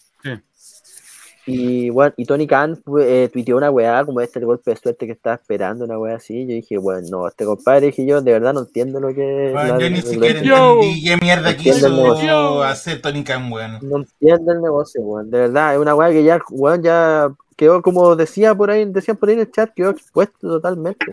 Y 1.49 1.89
bueno, 1.91 2.13
y 2.17 2.25
Tony 2.25 2.45
Khan 2.45 2.77
eh, 2.99 3.29
tuiteó 3.31 3.55
una 3.55 3.71
weá 3.71 4.03
como 4.03 4.19
este 4.19 4.39
el 4.39 4.45
golpe 4.45 4.71
de 4.71 4.77
suerte 4.77 5.05
que 5.05 5.13
estaba 5.13 5.37
esperando, 5.37 5.85
una 5.85 5.97
weá 5.97 6.17
así. 6.17 6.41
Yo 6.45 6.53
dije, 6.53 6.77
bueno, 6.77 7.07
no, 7.09 7.27
este 7.27 7.45
compadre, 7.45 7.87
dije 7.87 8.05
yo, 8.05 8.21
de 8.21 8.33
verdad 8.33 8.53
no 8.53 8.59
entiendo 8.59 8.99
lo 8.99 9.07
que. 9.13 9.51
Bueno, 9.53 9.77
la- 9.77 9.79
yo 9.79 9.89
ni 9.89 10.01
siquiera 10.01 10.39
entendí 10.39 11.03
qué 11.03 11.17
mierda 11.21 11.49
el 11.51 11.55
quiso 11.57 12.63
hacer 12.63 13.01
Tony 13.01 13.23
Khan, 13.23 13.49
weón. 13.51 13.79
No 13.81 13.97
entiendo 13.99 14.51
el 14.51 14.61
negocio, 14.61 15.01
weón. 15.01 15.31
De 15.31 15.39
verdad, 15.39 15.75
es 15.75 15.79
una 15.79 15.95
weá 15.95 16.09
que 16.09 16.23
ya, 16.23 16.39
weón, 16.51 16.83
ya 16.83 17.31
quedó, 17.55 17.81
como 17.81 18.15
decía 18.17 18.53
por 18.53 18.69
ahí, 18.69 18.83
decían 18.85 19.15
por 19.15 19.29
ahí 19.29 19.35
en 19.35 19.41
el 19.41 19.51
chat, 19.51 19.73
quedó 19.73 19.91
expuesto 19.91 20.49
totalmente. 20.49 21.05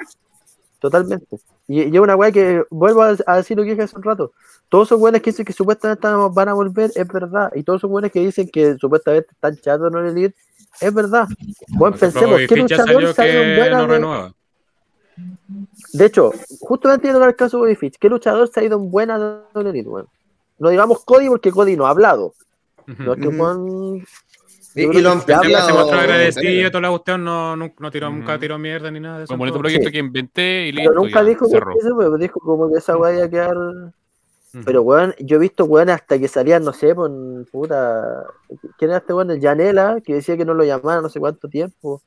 totalmente. 0.81 1.39
Y, 1.66 1.82
y 1.82 1.95
es 1.95 2.01
una 2.01 2.16
weá 2.16 2.31
que 2.31 2.65
vuelvo 2.70 3.03
a, 3.03 3.16
a 3.27 3.36
decir 3.36 3.57
lo 3.57 3.62
que 3.62 3.70
dije 3.70 3.82
hace 3.82 3.97
un 3.97 4.03
rato. 4.03 4.32
Todos 4.69 4.89
esos 4.89 5.01
weones 5.01 5.23
que 5.23 5.31
dicen 5.31 5.45
que 5.45 5.53
supuestamente 5.53 6.07
van 6.07 6.49
a 6.49 6.55
volver, 6.55 6.91
es 6.95 7.09
verdad. 7.09 7.53
Y 7.55 7.62
todos 7.62 7.81
esos 7.81 7.91
weones 7.91 8.12
que 8.12 8.20
dicen 8.20 8.49
que 8.49 8.77
supuestamente 8.77 9.28
están 9.32 9.57
chatos 9.57 9.93
en 9.93 9.99
el 9.99 10.07
Elite, 10.07 10.36
es 10.81 10.93
verdad. 10.95 11.28
Bueno, 11.69 11.97
pensemos, 11.97 12.41
¿qué 12.49 12.57
luchador 12.57 12.93
salió 12.93 13.12
se 13.12 13.23
ha 13.23 13.32
ido 13.32 13.43
en 13.43 13.59
buena 13.59 13.99
no 13.99 14.24
de-. 14.27 14.35
De 15.93 16.07
hecho, 16.07 16.32
justamente 16.61 17.07
yendo 17.07 17.23
al 17.23 17.36
caso 17.36 17.59
de 17.59 17.62
Bobby 17.62 17.77
Fish, 17.77 17.97
¿qué 17.99 18.09
luchador 18.09 18.49
se 18.49 18.61
ha 18.61 18.65
ido 18.65 18.77
en 18.77 18.91
buena 18.91 19.19
de 19.19 19.61
Elite, 19.61 19.89
weón? 19.89 20.09
No 20.59 20.70
digamos 20.70 21.05
Cody 21.05 21.28
porque 21.28 21.53
Cody 21.53 21.77
no 21.77 21.86
ha 21.86 21.91
hablado. 21.91 22.35
No 22.86 23.15
es 23.15 23.20
que 23.20 23.28
Ujú. 23.28 24.03
Y- 24.76 25.01
lo 25.01 25.10
han 25.12 25.20
se 25.24 25.32
mostró 25.72 25.98
agradecido, 26.01 26.70
toda 26.70 26.80
la 26.82 26.90
cuestión, 26.90 27.24
no, 27.24 27.55
no, 27.56 27.72
no 27.78 27.90
tiró, 27.90 28.10
nunca 28.10 28.38
tiró 28.38 28.59
mierda 28.59 28.90
ni 28.90 28.98
nada 29.01 29.18
de 29.18 29.24
eso. 29.24 29.32
Un 29.34 29.38
bonito 29.38 29.59
proyecto 29.59 29.86
Sí. 29.86 29.92
que 29.92 29.98
inventé 29.98 30.66
y 30.68 30.72
Pero 30.72 30.90
listo, 30.90 30.94
nunca 31.05 31.22
ya, 31.22 31.28
dijo 31.28 31.44
que 31.46 31.51
cerró. 31.52 31.72
eso, 31.78 31.94
weón, 31.94 32.18
dijo 32.20 32.40
como 32.40 32.70
que 32.72 32.78
esa 32.78 32.96
weá 32.96 33.14
iba 33.14 33.24
a 33.24 33.30
quedar. 33.30 33.56
Pero 34.64 34.82
weón, 34.82 35.14
yo 35.18 35.36
he 35.36 35.40
visto 35.40 35.64
weón 35.64 35.90
hasta 35.90 36.18
que 36.18 36.28
salían, 36.28 36.64
no 36.64 36.72
sé, 36.72 36.94
por 36.94 37.10
puta. 37.51 38.24
¿Quién 38.78 38.90
era 38.90 38.98
este 38.98 39.12
weón? 39.12 39.30
El 39.30 39.40
Yanela, 39.40 39.98
que 40.05 40.14
decía 40.14 40.36
que 40.36 40.44
no 40.44 40.55
lo 40.55 40.64
llamaban 40.64 41.02
no 41.02 41.09
sé 41.09 41.18
cuánto 41.20 41.48
tiempo. 41.48 42.02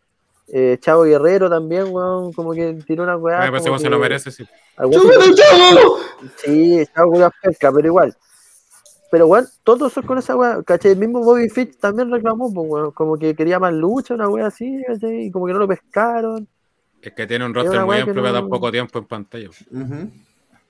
Eh, 0.49 0.77
Chavo 0.79 1.03
Guerrero 1.03 1.49
también, 1.49 1.87
weón, 1.89 2.31
como 2.33 2.53
que 2.53 2.73
tiró 2.85 3.03
una 3.03 3.17
weá. 3.17 3.49
Pues 3.49 3.63
como 3.63 3.75
ese 3.75 3.83
que- 3.83 3.87
se 3.87 3.89
lo 3.89 3.99
merece, 3.99 4.31
sí. 4.31 4.45
Sí, 6.37 6.85
Chavo 6.95 7.11
Culiao 7.11 7.31
pesca, 7.41 7.71
pero 7.71 7.87
igual. 7.87 8.15
Pero 9.17 9.25
weón, 9.25 9.47
todos 9.63 9.91
son 9.91 10.05
con 10.05 10.19
esa 10.19 10.35
weá, 10.35 10.61
¿cachai? 10.61 10.91
El 10.91 10.99
mismo 10.99 11.23
Bobby 11.23 11.49
Fitch 11.49 11.79
también 11.79 12.11
reclamó, 12.11 12.53
pues, 12.53 12.69
weón, 12.69 12.91
como 12.91 13.17
que 13.17 13.33
quería 13.35 13.57
más 13.57 13.73
lucha, 13.73 14.13
una 14.13 14.29
weá 14.29 14.45
así, 14.45 14.79
¿cachai? 14.85 15.25
Y 15.25 15.31
como 15.31 15.47
que 15.47 15.53
no 15.53 15.57
lo 15.59 15.67
pescaron. 15.67 16.47
Es 17.01 17.13
que 17.13 17.25
tiene 17.25 17.43
un 17.45 17.53
roster 17.55 17.83
muy 17.83 17.95
amplio, 17.97 18.13
pero 18.13 18.27
no- 18.27 18.33
tan 18.41 18.47
poco 18.47 18.71
tiempo 18.71 18.99
en 18.99 19.05
pantalla. 19.05 19.49
Sin 19.51 20.11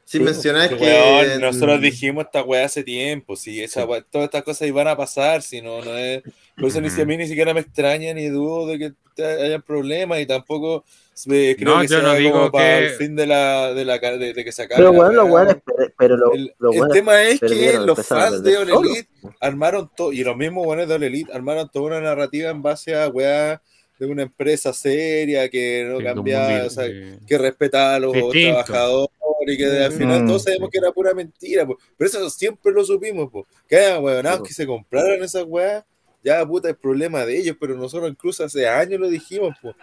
Sí, 0.05 0.19
mencionar 0.21 0.69
Que, 0.69 0.77
que. 0.77 0.83
weón, 0.85 1.41
nosotros 1.41 1.81
dijimos 1.81 2.23
esta 2.23 2.41
weá 2.41 2.63
hace 2.65 2.83
tiempo, 2.85 3.35
si 3.35 3.61
esa 3.61 3.85
weá- 3.85 4.05
todas 4.09 4.25
estas 4.27 4.43
cosas 4.43 4.65
iban 4.65 4.87
a 4.87 4.95
pasar, 4.95 5.41
si 5.41 5.61
no, 5.61 5.81
no 5.83 5.97
es. 5.97 6.23
Por 6.57 6.69
eso 6.69 6.81
ni 6.81 6.89
si 6.89 7.01
a 7.01 7.05
mí 7.05 7.15
ni 7.17 7.27
siquiera 7.27 7.53
me 7.53 7.59
extraña 7.61 8.13
ni 8.13 8.27
dudo 8.29 8.65
de 8.67 8.79
que 8.79 9.23
haya 9.23 9.59
problemas 9.59 10.19
y 10.19 10.25
tampoco 10.25 10.84
eh, 11.29 11.55
creo 11.57 11.75
No, 11.75 11.81
que 11.81 11.88
yo 11.88 11.99
sea 11.99 12.07
no 12.07 12.13
digo 12.15 12.31
como 12.34 12.51
para 12.51 12.79
que- 12.79 12.85
el 12.85 12.89
fin 12.91 13.15
de 13.15 13.25
la, 13.27 13.73
de 13.73 13.85
la 13.85 13.97
de, 13.99 14.34
de 14.34 14.43
que 14.43 14.51
se 14.51 14.63
acabe 14.63 14.79
Pero 14.79 14.91
los 15.11 15.25
weá. 15.25 15.34
weones, 15.34 15.57
pero- 15.97 16.17
lo- 16.17 16.34
El, 16.34 16.53
tema 16.91 17.23
es 17.23 17.39
que 17.39 17.73
los 17.79 18.05
fans 18.05 18.43
de 18.43 18.57
All 18.57 18.67
solo. 18.69 18.89
Elite 18.89 19.07
armaron 19.39 19.89
todo, 19.95 20.11
y 20.13 20.23
los 20.23 20.35
mismos 20.38 20.65
buenos 20.65 20.88
de 20.88 20.93
All 20.95 21.03
Elite 21.03 21.31
armaron 21.34 21.69
toda 21.71 21.85
una 21.88 22.01
narrativa 22.01 22.49
en 22.51 22.61
base 22.61 22.95
a 22.95 23.07
weá 23.07 23.61
de 23.99 24.05
una 24.05 24.23
empresa 24.23 24.73
seria 24.73 25.49
que 25.49 25.85
no 25.89 25.99
cambiaba, 26.03 26.65
o 26.65 26.69
sea, 26.69 26.85
que 27.27 27.38
respetaba 27.39 27.95
a 27.95 27.99
los 27.99 28.13
Distinto. 28.13 28.63
trabajadores 28.63 29.09
y 29.47 29.57
que 29.57 29.65
al 29.65 29.91
final 29.93 30.23
Mm. 30.23 30.27
todos 30.27 30.43
sabemos 30.43 30.69
que 30.69 30.77
era 30.77 30.91
pura 30.91 31.13
mentira, 31.15 31.65
po. 31.65 31.77
pero 31.97 32.07
eso 32.09 32.29
siempre 32.29 32.71
lo 32.71 32.84
supimos, 32.84 33.31
po. 33.31 33.47
que 33.67 33.77
Sí. 33.77 34.43
que 34.43 34.53
se 34.53 34.67
compraran 34.67 35.23
esas 35.23 35.45
weas, 35.47 35.84
ya 36.27 36.45
puta 36.45 36.69
es 36.69 36.75
problema 36.75 37.25
de 37.25 37.37
ellos, 37.39 37.55
pero 37.59 37.75
nosotros 37.75 38.09
incluso 38.11 38.43
hace 38.43 38.67
años 38.67 38.99
lo 38.99 39.07
dijimos, 39.09 39.55
po. 39.61 39.73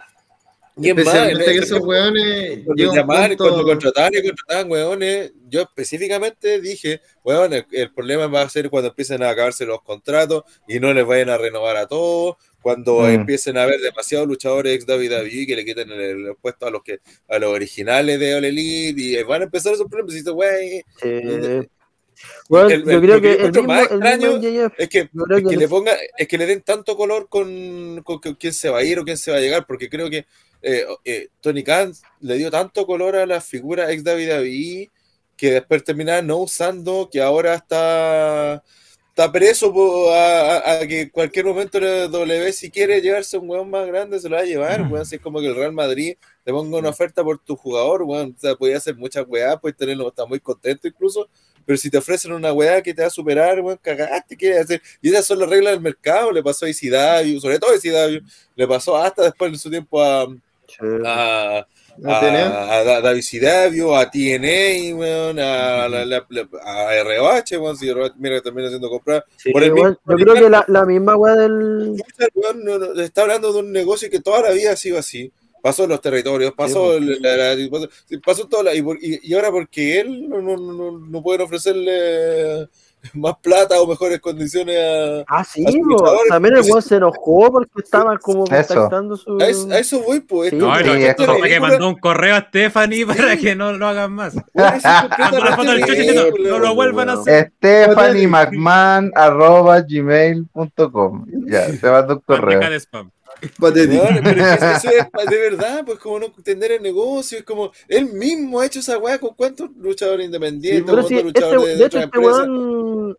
Y 0.77 0.89
es 0.89 0.95
más, 0.95 1.05
Especialmente 1.07 1.51
que 1.53 1.57
esos 1.59 1.79
weones 1.79 2.65
cuando, 2.65 2.93
llamaban, 2.93 3.29
punto- 3.29 3.43
cuando 3.45 3.63
contrataban 3.63 4.11
y 4.13 4.21
contrataban 4.27 4.69
weones, 4.69 5.31
yo 5.49 5.61
específicamente 5.61 6.59
dije, 6.59 6.99
weón, 7.23 7.53
el, 7.53 7.65
el 7.71 7.93
problema 7.93 8.27
va 8.27 8.41
a 8.41 8.49
ser 8.49 8.69
cuando 8.69 8.89
empiecen 8.89 9.23
a 9.23 9.29
acabarse 9.29 9.65
los 9.65 9.81
contratos 9.83 10.43
y 10.67 10.81
no 10.81 10.93
les 10.93 11.05
vayan 11.05 11.29
a 11.29 11.37
renovar 11.37 11.77
a 11.77 11.87
todos, 11.87 12.35
cuando 12.61 13.01
Mm. 13.03 13.05
empiecen 13.21 13.57
a 13.57 13.63
haber 13.63 13.79
demasiados 13.79 14.27
luchadores 14.27 14.73
ex 14.75 14.85
WWE 14.85 15.45
que 15.47 15.55
le 15.55 15.63
quiten 15.63 15.91
el, 15.91 16.01
el 16.27 16.35
puesto 16.41 16.65
a 16.67 16.71
los 16.71 16.83
que 16.83 16.99
a 17.29 17.39
los 17.39 17.51
originales 17.51 18.19
de 18.19 18.35
All 18.35 18.43
Elite 18.43 18.99
y 19.01 19.23
van 19.23 19.41
a 19.43 19.45
empezar 19.45 19.73
esos 19.73 19.87
problemas. 19.87 20.13
Y 20.13 20.17
dices, 20.17 20.33
wey, 20.33 20.83
Eh, 21.03 21.67
weón, 22.49 22.71
el- 22.71 22.83
yo 22.85 22.91
el- 22.91 23.01
creo 23.01 23.21
que 23.21 23.31
el 23.33 23.51
mismo, 23.51 23.63
más 23.67 23.79
el 23.79 23.83
extraño 23.97 24.37
mismo 24.39 24.71
es 24.77 24.89
que, 24.89 24.99
es 24.99 25.09
que 25.09 25.09
que 25.49 25.57
le 25.57 25.63
el- 25.63 25.69
ponga, 25.69 25.93
es 26.17 26.27
que 26.27 26.37
le 26.37 26.45
den 26.45 26.61
tanto 26.61 26.95
color 26.97 27.27
con, 27.29 28.01
con 28.03 28.19
que- 28.19 28.35
quién 28.37 28.53
se 28.53 28.69
va 28.69 28.79
a 28.79 28.83
ir 28.83 28.99
o 28.99 29.03
quién 29.03 29.17
se 29.17 29.31
va 29.31 29.37
a 29.37 29.41
llegar, 29.41 29.65
porque 29.67 29.89
creo 29.89 30.09
que 30.09 30.25
eh, 30.61 30.85
eh, 31.03 31.27
Tony 31.41 31.63
Khan 31.63 31.93
le 32.21 32.35
dio 32.37 32.49
tanto 32.49 32.85
color 32.85 33.15
a 33.15 33.25
la 33.25 33.39
figura 33.41 33.91
ex 33.91 34.03
WWE 34.03 34.89
que 35.37 35.51
después 35.51 35.83
terminaba 35.83 36.21
no 36.21 36.37
usando, 36.37 37.09
que 37.11 37.21
ahora 37.21 37.55
está 37.55 38.63
está 39.09 39.31
preso 39.31 39.71
po, 39.73 40.11
a, 40.11 40.57
a- 40.57 40.79
a 40.81 40.87
que 40.87 41.09
cualquier 41.09 41.45
momento 41.45 41.79
la 41.79 42.07
W 42.09 42.51
si 42.51 42.69
quiere 42.69 42.99
llevarse 43.01 43.37
un 43.37 43.49
weón 43.49 43.69
más 43.69 43.87
grande 43.87 44.19
se 44.19 44.27
lo 44.27 44.35
va 44.35 44.41
a 44.41 44.45
llevar, 44.45 44.81
weón, 44.81 44.97
así 45.03 45.15
es 45.15 45.21
como 45.21 45.39
que 45.39 45.47
el 45.47 45.55
Real 45.55 45.71
Madrid 45.71 46.17
te 46.43 46.51
ponga 46.51 46.77
una 46.79 46.89
oferta 46.89 47.23
por 47.23 47.39
tu 47.39 47.55
jugador, 47.55 48.03
weón, 48.03 48.33
o 48.37 48.39
sea, 48.39 48.55
podía 48.55 48.75
hacer 48.77 48.95
muchas 48.97 49.23
weas, 49.27 49.57
puedes 49.61 49.77
tenerlo, 49.77 50.07
está 50.09 50.25
muy 50.25 50.39
contento 50.41 50.87
incluso, 50.87 51.29
pero 51.65 51.77
si 51.77 51.89
te 51.89 51.97
ofrecen 51.97 52.31
una 52.31 52.53
weá 52.53 52.81
que 52.81 52.93
te 52.93 53.01
va 53.01 53.07
a 53.07 53.11
superar, 53.11 53.59
weón, 53.61 53.79
cagaste, 53.81 54.37
¿qué 54.37 54.57
hacer? 54.59 54.81
Y 55.01 55.09
esas 55.09 55.25
son 55.25 55.39
las 55.39 55.49
reglas 55.49 55.73
del 55.73 55.81
mercado, 55.81 56.31
le 56.31 56.43
pasó 56.43 56.65
a 56.65 56.69
Isidavio, 56.69 57.39
sobre 57.39 57.59
todo 57.59 57.71
a 57.71 57.75
Isidavio, 57.75 58.21
le 58.55 58.67
pasó 58.67 58.95
hasta 58.97 59.23
después 59.23 59.51
en 59.51 59.57
su 59.59 59.69
tiempo 59.69 60.01
a, 60.01 60.23
a, 61.05 61.65
¿No 61.97 62.11
a, 62.11 62.73
a 62.79 62.83
Da- 62.83 63.01
David 63.01 63.21
Sidavio, 63.21 63.95
a 63.95 64.09
TNA, 64.11 64.95
weón, 64.95 65.39
a, 65.39 65.87
la, 65.87 66.05
la- 66.05 66.27
a 66.63 66.93
RH, 66.95 67.57
weón, 67.57 67.77
si 67.77 67.87
RH, 67.89 68.15
mira, 68.17 68.41
también 68.41 68.67
haciendo 68.67 68.89
comprar. 68.89 69.23
Sí, 69.37 69.51
por 69.51 69.63
el 69.63 69.71
mismo 69.73 69.89
yo 70.05 70.15
creo 70.17 70.33
que 70.33 70.49
la, 70.49 70.65
la 70.67 70.85
misma 70.85 71.15
weá 71.15 71.35
del. 71.35 71.95
weón, 72.33 72.63
no, 72.65 72.77
no, 72.77 73.01
está 73.01 73.21
hablando 73.21 73.53
de 73.53 73.59
un 73.59 73.71
negocio 73.71 74.09
que 74.09 74.19
toda 74.19 74.41
la 74.41 74.51
vida 74.51 74.71
ha 74.73 74.75
sido 74.75 74.97
así. 74.97 75.31
Pasó 75.65 75.87
los 75.87 75.99
territorios, 75.99 76.53
pasó, 76.53 76.91
Sí, 76.91 76.97
el- 76.97 77.21
la- 77.23 77.55
la- 77.55 77.69
pasó, 77.71 77.89
pasó 78.23 78.47
todo, 78.47 78.61
la- 78.61 78.75
y, 78.75 78.83
por- 78.83 78.99
y- 79.01 79.19
y 79.23 79.33
ahora 79.33 79.49
porque 79.49 79.99
él 79.99 80.29
no, 80.29 80.39
no, 80.39 80.55
no, 80.57 80.99
no 80.99 81.23
pueden 81.23 81.41
ofrecerle 81.41 82.69
más 83.15 83.33
plata 83.41 83.81
o 83.81 83.87
mejores 83.87 84.19
condiciones 84.19 84.77
a, 84.77 85.23
Ah, 85.27 85.43
sí, 85.43 85.65
a 85.65 85.71
sus 85.71 85.79
luchadores, 85.81 86.29
también 86.29 86.53
el 86.53 86.59
pues, 86.59 86.69
weón 86.71 86.81
se 86.83 86.95
enojó 86.97 87.51
porque 87.51 87.71
estaban 87.83 88.17
como 88.19 88.43
Eso. 88.45 88.53
contactando 88.75 89.17
su. 89.17 89.39
a, 89.41 89.47
eso, 89.47 89.71
a 89.71 89.79
eso 89.79 90.01
voy, 90.03 90.19
pues. 90.19 90.51
Sí, 90.51 90.55
esto- 90.57 91.25
No, 91.25 91.33
Sí, 91.33 91.39
lo 91.39 91.45
es 91.45 91.51
que 91.53 91.59
mandó 91.59 91.89
un 91.89 91.95
correo 91.95 92.35
a 92.35 92.41
Stephanie 92.41 93.05
para 93.07 93.35
que 93.35 93.55
no 93.55 93.73
lo 93.73 93.87
hagan 93.87 94.11
más. 94.13 94.35
Mandó 94.53 95.39
no 96.37 96.59
lo 96.59 96.75
vuelvan 96.75 97.09
a 97.09 97.13
hacer. 97.13 97.51
Arroba 99.15 99.81
gmail.com. 99.81 101.25
Ya, 101.47 101.67
se 101.69 101.89
manda 101.89 102.13
un 102.13 102.19
correo. 102.19 102.59
de 102.59 102.75
spam. 102.79 103.09
Patético. 103.59 104.03
Pero 104.23 104.41
es 104.45 104.57
que 104.59 104.65
eso 104.65 104.89
es 105.19 105.29
de 105.29 105.37
verdad, 105.49 105.83
pues 105.85 105.99
como 105.99 106.19
no 106.19 106.25
entender 106.27 106.71
el 106.73 106.81
negocio, 106.83 107.37
es 107.37 107.43
como 107.43 107.71
él 107.87 108.11
mismo 108.13 108.59
ha 108.59 108.65
hecho 108.65 108.79
esa 108.79 108.97
weá 108.97 109.19
con 109.19 109.33
cuántos 109.35 109.69
luchadores 109.77 110.25
independientes, 110.25 110.83
cuántos 110.93 111.11
este- 111.65 111.77
de 111.77 111.85
hecho, 111.85 111.99
este 111.99 112.19
weón. 112.19 113.17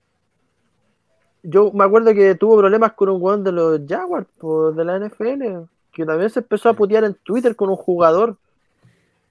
Yo 1.42 1.70
me 1.72 1.84
acuerdo 1.84 2.12
que 2.12 2.34
tuvo 2.34 2.58
problemas 2.58 2.92
con 2.94 3.08
un 3.08 3.22
weón 3.22 3.44
de 3.44 3.52
los 3.52 3.80
Jaguars, 3.88 4.26
po, 4.38 4.72
de 4.72 4.84
la 4.84 4.96
NFL, 4.98 5.66
que 5.92 6.04
también 6.04 6.28
se 6.30 6.40
empezó 6.40 6.68
a 6.68 6.74
putear 6.74 7.04
en 7.04 7.14
Twitter 7.22 7.54
con 7.54 7.70
un 7.70 7.76
jugador, 7.76 8.36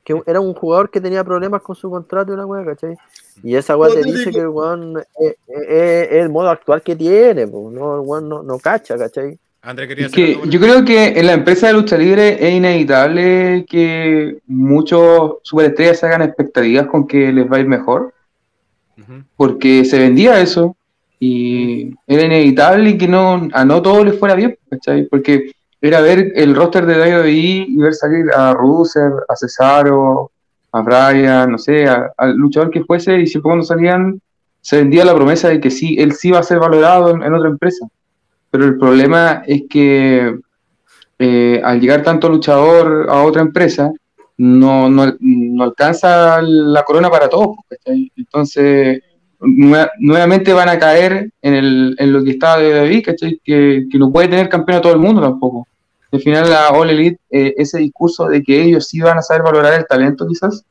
que 0.04 0.22
era 0.26 0.40
un 0.40 0.54
jugador 0.54 0.90
que 0.90 1.02
tenía 1.02 1.24
problemas 1.26 1.62
con 1.62 1.76
su 1.76 1.90
contrato 1.90 2.32
y 2.32 2.36
una 2.36 2.46
weá, 2.46 2.64
¿cachai? 2.64 2.96
Y 3.44 3.56
esa 3.56 3.76
weá 3.76 3.90
te 3.92 4.02
dice 4.04 4.32
que 4.32 4.40
el 4.40 4.48
weón 4.48 4.98
es, 5.20 5.36
es- 5.48 6.12
es 6.12 6.12
el 6.24 6.30
modo 6.30 6.50
actual 6.50 6.82
que 6.82 6.96
tiene, 6.96 7.48
po, 7.48 7.70
no, 7.70 7.96
el 7.96 8.08
weón 8.08 8.30
no, 8.30 8.44
no 8.44 8.60
cacha, 8.60 8.98
¿cachai? 8.98 9.38
André 9.66 9.88
quería 9.88 10.06
Es 10.06 10.14
hacer 10.14 10.26
que 10.26 10.34
algo, 10.34 10.46
yo 10.46 10.60
creo 10.60 10.86
que 10.86 11.20
en 11.20 11.26
la 11.26 11.34
empresa 11.34 11.68
de 11.68 11.74
lucha 11.74 11.98
libre 11.98 12.38
es 12.40 12.54
inevitable 12.54 13.66
que 13.68 14.38
muchos 14.46 15.38
superestrellas 15.42 16.04
hagan 16.04 16.22
expectativas 16.22 16.86
con 16.86 17.08
que 17.08 17.34
les 17.34 17.52
va 17.52 17.58
a 17.58 17.60
ir 17.62 17.68
mejor, 17.68 18.14
porque 19.36 19.84
se 19.84 20.00
vendía 20.00 20.40
eso 20.40 20.76
y 21.20 21.94
era 22.06 22.24
inevitable 22.24 22.98
que 22.98 23.08
no, 23.08 23.50
a 23.52 23.66
no 23.66 23.82
todos 23.82 24.06
les 24.06 24.20
fuera 24.20 24.36
bien, 24.36 24.58
¿cachai? 24.70 25.08
Porque 25.08 25.52
era 25.82 26.00
ver 26.02 26.32
el 26.36 26.56
roster 26.56 26.86
de 26.86 27.00
WWE 27.00 27.32
y 27.32 27.78
ver 27.78 27.94
salir 27.94 28.26
a 28.36 28.54
Ruser, 28.54 29.12
a 29.28 29.36
Cesaro, 29.36 30.32
a 30.72 30.82
Brian, 30.82 31.52
no 31.52 31.58
sé, 31.58 31.86
al 31.88 32.36
luchador 32.36 32.70
que 32.70 32.84
fuese, 32.84 33.20
y 33.20 33.28
siempre 33.28 33.50
cuando 33.50 33.66
salían 33.66 34.22
se 34.62 34.78
vendía 34.78 35.06
la 35.06 35.16
promesa 35.16 35.50
de 35.50 35.60
que 35.60 35.72
sí, 35.72 35.96
él 36.00 36.14
sí 36.14 36.32
va 36.32 36.40
a 36.40 36.44
ser 36.44 36.60
valorado 36.60 37.12
en, 37.12 37.24
en 37.24 37.34
otra 37.34 37.50
empresa. 37.50 37.88
Pero 38.56 38.70
el 38.70 38.78
problema 38.78 39.44
es 39.46 39.64
que 39.70 40.34
eh, 41.20 41.62
al 41.62 41.82
llegar 41.82 42.04
tanto 42.04 42.30
luchador 42.30 43.08
a 43.10 43.22
otra 43.24 43.42
empresa, 43.42 43.92
no, 44.38 44.90
no, 44.90 45.14
no 45.20 45.64
alcanza 45.66 46.42
la 46.42 46.84
corona 46.84 47.10
para 47.10 47.28
todos. 47.28 47.58
¿cachai? 47.70 48.10
Entonces, 48.16 49.02
nue- 49.42 49.90
nuevamente 50.00 50.54
van 50.54 50.70
a 50.70 50.80
caer 50.80 51.32
en, 51.42 51.54
el, 51.54 51.96
en 52.00 52.14
lo 52.14 52.24
que 52.24 52.32
estaba 52.32 52.60
de 52.60 52.72
David, 52.72 53.04
¿cachai? 53.08 53.42
Que, 53.44 53.88
que 53.92 53.98
no 53.98 54.10
puede 54.10 54.30
tener 54.30 54.48
campeón 54.48 54.78
a 54.78 54.82
todo 54.82 54.94
el 54.94 55.00
mundo 55.00 55.22
tampoco. 55.22 55.68
Al 56.14 56.22
final, 56.22 56.50
la 56.50 56.70
All 56.70 56.90
Elite, 56.90 57.20
eh, 57.30 57.56
ese 57.58 57.80
discurso 57.80 58.28
de 58.28 58.42
que 58.42 58.62
ellos 58.64 58.88
sí 58.88 59.02
van 59.02 59.18
a 59.18 59.22
saber 59.22 59.44
valorar 59.44 59.74
el 59.74 59.86
talento, 59.86 60.26
quizás, 60.26 60.64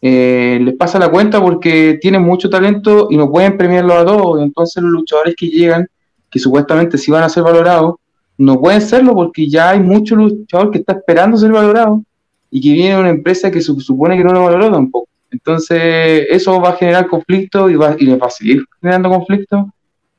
eh, 0.00 0.58
les 0.60 0.74
pasa 0.74 0.98
la 0.98 1.08
cuenta 1.08 1.40
porque 1.40 1.98
tienen 2.00 2.22
mucho 2.22 2.50
talento 2.50 3.06
y 3.08 3.16
no 3.16 3.30
pueden 3.30 3.56
premiarlo 3.56 3.94
a 3.94 4.04
todos. 4.04 4.42
Entonces, 4.42 4.82
los 4.82 4.90
luchadores 4.90 5.36
que 5.36 5.46
llegan, 5.46 5.86
que 6.32 6.38
supuestamente 6.40 6.98
sí 6.98 7.10
van 7.12 7.22
a 7.22 7.28
ser 7.28 7.42
valorados, 7.44 7.96
no 8.38 8.58
pueden 8.60 8.80
serlo 8.80 9.14
porque 9.14 9.46
ya 9.48 9.70
hay 9.70 9.80
mucho 9.80 10.16
luchador 10.16 10.70
que 10.72 10.78
está 10.78 10.94
esperando 10.94 11.36
ser 11.36 11.52
valorado 11.52 12.02
y 12.50 12.60
que 12.60 12.72
viene 12.72 12.98
una 12.98 13.10
empresa 13.10 13.50
que 13.50 13.60
se 13.60 13.72
supone 13.80 14.16
que 14.16 14.24
no 14.24 14.32
lo 14.32 14.44
valoró 14.44 14.72
tampoco. 14.72 15.08
Entonces, 15.30 16.26
eso 16.30 16.60
va 16.60 16.70
a 16.70 16.76
generar 16.76 17.06
conflicto 17.06 17.68
y, 17.70 17.74
va, 17.76 17.94
y 17.98 18.06
les 18.06 18.20
va 18.20 18.26
a 18.26 18.30
seguir 18.30 18.64
generando 18.80 19.10
conflicto 19.10 19.70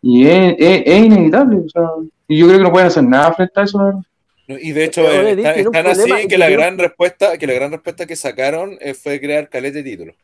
y 0.01 0.25
es, 0.27 0.55
es- 0.57 0.83
es 0.85 1.05
inevitable. 1.05 1.57
o 1.65 1.69
sea, 1.69 1.83
y 2.27 2.37
yo 2.37 2.45
creo 2.47 2.57
que 2.59 2.63
no 2.63 2.71
pueden 2.71 2.87
hacer 2.87 3.03
nada 3.03 3.33
frente 3.33 3.59
a 3.59 3.63
eso. 3.63 3.77
la 3.79 3.83
verdad. 3.85 3.99
No, 4.47 4.57
Y 4.57 4.71
de 4.73 4.83
hecho, 4.85 5.01
eh, 5.09 5.31
está- 5.31 5.53
están 5.55 5.87
así 5.87 6.27
que 6.27 6.37
la 6.37 6.49
gran 6.49 6.77
respuesta, 6.77 7.37
que 7.37 7.47
la 7.47 7.53
gran 7.53 7.71
respuesta 7.71 8.05
que 8.05 8.15
sacaron 8.15 8.77
eh, 8.81 8.93
fue 8.93 9.19
crear 9.19 9.49
caleta 9.49 9.77
de 9.77 9.83
títulos. 9.83 10.15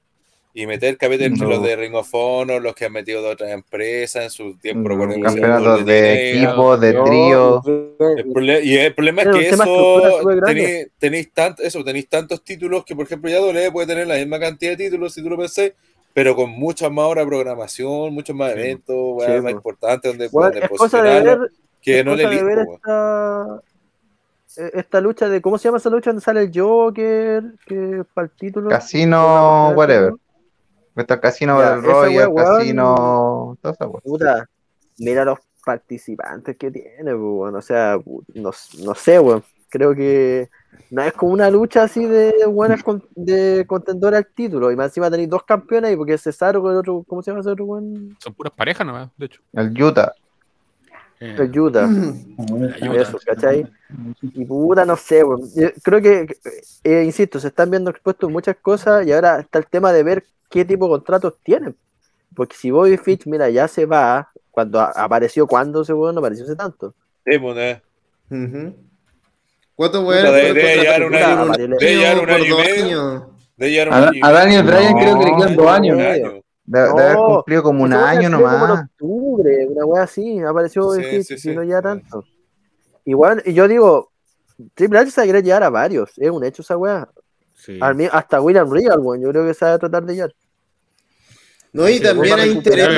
Y 0.51 0.65
meter 0.65 0.97
cabete 0.97 1.25
entre 1.25 1.43
No. 1.45 1.51
los 1.51 1.63
de 1.63 1.75
Ring 1.75 1.93
of 1.93 2.09
Honor, 2.11 2.59
los 2.61 2.73
que 2.73 2.85
han 2.85 2.91
metido 2.91 3.21
de 3.21 3.29
otras 3.29 3.51
empresas 3.51 4.23
en 4.23 4.29
su 4.31 4.57
tiempo. 4.57 4.89
No, 4.89 5.21
campeonatos 5.21 5.85
de 5.85 6.31
equipo, 6.31 6.75
de 6.75 6.93
trío. 6.93 7.61
Y 8.63 8.75
el 8.77 8.95
problema 8.95 9.21
es 9.21 9.27
que 9.29 9.49
eso 9.49 10.21
tenéis, 10.43 10.87
tenéis 10.97 11.31
tant- 11.33 11.59
eso, 11.59 11.83
tenéis 11.83 12.09
tantos 12.09 12.43
títulos 12.43 12.83
que, 12.83 12.95
por 12.95 13.05
ejemplo, 13.05 13.29
ya 13.29 13.37
W 13.37 13.71
puede 13.71 13.87
tener 13.87 14.07
la 14.07 14.15
misma 14.15 14.39
cantidad 14.39 14.71
de 14.71 14.85
títulos 14.85 15.13
si 15.13 15.21
tú 15.21 15.29
lo 15.29 15.37
pensás, 15.37 15.71
pero 16.15 16.35
con 16.35 16.49
muchas 16.49 16.91
más 16.91 17.05
horas 17.05 17.25
de 17.25 17.29
programación, 17.29 18.11
muchos 18.13 18.35
más 18.35 18.51
Sí. 18.53 18.59
eventos, 18.59 18.95
weas 18.97 19.31
Sí, 19.35 19.41
más 19.41 19.51
po. 19.53 19.57
importantes 19.59 20.11
donde 20.11 20.27
Bueno, 20.29 20.49
pueden 20.49 20.63
es 20.63 20.69
cosa 20.69 20.97
de 21.03 21.03
posicionarlo, 21.03 21.41
ver, 21.43 21.51
que 21.81 21.99
es 21.99 22.05
no 22.05 22.15
le 22.15 22.23
cosa 22.23 22.35
de 22.35 22.43
ver 22.43 22.59
esta, 22.73 23.61
eh, 24.57 24.71
esta 24.73 24.99
lucha 24.99 25.29
de, 25.29 25.41
¿cómo 25.41 25.59
se 25.59 25.65
llama 25.65 25.77
esa 25.77 25.91
lucha 25.91 26.09
donde 26.09 26.23
sale 26.23 26.41
el 26.41 26.51
Joker? 26.53 27.43
Que 27.67 27.99
es 27.99 28.05
para 28.15 28.25
el 28.25 28.31
título. 28.31 28.67
Casino, 28.69 29.69
whatever. 29.75 30.13
Está 31.01 31.15
el 31.15 31.19
Casino 31.19 31.59
Ya, 31.59 31.71
del 31.71 31.83
Royal. 31.83 32.33
Casino. 32.35 33.57
Puta, 34.03 34.49
mira 34.97 35.25
los 35.25 35.39
participantes 35.65 36.57
que 36.57 36.71
tiene, 36.71 37.11
pues, 37.11 37.15
weón. 37.15 37.55
O 37.55 37.61
sea, 37.61 37.97
no, 38.35 38.51
no 38.83 38.95
sé, 38.95 39.19
weón. 39.19 39.43
Creo 39.69 39.93
que 39.93 40.49
no 40.89 41.03
es 41.03 41.13
como 41.13 41.31
una 41.33 41.51
lucha 41.51 41.83
así 41.83 42.03
de 42.05 42.45
buenas 42.47 42.81
con, 42.81 43.03
de 43.15 43.65
contendores 43.67 44.17
al 44.17 44.27
título. 44.33 44.71
Y 44.71 44.75
más 44.75 44.87
encima 44.87 45.11
tenéis 45.11 45.29
dos 45.29 45.43
campeones, 45.43 45.93
y 45.93 45.95
porque 45.95 46.13
es 46.13 46.23
Cesaro 46.23 46.61
con 46.61 46.71
el 46.71 46.77
otro, 46.77 47.03
¿cómo 47.07 47.21
se 47.21 47.29
llama 47.29 47.41
ese 47.41 47.51
otro 47.51 47.65
weón? 47.65 48.17
Son 48.19 48.33
puras 48.33 48.53
parejas 48.53 48.85
nomás, 48.87 49.09
de 49.17 49.27
hecho. 49.27 49.41
El 49.53 49.81
Utah. 49.81 50.13
Eh, 51.19 51.35
El 51.37 51.51
Yuta. 51.51 51.83
ayuda. 51.83 53.01
Eso, 53.01 53.19
¿cachai? 53.25 53.67
Y 54.21 54.45
puta, 54.45 54.85
no 54.85 54.95
sé, 54.95 55.23
weón. 55.23 55.41
Yo 55.53 55.67
creo 55.83 56.01
que, 56.01 56.27
eh, 56.83 57.03
insisto, 57.03 57.39
se 57.39 57.49
están 57.49 57.69
viendo 57.69 57.91
expuestos 57.91 58.31
muchas 58.31 58.55
cosas 58.55 59.05
y 59.05 59.11
ahora 59.11 59.41
está 59.41 59.59
el 59.59 59.67
tema 59.67 59.91
de 59.91 60.03
ver 60.03 60.23
qué 60.49 60.65
tipo 60.65 60.85
de 60.85 60.91
contratos 60.91 61.35
tienen. 61.43 61.75
Porque 62.35 62.55
si 62.55 62.71
Bobby 62.71 62.97
Fitch, 62.97 63.25
mira, 63.27 63.49
ya 63.49 63.67
se 63.67 63.85
va, 63.85 64.29
cuando 64.51 64.79
apareció, 64.79 65.47
cuando 65.47 65.81
ese 65.81 65.93
weón 65.93 66.15
no 66.15 66.19
apareció 66.19 66.45
hace 66.45 66.55
tanto. 66.55 66.93
Sí, 67.25 67.31
eh. 67.35 67.81
Ujú. 68.29 68.75
¿Cuántos 69.75 70.01
Puta, 70.03 70.09
weones 70.09 70.33
debe- 70.33 70.53
debe 70.53 70.75
llevar 70.81 71.03
un 71.05 71.15
año- 71.15 71.45
debe 71.79 71.93
y 71.93 71.97
medio. 71.97 73.01
años? 73.01 73.23
De 73.57 73.71
llevar 73.71 73.87
un 73.87 73.93
A, 73.93 73.97
año 74.07 74.11
y 74.13 74.19
a 74.23 74.31
Daniel 74.31 74.65
No, 74.65 74.71
Bryan 74.71 74.93
creo 74.97 75.19
que 75.19 75.25
le 75.25 75.35
quedan 75.37 75.55
dos 75.55 75.67
años. 75.67 75.97
medio. 75.97 76.43
Debe, 76.65 76.87
debe 76.87 76.89
haber 77.01 77.13
No, 77.15 77.25
cumplido 77.35 77.63
como 77.63 77.83
un 77.83 77.91
weón 77.93 78.03
año 78.03 78.27
apareció 78.27 78.37
como 78.39 78.53
en 78.55 78.59
nomás. 78.69 78.85
octubre, 78.91 79.67
una 79.67 79.85
wea 79.85 80.03
así, 80.03 80.39
apareció 80.39 80.83
Bobby 80.83 81.03
Sí, 81.03 81.09
Fitch, 81.09 81.27
sí, 81.27 81.37
sí. 81.37 81.55
no 81.55 81.63
ya 81.63 81.81
tanto. 81.81 82.23
Igual, 83.05 83.41
y 83.45 83.53
yo 83.53 83.67
digo, 83.67 84.11
Triple 84.75 84.99
H 84.99 85.11
se 85.11 85.23
quiere 85.23 85.41
llevar 85.41 85.63
a 85.63 85.69
varios, 85.69 86.11
es 86.17 86.29
un 86.29 86.43
hecho 86.43 86.61
esa 86.61 86.77
wea. 86.77 87.07
Sí. 87.59 87.77
Hasta 88.11 88.41
William 88.41 88.71
Regal, 88.71 88.99
weón, 88.99 89.21
yo 89.21 89.29
creo 89.29 89.45
que 89.45 89.53
se 89.53 89.65
va 89.65 89.73
a 89.73 89.79
tratar 89.79 90.03
de 90.05 90.15
llevar. 90.15 90.33
No, 91.71 91.87
y 91.87 91.97
Sí, 91.97 92.03
también 92.03 92.39
hay 92.39 92.49
interés. 92.51 92.87
El. 92.87 92.97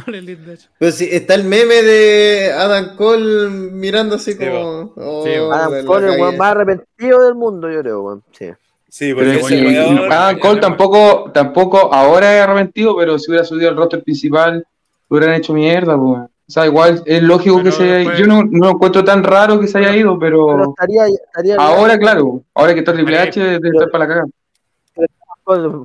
Pero 0.78 0.92
sí, 0.92 1.08
está 1.10 1.34
el 1.34 1.44
meme 1.44 1.82
de 1.82 2.52
Adam 2.52 2.96
Cole 2.96 3.48
mirando 3.50 4.16
así 4.16 4.32
Sí, 4.34 4.38
como. 4.38 4.92
oh, 4.96 5.24
Sí, 5.24 5.30
Adam 5.34 5.84
Cole, 5.84 6.04
el 6.06 6.10
cagué. 6.12 6.22
weón 6.22 6.36
más 6.36 6.50
arrepentido 6.52 7.24
del 7.24 7.34
mundo, 7.34 7.70
yo 7.70 7.80
creo, 7.80 8.02
weón. 8.02 8.22
Sí. 8.32 8.50
Sí, 8.88 9.14
Pero 9.14 9.32
si 9.46 9.54
weón- 9.54 10.12
Adam 10.12 10.38
Cole 10.38 10.60
tampoco, 10.60 11.30
tampoco 11.32 11.92
ahora 11.92 12.36
es 12.36 12.42
arrepentido, 12.42 12.96
pero 12.96 13.18
si 13.18 13.30
hubiera 13.30 13.44
subido 13.44 13.68
al 13.70 13.76
roster 13.76 14.02
principal, 14.02 14.64
lo 15.08 15.16
hubieran 15.16 15.36
hecho 15.36 15.52
mierda, 15.52 15.96
pues. 15.96 16.29
O 16.50 16.52
sea, 16.52 16.66
igual 16.66 17.00
es 17.06 17.22
lógico 17.22 17.58
Pero 17.58 17.64
que 17.70 17.76
se 17.76 17.84
después- 17.84 18.18
Yo 18.18 18.26
no, 18.26 18.42
no 18.42 18.66
lo 18.66 18.70
encuentro 18.72 19.04
tan 19.04 19.22
raro 19.22 19.60
que 19.60 19.68
se 19.68 19.78
haya 19.78 19.94
ido, 19.94 20.18
Pero 20.18 20.48
pero 20.48 20.70
estaría, 20.70 21.06
estaría 21.06 21.54
ahora, 21.54 21.96
claro, 21.96 22.42
ahora 22.52 22.72
que 22.74 22.80
está 22.80 22.92
Triple 22.92 23.18
H, 23.20 23.40
debe 23.40 23.68
estar 23.68 23.88
para 23.88 24.04
la 24.04 24.08
cagada. 24.08 24.26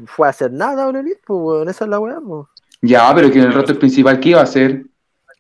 Fue 0.08 0.26
a 0.28 0.32
hacer 0.32 0.52
nada, 0.52 0.88
All 0.88 0.96
Elite, 0.96 1.22
pues, 1.24 1.40
weón, 1.40 1.70
esa 1.70 1.86
es 1.86 1.90
la 1.92 2.00
weá, 2.00 2.18
pues. 2.20 2.48
Ya, 2.82 3.14
pero 3.14 3.30
que 3.32 3.38
en 3.38 3.46
el 3.46 3.54
roster 3.54 3.78
principal, 3.78 4.20
¿qué 4.20 4.30
iba 4.30 4.40
a 4.40 4.44
hacer? 4.44 4.86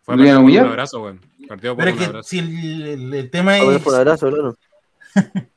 Fue 0.03 0.15
¿Lo 0.15 0.23
iban 0.23 0.35
a 0.35 0.39
partido 0.41 0.59
por 0.59 0.65
un 0.67 0.71
abrazo, 0.73 1.01
weón. 1.01 1.19
Partido 1.47 1.75
por 1.75 1.83
Pero 1.85 1.89
es 1.89 1.93
un 1.95 1.99
que 1.99 2.05
abrazo. 2.05 2.29
si 2.29 2.37
el, 2.39 2.87
el- 2.87 3.13
el 3.15 3.29
tema 3.31 3.57
es 3.57 3.81
por 3.81 3.93
un 3.93 3.99
abrazo, 3.99 4.29
claro. 4.29 4.55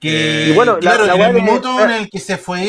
que, 0.00 0.48
Y 0.50 0.54
bueno, 0.54 0.72
la- 0.74 0.78
claro, 0.80 1.06
la 1.06 1.14
en 1.14 1.20
el 1.22 1.34
de- 1.34 1.40
minuto 1.42 1.80
en 1.84 1.90
el 1.90 2.10
que 2.10 2.18
se 2.18 2.36
fue 2.36 2.68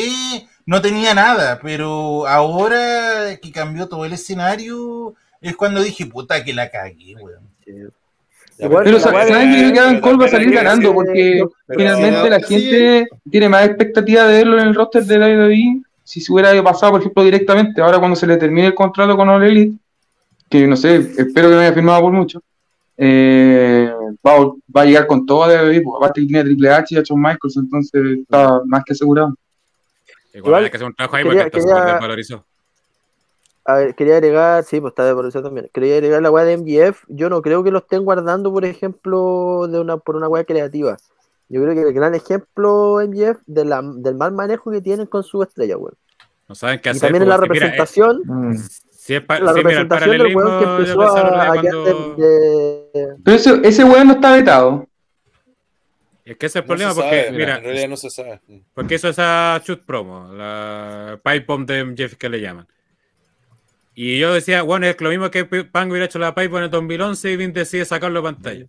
no 0.66 0.80
tenía 0.80 1.14
nada, 1.14 1.58
pero 1.62 2.26
ahora 2.26 3.36
que 3.40 3.50
cambió 3.52 3.88
todo 3.88 4.04
el 4.04 4.12
escenario 4.12 5.14
es 5.40 5.56
cuando 5.56 5.82
dije, 5.82 6.06
puta, 6.06 6.42
que 6.44 6.52
la 6.54 6.70
cagué, 6.70 7.14
weón. 7.16 7.50
Igual, 8.58 8.84
Pero 8.84 9.00
¿sabes 9.00 9.14
weá 9.16 9.24
de- 9.24 9.32
¿saben 9.32 9.72
que 9.72 9.80
Adam 9.80 10.00
Cole 10.00 10.18
va 10.18 10.24
a 10.26 10.28
salir 10.28 10.50
ganando? 10.52 10.94
Porque 10.94 11.42
finalmente 11.68 12.30
la 12.30 12.40
gente 12.40 13.06
tiene 13.30 13.48
más 13.48 13.66
expectativa 13.66 14.24
de 14.24 14.32
verlo 14.38 14.60
en 14.60 14.68
el 14.68 14.74
roster 14.74 15.04
de 15.04 15.18
WWE 15.18 15.82
si 16.04 16.20
se 16.20 16.32
hubiera 16.32 16.62
pasado, 16.62 16.92
por 16.92 17.00
ejemplo, 17.00 17.24
directamente. 17.24 17.80
Ahora 17.80 17.98
cuando 17.98 18.14
se 18.16 18.26
le 18.26 18.36
termine 18.36 18.68
el 18.68 18.74
contrato 18.74 19.16
con 19.16 19.28
All 19.28 19.42
Elite, 19.42 19.76
que 20.48 20.66
no 20.66 20.76
sé, 20.76 20.96
espero 20.96 21.48
que 21.48 21.54
no 21.54 21.60
haya 21.60 21.72
firmado 21.72 22.02
por 22.02 22.12
mucho, 22.12 22.42
eh, 22.96 23.90
va, 24.24 24.32
a- 24.36 24.52
va 24.76 24.82
a 24.82 24.84
llegar 24.84 25.06
con 25.06 25.24
todo 25.26 25.44
a 25.44 25.48
WWE, 25.48 25.82
aparte 25.96 26.20
que 26.20 26.26
tiene 26.26 26.40
a 26.40 26.44
Triple 26.44 26.70
H 26.70 26.94
y 26.94 26.98
a 26.98 27.02
Shawn 27.02 27.20
Michaels, 27.20 27.56
entonces 27.56 28.18
está 28.20 28.60
más 28.66 28.84
que 28.84 28.92
asegurado. 28.92 29.34
Igual, 30.32 30.64
hay 30.64 30.70
que 30.70 30.76
hacer 30.76 30.86
un 30.88 30.94
trabajo 30.94 31.16
ahí 31.16 31.24
quería- 31.24 31.42
porque 31.44 31.58
esto 31.58 31.68
quería- 31.68 31.84
se 31.86 31.92
desvalorizó. 31.92 32.44
A 33.64 33.74
ver, 33.74 33.94
quería 33.94 34.14
agregar, 34.16 34.64
sí, 34.64 34.80
pues 34.80 34.90
está 34.90 35.04
de 35.04 35.12
producción 35.12 35.44
también. 35.44 35.70
Quería 35.72 35.94
agregar 35.94 36.20
la 36.20 36.30
weá 36.32 36.44
de 36.44 36.54
MGF. 36.54 37.04
Yo 37.08 37.28
no 37.30 37.42
creo 37.42 37.62
que 37.62 37.70
lo 37.70 37.78
estén 37.78 38.04
guardando, 38.04 38.52
por 38.52 38.64
ejemplo, 38.64 39.68
de 39.68 39.78
una, 39.78 39.98
por 39.98 40.16
una 40.16 40.26
weá 40.28 40.42
creativa. 40.44 40.96
Yo 41.48 41.62
creo 41.62 41.74
que 41.74 41.82
el 41.82 41.92
gran 41.92 42.14
ejemplo 42.14 43.00
MGF 43.00 43.38
de 43.46 43.64
la, 43.64 43.80
del 43.82 44.14
mal 44.16 44.32
manejo 44.32 44.70
que 44.72 44.80
tienen 44.80 45.06
con 45.06 45.22
su 45.22 45.42
estrella, 45.42 45.76
weón. 45.76 45.94
No 46.48 46.54
saben 46.56 46.80
qué 46.80 46.88
Y 46.88 46.90
hacer. 46.90 47.02
también 47.02 47.22
en 47.22 47.28
la 47.28 47.36
mira, 47.36 47.46
representación, 47.46 48.22
si 48.90 49.14
es 49.14 49.22
la 49.28 49.36
si 49.36 49.42
mira, 49.42 49.50
el 49.50 49.56
representación 49.56 50.10
del 50.18 50.36
weón 50.36 50.58
que 50.58 50.64
empezó 50.64 51.02
a, 51.02 51.42
a 51.42 51.46
cuando- 51.46 51.62
quedar 51.62 52.16
de, 52.16 52.90
de- 52.94 53.08
Pero 53.24 53.36
ese, 53.36 53.60
ese 53.62 53.84
weón 53.84 54.08
no 54.08 54.14
está 54.14 54.32
vetado. 54.34 54.86
Es 56.32 56.38
que 56.38 56.46
ese 56.46 56.58
es 56.58 56.62
el 56.64 56.68
No 56.68 56.68
problema 56.68 56.94
porque, 56.94 57.24
sabe, 57.24 57.32
mira, 57.32 57.56
en 57.58 57.64
realidad 57.64 57.88
no 57.88 57.96
se 57.96 58.10
sabe. 58.10 58.40
porque 58.74 58.94
hizo 58.94 59.08
esa 59.08 59.60
shoot 59.64 59.84
promo, 59.84 60.32
la 60.32 61.20
pipe 61.22 61.44
bomb 61.46 61.66
de 61.66 61.84
MJF 61.84 62.16
que 62.16 62.28
le 62.28 62.40
llaman. 62.40 62.66
Y 63.94 64.18
yo 64.18 64.32
decía, 64.32 64.62
bueno, 64.62 64.86
es 64.86 64.98
lo 65.00 65.10
mismo 65.10 65.30
que 65.30 65.44
Pang 65.44 65.90
hubiera 65.90 66.06
hecho 66.06 66.18
la 66.18 66.34
pipe 66.34 66.48
bomb 66.48 66.58
en 66.58 66.64
el 66.64 66.70
2011 66.70 67.30
y 67.30 67.36
Vin 67.36 67.52
decide 67.52 67.84
sacarlo 67.84 68.20
de 68.20 68.32
pantalla. 68.32 68.66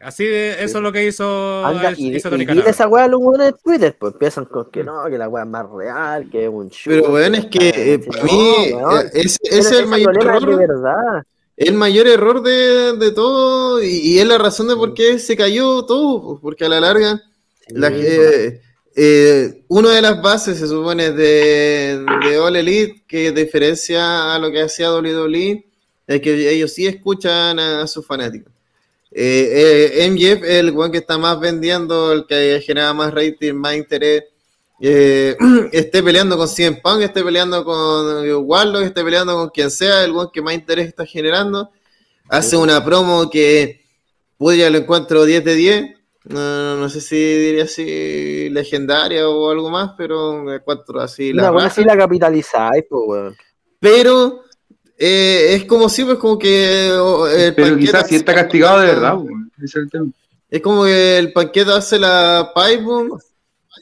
Así 0.00 0.24
de, 0.24 0.62
eso 0.64 0.78
es 0.78 0.82
lo 0.82 0.92
que 0.92 1.06
hizo, 1.06 1.64
Anda, 1.64 1.92
y, 1.96 2.16
hizo 2.16 2.28
y 2.28 2.30
Tony 2.30 2.46
dile 2.46 2.62
Khan. 2.62 2.70
esa 2.70 2.88
weá 2.88 3.06
los 3.06 3.20
weones 3.20 3.52
de 3.52 3.58
Twitter, 3.62 3.96
pues 3.98 4.14
empiezan 4.14 4.46
con 4.46 4.70
que 4.70 4.82
no, 4.82 5.04
que 5.10 5.18
la 5.18 5.28
weá 5.28 5.44
es 5.44 5.50
más 5.50 5.66
real, 5.70 6.28
que 6.30 6.44
es 6.44 6.50
un 6.50 6.70
show. 6.70 6.92
Pero, 6.92 7.12
weón, 7.12 7.34
es 7.34 7.46
que 7.46 7.68
eh, 7.68 7.98
para 7.98 8.24
mí 8.24 8.30
eh, 8.32 9.10
ese, 9.12 9.38
ese 9.44 9.58
es 9.58 9.72
el 9.72 9.86
mayor 9.86 10.18
problema 10.18 10.52
es 10.52 10.58
de 10.58 10.64
error. 10.64 11.26
El 11.60 11.74
mayor 11.74 12.06
error 12.08 12.42
de, 12.42 12.94
de 12.96 13.10
todo, 13.12 13.82
y, 13.82 13.88
y 13.88 14.18
es 14.18 14.26
la 14.26 14.38
razón 14.38 14.68
de 14.68 14.76
por 14.76 14.94
qué 14.94 15.18
se 15.18 15.36
cayó 15.36 15.84
todo, 15.84 16.38
porque 16.40 16.64
a 16.64 16.68
la 16.68 16.80
larga, 16.80 17.20
la- 17.68 17.88
eh, 17.94 18.60
eh, 18.96 19.62
una 19.68 19.90
de 19.94 20.02
las 20.02 20.20
bases 20.22 20.58
se 20.58 20.66
supone 20.66 21.12
de, 21.12 22.04
de 22.24 22.38
All 22.38 22.56
Elite 22.56 23.04
que 23.06 23.30
diferencia 23.32 24.34
a 24.34 24.38
lo 24.38 24.50
que 24.50 24.62
hacía 24.62 24.92
WWE 24.92 25.64
es 26.06 26.20
que 26.20 26.50
ellos 26.50 26.72
sí 26.72 26.86
escuchan 26.86 27.58
a, 27.58 27.86
sus 27.86 28.04
fanáticos. 28.06 28.52
Eh, 29.12 29.92
eh, 30.00 30.08
MJF 30.10 30.42
es 30.44 30.50
el 30.60 30.70
weón 30.72 30.90
que 30.90 30.98
está 30.98 31.18
más 31.18 31.38
vendiendo, 31.38 32.12
el 32.12 32.26
que 32.26 32.62
genera 32.64 32.92
más 32.94 33.12
rating, 33.14 33.54
más 33.54 33.76
interés. 33.76 34.24
Eh, 34.80 35.36
esté 35.72 36.02
peleando 36.02 36.36
con 36.36 36.48
CM 36.48 36.80
Punk, 36.82 37.02
esté 37.02 37.22
peleando 37.22 37.64
con 37.64 38.24
Warlock, 38.44 38.82
esté 38.82 39.04
peleando 39.04 39.34
con 39.34 39.50
quien 39.50 39.70
sea, 39.70 40.04
el 40.04 40.12
weón 40.12 40.30
que 40.32 40.42
más 40.42 40.54
interés 40.54 40.88
está 40.88 41.04
generando. 41.04 41.70
Hace 42.28 42.56
una 42.56 42.82
promo 42.84 43.28
que 43.28 43.84
podría 44.38 44.70
lo 44.70 44.78
encuentro 44.78 45.24
10 45.24 45.44
de 45.44 45.54
10. 45.54 45.94
No, 46.24 46.76
no 46.76 46.88
sé 46.88 47.00
si 47.00 47.16
diría 47.16 47.64
así 47.64 48.48
legendaria 48.50 49.28
o 49.28 49.50
algo 49.50 49.70
más, 49.70 49.92
pero 49.96 50.52
encuentro 50.52 51.00
así. 51.00 51.32
La 51.32 51.50
weá 51.50 51.64
raja. 51.64 51.66
así 51.66 51.84
la 51.84 51.96
capitalizáis, 51.96 52.84
pues 52.88 53.02
weón. 53.06 53.36
Pero 53.80 54.44
eh, 54.96 55.54
es 55.54 55.64
como 55.64 55.88
si, 55.88 56.04
pues, 56.04 56.18
como 56.18 56.38
que. 56.38 56.92
oh, 56.92 57.26
el 57.26 57.54
Pero 57.54 57.76
quizás 57.76 58.06
si 58.06 58.16
está 58.16 58.34
castigado 58.34 58.80
de 58.80 58.86
verdad, 58.86 59.16
weón. 59.16 59.50
Ese 59.56 59.64
es 59.64 59.76
el 59.76 59.90
tema. 59.90 60.10
Es 60.50 60.60
como 60.60 60.84
que 60.84 61.18
el 61.18 61.32
panqueta 61.32 61.76
hace 61.76 61.98
la 61.98 62.52
pipe 62.54 62.82
bomb, 62.82 63.20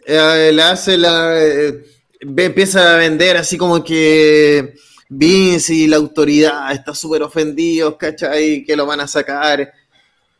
eh, 0.07 0.51
le 0.53 0.63
hace 0.63 0.97
la. 0.97 1.35
eh, 1.41 1.85
empieza 2.21 2.95
a 2.95 2.99
vender 2.99 3.37
así 3.37 3.57
como 3.59 3.83
que. 3.83 4.75
Vince 5.11 5.73
y 5.73 5.87
la 5.87 5.97
autoridad 5.97 6.71
está 6.71 6.95
súper 6.95 7.23
ofendidos, 7.23 7.97
¿cachai? 7.97 8.63
Que 8.63 8.77
lo 8.77 8.85
van 8.85 9.01
a 9.01 9.09
sacar, 9.09 9.73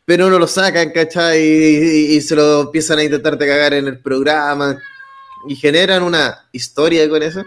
pero 0.05 0.29
no 0.29 0.37
lo 0.37 0.45
sacan, 0.45 0.91
¿cachai? 0.91 1.41
Y, 1.41 2.15
y 2.15 2.21
se 2.21 2.35
lo 2.35 2.61
empiezan 2.61 2.99
a 2.99 3.03
intentar 3.03 3.35
de 3.35 3.47
cagar 3.47 3.73
en 3.73 3.87
el 3.87 3.99
programa 3.99 4.79
y 5.47 5.55
generan 5.55 6.03
una 6.03 6.47
historia 6.51 7.09
con 7.09 7.23
eso. 7.23 7.43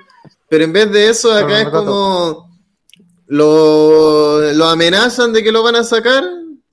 Pero 0.49 0.65
en 0.65 0.73
vez 0.73 0.91
de 0.91 1.11
eso, 1.11 1.33
acá 1.33 1.63
es 1.63 1.69
como 1.69 2.51
lo, 3.29 4.53
lo 4.53 4.65
amenazan 4.67 5.33
de 5.33 5.45
que 5.45 5.53
lo 5.53 5.63
van 5.63 5.77
a 5.77 5.85
sacar 5.85 6.25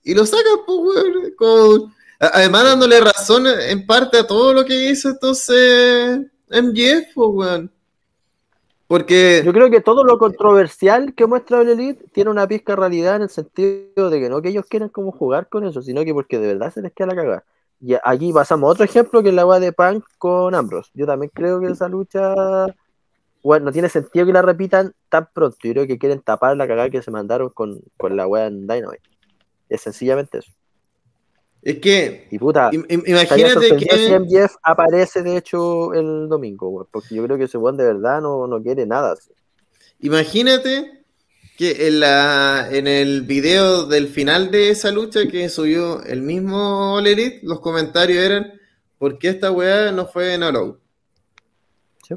y 0.03 0.15
lo 0.15 0.25
sacan, 0.25 0.65
pues, 0.65 0.79
weón. 1.39 1.93
Además, 2.19 2.63
dándole 2.65 2.99
razón 2.99 3.45
en 3.47 3.85
parte 3.85 4.17
a 4.17 4.27
todo 4.27 4.53
lo 4.53 4.65
que 4.65 4.89
hizo 4.91 5.09
entonces 5.09 6.19
MJF, 6.49 7.13
pues, 7.15 7.29
weón. 7.31 7.71
Porque. 8.87 9.43
Yo 9.45 9.53
creo 9.53 9.69
que 9.69 9.81
todo 9.81 10.03
lo 10.03 10.17
controversial 10.17 11.13
que 11.13 11.27
muestra 11.27 11.61
el 11.61 11.69
Elite 11.69 12.03
tiene 12.11 12.31
una 12.31 12.47
pizca 12.47 12.73
de 12.73 12.77
realidad 12.77 13.17
en 13.17 13.21
el 13.21 13.29
sentido 13.29 14.09
de 14.09 14.19
que 14.19 14.29
no 14.29 14.41
que 14.41 14.49
ellos 14.49 14.65
quieren 14.65 14.89
como 14.89 15.11
jugar 15.11 15.47
con 15.47 15.63
eso, 15.65 15.81
sino 15.81 16.03
que 16.03 16.13
porque 16.13 16.39
de 16.39 16.47
verdad 16.47 16.73
se 16.73 16.81
les 16.81 16.91
queda 16.91 17.07
la 17.07 17.15
cagada. 17.15 17.43
Y 17.79 17.95
aquí 18.03 18.33
pasamos 18.33 18.67
a 18.67 18.71
otro 18.71 18.83
ejemplo 18.83 19.23
que 19.23 19.29
es 19.29 19.35
la 19.35 19.45
weá 19.45 19.59
de 19.59 19.71
Punk 19.71 20.03
con 20.17 20.53
Ambrose. 20.55 20.91
Yo 20.95 21.05
también 21.05 21.31
creo 21.33 21.61
que 21.61 21.67
esa 21.67 21.87
lucha, 21.87 22.33
bueno, 23.43 23.67
no 23.67 23.71
tiene 23.71 23.87
sentido 23.87 24.25
que 24.25 24.33
la 24.33 24.41
repitan 24.41 24.93
tan 25.07 25.29
pronto. 25.33 25.57
Yo 25.63 25.71
creo 25.71 25.87
que 25.87 25.97
quieren 25.97 26.21
tapar 26.21 26.57
la 26.57 26.67
cagada 26.67 26.89
que 26.89 27.01
se 27.01 27.11
mandaron 27.11 27.49
con, 27.49 27.79
con 27.95 28.17
la 28.17 28.27
weá 28.27 28.47
en 28.47 28.67
Dynamite. 28.67 29.03
Es 29.69 29.81
sencillamente 29.81 30.39
eso. 30.39 30.51
Es 31.61 31.79
que. 31.79 32.27
Y 32.31 32.39
puta, 32.39 32.69
imagínate 32.71 33.53
sorprendido 33.53 33.97
si 33.97 34.07
que. 34.07 34.19
MJF 34.19 34.55
aparece 34.63 35.21
de 35.23 35.37
hecho 35.37 35.93
el 35.93 36.29
domingo, 36.29 36.87
porque 36.91 37.15
yo 37.15 37.23
creo 37.25 37.37
que 37.37 37.45
ese 37.45 37.57
weón 37.57 37.77
de 37.77 37.85
verdad 37.85 38.21
no, 38.21 38.47
no 38.47 38.61
quiere 38.61 38.85
nada. 38.85 39.13
así. 39.13 39.31
Imagínate 39.99 41.03
que 41.57 41.87
en, 41.87 41.99
la, 41.99 42.69
en 42.71 42.87
el 42.87 43.23
video 43.23 43.85
del 43.85 44.07
final 44.07 44.49
de 44.51 44.69
esa 44.69 44.91
lucha 44.91 45.27
que 45.27 45.49
subió 45.49 46.01
el 46.03 46.21
mismo 46.21 46.95
All 46.95 47.07
Elite, 47.07 47.41
los 47.43 47.59
comentarios 47.59 48.23
eran: 48.23 48.53
¿Por 48.97 49.17
qué 49.19 49.29
esta 49.29 49.51
weá 49.51 49.91
no 49.91 50.07
fue 50.07 50.35
en 50.35 50.43
Out?" 50.43 50.79
Sí. 52.07 52.15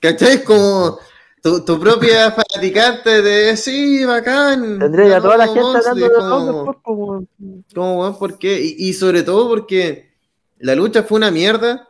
¿Cachai? 0.00 0.36
Es 0.36 0.42
como 0.44 0.98
tu, 1.42 1.64
tu 1.64 1.78
propia 1.80 2.30
fanaticante 2.36 3.22
de 3.22 3.56
sí, 3.56 4.04
bacán. 4.04 4.78
Tendría 4.78 5.16
a 5.16 5.20
toda 5.20 5.36
la 5.36 5.46
gente 5.46 5.60
Moxley", 5.60 6.04
hablando 6.04 6.06
de 6.08 6.14
como- 6.14 7.06
weón. 7.06 7.28
como, 7.74 8.00
weón, 8.00 8.18
¿por 8.18 8.38
qué? 8.38 8.60
Y, 8.60 8.88
y 8.88 8.92
sobre 8.92 9.22
todo 9.22 9.48
porque 9.48 10.10
la 10.58 10.74
lucha 10.74 11.02
fue 11.02 11.16
una 11.16 11.30
mierda. 11.30 11.88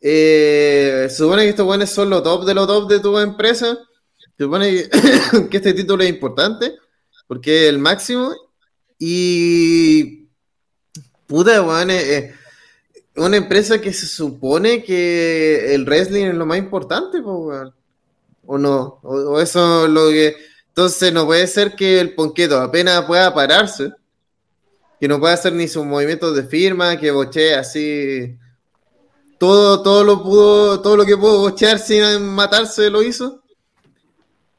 Eh, 0.00 1.06
se 1.10 1.16
supone 1.16 1.42
que 1.42 1.50
estos 1.50 1.66
buenos 1.66 1.90
son 1.90 2.10
los 2.10 2.22
top 2.22 2.44
de 2.44 2.54
los 2.54 2.66
top 2.66 2.88
de 2.88 3.00
tu 3.00 3.18
empresa. 3.18 3.78
Se 4.36 4.44
supone 4.44 4.70
que, 4.70 4.90
que 5.50 5.56
este 5.56 5.74
título 5.74 6.02
es 6.02 6.10
importante 6.10 6.74
porque 7.26 7.64
es 7.64 7.68
el 7.70 7.78
máximo. 7.78 8.34
Y. 8.98 10.26
Puta, 11.26 11.62
weón, 11.62 11.90
es 11.90 12.32
es 13.18 13.24
una 13.24 13.36
empresa 13.36 13.80
que 13.80 13.92
se 13.92 14.06
supone 14.06 14.82
que 14.84 15.74
el 15.74 15.84
wrestling 15.84 16.26
es 16.26 16.34
lo 16.34 16.46
más 16.46 16.58
importante, 16.58 17.20
pues, 17.20 17.36
weón. 17.36 17.74
O 18.50 18.56
no, 18.58 18.98
o, 19.02 19.14
o 19.14 19.40
eso 19.40 19.84
es 19.84 19.90
lo 19.90 20.08
que. 20.08 20.34
Entonces 20.68 21.12
no 21.12 21.26
puede 21.26 21.46
ser 21.46 21.74
que 21.76 22.00
el 22.00 22.14
ponqueto 22.14 22.58
apenas 22.60 23.04
pueda 23.04 23.34
pararse 23.34 23.92
que 25.00 25.06
no 25.06 25.20
puede 25.20 25.34
hacer 25.34 25.52
ni 25.52 25.68
sus 25.68 25.84
movimientos 25.84 26.34
de 26.34 26.42
firma, 26.42 26.96
que 26.96 27.10
bochee 27.12 27.54
así. 27.54 28.36
Todo, 29.38 29.80
todo 29.82 30.02
lo 30.02 30.22
pudo, 30.24 30.80
todo 30.80 30.96
lo 30.96 31.04
que 31.06 31.16
pudo 31.16 31.38
bochear 31.40 31.78
sin 31.78 32.24
matarse 32.30 32.90
lo 32.90 33.02
hizo. 33.04 33.40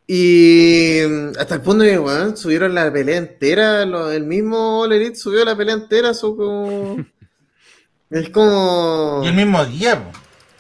Y 0.08 1.02
hasta 1.38 1.56
el 1.56 1.62
punto 1.62 1.84
de 1.84 1.92
que 1.92 2.00
weón, 2.00 2.36
subieron 2.38 2.74
la 2.74 2.92
pelea 2.92 3.18
entera, 3.18 3.86
lo- 3.86 4.12
el 4.12 4.24
mismo 4.26 4.80
All 4.82 4.94
Elite 4.94 5.16
subió 5.16 5.44
la 5.46 5.56
pelea 5.56 5.76
entera, 5.76 6.14
su 6.14 6.36
como- 6.36 7.06
es 8.10 8.30
como 8.30 9.22
Y 9.24 9.28
el 9.28 9.36
mismo 9.36 9.64
día. 9.66 10.12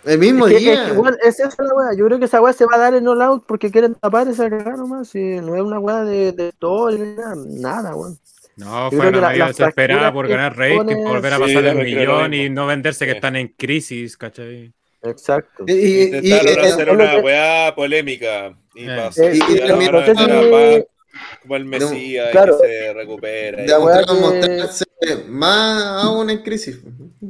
El 0.06 0.20
mismo 0.20 0.48
Es 0.48 0.54
que- 0.54 0.60
día. 0.60 0.88
es 0.88 0.94
que 0.94 1.28
es 1.30 1.40
esa 1.40 1.64
la 1.64 1.74
weá. 1.74 1.94
Yo 1.98 2.06
creo 2.06 2.20
que 2.20 2.26
esa 2.26 2.42
weá 2.42 2.54
se 2.54 2.66
va 2.66 2.76
a 2.76 2.80
dar 2.80 2.94
en 2.96 3.08
all 3.08 3.22
out 3.22 3.44
porque 3.48 3.72
quieren 3.72 3.96
tapar 3.96 4.28
esa 4.28 4.50
cagada 4.50 4.78
nomás. 4.78 5.10
Si 5.10 5.20
no 5.20 5.56
es 5.56 5.62
una 5.62 5.80
weá 5.80 6.04
de, 6.04 6.32
de 6.32 6.52
todo, 6.54 6.92
nada, 6.92 7.36
nada, 7.48 7.96
weón. 7.96 8.18
No, 8.56 8.92
Yo 8.92 8.98
fue 8.98 9.08
una 9.08 9.30
medida 9.30 9.48
desesperada 9.48 10.12
por 10.12 10.28
ganar 10.28 10.58
rating, 10.58 10.78
pone- 10.78 10.96
por 10.98 11.08
volver 11.14 11.34
a 11.34 11.36
Sí, 11.38 11.42
pasar 11.44 11.66
el 11.66 11.78
millón 11.78 12.34
y 12.34 12.50
no 12.50 12.68
venderse 12.68 13.06
que 13.06 13.12
Sí. 13.12 13.18
están 13.18 13.36
en 13.38 13.48
crisis, 13.58 14.18
¿cachai? 14.18 14.74
Exacto. 15.02 15.64
Y- 15.66 15.72
y- 15.72 15.76
y- 15.78 16.04
Intentaron 16.34 16.66
y- 16.66 16.68
hacer 16.68 16.90
una 16.90 17.12
que- 17.12 17.20
weá 17.22 17.74
polémica 17.74 18.54
y 18.76 18.84
Eh. 18.84 18.96
pasó. 18.98 19.24
Eh, 19.24 19.36
y- 19.36 19.54
y 19.54 19.58
y- 19.58 20.84
no 21.20 21.30
de 21.36 21.40
como 21.41 21.56
el 21.56 21.66
Mesías 21.66 22.30
claro. 22.32 22.58
y 22.58 22.62
que 22.62 22.68
se 22.68 22.94
recupera. 22.94 23.66
La 23.66 23.80
weá 23.80 24.04
que- 24.04 24.14
mostrarse 24.14 24.86
más 25.30 26.04
aún 26.04 26.30
en 26.30 26.40
crisis. 26.44 26.80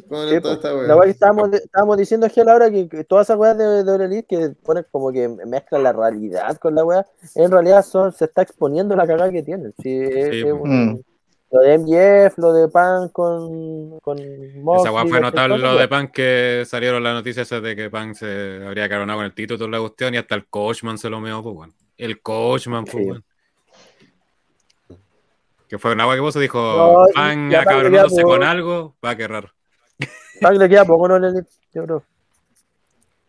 Con 0.07 0.29
Sí, 0.29 0.39
toda 0.41 0.55
esta 0.55 0.75
weá. 0.75 0.87
la 0.87 0.95
weá 0.95 1.05
que 1.05 1.11
estábamos, 1.11 1.53
estábamos 1.53 1.97
diciendo 1.97 2.25
aquí 2.25 2.39
a 2.39 2.43
la 2.43 2.55
hora 2.55 2.69
que, 2.71 2.87
que 2.89 3.03
todas 3.03 3.27
esas 3.27 3.37
weas 3.37 3.57
de, 3.57 3.83
de 3.83 4.05
Elite 4.05 4.25
que 4.27 4.49
ponen 4.63 4.85
como 4.91 5.11
que 5.11 5.27
mezclan 5.45 5.83
la 5.83 5.93
realidad 5.93 6.57
con 6.57 6.75
la 6.75 6.83
weá, 6.83 7.05
en 7.35 7.51
realidad 7.51 7.83
son, 7.85 8.11
se 8.11 8.25
está 8.25 8.41
exponiendo 8.41 8.95
la 8.95 9.05
cagada 9.07 9.31
que 9.31 9.43
tienen. 9.43 9.73
Sí, 9.81 9.89
es- 10.01 10.29
Sí, 10.31 10.39
es 10.47 10.53
un- 10.53 10.89
Mm. 10.93 11.01
Lo 11.51 11.61
de 11.61 11.73
MJF, 11.79 12.37
lo 12.37 12.53
de 12.53 12.67
Pan 12.67 13.09
con, 13.09 13.99
con 14.01 14.19
Esa 14.19 14.59
Moxley, 14.59 14.93
weá 14.93 15.01
fue 15.01 15.09
¿cachai? 15.13 15.21
notable 15.21 15.57
lo 15.57 15.75
de. 15.77 15.87
Punk 15.87 16.11
que 16.11 16.63
salieron 16.67 17.01
las 17.03 17.15
noticias 17.15 17.49
de 17.49 17.75
que 17.75 17.89
Punk 17.89 18.13
se 18.13 18.61
habría 18.63 18.87
coronado 18.87 19.17
con 19.17 19.25
el 19.25 19.33
título 19.33 19.55
y 19.55 19.57
toda 19.57 19.71
la 19.71 19.79
cuestión 19.79 20.13
y 20.13 20.17
hasta 20.17 20.35
el 20.35 20.45
Coachman 20.47 20.99
se 20.99 21.09
lo 21.09 21.19
meó, 21.19 21.41
pues 21.41 21.55
bueno. 21.55 21.73
El 21.97 22.21
Coachman, 22.21 22.83
pues 22.85 22.97
Sí. 22.97 23.03
bueno. 23.03 23.21
Que 25.69 25.77
fue 25.77 25.93
una 25.93 26.07
weá 26.07 26.15
que 26.15 26.21
vos 26.21 26.33
dijo, 26.33 26.59
aparte 27.11 27.55
acabronándose 27.55 28.15
ya, 28.17 28.23
con 28.23 28.43
algo, 28.43 28.95
va 29.05 29.11
a 29.11 29.15
quedar 29.15 29.53
Punk 30.41 30.53
le 30.57 30.67
queda 30.67 30.83
poco, 30.83 31.07
¿no? 31.07 31.19
Le- 31.19 31.43
Yo 31.73 31.83
creo. 31.85 32.03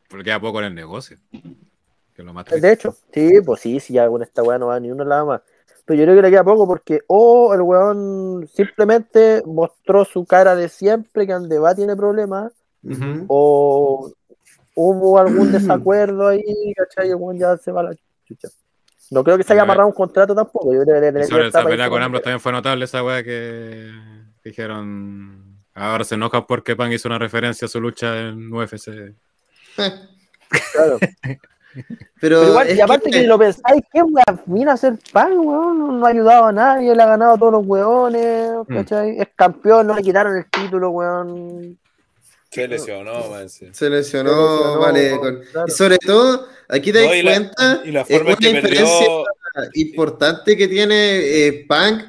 porque 0.08 0.24
queda 0.24 0.40
poco 0.40 0.58
en 0.60 0.64
el 0.66 0.74
negocio. 0.74 1.18
Que 1.30 2.22
es 2.22 2.24
lo 2.24 2.32
más 2.32 2.46
triste. 2.46 2.66
De 2.66 2.72
hecho, 2.72 2.96
sí, 3.12 3.40
pues 3.44 3.60
sí, 3.60 3.78
sí, 3.78 3.92
ya 3.94 4.08
con 4.08 4.22
esta 4.22 4.42
weá 4.42 4.58
no 4.58 4.68
va 4.68 4.80
ni 4.80 4.90
uno 4.90 5.04
lado 5.04 5.26
más. 5.26 5.42
Pero 5.84 5.98
yo 5.98 6.04
creo 6.06 6.16
que 6.16 6.22
le 6.22 6.30
queda 6.30 6.44
poco 6.44 6.66
porque 6.66 7.02
o 7.08 7.52
el 7.52 7.60
weón 7.62 8.48
simplemente 8.52 9.42
mostró 9.44 10.04
su 10.04 10.24
cara 10.24 10.54
de 10.54 10.68
siempre 10.68 11.26
que 11.26 11.32
Andeba 11.32 11.74
tiene 11.74 11.94
problemas, 11.96 12.52
o 13.28 14.10
hubo 14.74 15.18
algún 15.18 15.50
desacuerdo 15.52 16.28
ahí, 16.28 16.72
¿cachai? 16.76 17.08
Y 17.08 17.10
el 17.10 17.16
weón 17.16 17.38
ya 17.38 17.56
se 17.56 17.70
va 17.72 17.80
a 17.80 17.84
la 17.84 17.94
chucha. 18.24 18.48
No 19.10 19.24
creo 19.24 19.36
que 19.36 19.42
se 19.42 19.52
haya 19.52 19.62
amarrado 19.62 19.88
un 19.88 19.94
contrato 19.94 20.34
tampoco. 20.34 20.72
Yo 20.72 20.82
creo 20.82 20.94
que 20.94 21.00
debería 21.00 21.26
sobre 21.26 21.48
esa 21.48 21.64
pelea 21.64 21.88
con 21.88 22.02
Ambrose 22.02 22.22
también 22.22 22.40
fue 22.40 22.52
notable 22.52 22.84
esa 22.84 23.02
weá 23.02 23.22
que 23.24 23.90
dijeron. 24.44 25.58
Ahora 25.74 26.04
se 26.04 26.14
enoja 26.14 26.46
porque 26.46 26.76
Punk 26.76 26.92
hizo 26.92 27.08
una 27.08 27.18
referencia 27.18 27.66
a 27.66 27.68
su 27.68 27.80
lucha 27.80 28.18
en 28.18 28.52
UFC. 28.52 29.14
Claro. 29.76 30.98
Pero, 32.20 32.40
Pero 32.40 32.48
igual, 32.48 32.66
es 32.66 32.78
y 32.78 32.80
aparte 32.80 33.10
que, 33.10 33.22
lo 33.28 33.38
pensáis, 33.38 33.82
¿qué 33.92 34.02
weón? 34.02 34.40
Vino 34.46 34.72
a 34.72 34.76
ser 34.76 34.98
pan, 35.12 35.38
weón, 35.38 35.78
no, 35.78 35.92
no 35.92 36.04
ha 36.06 36.08
ayudado 36.08 36.46
a 36.46 36.52
nadie, 36.52 36.94
le 36.94 37.00
ha 37.02 37.06
ganado 37.06 37.34
a 37.34 37.38
todos 37.38 37.52
los 37.52 37.64
weones, 37.64 38.50
Mm. 38.66 38.74
¿cachai? 38.74 39.18
Es 39.20 39.28
campeón, 39.36 39.86
no 39.86 39.94
le 39.94 40.02
quitaron 40.02 40.36
el 40.36 40.46
título, 40.50 40.90
weón. 40.90 41.78
Se 42.50 42.66
lesionó, 42.68 43.30
man. 43.30 43.48
sí. 43.48 43.68
Se 43.72 43.88
lesionó, 43.88 44.30
Se 44.30 44.64
lesionó, 44.64 44.78
vale. 44.80 45.10
con- 45.18 45.40
claro. 45.52 45.66
Y 45.68 45.70
sobre 45.70 45.98
todo, 45.98 46.48
aquí 46.68 46.92
te 46.92 47.00
No, 47.02 47.06
das 47.08 47.16
y 47.16 47.22
la- 47.22 47.30
cuenta 47.32 47.82
y 47.84 47.90
la 47.92 48.00
es 48.02 48.20
una 48.20 48.36
que 48.36 48.48
diferencia 48.48 48.84
perdió. 48.84 49.24
importante 49.74 50.56
que 50.56 50.68
tiene 50.68 51.18
eh, 51.46 51.66
Punk 51.68 52.02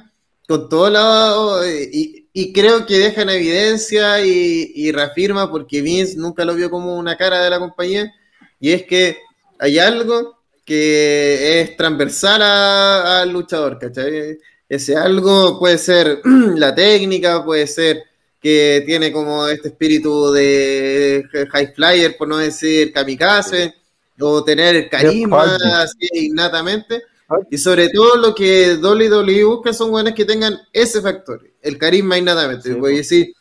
con 0.48 0.68
todo 0.68 0.90
lado 0.90 1.70
y, 1.70 2.28
y 2.34 2.54
creo 2.54 2.86
que 2.86 2.98
deja 2.98 3.22
en 3.22 3.30
evidencia 3.30 4.26
y, 4.26 4.72
y 4.76 4.92
reafirma 4.92 5.50
porque 5.50 5.82
Vince 5.82 6.18
nunca 6.18 6.44
lo 6.44 6.56
vio 6.56 6.70
como 6.70 6.98
una 6.98 7.16
cara 7.18 7.42
de 7.44 7.50
la 7.50 7.60
compañía 7.60 8.12
y 8.60 8.72
es 8.72 8.84
que 8.84 9.18
hay 9.60 9.78
algo 9.80 10.40
que 10.66 11.62
es 11.62 11.78
transversal 11.78 12.42
a- 12.42 13.22
al 13.22 13.30
luchador, 13.32 13.78
¿cachai? 13.80 14.38
Ese 14.68 14.96
algo 14.96 15.60
puede 15.60 15.78
ser 15.78 16.20
la 16.56 16.74
técnica, 16.74 17.44
puede 17.46 17.68
ser 17.68 18.04
que 18.42 18.84
tiene 18.86 19.12
como 19.12 19.48
este 19.48 19.68
espíritu 19.68 20.32
de 20.32 21.24
high 21.52 21.74
flyer, 21.74 22.18
por 22.18 22.28
no 22.28 22.38
decir 22.38 22.92
kamikaze, 22.92 23.76
o 24.20 24.44
tener 24.44 24.90
carisma 24.90 25.58
así 25.82 26.08
innatamente. 26.14 27.04
Y 27.50 27.58
sobre 27.58 27.90
todo 27.90 28.18
lo 28.18 28.36
que 28.36 28.76
WWE 28.76 29.44
busca 29.46 29.74
son 29.74 29.92
buenos 29.92 30.14
que 30.14 30.26
tengan 30.26 30.58
ese 30.74 31.02
factor, 31.02 31.42
el 31.62 31.78
carisma 31.78 32.18
innatamente. 32.18 32.74
Sí, 32.74 32.80
decir, 32.80 33.34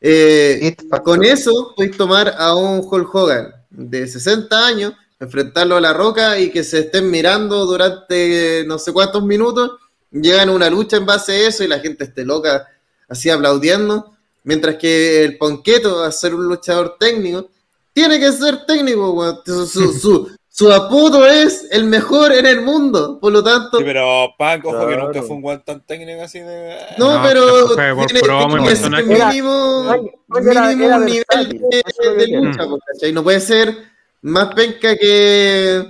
eh, 0.00 0.74
factor. 0.90 1.02
con 1.02 1.24
eso 1.24 1.72
puedes 1.76 1.96
tomar 1.96 2.34
a 2.36 2.56
un 2.56 2.80
Hulk 2.80 3.14
Hogan 3.14 3.54
de 3.70 4.06
60 4.08 4.66
años, 4.66 4.94
enfrentarlo 5.20 5.76
a 5.76 5.80
la 5.80 5.92
roca 5.92 6.38
y 6.40 6.50
que 6.50 6.64
se 6.64 6.80
estén 6.80 7.10
mirando 7.10 7.66
durante 7.66 8.64
no 8.66 8.78
sé 8.78 8.92
cuántos 8.92 9.22
minutos, 9.22 9.72
llegan 10.10 10.48
a 10.48 10.52
una 10.52 10.70
lucha 10.70 10.96
en 10.96 11.06
base 11.06 11.32
a 11.32 11.48
eso 11.48 11.62
y 11.62 11.68
la 11.68 11.78
gente 11.78 12.04
esté 12.04 12.24
loca 12.24 12.66
así 13.08 13.30
aplaudiendo, 13.30 14.15
mientras 14.46 14.76
que 14.76 15.22
el 15.24 15.36
Ponqueto, 15.36 16.02
a 16.02 16.10
ser 16.10 16.34
un 16.34 16.46
luchador 16.46 16.96
técnico, 16.98 17.48
tiene 17.92 18.18
que 18.18 18.32
ser 18.32 18.64
técnico, 18.64 19.10
weón. 19.12 19.40
su, 19.44 19.66
su, 19.66 19.92
su, 19.98 20.30
su 20.48 20.72
apodo 20.72 21.26
es 21.26 21.66
el 21.70 21.84
mejor 21.84 22.32
en 22.32 22.46
el 22.46 22.62
mundo. 22.62 23.18
Por 23.20 23.32
lo 23.32 23.42
tanto, 23.42 23.76
Sí, 23.78 23.84
pero 23.84 24.28
Punk, 24.38 24.64
ojo 24.64 24.80
que 24.80 24.94
Claro. 24.94 25.06
nunca 25.06 25.22
fue 25.22 25.36
un 25.36 25.42
guan 25.42 25.62
tan 25.64 25.84
técnico 25.84 26.22
así 26.22 26.38
de. 26.38 26.76
no, 26.96 27.18
No, 27.18 27.22
pero 27.22 27.74
tiene, 28.06 28.64
que 28.68 28.76
ser 28.76 28.90
mínimo, 29.04 29.84
Era- 30.34 30.50
era- 30.50 30.68
mínimo 30.68 30.84
era 30.86 30.96
un 30.96 31.04
nivel 31.04 31.24
de, 32.18 32.26
que 32.26 32.36
lucha, 32.38 32.64
po, 32.66 32.78
¿cachai? 32.86 33.12
No 33.12 33.22
puede 33.22 33.40
ser 33.40 33.76
más 34.22 34.54
penca 34.54 34.96
que, 34.96 35.84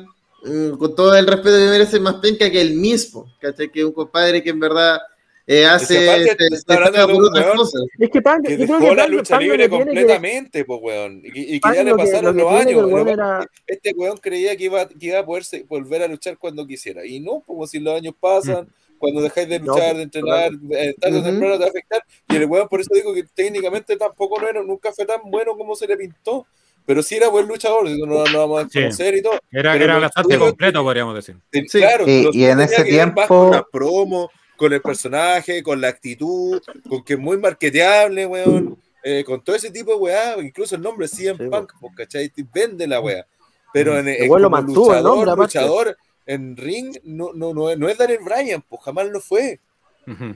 mm, 0.44 0.70
con 0.78 0.94
todo 0.94 1.14
el 1.16 1.26
respeto 1.26 1.56
que 1.56 1.66
merece, 1.70 2.00
más 2.00 2.14
penca 2.16 2.50
que 2.50 2.60
el 2.60 2.74
mismo, 2.74 3.32
¿cachai? 3.40 3.70
Que 3.70 3.84
un 3.84 3.92
compadre 3.92 4.42
que 4.42 4.50
en 4.50 4.60
verdad 4.60 4.98
eh, 5.46 5.64
hace, 5.66 6.24
está 6.50 6.76
por 7.06 7.14
un 7.14 7.24
otras 7.26 7.44
weón 7.46 7.56
cosas. 7.58 7.82
Es 7.98 8.10
que 8.10 8.20
Punk, 8.20 8.46
Que 8.46 8.56
dejó 8.56 8.78
que 8.78 8.94
la 8.94 9.06
lucha 9.06 9.34
lo 9.36 9.40
libre 9.42 9.58
que 9.58 9.68
tiene 9.68 9.84
que- 9.84 9.86
completamente, 9.86 10.64
pues, 10.64 10.80
weón. 10.82 11.22
Y, 11.24 11.54
y 11.56 11.60
que 11.60 11.68
ya 11.74 11.84
le 11.84 11.90
lo 11.90 11.96
que- 11.96 12.02
pasaron 12.04 12.24
lo 12.24 12.32
que 12.32 12.38
los 12.42 12.50
que 12.64 12.68
años. 12.70 12.82
Lo 12.82 12.88
weón 12.88 13.06
que 13.06 13.12
era- 13.12 13.40
es 13.42 13.48
que 13.66 13.72
Este 13.74 13.92
weón 13.96 14.16
creía 14.18 14.56
que 14.56 14.64
iba, 14.64 14.88
que 14.88 15.06
iba 15.06 15.18
a 15.20 15.24
poderse, 15.26 15.64
volver 15.68 16.02
a 16.02 16.08
luchar 16.08 16.36
cuando 16.38 16.66
quisiera. 16.66 17.06
Y 17.06 17.20
no, 17.20 17.42
como 17.46 17.66
si 17.66 17.78
los 17.78 17.94
años 17.94 18.14
pasan, 18.18 18.68
cuando 18.98 19.20
dejáis 19.20 19.48
de 19.48 19.60
No, 19.60 19.66
luchar, 19.66 19.84
pues, 19.92 19.96
de 19.98 20.02
entrenar, 20.02 20.50
eh, 20.72 20.94
tarde 20.98 21.18
o 21.18 21.22
temprano 21.22 21.54
te 21.54 21.60
va 21.60 21.66
a 21.66 21.68
afectar. 21.68 22.02
Y 22.30 22.36
el 22.36 22.46
weón, 22.46 22.66
por 22.68 22.80
eso 22.80 22.90
digo 22.94 23.12
que 23.14 23.24
técnicamente 23.34 23.96
tampoco 23.96 24.40
no 24.40 24.48
era, 24.48 24.62
nunca 24.62 24.90
fue 24.92 25.04
tan 25.06 25.20
bueno 25.30 25.56
como 25.56 25.76
se 25.76 25.86
le 25.86 25.96
pintó. 25.96 26.46
Pero 26.86 27.02
sí 27.02 27.16
era 27.16 27.28
buen 27.28 27.48
luchador, 27.48 27.88
no 27.90 28.24
no 28.24 28.38
vamos 28.38 28.62
a 28.64 28.68
Sí. 28.68 28.78
conocer 28.78 29.16
y 29.16 29.20
todo. 29.22 29.38
Era, 29.50 29.74
era 29.74 29.94
lo 29.96 30.02
bastante 30.02 30.38
completo, 30.38 30.82
podríamos 30.84 31.16
decir. 31.16 31.34
Sí. 31.50 31.78
Claro, 31.80 32.04
Y- 32.06 32.22
lo 32.22 32.30
en 32.32 32.60
ese 32.60 32.76
que 32.84 32.90
tiempo- 32.90 33.50
la 33.52 33.64
promo, 33.70 34.30
con 34.56 34.72
el 34.72 34.80
personaje, 34.80 35.62
con 35.62 35.80
la 35.80 35.88
actitud, 35.88 36.60
con 36.88 37.04
que 37.04 37.14
es 37.14 37.18
muy 37.18 37.36
marketeable, 37.38 38.26
weón. 38.26 38.76
eh, 39.08 39.22
con 39.24 39.40
todo 39.44 39.54
ese 39.54 39.70
tipo 39.70 39.92
de 39.92 39.98
weá, 39.98 40.36
incluso 40.42 40.74
el 40.74 40.82
nombre 40.82 41.06
CM 41.06 41.38
Sí, 41.38 41.48
Punk, 41.48 41.72
pues, 41.80 41.92
¿cachai? 41.96 42.32
Vende 42.52 42.88
la 42.88 43.00
weá. 43.00 43.24
Pero 43.72 43.96
en, 43.98 44.08
El 44.08 44.28
weón 44.28 44.42
lo 44.42 44.50
como 44.50 44.56
mantuvo 44.62 44.86
el 44.90 44.96
luchador, 44.98 45.14
nombre, 45.16 45.30
aparte. 45.32 45.58
luchador 45.58 45.96
en 46.26 46.56
ring, 46.56 46.96
no, 47.04 47.30
no, 47.32 47.54
no, 47.54 47.70
es- 47.70 47.78
no 47.78 47.88
es 47.88 47.96
Daniel 47.98 48.18
Bryan, 48.24 48.62
pues 48.68 48.82
jamás 48.82 49.06
lo 49.06 49.20
fue. 49.20 49.60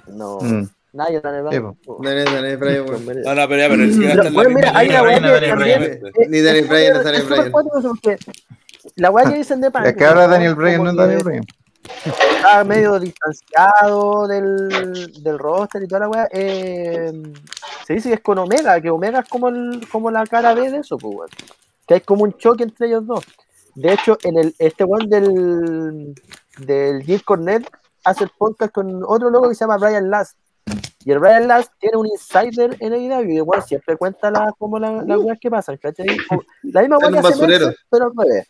No, 0.06 0.38
Mm. 0.40 0.68
nadie 0.92 1.16
el 1.16 1.22
Sí, 1.50 1.58
banco. 1.58 1.98
Dale, 2.02 2.24
dale, 2.24 2.56
Brian, 2.56 2.88
weón. 2.88 3.06
No, 3.06 3.34
no, 3.34 3.48
pero 3.48 3.56
ya, 3.56 3.68
pero 3.68 3.76
ni 3.76 4.30
bueno, 4.34 4.50
mira, 4.50 4.72
hay 4.74 4.88
una 4.88 5.02
weá 5.02 5.20
Daniel 5.20 5.32
que 5.32 5.38
Bryan, 5.38 5.58
también. 5.58 5.78
obviamente. 5.82 6.22
eh, 6.22 6.28
Ni 6.28 6.40
Daniel 6.40 6.64
es 6.64 6.68
Bryan, 6.70 6.96
es 6.96 7.04
Daniel 7.04 7.22
es 7.22 7.28
Bryan. 7.28 7.52
La 8.96 9.10
weá 9.10 9.24
que 9.30 9.38
dicen 9.38 9.60
de 9.60 9.70
Punk. 9.70 9.86
Es 9.86 9.96
que 9.96 10.04
ahora 10.04 10.26
¿no? 10.26 10.32
Daniel 10.32 10.54
Bryan 10.54 10.84
no 10.84 10.90
es 10.90 10.96
Daniel 10.96 11.24
Bryan. 11.24 11.44
Está 12.04 12.64
medio 12.64 12.98
distanciado 12.98 14.26
del, 14.26 15.12
del 15.22 15.38
roster 15.38 15.82
y 15.82 15.88
toda 15.88 16.00
la 16.00 16.08
weá. 16.08 16.28
eh, 16.32 17.12
se 17.86 17.94
dice 17.94 18.08
que 18.10 18.14
es 18.16 18.20
con 18.20 18.38
Omega, 18.38 18.80
que 18.80 18.90
Omega 18.90 19.20
es 19.20 19.28
como, 19.28 19.48
el, 19.48 19.86
como 19.90 20.10
la 20.10 20.24
cara 20.26 20.54
B 20.54 20.70
de 20.70 20.78
eso, 20.78 20.96
pues, 20.98 21.14
weón. 21.14 21.28
Que 21.86 21.94
hay 21.94 22.00
como 22.00 22.24
un 22.24 22.32
choque 22.38 22.62
entre 22.62 22.86
ellos 22.86 23.06
dos. 23.06 23.24
De 23.74 23.92
hecho, 23.92 24.18
en 24.22 24.38
el 24.38 24.54
este 24.58 24.84
one 24.84 25.06
del, 25.08 26.14
del 26.58 27.02
Jim 27.02 27.20
Cornette 27.24 27.68
hace 28.04 28.24
el 28.24 28.30
podcast 28.36 28.72
con 28.72 29.02
otro 29.04 29.30
loco 29.30 29.48
que 29.48 29.54
se 29.54 29.64
llama 29.64 29.78
Brian 29.78 30.10
Last. 30.10 30.36
Y 31.04 31.12
el 31.12 31.18
Brian 31.18 31.48
Last 31.48 31.72
tiene 31.78 31.96
un 31.96 32.06
insider 32.06 32.76
en 32.78 32.92
AEW 32.92 33.30
y 33.30 33.36
igual 33.36 33.62
siempre 33.62 33.96
cuenta 33.96 34.30
la, 34.30 34.52
como 34.58 34.78
la, 34.78 35.02
las 35.02 35.18
weas 35.18 35.38
que 35.40 35.50
pasan, 35.50 35.76
¿cachai? 35.78 36.06
La 36.62 36.82
misma 36.82 36.98
en 37.02 37.12
que 37.12 37.18
hace 37.18 37.28
basurero. 37.30 37.66
Meltzer, 37.66 37.86
pero 37.90 38.04
al 38.06 38.12
revés. 38.16 38.48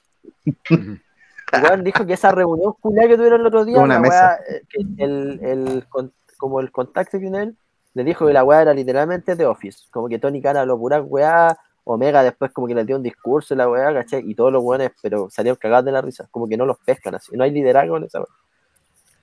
Igual 1.52 1.84
dijo 1.84 2.06
que 2.06 2.12
esa 2.14 2.30
reunión 2.32 2.74
culia 2.80 3.08
que 3.08 3.16
tuvieron 3.16 3.40
el 3.40 3.46
otro 3.46 3.64
día, 3.64 3.78
Una 3.78 3.94
la 3.94 4.00
mesa. 4.00 4.38
wea, 4.48 4.56
eh, 4.56 4.62
que 4.68 5.04
el, 5.04 5.40
el, 5.42 5.86
con- 5.88 6.12
como 6.38 6.60
el 6.60 6.70
contacto 6.72 7.12
que 7.18 7.22
tiene 7.22 7.42
él, 7.42 7.56
le 7.94 8.04
dijo 8.04 8.26
que 8.26 8.32
la 8.32 8.44
weá 8.44 8.62
era 8.62 8.72
literalmente 8.72 9.34
de 9.36 9.46
Office. 9.46 9.84
Como 9.90 10.08
que 10.08 10.18
Tony 10.18 10.40
Khan 10.40 10.56
habló 10.56 10.78
pura 10.78 11.00
weá, 11.02 11.56
Omega 11.84 12.22
después 12.22 12.52
como 12.52 12.66
que 12.68 12.74
le 12.74 12.84
dio 12.84 12.96
un 12.96 13.02
discurso 13.02 13.52
y 13.54 13.56
la 13.56 13.68
weá, 13.68 13.92
¿cachai? 13.92 14.22
Y 14.24 14.34
todos 14.34 14.52
los 14.52 14.62
weones, 14.62 14.92
pero 15.02 15.28
salieron 15.30 15.58
cagados 15.60 15.84
de 15.86 15.92
la 15.92 16.00
risa, 16.00 16.28
como 16.30 16.46
que 16.46 16.56
no 16.56 16.64
los 16.66 16.78
pescan 16.78 17.16
así, 17.16 17.36
no 17.36 17.42
hay 17.44 17.50
liderazgo 17.50 17.96
en 17.96 18.04
esa 18.04 18.20
weá. 18.20 18.28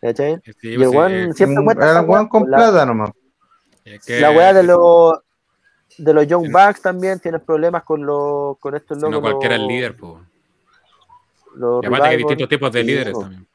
¿Cachai? 0.01 0.39
Sí, 0.43 0.51
y 0.69 0.73
el 0.75 0.81
sí, 0.89 0.95
weón 0.97 1.11
eh, 1.13 1.33
siempre 1.33 1.63
cuenta 1.63 2.01
weón 2.01 2.27
con 2.27 2.49
la- 2.51 2.57
plata 2.57 2.85
nomás. 2.85 3.11
es 3.85 4.05
que- 4.05 4.19
la 4.19 4.31
weá 4.31 4.53
de 4.53 4.63
los 4.63 5.19
de 5.97 6.13
los 6.13 6.27
Young 6.27 6.51
Bucks 6.51 6.81
también 6.81 7.19
tienen 7.19 7.41
problemas 7.41 7.83
con 7.83 8.05
los 8.05 8.57
con 8.59 8.75
estos 8.75 8.97
si 8.97 9.03
no, 9.03 9.09
locos. 9.09 9.31
cualquiera 9.31 9.55
es 9.55 9.61
líder, 9.61 9.95
pues. 9.97 10.13
Los 11.57 11.83
Y 11.83 11.87
aparte 11.87 12.03
que 12.03 12.09
hay 12.09 12.17
distintos 12.17 12.49
tipos 12.49 12.71
de 12.71 12.83
líderes 12.83 13.19
también. 13.19 13.47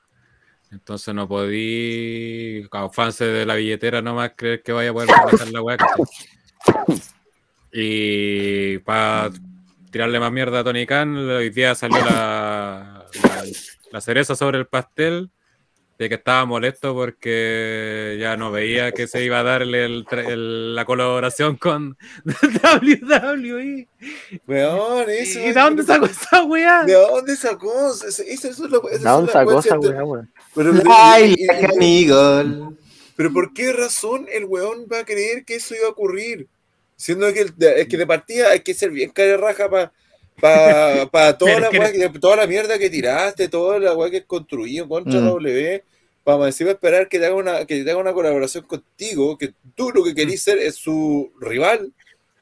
Entonces 0.71 1.15
no 1.15 1.29
podí, 1.29 2.67
fans 2.93 3.19
de 3.19 3.45
la 3.45 3.57
billetera, 3.57 4.01
nomás 4.01 4.33
creer 4.35 4.63
que 4.63 4.73
vaya 4.73 4.91
a 4.91 4.93
poder 4.95 5.09
manejar 5.11 5.49
la 5.49 5.63
weá. 5.63 5.77
Y 7.71 8.79
para 8.79 9.31
tirarle 9.91 10.19
más 10.19 10.33
mierda 10.33 10.61
a 10.61 10.65
Tony 10.65 10.87
Khan, 10.87 11.15
hoy 11.17 11.51
día 11.51 11.75
salió 11.75 11.99
la, 11.99 13.05
la, 13.23 13.45
la 13.91 14.01
cereza 14.01 14.35
sobre 14.35 14.59
el 14.59 14.67
pastel 14.67 15.31
de 16.03 16.09
que 16.09 16.17
estaba 16.17 16.45
molesto 16.45 16.95
porque 16.95 18.17
ya 18.21 18.37
no 18.37 18.51
veía 18.51 18.91
que 18.93 19.07
se 19.07 19.23
iba 19.23 19.39
a 19.41 19.43
darle 19.45 19.85
el 19.85 20.05
tra- 20.05 20.27
el- 20.29 20.75
la 20.75 20.85
colaboración 20.85 21.57
con 21.57 21.97
WWE. 22.25 23.87
Weón, 24.47 25.11
eso. 25.11 25.39
¿Y 25.39 25.43
de 25.43 25.53
dónde 25.53 25.83
sacó 25.85 26.07
esa 26.07 26.43
weá? 26.45 26.85
¿De 26.85 26.95
dónde 26.95 27.37
sacó? 27.37 27.91
Eso, 27.93 28.07
eso, 28.07 28.23
eso 28.49 28.49
es 28.49 28.59
lo, 28.71 28.81
¿De 28.81 28.99
dónde 28.99 29.33
sacó 29.33 29.59
esa 29.61 29.79
weá, 29.79 30.05
weón? 30.05 30.31
Pero, 30.55 30.73
Ay, 30.91 31.37
canigol. 31.61 32.77
pero 33.17 33.33
¿por 33.33 33.53
qué 33.55 33.73
razón 33.73 34.27
el 34.33 34.45
weón 34.45 34.87
va 34.93 35.01
a 35.01 35.05
creer 35.05 35.45
que 35.45 35.57
eso 35.57 35.75
iba 35.75 35.87
a 35.87 35.91
ocurrir? 35.91 36.49
Siendo 36.97 37.33
que, 37.33 37.41
el- 37.43 37.55
es 37.77 37.89
que 37.89 37.97
de 37.97 38.07
partida 38.07 38.51
hay 38.51 38.61
que 38.61 38.75
ser 38.75 38.91
bien 38.91 39.11
cara 39.11 39.37
raja 39.37 39.69
para 39.71 39.93
pa, 40.41 41.09
pa 41.11 41.39
toda, 41.39 41.61
la 41.61 41.69
es 41.69 41.93
que- 41.93 42.19
toda 42.19 42.37
la 42.37 42.47
mierda 42.47 42.79
que 42.79 42.91
tiraste, 42.91 43.49
toda 43.49 43.79
la 43.79 43.95
weá 43.95 44.11
que 44.11 44.19
has 44.19 44.25
construido 44.25 44.89
contra 44.89 45.21
Mm. 45.21 45.27
W, 45.27 45.85
para 46.25 46.47
encima 46.47 46.71
esperar 46.71 47.09
que 47.09 47.19
te, 47.19 47.27
haga 47.27 47.35
una, 47.35 47.65
que 47.67 47.83
te 47.85 47.91
haga 47.91 48.01
una 48.01 48.13
colaboración 48.13 48.65
contigo, 48.65 49.37
que 49.39 49.55
tú 49.75 49.91
lo 49.91 50.05
que 50.05 50.15
querís 50.15 50.43
ser 50.43 50.59
es 50.59 50.77
su 50.77 51.33
rival. 51.41 51.93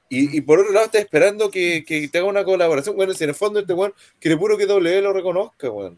Y, 0.08 0.36
y 0.36 0.40
por 0.40 0.58
otro 0.58 0.72
lado, 0.72 0.86
estás 0.86 1.02
esperando 1.02 1.50
que, 1.50 1.84
que 1.86 2.08
te 2.08 2.18
haga 2.18 2.26
una 2.26 2.44
colaboración. 2.44 2.96
Bueno, 2.96 3.14
si 3.14 3.22
en 3.24 3.30
el 3.30 3.36
fondo 3.36 3.60
este 3.60 3.72
weón 3.72 3.94
quiere 4.18 4.36
puro 4.36 4.58
que 4.58 4.66
W 4.66 5.00
lo 5.02 5.12
reconozca, 5.12 5.70
weón. 5.70 5.96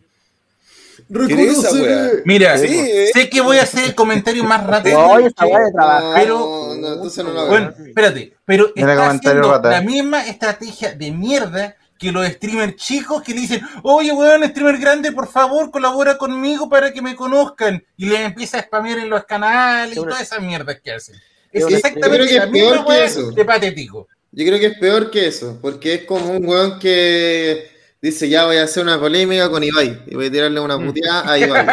¿Quiere 1.27 1.45
esa 1.47 1.73
weá? 1.73 2.11
Mira, 2.27 2.59
Sí, 2.59 2.67
eh. 2.71 3.11
sé 3.13 3.29
que 3.31 3.41
voy 3.41 3.57
a 3.57 3.63
hacer 3.63 3.85
el 3.85 3.95
comentario 3.95 4.45
más 4.45 4.65
rápido. 4.67 5.01
No, 5.01 5.19
esa 5.19 5.47
weá 5.47 5.61
de 5.65 5.73
trabajar. 5.73 6.21
Pero- 6.23 6.39
No, 6.39 6.75
no, 6.77 6.93
entonces 6.95 7.25
no 7.25 7.33
la 7.33 7.45
Bueno, 7.45 7.75
espérate, 7.87 8.35
pero 8.45 8.67
está 8.75 8.81
comentario 8.97 9.09
haciendo 9.41 9.51
rata. 9.53 9.71
la 9.71 9.81
misma 9.81 10.27
estrategia 10.27 10.95
de 10.95 11.11
mierda 11.11 11.77
que 12.03 12.11
los 12.11 12.27
streamers 12.27 12.75
chicos 12.75 13.23
que 13.23 13.33
le 13.33 13.43
dicen, 13.43 13.63
oye, 13.85 14.13
weón, 14.13 14.43
streamer 14.45 14.79
grande, 14.79 15.13
por 15.13 15.29
favor, 15.29 15.71
colabora 15.71 16.19
conmigo 16.19 16.69
para 16.69 16.93
que 16.93 17.01
me 17.01 17.15
conozcan. 17.15 17.83
Y 17.97 18.07
les 18.07 18.21
empieza 18.21 18.59
a 18.59 18.63
spamear 18.63 18.99
en 18.99 19.09
los 19.09 19.25
canales 19.25 19.97
y 19.97 20.01
todas 20.01 20.21
esas 20.21 20.43
mierdas 20.43 20.81
que 20.83 20.91
hacen. 20.91 21.15
Es 21.53 21.65
exactamente 21.65 22.09
yo 22.09 22.15
creo 22.15 22.27
que 22.27 22.37
la 22.39 22.45
es 22.45 22.51
misma 22.51 22.71
peor 22.73 22.87
que 22.87 23.05
eso. 23.05 23.31
de 23.31 23.45
patético. 23.45 24.09
Yo 24.33 24.47
creo 24.47 24.59
que 24.59 24.67
es 24.67 24.79
peor 24.79 25.11
que 25.11 25.27
eso, 25.29 25.59
porque 25.63 25.95
es 25.95 26.05
como 26.05 26.31
un 26.33 26.45
weón 26.45 26.79
que 26.81 27.71
dice, 28.01 28.29
ya 28.29 28.47
voy 28.47 28.57
a 28.57 28.65
hacer 28.65 28.83
una 28.83 28.99
polémica 28.99 29.49
con 29.49 29.63
Ibai 29.63 30.03
y 30.09 30.15
voy 30.17 30.27
a 30.27 30.31
tirarle 30.33 30.59
una 30.59 30.79
puteada 30.79 31.31
a 31.31 31.39
Ibai. 31.39 31.67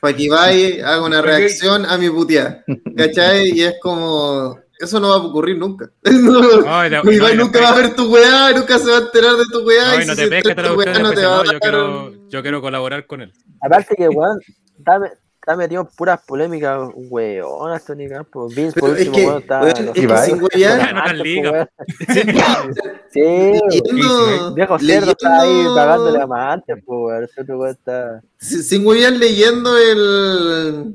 para 0.00 0.16
que 0.16 0.22
Ibai 0.22 0.80
haga 0.82 1.02
una 1.02 1.20
reacción 1.20 1.84
a 1.84 1.98
mi 1.98 2.08
puteada. 2.10 2.64
¿Cachai? 2.96 3.50
Y 3.50 3.62
es 3.64 3.74
como, 3.82 4.60
eso 4.84 5.00
no 5.00 5.08
va 5.10 5.14
a 5.16 5.18
ocurrir 5.18 5.58
nunca. 5.58 5.90
No, 6.10 6.40
Ay, 6.66 6.90
Ibai 7.12 7.36
no, 7.36 7.44
nunca 7.44 7.60
va 7.60 7.70
a 7.70 7.74
ver 7.76 7.94
tu 7.94 8.12
weá, 8.12 8.52
nunca 8.52 8.78
se 8.78 8.90
va 8.90 8.98
a 8.98 9.00
enterar 9.00 9.36
de 9.36 9.44
tu 9.50 9.60
weá. 9.66 9.96
No, 9.96 10.02
y 10.02 10.06
no 10.06 10.14
si 10.14 10.22
te 10.22 10.28
pesca 10.28 10.54
te 10.54 10.62
la 10.62 10.72
weá, 10.74 10.98
no 10.98 11.12
te 11.12 11.24
va 11.26 11.34
a 11.34 11.36
no, 11.38 11.44
yo 11.44 11.50
dar 11.52 11.60
quiero, 11.60 12.12
yo 12.28 12.42
quiero 12.42 12.60
colaborar 12.62 13.06
con 13.06 13.20
él. 13.22 13.32
Aparte 13.60 13.94
que, 13.96 14.08
weón, 14.08 14.38
está, 14.78 14.98
me- 14.98 15.10
está 15.40 15.56
metido 15.56 15.82
en 15.82 15.88
puras 15.88 16.20
polémicas, 16.26 16.88
weón, 16.94 17.72
hasta 17.72 17.94
ni 17.94 18.08
campo. 18.08 18.48
Vince, 18.48 18.78
por 18.80 18.90
último, 18.90 19.16
weón, 19.16 19.38
está. 19.42 19.60
weón, 19.60 19.76
sin 20.24 20.40
tan 21.04 21.18
liga. 21.18 21.50
weón. 21.50 21.68
Sí, 23.10 23.20
weón. 23.20 23.60
leyendo, 23.70 24.54
Viejo 24.54 24.78
cerdo 24.78 25.10
está 25.12 25.40
ahí 25.42 25.64
pagándole 25.74 26.18
a 26.18 26.22
amantes, 26.24 26.76
pues, 26.84 27.28
weón. 27.38 27.58
Weón 27.60 27.70
está. 27.70 28.22
sin 28.38 28.86
weá 28.86 29.10
leyendo 29.10 29.76
el, 29.78 30.94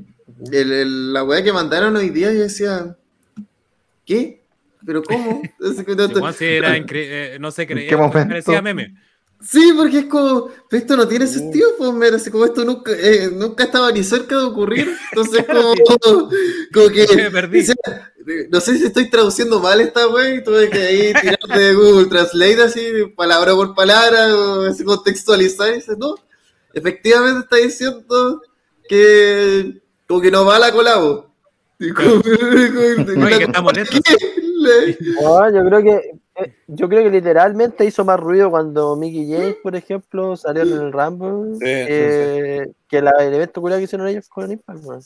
el- 0.52 0.72
el- 0.72 1.12
la 1.12 1.24
weá 1.24 1.42
que 1.42 1.52
mandaron 1.52 1.96
hoy 1.96 2.10
día, 2.10 2.32
yo 2.32 2.40
decía, 2.40 2.96
¿qué? 4.10 4.42
¿Pero 4.84 5.02
cómo? 5.02 5.42
Que 5.60 6.32
si 6.32 6.44
era 6.44 6.76
eh, 6.90 7.38
no 7.40 7.50
sé, 7.50 7.66
creía, 7.66 8.10
parecía 8.10 8.60
meme. 8.60 8.94
Sí, 9.42 9.72
porque 9.74 10.00
es 10.00 10.04
como, 10.04 10.50
pero 10.68 10.82
esto 10.82 10.96
no 10.98 11.08
tiene 11.08 11.26
sentido, 11.26 11.70
pues, 11.78 11.92
mira, 11.94 12.16
así 12.16 12.30
como 12.30 12.44
esto 12.44 12.62
nunca, 12.62 12.92
eh, 12.92 13.30
nunca 13.32 13.64
estaba 13.64 13.90
ni 13.90 14.04
cerca 14.04 14.36
de 14.36 14.44
ocurrir, 14.44 14.94
entonces 15.10 15.46
como, 15.50 15.74
como 16.74 16.88
que, 16.90 17.06
Me 17.16 17.30
perdí. 17.30 17.60
o 17.60 17.64
sea, 17.64 18.12
no 18.50 18.60
sé 18.60 18.76
si 18.76 18.84
estoy 18.84 19.08
traduciendo 19.08 19.58
mal 19.58 19.80
esta 19.80 20.06
wey, 20.08 20.38
y 20.38 20.44
tuve 20.44 20.68
que 20.68 20.78
ahí 20.78 21.14
tirar 21.14 21.58
de 21.58 21.72
Google 21.72 22.10
Translate 22.10 22.62
así, 22.62 22.82
palabra 23.16 23.54
por 23.54 23.74
palabra, 23.74 24.36
o 24.36 24.66
así 24.66 24.84
contextualizar, 24.84 25.70
y 25.70 25.76
dices, 25.76 25.96
no, 25.96 26.16
efectivamente 26.74 27.40
está 27.40 27.56
diciendo 27.56 28.42
que 28.86 29.80
como 30.06 30.20
que 30.20 30.30
no 30.30 30.44
va 30.44 30.58
la 30.58 30.70
colabo. 30.70 31.29
No, 34.60 35.50
No, 35.50 35.54
yo 35.54 35.64
creo 35.64 35.82
que 35.82 36.20
que, 36.36 36.54
yo 36.68 36.88
creo 36.88 37.02
que 37.04 37.10
literalmente 37.10 37.84
hizo 37.84 38.04
más 38.04 38.20
ruido 38.20 38.50
cuando 38.50 38.96
Mickey 38.96 39.30
James, 39.30 39.56
por 39.62 39.74
ejemplo, 39.74 40.36
salió 40.36 40.62
en 40.62 40.72
el 40.72 40.92
Rumble 40.92 41.54
Sí, 41.56 41.64
eh, 41.64 42.72
que 42.88 43.02
la, 43.02 43.12
el 43.20 43.34
evento 43.34 43.62
que 43.62 43.82
hicieron 43.82 44.06
ellos 44.08 44.28
con 44.28 44.50
Impact, 44.50 44.84
weón. 44.84 45.00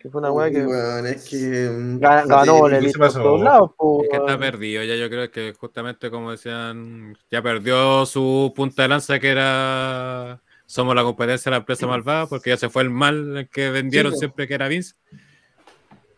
Que 0.00 0.08
fue 0.08 0.20
una 0.20 0.32
weá 0.32 0.50
que 0.50 1.10
es 1.10 1.28
que. 1.28 1.36
mm, 1.70 1.98
ga- 1.98 2.26
ganó 2.26 2.66
el 2.66 2.72
¿qué 2.72 2.78
Elite 2.78 2.92
se 2.92 2.98
por 2.98 3.12
todos 3.12 3.40
lados, 3.42 3.70
Es 4.02 4.08
que 4.08 4.16
está 4.16 4.38
perdido, 4.38 4.82
ya 4.82 4.96
yo 4.96 5.10
creo 5.10 5.30
que 5.30 5.52
justamente 5.52 6.10
como 6.10 6.30
decían, 6.30 7.16
ya 7.30 7.42
perdió 7.42 8.06
su 8.06 8.52
punta 8.56 8.82
de 8.82 8.88
lanza 8.88 9.18
que 9.18 9.28
era 9.28 10.40
somos 10.64 10.94
la 10.94 11.02
competencia 11.02 11.50
de 11.50 11.54
la 11.56 11.58
empresa 11.58 11.86
malvada, 11.86 12.26
porque 12.26 12.50
ya 12.50 12.56
se 12.56 12.68
fue 12.70 12.82
el 12.82 12.90
mal 12.90 13.36
el 13.36 13.48
que 13.48 13.70
vendieron 13.70 14.16
siempre 14.16 14.46
que 14.46 14.54
era 14.54 14.68
Vince. 14.68 14.94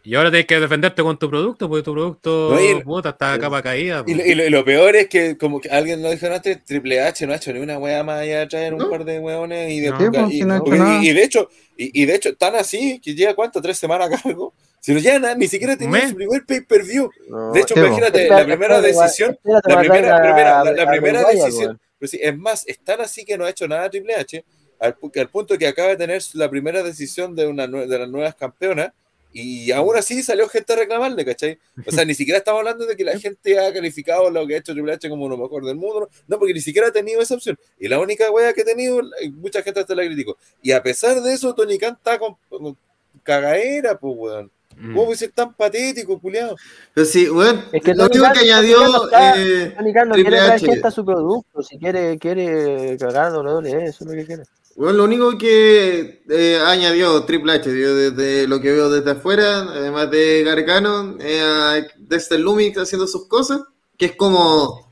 Y 0.05 0.15
ahora 0.16 0.31
tienes 0.31 0.47
que 0.47 0.59
defenderte 0.59 1.01
con 1.03 1.16
tu 1.19 1.31
producto, 1.31 1.69
porque 1.69 1.85
tu 1.85 1.93
producto 1.93 2.51
No, 2.55 2.61
y- 2.61 2.83
puta, 2.83 3.11
está 3.11 3.35
a 3.35 3.39
capa 3.39 3.62
caída. 3.62 4.03
Y, 4.07 4.15
lo- 4.15 4.24
y 4.27 4.35
lo, 4.35 4.45
y 4.47 4.51
lo 4.51 4.65
peor 4.65 4.97
es 4.97 5.09
que, 5.09 5.39
como 5.39 5.61
que 5.61 5.69
alguien 5.70 6.03
lo 6.03 6.11
dijo 6.11 6.27
antes, 6.27 6.65
Triple 6.65 7.01
H 7.01 7.24
no 7.27 7.33
ha 7.33 7.37
hecho 7.37 7.53
ni 7.53 7.61
una 7.61 7.79
wea 7.79 8.03
más 8.03 8.20
allá 8.20 8.41
de 8.41 8.47
traer 8.49 8.73
un 8.74 8.81
No. 8.81 8.91
par 8.91 9.05
de 9.05 9.20
weones 9.20 9.70
y 9.70 9.81
de 9.81 9.91
No. 9.91 10.31
Y, 10.31 10.43
no 10.43 10.59
porque- 10.65 10.79
y- 11.03 11.09
y 11.11 11.12
de 11.12 11.23
hecho, 11.23 11.49
y, 11.77 12.05
de 12.05 12.15
hecho, 12.16 12.35
tan 12.37 12.57
así 12.57 13.01
que 13.01 13.15
lleva 13.15 13.35
cuánto, 13.35 13.62
tres 13.62 13.79
semanas 13.79 14.11
a 14.12 14.23
cargo. 14.23 14.53
Si 14.81 14.93
no 14.93 14.99
lleva 14.99 15.20
nada, 15.20 15.35
ni 15.37 15.47
siquiera 15.47 15.77
tenía 15.77 16.09
su 16.09 16.16
primer 16.16 16.45
pay-per-view. 16.45 17.09
No, 17.29 17.53
De 17.53 17.61
hecho, 17.61 17.74
imagínate, 17.79 18.29
la 18.29 18.45
primera 18.45 18.81
decisión, 18.81 19.39
la 19.45 19.61
primera, 19.79 20.20
primera- 20.20 20.65
la, 20.65 20.73
la 20.73 20.83
a 20.83 20.87
primera 20.91 21.23
decisión, 21.24 21.81
pero 22.01 22.09
sí, 22.11 22.19
es 22.20 22.37
más, 22.37 22.66
es 22.66 22.81
tan 22.81 23.01
así 23.01 23.24
que 23.24 23.39
no 23.39 23.45
ha 23.45 23.51
hecho 23.51 23.69
nada 23.69 23.89
Triple 23.89 24.15
H, 24.16 24.45
al, 24.81 24.97
al 25.16 25.29
punto 25.29 25.57
que 25.57 25.69
acaba 25.69 25.91
de 25.91 25.97
tener 25.97 26.20
la 26.35 26.51
primera 26.51 26.83
decisión 26.83 27.37
de, 27.37 27.47
una, 27.47 27.69
de 27.69 27.99
las 28.01 28.09
nuevas 28.09 28.35
campeonas, 28.35 28.91
y 29.33 29.73
aún 29.73 29.97
así 29.97 30.23
salió 30.23 30.49
gente 30.49 30.73
a 30.73 30.77
reclamarle, 30.77 31.25
¿cachai? 31.25 31.59
O 31.87 31.91
sea, 31.91 32.05
ni 32.05 32.15
siquiera 32.15 32.39
estamos 32.39 32.59
hablando 32.61 32.85
de 32.87 32.97
que 32.97 33.05
la 33.05 33.19
gente 33.19 33.59
ha 33.59 33.73
calificado 33.73 34.31
lo 34.31 34.47
que 34.47 34.55
ha 34.55 34.59
hecho 34.59 34.73
Triple 34.73 34.93
H 34.93 35.09
como 35.09 35.29
lo 35.29 35.39
mejor 35.39 35.65
del 35.65 35.77
mundo, 35.77 36.01
no, 36.01 36.09
no, 36.29 36.39
porque 36.39 36.53
ni 36.53 36.61
siquiera 36.61 36.89
ha 36.89 36.93
tenido 36.93 37.21
esa 37.21 37.35
opción. 37.35 37.59
Y 37.79 37.89
la 37.89 37.99
única 37.99 38.31
wea 38.31 38.53
que 38.53 38.63
ha 38.63 38.65
tenido, 38.65 39.01
eh, 39.01 39.31
mucha 39.31 39.63
gente 39.63 39.81
hasta 39.81 39.95
la 39.95 40.05
criticó. 40.05 40.37
Y 40.61 40.73
a 40.73 40.83
pesar 40.83 41.21
de 41.23 41.33
eso, 41.33 41.55
Tony 41.55 41.79
Khan 41.79 41.95
está 41.95 42.19
con, 42.19 42.37
con 42.49 42.77
cagaera, 43.23 43.99
pues, 43.99 44.15
weón. 44.17 44.51
Mm. 44.77 44.95
¿Cómo 44.95 45.05
puede 45.05 45.19
ser 45.19 45.33
tan 45.33 45.55
patético, 45.55 46.19
culiado? 46.19 46.57
Pero 46.95 47.07
sí, 47.07 47.29
weón, 47.29 47.65
Es 47.73 47.83
que 47.83 47.95
lo 47.95 48.07
único 48.07 48.25
que 48.33 48.41
añadió 48.41 48.89
no 48.89 49.05
eh, 49.37 49.75
Tony 49.77 49.93
Khan 49.93 50.09
no 50.09 50.15
Triple 50.15 50.39
quiere 50.39 50.59
gente 50.59 50.89
a 50.89 50.91
su 50.91 51.05
producto, 51.05 51.63
si 51.63 51.79
quiere, 51.79 52.19
quiere 52.19 52.97
cagar 52.99 53.33
WWE, 53.33 53.85
eso 53.85 54.05
es 54.05 54.11
lo 54.11 54.13
que 54.13 54.27
quiere. 54.27 54.43
Bueno, 54.77 54.99
lo 54.99 55.05
único 55.05 55.36
que 55.39 56.23
eh, 56.28 56.59
añadió 56.65 57.23
Triple 57.24 57.53
H, 57.53 57.78
yo 57.81 57.94
desde 57.94 58.47
lo 58.49 58.61
que 58.61 58.73
veo 58.73 58.89
desde 58.90 59.11
afuera, 59.12 59.61
además 59.62 60.11
de 60.11 60.43
Gargano, 60.44 61.16
eh, 61.20 61.40
a 61.40 61.86
Dexter 61.99 62.40
Lumix 62.40 62.78
haciendo 62.78 63.07
sus 63.07 63.27
cosas, 63.28 63.61
que 63.99 64.07
es 64.07 64.16
como 64.16 64.89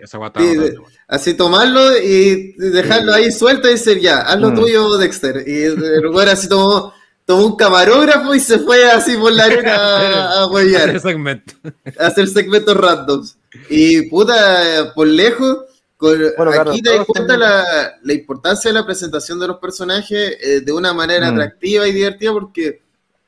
de- 0.54 0.76
así 1.08 1.34
tomarlo 1.34 1.96
y 1.98 2.52
dejarlo 2.58 3.12
ahí 3.12 3.32
suelto 3.32 3.68
y 3.68 3.72
decir 3.72 3.98
ya, 4.00 4.18
haz 4.20 4.38
lo 4.38 4.50
Mm. 4.50 4.54
tuyo, 4.54 4.96
Dexter. 4.98 5.44
Y 5.46 5.62
el 5.62 6.08
güey 6.10 6.28
así 6.28 6.48
tomó, 6.48 6.92
tomó 7.24 7.46
un 7.46 7.56
camarógrafo 7.56 8.34
y 8.34 8.40
se 8.40 8.58
fue 8.58 8.84
así 8.90 9.16
por 9.16 9.32
la 9.32 9.44
arena 9.44 9.74
a, 9.76 10.42
a 10.42 10.46
huevear. 10.48 10.90
Ese 10.90 11.00
segmento. 11.08 11.54
a 11.98 12.06
hacer 12.06 12.28
segmentos 12.28 12.76
randoms. 12.76 13.36
Y 13.68 14.02
puta, 14.02 14.92
por 14.94 15.06
lejos, 15.08 15.58
Bueno, 16.00 16.52
aquí 16.70 16.80
te 16.82 16.96
das 16.96 17.06
cuenta 17.06 17.36
la, 17.36 17.98
la 18.02 18.12
importancia 18.12 18.70
de 18.70 18.74
la 18.78 18.86
presentación 18.86 19.38
de 19.38 19.48
los 19.48 19.58
personajes 19.58 20.36
eh, 20.40 20.60
de 20.60 20.72
una 20.72 20.92
manera 20.94 21.30
Mm. 21.30 21.34
atractiva 21.34 21.86
y 21.86 21.92
divertida 21.92 22.32
porque 22.32 22.82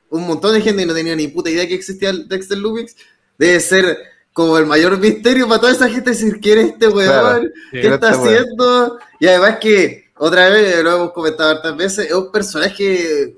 un 0.09 0.27
montón 0.27 0.53
de 0.53 0.61
gente 0.61 0.85
no 0.85 0.93
tenía 0.93 1.15
ni 1.15 1.27
puta 1.27 1.49
idea 1.49 1.67
que 1.67 1.75
existía 1.75 2.09
el 2.09 2.27
Dexter 2.27 2.57
Lubix. 2.57 2.95
Debe 3.37 3.59
ser 3.59 3.97
como 4.31 4.57
el 4.57 4.65
mayor 4.65 4.97
misterio 4.97 5.47
para 5.47 5.61
toda 5.61 5.71
esa 5.73 5.89
gente 5.89 6.09
decir 6.11 6.39
quién 6.41 6.59
es 6.59 6.65
este 6.73 6.87
weón, 6.87 7.09
Claro. 7.09 7.49
Qué 7.71 7.87
está 7.87 7.93
este 7.93 8.07
weón. 8.07 8.35
haciendo. 8.35 8.99
Y 9.19 9.27
además 9.27 9.57
que, 9.59 10.11
otra 10.17 10.49
vez, 10.49 10.83
lo 10.83 10.95
hemos 10.95 11.11
comentado 11.13 11.51
hartas 11.51 11.77
veces, 11.77 12.07
es 12.07 12.13
un 12.13 12.31
personaje 12.31 13.35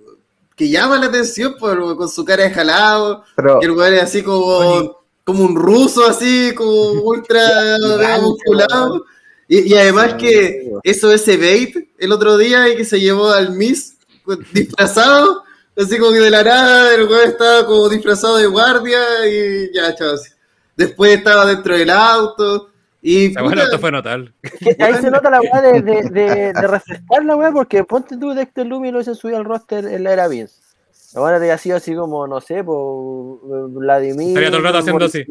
que 0.55 0.69
llama 0.69 0.97
la 0.97 1.07
atención 1.07 1.55
por, 1.59 1.97
con 1.97 2.07
su 2.07 2.23
cara 2.23 2.43
de 2.43 2.51
jalado, 2.51 3.23
Pero 3.35 3.59
que 3.59 3.65
el 3.65 3.71
weón 3.73 3.93
es 3.95 4.03
así 4.03 4.23
como, 4.23 4.97
como 5.25 5.43
un 5.43 5.55
ruso, 5.55 6.05
así, 6.07 6.53
como 6.55 6.71
ultra 7.03 7.77
musculado. 8.21 9.05
Y, 9.47 9.73
y 9.73 9.77
además 9.77 10.15
que 10.15 10.71
eso 10.83 11.11
ese 11.11 11.37
bait 11.37 11.89
el 11.97 12.11
otro 12.11 12.37
día 12.37 12.67
y 12.69 12.75
que 12.75 12.85
se 12.85 12.99
llevó 12.99 13.29
al 13.29 13.51
Miss 13.51 13.97
disfrazado, 14.51 15.43
así 15.77 15.99
como 15.99 16.11
que 16.13 16.19
de 16.19 16.31
la 16.31 16.43
nada, 16.43 16.95
el 16.95 17.07
weón 17.07 17.29
estaba 17.29 17.65
como 17.65 17.87
disfrazado 17.89 18.37
de 18.37 18.47
guardia 18.47 18.99
y 19.29 19.71
ya, 19.73 19.93
chavos. 19.95 20.31
Después 20.75 21.17
estaba 21.17 21.45
dentro 21.45 21.77
del 21.77 21.89
auto 21.89 22.69
y 23.01 23.27
Esa 23.27 23.41
bueno, 23.41 23.55
puta, 23.55 23.63
esto 23.65 23.79
fue 23.79 23.91
notable. 23.91 24.33
Que 24.59 24.75
ahí 24.83 24.95
se 24.95 25.11
nota 25.11 25.29
la 25.29 25.39
weá 25.39 25.61
de, 25.61 25.81
de, 25.81 26.09
de, 26.09 26.53
de 26.53 26.67
refrescar 26.67 27.23
la 27.23 27.35
weá, 27.35 27.51
porque 27.51 27.83
ponte 27.83 28.17
tú 28.17 28.33
Dexter 28.33 28.65
Lumi 28.65 28.89
lo 28.89 28.97
hubiesen 28.97 29.15
subido 29.15 29.37
al 29.37 29.45
roster 29.45 29.85
en 29.85 30.03
la 30.03 30.13
era 30.13 30.27
Vince. 30.27 30.55
La 31.13 31.21
weá 31.21 31.35
habría 31.35 31.57
sido 31.59 31.77
así 31.77 31.93
como, 31.95 32.25
no 32.27 32.41
sé, 32.41 32.63
por 32.63 33.69
Vladimir. 33.69 34.29
Estaría 34.29 34.49
todo 34.49 34.57
el 34.57 34.63
rato 34.63 34.77
haciendo 34.79 35.05
así. 35.05 35.23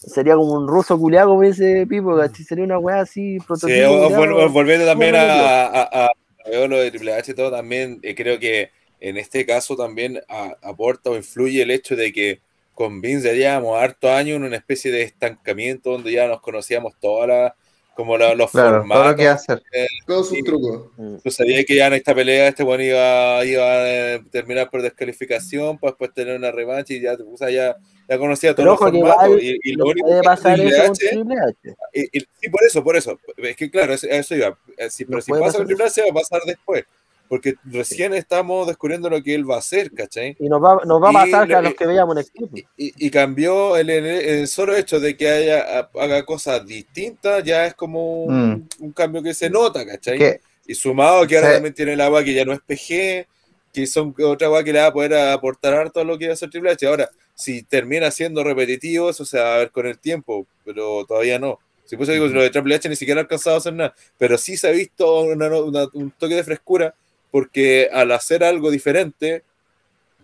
Sería 0.00 0.34
como 0.34 0.54
un 0.54 0.66
ruso 0.66 0.98
culiado 0.98 1.28
como 1.30 1.42
ese 1.42 1.86
Pipo, 1.86 2.16
¿cachai? 2.16 2.44
Sería 2.44 2.64
una 2.64 2.78
weá 2.78 3.00
así, 3.00 3.38
Sí, 3.38 3.46
prototipo. 3.46 3.88
o- 3.90 4.06
o 4.06 4.08
culiao. 4.08 4.26
vol- 4.48 4.52
volviendo 4.52 4.86
también 4.86 5.14
a, 5.14 5.64
a, 5.66 6.06
a- 6.06 6.10
veo 6.50 6.66
lo 6.68 6.78
de 6.78 6.90
Triple 6.90 7.12
H 7.14 7.32
y 7.32 7.34
todo, 7.34 7.50
también 7.50 8.00
eh, 8.02 8.14
creo 8.14 8.38
que 8.38 8.70
en 9.00 9.16
este 9.18 9.44
caso 9.44 9.76
también 9.76 10.20
a- 10.28 10.54
aporta 10.62 11.10
o 11.10 11.16
influye 11.16 11.62
el 11.62 11.70
hecho 11.70 11.96
de 11.96 12.12
que 12.12 12.40
con 12.74 13.02
Vince 13.02 13.28
ya 13.28 13.34
llevamos 13.34 13.78
harto 13.78 14.10
años 14.10 14.36
en 14.36 14.44
una 14.44 14.56
especie 14.56 14.90
de 14.90 15.02
estancamiento 15.02 15.90
donde 15.90 16.12
ya 16.12 16.26
nos 16.28 16.40
conocíamos 16.40 16.94
todas 16.98 17.28
las 17.28 17.52
como 17.94 18.16
la- 18.16 18.34
los 18.34 18.50
claro, 18.50 18.68
todo 18.68 18.76
lo 18.78 18.82
formatos. 18.86 19.16
que 19.16 19.28
hacer. 19.28 19.62
con 20.06 20.24
sus 20.24 20.42
trucos. 20.42 20.88
Tú 21.22 21.30
sabías 21.30 21.66
que 21.66 21.74
ya 21.76 21.88
en 21.88 21.92
esta 21.94 22.14
pelea 22.14 22.48
este 22.48 22.62
bueno 22.62 22.82
iba, 22.82 23.44
iba 23.44 24.14
a 24.14 24.22
terminar 24.30 24.70
por 24.70 24.80
descalificación, 24.80 25.76
para 25.76 25.90
después 25.90 26.14
tener 26.14 26.34
una 26.38 26.50
revancha 26.50 26.94
y 26.94 27.02
ya, 27.02 27.12
o 27.12 27.36
sea, 27.36 27.50
ya, 27.50 27.76
ya 28.10 28.18
conocía 28.18 28.54
igual 28.92 29.40
Y, 29.40 29.58
y 29.62 29.72
lo 29.74 29.86
único 29.86 30.06
puede 30.08 30.20
que 30.20 30.24
pasar 30.24 30.56
Triple 30.58 30.78
H 30.78 31.08
Triple 31.10 31.36
H. 31.40 31.76
y- 31.94 32.18
y- 32.18 32.26
sí, 32.40 32.48
por 32.50 32.64
eso, 32.64 32.82
por 32.84 32.96
eso. 32.96 33.18
Es 33.36 33.56
que 33.56 33.70
claro, 33.70 33.94
eso, 33.94 34.06
a 34.06 34.10
eso 34.16 34.34
iba. 34.34 34.58
Eh, 34.76 34.90
sí, 34.90 35.04
No 35.04 35.10
pero 35.10 35.22
si 35.22 35.30
pasa 35.32 35.58
con 35.58 35.66
Triple 35.66 35.84
H, 35.86 36.02
va 36.02 36.08
a 36.10 36.14
pasar 36.14 36.40
después. 36.44 36.84
Porque 37.28 37.54
recién 37.64 38.12
estamos 38.12 38.66
descubriendo 38.66 39.08
lo 39.08 39.22
que 39.22 39.32
él 39.36 39.48
va 39.48 39.54
a 39.54 39.58
hacer, 39.60 39.92
¿cachai? 39.92 40.36
Y 40.40 40.48
nos 40.48 40.60
va, 40.60 40.80
nos 40.84 41.00
va 41.00 41.10
a 41.10 41.12
Y 41.12 41.14
pasar 41.30 41.46
que 41.46 41.54
a 41.54 41.62
lo- 41.62 41.68
los 41.68 41.78
que 41.78 41.86
veíamos 41.86 42.16
en 42.16 42.22
equipo. 42.22 42.56
Y, 42.76 43.06
y 43.06 43.08
cambió 43.10 43.76
el, 43.76 43.88
el- 43.88 44.04
el 44.04 44.48
solo 44.48 44.74
hecho 44.74 44.98
de 44.98 45.16
que 45.16 45.28
haya, 45.30 45.88
haga 45.94 46.24
cosas 46.24 46.66
distintas, 46.66 47.44
ya 47.44 47.66
es 47.66 47.74
como 47.74 48.24
un, 48.24 48.50
Mm. 48.50 48.68
un 48.80 48.92
cambio 48.92 49.22
que 49.22 49.32
se 49.32 49.48
nota, 49.48 49.86
¿cachai? 49.86 50.18
Que- 50.18 50.40
Y 50.66 50.74
sumado 50.74 51.24
que 51.26 51.36
ahora 51.36 51.48
Sí. 51.50 51.54
también 51.54 51.74
tiene 51.74 51.92
el 51.92 52.00
agua 52.00 52.22
que 52.24 52.34
ya 52.34 52.44
no 52.44 52.52
es 52.52 52.58
PG, 52.60 53.26
que 53.72 53.86
son 53.86 54.12
otra 54.24 54.48
agua 54.48 54.64
que 54.64 54.72
le 54.72 54.80
va 54.80 54.86
a 54.86 54.92
poder 54.92 55.14
aportar 55.14 55.74
harto 55.74 56.00
a 56.00 56.04
lo 56.04 56.18
que 56.18 56.26
va 56.26 56.32
a 56.32 56.34
hacer 56.34 56.50
Triple 56.50 56.70
H. 56.72 56.84
Ahora, 56.86 57.08
si 57.40 57.62
termina 57.62 58.10
siendo 58.10 58.44
repetitivo, 58.44 59.10
eso 59.10 59.24
se 59.24 59.38
va 59.38 59.54
a 59.54 59.58
ver 59.58 59.70
con 59.70 59.86
el 59.86 59.98
tiempo, 59.98 60.46
pero 60.64 61.04
todavía 61.06 61.38
no. 61.38 61.58
Si 61.84 61.96
por 61.96 62.04
eso 62.04 62.12
digo, 62.12 62.26
lo 62.28 62.42
de 62.42 62.50
Triple 62.50 62.76
H 62.76 62.88
ni 62.88 62.94
siquiera 62.96 63.20
ha 63.20 63.22
alcanzado 63.22 63.56
a 63.56 63.58
hacer 63.58 63.72
nada, 63.72 63.94
pero 64.16 64.38
sí 64.38 64.56
se 64.56 64.68
ha 64.68 64.70
visto 64.70 65.22
una- 65.22 65.48
una- 65.60 65.88
un 65.94 66.12
toque 66.12 66.36
de 66.36 66.44
frescura, 66.44 66.94
porque 67.32 67.88
al 67.92 68.12
hacer 68.12 68.44
algo 68.44 68.70
diferente, 68.70 69.42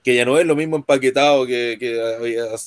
que 0.05 0.14
ya 0.14 0.24
no 0.24 0.38
es 0.38 0.47
lo 0.47 0.55
mismo 0.55 0.76
empaquetado 0.76 1.44
que, 1.47 1.76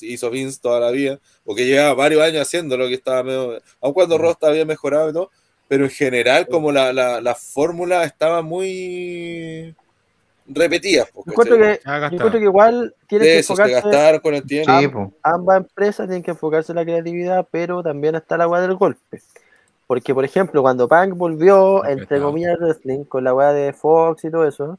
hizo 0.02 0.30
Vince 0.30 0.58
toda 0.60 0.80
la 0.80 0.90
vida, 0.90 1.18
o 1.46 1.54
que 1.54 1.64
llevaba 1.64 1.94
varios 1.94 2.22
años 2.22 2.42
haciendo 2.42 2.76
lo 2.76 2.88
que 2.88 2.94
estaba 2.94 3.22
medio, 3.22 3.58
aun 3.80 3.94
cuando 3.94 4.18
Rosta 4.18 4.48
había 4.48 4.66
mejorado 4.66 5.08
y 5.08 5.12
todo, 5.14 5.30
pero 5.66 5.84
en 5.84 5.90
general 5.90 6.46
como 6.48 6.70
la, 6.72 6.92
la, 6.92 7.20
la 7.22 7.34
fórmula 7.34 8.04
estaba 8.04 8.42
muy 8.42 9.74
repetida. 10.50 11.06
pues, 11.12 11.24
Yo 11.26 11.32
encuentro 11.32 11.58
que, 11.58 12.40
yo 12.40 12.50
igual 12.50 12.94
tiene 13.06 13.24
que 13.24 13.38
enfocarse 13.38 13.72
gastaron 13.72 14.20
con 14.20 14.34
el 14.34 14.44
tiempo. 14.44 15.06
Sí, 15.10 15.18
ambas 15.22 15.58
empresas 15.58 16.06
tienen 16.06 16.22
que 16.22 16.32
enfocarse 16.32 16.72
en 16.72 16.76
la 16.76 16.84
creatividad, 16.84 17.46
pero 17.50 17.82
también 17.82 18.14
está 18.14 18.36
la 18.36 18.48
weá 18.48 18.60
del 18.60 18.74
golpe. 18.74 19.20
Porque, 19.86 20.14
por 20.14 20.24
ejemplo, 20.24 20.62
cuando 20.62 20.88
Punk 20.88 21.16
volvió, 21.16 21.84
entre 21.84 22.00
Respetado. 22.00 22.26
comillas, 22.26 22.52
al 22.52 22.60
wrestling, 22.60 23.04
con 23.04 23.24
la 23.24 23.34
weá 23.34 23.52
de 23.52 23.72
Fox 23.72 24.24
y 24.24 24.30
todo 24.30 24.46
eso, 24.46 24.78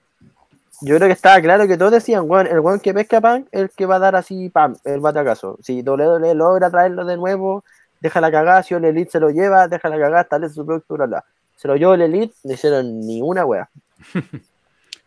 yo 0.81 0.95
creo 0.95 1.07
que 1.07 1.13
estaba 1.13 1.41
claro 1.41 1.67
que 1.67 1.77
todos 1.77 1.91
decían, 1.91 2.29
weón, 2.29 2.47
el 2.47 2.59
weón 2.59 2.79
que 2.79 2.93
pesca 2.93 3.17
a 3.17 3.21
Punk 3.21 3.47
es 3.51 3.61
el 3.61 3.69
que 3.69 3.85
va 3.85 3.95
a 3.95 3.99
dar 3.99 4.15
así, 4.15 4.49
pam, 4.49 4.75
el 4.83 4.99
batacazo. 4.99 5.57
Si 5.61 5.81
WWE 5.81 6.33
logra 6.33 6.69
traerlo 6.69 7.05
de 7.05 7.17
nuevo, 7.17 7.63
deja 7.99 8.19
la 8.21 8.31
cagada, 8.31 8.63
si 8.63 8.73
el 8.73 8.85
Elite 8.85 9.11
se 9.11 9.19
lo 9.19 9.29
lleva, 9.29 9.67
deja 9.67 9.89
la 9.89 9.97
cagada, 9.97 10.21
establece 10.21 10.55
su 10.55 10.65
producto, 10.65 10.95
bla, 10.95 11.05
bla. 11.05 11.25
Se 11.55 11.67
lo 11.67 11.75
llevó 11.75 11.93
el 11.93 12.01
Elite, 12.01 12.33
no 12.43 12.53
hicieron 12.53 12.99
ni 13.01 13.21
una 13.21 13.45
weá. 13.45 13.69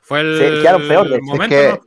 Fue 0.05 0.20
el 0.20 0.62
peor, 0.62 1.06
hecho. 1.06 1.22
momento, 1.24 1.35
Es 1.35 1.39
¿no? 1.39 1.48
que- 1.48 1.81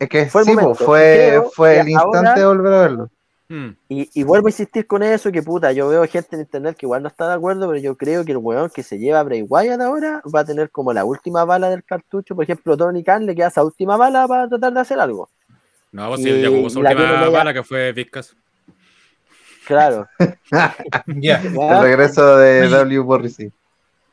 Es 0.00 0.08
que 0.08 0.26
Fue 0.26 0.42
el 0.42 0.46
sí, 0.46 0.54
momento. 0.54 0.74
fue, 0.84 1.26
Creo 1.28 1.50
fue 1.50 1.74
que 1.74 1.80
el 1.80 1.88
instante 1.90 2.18
ahora- 2.18 2.34
de 2.34 2.46
volver 2.46 2.72
a 2.72 2.80
verlo. 2.80 3.10
Mm. 3.50 3.68
Y, 3.88 4.10
y 4.20 4.22
vuelvo 4.24 4.46
a 4.46 4.50
insistir 4.50 4.86
con 4.86 5.02
eso, 5.02 5.32
que 5.32 5.42
puta, 5.42 5.72
yo 5.72 5.88
veo 5.88 6.04
gente 6.06 6.36
en 6.36 6.42
internet 6.42 6.76
que 6.76 6.84
igual 6.86 7.02
no 7.02 7.08
está 7.08 7.26
de 7.28 7.34
acuerdo, 7.34 7.66
pero 7.66 7.80
yo 7.80 7.96
creo 7.96 8.24
que 8.24 8.32
el 8.32 8.36
weón 8.38 8.68
que 8.70 8.82
se 8.82 8.98
lleva 8.98 9.20
a 9.20 9.22
Bray 9.22 9.42
Wyatt 9.42 9.80
ahora 9.80 10.22
va 10.32 10.40
a 10.40 10.44
tener 10.44 10.70
como 10.70 10.92
la 10.92 11.04
última 11.06 11.44
bala 11.46 11.70
del 11.70 11.82
cartucho. 11.82 12.34
Por 12.36 12.44
ejemplo, 12.44 12.76
Tony 12.76 13.02
Khan 13.02 13.24
le 13.26 13.34
queda 13.34 13.48
esa 13.48 13.64
última 13.64 13.96
bala 13.96 14.28
para 14.28 14.48
tratar 14.48 14.72
de 14.74 14.80
hacer 14.80 15.00
algo. 15.00 15.28
No, 15.90 16.08
pues 16.10 16.22
sí, 16.22 16.42
ya 16.42 16.48
jugó 16.48 16.68
su 16.70 16.80
última 16.80 17.28
bala 17.30 17.54
que 17.54 17.62
fue 17.64 17.90
Vizcas. 17.92 18.36
Claro. 19.66 20.06
El 21.06 21.82
regreso 21.82 22.36
de. 22.36 22.68
W. 22.68 23.02
Morrissey. 23.02 23.50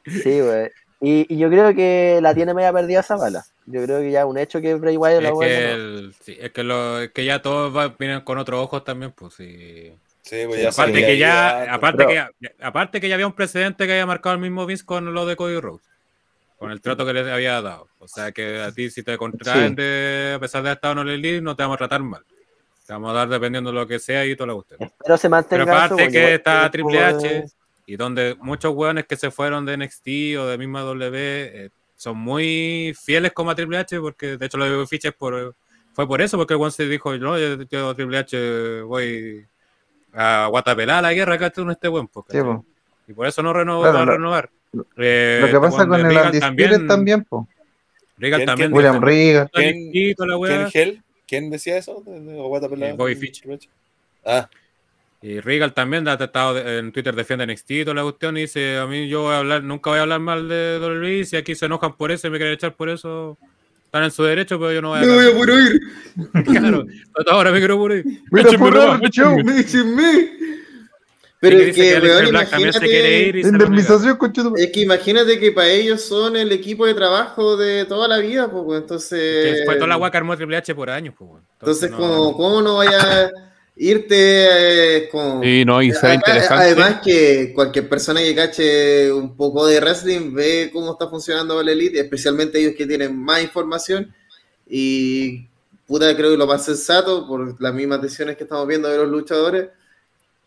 Sí, 0.06 0.40
güey. 0.42 0.70
Y, 1.06 1.26
y 1.34 1.38
yo 1.38 1.50
creo 1.50 1.74
que 1.76 2.20
la 2.22 2.34
tiene 2.34 2.54
media 2.54 2.74
perdida 2.74 3.02
esa 3.02 3.16
bala. 3.16 3.46
Yo 3.68 3.84
creo 3.84 4.00
que 4.00 4.12
ya 4.12 4.22
es 4.22 4.26
un 4.26 4.38
hecho 4.38 4.60
que 4.62 4.74
Bray 4.76 4.98
Wyatt 4.98 5.22
la 5.22 5.30
Es 5.30 5.40
que, 5.40 5.72
el- 5.72 6.16
sí, 6.22 6.38
es 6.40 6.52
que, 6.52 6.64
lo, 6.64 7.00
es 7.02 7.12
que 7.12 7.26
ya 7.26 7.42
todos 7.42 7.76
va- 7.76 7.96
vienen 8.00 8.22
con 8.22 8.38
otros 8.38 8.60
ojos 8.62 8.84
también, 8.84 9.12
pues 9.12 9.34
sí. 9.36 9.94
Sí, 10.22 10.38
pues 10.48 10.62
ya 10.64 10.70
aparte 10.70 11.06
que 11.06 11.18
ya, 11.20 11.58
antes. 11.60 11.74
aparte 11.74 11.98
Pero- 11.98 12.10
que 12.10 12.16
ya, 12.16 12.52
aparte 12.68 13.02
que 13.02 13.08
ya 13.10 13.16
había 13.16 13.28
un 13.28 13.34
precedente 13.34 13.86
que 13.86 13.92
había 13.94 14.06
marcado 14.08 14.34
el 14.36 14.42
mismo 14.42 14.66
Vince 14.66 14.84
con 14.86 15.14
lo 15.14 15.26
de 15.28 15.36
Cody 15.36 15.60
Rhodes, 15.60 15.86
con 16.58 16.72
el 16.72 16.82
trato 16.82 17.06
que 17.06 17.14
les 17.14 17.28
había 17.28 17.62
dado. 17.62 17.88
O 18.00 18.08
sea 18.08 18.32
que 18.32 18.60
a 18.62 18.72
ti 18.72 18.90
si 18.90 19.04
te 19.04 19.18
contraen 19.18 19.70
Sí. 19.70 19.76
de, 19.76 20.34
a 20.36 20.40
pesar 20.40 20.64
de 20.64 20.70
haber 20.70 20.78
estado 20.78 21.02
en 21.02 21.08
el 21.10 21.14
Elite, 21.16 21.42
no 21.42 21.56
te 21.56 21.62
vamos 21.64 21.76
a 21.76 21.78
tratar 21.78 22.02
mal. 22.02 22.24
Te 22.88 22.94
vamos 22.94 23.12
a 23.12 23.14
dar 23.14 23.30
dependiendo 23.30 23.70
de 23.72 23.76
lo 23.76 23.86
que 23.88 24.00
sea 24.00 24.26
y 24.26 24.36
todo 24.36 24.48
lo 24.48 24.54
que 24.64 24.74
usted. 24.76 24.92
Pero 25.04 25.18
se 25.18 25.30
mantenga 25.30 25.66
Pero 25.66 25.76
aparte 25.78 26.08
que 26.10 26.34
está 26.36 26.66
es 26.66 26.72
Triple 26.72 27.04
H 27.04 27.46
y 27.86 27.96
donde 27.98 28.36
muchos 28.40 28.74
hueones 28.74 29.06
que 29.06 29.16
se 29.16 29.32
fueron 29.32 29.66
de 29.66 29.78
NXT 29.78 30.08
o 30.40 30.48
de 30.48 30.58
misma 30.58 30.82
W 30.82 31.12
eh, 31.14 31.70
son 31.96 32.18
muy 32.18 32.96
fieles 33.00 33.32
como 33.32 33.52
a 33.52 33.56
Triple 33.56 33.78
H 33.78 34.00
porque 34.00 34.38
de 34.38 34.46
hecho 34.46 34.58
lo 34.58 34.80
de 34.80 34.88
Fiches 34.88 35.14
por 35.14 35.56
fue 35.94 36.08
por 36.08 36.22
eso 36.22 36.38
porque 36.38 36.54
el 36.56 36.58
se 36.72 36.88
dijo 36.88 37.16
no 37.18 37.38
yo, 37.38 37.62
yo, 37.70 37.96
Triple 37.96 38.18
H 38.18 38.82
voy 38.82 39.46
a 40.14 40.48
guatapelar 40.50 41.04
la 41.04 41.14
guerra 41.14 41.36
acá 41.36 41.52
con 41.52 41.70
este 41.72 41.88
buen 41.88 42.08
Sí, 42.08 42.12
po. 42.42 42.66
y 43.08 43.14
por 43.14 43.28
eso 43.28 43.42
no 43.44 43.54
renovó 43.54 43.82
Claro, 43.82 43.98
va 43.98 44.02
a 44.02 44.06
lo- 44.06 44.12
renovar 44.14 44.50
Eh, 44.98 45.40
Lo 45.42 45.48
que 45.48 45.60
pasa 45.60 45.88
con 45.88 46.00
el 46.02 46.06
Regal 46.08 46.26
Undisputed 46.28 46.88
también, 46.88 47.24
po. 47.24 47.48
Regal 48.18 48.40
¿Quién- 48.40 48.46
también 48.48 48.70
quién- 48.72 48.78
William 48.78 49.02
Regal. 49.02 49.50
¿Quién- 49.54 49.92
"NXT, 49.94 50.16
toda 50.16 50.28
la 50.28 50.34
¿Quién, 50.36 50.42
weá". 50.42 50.70
Hell? 50.74 51.04
¿Quién 51.28 51.50
decía 51.50 51.78
eso? 51.78 52.04
¿De- 52.06 52.20
de- 52.20 52.40
o 52.40 52.50
Bobby 52.98 53.16
Fish. 53.16 53.42
Ah, 54.26 54.50
Y 55.28 55.40
Regal 55.40 55.74
también 55.74 56.08
ha 56.08 56.14
estado 56.14 56.56
en 56.60 56.92
Twitter 56.92 57.16
defiende 57.16 57.48
NXT 57.48 57.72
y 57.72 57.84
toda 57.84 57.96
la 57.96 58.04
cuestión 58.04 58.38
y 58.38 58.42
dice, 58.42 58.78
a 58.78 58.86
mí 58.86 59.08
yo 59.08 59.24
voy 59.24 59.34
a 59.34 59.40
hablar, 59.40 59.64
nunca 59.64 59.90
voy 59.90 59.98
a 59.98 60.04
hablar 60.04 60.20
mal 60.20 60.48
de 60.48 60.78
WWE, 60.80 61.26
si 61.26 61.36
aquí 61.36 61.56
se 61.56 61.66
enojan 61.66 61.98
por 61.98 62.12
eso 62.12 62.28
y 62.28 62.30
me 62.30 62.38
quieren 62.38 62.54
echar 62.54 62.76
por 62.76 62.90
eso, 62.90 63.36
están 63.86 64.04
en 64.04 64.12
su 64.12 64.22
derecho, 64.22 64.60
pero 64.60 64.72
yo 64.72 64.84
no 64.84 64.90
voy 64.90 65.00
a... 65.00 65.02
Me 65.02 65.16
voy 65.16 65.26
a 65.26 65.36
puro 65.36 65.60
ir. 65.60 65.82
Claro, 66.46 66.86
hasta 67.18 67.32
ahora 67.32 67.52
me 67.52 67.58
quiero 67.58 67.76
por 67.76 67.94
ir. 67.94 68.06
Mira, 68.30 68.50
Échenme 68.50 68.60
porrar, 68.70 68.88
nomás, 68.98 69.10
chau. 69.10 69.40
échenme. 69.40 69.54
Déjenme. 69.56 70.30
Pero 71.40 71.58
es 71.58 71.76
que, 71.76 72.00
weón, 72.00 72.24
se 72.24 72.30
imagínate, 72.30 73.28
ir 73.28 73.36
es 73.38 74.72
que 74.72 74.82
imagínate 74.82 75.40
que 75.40 75.52
para 75.54 75.70
ellos 75.70 76.04
son 76.04 76.36
el 76.36 76.52
equipo 76.52 76.86
de 76.86 76.94
trabajo 76.94 77.58
de 77.58 77.86
toda 77.86 78.08
la 78.08 78.20
vida, 78.20 78.48
pues, 78.52 78.80
entonces... 78.80 79.58
Que 79.58 79.66
fue 79.66 79.74
toda 79.74 79.88
la 79.88 79.96
guaca 79.96 80.20
armó 80.20 80.38
Triple 80.38 80.58
H 80.58 80.76
por 80.76 80.92
años, 80.92 81.16
pues. 81.18 81.32
Entonces, 81.60 81.90
no- 81.90 81.98
como, 81.98 82.38
¿cómo 82.38 82.62
no 82.62 82.76
vaya 82.76 83.32
irte 83.78 84.16
eh, 84.18 85.10
como... 85.10 85.42
Sí, 85.44 85.66
no, 85.66 85.82
y 85.82 85.92
Además- 85.92 86.16
interesante. 86.16 86.64
Además 86.66 87.02
que 87.04 87.52
cualquier 87.54 87.90
persona 87.90 88.22
que 88.22 88.34
cache 88.36 89.12
un 89.12 89.36
poco 89.36 89.66
de 89.68 89.80
wrestling 89.80 90.34
ve 90.34 90.70
cómo 90.72 90.94
está 90.94 91.08
funcionando 91.10 91.62
la 91.62 91.72
elite, 91.72 92.00
especialmente 92.00 92.60
ellos 92.60 92.74
que 92.78 92.88
tienen 92.88 93.18
más 93.18 93.44
información 93.44 94.14
y 94.68 95.46
puta 95.88 96.16
creo 96.16 96.32
que 96.32 96.38
lo 96.38 96.48
más 96.48 96.66
sensato 96.66 97.28
por 97.28 97.62
las 97.62 97.74
mismas 97.74 98.02
decisiones 98.02 98.38
que 98.38 98.44
estamos 98.44 98.66
viendo 98.68 98.88
de 98.90 98.98
los 98.98 99.08
luchadores 99.10 99.68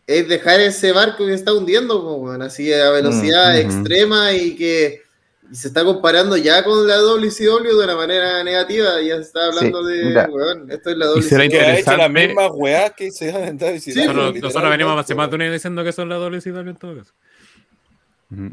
es 0.07 0.27
dejar 0.27 0.59
ese 0.59 0.91
barco 0.91 1.25
que 1.25 1.33
está 1.35 1.53
hundiendo, 1.53 2.01
weón, 2.15 2.41
así 2.41 2.73
a 2.73 2.89
velocidad 2.89 3.53
Mm, 3.53 3.67
ujú. 3.67 3.77
extrema 3.77 4.33
y 4.33 4.55
que 4.55 5.03
se 5.51 5.67
está 5.69 5.83
comparando 5.83 6.37
ya 6.37 6.63
con 6.63 6.87
la 6.87 6.97
WCW 6.97 7.77
de 7.77 7.83
una 7.83 7.95
manera 7.95 8.43
negativa, 8.43 9.01
ya 9.01 9.15
se 9.15 9.21
está 9.21 9.45
hablando 9.47 9.83
Sí, 9.87 9.93
de, 9.97 10.03
mira. 10.05 10.27
weón, 10.29 10.71
esto 10.71 10.89
es 10.91 10.97
la 10.97 11.05
Y 11.17 11.21
será 11.23 11.43
WCW. 11.45 11.49
que 11.51 11.59
ha 11.59 11.79
hecho 11.79 11.97
las 11.97 12.07
interesante. 12.09 12.27
mismas 12.27 12.51
weas 12.53 12.91
que 12.93 13.11
se 13.11 13.29
han 13.31 13.43
en 13.43 13.57
WCW, 13.57 13.79
Sí, 13.79 13.89
Nosotros, 13.89 14.07
literalmente, 14.07 14.39
nosotros 14.41 14.69
venimos 14.71 14.99
hace 14.99 15.15
más 15.15 15.27
de 15.27 15.31
weón. 15.31 15.35
un 15.35 15.41
año 15.45 15.53
diciendo 15.53 15.83
que 15.83 15.91
son 15.91 16.09
la 16.09 16.15
WCW 16.17 16.69
en 16.69 16.75
todo 16.75 16.97
caso. 16.97 17.13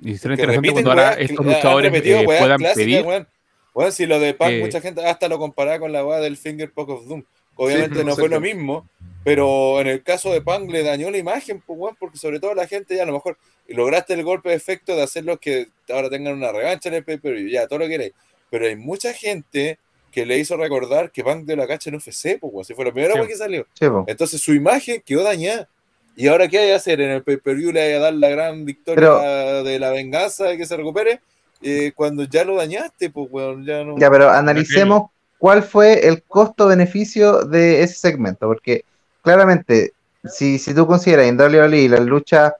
Y 0.02 0.16
será 0.16 0.34
interesante 0.34 0.72
cuando 0.72 0.90
ahora 0.90 1.12
estos 1.14 1.44
luchadores 1.44 1.92
eh, 1.94 2.22
puedan 2.24 2.58
clásicas, 2.58 2.74
pedir. 2.74 3.04
weón. 3.04 3.28
Weón, 3.74 3.92
si 3.92 4.06
lo 4.06 4.18
de 4.18 4.32
Pac, 4.32 4.52
Eh, 4.52 4.60
mucha 4.60 4.80
gente 4.80 5.04
hasta 5.04 5.28
lo 5.28 5.38
comparaba 5.38 5.78
con 5.80 5.92
la 5.92 6.02
wea 6.04 6.18
del 6.20 6.38
Finger 6.38 6.72
Poke 6.72 6.92
of 6.92 7.06
Doom. 7.06 7.24
Obviamente 7.56 7.98
Sí, 8.00 8.04
no 8.06 8.14
fue 8.16 8.28
lo 8.30 8.40
mismo, 8.40 8.88
pero 9.22 9.80
en 9.80 9.86
el 9.88 10.02
caso 10.02 10.32
de 10.32 10.40
Punk 10.40 10.70
le 10.70 10.82
dañó 10.82 11.10
la 11.10 11.18
imagen, 11.18 11.62
pues, 11.66 11.78
weón, 11.78 11.94
porque 11.98 12.16
sobre 12.16 12.40
todo 12.40 12.54
la 12.54 12.66
gente 12.66 12.96
ya 12.96 13.02
a 13.02 13.06
lo 13.06 13.12
mejor 13.12 13.36
lograste 13.68 14.14
el 14.14 14.22
golpe 14.24 14.50
de 14.50 14.54
efecto 14.56 14.94
de 14.94 15.02
hacerlos 15.02 15.38
que 15.40 15.68
ahora 15.88 16.08
tengan 16.10 16.34
una 16.34 16.52
revancha 16.52 16.88
en 16.88 16.96
el 16.96 17.04
pay-per-view, 17.04 17.48
ya, 17.48 17.66
todo 17.66 17.80
lo 17.80 17.84
que 17.86 17.90
queréis. 17.92 18.12
Pero 18.50 18.66
hay 18.66 18.76
mucha 18.76 19.12
gente 19.12 19.78
que 20.12 20.24
le 20.24 20.38
hizo 20.38 20.56
recordar 20.56 21.10
que 21.10 21.22
Punk 21.24 21.44
dio 21.46 21.56
la 21.56 21.66
cacha 21.66 21.90
en 21.90 21.96
UFC, 21.96 22.38
pues, 22.40 22.66
si 22.66 22.74
fue 22.74 22.84
la 22.86 22.92
primera 22.92 23.14
Sí. 23.14 23.20
vez 23.20 23.28
que 23.28 23.36
salió. 23.36 23.66
Sí, 23.74 23.88
po. 23.88 24.04
Entonces 24.06 24.40
su 24.40 24.54
imagen 24.54 25.02
quedó 25.04 25.22
dañada. 25.24 25.68
¿Y 26.14 26.28
ahora 26.28 26.48
qué 26.48 26.58
hay 26.58 26.66
que 26.68 26.74
hacer? 26.74 27.00
¿En 27.02 27.10
el 27.10 27.22
pay-per-view 27.22 27.72
le 27.72 27.82
hay 27.82 27.92
a 27.94 27.98
dar 27.98 28.14
la 28.14 28.28
gran 28.30 28.64
victoria 28.64 28.94
Pero- 29.18 29.64
de 29.64 29.78
la 29.78 29.90
venganza 29.90 30.44
de 30.46 30.56
que 30.56 30.64
se 30.64 30.76
recupere? 30.76 31.20
Eh, 31.62 31.92
cuando 31.94 32.24
ya 32.24 32.44
lo 32.44 32.56
dañaste, 32.56 33.10
pues, 33.10 33.28
weón, 33.30 33.64
ya 33.66 33.84
no... 33.84 33.98
Ya, 33.98 34.10
pero 34.10 34.30
analicemos 34.30 35.10
cuál 35.38 35.62
fue 35.62 36.06
el 36.06 36.22
costo-beneficio 36.22 37.42
de 37.42 37.82
ese 37.82 37.94
segmento, 37.96 38.46
porque 38.46 38.84
claramente, 39.22 39.92
si, 40.24 40.58
si 40.58 40.74
tú 40.74 40.86
consideras 40.86 41.26
en 41.26 41.36
WWE 41.36 41.88
las 41.90 42.00
luchas, 42.00 42.52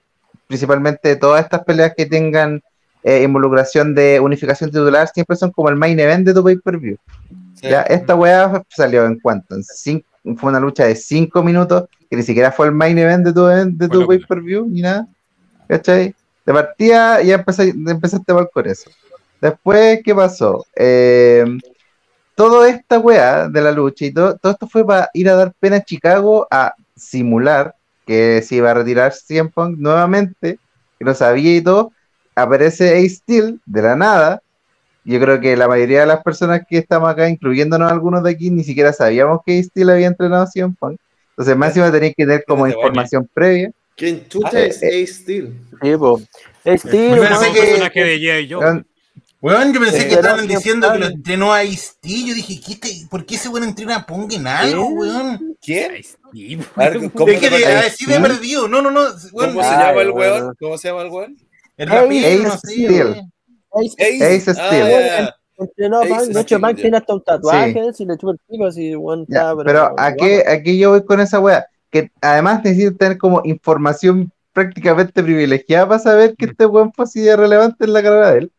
principalmente 0.46 1.16
todas 1.16 1.42
estas 1.44 1.64
peleas 1.64 1.92
que 1.96 2.06
tengan 2.06 2.62
eh, 3.02 3.22
involucración 3.22 3.94
de 3.94 4.18
unificación 4.20 4.70
titular, 4.70 5.08
siempre 5.08 5.36
son 5.36 5.50
como 5.52 5.68
el 5.68 5.76
main 5.76 5.98
event 6.00 6.26
de 6.26 6.34
tu 6.34 6.42
pay-per-view. 6.42 6.96
Sí. 7.54 7.68
Ya, 7.68 7.82
esta 7.82 8.14
weá 8.14 8.62
salió 8.68 9.06
en 9.06 9.18
cuánto? 9.20 9.54
En 9.54 9.62
cinco- 9.62 10.06
fue 10.38 10.50
una 10.50 10.58
lucha 10.58 10.84
de 10.86 10.96
5 10.96 11.40
minutos, 11.44 11.84
que 12.10 12.16
ni 12.16 12.22
siquiera 12.24 12.50
fue 12.50 12.66
el 12.66 12.72
main 12.72 12.98
event 12.98 13.24
de 13.24 13.32
tu, 13.32 13.44
de 13.46 13.88
tu 13.88 14.00
pay-per-view, 14.08 14.66
ni 14.66 14.80
nada. 14.82 15.06
¿Cachai? 15.68 16.14
De 16.44 16.52
partida 16.52 17.22
ya 17.22 17.36
empecé, 17.36 17.68
empezaste 17.68 18.32
mal 18.34 18.48
con 18.52 18.66
eso. 18.66 18.90
Después, 19.40 20.00
¿qué 20.04 20.12
pasó? 20.16 20.64
Eh, 20.74 21.44
toda 22.34 22.68
esta 22.68 22.98
weá 22.98 23.48
de 23.48 23.60
la 23.62 23.70
lucha 23.70 24.04
y 24.06 24.12
todo, 24.12 24.36
todo 24.36 24.52
esto 24.52 24.66
fue 24.66 24.84
para 24.84 25.08
ir 25.14 25.28
a 25.28 25.36
dar 25.36 25.52
pena 25.60 25.76
a 25.76 25.84
Chicago 25.84 26.48
a 26.50 26.74
simular 26.96 27.75
que 28.06 28.40
se 28.42 28.56
iba 28.56 28.70
a 28.70 28.74
retirar 28.74 29.12
CM 29.12 29.50
Punk 29.50 29.76
nuevamente, 29.78 30.58
que 30.98 31.04
lo 31.04 31.14
sabía 31.14 31.56
y 31.56 31.60
todo. 31.60 31.92
Aparece 32.34 32.96
Ace 32.96 33.08
Steel 33.10 33.60
de 33.66 33.82
la 33.82 33.96
nada. 33.96 34.42
Yo 35.04 35.20
creo 35.20 35.40
que 35.40 35.56
la 35.56 35.68
mayoría 35.68 36.00
de 36.00 36.06
las 36.06 36.22
personas 36.22 36.62
que 36.68 36.78
estamos 36.78 37.08
acá, 37.08 37.28
incluyéndonos 37.28 37.90
algunos 37.90 38.22
de 38.22 38.30
aquí, 38.30 38.50
ni 38.50 38.64
siquiera 38.64 38.92
sabíamos 38.92 39.40
que 39.44 39.52
Ace 39.58 39.68
Steel 39.68 39.90
había 39.90 40.06
entrenado 40.08 40.42
a 40.42 40.46
CM 40.46 40.74
Punk. 40.78 40.98
Entonces, 41.30 41.56
más 41.56 41.68
encima 41.68 41.92
tenéis 41.92 42.14
que 42.16 42.24
tener 42.24 42.44
como 42.46 42.64
Desde 42.64 42.78
información 42.78 43.28
previa. 43.32 43.70
¿Quién 43.96 44.26
chucha 44.28 44.50
Ah, 44.52 44.60
es 44.60 44.82
eh, 44.82 44.88
Ace 45.02 45.06
Steel? 45.06 45.54
Sí, 45.82 45.96
po. 45.96 46.20
Es 46.64 46.82
Yo 46.82 46.88
Steel, 46.88 47.12
Un 47.12 47.20
que- 47.20 47.26
personaje 47.60 48.04
de 48.04 48.16
G.I. 48.18 48.48
Joe. 48.52 48.84
Weón, 49.42 49.72
yo 49.72 49.80
pensé 49.80 50.02
Eh, 50.02 50.08
que 50.08 50.14
estaban 50.14 50.46
diciendo 50.48 50.90
que 50.92 50.98
lo 50.98 51.06
entrenó 51.06 51.52
a 51.52 51.62
Ice-T. 51.62 52.08
Yo 52.26 52.34
dije, 52.34 52.58
¿qué 52.66 52.76
te- 52.76 53.06
¿por 53.10 53.26
qué 53.26 53.34
ese 53.36 53.48
weón 53.48 53.64
entrena 53.68 53.96
a 53.96 54.06
Pong 54.06 54.32
en 54.32 54.46
algo, 54.46 54.84
¿Eh? 54.84 54.92
weón? 54.94 55.56
¿Quién? 55.60 55.92
Ay, 55.92 56.02
sí, 56.32 56.58
A 56.74 56.88
ver, 56.88 57.10
¿cómo 57.12 57.28
Es 57.30 57.40
que 57.40 57.50
de- 57.50 57.64
así 57.66 58.06
me 58.06 58.16
he 58.16 58.20
perdido. 58.20 58.66
No, 58.66 58.80
no, 58.80 58.90
no. 58.90 59.02
weón, 59.32 59.50
¿Cómo 59.52 59.62
se 59.62 59.68
Ay, 59.68 59.86
llama 59.88 60.02
el 60.02 60.10
weón? 60.10 60.54
¿Cómo 60.58 60.78
se 60.78 60.88
llama 60.88 61.02
el 61.02 61.10
weón? 61.10 61.36
el 61.76 61.88
rapero, 61.88 62.26
Ace 62.26 62.38
no 62.42 62.50
sé, 62.52 62.58
Steel. 62.58 63.22
Ace 64.00 64.54
Steel. 64.54 64.58
Ah, 64.58 65.34
Entrenó 65.58 65.98
a 65.98 66.06
Punk, 66.06 66.20
de 66.20 66.30
hecho, 66.32 66.42
Steel, 66.42 66.60
Punk 66.60 66.76
tiene 66.76 66.96
hasta 66.98 67.14
un 67.14 67.24
tatuaje, 67.24 67.92
si 67.94 68.04
le 68.04 68.18
chupa 68.18 68.32
el 68.32 68.38
pico, 68.46 68.66
así, 68.66 68.94
weón, 68.96 69.22
está, 69.28 69.54
pero 69.64 69.94
¿a 69.98 70.14
qué, 70.14 70.44
a 70.46 70.62
qué 70.62 70.76
yo 70.76 70.90
voy 70.90 71.04
con 71.04 71.20
esa 71.20 71.40
weá? 71.40 71.66
Que 71.90 72.10
además 72.20 72.62
necesito 72.64 72.94
tener 72.96 73.16
como 73.16 73.40
información 73.44 74.30
prácticamente 74.52 75.22
privilegiada 75.22 75.88
para 75.88 75.98
saber 76.00 76.34
que 76.36 76.46
este 76.46 76.66
weón 76.66 76.92
fue 76.92 77.04
así 77.04 77.20
de 77.20 77.36
relevante 77.36 77.84
en 77.84 77.92
la 77.92 78.02
carrera 78.02 78.32
de 78.32 78.38
él. 78.40 78.52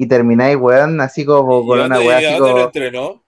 Y 0.00 0.06
termináis, 0.06 0.56
weón, 0.56 0.98
así 1.02 1.26
como 1.26 1.60
¿Y 1.62 1.66
con 1.66 1.80
una 1.80 2.02
y 2.02 2.08
así 2.08 2.24
dónde 2.24 2.38
lo 2.38 2.46
como 2.48 2.64
entrenó? 2.64 3.22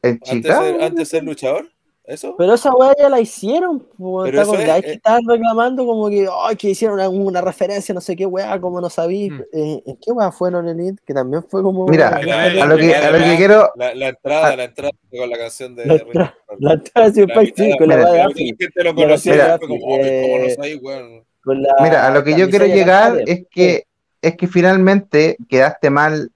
en 0.00 0.10
¿Antes 0.12 0.30
de, 0.30 0.36
Chicago. 0.42 0.64
ser, 0.64 0.74
antes 0.80 0.94
de 0.96 1.04
ser 1.06 1.24
luchador? 1.24 1.68
¿Eso? 2.04 2.36
Pero 2.38 2.54
esa 2.54 2.72
weá 2.72 2.94
ya 2.96 3.08
la 3.08 3.18
hicieron, 3.18 3.80
pues, 3.98 4.30
Pero 4.30 4.42
está 4.42 4.52
con 4.52 4.60
eso 4.60 4.72
es, 4.76 4.84
que 4.84 4.90
eh. 4.90 4.94
estaban 4.94 5.22
reclamando 5.28 5.84
como 5.84 6.08
que, 6.08 6.28
ay, 6.44 6.54
que 6.54 6.70
hicieron 6.70 7.00
una, 7.00 7.08
una 7.08 7.40
referencia, 7.40 7.92
no 7.92 8.00
sé 8.00 8.14
qué 8.14 8.26
weá, 8.26 8.60
como 8.60 8.80
no 8.80 8.88
sabí. 8.88 9.28
Mm. 9.28 9.42
Eh, 9.52 9.82
¿En 9.86 9.96
qué 9.96 10.12
weá 10.12 10.30
el 10.60 10.68
Elite? 10.68 11.02
Que 11.04 11.12
también 11.12 11.42
fue 11.42 11.64
como. 11.64 11.84
Mira, 11.88 12.22
la, 12.22 12.44
a 12.44 12.66
lo 12.66 12.76
que, 12.76 12.94
a 12.94 13.10
lo 13.10 13.18
que 13.18 13.36
quiero, 13.36 13.72
La, 13.74 13.92
la 13.92 14.08
entrada, 14.10 14.54
la 14.54 14.64
entrada 14.64 14.92
con 15.10 15.28
la 15.30 15.36
canción 15.36 15.74
de 15.74 15.84
La 15.84 15.94
entrada- 15.94 16.34
la 16.60 16.72
entrada 16.74 17.10
de 17.10 17.26
La 17.26 17.42
sí, 17.44 17.76
con 17.76 17.88
la 17.88 17.96
mira, 17.96 18.10
weá 18.12 18.12
de 18.12 18.28
la 18.28 18.34
gente 18.34 18.68
lo 18.76 18.84
la 18.84 18.94
conocía 18.94 19.58
fue 19.58 19.66
como, 19.66 19.84
oh, 19.84 19.88
¿cómo 19.88 19.98
no 19.98 20.44
eh, 20.44 20.54
sabes, 20.54 20.78
weón? 20.80 21.24
la 21.44 21.74
mira, 21.82 22.06
a 22.06 22.10
lo 22.12 22.22
que 22.22 22.38
yo 22.38 22.48
quiero 22.48 22.66
llegar 22.66 23.20
es 23.26 23.46
que, 23.50 23.82
es 24.22 24.36
que 24.36 24.46
finalmente 24.48 25.36
quedaste 25.48 25.90
mal, 25.90 26.30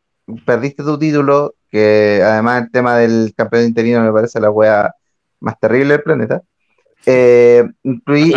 perdiste 0.44 0.82
tu 0.82 0.98
título, 0.98 1.54
que 1.70 2.22
además 2.24 2.64
el 2.64 2.70
tema 2.70 2.96
del 2.96 3.32
campeón 3.36 3.64
interino 3.64 4.02
me 4.02 4.12
parece 4.12 4.40
la 4.40 4.50
weá 4.50 4.94
más 5.40 5.58
terrible 5.60 5.94
del 5.94 6.02
planeta. 6.02 6.42
Eh, 7.06 7.64
incluí- 7.82 8.32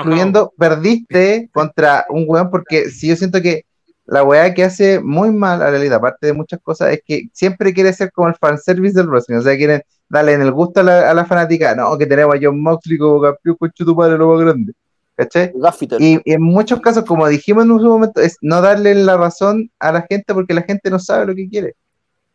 incluyendo, 0.00 0.52
perdiste 0.58 1.48
contra 1.52 2.04
un 2.08 2.24
weón, 2.26 2.50
porque 2.50 2.90
si 2.90 3.08
yo 3.08 3.16
siento 3.16 3.40
que 3.40 3.64
la 4.06 4.24
weá 4.24 4.52
que 4.52 4.64
hace 4.64 4.98
muy 5.00 5.30
mal 5.30 5.62
a 5.62 5.66
la 5.66 5.70
realidad, 5.70 5.98
aparte 5.98 6.26
de 6.26 6.32
muchas 6.32 6.58
cosas, 6.60 6.92
es 6.92 7.02
que 7.06 7.28
siempre 7.32 7.72
quiere 7.72 7.92
ser 7.92 8.10
como 8.10 8.26
el 8.28 8.34
fanservice 8.34 8.94
del 8.94 9.06
wrestling, 9.08 9.36
o 9.36 9.42
sea, 9.42 9.56
quieren 9.56 9.82
darle 10.08 10.32
en 10.32 10.42
el 10.42 10.50
gusto 10.50 10.80
a 10.80 10.82
la, 10.82 11.10
a 11.10 11.14
la 11.14 11.24
fanática, 11.24 11.76
no, 11.76 11.96
que 11.96 12.06
tenemos 12.06 12.34
a 12.34 12.38
John 12.42 12.60
Moxley 12.60 12.98
como 12.98 13.22
campeón 13.22 13.56
con 13.56 13.70
tu 13.70 13.94
madre 13.94 14.18
lo 14.18 14.34
más 14.34 14.44
grande, 14.44 14.72
¿Cachai? 15.20 15.52
Y, 16.00 16.18
y 16.24 16.32
en 16.32 16.40
muchos 16.42 16.80
casos, 16.80 17.04
como 17.04 17.28
dijimos 17.28 17.64
en 17.66 17.72
un 17.72 17.82
momento, 17.86 18.22
es 18.22 18.38
no 18.40 18.62
darle 18.62 18.94
la 18.94 19.18
razón 19.18 19.70
a 19.78 19.92
la 19.92 20.06
gente 20.08 20.32
porque 20.32 20.54
la 20.54 20.62
gente 20.62 20.88
no 20.88 20.98
sabe 20.98 21.26
lo 21.26 21.34
que 21.34 21.46
quiere. 21.46 21.74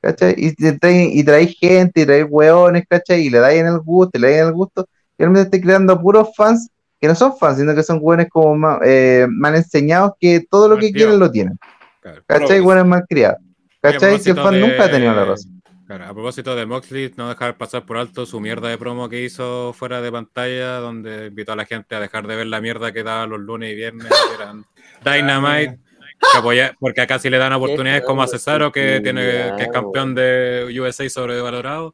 ¿Cachai? 0.01 0.35
Y, 0.37 0.53
y 0.59 1.23
traéis 1.23 1.57
gente, 1.59 2.01
y 2.01 2.05
traéis 2.05 2.27
hueones, 2.29 2.83
¿cachai? 2.87 3.21
Y 3.25 3.29
le 3.31 3.39
dais 3.39 3.59
en 3.59 3.65
el 3.65 3.79
gusto, 3.79 4.19
y 4.19 4.21
le 4.21 4.27
dais 4.29 4.41
en 4.41 4.47
el 4.49 4.53
gusto. 4.53 4.87
Y 5.17 5.23
realmente 5.23 5.45
estoy 5.47 5.61
creando 5.61 5.99
puros 5.99 6.29
fans 6.37 6.69
que 7.01 7.07
no 7.07 7.15
son 7.15 7.35
fans, 7.35 7.57
sino 7.57 7.73
que 7.73 7.81
son 7.81 7.97
hueones 7.99 8.27
como 8.29 8.55
ma- 8.55 8.79
eh, 8.85 9.25
mal 9.29 9.55
enseñados 9.55 10.11
que 10.19 10.45
todo 10.47 10.69
lo 10.69 10.77
que 10.77 10.91
quieren 10.91 11.17
lo 11.19 11.31
tienen. 11.31 11.57
Claro. 12.01 12.21
¿Cachai? 12.27 12.61
Hueones 12.61 12.85
mal 12.85 13.03
criados. 13.09 13.39
¿Cachai? 13.81 14.19
Que 14.21 14.29
el 14.29 14.35
fan 14.35 14.53
de- 14.53 14.59
nunca 14.61 14.83
ha 14.83 14.91
tenido 14.91 15.13
la 15.15 15.25
razón. 15.25 15.54
Claro, 15.87 16.05
a 16.05 16.13
propósito 16.13 16.55
de 16.55 16.65
Moxley, 16.65 17.13
no 17.15 17.29
dejar 17.29 17.57
pasar 17.57 17.85
por 17.85 17.97
alto 17.97 18.25
su 18.25 18.39
mierda 18.39 18.69
de 18.69 18.77
promo 18.77 19.07
que 19.07 19.21
hizo 19.21 19.71
fuera 19.73 20.01
de 20.01 20.11
pantalla, 20.11 20.77
donde 20.77 21.27
invitó 21.27 21.51
a 21.51 21.55
la 21.55 21.65
gente 21.65 21.93
a 21.93 21.99
dejar 21.99 22.25
de 22.25 22.35
ver 22.35 22.47
la 22.47 22.59
mierda 22.59 22.91
que 22.91 23.03
daba 23.03 23.27
los 23.27 23.39
lunes 23.39 23.71
y 23.71 23.75
viernes, 23.75 24.07
que 24.07 24.33
eran 24.43 24.65
Dynamite, 25.05 25.77
que 26.19 26.37
apoya- 26.39 26.75
porque 26.79 27.01
acá 27.01 27.19
sí 27.19 27.29
le 27.29 27.37
dan 27.37 27.53
oportunidades 27.53 28.03
como 28.03 28.23
a 28.23 28.27
Cesaro, 28.27 28.71
que, 28.71 28.99
tiene, 29.03 29.21
que 29.57 29.63
es 29.63 29.69
campeón 29.69 30.15
de 30.15 30.75
USA 30.79 31.07
sobrevalorado. 31.07 31.93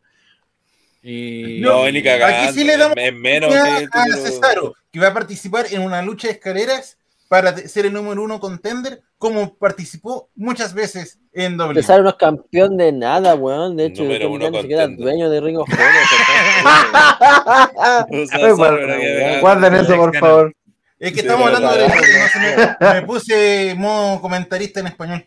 Y 1.03 1.59
No, 1.61 1.89
ni 1.91 2.01
cagando. 2.01 2.37
Aquí 2.49 2.53
sí 2.53 2.63
le 2.63 2.77
damos 2.77 2.95
menos 3.13 3.53
a 3.53 4.05
Cesaro, 4.15 4.73
que 4.91 4.99
va 4.99 5.07
a 5.07 5.13
participar 5.13 5.65
en 5.71 5.81
una 5.81 6.01
lucha 6.01 6.27
de 6.29 6.35
escaleras 6.35 6.97
para 7.31 7.55
ser 7.55 7.85
el 7.85 7.93
número 7.93 8.21
uno 8.21 8.41
contender, 8.41 9.01
como 9.17 9.55
participó 9.55 10.29
muchas 10.35 10.73
veces 10.73 11.17
en 11.31 11.55
doble. 11.55 11.81
Cesaro 11.81 12.03
no 12.03 12.09
es 12.09 12.15
campeón 12.15 12.75
de 12.75 12.91
nada, 12.91 13.35
weón. 13.35 13.77
De 13.77 13.85
hecho, 13.85 14.03
Número 14.03 14.25
Tom 14.25 14.33
uno 14.33 14.39
Brady 14.39 14.51
ni 14.51 14.61
siquiera 14.63 14.83
es 14.83 14.89
contender. 14.89 15.05
dueño 15.05 15.29
de 15.29 15.39
Ring 15.39 15.57
of 15.57 15.69
Guarden 19.39 19.75
eso, 19.75 19.95
por 19.95 20.13
favor. 20.17 20.53
Es 20.99 21.13
que 21.13 21.21
estamos 21.21 21.47
hablando 21.47 21.73
de 21.73 21.89
se 21.89 22.95
me, 22.95 23.01
puse 23.03 23.75
modo 23.77 24.19
comentarista 24.19 24.81
en 24.81 24.87
español. 24.87 25.25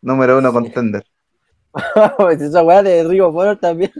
Número 0.00 0.38
uno 0.38 0.54
contender. 0.54 1.04
Pues 2.16 2.40
esa 2.40 2.62
weá 2.62 2.82
de 2.82 3.04
Ring 3.04 3.20
of 3.20 3.36
Honor 3.36 3.60
también. 3.60 3.92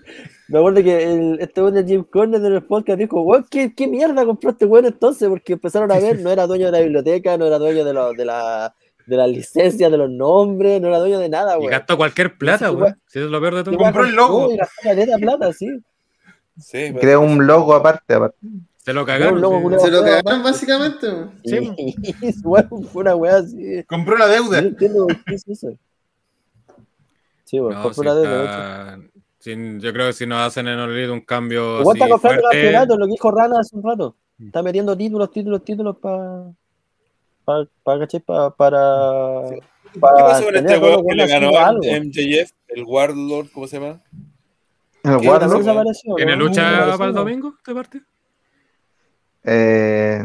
Me 0.50 0.58
acuerdo 0.58 0.82
que 0.82 1.02
el, 1.12 1.38
este 1.40 1.62
weón 1.62 1.74
de 1.74 1.84
Jim 1.84 2.04
Cornette 2.04 2.44
en 2.44 2.52
el 2.54 2.62
podcast 2.64 2.98
dijo, 2.98 3.20
weón, 3.22 3.46
¿qué, 3.50 3.72
¿qué 3.74 3.86
mierda 3.86 4.24
compró 4.26 4.50
este 4.50 4.66
weón 4.66 4.84
entonces? 4.86 5.28
Porque 5.28 5.52
empezaron 5.54 5.90
a 5.92 5.98
ver, 5.98 6.20
no 6.20 6.30
era 6.30 6.46
dueño 6.46 6.66
de 6.66 6.72
la 6.72 6.80
biblioteca, 6.80 7.36
no 7.38 7.46
era 7.46 7.58
dueño 7.58 7.84
de, 7.84 7.92
lo- 7.92 8.12
de 8.12 8.24
la 8.24 8.74
de 9.06 9.16
las 9.16 9.28
licencias, 9.28 9.90
de 9.90 9.96
los 9.96 10.08
nombres, 10.10 10.80
no 10.80 10.86
era 10.88 10.98
dueño 10.98 11.18
de 11.18 11.28
nada, 11.28 11.54
Y 11.56 11.60
weón. 11.60 11.70
gastó 11.70 11.96
cualquier 11.96 12.36
plata, 12.36 12.68
Sí, 12.68 12.74
güey. 12.74 12.92
Si 13.06 13.18
eso 13.18 13.26
es 13.26 13.30
lo 13.32 13.40
peor 13.40 13.54
de 13.56 13.64
todo. 13.64 13.76
Compró 13.76 14.04
el 14.04 14.14
logo. 14.14 14.52
Y 14.52 14.56
gastó 14.56 14.74
caleta 14.82 15.16
plata, 15.18 15.52
sí. 15.52 15.68
Sí, 16.58 16.92
Creó 17.00 17.20
un 17.22 17.46
logo 17.46 17.74
aparte, 17.74 18.14
aparte. 18.14 18.36
Se 18.78 18.92
lo 18.92 19.04
cagaron. 19.06 19.40
logo 19.40 19.70
sí. 19.78 19.84
Se 19.84 19.90
lo 19.90 20.02
cagaron 20.02 20.42
básicamente. 20.42 21.08
weón. 21.08 21.32
Y, 21.44 21.94
weón, 22.44 22.84
fue 22.92 23.02
una 23.02 23.16
weá 23.16 23.36
así. 23.38 23.82
Compró 23.88 24.16
la 24.16 24.26
deuda. 24.28 24.60
no 24.60 24.68
entiendo 24.68 25.06
por 25.06 25.24
qué 25.24 25.34
hizo 25.34 25.52
eso. 25.52 25.68
Sí, 27.44 27.58
No, 27.58 27.68
compró 27.82 27.94
sí 27.94 28.00
una 28.00 28.14
deuda, 28.14 28.44
está- 28.94 29.19
sí, 29.40 29.54
yo 29.80 29.92
creo 29.92 30.06
que 30.06 30.12
si 30.12 30.26
nos 30.26 30.38
hacen 30.46 30.68
en 30.68 30.78
Olvido 30.78 31.12
un 31.12 31.22
cambio 31.22 31.80
está 31.80 32.04
así 32.04 32.10
comprando 32.12 32.40
fuerte, 32.42 32.42
campeonatos, 32.62 32.98
lo 32.98 33.06
que 33.06 33.12
dijo 33.12 33.30
Rana 33.32 33.60
hace 33.60 33.76
un 33.76 33.82
rato. 33.82 34.16
Está 34.42 34.62
metiendo 34.62 34.96
títulos, 34.96 35.30
títulos, 35.32 35.64
títulos 35.64 35.96
para. 35.98 36.52
Para, 37.44 37.66
para, 37.82 37.98
¿cachai? 38.00 38.20
Pa- 38.20 38.54
para. 38.54 39.42
¿Qué 39.92 39.98
para 39.98 40.16
pasó 40.18 40.44
con 40.44 40.56
este 40.56 40.78
weón 40.78 41.04
que 41.06 41.14
le 41.14 41.26
ganó 41.26 41.58
a. 41.58 41.72
MJF, 41.72 42.52
el 42.68 42.84
Warlord, 42.84 43.50
¿cómo 43.50 43.66
se 43.66 43.80
llama? 43.80 44.00
El 45.02 45.18
¿Qué 45.18 45.28
Warlock, 45.28 45.40
También 45.40 45.58
desapareció, 45.62 46.14
¿Tiene 46.14 46.36
lucha 46.36 46.96
para 46.96 47.08
el 47.08 47.14
domingo 47.14 47.54
de 47.66 47.74
parte? 47.74 48.02
eh, 49.44 50.22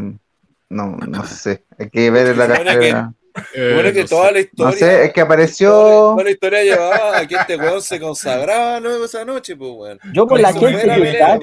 no, 0.70 0.98
no 0.98 1.24
sé. 1.26 1.64
Hay 1.80 1.90
que 1.90 2.12
ver 2.12 2.36
la 2.38 2.48
cartera. 2.64 3.14
Eh, 3.54 3.72
Bueno, 3.74 3.92
que 3.92 4.02
no 4.04 4.08
toda 4.08 4.28
sé. 4.28 4.34
la 4.34 4.40
historia. 4.40 4.66
No 4.72 4.78
sé, 4.78 5.06
es 5.06 5.14
que 5.14 5.22
apareció. 5.22 5.70
toda 5.72 6.24
la 6.24 6.32
historia 6.32 6.64
llevaba 6.64 7.18
a 7.18 7.28
que 7.28 7.36
este 7.36 7.58
weón 7.58 7.82
se 7.82 8.00
consagraba 8.00 8.80
¿no? 8.80 9.04
esa 9.04 9.26
noche, 9.26 9.56
pues, 9.58 9.72
weón. 9.76 10.00
Yo 10.14 10.26
por 10.26 10.40
la 10.40 10.54
gente 10.54 10.82
que 10.82 10.88
pelea, 10.88 11.40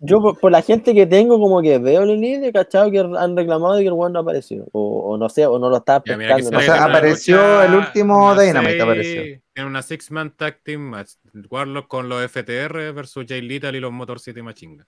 yo 0.00 0.20
por, 0.20 0.38
por 0.38 0.52
la 0.52 0.62
gente 0.62 0.94
que 0.94 1.06
tengo 1.06 1.40
como 1.40 1.60
que 1.60 1.78
veo 1.78 2.02
el 2.04 2.10
elite, 2.10 2.52
cachado 2.52 2.90
que 2.90 3.00
han 3.00 3.36
reclamado 3.36 3.78
y 3.80 3.82
que 3.82 3.88
el 3.88 3.94
weón 3.94 4.12
no 4.12 4.20
apareció. 4.20 4.64
O, 4.72 5.12
o 5.12 5.18
no 5.18 5.28
sé, 5.28 5.44
o 5.46 5.58
no 5.58 5.70
lo 5.70 5.78
estaba 5.78 6.00
pescando. 6.00 6.56
O 6.56 6.60
sea, 6.60 6.84
apareció 6.84 7.36
lucha, 7.36 7.64
el 7.66 7.74
último 7.74 8.34
Dynamite, 8.34 8.70
seis- 8.72 8.82
apareció. 8.82 9.22
Tiene 9.54 9.70
una 9.70 9.82
six-man 9.82 10.30
tag 10.36 10.58
team 10.62 10.80
match. 10.80 11.10
Warlock 11.50 11.88
con 11.88 12.08
los 12.08 12.22
FTR 12.30 12.92
versus 12.92 13.24
Jay 13.28 13.40
Little 13.40 13.76
y 13.76 13.80
los 13.80 13.92
Motor 13.92 14.18
City 14.20 14.42
Machinga. 14.42 14.86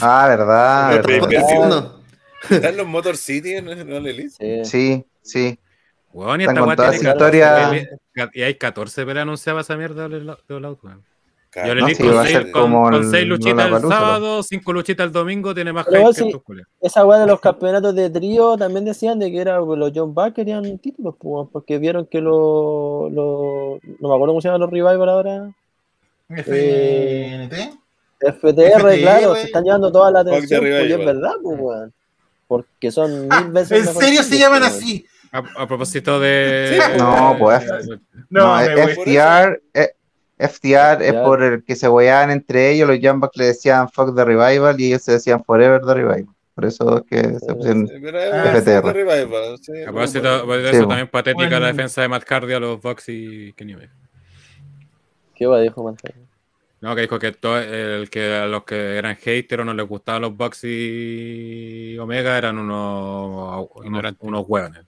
Ah, 0.00 0.26
verdad. 0.28 1.02
Verdad. 1.02 1.92
Pero, 2.48 2.60
pero. 2.60 2.60
¿Están 2.60 2.76
los 2.76 2.86
Motor 2.86 3.16
City 3.16 3.54
en, 3.54 3.68
en 3.68 3.90
Elite? 3.92 4.64
Sí. 4.64 5.04
Sí. 5.22 5.58
Weón, 6.12 6.40
y 6.40 6.44
Están 6.44 6.54
esta 6.56 6.60
con 6.60 6.68
weá 6.68 6.76
toda 6.76 6.90
tiene 6.90 7.02
esa 7.02 7.12
14 7.14 7.36
historia. 7.38 8.30
Y 8.34 8.42
hay 8.42 8.54
14 8.54 9.04
peleas 9.06 9.22
anunciadas 9.22 9.66
esa 9.66 9.76
mierda 9.76 10.08
de 10.08 10.16
All 10.16 10.38
de 10.48 10.54
All 10.54 10.64
Out, 10.64 10.78
weón. 10.84 10.98
Y 10.98 11.50
Claro, 11.54 11.70
All 11.72 11.78
No, 11.78 11.86
Elite 11.86 12.02
sí, 12.02 12.08
con 12.08 12.16
va 12.16 12.20
a 12.20 12.24
seis- 12.24 12.36
ser 12.36 12.50
con- 12.50 12.62
como 12.62 12.82
con 12.84 12.94
el 12.94 13.10
6 13.10 13.26
luchitas 13.26 13.66
el 13.72 13.88
sábado, 13.88 14.42
5 14.42 14.72
luchitas 14.72 15.06
el 15.06 15.12
domingo, 15.12 15.54
tiene 15.54 15.72
más 15.72 15.86
Pero 15.88 16.12
hype 16.12 16.32
que. 16.32 16.62
Esa 16.80 17.04
weá 17.06 17.18
de 17.20 17.26
los 17.28 17.40
campeonatos 17.40 17.94
de 17.94 18.10
trío 18.10 18.56
también 18.56 18.84
decían 18.84 19.18
de 19.20 19.30
que 19.30 19.40
era 19.40 19.58
los 19.58 19.92
John 19.94 20.12
Buck 20.14 20.32
querían 20.34 20.78
títulos, 20.78 21.14
pues, 21.18 21.32
weón, 21.32 21.48
porque 21.50 21.78
vieron 21.78 22.06
que 22.06 22.20
los. 22.20 23.12
no 23.12 23.78
me 23.82 24.14
acuerdo 24.14 24.26
cómo 24.26 24.40
se 24.40 24.48
llaman 24.48 24.60
los 24.62 24.70
Revival 24.70 25.08
ahora. 25.08 25.50
FNT. 26.28 27.54
FTR, 28.20 28.32
FTR, 28.80 29.00
claro, 29.00 29.34
se 29.34 29.42
están 29.42 29.64
llevando 29.64 29.92
toda 29.92 30.10
la 30.10 30.20
atención, 30.20 30.60
pues, 30.60 30.90
es 30.90 30.98
verdad, 30.98 31.32
pues, 31.42 31.58
weón. 31.60 31.92
Porque 32.46 32.90
son 32.90 33.28
mil 33.28 33.50
veces. 33.52 33.86
¿En 33.88 33.94
serio 33.94 34.22
se 34.22 34.38
llaman 34.38 34.60
pues, 34.60 34.72
así? 34.74 35.06
A, 35.32 35.38
a 35.62 35.66
propósito 35.66 36.20
de. 36.20 36.78
No, 36.98 37.36
pues. 37.38 37.64
No, 38.30 38.56
No, 38.56 38.56
me 38.56 38.74
voy. 38.74 38.92
FTR, 38.94 39.62
eh, 39.74 39.94
FTR 40.38 41.02
es 41.02 41.12
FTR. 41.12 41.22
por 41.24 41.42
el 41.42 41.64
que 41.64 41.74
se 41.76 41.88
hueaban 41.88 42.30
entre 42.30 42.70
ellos. 42.72 42.88
Los 42.88 42.98
Jambas 43.00 43.30
le 43.34 43.46
decían 43.46 43.88
Fuck 43.90 44.14
the 44.14 44.24
Revival 44.24 44.80
y 44.80 44.86
ellos 44.88 45.02
se 45.02 45.12
decían 45.12 45.42
Forever 45.44 45.80
the 45.80 45.94
Revival. 45.94 46.26
Por 46.54 46.66
eso 46.66 46.98
es 46.98 47.02
que 47.10 47.38
se 47.40 47.54
pusieron 47.54 47.88
Sí, 47.88 47.94
Ah, 48.32 48.52
FTR. 48.60 48.92
Revival, 48.92 49.58
sí, 49.60 49.72
A 49.82 49.86
propósito 49.86 50.46
de 50.46 50.70
Sí, 50.70 50.76
eso, 50.76 50.82
po. 50.84 50.88
también 50.88 51.08
patética 51.08 51.44
Bueno. 51.46 51.60
la 51.60 51.66
defensa 51.68 52.02
de 52.02 52.08
Matt 52.08 52.24
Hardy 52.28 52.52
a 52.54 52.60
los 52.60 52.80
Bucks 52.80 53.08
y 53.08 53.52
Kenny 53.54 53.74
Omega. 53.74 53.92
¿Qué 55.34 55.48
weá 55.48 55.60
dijo, 55.60 55.82
man? 55.82 55.96
No, 56.84 56.94
que 56.94 57.00
dijo 57.00 57.18
que, 57.18 57.32
todo, 57.32 57.58
el 57.58 58.10
que 58.10 58.34
a 58.34 58.44
los 58.44 58.64
que 58.64 58.98
eran 58.98 59.16
haters 59.16 59.62
o 59.62 59.64
no 59.64 59.72
les 59.72 59.88
gustaban 59.88 60.20
los 60.20 60.36
Bucks 60.36 60.64
y 60.64 61.96
Omega 61.96 62.36
eran 62.36 62.58
unos, 62.58 63.68
unos, 63.70 63.86
Ignorantes. 63.86 64.22
unos 64.22 64.44
hueones, 64.46 64.82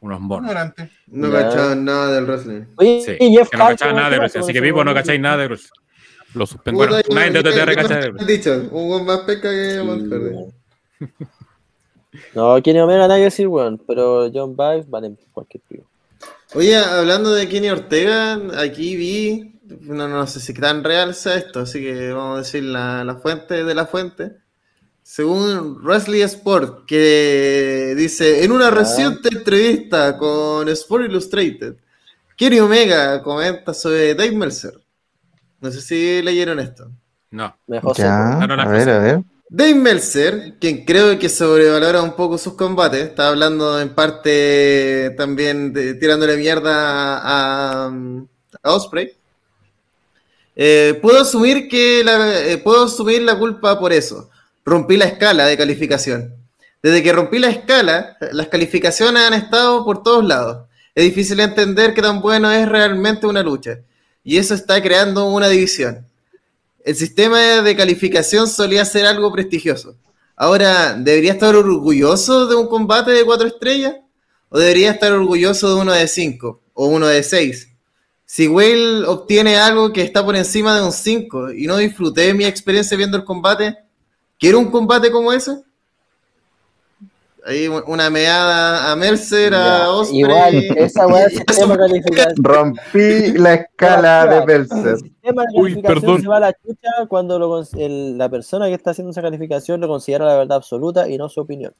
unos 0.00 0.20
monos. 0.20 0.44
Ignorante. 0.44 0.90
No 1.06 1.32
cachaban 1.32 1.86
nada 1.86 2.12
del 2.12 2.26
wrestling. 2.26 2.64
Oye, 2.76 3.00
Sí, 3.00 3.12
y 3.18 3.34
Jeff 3.34 3.48
que 3.48 3.56
no 3.56 3.64
Hardy, 3.64 3.76
cachaban 3.78 3.96
nada 3.96 4.10
de 4.10 4.14
¿qué 4.16 4.20
Bruce, 4.20 4.32
pasó 4.34 4.44
así 4.44 4.52
que 4.52 4.60
vivo 4.60 4.84
no 4.84 4.92
cacháis 4.92 5.18
nada 5.18 5.38
de 5.38 5.46
Bruce. 5.46 5.68
Lo 6.34 6.44
suspendieron. 6.46 7.00
Bueno, 7.08 7.14
nadie 7.18 7.30
de 7.30 7.42
TTR 7.42 7.74
cacha 7.74 7.96
de 7.98 8.12
He 8.22 8.24
dicho, 8.26 8.68
un 8.72 9.06
más 9.06 9.20
pesca 9.20 9.48
que 9.48 9.82
tarde. 10.10 10.52
No, 12.34 12.62
Kenny 12.62 12.80
Omega 12.80 12.98
nada 12.98 13.16
que 13.16 13.22
decir, 13.24 13.48
weón, 13.48 13.82
pero 13.86 14.30
John 14.34 14.54
Bucks 14.54 14.86
vale 14.90 15.14
cualquier 15.32 15.62
tío. 15.66 15.80
Oye, 16.52 16.76
hablando 16.76 17.32
de 17.32 17.48
Kenny 17.48 17.70
Ortega, 17.70 18.38
aquí 18.58 18.96
vi, 18.96 19.55
no, 19.68 20.08
no 20.08 20.26
sé 20.26 20.40
si 20.40 20.54
tan 20.54 20.82
real 20.84 21.14
sea 21.14 21.34
esto, 21.36 21.60
así 21.60 21.80
que 21.80 22.12
vamos 22.12 22.36
a 22.36 22.42
decir 22.42 22.62
la, 22.64 23.04
la 23.04 23.16
fuente 23.16 23.64
de 23.64 23.74
la 23.74 23.86
fuente. 23.86 24.32
Según 25.02 25.82
Wrestling 25.84 26.22
Sport, 26.24 26.84
que 26.86 27.94
dice, 27.96 28.42
en 28.44 28.50
una 28.52 28.70
reciente 28.70 29.28
entrevista 29.30 30.16
con 30.18 30.68
Sport 30.68 31.04
Illustrated, 31.04 31.76
Kenny 32.36 32.58
Omega 32.58 33.22
comenta 33.22 33.72
sobre 33.72 34.14
Dave 34.14 34.32
Meltzer. 34.32 34.72
No 35.60 35.70
sé 35.70 35.80
si 35.80 36.22
leyeron 36.22 36.58
esto. 36.58 36.90
No. 37.30 37.56
Mejor 37.66 37.96
Ya, 37.96 38.36
No, 38.40 38.46
no, 38.48 38.56
no, 38.56 38.62
a 38.62 38.68
ver, 38.68 38.88
a 38.90 38.98
ver. 38.98 39.22
Dave 39.48 39.74
Meltzer, 39.76 40.54
quien 40.60 40.84
creo 40.84 41.16
que 41.20 41.28
sobrevalora 41.28 42.02
un 42.02 42.14
poco 42.16 42.36
sus 42.36 42.54
combates, 42.54 43.04
está 43.04 43.28
hablando 43.28 43.80
en 43.80 43.90
parte 43.94 45.14
también 45.16 45.72
de- 45.72 45.94
tirándole 45.94 46.36
mierda 46.36 47.18
a, 47.22 47.86
a 48.62 48.72
Osprey. 48.74 49.12
Eh, 50.56 50.98
puedo 51.02 51.20
asumir 51.20 51.68
que 51.68 52.02
la, 52.02 52.40
eh, 52.40 52.56
puedo 52.56 52.84
asumir 52.84 53.22
la 53.22 53.38
culpa 53.38 53.78
por 53.78 53.92
eso. 53.92 54.30
Rompí 54.64 54.96
la 54.96 55.04
escala 55.04 55.44
de 55.46 55.56
calificación. 55.56 56.34
Desde 56.82 57.02
que 57.02 57.12
rompí 57.12 57.38
la 57.38 57.48
escala, 57.48 58.16
las 58.32 58.48
calificaciones 58.48 59.22
han 59.22 59.34
estado 59.34 59.84
por 59.84 60.02
todos 60.02 60.24
lados. 60.24 60.66
Es 60.94 61.04
difícil 61.04 61.40
entender 61.40 61.92
qué 61.92 62.00
tan 62.00 62.22
bueno 62.22 62.50
es 62.50 62.66
realmente 62.66 63.26
una 63.26 63.42
lucha. 63.42 63.80
Y 64.24 64.38
eso 64.38 64.54
está 64.54 64.82
creando 64.82 65.26
una 65.26 65.48
división. 65.48 66.06
El 66.82 66.96
sistema 66.96 67.62
de 67.62 67.76
calificación 67.76 68.48
solía 68.48 68.84
ser 68.84 69.06
algo 69.06 69.30
prestigioso. 69.32 69.96
Ahora, 70.36 70.94
¿debería 70.94 71.32
estar 71.32 71.54
orgulloso 71.54 72.46
de 72.46 72.54
un 72.54 72.68
combate 72.68 73.10
de 73.10 73.24
cuatro 73.24 73.46
estrellas? 73.46 73.96
¿O 74.48 74.58
debería 74.58 74.92
estar 74.92 75.12
orgulloso 75.12 75.74
de 75.74 75.80
uno 75.82 75.92
de 75.92 76.06
cinco? 76.08 76.62
¿O 76.72 76.86
uno 76.86 77.08
de 77.08 77.22
seis? 77.22 77.68
Si 78.28 78.48
Whale 78.48 79.04
obtiene 79.06 79.56
algo 79.56 79.92
que 79.92 80.02
está 80.02 80.24
por 80.24 80.34
encima 80.36 80.74
de 80.76 80.82
un 80.84 80.90
5 80.92 81.52
y 81.52 81.66
no 81.66 81.76
disfruté 81.76 82.22
de 82.22 82.34
mi 82.34 82.44
experiencia 82.44 82.96
viendo 82.96 83.16
el 83.16 83.24
combate, 83.24 83.78
¿quiero 84.38 84.58
un 84.58 84.70
combate 84.70 85.10
como 85.12 85.32
ese? 85.32 85.62
Ahí 87.44 87.68
una 87.68 88.10
meada 88.10 88.90
a 88.90 88.96
Mercer, 88.96 89.52
Ya, 89.52 89.84
a 89.84 89.90
Osprey. 89.92 90.18
Igual, 90.18 90.54
esa 90.78 91.06
weá 91.06 91.26
es 91.26 91.34
sistema 91.46 91.74
de 91.74 91.78
calificación. 91.78 92.34
Rompí 92.42 93.32
la 93.38 93.54
escala 93.54 94.26
de 94.26 94.44
Belser. 94.44 94.86
El 94.88 94.98
sistema 94.98 95.42
de 95.42 95.48
Uy, 95.60 95.70
calificación 95.74 96.00
perdón. 96.00 96.22
se 96.22 96.26
va 96.28 96.36
a 96.38 96.40
la 96.40 96.52
chucha 96.54 96.90
cuando 97.08 97.38
lo 97.38 97.62
el- 97.78 98.18
la 98.18 98.28
persona 98.28 98.66
que 98.66 98.74
está 98.74 98.90
haciendo 98.90 99.12
esa 99.12 99.22
calificación 99.22 99.80
lo 99.80 99.86
considera 99.86 100.26
la 100.26 100.36
verdad 100.36 100.56
absoluta 100.56 101.08
y 101.08 101.16
no 101.18 101.28
su 101.28 101.40
opinión. 101.40 101.72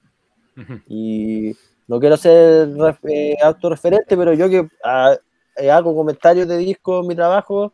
Ujú. 0.56 0.74
Y 0.88 1.56
no 1.88 1.98
quiero 1.98 2.16
ser 2.16 2.68
ref- 2.70 2.98
eh, 3.08 3.34
autorreferente, 3.42 4.16
pero 4.16 4.34
yo 4.34 4.48
que 4.48 4.68
ah, 4.84 5.16
eh, 5.56 5.70
hago 5.70 5.94
comentarios 5.94 6.46
de 6.48 6.56
disco 6.58 7.00
en 7.00 7.06
mi 7.08 7.14
trabajo, 7.14 7.72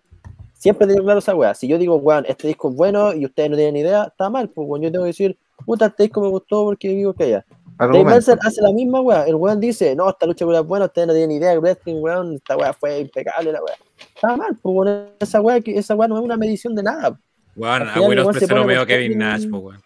siempre 0.54 0.86
tengo 0.86 1.02
claro 1.02 1.18
esa 1.18 1.34
weá. 1.34 1.54
Si 1.54 1.66
yo 1.68 1.78
digo, 1.78 1.96
weón, 1.96 2.24
este 2.28 2.48
disco 2.48 2.70
es 2.70 2.76
bueno 2.76 3.12
y 3.12 3.24
ustedes 3.26 3.50
no 3.50 3.56
tienen 3.56 3.76
idea, 3.76 4.04
está 4.04 4.30
mal, 4.30 4.48
pues 4.48 4.68
weón, 4.68 4.82
yo 4.82 4.90
tengo 4.92 5.04
que 5.04 5.08
decir, 5.08 5.36
puta, 5.66 5.86
este 5.86 6.04
disco 6.04 6.20
me 6.20 6.28
gustó 6.28 6.64
porque 6.64 6.88
digo 6.88 7.12
que 7.14 7.30
ya. 7.30 7.44
Dave. 7.78 8.04
Meltzer 8.04 8.38
hace 8.42 8.62
la 8.62 8.70
misma 8.70 9.00
weá. 9.00 9.24
El 9.26 9.34
weón 9.34 9.58
dice, 9.58 9.96
no, 9.96 10.08
esta 10.08 10.24
lucha 10.26 10.44
es 10.44 10.62
buena, 10.66 10.84
ustedes 10.84 11.08
no 11.08 11.14
tienen 11.14 11.36
idea 11.36 11.50
de 11.50 11.58
wrestling, 11.58 11.96
weón, 12.00 12.34
esta 12.34 12.56
weá 12.56 12.72
fue 12.72 13.00
impecable, 13.00 13.50
la 13.50 13.60
weá. 13.62 13.74
Está 14.14 14.36
mal, 14.36 14.56
pues 14.62 14.74
weón, 14.76 15.08
esa 15.18 15.40
weá, 15.40 15.60
que- 15.60 15.76
esa 15.78 15.94
weá 15.96 16.06
no 16.06 16.16
es 16.18 16.22
una 16.24 16.36
medición 16.36 16.74
de 16.76 16.82
nada. 16.84 17.18
Weón, 17.56 17.82
Al 17.82 17.88
a 17.88 17.92
final 17.94 18.08
Will 18.08 18.18
igual 18.18 18.26
Ospreay 18.36 18.40
se 18.40 18.46
se 18.46 18.54
lo 18.54 18.60
pone 18.62 18.72
veo 18.74 18.80
por 18.82 18.88
Kevin 18.88 19.18
Nash, 19.18 19.48
po, 19.50 19.58
weón. 19.58 19.82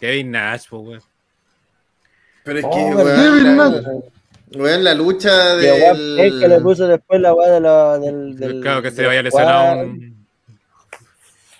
Kevin 0.00 0.30
Nash, 0.30 0.68
po, 0.68 0.78
weón. 0.78 1.02
Pero 2.44 2.58
es 2.60 2.64
Oh, 2.64 2.70
que, 2.70 2.94
verdad, 2.94 3.18
weón, 3.44 3.58
weón. 3.84 4.04
Weón, 4.54 4.84
la 4.84 4.94
lucha 4.94 5.56
weón, 5.56 6.18
es 6.20 6.32
que 6.34 6.38
le 6.40 6.48
del. 6.48 6.62
puso 6.62 6.86
después 6.86 7.20
la 7.20 7.34
weá 7.34 7.50
de 7.52 7.60
la, 7.60 7.98
del, 7.98 8.36
del. 8.36 8.60
claro 8.60 8.82
que 8.82 8.90
se 8.90 8.96
del 8.98 9.06
vaya 9.06 9.22
lesionado 9.22 9.80
un. 9.82 10.16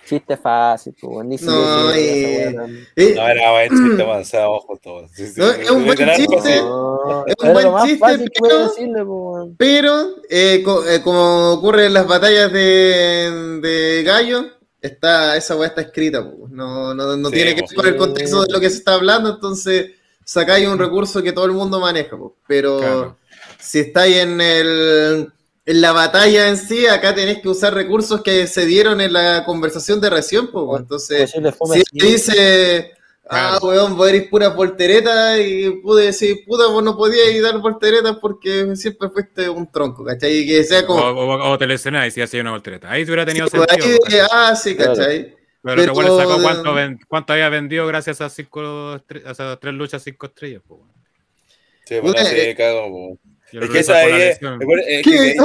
Chiste 0.09 0.37
fácil, 0.37 0.95
pues 1.01 1.27
ni 1.27 1.35
No, 1.39 1.91
esa 1.91 2.53
weá, 2.55 2.69
Eh, 2.95 3.13
No, 3.17 3.29
era 3.29 3.51
buen 3.51 3.69
chiste, 3.71 4.07
man. 4.07 4.25
sea, 4.25 4.49
ojo 4.49 4.79
todo. 4.81 5.09
Sí, 5.13 5.27
sí, 5.27 5.41
No, 5.41 5.51
es 5.51 5.69
un 5.69 5.85
buen 5.85 5.99
chiste. 5.99 6.61
No, 6.61 7.25
Es 7.27 7.35
un 7.43 7.53
buen 7.53 7.85
chiste, 7.89 8.31
pero- 8.41 8.69
decirle, 8.69 9.05
pues. 9.05 9.49
Pero, 9.59 10.07
eh, 10.31 10.63
co- 10.65 10.87
eh, 10.89 11.03
como 11.03 11.55
ocurre 11.55 11.87
en 11.87 11.95
las 11.95 12.07
batallas 12.07 12.53
de, 12.53 13.59
de 13.61 14.03
Gallo, 14.05 14.45
está, 14.81 15.37
esa 15.37 15.57
weá 15.57 15.71
está 15.71 15.81
escrita, 15.81 16.23
po. 16.23 16.47
no, 16.53 16.95
no, 16.95 17.17
no 17.17 17.29
Sí, 17.31 17.35
tiene 17.35 17.57
que 17.57 17.63
po. 17.63 17.69
ver 17.71 17.77
con 17.77 17.87
el 17.89 17.97
contexto 17.97 18.43
de 18.45 18.53
lo 18.53 18.61
que 18.61 18.71
se 18.71 18.77
está 18.79 18.95
hablando, 18.95 19.31
entonces 19.31 19.91
sacáis 20.27 20.69
un 20.69 20.79
recurso 20.79 21.23
que 21.23 21.33
todo 21.33 21.47
el 21.47 21.53
mundo 21.53 21.81
maneja, 21.81 22.19
po. 22.19 22.37
pero 22.49 22.79
Claro. 22.79 23.19
si 23.59 23.81
estáis 23.81 24.17
en 24.19 24.41
el 24.43 25.33
en 25.69 25.81
la 25.81 25.93
batalla 25.93 26.49
en 26.49 26.57
sí, 26.59 26.87
acá 26.87 27.15
tenéis 27.15 27.41
que 27.43 27.49
usar 27.49 27.75
recursos 27.75 28.23
que 28.23 28.47
se 28.49 28.67
dieron 28.67 29.01
en 29.01 29.13
la 29.13 29.45
conversación 29.45 30.01
de 30.01 30.11
recién, 30.11 30.49
po. 30.53 30.67
Pues 30.69 30.83
entonces, 30.83 31.37
fome 31.59 31.83
si 31.93 32.01
dice, 32.01 32.93
ah, 33.29 33.59
Claro. 33.59 33.61
weón, 33.61 33.97
vos 33.97 34.09
eres 34.09 34.29
pura 34.29 34.51
voltereta 34.51 35.39
y 35.41 35.71
pude 35.83 36.07
decir, 36.07 36.45
puta, 36.47 36.69
vos 36.69 36.85
no 36.85 36.97
podías 36.97 37.31
ir 37.33 37.43
dar 37.43 37.59
volteretas 37.61 38.19
porque 38.21 38.77
siempre 38.77 39.11
fuiste 39.11 39.49
un 39.49 39.71
tronco, 39.71 40.05
¿cachai? 40.05 40.39
Y 40.41 40.47
que 40.47 40.65
sea 40.65 40.85
O, 40.87 40.87
como, 40.87 41.03
o, 41.03 41.51
o 41.53 41.59
te 41.59 41.67
lesionás 41.67 42.09
y 42.09 42.11
si 42.13 42.23
hacía 42.23 42.41
una 42.43 42.53
voltereta. 42.53 42.91
Ahí 42.91 43.05
hubiera 43.05 43.27
tenido 43.27 43.49
Sí, 43.49 43.57
pues, 43.57 43.67
sentido. 43.69 43.99
ahí, 44.07 44.27
ah, 44.31 44.57
sí, 44.57 44.77
¿cachai? 44.77 45.37
Pero 45.75 45.83
que 45.85 45.91
igual 45.91 46.07
pero 46.07 46.19
sacó 46.19 46.43
cuánto, 46.43 46.75
ven- 46.75 46.99
cuánto 47.09 47.33
había 47.33 47.49
vendido 47.49 47.87
gracias 47.87 48.21
a, 48.21 48.27
esas 48.27 48.35
cinco 48.35 48.95
estre- 48.97 49.25
a 49.27 49.33
esas 49.33 49.61
tres 49.61 49.75
luchas 49.75 50.03
cinco 50.03 50.27
estrellas. 50.27 50.63
po. 50.67 50.87
Sí, 51.85 51.95
bueno, 52.01 52.09
Puta, 52.17 52.25
sí, 52.25 52.37
eh, 52.39 52.55
cago, 52.57 52.89
po. 52.89 53.19
Es 53.53 53.71
que 53.71 53.79
esa 53.79 53.93
la 53.93 53.99
ahí 54.01 54.23
es, 54.23 54.39
que 54.39 55.37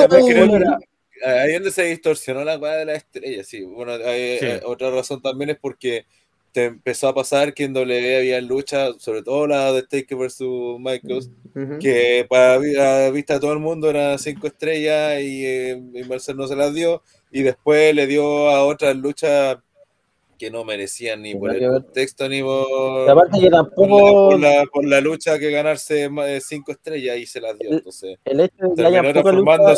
ahí 1.25 1.53
donde 1.53 1.71
se 1.71 1.83
distorsionó 1.83 2.43
la 2.43 2.57
weá 2.57 2.77
de 2.77 2.85
la 2.85 2.93
estrella, 2.95 3.43
sí. 3.43 3.61
Bueno, 3.63 3.91
hay- 3.93 4.39
Sí. 4.39 4.45
hay- 4.45 4.59
otra 4.65 4.89
razón 4.89 5.21
también 5.21 5.51
es 5.51 5.57
porque 5.59 6.05
te 6.51 6.65
empezó 6.65 7.07
a 7.07 7.15
pasar 7.15 7.53
que 7.53 7.63
en 7.63 7.73
W 7.73 8.17
había 8.17 8.41
luchas, 8.41 8.95
sobre 8.99 9.21
todo 9.23 9.47
la 9.47 9.71
de 9.71 9.83
Taker 9.83 10.17
versus 10.17 10.79
Michaels, 10.79 11.29
que 11.79 12.25
para 12.27 12.57
vi- 12.57 12.75
a 12.77 13.09
vista 13.11 13.35
de 13.35 13.39
todo 13.39 13.53
el 13.53 13.59
mundo 13.59 13.89
eran 13.89 14.19
cinco 14.19 14.47
estrellas 14.47 15.21
y, 15.21 15.45
eh, 15.45 15.81
y 15.93 16.03
Mercer 16.03 16.35
no 16.35 16.47
se 16.47 16.55
las 16.57 16.73
dio, 16.73 17.03
y 17.31 17.43
después 17.43 17.95
le 17.95 18.05
dio 18.07 18.49
a 18.49 18.65
otras 18.65 18.95
luchas 18.97 19.59
que 20.41 20.49
no 20.49 20.63
merecían 20.63 21.21
ni 21.21 21.35
por 21.35 21.51
el 21.51 21.59
contexto 21.69 22.27
ni 22.27 22.41
por, 22.41 23.07
aparte 23.07 23.39
que 23.39 23.49
la, 23.51 23.57
tampoco 23.57 24.29
por 24.31 24.39
la- 24.39 24.65
por 24.73 24.85
la 24.87 24.99
lucha 24.99 25.37
que 25.37 25.51
ganarse 25.51 26.05
eh, 26.05 26.39
cinco 26.41 26.71
estrellas 26.71 27.15
y 27.17 27.27
se 27.27 27.39
las 27.39 27.55
dio. 27.59 27.69
El- 27.69 27.75
Entonces, 27.77 28.17
el 28.25 28.39
hecho 28.39 28.55
de 28.69 28.75
que 28.75 28.81
haya 28.87 28.99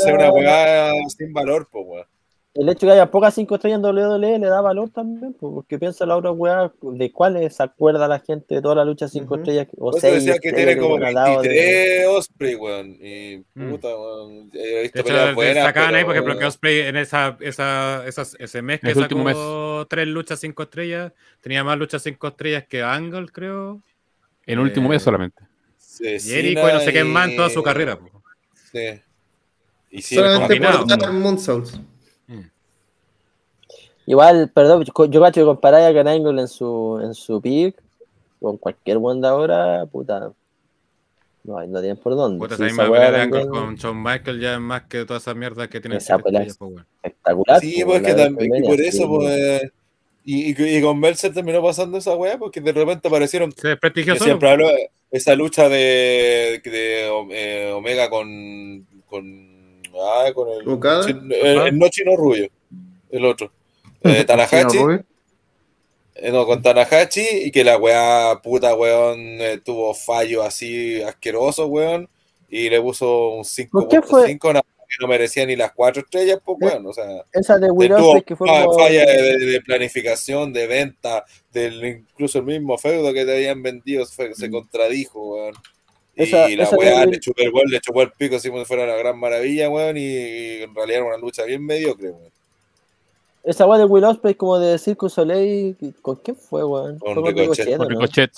en 0.07 0.15
una 0.15 0.27
lucha, 0.29 0.31
weá 0.33 0.93
sin 1.17 1.33
valor, 1.33 1.67
pues 1.69 1.85
weón. 1.85 2.05
El 2.55 2.69
hecho 2.69 2.85
de 2.85 2.91
que 2.91 2.93
haya 2.93 3.09
pocas 3.09 3.33
5 3.33 3.55
estrellas 3.55 3.79
en 3.79 3.85
WWE 3.85 4.37
le 4.39 4.47
da 4.47 4.61
valor 4.61 4.89
también, 4.91 5.33
porque 5.39 5.79
piensa 5.79 6.05
la 6.05 6.15
otra 6.17 6.31
weá 6.31 6.71
de 6.81 7.11
cuáles 7.11 7.55
se 7.55 7.63
acuerda 7.63 8.07
la 8.07 8.19
gente 8.19 8.55
de 8.55 8.61
toda 8.61 8.75
la 8.75 8.85
lucha 8.85 9.07
5 9.07 9.25
Ujú. 9.25 9.35
estrellas 9.35 9.67
o 9.77 9.89
eso 9.89 9.99
6 9.99 10.13
decía 10.25 10.39
que 10.39 10.53
tiene 10.53 10.77
como 10.77 10.95
weón, 10.95 11.05
al 11.05 11.13
lado 11.15 11.41
de- 11.41 11.47
23 11.49 12.07
Osprey, 12.09 12.55
weón. 12.55 12.97
Y 13.01 13.43
Mm. 13.55 13.69
puta, 13.71 13.87
weón. 13.87 14.49
He 14.53 14.57
De 14.57 14.81
visto 14.83 14.99
hecho, 14.99 15.13
de- 15.13 15.33
buenas. 15.33 15.63
sacaban 15.65 15.95
ahí, 15.95 16.03
pero- 16.03 16.05
por 16.05 16.15
ejemplo, 16.15 16.37
que 16.39 16.45
Osprey 16.45 16.79
en 16.81 16.97
esa, 16.97 17.37
esa, 17.39 18.05
esas- 18.05 18.35
ese 18.39 18.61
mes 18.61 18.79
que 18.81 18.93
sacó 18.93 19.87
tres 19.89 20.07
luchas 20.07 20.39
cinco 20.39 20.63
estrellas, 20.63 21.11
tenía 21.41 21.63
más 21.63 21.77
luchas 21.79 22.03
cinco 22.03 22.27
estrellas 22.27 22.65
que 22.69 22.83
Angle, 22.83 23.27
creo. 23.31 23.81
En 24.45 24.53
el 24.53 24.59
último 24.59 24.89
mes 24.89 25.01
Eh, 25.01 25.05
solamente. 25.05 25.43
Sí, 25.77 26.03
Y 26.05 26.55
no 26.55 26.79
sé 26.81 26.91
qué 26.93 27.03
más 27.03 27.29
en 27.29 27.35
toda 27.35 27.49
su 27.49 27.63
carrera. 27.63 27.97
po. 27.97 28.21
Sí. 28.71 29.01
Y 29.89 30.01
sí, 30.01 30.15
Solamente 30.15 30.55
por 30.59 30.87
dar 30.87 31.11
Moonsaults. 31.13 31.79
Igual, 34.05 34.51
perdón, 34.53 34.83
yo 34.83 35.21
cacho 35.21 35.41
que 35.41 35.45
comparar 35.45 35.81
a 35.83 35.93
Kurt 35.93 36.07
Angle 36.07 36.41
en 36.41 36.47
su, 36.47 36.99
en 37.01 37.13
su 37.13 37.41
pick 37.41 37.75
con 38.41 38.57
cualquier 38.57 38.97
buen 38.97 39.21
de 39.21 39.27
ahora, 39.27 39.85
puta. 39.85 40.31
No, 41.45 41.57
hay- 41.57 41.67
no 41.67 41.79
tienen 41.79 41.97
por 41.97 42.15
dónde. 42.15 42.39
Puta, 42.39 42.55
esa 42.55 42.63
misma 42.65 42.89
weá 42.89 43.01
pelea 43.07 43.11
de 43.11 43.21
Angle 43.21 43.41
también 43.43 43.65
con 43.65 43.75
Shawn 43.75 44.03
Michaels 44.03 44.41
ya 44.41 44.53
es 44.55 44.59
más 44.59 44.83
que 44.83 45.05
toda 45.05 45.19
esa 45.19 45.33
mierda 45.33 45.69
que 45.69 45.79
tiene 45.79 45.97
Esa 45.97 46.17
pelea 46.19 46.45
po, 46.57 46.67
weón. 46.67 46.85
espectacular. 47.01 47.59
Sí, 47.61 47.81
pues, 47.85 48.01
pues 48.01 48.01
que 48.15 48.21
también, 48.21 48.55
y 48.55 48.67
por 48.67 48.77
sí, 48.77 48.85
eso, 48.85 49.07
pues. 49.07 49.71
Y, 50.25 50.51
y, 50.51 50.77
y 50.77 50.81
con 50.81 50.99
Meltzer 50.99 51.33
terminó 51.33 51.61
pasando 51.61 51.97
esa 51.97 52.15
weá, 52.15 52.37
porque 52.37 52.61
de 52.61 52.71
repente 52.71 53.07
aparecieron. 53.07 53.51
Se 53.51 53.77
siempre 54.19 54.49
hablo 54.49 54.67
de 54.69 54.89
esa 55.11 55.35
lucha 55.35 55.67
de, 55.67 56.61
de 56.63 57.07
eh, 57.31 57.71
Omega 57.73 58.09
con. 58.09 58.85
con. 59.09 59.81
Ah, 59.95 60.31
con 60.33 60.47
el. 60.49 61.31
El, 61.33 61.57
el 61.67 61.77
no 61.79 61.89
chino 61.89 62.15
rubio. 62.15 62.47
El 63.09 63.25
otro. 63.25 63.51
Eh, 64.03 64.23
Tanahashi. 64.27 64.77
Eh, 66.15 66.31
no, 66.31 66.45
con 66.45 66.61
Tanahashi 66.61 67.25
y 67.45 67.51
que 67.51 67.63
la 67.63 67.77
weá 67.77 68.39
puta, 68.43 68.75
weón, 68.75 69.19
eh, 69.41 69.59
tuvo 69.63 69.93
fallo 69.93 70.43
así 70.43 71.01
asqueroso, 71.01 71.65
weón, 71.67 72.07
y 72.49 72.69
le 72.69 72.79
puso 72.81 73.29
un 73.29 73.43
¿Por 73.71 73.87
qué 73.87 74.01
fue? 74.01 74.27
5.5, 74.27 74.47
nada 74.53 74.63
que 74.87 74.95
no 75.01 75.07
merecía 75.07 75.43
ni 75.47 75.55
las 75.55 75.71
cuatro 75.73 76.03
estrellas, 76.03 76.39
pues, 76.45 76.57
weón, 76.61 76.85
o 76.85 76.93
sea, 76.93 77.23
Esa 77.31 77.57
de 77.57 77.67
tuvo 77.67 78.21
que 78.21 78.35
fue 78.35 78.47
fa- 78.47 78.63
como- 78.65 78.77
falla 78.77 79.05
de, 79.05 79.37
de 79.39 79.61
planificación, 79.61 80.53
de 80.53 80.67
venta, 80.67 81.25
del 81.51 81.83
incluso 81.83 82.37
el 82.37 82.45
mismo 82.45 82.77
feudo 82.77 83.11
que 83.11 83.25
te 83.25 83.33
habían 83.35 83.63
vendido 83.63 84.05
fue- 84.05 84.35
se 84.35 84.51
contradijo, 84.51 85.33
weón. 85.35 85.55
Esa- 86.15 86.47
y 86.47 86.55
la 86.55 86.65
weá 86.77 87.05
le 87.07 87.19
chupó 87.19 87.41
el 87.41 87.49
gol, 87.51 87.63
le 87.71 87.79
chupó 87.81 88.03
el 88.03 88.11
pico 88.11 88.35
así 88.35 88.49
como 88.49 88.59
si 88.61 88.65
fuera 88.67 88.83
una 88.83 88.95
gran 88.97 89.17
maravilla, 89.17 89.67
weón, 89.67 89.97
y 89.97 90.15
en 90.61 90.75
realidad 90.75 90.97
era 90.99 91.05
una 91.07 91.17
lucha 91.17 91.43
bien 91.45 91.65
mediocre, 91.65 92.11
weón. 92.11 92.31
Esa 93.43 93.65
weá 93.67 93.77
de 93.77 93.83
Will 93.83 94.05
Ospreay 94.05 94.35
como 94.35 94.57
de 94.57 94.77
Circus 94.77 95.13
Soleil, 95.13 95.75
¿con 96.01 96.15
quién 96.15 96.37
fue, 96.37 96.63
weón? 96.63 96.97
Con 96.97 97.25
Ricochet, 97.25 97.77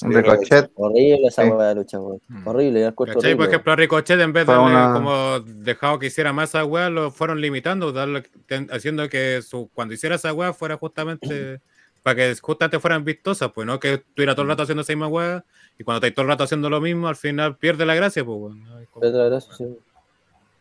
Ricochet. 0.01 0.71
Horrible 0.73 1.27
esa 1.27 1.45
weá 1.45 1.67
de 1.69 1.75
lucha, 1.75 1.99
weón. 1.99 2.19
Mm. 2.27 2.47
Horrible, 2.47 2.79
¿Cachai? 2.81 2.93
Por 2.95 3.09
horrible, 3.17 3.45
ejemplo, 3.45 3.71
a 3.71 3.75
Ricochet, 3.75 4.19
en 4.19 4.33
vez 4.33 4.47
de 4.47 4.57
una- 4.57 4.93
como 4.93 5.39
dejado 5.41 5.99
que 5.99 6.07
hiciera 6.07 6.33
más 6.33 6.49
esa 6.49 6.65
weá, 6.65 6.89
lo 6.89 7.11
fueron 7.11 7.39
limitando, 7.39 7.93
darle- 7.93 8.27
ten- 8.47 8.67
haciendo 8.71 9.07
que 9.07 9.43
su, 9.43 9.69
cuando 9.75 9.93
hiciera 9.93 10.15
esa 10.15 10.33
weá 10.33 10.53
fuera 10.53 10.75
justamente 10.77 11.59
para 12.03 12.15
que 12.15 12.35
justamente 12.41 12.79
fueran 12.79 13.03
vistosas, 13.03 13.51
pues 13.53 13.67
no 13.67 13.79
que 13.79 13.93
estuviera 13.95 14.33
todo 14.33 14.41
el 14.43 14.49
rato 14.49 14.63
haciendo 14.63 14.81
esa 14.81 14.93
misma 14.93 15.07
weá 15.07 15.45
y 15.77 15.83
cuando 15.83 15.97
estáis 15.97 16.15
todo 16.15 16.23
el 16.23 16.29
rato 16.29 16.43
haciendo 16.45 16.67
lo 16.67 16.81
mismo, 16.81 17.07
al 17.07 17.15
final 17.15 17.57
pierde 17.57 17.85
la 17.85 17.93
gracia, 17.93 18.25
pues 18.25 18.37
weón. 18.39 18.63
Weón. 18.67 18.87
Otra 18.95 19.29
vez, 19.29 19.47
sí, 19.55 19.65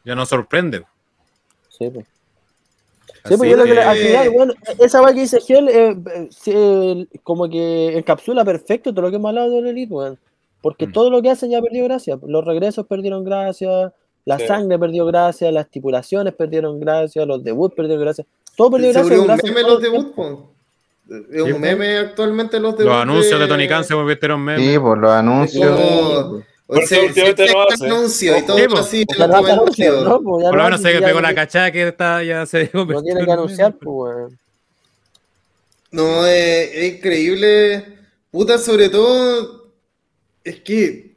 Ya 0.05 0.15
no 0.15 0.27
sorprende. 0.27 0.85
sí, 1.71 1.89
pues. 1.89 2.05
Sí, 3.27 3.37
pues 3.39 3.51
yo 3.51 3.57
lo 3.57 3.65
que 3.65 3.79
al 3.81 3.97
final, 3.97 4.31
bueno, 4.31 4.53
esa 4.79 5.01
weá 5.03 5.15
que 5.15 5.21
dice 5.21 5.41
Gel, 5.41 5.69
eh, 5.69 5.97
eh, 6.47 7.07
como 7.23 7.49
que 7.49 7.97
encapsula 7.97 8.45
perfecto 8.45 8.93
todo 8.93 9.03
lo 9.03 9.11
que 9.11 9.17
hemos 9.17 9.31
hablado 9.31 9.51
de 9.51 9.63
la 9.63 9.71
Elite, 9.71 9.93
weón. 9.95 10.19
Porque 10.61 10.87
Mm. 10.87 10.93
todo 10.93 11.11
lo 11.11 11.23
que 11.23 11.31
hacen 11.31 11.51
ya 11.51 11.61
perdió 11.63 11.85
gracia. 11.85 12.19
Los 12.27 12.45
regresos 12.45 12.87
perdieron 12.87 13.25
gracia, 13.25 13.93
la 14.27 14.39
Sí. 14.39 14.47
sangre 14.47 14.79
perdió 14.79 15.07
gracia, 15.07 15.51
las 15.53 15.67
estipulaciones 15.67 16.35
perdieron 16.35 16.79
gracia, 16.81 17.25
los 17.25 17.43
debuts 17.43 17.75
perdieron 17.75 18.03
gracia. 18.05 18.27
Todo 18.57 18.71
perdió 18.73 18.89
Se 18.89 18.93
gracia. 19.01 19.09
volvió 19.17 19.21
un 19.23 19.27
gracias 19.27 19.51
a 19.51 19.55
meme 19.55 19.69
los 19.69 19.81
debuts. 19.83 20.45
Es 21.31 21.45
Sí, 21.45 21.53
un 21.53 21.61
meme 21.61 21.97
actualmente 21.99 22.61
los 22.61 22.77
debuts. 22.77 22.95
Los 22.95 23.03
anuncios 23.03 23.41
de 23.41 23.47
Tony 23.47 23.69
Khan 23.69 23.85
se 23.85 23.95
convirtieron 23.95 24.41
en 24.41 24.45
memes. 24.45 24.71
Sí, 24.73 24.79
por 24.79 24.99
los 24.99 25.11
anuncios. 25.11 25.81
Por 26.67 26.83
eso 26.83 26.95
últimamente 27.05 27.47
no 27.53 27.63
hace. 27.69 27.87
anuncio 27.87 28.37
y 28.39 28.43
todo. 28.47 28.57
Pues 30.23 30.43
ya 30.43 30.51
Por 30.51 30.57
lo 30.59 30.63
no, 30.63 30.65
menos 30.65 30.81
se 30.81 31.01
pegó 31.03 31.21
la 31.21 31.35
cachada 31.35 31.71
que 31.73 31.89
está, 31.89 32.23
ya 32.23 32.47
se 32.47 32.71
No 32.73 33.03
tiene 33.03 33.21
en 33.21 33.27
que 33.27 33.33
anunciar, 33.33 33.75
pues, 33.75 34.17
weón. 34.17 34.39
No, 35.91 36.27
es, 36.27 36.71
es 36.75 36.95
increíble. 36.95 37.99
Puta, 38.31 38.59
sobre 38.59 38.89
todo, 38.89 39.71
es 40.43 40.61
que 40.61 41.15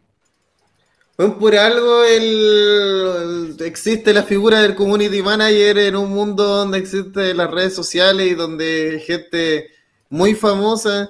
Bueno, 1.17 1.39
por 1.39 1.55
algo 1.55 2.03
el, 2.03 3.55
el- 3.59 3.65
existe 3.65 4.13
la 4.13 4.23
figura 4.23 4.61
del 4.61 4.75
community 4.75 5.21
manager 5.23 5.77
en 5.79 5.95
un 5.95 6.11
mundo 6.11 6.43
donde 6.43 6.77
existen 6.77 7.37
las 7.37 7.49
redes 7.49 7.73
sociales 7.73 8.27
y 8.27 8.35
donde 8.35 9.01
gente 9.05 9.69
muy 10.09 10.35
famosa 10.35 11.09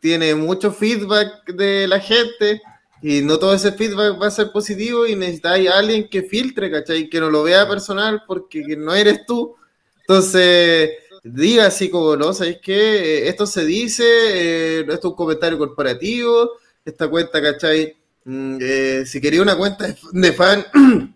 tiene 0.00 0.34
mucho 0.34 0.72
feedback 0.72 1.46
de 1.46 1.88
la 1.88 1.98
gente 2.00 2.60
y 3.02 3.20
no 3.22 3.38
todo 3.38 3.54
ese 3.54 3.72
feedback 3.72 4.20
va 4.20 4.28
a 4.28 4.30
ser 4.30 4.50
positivo 4.52 5.06
y 5.06 5.14
necesitáis 5.16 5.68
a 5.68 5.78
alguien 5.78 6.08
que 6.08 6.22
filtre, 6.22 6.70
¿cachai? 6.70 7.08
Que 7.08 7.20
no 7.20 7.30
lo 7.30 7.42
vea 7.42 7.68
personal 7.68 8.22
porque 8.26 8.62
no 8.76 8.94
eres 8.94 9.26
tú. 9.26 9.54
Entonces, 10.00 10.90
diga 11.22 11.66
así 11.66 11.90
como, 11.90 12.16
no, 12.16 12.32
¿sabéis 12.32 12.58
qué? 12.62 13.28
Esto 13.28 13.46
se 13.46 13.64
dice, 13.64 14.04
eh, 14.04 14.80
esto 14.80 14.92
es 14.94 15.04
un 15.04 15.14
comentario 15.14 15.58
corporativo, 15.58 16.52
esta 16.84 17.08
cuenta, 17.08 17.42
¿cachai? 17.42 17.96
Mm, 18.24 18.58
eh, 18.60 19.02
si 19.06 19.20
quería 19.20 19.42
una 19.42 19.56
cuenta 19.56 19.86
de- 20.12 20.32
fan, 20.32 20.64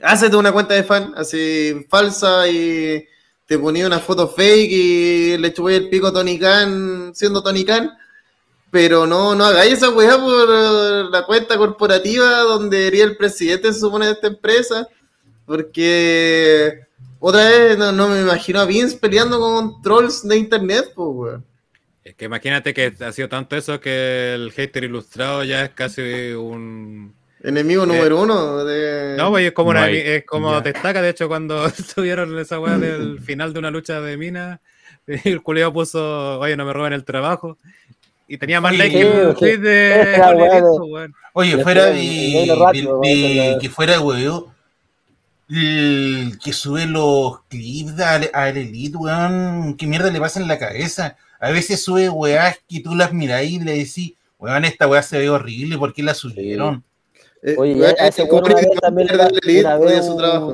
hácete 0.00 0.36
una 0.36 0.52
cuenta 0.52 0.74
de 0.74 0.84
fan 0.84 1.12
así 1.16 1.86
falsa 1.88 2.48
y 2.48 3.04
te 3.46 3.58
ponía 3.58 3.86
una 3.86 3.98
foto 4.00 4.28
fake 4.28 4.70
y 4.72 5.36
le 5.38 5.52
chupé 5.52 5.76
el 5.76 5.88
pico 5.88 6.08
a 6.08 6.12
Tony 6.12 6.38
Khan 6.38 7.12
siendo 7.14 7.42
Tony 7.42 7.64
Khan. 7.64 7.90
Pero 8.72 9.06
no, 9.06 9.34
no 9.36 9.44
hagáis 9.44 9.74
esa 9.74 9.90
weá 9.90 10.18
por 10.18 10.48
la 11.10 11.24
cuenta 11.26 11.56
corporativa 11.56 12.40
donde 12.40 12.86
iría 12.88 13.04
el 13.04 13.16
presidente, 13.16 13.72
se 13.72 13.78
supone, 13.78 14.06
de 14.06 14.12
esta 14.12 14.26
empresa. 14.28 14.88
Porque 15.44 16.80
otra 17.20 17.48
vez 17.48 17.78
no, 17.78 17.92
no 17.92 18.08
me 18.08 18.20
imagino 18.22 18.60
a 18.60 18.64
Vince 18.64 18.96
peleando 18.96 19.38
con 19.38 19.82
trolls 19.82 20.26
de 20.26 20.36
internet, 20.38 20.86
pues 20.94 21.08
weón. 21.12 21.44
Es 22.02 22.14
que 22.16 22.24
imagínate 22.24 22.74
que 22.74 22.92
ha 23.00 23.12
sido 23.12 23.28
tanto 23.28 23.54
eso 23.54 23.78
que 23.78 24.34
el 24.34 24.50
hater 24.52 24.84
ilustrado 24.84 25.44
ya 25.44 25.64
es 25.64 25.70
casi 25.70 26.32
un. 26.32 27.14
Enemigo 27.44 27.84
Eh, 27.84 27.86
número 27.86 28.22
uno 28.22 28.64
de. 28.64 29.14
No, 29.16 29.30
pues 29.30 29.46
es 29.46 29.52
como, 29.52 29.70
una- 29.70 29.90
es 29.90 30.24
como 30.24 30.60
destaca, 30.62 31.02
de 31.02 31.10
hecho, 31.10 31.28
cuando 31.28 31.64
tuvieron 31.94 32.36
esa 32.38 32.58
weá 32.58 32.78
del 32.78 33.20
final 33.24 33.52
de 33.52 33.58
una 33.58 33.70
lucha 33.70 34.00
de 34.00 34.16
minas, 34.16 34.60
el 35.06 35.42
culeo 35.42 35.72
puso, 35.72 36.40
oye, 36.40 36.56
no 36.56 36.64
me 36.64 36.72
roben 36.72 36.92
el 36.94 37.04
trabajo. 37.04 37.58
Y 38.28 38.38
tenía 38.38 38.60
más 38.60 38.76
likes 38.76 39.34
que 39.38 39.58
de. 39.58 40.20
Oye, 41.34 41.62
fuera 41.62 41.84
fue 41.84 41.92
de, 41.92 42.46
la- 42.46 43.58
que 43.58 43.68
fuera 43.68 43.92
de 43.94 43.98
huevo, 43.98 44.52
el 45.50 46.38
que 46.42 46.52
sube 46.52 46.86
los 46.86 47.42
clips 47.48 47.98
a, 48.00 48.20
a 48.32 48.48
el 48.48 48.56
Elite, 48.56 48.96
weón, 48.96 49.76
qué 49.76 49.86
mierda 49.86 50.10
le 50.10 50.20
pasa 50.20 50.40
en 50.40 50.48
la 50.48 50.58
cabeza. 50.58 51.16
A 51.40 51.50
veces 51.50 51.82
sube 51.82 52.08
weás 52.08 52.58
que 52.68 52.80
tú 52.80 52.94
las 52.94 53.12
mirás 53.12 53.44
y 53.44 53.58
le 53.58 53.72
decís, 53.72 54.14
weón, 54.38 54.64
esta 54.64 54.86
weá 54.86 55.02
se 55.02 55.18
ve 55.18 55.28
horrible, 55.28 55.76
¿por 55.76 55.92
qué 55.92 56.02
la 56.02 56.14
subieron? 56.14 56.84
Eh, 57.42 57.56
Oye, 57.58 57.72
ese 57.72 58.06
este 58.06 58.22
una 58.22 58.54
vez 58.54 58.66
también 58.80 59.08
una 59.12 60.02
su 60.02 60.16
trabajo. 60.16 60.48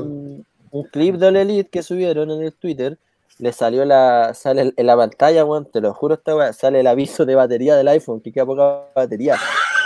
un, 0.71 0.85
clip 0.91 1.17
de 1.17 1.29
Elite 1.29 1.69
que 1.69 1.83
subieron 1.83 2.31
en 2.31 2.43
el 2.43 2.53
Twitter, 2.55 2.99
le 3.39 3.53
salió 3.53 3.85
la, 3.85 4.35
sale 4.35 4.73
en 4.77 4.87
la 4.87 4.97
pantalla, 4.97 5.45
weón, 5.45 5.71
te 5.71 5.81
lo 5.81 5.95
juro, 5.95 6.15
esta 6.15 6.35
weá, 6.35 6.53
sale 6.53 6.81
el 6.81 6.87
aviso 6.87 7.25
de 7.25 7.35
batería 7.35 7.77
del 7.77 7.89
iPhone, 7.89 8.21
que 8.21 8.33
queda 8.33 8.47
poca 8.47 8.85
batería. 8.95 9.37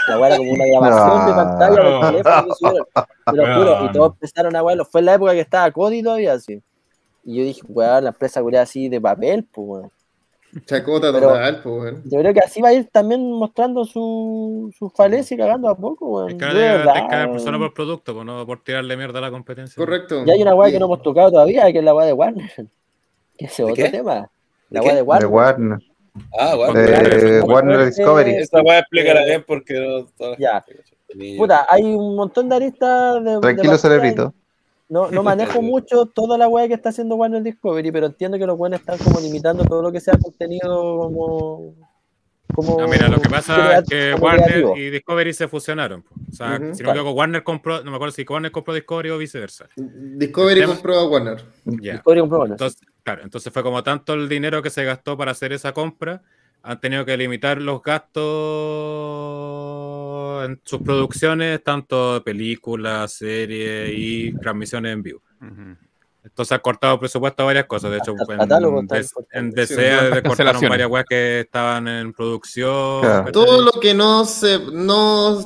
La 0.08 0.18
weá 0.18 0.28
era 0.28 0.38
como 0.38 0.52
una 0.52 0.64
grabación 0.66 1.26
de 1.26 1.32
pantalla 1.32 1.82
del 1.82 2.00
teléfono 2.00 2.46
que 2.46 2.54
subieron. 2.54 2.86
Te 3.26 3.36
lo 3.36 3.54
juro, 3.54 3.84
y 3.84 3.92
todos 3.92 4.12
empezaron 4.14 4.56
a 4.56 4.62
weón, 4.62 4.86
fue 4.86 5.00
en 5.00 5.06
la 5.06 5.14
época 5.14 5.32
que 5.32 5.40
estaba 5.40 5.70
Cody 5.70 6.02
todavía 6.02 6.32
así. 6.32 6.62
Y 7.24 7.36
yo 7.36 7.44
dije, 7.44 7.60
weón, 7.68 8.04
la 8.04 8.10
empresa 8.10 8.42
culiada 8.42 8.64
así 8.64 8.88
de 8.88 9.00
papel, 9.00 9.46
pues 9.52 9.68
weón. 9.68 9.90
Chacota 10.66 11.10
Pero- 11.12 11.28
total, 11.28 11.60
pues 11.62 11.82
weón. 11.82 12.02
Yo 12.04 12.18
creo 12.20 12.34
que 12.34 12.40
así 12.40 12.60
va 12.60 12.68
a 12.70 12.72
ir 12.74 12.88
también 12.90 13.30
mostrando 13.32 13.84
su, 13.84 14.74
su 14.78 14.90
falencia 14.90 15.34
y 15.34 15.38
cagando 15.38 15.68
a 15.68 15.76
poco, 15.76 16.06
weón. 16.08 16.30
Es 16.30 16.34
que 16.34 16.40
cada 16.40 17.30
persona 17.30 17.58
por 17.58 17.72
producto, 17.74 18.14
pues 18.14 18.24
no 18.26 18.46
por 18.46 18.62
tirarle 18.64 18.96
mierda 18.96 19.18
a 19.18 19.22
la 19.22 19.30
competencia. 19.30 19.76
Correcto. 19.76 20.24
Y 20.26 20.30
hay 20.30 20.42
una 20.42 20.54
weá 20.54 20.70
que 20.70 20.78
no 20.78 20.86
hemos 20.86 21.02
tocado 21.02 21.30
todavía, 21.30 21.70
que 21.70 21.78
es 21.78 21.84
la 21.84 21.94
weá 21.94 22.06
de 22.06 22.12
Warner. 22.14 22.50
Ese 23.44 23.50
es 23.50 23.56
¿De 23.58 23.64
otro 23.64 23.74
qué? 23.84 23.88
tema. 23.90 24.14
¿De 24.70 24.78
La 24.78 24.80
qué? 24.80 24.94
de 24.94 25.02
Warner. 25.02 25.28
De 25.28 25.34
Warner. 25.34 25.78
Ah, 26.38 26.54
bueno. 26.56 26.72
De 26.74 27.40
Warner 27.42 27.86
Discovery. 27.86 28.34
Esta 28.36 28.60
weá 28.62 28.80
explícala 28.80 29.24
bien 29.24 29.44
porque 29.46 29.74
no. 30.18 30.36
Ya. 30.38 30.64
Puta, 31.36 31.66
hay 31.68 31.82
un 31.82 32.16
montón 32.16 32.48
de 32.48 32.56
aristas 32.56 33.22
de. 33.24 33.30
de 33.34 33.40
Tranquilo, 33.40 33.78
cerebrito. 33.78 34.34
No, 34.88 35.10
no 35.10 35.22
manejo 35.22 35.62
mucho 35.62 36.06
toda 36.06 36.36
la 36.36 36.48
weá 36.48 36.68
que 36.68 36.74
está 36.74 36.90
haciendo 36.90 37.16
Warner 37.16 37.42
Discovery, 37.42 37.90
pero 37.92 38.06
entiendo 38.06 38.38
que 38.38 38.46
los 38.46 38.58
weones 38.58 38.80
están 38.80 38.98
como 38.98 39.20
limitando 39.20 39.64
todo 39.64 39.82
lo 39.82 39.90
que 39.92 40.00
sea 40.00 40.18
contenido 40.18 40.98
como. 40.98 41.74
como 42.54 42.78
No, 42.80 42.88
mira, 42.88 43.08
lo 43.08 43.18
que 43.20 43.30
pasa 43.30 43.78
es 43.78 43.88
que 43.88 44.14
Warner 44.14 44.44
creativo. 44.44 44.76
y 44.76 44.90
Discovery 44.90 45.32
se 45.32 45.48
fusionaron. 45.48 46.02
po. 46.02 46.10
O 46.30 46.34
sea, 46.34 46.58
si 46.74 46.82
no 46.82 46.88
me 46.92 46.98
equivoco, 46.98 47.12
Warner 47.12 47.42
compró, 47.42 47.82
no 47.82 47.90
me 47.90 47.96
acuerdo 47.96 48.12
si 48.14 48.24
Warner 48.28 48.52
compró 48.52 48.74
Discovery 48.74 49.10
o 49.10 49.18
viceversa. 49.18 49.66
Discovery 49.76 50.62
compró 50.64 50.98
a 50.98 51.08
Warner. 51.08 51.42
Ya. 51.64 51.92
Discovery 51.94 52.20
compró 52.20 52.38
Warner. 52.40 52.54
Entonces, 52.54 52.80
claro, 53.02 53.22
entonces 53.22 53.52
fue 53.52 53.62
como 53.62 53.82
tanto 53.82 54.14
el 54.14 54.28
dinero 54.28 54.62
que 54.62 54.70
se 54.70 54.84
gastó 54.84 55.16
para 55.16 55.32
hacer 55.32 55.52
esa 55.52 55.72
compra, 55.72 56.22
han 56.62 56.80
tenido 56.80 57.04
que 57.04 57.16
limitar 57.16 57.60
los 57.60 57.82
gastos 57.82 58.22
en 60.46 60.60
sus 60.64 60.80
producciones, 60.82 61.62
tanto 61.62 62.14
de 62.14 62.20
películas, 62.20 63.12
series 63.12 63.90
y 63.92 64.32
transmisiones 64.34 64.92
en 64.92 65.02
vivo. 65.02 65.22
Entonces 66.24 66.52
ha 66.52 66.60
cortado 66.60 67.00
presupuesto 67.00 67.42
a 67.42 67.46
varias 67.46 67.64
cosas. 67.66 67.90
De 67.90 67.98
hecho, 67.98 68.12
en, 68.12 68.38
catálogo 68.38 68.78
en 68.78 68.88
Sí, 69.66 69.74
cortaron 70.24 70.68
varias 70.68 70.88
weas 70.88 71.04
que 71.08 71.40
estaban 71.40 71.88
en 71.88 72.12
producción. 72.12 73.32
Todo 73.32 73.62
lo 73.62 73.72
que 73.80 73.92
no 73.92 74.24
se 74.24 74.60
no 74.72 75.44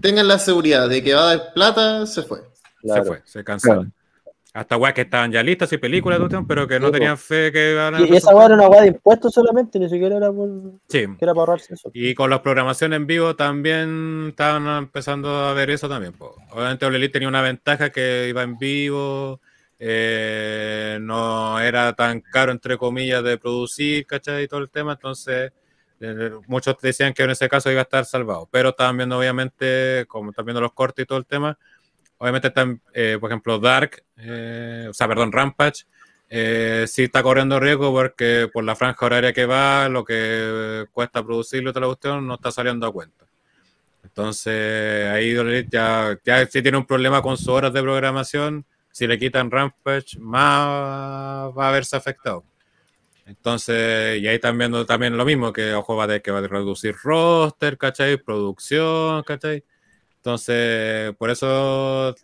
tengan 0.00 0.26
la 0.28 0.38
seguridad 0.38 0.88
de 0.88 1.02
que 1.02 1.12
va 1.12 1.30
a 1.30 1.36
dar 1.36 1.52
plata, 1.52 2.06
se 2.06 2.22
fue. 2.22 2.40
Claro. 2.80 3.04
Se 3.04 3.08
fue, 3.08 3.22
se 3.24 3.44
canceló. 3.44 3.86
Hasta 4.54 4.76
weas 4.76 4.94
que 4.94 5.02
estaban 5.02 5.30
ya 5.30 5.42
listas 5.42 5.72
y 5.72 5.78
películas, 5.78 6.18
pero 6.48 6.66
que 6.66 6.80
no 6.80 6.86
Sí, 6.86 6.92
tenían 6.92 7.18
fe 7.18 7.52
que 7.52 7.72
iban 7.72 7.94
a 7.94 8.00
Y, 8.00 8.16
esa 8.16 8.34
weá 8.34 8.46
era 8.46 8.54
una 8.54 8.68
weá 8.68 8.80
de 8.80 8.88
impuestos 8.88 9.32
solamente, 9.34 9.78
ni 9.78 9.88
siquiera 9.88 10.16
era 10.16 10.32
por. 10.32 10.48
Sí. 10.88 11.06
que 11.06 11.24
era 11.24 11.34
para 11.34 11.40
ahorrarse 11.40 11.74
eso. 11.74 11.90
Y 11.92 12.14
con 12.14 12.30
las 12.30 12.40
programaciones 12.40 12.96
en 12.96 13.06
vivo 13.06 13.36
también 13.36 14.26
estaban 14.30 14.66
empezando 14.78 15.28
a 15.28 15.52
ver 15.52 15.70
eso 15.70 15.88
también. 15.88 16.14
po. 16.14 16.34
Obviamente 16.50 16.86
Elite 16.86 17.12
tenía 17.12 17.28
una 17.28 17.42
ventaja 17.42 17.90
que 17.90 18.26
iba 18.28 18.42
en 18.42 18.56
vivo, 18.56 19.40
eh, 19.78 20.98
no 21.00 21.60
era 21.60 21.92
tan 21.92 22.20
caro 22.20 22.50
entre 22.50 22.76
comillas 22.78 23.22
de 23.22 23.38
producir, 23.38 24.06
¿cachai? 24.06 24.44
Y 24.44 24.48
todo 24.48 24.60
el 24.60 24.70
tema, 24.70 24.92
entonces 24.92 25.52
eh, 26.00 26.32
muchos 26.46 26.76
decían 26.80 27.12
que 27.12 27.22
en 27.24 27.30
ese 27.30 27.48
caso 27.48 27.70
iba 27.70 27.80
a 27.80 27.82
estar 27.82 28.04
salvado, 28.04 28.48
pero 28.50 28.70
estaban 28.70 28.96
viendo 28.96 29.18
obviamente, 29.18 30.04
como 30.08 30.30
están 30.30 30.46
viendo 30.46 30.60
los 30.60 30.72
cortes 30.72 31.04
y 31.04 31.06
todo 31.06 31.18
el 31.18 31.26
tema, 31.26 31.58
obviamente 32.18 32.48
están, 32.48 32.80
eh, 32.92 33.16
por 33.20 33.30
ejemplo, 33.30 33.58
Dark, 33.58 34.04
eh, 34.16 34.86
o 34.88 34.92
sea, 34.92 35.08
perdón, 35.08 35.32
Rampage, 35.32 35.84
eh, 36.28 36.84
sí 36.86 37.04
está 37.04 37.22
corriendo 37.22 37.58
riesgo 37.58 37.90
porque 37.90 38.50
por 38.52 38.64
la 38.64 38.76
franja 38.76 39.06
horaria 39.06 39.32
que 39.32 39.46
va, 39.46 39.88
lo 39.88 40.04
que 40.04 40.84
cuesta 40.92 41.24
producirlo 41.24 41.70
y 41.70 41.80
la 41.80 41.86
cuestión 41.86 42.26
no 42.26 42.34
está 42.34 42.50
saliendo 42.50 42.86
a 42.86 42.92
cuenta. 42.92 43.24
Entonces, 44.04 45.08
ahí 45.08 45.30
Elite 45.30 45.68
ya, 45.70 46.18
ya 46.24 46.46
tiene 46.46 46.76
un 46.76 46.86
problema 46.86 47.22
con 47.22 47.36
sus 47.36 47.48
horas 47.48 47.72
de 47.72 47.82
programación. 47.82 48.64
Si 48.90 49.06
le 49.06 49.18
quitan 49.18 49.50
Rampage, 49.50 50.18
más 50.18 51.52
va 51.56 51.68
a 51.68 51.72
verse 51.72 51.96
afectado. 51.96 52.44
Entonces, 53.26 54.20
y 54.20 54.26
ahí 54.26 54.38
también, 54.38 54.72
también 54.86 55.16
lo 55.16 55.24
mismo, 55.24 55.52
que 55.52 55.74
ojo 55.74 55.96
va 55.96 56.04
a 56.04 56.06
tener 56.06 56.22
que 56.22 56.30
va 56.30 56.38
a 56.38 56.46
reducir 56.46 56.96
roster, 57.02 57.76
¿cachai? 57.76 58.16
Producción, 58.16 59.22
¿cachai? 59.22 59.62
Entonces, 60.32 61.16
por 61.16 61.30
eso 61.30 62.14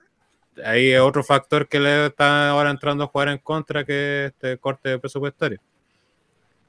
ahí 0.62 0.90
es 0.92 1.00
otro 1.00 1.24
factor 1.24 1.66
que 1.66 1.80
le 1.80 2.06
está 2.06 2.50
ahora 2.50 2.70
entrando 2.70 3.04
a 3.04 3.06
jugar 3.06 3.28
en 3.28 3.38
contra 3.38 3.82
que 3.82 4.26
este 4.26 4.58
corte 4.58 4.98
presupuestario. 4.98 5.58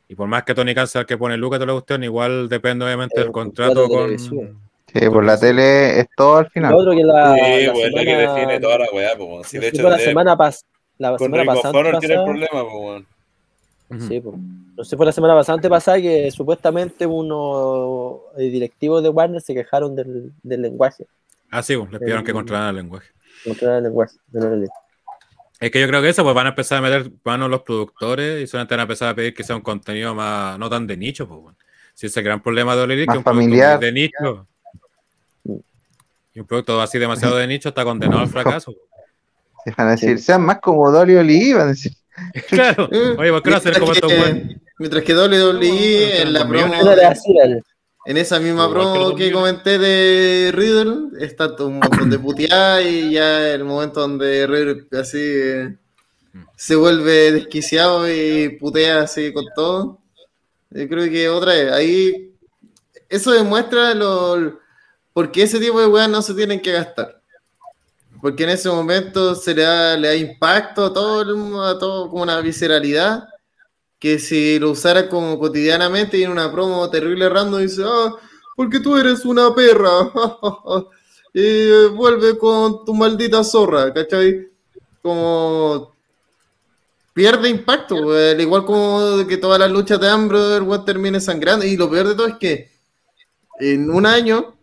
Y 0.07 0.15
por 0.15 0.29
más 0.29 0.43
que 0.43 0.55
Tony 0.55 0.73
Khan 0.73 0.87
sea 0.87 1.01
el 1.01 1.07
que 1.07 1.17
pone 1.17 1.35
Lucas 1.35 1.57
toda 1.59 1.67
la 1.67 1.73
cuestión, 1.73 2.05
igual 2.05 2.47
depende 2.47 2.85
obviamente 2.85 3.19
del 3.19 3.27
El 3.27 3.33
contrato 3.33 3.85
contrato 3.89 4.07
de 4.07 4.17
con. 4.29 4.65
Sí, 4.93 5.09
por 5.09 5.25
la 5.25 5.37
tele 5.37 5.99
es 5.99 6.07
todo 6.15 6.37
al 6.37 6.43
Lo 6.45 6.49
final. 6.51 6.73
otro 6.73 6.91
que 6.93 7.03
la, 7.03 7.35
Sí, 7.35 7.65
la 7.65 7.73
pues 7.73 7.91
lo 7.91 7.97
que 8.01 8.15
define 8.15 8.59
toda 8.61 8.77
la 8.79 8.85
weá, 8.93 9.17
pues. 9.17 9.29
weón. 9.29 9.43
Sí, 9.43 9.57
de 9.57 9.67
hecho, 9.67 9.81
pues, 9.81 9.91
la 9.91 9.97
de- 9.97 10.05
semana 10.05 10.37
pas- 10.37 10.63
la 10.99 11.09
con 11.17 11.19
semana 11.31 11.45
pasada. 11.53 11.99
Tiene 11.99 12.15
el 12.15 12.23
problema, 12.23 12.63
pues. 13.89 14.07
Sí, 14.07 14.21
pues. 14.21 14.35
No 14.77 14.83
sé, 14.85 14.95
fue 14.95 15.05
la 15.05 15.11
semana 15.11 15.33
pasada, 15.35 15.59
pasada 15.69 15.99
que 15.99 16.31
supuestamente 16.31 17.05
unos 17.05 18.19
eh, 18.37 18.43
directivos 18.43 19.03
de 19.03 19.09
Warner 19.09 19.41
se 19.41 19.53
quejaron 19.53 19.95
del, 19.97 20.31
del 20.41 20.61
lenguaje. 20.61 21.05
Ah, 21.55 21.63
sí, 21.63 21.77
pues, 21.77 21.89
les 21.89 21.99
pidieron 22.01 22.23
que 22.25 22.33
controlaran 22.33 22.71
el 22.71 22.75
lenguaje. 22.75 23.07
controlar 23.45 23.77
el 23.77 23.83
lenguaje. 23.85 24.17
de. 24.27 24.67
Es 25.61 25.71
que 25.71 25.79
yo 25.79 25.87
creo 25.87 26.01
que 26.01 26.09
eso, 26.09 26.23
pues 26.23 26.35
van 26.35 26.47
a 26.47 26.49
empezar 26.49 26.79
a 26.79 26.81
meter 26.81 27.09
manos 27.23 27.49
los 27.49 27.61
productores 27.61 28.43
y 28.43 28.47
solamente 28.47 28.73
van 28.73 28.81
a 28.81 28.83
empezar 28.83 29.07
a 29.07 29.15
pedir 29.15 29.33
que 29.33 29.43
sea 29.43 29.55
un 29.55 29.61
contenido 29.61 30.13
más, 30.13 30.59
no 30.59 30.69
tan 30.69 30.85
de 30.85 30.97
nicho, 30.97 31.27
pues 31.29 31.39
bueno. 31.39 31.57
Si 31.93 32.07
ese 32.07 32.21
gran 32.21 32.43
problema 32.43 32.75
de 32.75 32.85
Más 32.87 32.95
que 32.95 33.01
un 33.01 33.23
producto 33.23 33.23
familiar. 33.23 33.79
de 33.79 33.91
nicho. 33.93 34.47
Y 36.33 36.41
un 36.41 36.45
producto 36.45 36.81
así 36.81 36.99
demasiado 36.99 37.37
de 37.37 37.47
nicho 37.47 37.69
está 37.69 37.85
condenado 37.85 38.19
al 38.19 38.27
fracaso. 38.27 38.75
Se 39.63 39.71
van 39.71 39.87
a 39.87 39.91
decir, 39.91 40.19
sean 40.19 40.41
más 40.41 40.59
como 40.59 40.91
Dolly 40.91 41.15
Oli, 41.15 41.53
van 41.53 41.61
a 41.61 41.67
decir. 41.67 41.93
claro. 42.49 42.89
Oye, 43.17 43.31
¿por 43.31 43.41
qué 43.41 43.49
no 43.49 43.55
hacer 43.55 43.79
como 43.79 43.93
estos 43.93 44.11
mientras, 44.77 45.03
que, 45.03 45.15
WWE 45.15 46.21
en 46.21 46.33
la 46.33 46.45
promo 46.45 46.73
En 48.05 48.17
esa 48.17 48.39
misma 48.39 48.67
que 48.67 48.73
promo 48.73 49.15
que 49.15 49.31
comenté 49.31 49.79
de 49.79 50.51
Riddle, 50.53 51.23
está 51.25 51.55
todo 51.55 51.67
un 51.69 51.79
montón 51.79 52.09
de 52.09 52.19
puteada 52.19 52.81
y 52.81 53.11
ya 53.13 53.49
el 53.53 53.63
momento 53.63 54.01
donde 54.01 54.45
Riddle 54.45 54.87
así 54.99 55.17
eh, 55.21 55.75
se 56.55 56.75
vuelve 56.75 57.31
desquiciado 57.31 58.07
y 58.11 58.49
putea 58.59 59.01
así 59.01 59.33
con 59.33 59.45
todo. 59.55 59.99
Yo 60.69 60.87
creo 60.87 61.09
que 61.09 61.29
otra 61.29 61.53
vez, 61.53 61.71
ahí 61.71 62.31
eso 63.09 63.31
demuestra 63.31 63.93
lo, 63.95 64.59
por 65.13 65.31
qué 65.31 65.43
ese 65.43 65.59
tipo 65.59 65.79
de 65.79 65.87
weas 65.87 66.09
no 66.09 66.21
se 66.21 66.33
tienen 66.35 66.61
que 66.61 66.73
gastar. 66.73 67.21
Porque 68.21 68.43
en 68.43 68.49
ese 68.49 68.69
momento 68.69 69.33
se 69.35 69.53
le 69.55 69.63
da, 69.63 69.97
le 69.97 70.07
da 70.09 70.15
impacto 70.15 70.85
a 70.85 70.93
todo, 70.93 71.21
el- 71.21 71.59
a 71.75 71.77
todo 71.79 72.09
como 72.09 72.23
una 72.23 72.39
visceralidad 72.41 73.27
que 73.99 74.19
si 74.19 74.59
lo 74.59 74.71
usara 74.71 75.09
como 75.09 75.39
cotidianamente 75.39 76.17
y 76.17 76.23
en 76.23 76.31
una 76.31 76.51
promo 76.51 76.89
terrible 76.89 77.29
random 77.29 77.61
dice, 77.61 77.83
ah, 77.85 78.13
porque 78.55 78.79
tú 78.79 78.97
eres 78.97 79.25
una 79.25 79.53
perra, 79.53 80.11
y 81.33 81.41
eh, 81.41 81.87
vuelve 81.93 82.37
con 82.37 82.85
tu 82.85 82.93
maldita 82.93 83.43
zorra, 83.43 83.93
¿cachai? 83.93 84.47
Como 85.01 85.93
pierde 87.13 87.49
impacto, 87.49 87.95
güey, 88.03 88.31
al 88.31 88.41
igual 88.41 88.65
como 88.65 89.25
que 89.27 89.37
todas 89.37 89.59
las 89.59 89.71
luchas 89.71 89.99
de 89.99 90.09
Amber 90.09 90.61
weón, 90.61 90.85
termine 90.85 91.19
sangrando, 91.19 91.65
y 91.65 91.77
lo 91.77 91.89
peor 91.89 92.09
de 92.09 92.15
todo 92.15 92.27
es 92.27 92.35
que 92.35 92.71
en 93.59 93.89
un 93.89 94.05
año, 94.05 94.55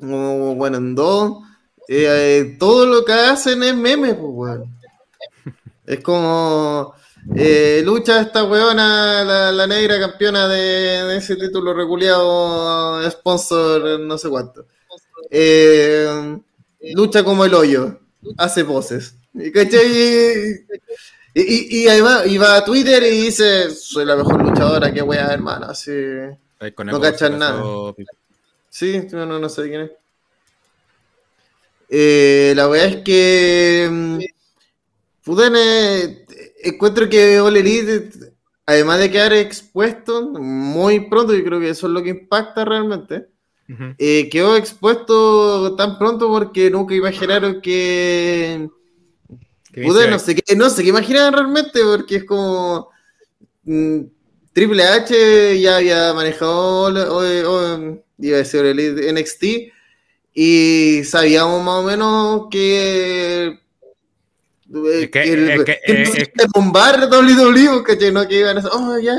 o 0.00 0.54
bueno, 0.54 0.76
en 0.78 0.94
dos, 0.94 1.42
eh, 1.88 2.06
eh, 2.06 2.56
todo 2.58 2.86
lo 2.86 3.04
que 3.04 3.12
hacen 3.12 3.62
es 3.62 3.74
meme, 3.74 4.14
pues, 4.14 4.30
weón. 4.32 4.78
Es 5.86 6.00
como 6.00 6.94
eh, 7.36 7.82
lucha 7.84 8.20
esta 8.20 8.44
weona, 8.44 9.24
la, 9.24 9.52
la 9.52 9.66
negra 9.66 9.98
campeona 9.98 10.48
de, 10.48 11.04
de 11.04 11.16
ese 11.16 11.36
título 11.36 11.74
reculeado, 11.74 13.08
sponsor, 13.10 14.00
no 14.00 14.16
sé 14.18 14.28
cuánto. 14.28 14.66
Eh, 15.30 16.38
lucha 16.94 17.22
como 17.24 17.44
el 17.44 17.54
hoyo, 17.54 18.00
hace 18.36 18.62
voces. 18.62 19.14
Y, 19.34 19.52
¿cachai? 19.52 20.64
Y, 21.34 21.86
y, 21.86 21.88
y 21.88 22.38
va 22.38 22.56
a 22.56 22.64
Twitter 22.64 23.02
y 23.02 23.22
dice: 23.22 23.70
Soy 23.70 24.04
la 24.04 24.16
mejor 24.16 24.42
luchadora, 24.42 24.92
qué 24.92 25.02
wea, 25.02 25.26
hermano. 25.26 25.66
Así, 25.66 25.92
Ahí 26.60 26.72
con 26.72 26.86
no 26.86 27.00
cachan 27.00 27.38
nada. 27.38 27.62
Sí, 28.70 29.06
no, 29.12 29.26
no, 29.26 29.38
no 29.38 29.48
sé 29.48 29.68
quién 29.68 29.82
es. 29.82 29.90
Eh, 31.88 32.52
la 32.56 32.66
verdad 32.66 32.88
es 32.88 32.96
que. 33.04 33.88
mm, 33.90 34.18
puta, 35.24 35.50
eh, 35.54 36.26
encuentro 36.62 37.08
que 37.08 37.40
All 37.40 37.56
Elite, 37.56 38.10
además 38.66 38.98
de 39.00 39.10
quedar 39.10 39.32
expuesto 39.32 40.32
muy 40.32 41.08
pronto, 41.08 41.34
yo 41.34 41.44
creo 41.44 41.60
que 41.60 41.70
eso 41.70 41.86
es 41.86 41.92
lo 41.92 42.02
que 42.02 42.10
impacta 42.10 42.64
realmente. 42.64 43.26
Eh, 43.98 44.28
quedó 44.30 44.56
expuesto 44.56 45.76
tan 45.76 45.98
pronto 45.98 46.28
porque 46.28 46.70
nunca 46.70 46.94
imaginaron 46.94 47.60
que. 47.60 48.68
No 50.10 50.18
sé 50.18 50.34
qué, 50.34 50.56
no 50.56 50.70
sé 50.70 50.82
qué 50.82 50.88
imaginaban 50.88 51.32
realmente, 51.34 51.80
porque 51.84 52.16
es 52.16 52.24
como. 52.24 52.88
mm, 53.64 54.00
Triple 54.54 54.82
H 54.82 55.60
ya 55.60 55.76
había 55.76 56.12
manejado 56.14 56.86
o- 56.86 57.18
o- 57.18 57.98
iba 58.18 58.34
a 58.36 58.38
decir 58.38 58.64
el 58.64 58.80
NXT 58.80 59.44
y 60.34 61.04
sabíamos 61.04 61.62
más 61.62 61.74
o 61.76 61.82
menos 61.84 62.46
que. 62.50 63.60
Es 64.70 65.10
que- 65.10 65.22
el- 65.22 65.50
es 65.50 65.64
que- 65.64 65.78
que 65.84 66.02
es- 66.02 66.30
a 66.44 66.46
bombar 66.54 67.08
WWE, 67.08 67.82
¿cachai? 67.84 68.12
No 68.12 68.26
que 68.28 68.38
iban 68.40 68.58
a 68.58 68.62
oh, 68.72 68.98
ya, 68.98 69.14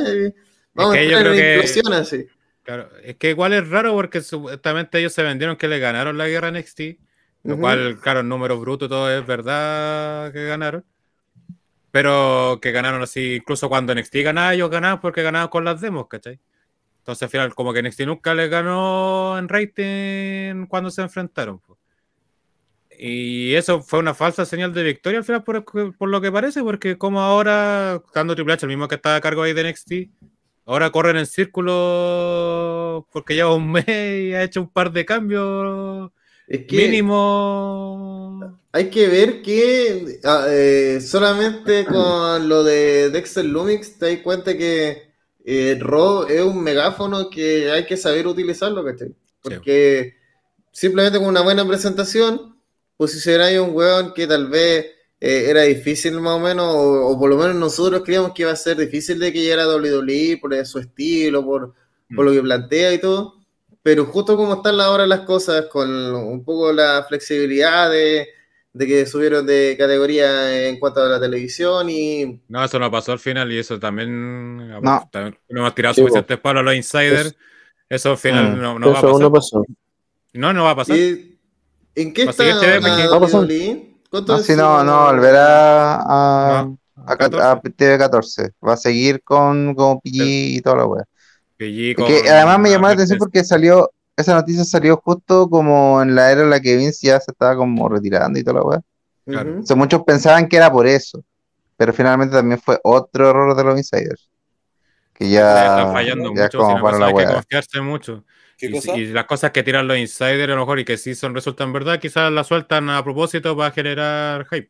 vamos 0.74 0.94
que 0.94 1.00
a 1.00 1.04
yo 1.04 1.18
entrar 1.18 1.22
creo 1.22 1.34
en 1.34 1.40
que- 1.40 1.56
inclusión 1.56 1.94
así. 1.94 2.28
Claro, 2.64 2.90
es 3.04 3.16
que 3.16 3.32
igual 3.32 3.54
es 3.54 3.68
raro 3.68 3.94
porque 3.94 4.22
supuestamente 4.22 5.00
ellos 5.00 5.12
se 5.14 5.24
vendieron 5.24 5.56
que 5.56 5.68
le 5.68 5.80
ganaron 5.80 6.20
la 6.20 6.28
guerra 6.28 6.50
NXT, 6.52 7.00
lo 7.46 7.54
Ujú. 7.54 7.62
cual, 7.62 8.00
claro, 8.00 8.22
números 8.22 8.60
brutos 8.62 8.90
todo 8.90 9.10
es 9.12 9.26
verdad 9.26 10.32
que 10.32 10.46
ganaron, 10.46 10.86
pero 11.90 12.60
que 12.62 12.72
ganaron 12.72 13.02
así, 13.02 13.36
incluso 13.38 13.70
cuando 13.70 13.92
NXT 13.94 14.22
ganaba, 14.22 14.54
ellos 14.54 14.70
ganaban 14.70 15.02
porque 15.02 15.24
ganaban 15.24 15.48
con 15.48 15.66
las 15.66 15.82
demos, 15.82 16.08
¿cachai? 16.08 16.40
Entonces 17.00 17.24
al 17.24 17.30
final, 17.30 17.56
como 17.56 17.74
que 17.74 17.80
NXT 17.82 18.02
nunca 18.06 18.36
les 18.36 18.52
ganó 18.52 19.40
en 19.40 19.50
rating 19.50 20.68
cuando 20.68 20.92
se 20.92 21.02
enfrentaron. 21.02 21.58
po. 21.60 21.79
Y 23.02 23.54
eso 23.56 23.82
fue 23.82 24.00
una 24.00 24.14
falsa 24.14 24.46
señal 24.46 24.74
de 24.74 24.84
victoria 24.84 25.20
al 25.20 25.26
final, 25.26 25.44
por, 25.46 25.64
por 25.64 26.10
lo 26.10 26.20
que 26.20 26.32
parece, 26.34 26.62
porque 26.62 26.98
como 26.98 27.22
ahora, 27.22 28.02
estando 28.06 28.36
Triple 28.36 28.54
H, 28.56 28.66
el 28.66 28.70
mismo 28.70 28.90
que 28.90 28.96
estaba 28.96 29.16
a 29.16 29.22
cargo 29.22 29.42
ahí 29.42 29.54
de 29.54 29.64
NXT, 29.64 29.94
ahora 30.66 30.92
corren 30.92 31.16
en 31.16 31.26
círculo 31.26 33.08
porque 33.14 33.36
lleva 33.36 33.56
un 33.56 33.72
mes 33.72 33.86
y 33.88 34.34
ha 34.34 34.44
hecho 34.44 34.62
un 34.62 34.70
par 34.70 34.92
de 34.92 35.06
cambios 35.06 36.12
Es 36.48 36.66
que- 36.66 36.76
mínimo. 36.78 38.60
Hay 38.72 38.90
que 38.90 39.08
ver 39.08 39.42
que 39.42 40.20
ah, 40.26 40.46
eh, 40.50 41.00
solamente 41.02 41.86
con 41.86 42.48
lo 42.50 42.64
de 42.64 43.10
Dexter 43.10 43.46
Lumix 43.46 43.98
te 43.98 44.14
das 44.14 44.22
cuenta 44.24 44.56
que 44.56 45.10
eh, 45.46 45.78
Raw 45.80 46.28
es 46.28 46.42
un 46.42 46.62
megáfono 46.62 47.30
que 47.32 47.72
hay 47.72 47.86
que 47.86 47.98
saber 47.98 48.28
utilizarlo, 48.28 48.84
¿cachai? 48.84 49.16
Porque 49.42 50.14
simplemente 50.72 51.18
con 51.18 51.30
una 51.30 51.42
buena 51.42 51.66
presentación 51.68 52.59
posicionáis 53.00 53.58
a 53.58 53.62
un 53.62 53.74
weón 53.74 54.14
que 54.14 54.28
tal 54.28 54.48
vez 54.48 54.88
eh, 55.22 55.46
era 55.48 55.62
difícil 55.64 56.20
más 56.20 56.34
o 56.34 56.40
menos, 56.40 56.66
o, 56.68 57.08
o 57.08 57.18
por 57.20 57.30
lo 57.30 57.38
menos 57.38 57.56
nosotros 57.56 58.02
creíamos 58.04 58.34
que 58.34 58.42
iba 58.42 58.52
a 58.52 58.56
ser 58.58 58.76
difícil 58.76 59.18
de 59.20 59.32
que 59.32 59.40
llegara 59.42 59.64
a 59.64 59.76
WWE 59.78 60.38
por 60.42 60.66
su 60.66 60.80
estilo, 60.80 61.44
por, 61.46 61.74
por 62.14 62.26
lo 62.26 62.32
que 62.34 62.42
plantea 62.42 62.94
y 62.94 62.98
todo. 63.00 63.36
Pero 63.82 64.06
justo 64.06 64.36
como 64.36 64.56
están 64.56 64.80
ahora 64.82 65.08
las 65.08 65.22
cosas, 65.22 65.68
con 65.68 65.90
un 66.14 66.44
poco 66.44 66.74
la 66.74 67.06
flexibilidad 67.08 67.90
de, 67.90 68.28
de 68.74 68.86
que 68.88 69.06
subieron 69.06 69.46
de 69.46 69.76
categoría 69.80 70.68
en 70.68 70.78
cuanto 70.80 71.02
a 71.02 71.08
la 71.08 71.20
televisión 71.22 71.90
y 71.90 72.42
No, 72.50 72.64
eso 72.66 72.78
no 72.80 72.92
pasó 72.92 73.14
al 73.14 73.20
final 73.20 73.50
y 73.54 73.58
eso 73.60 73.80
también. 73.80 74.68
No. 74.82 75.10
también 75.10 75.38
no 75.48 75.62
hemos 75.62 75.74
tirado 75.76 75.96
Sí, 75.96 76.02
suficientes 76.02 76.38
palos 76.40 76.60
a 76.60 76.64
los 76.66 76.76
insiders. 76.76 77.28
Es- 77.28 77.36
eso 77.90 78.12
al 78.12 78.18
final 78.18 78.58
Mm. 78.58 78.62
no, 78.62 78.80
no 78.80 78.88
va 78.92 78.94
a 78.96 78.98
Eso 79.00 79.08
pasar. 79.08 79.22
no 79.22 79.32
pasó. 79.32 79.66
No, 80.34 80.54
no 80.54 80.64
va 80.66 80.72
a 80.72 80.76
pasar. 80.76 80.98
¿Y 80.98 81.29
¿En 82.00 82.14
qué 82.14 82.24
a 82.24 82.30
está 82.30 82.44
a? 82.44 83.10
¿Cuánto 84.10 84.34
No, 84.34 84.38
es 84.38 84.46
si 84.46 84.56
no, 84.56 84.84
no, 84.84 85.08
volverá 85.08 85.96
a, 85.96 86.72
a, 87.06 87.18
14. 87.18 87.46
a 87.46 87.62
TV14. 87.62 88.54
Va 88.66 88.74
a 88.74 88.78
seguir 88.78 89.22
con, 89.22 89.76
con 89.76 90.00
PG 90.00 90.16
y 90.16 90.62
toda 90.62 90.78
la 90.78 90.86
wea. 90.86 91.04
PG 91.58 91.96
con 91.96 92.08
que 92.08 92.30
además 92.30 92.60
me 92.60 92.70
llamó 92.70 92.88
la 92.88 92.94
atención 92.94 93.20
porque 93.20 93.44
salió, 93.44 93.92
esa 94.16 94.34
noticia 94.34 94.64
salió 94.64 94.96
justo 94.98 95.50
como 95.50 96.02
en 96.02 96.16
la 96.16 96.32
era 96.32 96.44
en 96.44 96.50
la 96.50 96.62
que 96.62 96.78
Vince 96.78 97.08
ya 97.08 97.20
se 97.20 97.32
estaba 97.32 97.58
como 97.58 97.90
retirando 97.90 98.40
y 98.40 98.44
toda 98.44 98.60
la 98.60 98.66
wea. 98.66 98.82
Claro. 99.26 99.60
O 99.62 99.66
sea, 99.66 99.76
muchos 99.76 100.02
pensaban 100.04 100.48
que 100.48 100.56
era 100.56 100.72
por 100.72 100.88
eso, 100.88 101.22
pero 101.76 101.92
finalmente 101.92 102.36
también 102.36 102.62
fue 102.62 102.80
otro 102.82 103.30
error 103.30 103.56
de 103.56 103.64
los 103.64 103.78
insiders. 103.78 104.30
Que 105.14 105.30
ya, 105.30 105.66
están 105.66 105.92
fallando 105.92 106.34
ya 106.34 106.44
mucho, 106.44 106.58
como 106.58 106.70
si 106.70 106.76
no, 106.78 106.82
para 106.82 106.98
la 106.98 107.06
hay 107.08 107.14
que 107.14 107.18
wea. 107.18 107.34
confiarse 107.34 107.82
mucho. 107.82 108.24
¿Qué 108.60 108.68
y, 108.68 108.72
cosa? 108.74 108.96
y 108.98 109.06
las 109.08 109.26
cosas 109.26 109.52
que 109.52 109.64
tiran 109.64 109.88
los 109.88 109.98
insiders 109.98 110.44
a 110.44 110.56
lo 110.56 110.58
mejor 110.60 110.80
y 110.80 110.86
que 110.86 110.98
sí 110.98 111.16
son 111.16 111.34
resultan 111.34 111.72
verdad, 111.74 112.00
quizás 112.00 112.32
las 112.32 112.46
sueltan 112.46 112.90
a 112.90 113.02
propósito 113.04 113.56
para 113.58 113.72
generar 113.72 114.46
hype. 114.52 114.70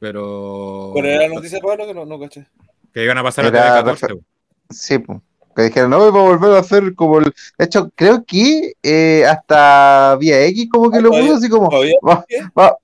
Pero 0.00 0.90
¿Cuál 0.92 1.06
era 1.06 1.28
la 1.28 1.34
noticia, 1.34 1.58
Pablo? 1.60 1.86
Que 1.86 1.94
no, 1.94 2.04
no 2.04 2.18
caché. 2.20 2.46
que 2.92 3.04
iban 3.04 3.18
a 3.18 3.22
pasar 3.22 3.46
Era 3.46 3.78
a 3.78 3.82
TV14. 3.84 4.08
refer- 4.08 4.20
Sí, 4.70 4.98
pues. 4.98 5.18
Que 5.56 5.62
dijeron, 5.62 5.90
no, 5.90 5.98
va 5.98 6.06
a 6.20 6.22
volver 6.22 6.52
a 6.56 6.58
hacer 6.60 6.94
como 6.94 7.18
el. 7.18 7.32
De 7.58 7.64
hecho, 7.64 7.90
creo 7.96 8.24
que 8.24 8.74
eh, 8.82 9.24
hasta 9.26 10.16
Vía 10.20 10.44
X 10.46 10.68
como 10.70 10.90
que 10.90 11.00
lo 11.00 11.10
puso 11.10 11.34
así 11.34 11.48
como. 11.48 11.68
Va, 11.70 12.24
va- 12.56 12.76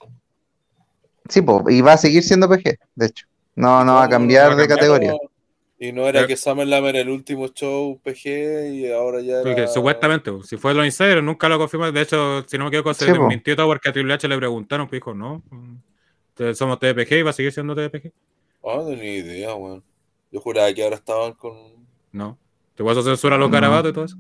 Sí, 1.29 1.41
pues, 1.43 1.63
y 1.71 1.81
va 1.83 1.93
a 1.93 1.97
seguir 1.97 2.23
siendo 2.23 2.49
PG, 2.49 2.79
de 2.97 3.07
hecho. 3.07 3.27
No, 3.55 3.85
no 3.85 3.95
va 3.95 4.05
a 4.05 4.09
cambiar 4.09 4.57
de 4.57 4.67
categoría. 4.69 5.13
Y 5.79 5.93
no 5.93 6.07
era 6.07 6.27
que 6.27 6.37
Summerlam 6.37 6.85
era 6.87 7.01
el 7.01 7.09
último 7.11 7.49
show 7.49 8.01
PG 8.03 8.69
y 8.75 8.91
ahora 8.93 9.21
ya 9.21 9.43
Porque 9.43 9.67
supuestamente, 9.67 10.31
pues, 10.31 10.47
si 10.47 10.57
fue 10.57 10.73
los 10.73 10.85
insiders, 10.87 11.23
nunca 11.23 11.49
lo 11.49 11.59
confirmó. 11.59 11.91
De 11.91 12.01
hecho, 12.01 12.45
si 12.47 12.57
no 12.57 12.65
me 12.65 12.69
equivoco, 12.69 12.95
se 12.95 13.07
Sí, 13.07 13.11
po. 13.13 13.19
desmintió 13.19 13.57
todo 13.57 13.67
porque 13.67 13.89
a 13.89 13.93
Triple 13.93 14.15
H 14.15 14.29
le 14.29 14.37
preguntaron, 14.37 14.87
pues 14.87 15.01
dijo, 15.01 15.15
no, 15.15 15.43
mm, 15.51 16.53
somos 16.55 16.79
TPG 16.79 17.19
y 17.19 17.23
va 17.23 17.31
a 17.31 17.33
seguir 17.33 17.53
siendo 17.53 17.75
TPG. 17.75 18.13
Ah, 18.65 18.77
no 18.77 18.87
tenía 18.87 19.17
idea, 19.17 19.55
weón. 19.55 19.83
Yo 20.31 20.41
juraba 20.41 20.73
que 20.73 20.83
ahora 20.85 20.97
estaban 20.97 21.33
con... 21.35 21.53
No. 22.13 22.39
Igual 22.79 22.97
eso 22.97 23.03
censura 23.05 23.37
los 23.37 23.49
No. 23.51 23.55
garabatos 23.55 23.91
y 23.91 23.95
todo 23.95 24.05
eso. 24.05 24.17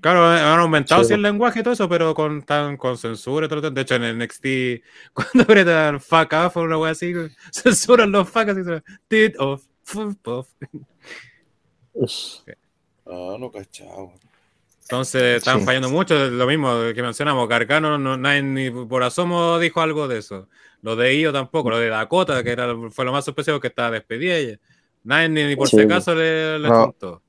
Claro, 0.00 0.26
han 0.26 0.60
aumentado 0.60 1.02
Sí, 1.02 1.14
el 1.14 1.22
lenguaje 1.22 1.60
y 1.60 1.62
todo 1.62 1.72
eso, 1.72 1.88
pero 1.88 2.14
con, 2.14 2.42
tan, 2.42 2.76
con 2.76 2.98
censura 2.98 3.46
y 3.46 3.48
todo. 3.48 3.70
De 3.70 3.80
hecho, 3.80 3.94
en 3.94 4.04
el 4.04 4.18
NXT, 4.18 4.44
cuando 5.14 5.42
apretan 5.44 5.98
fuck 5.98 6.30
off 6.34 6.58
o 6.58 6.60
una 6.62 6.76
wea 6.76 6.92
así, 6.92 7.14
censuran 7.52 8.12
los 8.12 8.28
fuck 8.28 8.48
así. 8.50 8.62
se- 8.64 8.82
Tit 9.08 9.34
off, 9.38 9.64
fuck 9.84 10.28
off. 10.28 10.48
Ah, 13.06 13.36
no 13.38 13.50
weón. 13.52 14.10
Entonces 14.82 15.38
están 15.38 15.60
Sí. 15.60 15.64
fallando 15.66 15.88
mucho. 15.90 16.14
Lo 16.30 16.46
mismo 16.46 16.74
que 16.94 17.02
mencionamos, 17.02 17.48
Gargano, 17.48 17.96
no, 17.98 18.16
nadie 18.16 18.42
ni 18.42 18.70
por 18.70 19.02
asomo 19.02 19.58
dijo 19.58 19.80
algo 19.80 20.08
de 20.08 20.18
eso. 20.18 20.48
Lo 20.82 20.94
de 20.96 21.14
Io 21.14 21.32
tampoco, 21.32 21.70
lo 21.70 21.78
de 21.78 21.88
Dakota, 21.88 22.42
que 22.42 22.50
era, 22.50 22.74
fue 22.90 23.04
lo 23.06 23.12
más 23.12 23.24
sorpresivo 23.24 23.60
que 23.60 23.68
estaba 23.68 23.90
despedida 23.92 24.34
ella. 24.36 24.58
Nadie 25.04 25.28
ni, 25.30 25.44
ni 25.44 25.56
por 25.56 25.68
Sí. 25.68 25.76
si 25.76 25.82
acaso 25.82 26.14
le, 26.14 26.58
le 26.58 26.68
No. 26.68 26.84
juntó. 26.84 27.22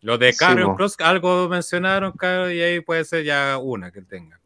Los 0.00 0.18
de 0.18 0.32
Sí, 0.32 0.38
Carrion 0.38 0.70
po. 0.70 0.76
Cross 0.76 0.96
algo 1.00 1.48
mencionaron, 1.48 2.12
claro, 2.12 2.50
y 2.50 2.60
ahí 2.60 2.80
puede 2.80 3.04
ser 3.04 3.24
ya 3.24 3.58
una 3.60 3.90
que 3.90 4.00
tengan. 4.02 4.38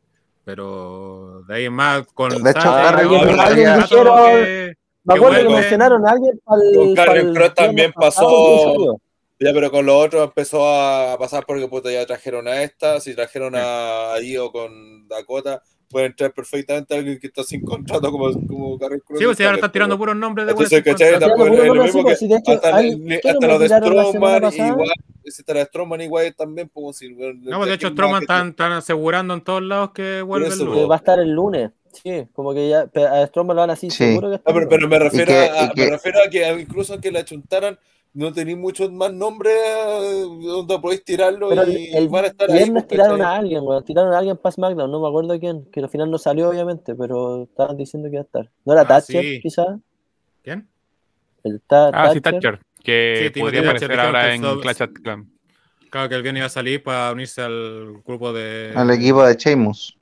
Pero 0.44 1.42
de 1.48 1.54
ahí 1.54 1.70
más 1.70 2.06
con 2.12 2.30
De 2.30 2.50
hecho, 2.50 2.60
Sasha, 2.60 2.92
Carrion 2.92 3.20
Cross 3.86 4.76
Me 5.06 5.14
acuerdo 5.14 5.48
que 5.48 5.54
mencionaron 5.54 6.06
a 6.06 6.10
alguien 6.10 6.40
para 6.44 6.60
Con 6.74 7.34
Cross 7.34 7.54
también 7.54 7.92
pasó-. 7.92 9.00
Ya, 9.38 9.52
pero 9.52 9.70
con 9.70 9.84
los 9.84 10.06
otros 10.06 10.24
empezó 10.24 10.66
a 10.66 11.16
pasar 11.18 11.44
porque 11.46 11.68
puta, 11.68 11.92
ya 11.92 12.06
trajeron 12.06 12.48
a 12.48 12.62
esta, 12.62 13.00
si 13.00 13.14
trajeron 13.14 13.52
a 13.54 14.14
Dio 14.18 14.50
con 14.50 15.06
Dakota, 15.08 15.62
puede 15.90 16.06
entrar 16.06 16.32
perfectamente 16.32 16.94
alguien 16.96 17.18
que 17.20 17.26
está 17.26 17.42
sin 17.42 17.60
contrato 17.62 18.10
como, 18.10 18.32
como 18.46 18.78
Carrion 18.78 19.02
Cross. 19.06 19.18
Sí, 19.20 19.24
pues 19.26 19.36
si 19.36 19.44
ahora 19.44 19.56
están 19.56 19.72
tirando 19.72 19.98
puros 19.98 20.16
nombres 20.16 20.46
de 20.46 20.52
Entonces, 20.52 20.82
buenos 20.82 20.98
¿cachai? 21.00 21.12
contratos. 21.12 21.36
Tampoco 21.38 21.44
Tirando 21.44 21.62
es 21.62 21.68
puros 21.68 21.76
lo 21.76 21.82
mismo 21.84 21.98
nombres, 22.00 22.18
que 22.18 22.24
sí, 22.24 22.28
de 22.32 22.38
hecho, 22.38 22.52
hasta, 22.52 22.76
hay- 22.76 22.88
el- 22.88 23.20
¿qué 23.20 23.28
hasta 23.30 23.46
no 23.46 23.52
los 23.52 23.60
de 23.60 24.40
pasada? 24.40 24.68
igual, 24.68 24.88
si 25.24 25.28
está 25.42 25.52
la 25.54 25.60
de 25.60 25.66
Strowman 25.66 26.00
igual 26.00 26.34
también, 26.34 26.70
pues 26.72 26.96
si 26.96 27.10
No, 27.10 27.58
pues 27.58 27.68
de 27.68 27.74
hecho 27.74 27.88
Stroman 27.90 28.22
están, 28.22 28.48
están 28.48 28.72
asegurando 28.72 29.34
en 29.34 29.42
todos 29.42 29.62
lados 29.62 29.90
que 29.90 30.22
vuelve 30.22 30.46
el 30.46 30.52
eso, 30.54 30.64
lunes. 30.64 30.80
Que 30.82 30.86
va 30.88 30.94
a 30.94 30.98
estar 30.98 31.18
el 31.20 31.30
lunes. 31.30 31.70
Sí, 32.02 32.26
como 32.32 32.52
que 32.54 32.68
ya 32.68 32.88
a 32.94 33.26
Strowman 33.26 33.56
lo 33.56 33.62
van 33.62 33.70
así, 33.70 33.90
Sí. 33.90 34.04
seguro 34.04 34.28
que 34.30 34.36
está. 34.36 34.50
No, 34.50 34.56
pero, 34.56 34.68
pero 34.68 34.88
me 34.88 34.98
refiero, 34.98 35.26
que- 35.26 35.50
a, 35.58 35.70
que- 35.70 35.84
me 35.84 35.90
refiero 35.90 36.18
a 36.26 36.30
que 36.30 36.60
incluso 36.60 36.92
aunque 36.92 37.10
la 37.12 37.24
chuntaran, 37.24 37.78
no 38.14 38.32
tenéis 38.32 38.56
muchos 38.56 38.90
más 38.92 39.12
nombres 39.12 39.54
eh, 39.54 40.24
donde 40.42 40.78
podéis 40.78 41.04
tirarlo 41.04 41.50
Pero 41.50 41.62
el, 41.62 41.76
y 41.78 41.94
el 41.94 42.08
van 42.08 42.24
a 42.24 42.28
estar 42.28 42.48
ahí. 42.50 42.56
viernes 42.56 42.84
pues, 42.84 42.88
tiraron 42.88 43.20
a 43.22 43.36
alguien, 43.36 43.62
weón. 43.62 43.84
Tiraron 43.84 44.12
a 44.14 44.18
alguien 44.18 44.36
para 44.38 44.52
SmackDown, 44.52 44.90
no 44.90 45.00
me 45.02 45.08
acuerdo 45.08 45.38
quién. 45.38 45.64
Que 45.70 45.80
al 45.80 45.88
final 45.90 46.10
no 46.10 46.16
salió, 46.18 46.48
obviamente, 46.48 46.94
pero 46.94 47.42
estaban 47.42 47.76
diciendo 47.76 48.08
que 48.08 48.14
iba 48.14 48.22
a 48.22 48.24
estar. 48.24 48.50
¿No 48.64 48.72
era 48.72 48.82
Ah, 48.82 48.86
Thatcher, 48.88 49.22
sí. 49.22 49.40
quizás? 49.42 49.66
¿Quién? 50.42 50.66
El 51.44 51.60
ta 51.60 51.88
Ah, 51.92 52.12
sí, 52.12 52.20
Thatcher. 52.20 52.58
Que 52.82 53.30
Sí, 53.34 53.40
podría 53.40 53.60
aparecer 53.60 53.98
ahora 54.00 54.28
que 54.28 54.34
en 54.34 54.42
so- 54.42 54.60
Clash 54.60 54.82
at 54.82 54.90
Clan. 55.02 55.30
Claro 55.90 56.08
que 56.08 56.14
el 56.16 56.22
viernes 56.22 56.40
iba 56.40 56.46
a 56.46 56.50
salir 56.50 56.82
para 56.82 57.12
unirse 57.12 57.42
al 57.42 58.00
grupo 58.06 58.32
de. 58.32 58.72
Al 58.74 58.90
equipo 58.90 59.24
de 59.24 59.34
Sheamus. 59.34 59.96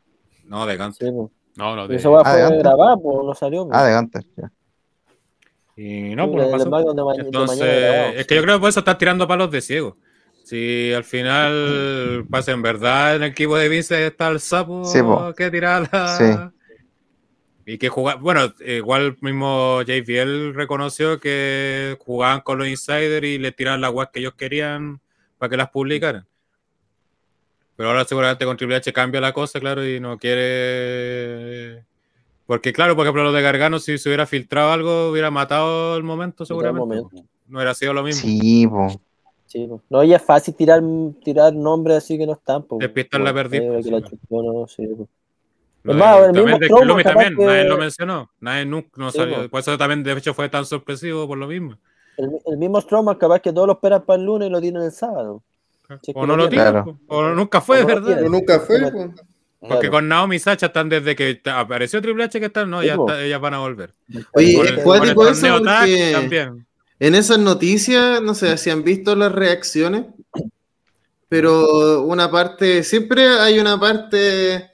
No, 0.47 0.67
de 0.67 0.77
Guns. 0.77 0.97
Sí, 0.99 1.07
pues. 1.11 1.31
No, 1.57 1.77
no, 1.77 1.87
de... 1.87 1.95
de 1.97 2.03
fue 2.03 2.21
antes. 2.21 2.59
grabada, 2.63 2.97
pues 2.97 3.17
no 3.25 3.35
salió. 3.35 3.67
pues. 3.67 3.79
Ah, 3.79 3.85
de 3.85 3.95
Gunter. 3.95 4.25
ya. 4.37 4.51
Y 5.77 6.15
no, 6.15 6.27
Sí, 6.27 6.31
pues 6.35 6.67
no 6.67 7.13
Entonces, 7.15 7.59
grabado, 7.59 8.13
es 8.17 8.27
que 8.27 8.35
yo 8.37 8.43
creo 8.43 8.57
que 8.57 8.61
por 8.61 8.69
eso 8.69 8.81
están 8.81 8.99
tirando 8.99 9.27
palos 9.27 9.51
de 9.51 9.61
ciego. 9.61 9.97
Si 10.45 10.93
al 10.93 11.05
final 11.05 12.27
pasa 12.31 12.53
en 12.53 12.63
verdad 12.63 13.17
en 13.17 13.23
el 13.23 13.31
equipo 13.31 13.57
de 13.57 13.69
Vince 13.69 14.07
está 14.07 14.29
el 14.29 14.41
sapo 14.41 14.85
Sí, 14.85 15.01
que 15.37 15.51
tirar 15.51 15.89
la. 15.93 16.17
Sí. 16.17 16.25
Y 17.67 17.79
que 17.79 17.89
jugar, 17.89 18.19
bueno, 18.19 18.53
igual 18.61 19.17
mismo 19.23 19.81
JBL 19.83 20.53
reconoció 20.55 21.19
que 21.19 21.97
jugaban 22.01 22.43
con 22.43 22.59
los 22.59 22.69
insiders 22.69 23.27
y 23.27 23.39
le 23.39 23.53
tiraban 23.53 23.81
las 23.81 23.91
guas 23.91 24.11
que 24.13 24.21
ellos 24.21 24.35
querían 24.35 25.01
para 25.39 25.49
que 25.49 25.57
las 25.57 25.71
publicaran. 25.71 26.27
Pero 27.77 27.89
ahora 27.91 28.05
seguramente 28.05 28.45
con 28.45 28.57
Triple 28.57 28.77
H 28.77 28.93
cambia 28.93 29.21
la 29.21 29.33
cosa, 29.33 29.59
claro, 29.61 29.87
y 29.87 29.99
no 30.01 30.17
quiere. 30.19 31.85
Porque, 32.47 32.73
claro, 32.73 32.95
por 32.95 33.05
ejemplo, 33.07 33.25
lo 33.25 33.33
de 33.33 33.43
Gargano, 33.43 33.79
si 33.79 33.97
se 33.99 34.09
hubiera 34.09 34.27
filtrado 34.27 34.71
algo, 34.73 35.11
hubiera 35.11 35.31
matado 35.31 35.97
el 35.97 36.03
momento, 36.03 36.45
el 36.45 36.47
seguramente. 36.47 36.87
momento. 36.87 37.17
No 37.49 37.59
hubiera 37.59 37.75
sido 37.75 37.93
lo 37.95 38.03
mismo. 38.03 38.21
Sí, 38.23 38.67
po. 38.67 38.89
Sí, 39.47 39.67
pues. 39.69 39.81
No, 39.89 40.03
y 40.05 40.13
es 40.15 40.23
fácil 40.23 40.55
tirar, 40.55 40.83
tirar 41.25 41.55
nombres 41.55 41.99
así 41.99 42.19
que 42.19 42.27
no 42.27 42.33
están. 42.35 42.63
Pues, 42.65 42.81
Despistar 42.81 43.21
la 43.21 43.33
la 43.33 43.49
sí, 43.49 43.91
chupó, 44.11 44.43
no, 44.43 44.67
sí. 44.67 44.87
Lo 45.83 45.93
de- 45.93 45.99
más, 46.01 46.17
el 46.19 46.25
también 46.33 46.45
mismo 46.61 46.79
de 46.79 46.87
Lumi 46.87 47.03
también, 47.03 47.37
que- 47.37 47.45
nadie 47.45 47.65
lo 47.65 47.77
mencionó. 47.79 48.31
Nadie 48.41 48.65
nunca 48.67 48.89
no 48.97 49.11
Sí, 49.11 49.19
salió. 49.19 49.43
po. 49.43 49.49
Por 49.51 49.61
eso 49.61 49.77
también, 49.79 50.03
de 50.03 50.13
hecho, 50.13 50.33
fue 50.35 50.49
tan 50.49 50.65
sorpresivo 50.65 51.27
por 51.27 51.39
lo 51.39 51.47
mismo. 51.47 51.77
El, 52.17 52.31
el 52.47 52.57
mismo 52.59 52.81
Strowman, 52.81 53.17
capaz 53.17 53.41
que 53.41 53.53
todos 53.53 53.67
lo 53.67 53.75
esperan 53.75 54.05
para 54.05 54.19
el 54.19 54.25
lunes 54.27 54.49
y 54.49 54.53
lo 54.53 54.61
tiran 54.61 54.83
el 54.83 54.93
sábado. 54.93 55.43
O 56.15 56.27
no 56.27 56.37
lo 56.37 56.49
tiran, 56.49 56.73
Claro. 56.73 56.99
o 57.09 57.29
nunca 57.31 57.61
fue, 57.61 57.79
O 57.79 57.81
no 57.83 57.87
¿verdad? 57.87 58.03
tienen. 58.07 58.19
Pero 58.25 58.31
nunca 58.31 58.61
fue, 58.61 58.81
pues. 58.91 59.11
Porque 59.61 59.75
Claro. 59.81 59.91
con 59.93 60.09
Naomi 60.09 60.37
y 60.37 60.39
Sacha 60.39 60.67
están 60.67 60.89
desde 60.89 61.17
que 61.17 61.41
apareció 61.47 62.01
Triple 62.03 62.25
H 62.25 62.39
que 62.39 62.47
están, 62.47 62.69
no, 62.71 62.83
ya 62.83 62.95
está- 62.95 63.23
ellas 63.23 63.41
van 63.41 63.55
a 63.55 63.59
volver. 63.61 63.93
Oye, 64.33 64.61
el- 64.61 64.83
cuático 64.83 65.27
eso 65.29 65.47
porque 65.59 66.13
también. 66.13 66.67
en 67.01 67.15
esas 67.15 67.39
noticias, 67.39 68.21
no 68.23 68.35
sé 68.35 68.57
si 68.59 68.69
han 68.71 68.85
visto 68.85 69.15
las 69.17 69.33
reacciones, 69.33 70.05
pero 71.29 72.03
una 72.03 72.31
parte, 72.31 72.83
siempre 72.83 73.27
hay 73.41 73.59
una 73.59 73.79
parte, 73.81 74.71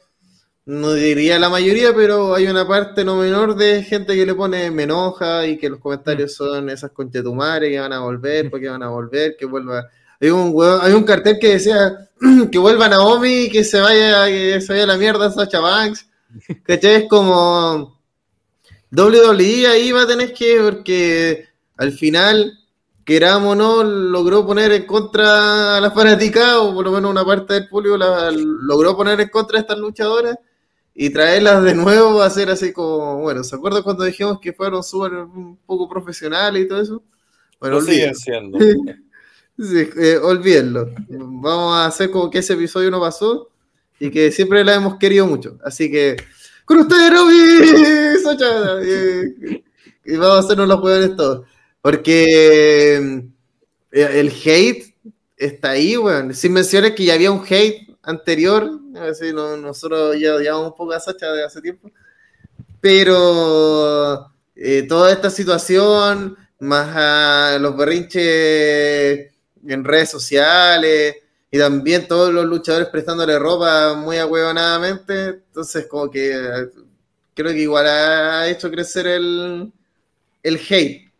no 0.67 0.93
diría 0.93 1.39
la 1.39 1.49
mayoría, 1.49 1.95
pero 1.95 2.35
hay 2.35 2.47
una 2.47 2.67
parte 2.67 3.05
no 3.05 3.17
menor 3.17 3.55
de 3.57 3.83
gente 3.83 4.15
que 4.15 4.27
le 4.27 4.35
pone 4.35 4.71
me 4.71 4.83
enoja 4.85 5.47
y 5.47 5.57
que 5.57 5.71
los 5.71 5.79
comentarios 5.79 6.35
son 6.35 6.69
esas 6.69 6.91
conchetumares 6.91 7.71
que 7.71 7.81
van 7.81 7.93
a 7.93 8.01
volver, 8.01 8.51
porque 8.51 8.69
van 8.69 8.83
a 8.83 8.89
volver, 8.89 9.37
que 9.39 9.47
vuelva. 9.47 9.89
Hay 10.21 10.31
un, 10.31 10.55
hay 10.83 10.93
un 10.93 11.05
cartel 11.05 11.39
que 11.41 11.55
decía 11.55 12.09
que 12.53 12.59
vuelva 12.59 12.89
Naomi 12.89 13.49
que 13.49 13.65
se 13.65 13.81
vaya, 13.81 14.27
que 14.27 14.61
se 14.61 14.73
vaya 14.73 14.85
a 14.85 14.89
la 14.89 14.97
mierda 14.97 15.31
Sacha 15.31 15.61
Banks. 15.61 16.07
¿Cachai? 16.65 16.95
Es 16.95 17.09
como 17.09 17.99
WWE 18.93 19.67
ahí 19.67 19.93
va 19.93 20.03
a 20.03 20.07
tener 20.07 20.33
que, 20.33 20.61
porque 20.63 21.49
al 21.77 21.93
final, 21.93 22.59
queramos 23.05 23.53
o 23.53 23.55
no, 23.55 23.83
logró 23.83 24.47
poner 24.47 24.73
en 24.73 24.87
contra 24.87 25.77
a 25.77 25.81
la 25.81 25.91
fanaticada, 25.91 26.61
o 26.61 26.75
por 26.75 26.85
lo 26.85 26.93
menos 26.93 27.11
una 27.11 27.25
parte 27.25 27.55
del 27.55 27.69
público 27.69 27.97
la, 27.97 28.31
logró 28.33 28.97
poner 28.97 29.21
en 29.21 29.29
contra 29.29 29.59
a 29.59 29.63
estas 29.63 29.79
luchadoras 29.79 30.37
y 30.95 31.11
traerlas 31.11 31.63
de 31.63 31.75
nuevo 31.75 32.17
va 32.17 32.27
a 32.27 32.31
ser 32.31 32.51
así 32.51 32.73
como, 32.73 33.21
bueno, 33.21 33.43
¿se 33.45 33.55
acuerdan 33.55 33.83
cuando 33.83 34.05
dijimos 34.05 34.39
que 34.41 34.53
fueron 34.53 34.83
súper 34.83 35.15
un 35.15 35.57
poco 35.65 35.89
profesionales 35.89 36.65
y 36.65 36.69
todo 36.69 36.83
eso? 36.83 37.03
Bueno, 37.59 37.77
Lo 37.77 37.83
siguen 37.83 38.15
siendo. 38.15 38.59
Sí, 39.61 39.91
eh, 40.01 40.17
olvídenlo. 40.23 40.89
Vamos 41.09 41.75
a 41.77 41.87
hacer 41.87 42.11
como 42.11 42.31
que 42.31 42.39
ese 42.39 42.55
episodio 42.55 42.91
no 42.91 43.01
pasó 43.01 43.51
y 43.99 44.11
que 44.11 44.33
siempre 44.33 44.65
la 44.65 44.75
hemos 44.75 44.97
querido 44.97 45.27
mucho. 45.27 45.59
Así 45.63 45.91
que, 45.91 46.17
con 46.65 46.79
ustedes, 46.79 47.13
eh, 48.83 49.63
y 50.05 50.17
vamos 50.17 50.37
a 50.37 50.39
hacernos 50.41 50.67
los 50.69 50.81
jugadores 50.81 51.17
todos. 51.17 51.47
Porque 51.83 52.97
eh, 53.93 54.09
el 54.21 54.29
hate 54.45 54.95
está 55.37 55.71
ahí, 55.71 55.97
weón. 55.97 56.33
Sin 56.35 56.53
mencionar 56.55 56.95
que 56.95 57.05
ya 57.05 57.15
había 57.15 57.31
un 57.31 57.45
hate 57.47 57.87
anterior. 58.03 58.71
Así, 59.11 59.33
no- 59.33 59.57
nosotros 59.59 60.19
ya 60.19 60.35
odiamos 60.37 60.69
un 60.69 60.75
poco 60.75 60.93
a 60.93 61.01
Sacha 61.01 61.33
de 61.33 61.45
hace 61.45 61.61
tiempo. 61.61 61.91
Pero 62.81 64.27
eh, 64.57 64.83
toda 64.89 65.13
esta 65.13 65.29
situación, 65.31 66.37
más 66.61 66.89
a 66.97 67.59
los 67.61 67.77
berrinches 67.77 69.30
en 69.67 69.85
redes 69.85 70.11
sociales 70.11 71.17
y 71.51 71.59
también 71.59 72.07
todos 72.07 72.33
los 72.33 72.45
luchadores 72.45 72.89
prestándole 72.89 73.39
ropa 73.39 73.95
muy 73.95 74.17
ahuevonadamente, 74.19 75.29
entonces 75.29 75.87
como 75.87 76.11
que 76.11 76.69
creo 77.35 77.53
que 77.53 77.59
igual 77.59 77.87
ha 77.87 78.49
hecho 78.49 78.71
crecer 78.71 79.07
el, 79.07 79.73
el 80.43 80.61
hate. 80.69 81.11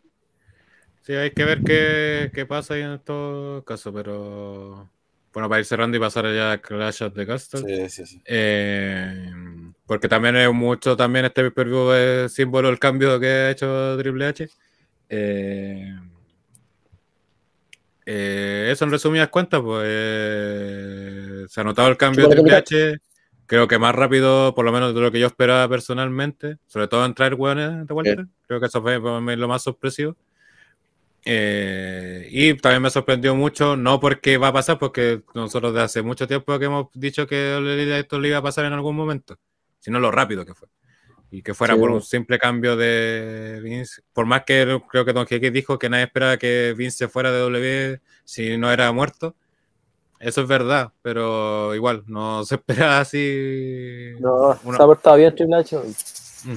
Sí, 1.03 1.15
hay 1.15 1.33
que 1.33 1.45
ver 1.45 1.63
qué, 1.65 2.31
qué 2.35 2.47
pasa 2.47 2.75
ahí 2.75 2.83
en 2.83 2.93
estos 2.93 3.65
casos, 3.65 3.93
pero 3.95 4.89
bueno, 5.33 5.49
para 5.49 5.61
ir 5.61 5.65
cerrando 5.65 5.97
y 5.97 6.01
pasar 6.01 6.33
ya 6.35 6.53
a 6.53 6.59
Clash 6.59 7.03
of 7.03 7.15
the 7.15 7.27
Castle. 7.27 7.61
Sí, 7.61 7.89
sí, 7.89 8.07
sí. 8.07 8.23
Eh, 8.25 9.33
porque 9.87 10.09
también 10.09 10.37
es 10.37 10.53
mucho, 10.53 10.97
también 10.97 11.25
este 11.25 11.43
pay-per-view 11.43 11.93
es 11.93 12.33
símbolo 12.33 12.69
del 12.69 12.79
cambio 12.79 13.19
que 13.19 13.27
ha 13.27 13.51
hecho 13.51 13.97
Triple 13.99 14.27
H. 14.27 14.49
Eh, 15.09 15.97
eh, 18.13 18.73
eso 18.73 18.85
en 18.85 18.91
resumidas 18.91 19.29
cuentas, 19.29 19.61
pues 19.61 19.85
eh, 19.87 21.45
se 21.49 21.61
ha 21.61 21.65
notado 21.65 21.87
el 21.87 21.97
cambio 21.97 22.27
de 22.27 22.35
Triple 22.35 22.57
H. 22.57 22.99
Creo 23.47 23.69
que 23.69 23.79
más 23.79 23.95
rápido, 23.95 24.53
por 24.53 24.65
lo 24.65 24.73
menos 24.73 24.93
de 24.93 25.01
lo 25.01 25.13
que 25.13 25.21
yo 25.21 25.29
esperaba 25.29 25.69
personalmente, 25.69 26.57
sobre 26.67 26.89
todo 26.89 27.07
en 27.07 27.15
traer 27.15 27.35
hueones 27.35 27.87
de 27.87 27.95
vuelta. 27.95 28.27
Creo 28.49 28.59
que 28.59 28.67
eso 28.67 28.83
fue 28.83 29.01
para 29.01 29.21
mí 29.21 29.37
lo 29.37 29.47
más 29.47 29.63
sorpresivo. 29.63 30.17
Eh, 31.25 32.27
y 32.33 32.55
también 32.55 32.83
me 32.83 32.91
sorprendió 32.91 33.37
mucho, 33.37 33.77
no 33.77 34.01
porque 34.01 34.39
va 34.39 34.49
a 34.49 34.53
pasar, 34.53 34.81
porque 34.81 35.23
nosotros 35.33 35.73
de 35.73 35.83
hace 35.83 36.03
mucho 36.03 36.27
tiempo 36.27 36.59
que 36.59 36.65
hemos 36.65 36.89
dicho 36.95 37.29
que 37.29 37.97
esto 37.97 38.19
le 38.19 38.29
iba 38.29 38.39
a 38.39 38.43
pasar 38.43 38.65
en 38.65 38.73
algún 38.73 38.97
momento, 38.97 39.39
sino 39.79 40.01
lo 40.01 40.11
rápido 40.11 40.45
que 40.45 40.55
fue. 40.55 40.67
Y 41.33 41.43
que 41.43 41.55
fuera 41.55 41.75
Sí. 41.75 41.81
por 41.81 41.91
un 41.91 42.03
simple 42.03 42.39
cambio 42.39 42.77
de 42.77 43.61
Vince. 43.63 44.03
Por 44.13 44.27
más 44.27 44.43
que 44.45 44.81
creo 44.91 45.05
que 45.05 45.13
Don 45.13 45.27
Jeque 45.27 45.51
dijo 45.51 45.79
que 45.79 45.89
nadie 45.89 46.05
esperaba 46.05 46.37
que 46.37 46.75
Vince 46.77 46.99
se 46.99 47.09
fuera 47.09 47.31
de 47.31 47.39
W 47.39 48.01
si 48.25 48.57
no 48.57 48.71
era 48.73 48.91
muerto. 48.93 49.35
Eso 50.19 50.43
es 50.43 50.49
verdad, 50.49 50.91
pero 51.03 51.75
igual, 51.75 52.03
no 52.07 52.45
se 52.45 52.57
espera 52.89 53.01
así. 53.01 54.13
No, 54.21 54.59
una- 54.65 54.77
se 54.77 54.83
ha 54.83 54.87
portado 54.87 55.17
bien 55.17 55.35
Triple 55.35 55.57
H. 55.57 55.77
Mm. 56.45 56.53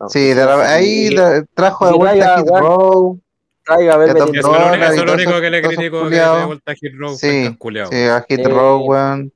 No, 0.00 0.08
Sí, 0.08 0.20
de 0.28 0.34
la- 0.46 0.72
ahí 0.72 1.14
trajo 1.54 1.86
de 1.86 1.92
vuelta 1.92 2.34
a 2.34 2.38
Hit 2.38 2.48
Row. 2.48 3.20
Traiga 3.62 3.94
a 3.96 4.04
Eso 4.06 4.16
es 4.16 5.04
lo 5.04 5.12
único, 5.12 5.38
que 5.40 5.50
le 5.50 5.62
critico 5.62 6.08
que 6.08 6.16
de 6.16 6.44
vuelta 6.46 6.72
a 6.72 6.74
Hit 6.74 6.92
Row, 6.96 7.14
Sí, 7.14 7.48
sí, 7.90 7.96
a 8.06 8.24
Hit 8.26 8.40
Eh, 8.40 8.48
Row, 8.48 8.80
weón. 8.86 9.32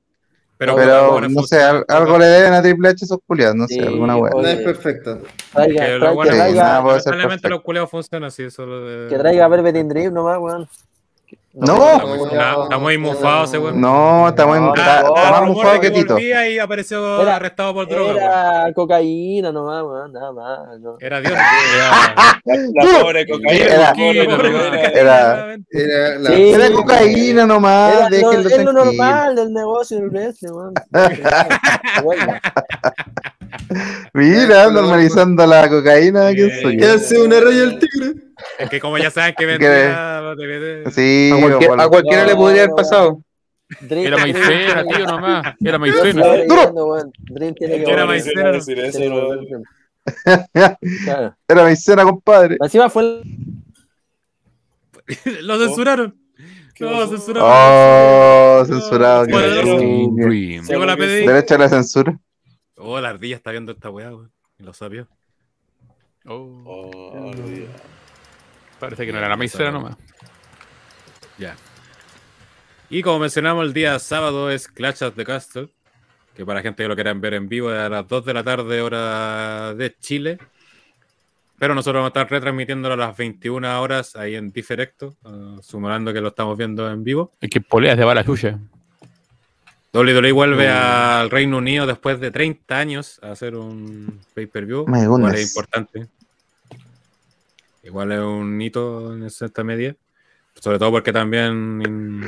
Pero, 0.75 0.77
Pero, 0.77 1.29
no 1.29 1.43
sé, 1.43 1.63
al- 1.63 1.85
algo 1.89 2.19
le 2.19 2.27
deben 2.27 2.53
a 2.55 2.63
Triple 2.63 2.89
H 2.89 3.05
esos 3.05 3.19
culiados, 3.27 3.57
no 3.57 3.67
sé, 3.67 3.75
Sí, 3.75 3.81
alguna 3.81 4.17
weá. 4.17 4.31
No 4.33 4.41
es 4.47 4.57
perfecto. 4.61 5.19
Traiga, 5.53 5.85
que 5.87 5.93
tra- 5.93 5.99
lo 5.99 6.07
que 6.09 6.15
bueno 6.15 6.33
Sí, 6.33 6.39
traiga, 6.39 6.63
nada 6.63 6.83
puede 6.83 7.01
ser 7.01 7.13
perfecto. 7.17 7.49
los 7.51 7.61
culeados 7.63 7.91
funcionan 7.91 8.27
así. 8.29 8.43
Eso 8.45 8.65
lo 8.67 8.85
de- 8.87 9.09
que 9.09 9.19
traiga 9.19 9.45
a 9.45 9.49
Velvet 9.49 9.77
in 9.77 9.89
Dream 9.89 10.15
nomás, 10.15 10.39
weón. 10.39 10.69
No. 11.57 11.75
Está 11.95 12.07
muy, 12.07 12.19
está- 12.29 12.63
está 12.65 12.79
muy 12.79 12.99
mufado 12.99 13.45
ese 13.45 13.59
weón. 13.59 13.81
No, 13.81 14.29
está, 14.29 14.45
muy, 14.45 14.59
No, 14.59 14.75
más 14.75 15.41
rumor 15.41 15.47
mufado 15.47 15.75
de 15.75 15.81
que 15.81 15.91
Tito. 15.93 16.15
volvía 16.15 16.49
y 16.49 16.59
apareció 16.59 17.23
Era- 17.23 17.37
arrestado 17.37 17.73
por 17.75 17.89
droga. 17.89 18.13
weón. 18.15 18.17
Era 18.25 18.73
cocaína 18.75 19.53
nomás, 19.53 19.83
weón, 19.85 20.13
nada 20.13 20.33
más. 20.33 20.81
no. 20.81 20.97
Era 20.99 21.21
Dios. 21.21 21.33
La, 21.33 22.43
la 22.75 23.01
pobre 23.01 23.25
cocaína. 23.27 23.65
Era- 23.65 23.75
Era- 23.75 23.89
cocaína. 23.91 24.91
era- 24.91 25.55
Era 25.71 26.19
la- 26.19 26.31
Sí. 26.31 26.51
Era 26.55 26.71
cocaína 26.73 27.47
nomás, 27.47 27.95
Era 27.95 28.11
lo, 28.11 28.33
es 28.33 28.65
lo 28.65 28.73
normal 28.73 29.37
del 29.37 29.53
negocio 29.53 29.97
del 29.99 30.11
wrestling, 30.11 30.51
weón. 30.53 30.75
Bueno, 32.03 32.33
Mira, 34.15 34.71
normalizando 34.71 35.47
la 35.47 35.69
cocaína, 35.69 36.31
¿quién 36.33 36.49
Bien. 36.49 36.63
soy 36.63 36.77
¿Qué 36.77 36.85
yo? 36.87 36.95
hace 36.95 37.21
una 37.23 37.41
raya 37.41 37.63
al 37.63 37.79
tigre? 37.79 38.04
Es 38.59 38.71
que 38.71 38.81
como 38.81 38.99
ya 38.99 39.11
saben 39.11 39.35
que 39.37 39.47
vendía. 39.47 40.23
Sí, 40.91 41.31
A, 41.33 41.41
cualquier- 41.41 41.81
a 41.81 41.89
cualquiera 41.89 42.25
le 42.25 42.35
podría 42.37 42.63
haber 42.65 42.75
pasado. 42.75 43.21
Dream- 43.81 44.07
Era 44.07 44.19
maicena, 44.19 44.85
tío, 44.85 45.07
nomás. 45.07 45.55
Era 45.65 45.79
maicena. 45.79 46.35
Era 47.67 48.07
maicena. 48.07 48.53
decir 48.53 48.79
eso. 48.79 48.99
Claro. 51.05 51.35
era 51.49 51.65
mi 51.65 51.77
cena, 51.77 52.05
compadre. 52.05 52.57
Encima 52.61 52.91
fue 52.91 53.03
el- 53.03 53.23
Lo 55.47 55.59
censuraron. 55.59 56.17
¿Qué 56.75 56.85
No, 56.85 57.07
censuraron. 57.07 57.49
Oh, 57.53 58.65
censurado. 58.67 59.27
Llegó 59.27 60.85
la 60.85 60.97
PDI. 60.97 61.27
Derecho 61.27 61.55
a 61.55 61.59
la 61.59 61.69
censura. 61.69 62.19
Oh, 62.77 63.01
la 63.01 63.11
ardilla 63.11 63.37
está 63.37 63.51
viendo 63.53 63.73
esta 63.73 63.91
weá, 63.91 64.09
weón. 64.11 64.33
Y 64.59 64.63
lo 64.65 64.73
sabía. 64.73 65.07
Oh, 66.27 66.63
Oh, 66.67 67.31
Dios. 67.35 67.69
Parece 68.79 69.07
que 69.07 69.13
no 69.13 69.19
era 69.19 69.29
la 69.29 69.37
maicena 69.37 69.71
nomás. 69.71 69.97
Ya. 71.39 71.57
Y 72.91 73.03
como 73.03 73.19
mencionamos, 73.19 73.67
el 73.67 73.73
día 73.73 73.99
sábado 73.99 74.51
es 74.51 74.69
Clash 74.69 75.03
of 75.03 75.15
the 75.15 75.25
Castle. 75.25 75.69
Que 76.35 76.45
para 76.45 76.63
gente 76.63 76.83
que 76.83 76.89
lo 76.89 76.95
quieran 76.95 77.21
ver 77.21 77.35
en 77.35 77.49
vivo 77.49 77.73
es 77.73 77.79
a 77.79 77.89
las 77.89 78.09
2 78.09 78.25
de 78.25 78.35
la 78.35 78.43
tarde, 78.43 78.81
hora 78.81 79.75
de 79.75 79.97
Chile. 79.99 80.39
Pero 81.59 81.75
nosotros 81.75 82.01
vamos 82.01 82.09
a 82.09 82.21
estar 82.21 82.31
retransmitiéndolo 82.31 82.95
a 82.95 82.97
las 82.97 83.17
21 83.17 83.81
horas 83.81 84.17
ahí 84.17 84.35
en 84.35 84.51
Diferecto, 84.51 85.17
uh, 85.25 85.63
sumando 85.63 86.13
que 86.13 86.21
lo 86.21 86.29
estamos 86.29 86.59
viendo 86.59 86.91
en 86.91 87.05
vivo. 87.05 87.33
Es 87.41 87.51
que 87.51 87.61
poleas 87.61 87.97
de 87.97 88.05
bala 88.05 88.25
chucha. 88.25 88.59
WWE 89.93 90.33
vuelve 90.33 90.69
al 90.69 91.31
Reino 91.31 91.59
Unido 91.59 91.87
después 91.87 92.19
de 92.19 92.33
30 92.33 92.77
años 92.77 93.21
a 93.23 93.31
hacer 93.31 93.55
un 93.55 94.21
pay-per-view. 94.35 94.87
Importante. 95.41 96.09
Igual 97.85 98.13
es 98.13 98.21
un 98.21 98.61
hito 98.61 99.15
en 99.15 99.29
cierta 99.31 99.63
medida. 99.63 99.95
Sobre 100.55 100.79
todo 100.79 100.91
porque 100.91 101.13
también 101.13 101.83
en 101.85 102.23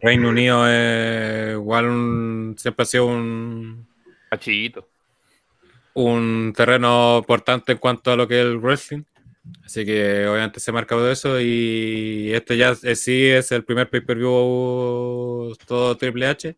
Reino 0.00 0.28
Unido 0.30 0.66
es 0.68 1.52
igual 1.54 1.86
un- 1.86 2.54
siempre 2.58 2.82
ha 2.82 2.86
sido 2.86 3.06
un, 3.06 3.86
Cachito. 4.30 4.88
un 5.94 6.52
terreno 6.56 7.18
importante 7.18 7.72
en 7.72 7.78
cuanto 7.78 8.10
a 8.12 8.16
lo 8.16 8.26
que 8.26 8.40
es 8.40 8.46
el 8.46 8.58
wrestling. 8.58 9.02
Así 9.64 9.84
que 9.84 10.26
obviamente 10.26 10.58
se 10.60 10.72
marca 10.72 10.96
de 10.96 11.12
eso 11.12 11.38
y 11.40 12.30
este 12.32 12.56
ya 12.56 12.70
es- 12.70 13.00
sí 13.00 13.26
es 13.26 13.52
el 13.52 13.64
primer 13.64 13.90
pay-per-view 13.90 15.54
todo 15.66 15.96
Triple 15.98 16.26
H. 16.26 16.56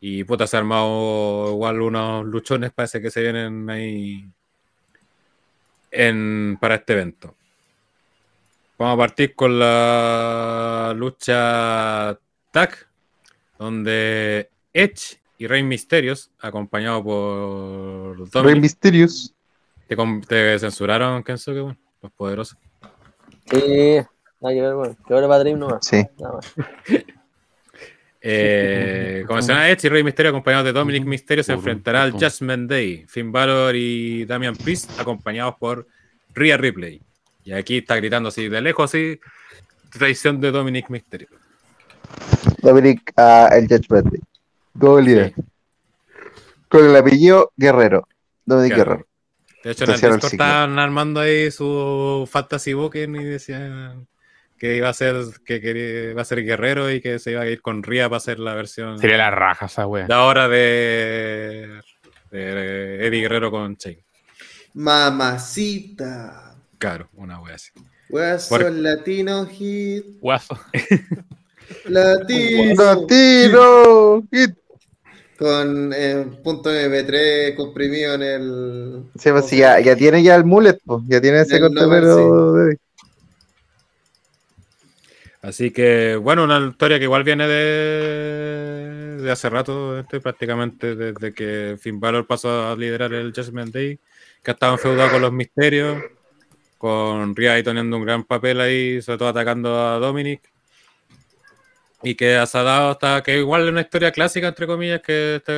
Y 0.00 0.24
puta, 0.24 0.46
se 0.46 0.56
ha 0.56 0.60
armado 0.60 1.50
igual 1.50 1.80
unos 1.80 2.24
luchones, 2.26 2.72
parece 2.72 3.00
que 3.00 3.10
se 3.10 3.22
vienen 3.22 3.68
ahí 3.70 4.24
en, 5.92 6.58
para 6.60 6.76
este 6.76 6.94
evento. 6.94 7.36
Vamos 8.78 8.94
a 8.94 8.98
partir 8.98 9.34
con 9.36 9.58
la 9.58 10.92
lucha 10.96 12.18
tag, 12.50 12.74
donde 13.58 14.50
Edge 14.72 15.20
y 15.38 15.46
Rey 15.46 15.62
Misterios, 15.62 16.30
acompañado 16.40 17.04
por 17.04 18.18
Rey 18.18 18.28
Dominic, 18.32 18.62
Mysterious. 18.62 19.34
te, 19.86 19.96
te 20.26 20.58
censuraron, 20.58 21.22
Kensuke, 21.22 21.60
bueno, 21.60 21.78
los 22.00 22.12
poderosos. 22.12 22.58
Sí, 23.46 24.00
nada 24.40 24.54
que 24.54 24.60
ver, 24.62 24.74
weón. 24.74 24.96
Que 25.06 25.14
ahora 25.14 25.26
va 25.26 25.38
Dream 25.38 25.58
nomás. 25.58 25.86
Sí. 25.86 26.04
Nada 26.18 26.34
más. 26.34 26.54
Eh, 28.24 29.24
como 29.26 29.38
menciona 29.38 29.68
Edge 29.68 29.86
y 29.86 29.90
Rey 29.90 30.04
Misterio, 30.04 30.30
acompañados 30.30 30.66
de 30.66 30.72
Dominic 30.72 31.04
Misterio, 31.04 31.42
se 31.42 31.52
enfrentará 31.52 32.04
al 32.04 32.12
Judgment 32.12 32.70
Day. 32.70 33.04
Finn 33.08 33.32
Balor 33.32 33.74
y 33.74 34.24
Damian 34.26 34.54
Priest, 34.54 34.98
acompañados 35.00 35.56
por 35.56 35.88
Rhea 36.32 36.56
Ripley. 36.56 37.02
Y 37.44 37.52
aquí 37.52 37.78
está 37.78 37.96
gritando 37.96 38.28
así, 38.28 38.48
de 38.48 38.60
lejos, 38.60 38.90
así, 38.90 39.18
traición 39.90 40.40
de 40.40 40.52
Dominic 40.52 40.88
Misterio. 40.88 41.28
Dominic 42.58 43.12
a 43.16 43.48
el 43.56 43.66
Judgment 43.66 44.06
Day. 44.06 44.20
Golia. 44.74 45.32
Con 46.68 46.86
el 46.86 46.94
apellido 46.94 47.52
Guerrero. 47.56 48.06
Dominic 48.44 48.74
Claro. 48.74 48.90
Guerrero. 48.90 49.08
De 49.64 49.70
hecho, 49.72 49.84
en 49.84 49.90
el 49.90 49.96
Discord 50.00 50.24
estaban 50.24 50.78
armando 50.78 51.20
ahí 51.20 51.50
su 51.50 52.28
fantasy 52.30 52.72
booking 52.72 53.14
y 53.16 53.24
decían 53.24 54.06
que 54.62 54.76
iba 54.76 54.88
a 54.88 54.92
ser 54.92 55.16
que 55.44 55.60
quería, 55.60 56.10
iba 56.12 56.22
a 56.22 56.24
ser 56.24 56.44
guerrero 56.44 56.88
y 56.88 57.00
que 57.00 57.18
se 57.18 57.32
iba 57.32 57.40
a 57.40 57.48
ir 57.48 57.60
con 57.60 57.82
Rhea 57.82 58.08
para 58.08 58.18
hacer 58.18 58.38
la 58.38 58.54
versión 58.54 58.96
Sería 59.00 59.16
la 59.16 59.32
raja 59.32 59.66
esa 59.66 59.88
wea. 59.88 60.06
de 60.06 60.14
ahora 60.14 60.46
de, 60.46 61.80
de 62.30 63.04
Eddie 63.04 63.22
Guerrero 63.22 63.50
con 63.50 63.74
Shane. 63.74 64.04
Mamacita. 64.72 66.54
Claro, 66.78 67.08
una 67.14 67.40
wea 67.40 67.56
así. 67.56 67.72
Hueso 68.08 68.50
Por- 68.50 68.70
latino 68.70 69.46
hit. 69.46 70.04
Guaso. 70.20 70.56
Latino. 71.86 72.84
¡Latino! 72.84 74.22
Hit. 74.30 74.54
Con 75.36 75.92
eh, 75.92 76.24
punto 76.44 76.70
MP3 76.70 77.56
comprimido 77.56 78.14
en 78.14 78.22
el. 78.22 79.02
Sí, 79.18 79.28
pues 79.32 79.46
sí, 79.48 79.56
ya, 79.56 79.80
ya 79.80 79.96
tiene 79.96 80.22
ya 80.22 80.36
el 80.36 80.44
mullet, 80.44 80.78
pues, 80.84 81.02
ya 81.08 81.20
tiene 81.20 81.40
ese 81.40 81.58
corte 81.58 81.80
pero 81.90 82.68
Así 85.42 85.72
que, 85.72 86.14
bueno, 86.16 86.44
una 86.44 86.58
historia 86.68 86.98
que 86.98 87.04
igual 87.04 87.24
viene 87.24 87.48
de, 87.48 89.28
hace 89.30 89.50
rato, 89.50 89.98
este, 89.98 90.20
prácticamente 90.20 90.94
desde 90.94 91.34
que 91.34 91.76
Finn 91.80 91.98
Balor 91.98 92.28
pasó 92.28 92.68
a 92.68 92.76
liderar 92.76 93.12
el 93.12 93.32
Judgment 93.34 93.74
Day, 93.74 93.98
que 94.42 94.52
ha 94.52 94.54
estado 94.54 94.74
enfeudado 94.74 95.10
con 95.10 95.22
los 95.22 95.32
misterios, 95.32 96.00
con 96.78 97.34
Rhea 97.34 97.54
ahí 97.54 97.62
teniendo 97.64 97.96
un 97.96 98.04
gran 98.04 98.24
papel 98.24 98.60
ahí, 98.60 99.02
sobre 99.02 99.18
todo 99.18 99.28
atacando 99.30 99.76
a 99.80 99.98
Dominic. 99.98 100.42
Y 102.04 102.14
que 102.16 102.36
ha 102.36 102.46
dado 102.46 102.90
hasta 102.90 103.22
que 103.22 103.38
igual 103.38 103.64
es 103.64 103.70
una 103.70 103.82
historia 103.82 104.12
clásica, 104.12 104.48
entre 104.48 104.66
comillas, 104.66 105.00
que 105.02 105.42
te, 105.44 105.52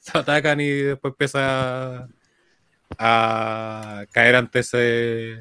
se 0.00 0.18
atacan 0.18 0.60
y 0.60 0.68
después 0.68 1.12
empieza 1.12 2.08
a 2.98 4.04
caer 4.12 4.36
ante 4.36 4.60
ese 4.60 5.38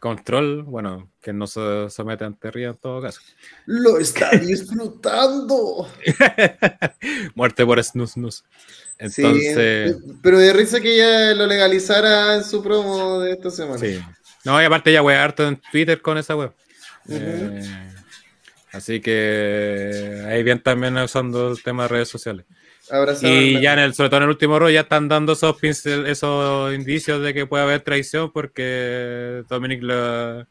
control. 0.00 0.62
Bueno, 0.64 1.11
que 1.22 1.32
no 1.32 1.46
se 1.46 1.88
somete 1.88 2.24
ante 2.24 2.50
Rhea 2.50 2.70
en 2.70 2.76
todo 2.76 3.00
caso. 3.00 3.20
Lo 3.66 3.98
está 3.98 4.30
disfrutando. 4.42 5.88
Muerte 7.34 7.64
por 7.64 7.82
snus 7.82 8.12
snus. 8.12 8.44
Entonces, 8.98 9.96
Sí, 9.96 10.12
pero 10.22 10.38
de 10.38 10.52
risa 10.52 10.80
que 10.80 10.94
ella 10.94 11.34
lo 11.34 11.46
legalizara 11.46 12.36
en 12.36 12.44
su 12.44 12.62
promo 12.62 13.20
de 13.20 13.32
esta 13.32 13.50
semana. 13.50 13.78
sí. 13.78 14.00
No, 14.44 14.60
y 14.60 14.64
aparte 14.64 14.92
ya 14.92 15.02
wea 15.02 15.22
harto 15.22 15.46
en 15.46 15.60
Twitter 15.70 16.02
con 16.02 16.18
esa 16.18 16.34
web. 16.34 16.52
Ujú. 17.06 17.58
así 18.72 19.00
que 19.00 20.22
ahí 20.26 20.42
bien 20.44 20.60
también 20.62 20.96
usando 20.98 21.52
el 21.52 21.62
tema 21.62 21.84
de 21.84 21.88
redes 21.88 22.08
sociales. 22.08 22.44
Abrazado 22.90 23.32
Y 23.32 23.60
ya 23.62 23.72
en 23.74 23.78
el, 23.80 23.94
sobre 23.94 24.08
todo 24.10 24.16
en 24.18 24.22
el 24.24 24.28
último 24.30 24.58
rol 24.58 24.72
ya 24.72 24.80
están 24.80 25.08
dando 25.08 25.32
esos, 25.34 25.56
pincel- 25.60 26.06
esos 26.06 26.74
indicios 26.74 27.22
de 27.22 27.32
que 27.34 27.46
puede 27.46 27.62
haber 27.62 27.80
traición 27.82 28.32
porque 28.32 29.44
Dominic 29.48 29.82
le, 29.82 30.46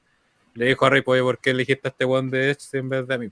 le 0.53 0.65
dijo 0.65 0.85
a 0.85 0.89
Rey, 0.89 1.03
oye, 1.05 1.21
¿por 1.21 1.37
qué 1.39 1.51
elegiste 1.51 1.87
a 1.87 1.91
este 1.91 2.05
one 2.05 2.29
de 2.29 2.51
Edge 2.51 2.73
en 2.73 2.89
vez 2.89 3.07
de 3.07 3.13
a 3.13 3.17
mí? 3.17 3.29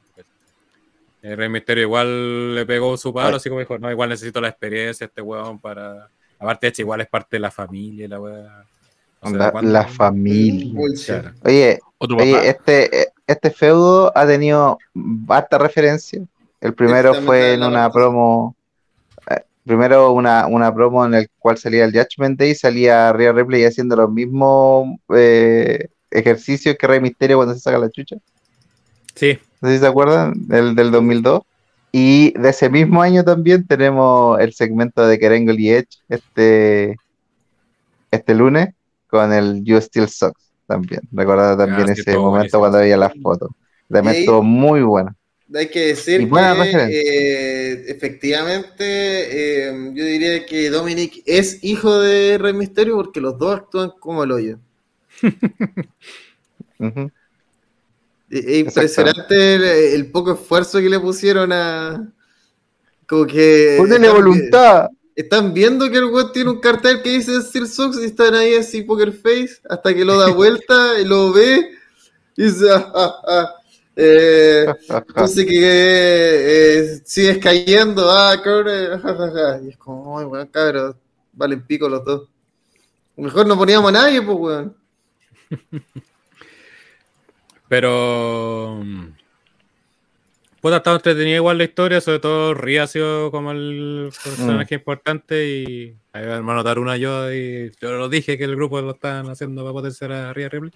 El 1.22 1.38
Rey 1.38 1.50
Misterio 1.50 1.84
igual 1.84 2.56
le 2.56 2.66
pegó 2.66 2.96
su 2.96 3.14
palo, 3.14 3.38
así 3.38 3.50
como 3.50 3.60
dijo, 3.60 3.78
no, 3.78 3.92
igual 3.92 4.10
necesito 4.10 4.40
la 4.40 4.50
experiencia 4.50 5.06
este 5.06 5.22
weón 5.22 5.60
para... 5.60 6.10
Aparte 6.40 6.68
Edge 6.68 6.82
igual 6.82 7.02
es 7.02 7.08
parte 7.08 7.36
de 7.36 7.42
la 7.42 7.52
familia, 7.52 8.08
la 8.08 8.20
de 8.20 9.38
la, 9.64 9.88
familia. 9.88 10.94
Claro. 11.06 11.34
Oye, 11.44 11.80
oye, 12.00 12.50
este, 12.50 13.12
este 13.28 13.52
feudo 13.52 14.12
ha 14.16 14.26
tenido 14.26 14.78
harta 15.28 15.58
referencia. 15.58 16.22
El 16.62 16.74
primero 16.74 17.12
Este 17.12 17.26
fue 17.26 17.54
en 17.54 17.64
una 17.64 17.92
promo. 17.92 18.56
eh, 19.30 19.44
Primero 19.66 20.14
una, 20.14 20.48
una 20.48 20.74
promo 20.74 21.06
en 21.06 21.16
el 21.16 21.30
cual 21.38 21.58
salía 21.58 21.86
el 21.86 21.92
Judgment 21.92 22.40
Day 22.40 22.52
y 22.52 22.56
salía 22.56 23.12
Rhea 23.14 23.34
Ripley 23.34 23.66
haciendo 23.66 23.96
los 23.96 24.10
mismos 24.10 24.98
eh, 25.16 25.90
ejercicios 26.12 26.76
que 26.78 26.88
Rey 26.88 27.00
Misterio 27.02 27.38
cuando 27.38 27.54
se 27.54 27.62
saca 27.62 27.78
la 27.80 27.90
chucha. 27.90 28.18
Sí, 29.16 29.38
No 29.62 29.70
sé 29.70 29.76
si 29.76 29.82
se 29.82 29.88
acuerdan, 29.88 30.34
del, 30.48 30.76
del 30.76 30.92
2002. 30.92 31.42
Y 31.92 32.32
de 32.40 32.50
ese 32.50 32.70
mismo 32.70 33.02
año 33.02 33.24
también 33.24 33.66
tenemos 33.66 34.40
el 34.40 34.54
segmento 34.54 35.08
de 35.08 35.18
Kerengle 35.20 35.60
y 35.60 35.70
Edge 35.72 35.90
este, 36.08 36.96
este 38.12 38.36
lunes 38.36 38.70
con 39.08 39.34
el 39.34 39.64
You 39.64 39.78
Still 39.82 40.08
Sucks 40.08 40.52
también. 40.68 41.02
Recordaba 41.12 41.58
también 41.58 41.90
Ah, 41.90 41.94
ese 41.94 42.16
momento 42.16 42.60
cuando 42.60 42.78
veía 42.78 42.98
las 42.98 43.14
fotos. 43.22 43.50
También 43.90 44.18
estuvo 44.18 44.44
muy 44.44 44.82
bueno. 44.84 45.16
Hay 45.56 45.68
que 45.70 45.88
decir 45.88 46.30
que 46.30 46.86
eh, 46.92 47.86
efectivamente 47.88 48.84
eh, 48.86 49.92
yo 49.96 50.06
diría 50.06 50.46
que 50.46 50.70
Dominic 50.70 51.24
es 51.26 51.64
hijo 51.64 52.00
de 52.00 52.38
Rey 52.38 52.54
Misterio 52.54 52.96
porque 52.98 53.20
los 53.20 53.40
dos 53.40 53.56
actúan 53.56 53.92
como 54.00 54.24
el 54.24 54.32
hoyo. 54.32 54.60
Es 58.30 58.60
impresionante 58.60 59.56
el, 59.56 59.64
el 59.64 60.12
poco 60.12 60.34
esfuerzo 60.34 60.80
que 60.80 60.90
le 60.90 61.00
pusieron 61.00 61.52
a. 61.52 62.12
Como 63.08 63.26
que. 63.26 63.76
Ponele 63.78 64.10
voluntad. 64.10 64.90
Están 65.16 65.54
viendo 65.54 65.90
que 65.92 65.98
el 65.98 66.06
weón 66.06 66.32
tiene 66.32 66.50
un 66.50 66.62
cartel 66.62 67.02
que 67.02 67.10
dice 67.10 67.42
Sir 67.42 67.68
Sox 67.68 68.00
y 68.00 68.06
están 68.06 68.34
ahí 68.36 68.56
así 68.56 68.84
poker 68.84 69.12
face 69.12 69.60
hasta 69.70 69.94
que 69.94 70.06
lo 70.06 70.18
da 70.18 70.32
vuelta 70.32 70.98
y 70.98 71.04
lo 71.06 71.34
ve 71.34 71.72
y 72.38 72.44
dice. 72.44 72.72
"Ah, 72.72 72.92
ah, 72.96 73.22
ah". 73.28 73.56
Eh, 74.02 74.66
entonces 75.08 75.46
que 75.46 75.60
eh, 75.62 77.02
sigues 77.04 77.38
cayendo, 77.40 78.10
ah, 78.10 78.40
cabrón, 78.42 78.68
eh. 78.70 79.62
Y 79.66 79.70
es 79.72 79.78
como, 79.78 80.18
ay, 80.18 80.26
weón, 80.26 80.48
cabrón, 80.48 80.96
valen 81.34 81.66
pico 81.68 81.90
los 81.90 82.06
dos. 82.06 82.30
Mejor 83.18 83.46
no 83.46 83.58
poníamos 83.58 83.90
a 83.90 83.92
nadie, 83.92 84.22
pues, 84.22 84.38
weón. 84.40 84.79
Pero. 87.68 88.82
mm, 88.84 89.06
Puta, 90.62 90.76
ha 90.76 90.78
estado 90.80 90.98
entretenida 90.98 91.38
igual 91.38 91.58
la 91.58 91.64
historia, 91.64 92.02
sobre 92.02 92.20
todo 92.20 92.54
Ria 92.54 92.84
ha 92.84 92.88
sido 92.88 93.32
como 93.32 93.52
el 93.52 94.10
personaje 94.22 94.76
importante 94.76 95.48
y 95.48 95.96
ahí 96.12 96.26
va 96.28 96.36
a 96.36 96.42
notar 96.42 96.80
una 96.80 96.98
yo 96.98 97.34
y 97.34 97.72
yo 97.80 97.94
lo 97.94 98.10
dije 98.10 98.38
que 98.38 98.44
el 98.44 98.58
grupo 98.58 98.82
lo 98.82 98.92
están 98.92 99.30
haciendo 99.30 99.62
para 99.64 99.72
potenciar 99.72 100.12
a 100.12 100.34
Ria 100.34 100.50
Ripley. 100.50 100.74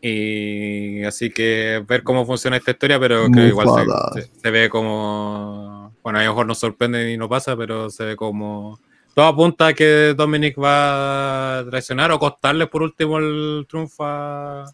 Y 0.00 1.04
así 1.04 1.30
que 1.30 1.84
ver 1.86 2.02
cómo 2.02 2.26
funciona 2.26 2.56
esta 2.56 2.72
historia, 2.72 2.98
pero 2.98 3.30
que 3.30 3.46
igual 3.48 3.68
se, 4.14 4.22
se- 4.22 4.30
se 4.34 4.50
ve 4.50 4.68
como. 4.68 5.94
Bueno, 6.02 6.18
a 6.18 6.24
lo 6.24 6.30
mejor 6.30 6.46
nos 6.46 6.58
sorprende 6.58 7.12
y 7.12 7.16
no 7.16 7.28
pasa, 7.28 7.56
pero 7.56 7.88
se 7.88 8.04
ve 8.04 8.16
como. 8.16 8.80
Todo 9.14 9.26
apunta 9.26 9.66
a 9.66 9.74
que 9.74 10.14
Dominic 10.16 10.58
va 10.58 11.58
a 11.58 11.64
traicionar 11.66 12.10
o 12.12 12.18
costarle 12.18 12.66
por 12.66 12.82
último 12.82 13.18
el 13.18 13.66
triunfo 13.68 14.04
a, 14.04 14.64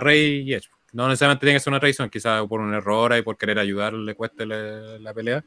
Rey 0.00 0.42
y 0.48 0.54
Edge. 0.54 0.70
No 0.92 1.08
necesariamente 1.08 1.44
tiene 1.44 1.56
que 1.56 1.60
ser 1.60 1.70
una 1.72 1.80
traición, 1.80 2.08
quizás 2.08 2.46
por 2.46 2.60
un 2.60 2.72
error 2.72 3.14
y 3.16 3.22
por 3.22 3.36
querer 3.36 3.58
ayudar 3.58 3.92
le 3.92 4.14
cueste 4.14 4.46
la 4.46 5.12
pelea. 5.12 5.44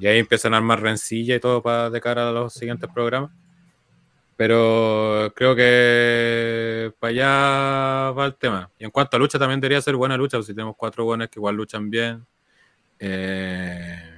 Y 0.00 0.06
ahí 0.06 0.18
empiezan 0.18 0.54
a 0.54 0.56
armar 0.56 0.80
rencilla 0.80 1.36
y 1.36 1.40
todo 1.40 1.62
para 1.62 1.90
de 1.90 2.00
cara 2.00 2.30
a 2.30 2.32
los 2.32 2.54
siguientes 2.54 2.88
programas. 2.92 3.30
Pero 4.34 5.30
creo 5.36 5.54
que 5.54 6.90
para 6.98 7.10
allá 7.10 8.10
va 8.12 8.24
el 8.24 8.34
tema. 8.36 8.70
Y 8.78 8.84
en 8.84 8.90
cuanto 8.90 9.18
a 9.18 9.20
lucha, 9.20 9.38
también 9.38 9.60
debería 9.60 9.82
ser 9.82 9.96
buena 9.96 10.16
lucha, 10.16 10.42
si 10.42 10.54
tenemos 10.54 10.74
cuatro 10.74 11.04
buenos 11.04 11.28
que 11.28 11.38
igual 11.38 11.56
luchan 11.56 11.90
bien. 11.90 12.26
Eh, 12.98 14.09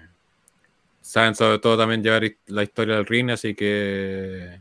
saben 1.12 1.34
sobre 1.34 1.58
todo 1.58 1.76
también 1.76 2.02
llevar 2.02 2.22
la 2.46 2.62
historia 2.62 2.96
del 2.96 3.04
ring, 3.04 3.30
así 3.30 3.54
que 3.54 4.60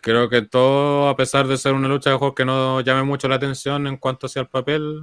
creo 0.00 0.30
que 0.30 0.40
todo, 0.40 1.10
a 1.10 1.14
pesar 1.16 1.46
de 1.46 1.58
ser 1.58 1.74
una 1.74 1.88
lucha 1.88 2.10
mejor 2.10 2.34
que 2.34 2.46
no 2.46 2.80
llame 2.80 3.02
mucho 3.02 3.28
la 3.28 3.34
atención 3.34 3.86
en 3.86 3.98
cuanto 3.98 4.26
hacia 4.28 4.40
el 4.40 4.48
papel, 4.48 5.02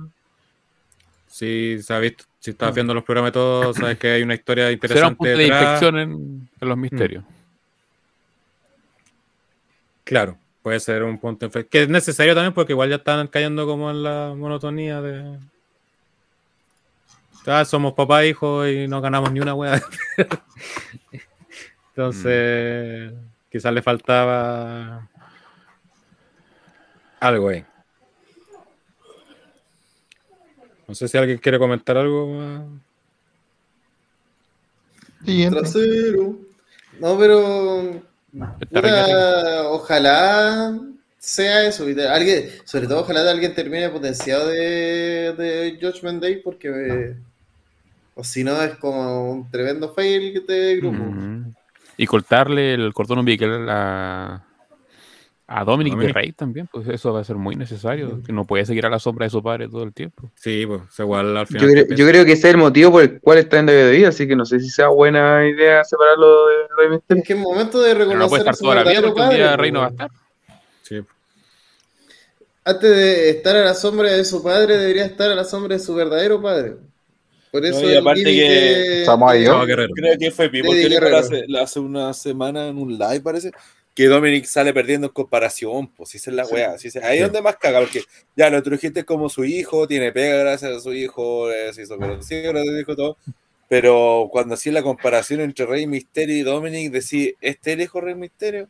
si 1.27 1.79
se 1.83 1.93
ha 1.93 1.99
visto, 1.99 2.23
si 2.39 2.49
estás 2.49 2.73
viendo 2.73 2.95
los 2.95 3.03
programas 3.03 3.29
y 3.29 3.33
todo, 3.33 3.73
sabes 3.75 3.99
que 3.99 4.07
hay 4.09 4.23
una 4.23 4.33
historia 4.33 4.63
Será 4.81 5.07
un 5.07 5.13
interesante 5.13 5.17
punto 5.17 5.37
de 5.37 5.45
inflexión 5.47 5.97
en, 5.99 6.49
en 6.59 6.67
los 6.67 6.77
misterios. 6.77 7.23
Claro, 10.03 10.35
puede 10.63 10.79
ser 10.79 11.03
un 11.03 11.19
punto 11.19 11.47
de 11.47 11.51
infle- 11.51 11.69
que 11.69 11.83
es 11.83 11.89
necesario 11.89 12.33
también 12.33 12.53
porque 12.53 12.73
igual 12.73 12.89
ya 12.89 12.95
están 12.95 13.27
cayendo 13.27 13.67
como 13.67 13.91
en 13.91 14.01
la 14.01 14.33
monotonía 14.35 14.99
de 14.99 15.37
Ah, 17.45 17.66
somos 17.66 17.93
papá 17.93 18.24
e 18.24 18.30
hijo 18.30 18.68
y 18.68 18.88
no 18.88 19.01
ganamos 19.01 19.32
ni 19.32 19.40
una 19.40 19.56
wea. 19.56 19.82
Entonces, 21.95 23.14
quizás 23.50 23.74
le 23.74 23.82
faltaba 23.82 25.08
algo 27.19 27.50
ahí. 27.50 27.66
No 30.88 30.95
sé 30.95 31.08
si 31.08 31.18
alguien 31.18 31.38
quiere 31.38 31.59
comentar 31.59 31.98
algo 31.98 32.27
más. 32.27 32.61
Trasero. 35.50 36.40
No, 37.00 37.18
pero. 37.18 38.01
Ojalá 39.72 40.80
sea 41.18 41.68
eso. 41.68 41.85
Alguien, 41.85 42.50
sobre 42.64 42.88
todo, 42.88 43.01
ojalá 43.01 43.30
alguien 43.30 43.53
termine 43.53 43.90
potenciado 43.90 44.48
de, 44.48 45.35
de 45.38 45.77
Judgment 45.80 46.22
Day, 46.22 46.38
porque. 46.38 47.16
O 48.19 48.23
si 48.23 48.43
no, 48.43 48.61
es 48.61 48.75
como 48.75 49.31
un 49.31 49.49
tremendo 49.49 49.93
fail 49.93 50.45
de 50.45 50.75
grupo. 50.77 50.98
Ujú. 51.01 51.53
Y 51.98 52.06
cortarle 52.06 52.73
el 52.73 52.93
cordón 52.93 53.19
umbilical 53.19 53.67
a, 53.69 54.45
a 55.48 55.64
Dominic 55.65 55.93
de 55.93 55.98
Dominic. 55.98 56.15
Rey 56.15 56.31
también, 56.31 56.67
pues 56.72 56.88
eso 56.88 57.11
va 57.11 57.22
a 57.22 57.23
ser 57.23 57.35
muy 57.35 57.56
necesario, 57.56 58.22
que 58.23 58.31
no 58.31 58.45
puede 58.45 58.65
seguir 58.65 58.85
a 58.85 58.89
la 58.89 58.99
sombra 58.99 59.25
de 59.25 59.30
su 59.31 59.41
padre 59.43 59.67
todo 59.67 59.83
el 59.83 59.93
tiempo. 59.93 60.31
Sí, 60.35 60.65
pues 60.65 60.81
igual 60.99 61.35
al 61.35 61.48
Yo, 61.48 61.59
cre- 61.59 61.95
yo 61.95 62.07
creo 62.07 62.23
que 62.23 62.33
ese 62.33 62.48
es 62.49 62.53
el 62.53 62.59
motivo 62.59 62.91
por 62.91 63.01
el 63.03 63.19
cual 63.19 63.39
está 63.39 63.59
en 63.59 63.65
WWE, 63.67 64.06
así 64.06 64.27
que 64.27 64.35
no 64.35 64.45
sé 64.45 64.59
si 64.59 64.69
sea 64.69 64.88
buena 64.89 65.45
idea 65.48 65.83
separarlo 65.83 66.48
de 66.48 66.53
Rey. 66.77 66.99
Es 67.09 67.23
que 67.25 67.33
es 67.33 67.39
momento 67.39 67.81
de 67.81 67.93
Pero 67.93 68.06
no 68.06 68.11
reconocer 68.11 68.30
puede 68.30 68.39
estar 68.41 68.56
su 68.56 68.64
toda 68.64 68.75
la 68.75 68.83
vida 68.83 68.99
un 68.99 69.06
día 69.15 69.15
padre, 69.15 69.57
Rey 69.57 69.72
no 69.72 69.80
va 69.80 69.85
a 69.85 69.89
po. 69.89 69.93
estar. 69.95 70.09
Sí. 70.83 70.99
Antes 72.64 72.89
de 72.95 73.30
estar 73.31 73.56
a 73.56 73.65
la 73.65 73.73
sombra 73.73 74.11
de 74.11 74.23
su 74.23 74.43
padre, 74.43 74.77
debería 74.77 75.06
estar 75.06 75.31
a 75.31 75.35
la 75.35 75.43
sombra 75.43 75.75
de 75.75 75.80
su 75.83 75.95
verdadero 75.95 76.41
padre. 76.41 76.75
Por 77.51 77.65
eso 77.65 77.81
No, 77.81 77.91
y 77.91 77.95
aparte 77.95 78.23
que-. 78.23 79.03
No, 79.05 79.65
Guerrero. 79.65 79.93
Creo 79.95 80.17
que 80.17 80.31
fue 80.31 80.49
Pipo 80.49 80.71
que 80.71 80.87
dijo 80.87 81.05
hace, 81.15 81.45
hace 81.59 81.79
una 81.79 82.13
semana 82.13 82.67
en 82.67 82.77
un 82.77 82.97
live, 82.97 83.21
parece, 83.21 83.51
que 83.95 84.05
Dominic 84.05 84.45
sale 84.45 84.73
perdiendo 84.73 85.07
en 85.07 85.13
comparación, 85.13 85.87
pues, 85.87 86.15
esa 86.15 86.29
es 86.29 86.35
la 86.35 86.45
weá. 86.45 86.77
sí, 86.77 86.89
sí. 86.91 86.99
Ahí 86.99 87.17
es 87.17 87.23
donde 87.23 87.41
más 87.41 87.57
caga, 87.57 87.79
porque 87.79 88.03
ya 88.35 88.49
lo 88.49 88.57
introdujiste 88.57 89.03
como 89.03 89.29
su 89.29 89.43
hijo, 89.43 89.87
tiene 89.87 90.11
pega 90.11 90.37
gracias 90.37 90.71
a 90.71 90.79
su 90.79 90.93
hijo, 90.93 91.51
eh, 91.51 91.73
se 91.73 91.83
hizo 91.83 91.97
conocido 91.97 92.53
gracias 92.53 92.73
a 92.73 92.75
su 92.75 92.81
hijo, 92.81 92.95
todo. 92.95 93.17
Pero 93.67 94.29
cuando 94.31 94.55
hacía 94.55 94.71
la 94.71 94.83
comparación 94.83 95.41
entre 95.41 95.65
Rey 95.65 95.85
Misterio 95.85 96.37
y 96.37 96.43
Dominic, 96.43 96.91
decís, 96.91 97.33
¿este 97.41 97.71
es 97.71 97.75
el 97.77 97.81
hijo 97.81 97.99
Rey 98.01 98.15
Misterio? 98.15 98.67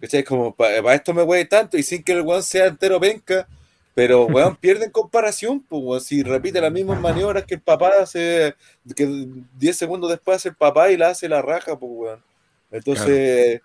¿Cachai? 0.00 0.22
Como, 0.22 0.54
para 0.54 0.94
esto 0.94 1.14
me 1.14 1.22
huele 1.22 1.46
tanto, 1.46 1.78
y 1.78 1.82
sin 1.82 2.02
que 2.02 2.12
el 2.12 2.20
weón 2.20 2.42
sea 2.42 2.66
entero 2.66 3.00
penca, 3.00 3.48
pero 3.96 4.26
weón 4.26 4.56
pierde 4.56 4.84
en 4.84 4.90
comparación, 4.90 5.60
pues, 5.60 5.82
weón, 5.82 6.00
si 6.02 6.22
repite 6.22 6.60
las 6.60 6.70
mismas 6.70 7.00
maniobras 7.00 7.46
que 7.46 7.54
el 7.54 7.62
papá 7.62 7.92
hace, 8.02 8.54
que 8.94 9.26
10 9.58 9.74
segundos 9.76 10.10
después 10.10 10.36
hace 10.36 10.50
el 10.50 10.54
papá 10.54 10.90
y 10.92 10.98
la 10.98 11.08
hace 11.08 11.30
la 11.30 11.40
raja, 11.40 11.78
pues, 11.78 11.90
weón. 11.94 12.22
Entonces, 12.70 13.62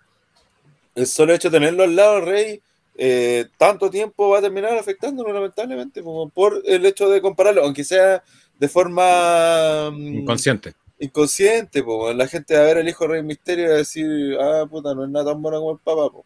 el 0.94 1.06
solo 1.06 1.34
hecho 1.34 1.50
de 1.50 1.58
tenerlo 1.58 1.82
al 1.82 1.94
lado, 1.94 2.22
Rey, 2.22 2.62
eh, 2.96 3.44
tanto 3.58 3.90
tiempo 3.90 4.30
va 4.30 4.38
a 4.38 4.42
terminar 4.42 4.72
afectándolo, 4.78 5.30
lamentablemente, 5.34 6.02
como 6.02 6.30
por 6.30 6.62
el 6.64 6.86
hecho 6.86 7.10
de 7.10 7.20
compararlo, 7.20 7.62
aunque 7.62 7.84
sea 7.84 8.24
de 8.58 8.68
forma 8.68 9.90
mm, 9.90 10.14
Inconsciente. 10.20 10.72
inconsciente, 10.98 11.82
pues, 11.82 12.16
la 12.16 12.26
gente 12.26 12.54
va 12.54 12.62
a 12.62 12.64
ver 12.64 12.78
el 12.78 12.88
hijo 12.88 13.06
Rey 13.06 13.22
Misterio 13.22 13.66
y 13.66 13.68
va 13.68 13.74
a 13.74 13.78
decir, 13.78 14.38
ah, 14.40 14.64
puta, 14.70 14.94
no 14.94 15.04
es 15.04 15.10
nada 15.10 15.32
tan 15.32 15.42
bueno 15.42 15.58
como 15.58 15.72
el 15.72 15.78
papá, 15.78 16.10
pues. 16.10 16.24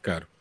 Claro. 0.00 0.31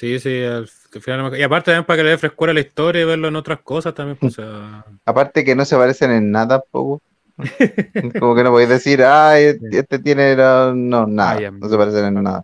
Sí, 0.00 0.18
sí, 0.18 0.42
al 0.42 0.66
al 0.94 1.02
final. 1.02 1.38
Y 1.38 1.42
aparte 1.42 1.66
también 1.66 1.84
para 1.84 1.98
que 1.98 2.04
le 2.04 2.10
dé 2.10 2.16
frescura 2.16 2.52
a 2.52 2.54
la 2.54 2.60
historia 2.60 3.02
y 3.02 3.04
verlo 3.04 3.28
en 3.28 3.36
otras 3.36 3.60
cosas 3.60 3.94
también, 3.94 4.16
pues, 4.16 4.38
o 4.38 4.42
sea, 4.42 4.82
Aparte 5.04 5.44
que 5.44 5.54
no 5.54 5.66
se 5.66 5.76
parecen 5.76 6.10
en 6.10 6.30
nada, 6.30 6.58
poco. 6.70 7.02
Como 8.18 8.34
que 8.34 8.42
no 8.42 8.50
podéis 8.50 8.70
decir, 8.70 9.02
ah, 9.02 9.38
este 9.38 9.98
tiene. 9.98 10.34
la-". 10.36 10.72
No, 10.74 11.06
nada. 11.06 11.50
No 11.50 11.68
se 11.68 11.76
parecen 11.76 12.06
en 12.06 12.22
nada. 12.22 12.42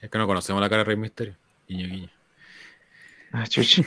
es 0.00 0.08
que 0.08 0.18
no 0.18 0.28
conocemos 0.28 0.62
la 0.62 0.68
cara 0.68 0.82
de 0.82 0.84
Rey 0.84 0.96
Misterio. 0.96 1.34
Guiño, 1.68 1.88
guiño. 1.88 2.10
Ah, 3.32 3.44
chuchi. 3.48 3.84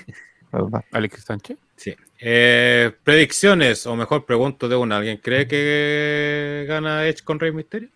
Alex 0.92 1.24
Sánchez. 1.24 1.58
Sí. 1.78 1.96
Eh, 2.20 2.92
predicciones, 3.06 3.88
o 3.88 3.96
mejor 3.96 4.26
pregunto 4.26 4.68
de 4.68 4.76
una, 4.76 4.98
¿alguien 4.98 5.20
cree 5.24 5.48
que 5.48 6.66
gana 6.68 7.08
Edge 7.08 7.24
con 7.24 7.40
Rey 7.40 7.54
Misterio? 7.54 7.88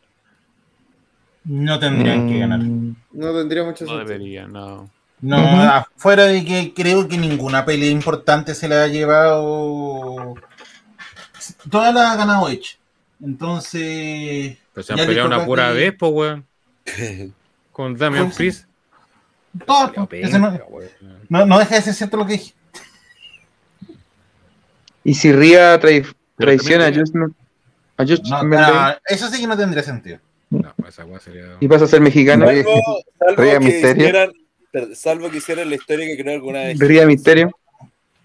No 1.45 1.79
tendrían 1.79 2.27
que 2.27 2.39
ganar. 2.39 2.59
Mm, 2.59 2.95
No 3.13 3.33
tendría 3.33 3.63
mucho 3.63 3.85
No 3.85 3.91
sentido. 3.91 4.07
debería, 4.07 4.47
no. 4.47 4.89
No, 5.21 5.37
afuera 5.37 6.25
de 6.25 6.43
que 6.43 6.73
creo 6.75 7.07
que 7.07 7.17
ninguna 7.17 7.65
pelea 7.65 7.89
importante 7.89 8.53
se 8.53 8.67
la 8.67 8.83
ha 8.83 8.87
llevado. 8.87 10.35
Todas 11.69 11.93
las 11.93 12.11
ha 12.11 12.15
ganado 12.17 12.49
Edge. 12.49 12.77
Entonces. 13.23 14.57
Pues 14.73 14.85
se 14.85 14.93
han 14.93 14.99
peleado 14.99 15.27
una 15.27 15.45
pura 15.45 15.69
que- 15.69 15.73
vez, 15.75 15.93
pues, 15.97 16.11
weón. 16.11 16.45
Con 17.71 17.95
Damian 17.97 18.31
Priest. 18.31 18.65
Todas, 19.65 19.91
no, 19.95 20.59
no, 21.29 21.45
no 21.45 21.59
deja 21.59 21.75
de 21.75 21.81
ser 21.81 21.93
cierto 21.93 22.17
lo 22.17 22.25
que 22.25 22.33
dije. 22.33 22.53
Y 25.03 25.13
si 25.13 25.31
Ria 25.31 25.79
trai- 25.79 26.13
traiciona 26.37 26.85
a 26.85 26.87
también- 26.87 27.05
Judgment, 27.05 27.35
a 27.97 28.03
Judgment 28.03 28.53
No, 28.53 28.95
eso 29.07 29.29
sí 29.29 29.39
que 29.39 29.47
no 29.47 29.55
tendría 29.55 29.83
sentido. 29.83 30.19
No, 30.49 30.73
pues 30.77 30.89
esa 30.93 31.05
weá 31.05 31.19
sería. 31.19 31.57
y 31.59 31.67
pasa 31.67 31.85
a 31.85 31.87
ser 31.87 32.01
mexicano, 32.01 32.45
Rey- 32.45 32.63
Salvo, 32.63 33.01
salvo 33.19 33.41
Rey 33.41 33.51
que 33.51 33.59
Misterio. 33.59 34.03
hicieran, 34.03 34.31
salvo 34.95 35.29
que 35.31 35.37
hicieran 35.37 35.69
la 35.69 35.75
historia 35.75 36.05
que 36.05 36.21
creo 36.21 36.33
alguna 36.35 36.59
vez. 36.63 36.79
Ria 36.79 37.05
Misterio. 37.05 37.51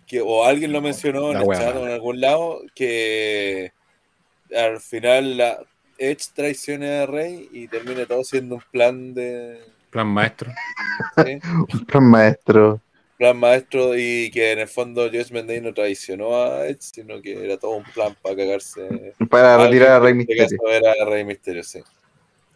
que, 0.07 0.21
o 0.21 0.45
alguien 0.45 0.73
lo 0.73 0.81
mencionó 0.81 1.31
en 1.33 1.39
el 1.39 1.47
chat 1.57 1.75
o 1.77 1.87
en 1.87 1.93
algún 1.93 2.21
lado, 2.21 2.61
que 2.75 3.73
al 4.57 4.81
final 4.81 5.37
la 5.37 5.59
Edge 5.99 6.25
traicione 6.35 6.99
a 7.01 7.07
Rey 7.07 7.49
y 7.53 7.69
termine 7.69 8.07
todo 8.07 8.25
siendo 8.25 8.57
un 8.57 8.63
plan 8.73 9.15
de 9.15 9.61
Plan 9.91 10.07
maestro. 10.07 10.53
¿sí? 11.25 11.39
Un 11.73 11.85
plan 11.87 12.05
maestro. 12.05 12.81
plan 13.19 13.37
maestro 13.37 13.97
y 13.99 14.31
que 14.31 14.53
en 14.53 14.61
el 14.61 14.69
fondo 14.69 15.09
Judgment 15.11 15.47
Day 15.49 15.61
no 15.61 15.75
traicionó 15.75 16.37
a 16.43 16.67
Edge, 16.67 16.79
sino 16.81 17.21
que 17.21 17.45
era 17.45 17.57
todo 17.59 17.73
un 17.77 17.85
plan 17.85 18.17
para 18.23 18.37
cagarse. 18.37 19.15
Para 19.29 19.59
retirar 19.59 19.91
a 19.93 20.01
Rey 20.01 20.13
este 20.19 20.33
Misterio. 20.35 20.59
caso 20.59 20.71
era 20.73 21.05
Rey 21.05 21.25
Misterio, 21.25 21.63
sí. 21.65 21.81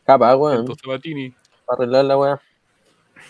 Capaz, 0.05 0.37
weón. 0.37 0.61
Entonces, 0.61 0.83
Batini. 0.87 1.35
Para 1.67 1.79
arreglar 1.79 2.05
la 2.05 2.19
weá. 2.19 2.41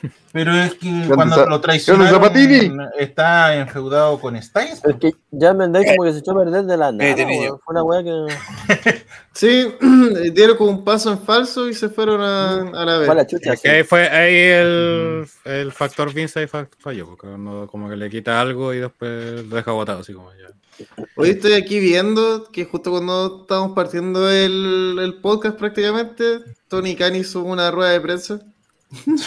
Pero 0.32 0.52
es 0.56 0.74
que 0.74 1.04
cuando 1.14 1.46
lo 1.46 1.60
traicionaron 1.60 2.08
Zapatini? 2.12 2.76
está 2.98 3.54
enfeudado 3.56 4.18
con 4.20 4.40
Styles. 4.42 4.82
Es 4.84 4.96
que 4.96 5.12
ya 5.30 5.54
me 5.54 5.64
andáis 5.64 5.86
como 5.92 6.04
que 6.04 6.12
se 6.12 6.18
echó 6.18 6.32
a 6.32 6.44
perder 6.44 6.64
de 6.64 6.76
la 6.76 6.90
nada. 6.90 7.14
Fue 7.16 7.58
una 7.68 7.82
weá 7.84 8.02
que. 8.02 9.04
Sí, 9.32 9.72
dieron 10.32 10.56
como 10.56 10.70
un 10.70 10.84
paso 10.84 11.10
en 11.12 11.18
falso 11.18 11.68
y 11.68 11.74
se 11.74 11.88
fueron 11.88 12.20
a, 12.20 12.60
a 12.62 12.84
la 12.84 12.98
vez. 12.98 13.06
Fue 13.06 13.12
a 13.12 13.16
la 13.16 13.26
chucha. 13.26 13.52
Es 13.52 13.60
que 13.62 13.68
ahí 13.68 13.82
fue 13.84 14.08
ahí 14.08 14.34
el, 14.36 15.26
el 15.44 15.72
factor 15.72 16.12
Vince 16.12 16.40
ahí 16.40 16.46
fa- 16.46 16.68
falló, 16.78 17.06
porque 17.06 17.26
uno 17.28 17.66
como 17.68 17.88
que 17.88 17.96
le 17.96 18.08
quita 18.10 18.40
algo 18.40 18.72
y 18.74 18.78
después 18.78 19.44
lo 19.46 19.56
deja 19.56 19.72
botado, 19.72 20.00
así 20.00 20.12
como 20.12 20.30
ya. 20.32 20.84
Hoy 21.16 21.30
estoy 21.30 21.54
aquí 21.54 21.78
viendo 21.80 22.44
que 22.52 22.64
justo 22.64 22.90
cuando 22.92 23.40
estábamos 23.42 23.74
partiendo 23.74 24.28
el, 24.30 24.98
el 25.00 25.14
podcast 25.20 25.56
prácticamente, 25.56 26.40
Tony 26.76 26.96
Khan 26.96 27.14
hizo 27.14 27.42
una 27.42 27.70
rueda 27.70 27.90
de 27.92 28.00
prensa. 28.00 28.40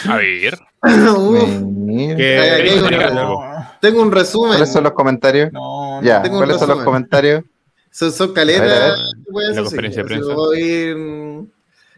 A 0.08 0.16
ver. 0.16 0.58
Uf. 0.82 2.16
Que- 2.16 2.38
ay, 2.38 2.80
No, 3.14 3.40
tengo 3.80 4.02
un 4.02 4.12
resumen. 4.12 4.50
¿Cuáles 4.52 4.72
son 4.72 4.84
los 4.84 4.92
comentarios? 4.92 5.52
no, 5.52 6.02
Ya, 6.02 6.22
tengo 6.22 6.36
un 6.38 6.44
¿cuáles 6.44 6.58
son 6.60 6.68
los 6.68 6.84
comentarios? 6.84 7.44
Son, 7.90 8.12
son 8.12 8.32
caletas. 8.32 8.98
La 9.32 9.62
conferencia 9.62 10.02
de 10.02 10.08
prensa. 10.08 10.34
voy 10.34 10.60
a 10.60 10.64
ir, 10.64 10.96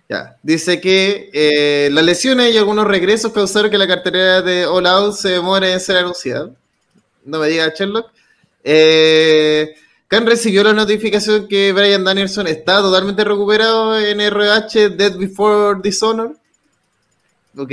Ya, 0.09 0.37
dice 0.43 0.81
que 0.81 1.31
eh, 1.33 1.91
las 1.93 2.05
lesiones 2.05 2.55
y 2.55 2.59
algunos 2.59 2.87
regresos 2.87 3.33
causaron 3.33 3.71
que 3.71 3.79
la 3.79 3.87
cartelera 3.89 4.41
de 4.43 4.67
All 4.67 4.87
Out 4.87 5.15
se 5.15 5.31
demore 5.31 5.73
en 5.73 5.81
ser 5.81 5.97
anunciada. 5.99 6.51
No 7.25 7.39
me 7.39 7.49
diga 7.49 7.69
Sherlock. 7.77 8.11
Eh, 8.65 9.75
Khan 10.11 10.27
recibió 10.27 10.65
la 10.65 10.73
notificación 10.73 11.47
que 11.47 11.73
Brian 11.73 12.03
Danielson 12.03 12.49
está 12.49 12.83
totalmente 12.83 13.23
recuperado 13.23 13.97
en 13.97 14.21
RH 14.21 14.91
Dead 14.91 15.17
Before 15.17 15.79
Dishonor. 15.81 16.37
Ok. 17.57 17.73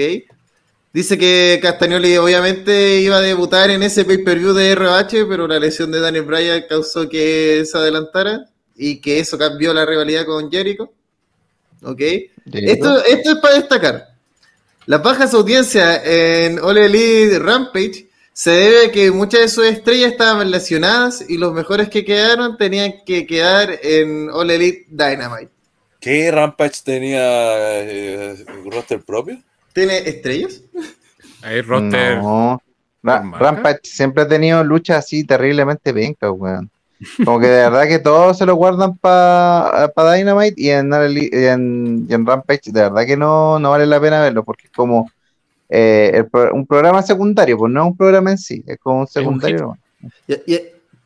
Dice 0.93 1.17
que 1.17 1.57
Castagnoli 1.59 2.15
obviamente 2.17 3.01
iba 3.01 3.17
a 3.17 3.21
debutar 3.21 3.71
en 3.71 3.81
ese 3.81 4.05
pay-per-view 4.05 4.53
de 4.53 4.69
RH, 4.69 5.25
pero 5.25 5.47
la 5.47 5.57
lesión 5.57 5.91
de 5.91 5.99
Daniel 5.99 6.25
Bryan 6.25 6.63
causó 6.69 7.09
que 7.09 7.65
se 7.65 7.75
adelantara 7.75 8.45
y 8.75 9.01
que 9.01 9.19
eso 9.19 9.35
cambió 9.35 9.73
la 9.73 9.87
rivalidad 9.87 10.27
con 10.27 10.51
Jericho. 10.51 10.91
Ok. 11.81 12.01
Esto, 12.53 13.03
esto 13.03 13.31
es 13.31 13.37
para 13.37 13.55
destacar. 13.55 14.09
Las 14.85 15.01
bajas 15.01 15.33
audiencias 15.33 16.01
en 16.05 16.59
All 16.59 16.77
Elite 16.77 17.39
Rampage 17.39 18.06
se 18.39 18.51
debe 18.51 18.85
a 18.85 18.91
que 18.91 19.09
muchas 19.09 19.41
de 19.41 19.47
sus 19.47 19.65
estrellas 19.65 20.11
estaban 20.11 20.51
lesionadas 20.51 21.25
y 21.27 21.39
los 21.39 21.53
mejores 21.53 21.89
que 21.89 22.05
quedaron 22.05 22.55
tenían 22.55 22.93
que 23.03 23.25
quedar 23.25 23.79
en 23.81 24.29
All 24.29 24.51
Elite 24.51 24.85
Dynamite. 24.89 25.49
¿Qué 25.99 26.29
Rampage 26.29 26.83
tenía 26.83 27.19
eh, 27.81 28.45
roster 28.71 29.01
propio? 29.01 29.39
¿Tiene 29.73 29.97
estrellas? 29.97 30.61
Ahí 31.41 31.61
roster. 31.61 32.19
No. 32.19 32.61
Ra- 33.01 33.17
¿Con 33.21 33.29
marca? 33.31 33.43
Rampage 33.43 33.79
siempre 33.85 34.21
ha 34.21 34.27
tenido 34.27 34.63
luchas 34.63 35.03
así 35.03 35.23
terriblemente 35.23 35.91
pencas, 35.91 36.29
weón. 36.31 36.69
Como 37.25 37.39
que 37.39 37.47
de 37.47 37.63
verdad 37.63 37.87
que 37.87 37.97
todos 37.97 38.37
se 38.37 38.45
lo 38.45 38.53
guardan 38.53 38.97
para 38.97 39.91
Dynamite 40.15 40.61
y 40.61 40.69
en, 40.69 40.93
All 40.93 41.07
Elite- 41.07 41.29
y 41.41 41.45
en, 41.45 42.05
y 42.07 42.13
en 42.13 42.23
Rampage 42.23 42.71
de 42.71 42.81
verdad 42.81 43.03
que 43.07 43.17
no, 43.17 43.57
no 43.57 43.71
vale 43.71 43.87
la 43.87 43.99
pena 43.99 44.21
verlo 44.21 44.43
porque 44.43 44.65
es 44.65 44.71
como 44.71 45.09
eh, 45.69 46.11
el 46.13 46.27
pro- 46.27 46.53
un 46.53 46.65
programa 46.65 47.01
secundario, 47.01 47.57
pues 47.57 47.71
no 47.71 47.81
es 47.81 47.87
un 47.87 47.97
programa 47.97 48.31
en 48.31 48.37
sí, 48.37 48.63
es 48.65 48.77
como 48.79 49.01
un 49.01 49.07
secundario. 49.07 49.77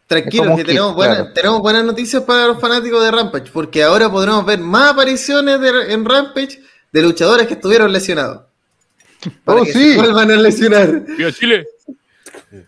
Tranquilos, 0.07 0.45
como 0.45 0.57
que 0.57 0.65
tenemos, 0.65 0.90
hit, 0.90 0.95
buenas, 0.98 1.17
claro. 1.19 1.33
tenemos 1.33 1.59
buenas 1.61 1.85
noticias 1.85 2.23
para 2.23 2.48
los 2.48 2.59
fanáticos 2.59 3.01
de 3.03 3.11
Rampage, 3.11 3.49
porque 3.53 3.81
ahora 3.81 4.11
podremos 4.11 4.45
ver 4.45 4.59
más 4.59 4.91
apariciones 4.91 5.59
de- 5.61 5.93
en 5.93 6.03
Rampage 6.03 6.61
de 6.91 7.01
luchadores 7.01 7.48
que 7.48 7.53
estuvieron 7.53 7.91
lesionados. 7.93 8.41
Para 9.45 9.61
¡Oh, 9.61 9.64
que 9.64 9.72
sí! 9.72 9.93
se 9.93 9.98
vuelvan 9.99 10.30
a 10.31 10.35
lesionar. 10.35 11.06
¡Viva 11.17 11.31
Chile! 11.31 11.65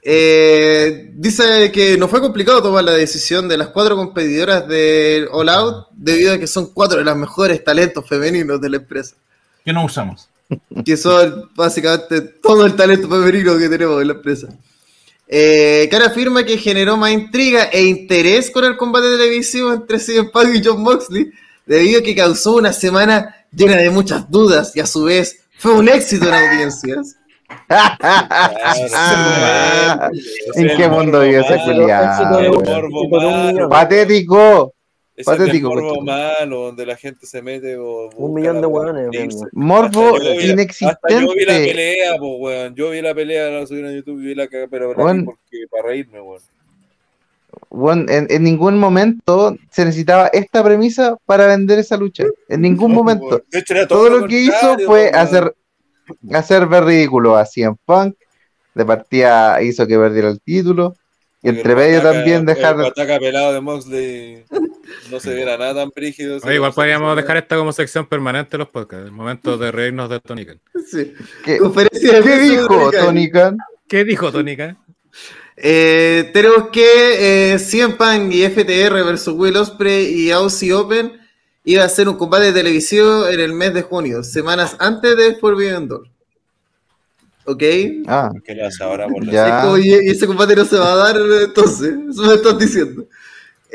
Eh, 0.01 1.11
dice 1.15 1.72
que 1.72 1.97
no 1.97 2.07
fue 2.07 2.22
complicado 2.22 2.61
tomar 2.63 2.83
la 2.85 2.93
decisión 2.93 3.47
de 3.49 3.57
las 3.57 3.69
cuatro 3.69 3.95
competidoras 3.97 4.65
de 4.67 5.27
All 5.31 5.49
Out, 5.49 5.88
debido 5.91 6.33
a 6.33 6.38
que 6.38 6.47
son 6.47 6.72
cuatro 6.73 6.99
de 6.99 7.03
los 7.03 7.15
mejores 7.17 7.61
talentos 7.63 8.07
femeninos 8.07 8.61
de 8.61 8.69
la 8.69 8.77
empresa. 8.77 9.15
que 9.65 9.73
no 9.73 9.83
usamos. 9.85 10.30
que 10.85 10.98
son 10.98 11.49
básicamente 11.56 12.22
todo 12.22 12.65
el 12.65 12.75
talento 12.75 13.09
femenino 13.09 13.57
que 13.57 13.69
tenemos 13.69 14.01
en 14.01 14.07
la 14.07 14.14
empresa. 14.14 14.48
Eh, 15.27 15.88
Cara 15.90 16.07
afirma 16.07 16.43
que 16.43 16.57
generó 16.57 16.98
más 16.98 17.11
intriga 17.11 17.64
e 17.65 17.83
interés 17.83 18.51
con 18.51 18.65
el 18.65 18.77
combate 18.77 19.09
televisivo 19.09 19.73
entre 19.73 19.99
CM 19.99 20.30
Punk 20.30 20.56
y 20.56 20.61
John 20.64 20.83
Moxley, 20.83 21.32
debido 21.65 21.99
a 21.99 22.03
que 22.03 22.15
causó 22.15 22.57
una 22.57 22.73
semana 22.73 23.35
llena 23.51 23.77
de 23.77 23.90
muchas 23.90 24.30
dudas 24.30 24.75
y 24.75 24.80
a 24.80 24.85
su 24.85 25.06
vez 25.06 25.40
fue 25.57 25.73
un 25.73 25.90
éxito 25.90 26.27
en 26.27 26.33
audiencias. 26.33 27.15
¿En 30.56 30.77
qué 30.77 30.88
mundo 30.88 31.22
vive 31.22 31.40
ese 31.40 31.59
culiado? 31.64 32.61
ese 32.61 32.72
es 35.16 35.27
millón. 35.27 35.38
Patético. 35.40 35.74
el 35.74 35.82
morbo 35.83 36.01
malo, 36.01 36.59
donde 36.66 36.85
la 36.85 36.95
gente 36.95 37.25
se 37.25 37.42
mete 37.42 37.77
o 37.77 38.09
Un 38.16 38.33
millón 38.33 38.61
de 38.61 38.67
hueones. 38.67 39.35
Morbo 39.53 40.16
Hasta 40.16 40.24
yo 40.24 40.33
vi- 40.33 40.61
Hasta 40.85 41.09
yo 41.09 41.19
vi 41.19 41.45
la 41.45 41.53
inexistente. 41.53 41.67
pelea, 41.69 42.17
pues, 42.17 42.32
weón. 42.40 42.75
Yo 42.75 42.90
vi 42.90 43.01
la 43.01 43.14
pelea, 43.14 43.50
la 43.50 43.67
subí 43.67 43.80
en 43.80 43.95
YouTube 43.95 44.22
y 44.22 44.25
vi 44.25 44.35
la 44.35 44.48
cagada, 44.48 44.67
pero 44.69 44.93
la 44.93 45.14
vi 45.14 45.24
porque 45.24 45.58
para 45.69 45.83
reírme, 45.90 46.19
weón. 46.22 46.42
Bueno, 47.69 48.06
en, 48.11 48.25
en 48.30 48.43
ningún 48.43 48.80
momento 48.80 49.56
se 49.69 49.85
necesitaba 49.85 50.27
esta 50.27 50.64
premisa 50.64 51.17
para 51.25 51.45
vender 51.48 51.77
esa 51.80 51.98
lucha. 51.98 52.24
En 52.50 52.61
ningún 52.61 52.92
No, 52.92 52.98
momento. 53.03 53.42
era 53.51 53.88
Todo 53.88 54.09
lo 54.09 54.19
lo 54.19 54.27
que 54.27 54.40
hizo 54.42 54.77
fue 54.85 55.09
hacer, 55.09 55.53
hacer 56.33 56.66
ver 56.67 56.83
ridículo 56.85 57.35
a 57.38 57.45
CM 57.45 57.75
Punk. 57.85 58.16
De 58.74 58.83
partida 58.85 59.61
hizo 59.61 59.85
que 59.85 59.98
perdiera 60.00 60.30
el 60.30 60.42
título. 60.42 60.95
Y 61.43 61.49
entre 61.49 61.75
medio 61.75 62.01
también 62.01 62.45
dejar. 62.45 62.80
El 62.80 62.85
ataca 62.85 63.19
pelado 63.19 63.53
de 63.53 63.59
Moxley 63.59 64.45
no 65.11 65.19
se 65.19 65.33
viera 65.33 65.57
nada 65.57 65.75
tan 65.75 65.89
brígido. 65.89 66.39
Oye, 66.41 66.55
igual 66.55 66.73
podríamos 66.73 67.15
dejar 67.17 67.38
esta 67.38 67.57
como 67.57 67.73
sección 67.73 68.05
permanente 68.07 68.51
de 68.51 68.59
los 68.59 68.69
podcasts. 68.69 69.05
El 69.05 69.11
momento 69.11 69.57
de 69.57 69.72
reírnos 69.72 70.09
de 70.09 70.22
Tony 70.22 70.45
Khan. 70.45 70.61
Sí. 70.89 71.13
¿Qué, 71.43 71.59
dijo 71.59 72.91
Tony 72.91 73.30
Khan? 73.30 73.57
¿Qué 73.88 74.05
dijo 74.05 74.31
Tony 74.31 74.55
Khan? 74.55 74.77
Eh, 75.57 76.31
tenemos 76.33 76.69
que 76.69 77.53
eh, 77.53 77.59
CM 77.59 77.95
Punk 77.95 78.33
y 78.33 78.43
FTR 78.47 79.03
versus 79.03 79.35
Will 79.38 79.57
Ospreay 79.57 80.05
y 80.05 80.31
Aussie 80.31 80.73
Open 80.73 81.19
iba 81.65 81.83
a 81.83 81.89
ser 81.89 82.09
un 82.09 82.15
combate 82.15 82.51
televisivo 82.53 83.27
en 83.27 83.39
el 83.39 83.53
mes 83.53 83.73
de 83.73 83.83
junio, 83.83 84.23
semanas 84.23 84.75
antes 84.80 85.15
de 85.15 85.35
Forbidden 85.35 85.88
Door. 85.88 86.12
¿Ok? 87.45 87.63
Ah, 88.07 88.31
¿Qué 88.45 88.55
le 88.55 88.65
hace 88.65 88.83
ahora 88.83 89.07
por 89.07 89.25
la- 89.25 89.31
Ya. 89.31 89.47
Es 89.59 89.63
como, 89.63 89.77
y 89.77 89.89
y 89.89 90.09
ese 90.11 90.27
combate 90.27 90.55
no 90.55 90.65
se 90.65 90.77
va 90.77 90.93
a 90.93 90.95
dar, 90.95 91.17
entonces, 91.45 91.93
eso 92.09 92.22
me 92.23 92.33
estás 92.35 92.57
diciendo. 92.57 93.05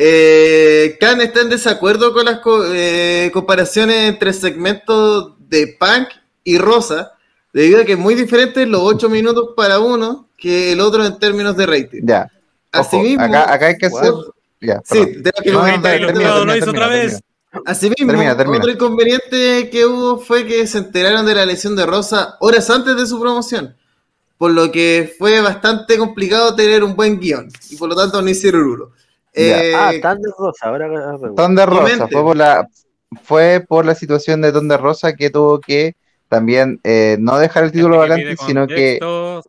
Eh, 0.00 0.96
Khan 1.00 1.20
está 1.20 1.40
en 1.40 1.48
desacuerdo 1.48 2.12
con 2.12 2.24
las 2.24 2.38
co- 2.38 2.64
eh, 2.72 3.30
comparaciones 3.32 4.08
entre 4.08 4.32
segmentos 4.32 5.32
de 5.48 5.76
Punk 5.78 6.08
y 6.44 6.56
Rosa, 6.58 7.12
debido 7.52 7.80
a 7.80 7.84
que 7.84 7.92
es 7.92 7.98
muy 7.98 8.14
diferente 8.14 8.64
los 8.66 8.80
8 8.82 9.08
minutos 9.08 9.50
para 9.56 9.80
uno 9.80 10.28
que 10.36 10.72
el 10.72 10.80
otro 10.80 11.04
en 11.04 11.18
términos 11.18 11.56
de 11.56 11.66
rating. 11.66 12.02
ya. 12.04 12.30
Ojo, 12.72 12.82
Asimismo, 12.82 13.24
acá, 13.24 13.52
acá 13.52 13.66
hay 13.66 13.76
que 13.76 13.86
hacer. 13.86 14.10
Wow. 14.12 14.34
Ya, 14.60 14.80
Sí, 14.84 14.98
perdón. 15.44 15.82
tengo 15.82 16.06
que 16.12 16.12
No, 16.24 16.44
lo 16.44 16.56
hizo 16.56 16.70
otra 16.70 16.86
vez. 16.88 17.20
Termina. 17.62 17.72
Asimismo, 17.72 18.06
Termina, 18.12 18.36
termina. 18.36 18.58
otro 18.58 18.70
inconveniente 18.72 19.70
que 19.70 19.86
hubo 19.86 20.18
fue 20.18 20.46
que 20.46 20.66
se 20.66 20.78
enteraron 20.78 21.24
de 21.26 21.34
la 21.34 21.46
lesión 21.46 21.76
de 21.76 21.86
Rosa 21.86 22.36
horas 22.40 22.68
antes 22.70 22.96
de 22.96 23.06
su 23.06 23.20
promoción, 23.20 23.76
por 24.36 24.50
lo 24.52 24.70
que 24.72 25.14
fue 25.18 25.40
bastante 25.40 25.98
complicado 25.98 26.54
tener 26.54 26.82
un 26.84 26.94
buen 26.96 27.18
guion 27.20 27.48
y 27.70 27.76
por 27.76 27.88
lo 27.88 27.96
tanto 27.96 28.20
no 28.22 28.28
hicieron 28.28 28.62
uno. 28.62 28.90
Eh, 29.32 29.72
Ah, 29.76 29.92
tan 30.02 30.20
de 30.20 30.30
rosa, 30.36 30.66
ahora 30.68 30.88
ah. 31.12 31.16
Thunder 31.36 31.68
Rosa 31.68 32.08
fue 32.08 32.22
por 32.22 32.36
la 32.36 32.68
fue 33.22 33.64
por 33.66 33.84
la 33.86 33.94
situación 33.94 34.40
de 34.42 34.52
Thunder 34.52 34.80
Rosa 34.80 35.14
que 35.14 35.30
tuvo 35.30 35.60
que 35.60 35.94
también 36.28 36.80
eh, 36.84 37.16
no 37.20 37.38
dejar 37.38 37.64
el 37.64 37.72
título 37.72 37.98
vacante, 37.98 38.36
sino 38.36 38.66
que 38.66 38.98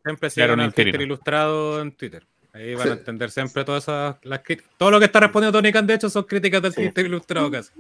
Siempre 0.04 0.30
sigan 0.30 0.52
un 0.52 0.60
al 0.62 0.74
Twitter 0.74 1.02
ilustrado 1.02 1.82
en 1.82 1.92
Twitter. 1.92 2.26
Ahí 2.54 2.76
van 2.76 2.90
a 2.90 2.94
entender 2.94 3.30
siempre 3.32 3.64
todas 3.64 3.84
esas 3.84 4.16
las 4.24 4.40
críticas. 4.40 4.72
Todo 4.78 4.92
lo 4.92 5.00
que 5.00 5.06
está 5.06 5.20
respondiendo 5.20 5.58
Tony 5.58 5.72
Khan, 5.72 5.86
de 5.86 5.94
hecho, 5.94 6.10
son 6.10 6.24
críticas 6.24 6.62
del 6.62 6.74
Twitter 6.74 7.06
ilustrado 7.06 7.52
casi. 7.52 7.72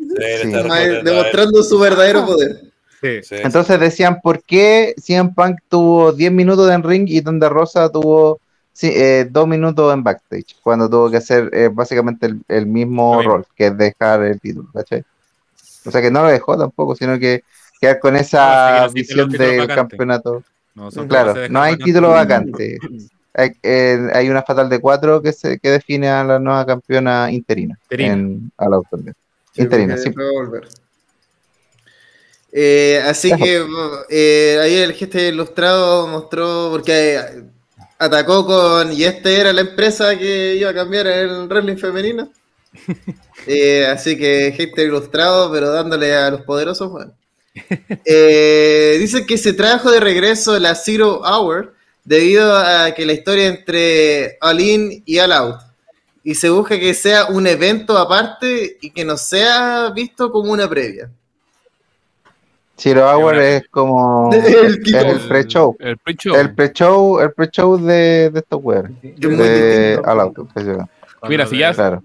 Demostrando 1.03 1.63
su 1.63 1.79
verdadero 1.79 2.25
poder. 2.25 2.61
Sí. 3.01 3.23
Sí, 3.23 3.35
entonces 3.37 3.79
decían 3.79 4.19
por 4.21 4.43
qué 4.43 4.93
CM 4.97 5.33
Punk 5.33 5.59
tuvo 5.69 6.11
10 6.11 6.33
minutos 6.33 6.69
en 6.69 6.83
ring 6.83 7.05
y 7.07 7.21
Thunder 7.21 7.49
Rosa 7.49 7.89
tuvo 7.89 8.41
sí, 8.73 8.91
eh, 8.93 9.27
dos 9.29 9.47
minutos 9.47 9.93
en 9.93 10.03
backstage, 10.03 10.55
cuando 10.61 10.89
tuvo 10.89 11.09
que 11.09 11.17
hacer 11.17 11.49
eh, 11.53 11.69
básicamente 11.71 12.27
el, 12.27 12.41
el 12.47 12.65
mismo 12.65 13.21
rol, 13.21 13.45
que 13.55 13.67
es 13.67 13.77
dejar 13.77 14.23
el 14.23 14.39
título, 14.39 14.69
¿cachai? 14.73 15.03
O 15.85 15.91
sea 15.91 16.01
que 16.01 16.11
no 16.11 16.23
lo 16.23 16.29
dejó 16.29 16.57
tampoco, 16.57 16.95
sino 16.95 17.17
que 17.17 17.43
quedar 17.79 17.99
con 17.99 18.15
esa 18.15 18.87
no 18.87 18.93
visión 18.93 19.29
del 19.29 19.67
campeonato. 19.67 20.43
No, 20.75 20.91
son 20.91 21.07
Claro, 21.07 21.35
no 21.49 21.61
hay 21.61 21.77
título 21.77 22.09
vacante. 22.11 22.77
Hay, 23.33 23.51
eh, 23.63 24.09
hay 24.13 24.29
una 24.29 24.43
fatal 24.43 24.69
de 24.69 24.79
cuatro 24.79 25.21
que 25.21 25.33
se 25.33 25.59
que 25.59 25.69
define 25.69 26.09
a 26.09 26.23
la 26.23 26.39
nueva 26.39 26.65
campeona 26.65 27.31
interina, 27.31 27.77
Interina. 27.83 28.13
en 28.13 28.51
a 28.57 28.69
la. 28.69 28.79
Sí, 29.53 29.61
Interina, 29.61 29.97
sí. 29.97 30.11
Eh, 32.51 33.01
así 33.05 33.31
que 33.35 33.63
eh, 34.09 34.59
ahí 34.61 34.75
el 34.75 34.93
gesto 34.93 35.19
ilustrado 35.19 36.07
mostró, 36.07 36.69
porque 36.71 37.15
eh, 37.15 37.43
atacó 37.99 38.45
con, 38.45 38.91
y 38.91 39.03
este 39.03 39.39
era 39.39 39.53
la 39.53 39.61
empresa 39.61 40.17
que 40.17 40.55
iba 40.55 40.69
a 40.71 40.73
cambiar 40.73 41.07
el 41.07 41.47
wrestling 41.47 41.77
femenino. 41.77 42.31
Eh, 43.47 43.85
así 43.85 44.17
que 44.17 44.53
gesto 44.55 44.81
ilustrado, 44.81 45.49
pero 45.49 45.71
dándole 45.71 46.13
a 46.13 46.29
los 46.29 46.41
poderosos, 46.41 46.91
bueno. 46.91 47.13
Eh, 48.05 48.97
dice 48.99 49.25
que 49.25 49.37
se 49.37 49.53
trajo 49.53 49.89
de 49.89 50.01
regreso 50.01 50.59
la 50.59 50.75
Zero 50.75 51.21
Hour 51.23 51.73
debido 52.03 52.55
a 52.55 52.91
que 52.93 53.05
la 53.05 53.13
historia 53.13 53.47
entre 53.47 54.37
All 54.41 54.59
In 54.59 55.03
y 55.05 55.19
All 55.19 55.31
Out. 55.31 55.61
Y 56.23 56.35
se 56.35 56.49
busca 56.49 56.79
que 56.79 56.93
sea 56.93 57.25
un 57.25 57.47
evento 57.47 57.97
aparte 57.97 58.77
y 58.81 58.91
que 58.91 59.05
no 59.05 59.17
sea 59.17 59.91
visto 59.91 60.31
como 60.31 60.51
una 60.51 60.69
previa. 60.69 61.09
Zero 62.77 63.09
Hour 63.09 63.35
es 63.35 63.63
como 63.69 64.31
El 64.33 64.81
el 64.95 65.19
pre-show. 65.27 65.75
El 65.79 65.97
pre-show. 65.97 66.35
El 66.35 66.55
pre-show, 66.55 67.19
el 67.19 67.33
pre-show 67.33 67.77
de, 67.77 68.29
de 68.29 68.39
estos 68.39 68.63
De. 68.63 70.01
All 70.05 70.19
Out. 70.19 70.37
Mira, 71.27 71.45
si 71.45 71.57
ya 71.57 71.73
Claro. 71.73 72.03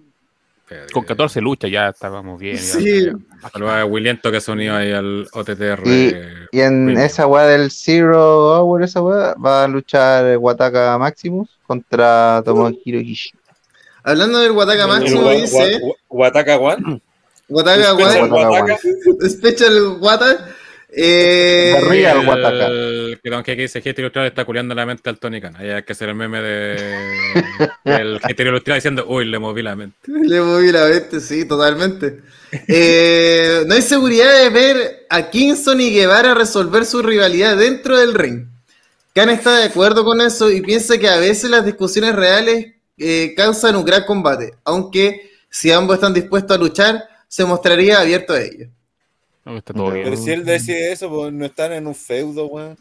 Con 0.93 1.05
14 1.05 1.41
luchas 1.41 1.71
ya 1.71 1.89
estábamos 1.89 2.39
bien. 2.41 2.59
Sí. 2.59 3.09
Saludos 3.53 3.73
a 3.75 3.85
Williento 3.85 4.31
que 4.33 4.41
se 4.41 4.51
unió 4.53 4.75
ahí 4.77 4.93
al 4.93 5.27
OTTR. 5.33 5.83
Y, 5.87 6.15
y 6.53 6.61
en 6.61 6.91
esa 6.99 7.27
weá 7.27 7.45
del 7.47 7.71
Zero 7.71 8.57
Hour, 8.61 8.83
esa 8.83 9.03
weá, 9.03 9.35
va 9.35 9.65
a 9.65 9.69
luchar 9.69 10.37
Wataka 10.39 10.97
Maximus 10.99 11.49
contra 11.67 12.43
Tomohiro 12.45 13.01
Ishii. 13.01 13.33
Hablando 14.03 14.39
del 14.41 14.53
Wataka 14.53 14.85
El 14.85 15.17
Wa- 15.19 15.33
dice 15.33 15.81
Wa- 15.83 15.95
Wataka 16.09 16.57
One. 16.59 17.01
Wataka 17.49 17.83
Special 19.29 19.89
Wa- 19.99 19.99
Wataka. 20.01 20.49
Eh, 20.97 21.77
Real 21.89 22.21
el, 22.21 22.29
Wataka. 22.29 22.69
que 23.23 23.31
Don 23.31 23.43
Keke 23.43 23.63
dice 23.63 23.81
Gesto 23.81 24.01
Ilustrado 24.01 24.29
está 24.29 24.45
culiando 24.45 24.75
la 24.75 24.87
mente 24.87 25.11
al 25.11 25.19
Tony 25.19 25.41
Khan. 25.41 25.57
Ahí 25.57 25.71
hay 25.71 25.83
que 25.83 25.93
hacer 25.93 26.09
el 26.09 26.15
meme 26.15 26.41
de 26.41 26.77
del 27.85 28.21
Gesto 28.21 28.43
Ilustrado 28.45 28.77
diciendo, 28.77 29.05
uy, 29.09 29.25
le 29.25 29.39
moví 29.39 29.63
la 29.63 29.75
mente. 29.75 29.97
Le 30.07 30.41
moví 30.41 30.71
la 30.71 30.87
mente, 30.87 31.21
sí, 31.21 31.45
totalmente. 31.47 32.21
Eh, 32.69 33.65
no 33.67 33.75
hay 33.75 33.83
seguridad 33.83 34.33
de 34.43 34.51
ver 34.51 35.07
a 35.11 35.31
Kingston 35.31 35.81
y 35.81 35.91
Guevara 35.91 36.35
resolver 36.35 36.85
su 36.85 37.03
rivalidad 37.03 37.57
dentro 37.57 37.99
del 37.99 38.15
ring. 38.15 38.47
Khan 39.15 39.31
está 39.31 39.59
de 39.59 39.65
acuerdo 39.65 40.05
con 40.05 40.21
eso 40.21 40.51
y 40.51 40.61
piensa 40.61 40.99
que 40.99 41.09
a 41.09 41.19
veces 41.19 41.51
las 41.51 41.65
discusiones 41.65 42.15
reales 42.15 42.75
eh, 42.99 43.35
causan 43.37 43.77
un 43.77 43.85
gran 43.85 44.05
combate, 44.05 44.55
aunque 44.65 45.31
si 45.51 45.73
ambos 45.73 45.95
están 45.95 46.15
dispuestos 46.15 46.57
a 46.57 46.61
luchar, 46.61 47.05
se 47.29 47.45
mostraría 47.45 48.01
abierto 48.01 48.33
a 48.33 48.41
ello. 48.41 48.69
No, 49.45 49.57
está 49.59 49.75
todo 49.75 49.91
bien. 49.91 50.05
Pero 50.05 50.17
si 50.17 50.31
él 50.31 50.45
decide 50.45 50.93
eso, 50.93 51.09
pues 51.11 51.33
no 51.33 51.45
están 51.45 51.73
en 51.73 51.87
un 51.87 51.95
feudo, 51.95 52.47
weón. 52.47 52.77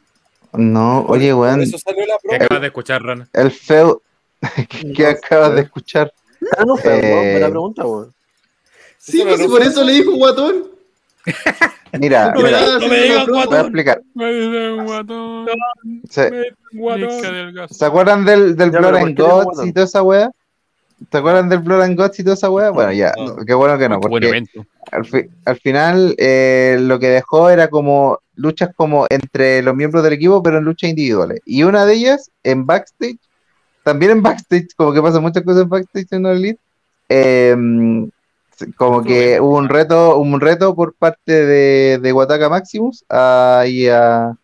No, 0.54 1.02
oye, 1.08 1.32
Por 1.34 1.42
weón, 1.42 1.62
eso 1.62 1.78
salió 1.78 2.06
la 2.06 2.16
¿Qué 2.22 2.36
acabas 2.36 2.62
de 2.62 2.68
escuchar, 2.68 3.02
Rana? 3.04 3.28
el 3.34 3.52
feo 3.52 4.02
que 4.96 5.06
acabas 5.08 5.56
de 5.56 5.62
escuchar. 5.62 6.14
Ah, 6.58 6.64
no 6.66 6.78
fue, 6.78 7.00
Eh, 7.00 7.32
buena 7.32 7.50
pregunta, 7.50 7.86
weón. 7.86 8.14
Sí, 8.98 9.22
pues 9.24 9.40
si 9.42 9.48
por 9.48 9.62
eso 9.62 9.84
le 9.84 9.94
dijo 9.94 10.12
guatón. 10.14 10.64
Mira, 12.00 12.32
No 12.36 12.42
me 12.42 12.44
mira, 12.48 12.60
digas, 12.60 12.80
no 12.82 12.88
me 12.88 13.02
digas 13.02 13.28
no, 13.28 13.46
voy 13.46 13.58
a 13.58 13.62
explicar. 13.62 14.02
Me 14.14 14.34
dice 14.34 14.72
un 14.72 14.86
guatón, 14.86 15.48
Se, 16.10 16.32
me 16.72 16.98
dice 16.98 17.32
del 17.32 17.54
gas. 17.54 17.76
¿se 17.76 17.86
acuerdan 17.86 18.24
del, 18.26 18.56
del 18.56 18.72
Blood 18.72 18.96
and 18.96 19.16
¿por 19.18 19.28
qué 19.28 19.44
Guts 19.46 19.66
y 19.68 19.74
toda 19.74 19.86
esa 19.86 20.04
weá? 20.04 20.32
¿Se 21.12 21.18
acuerdan 21.18 21.50
del 21.50 21.60
Blood 21.60 21.82
and 21.82 22.00
Guts 22.00 22.20
y 22.20 22.24
toda 22.24 22.36
esa 22.36 22.50
weá? 22.50 22.70
Bueno, 22.70 22.92
ya, 22.92 23.14
No. 23.18 23.38
qué 23.46 23.54
bueno 23.54 23.78
que 23.78 23.90
no, 23.90 24.00
porque 24.00 24.28
al, 24.92 25.06
fi- 25.06 25.30
al 25.46 25.56
final 25.58 26.16
eh, 26.18 26.78
lo 26.80 27.00
que 27.00 27.10
dejó 27.10 27.50
era 27.50 27.68
como 27.70 28.20
luchas 28.36 28.70
como 28.76 29.06
entre 29.10 29.62
los 29.62 29.76
miembros 29.76 30.04
del 30.04 30.14
equipo, 30.14 30.42
pero 30.44 30.58
en 30.58 30.64
luchas 30.66 30.90
individuales. 30.90 31.40
Y 31.46 31.64
una 31.64 31.86
de 31.86 31.94
ellas 31.94 32.32
en 32.44 32.66
backstage, 32.66 33.20
también 33.84 34.12
en 34.12 34.22
backstage, 34.24 34.68
como 34.76 34.94
que 34.94 35.02
pasan 35.02 35.22
muchas 35.22 35.44
cosas 35.44 35.64
en 35.64 35.70
backstage 35.70 36.08
en 36.12 36.26
Elite, 36.26 36.60
eh, 37.10 37.56
como 38.78 39.04
que 39.04 39.40
hubo 39.42 39.58
un 39.58 39.68
reto, 39.68 40.18
un 40.18 40.40
reto 40.40 40.74
por 40.76 40.94
parte 40.94 41.34
de, 41.46 41.98
de 42.00 42.14
Wataka 42.14 42.50
Maximus 42.50 43.04
a, 43.10 43.66
y 43.68 43.88
a, 43.88 44.26
a 44.28 44.38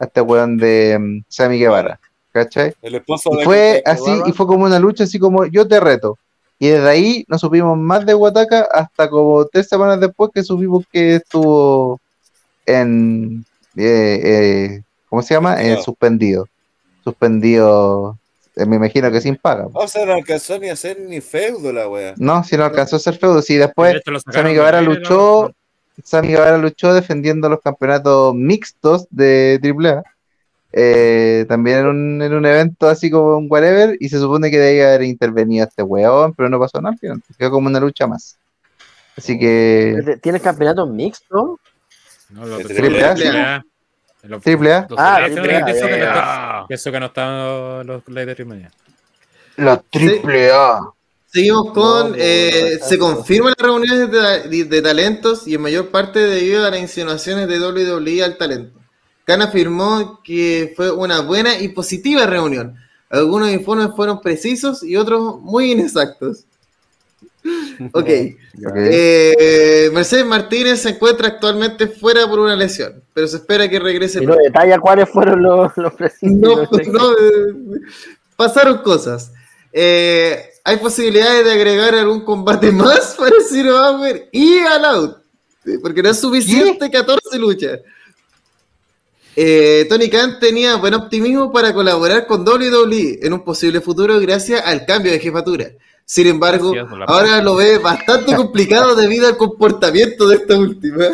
este 0.00 0.20
weón 0.20 0.56
de 0.58 0.98
mm, 0.98 1.24
Sammy 1.28 1.58
Guevara, 1.58 1.98
¿cachai? 2.34 2.74
El 2.82 2.96
esposo 2.96 3.30
Y 3.32 3.36
de 3.38 3.44
fue 3.44 3.82
así, 3.86 4.10
y 4.26 4.32
fue 4.32 4.46
como 4.46 4.64
una 4.64 4.78
lucha 4.78 5.04
así 5.04 5.18
como 5.18 5.46
yo 5.46 5.66
te 5.66 5.78
reto. 5.80 6.18
Y 6.58 6.68
desde 6.68 6.88
ahí 6.88 7.24
no 7.28 7.38
supimos 7.38 7.78
más 7.78 8.04
de 8.04 8.14
Wataka 8.14 8.66
hasta 8.72 9.08
como 9.08 9.46
tres 9.46 9.68
semanas 9.68 10.00
después 10.00 10.30
que 10.34 10.42
supimos 10.42 10.84
que 10.92 11.16
estuvo 11.16 12.00
en 12.66 13.44
eh, 13.76 14.20
eh, 14.24 14.82
¿cómo 15.08 15.22
se 15.22 15.34
llama? 15.34 15.62
Eh, 15.62 15.80
Suspendido. 15.82 16.48
suspendido. 17.04 18.18
Eh, 18.56 18.66
me 18.66 18.76
imagino 18.76 19.10
que 19.10 19.20
sin 19.20 19.36
paga. 19.36 19.68
O 19.72 19.86
sea, 19.88 20.06
no 20.06 20.12
alcanzó 20.14 20.58
ni 20.58 20.68
a 20.68 20.72
hacer 20.74 20.98
ni 21.00 21.20
feudo 21.20 21.72
la 21.72 21.88
wea. 21.88 22.14
No, 22.16 22.42
si 22.44 22.56
no 22.56 22.64
alcanzó 22.64 22.96
a 22.96 23.00
ser 23.00 23.16
feudo, 23.16 23.42
sí, 23.42 23.54
De 23.54 23.66
después 23.66 24.00
Sammy 24.32 24.54
Guevara 24.54 24.80
luchó, 24.80 25.52
Sammy 26.02 26.28
Guevara 26.28 26.58
luchó 26.58 26.94
defendiendo 26.94 27.48
los 27.48 27.60
campeonatos 27.60 28.34
mixtos 28.34 29.06
de 29.10 29.60
AAA. 29.62 30.02
Eh, 30.76 31.44
también 31.48 31.78
en 31.80 31.86
un, 31.86 32.22
en 32.22 32.34
un 32.34 32.44
evento 32.46 32.88
así 32.88 33.08
como 33.08 33.36
un 33.36 33.46
whatever, 33.48 33.96
y 34.00 34.08
se 34.08 34.18
supone 34.18 34.50
que 34.50 34.58
debía 34.58 34.88
haber 34.88 35.02
intervenido 35.04 35.64
este 35.66 35.84
weón, 35.84 36.34
pero 36.34 36.48
no 36.48 36.58
pasó 36.58 36.80
nada 36.80 36.94
al 36.94 36.98
final, 36.98 37.22
quedó 37.38 37.52
como 37.52 37.68
una 37.68 37.78
lucha 37.78 38.08
más. 38.08 38.36
Así 39.16 39.38
que 39.38 40.18
¿Tienes 40.20 40.42
campeonato 40.42 40.84
mixto? 40.86 41.60
No, 42.30 42.44
los 42.44 42.58
De 42.58 42.64
de 42.64 42.74
Triple 42.74 43.04
A. 43.04 43.14
Triple 43.14 43.38
A. 43.40 43.64
Los- 44.24 44.42
Triple 44.42 44.72
A, 44.72 44.86
Los 44.90 44.98
Ah, 44.98 45.20
Triple 45.26 45.56
A, 45.56 45.64
que- 46.66 46.74
eso 46.74 46.90
que 46.90 46.98
no 47.00 47.06
están 47.06 47.86
los 47.86 48.08
leyes 48.08 48.26
de 48.26 48.34
Triple 48.34 48.64
A. 48.64 48.70
la 49.62 49.80
triple 49.90 50.50
A. 50.50 50.80
Seguimos 51.26 51.72
con. 51.72 52.10
No, 52.10 52.16
eh, 52.18 52.78
se 52.82 52.98
confirman 52.98 53.54
las 53.56 53.66
reuniones 53.68 54.10
de, 54.10 54.48
de- 54.48 54.64
de 54.64 54.82
talentos 54.82 55.46
y 55.46 55.54
en 55.54 55.60
mayor 55.62 55.90
parte 55.90 56.18
debido 56.20 56.66
a 56.66 56.70
las 56.70 56.80
insinuaciones 56.80 57.46
de 57.48 57.58
WWE 57.60 58.24
al 58.24 58.36
talento. 58.36 58.80
Khan 59.24 59.42
afirmó 59.42 60.20
que 60.22 60.72
fue 60.76 60.90
una 60.90 61.20
buena 61.20 61.58
y 61.58 61.68
positiva 61.68 62.26
reunión. 62.26 62.76
Algunos 63.08 63.50
informes 63.50 63.88
fueron 63.94 64.20
precisos 64.20 64.82
y 64.82 64.96
otros 64.96 65.40
muy 65.40 65.72
inexactos. 65.72 66.44
Ok. 67.92 68.08
Eh, 68.08 69.90
Mercedes 69.92 70.24
Martínez 70.24 70.80
se 70.80 70.90
encuentra 70.90 71.28
actualmente 71.28 71.88
fuera 71.88 72.26
por 72.26 72.38
una 72.38 72.56
lesión, 72.56 73.02
pero 73.12 73.26
se 73.26 73.36
espera 73.36 73.68
que 73.68 73.78
regrese. 73.78 74.22
Y 74.22 74.26
no 74.26 74.34
detalla 74.36 74.78
cuáles 74.78 75.10
fueron 75.10 75.42
los, 75.42 75.76
los 75.76 75.92
precisos. 75.92 76.38
No, 76.38 76.62
no, 76.62 77.12
eh, 77.12 77.80
pasaron 78.36 78.78
cosas. 78.78 79.32
Eh, 79.72 80.42
hay 80.62 80.76
posibilidades 80.78 81.44
de 81.44 81.52
agregar 81.52 81.94
algún 81.94 82.24
combate 82.24 82.70
más 82.72 83.14
para 83.18 83.34
Zero 83.46 83.76
Hour 83.76 84.28
y 84.32 84.60
All 84.60 84.84
Out, 84.84 85.16
porque 85.82 86.02
no 86.02 86.10
es 86.10 86.20
suficiente 86.20 86.90
14 86.90 87.38
luchas. 87.38 87.80
Eh, 89.36 89.86
Tony 89.88 90.08
Khan 90.08 90.38
tenía 90.38 90.76
buen 90.76 90.94
optimismo 90.94 91.50
para 91.50 91.74
colaborar 91.74 92.26
con 92.26 92.46
WWE 92.46 93.18
en 93.22 93.32
un 93.32 93.42
posible 93.42 93.80
futuro 93.80 94.20
gracias 94.20 94.62
al 94.64 94.86
cambio 94.86 95.12
de 95.12 95.18
jefatura. 95.18 95.66
Sin 96.06 96.26
embargo, 96.26 96.72
ahora 97.06 97.42
lo 97.42 97.56
ve 97.56 97.78
bastante 97.78 98.36
complicado 98.36 98.94
debido 98.94 99.26
al 99.26 99.36
comportamiento 99.36 100.28
de 100.28 100.36
esta 100.36 100.56
última. 100.56 101.06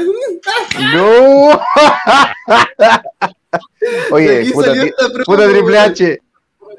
¡No! 0.94 1.50
Oye, 4.10 4.50
puta, 4.52 4.74
puta 5.24 5.48
Triple. 5.48 5.78
H. 5.78 6.22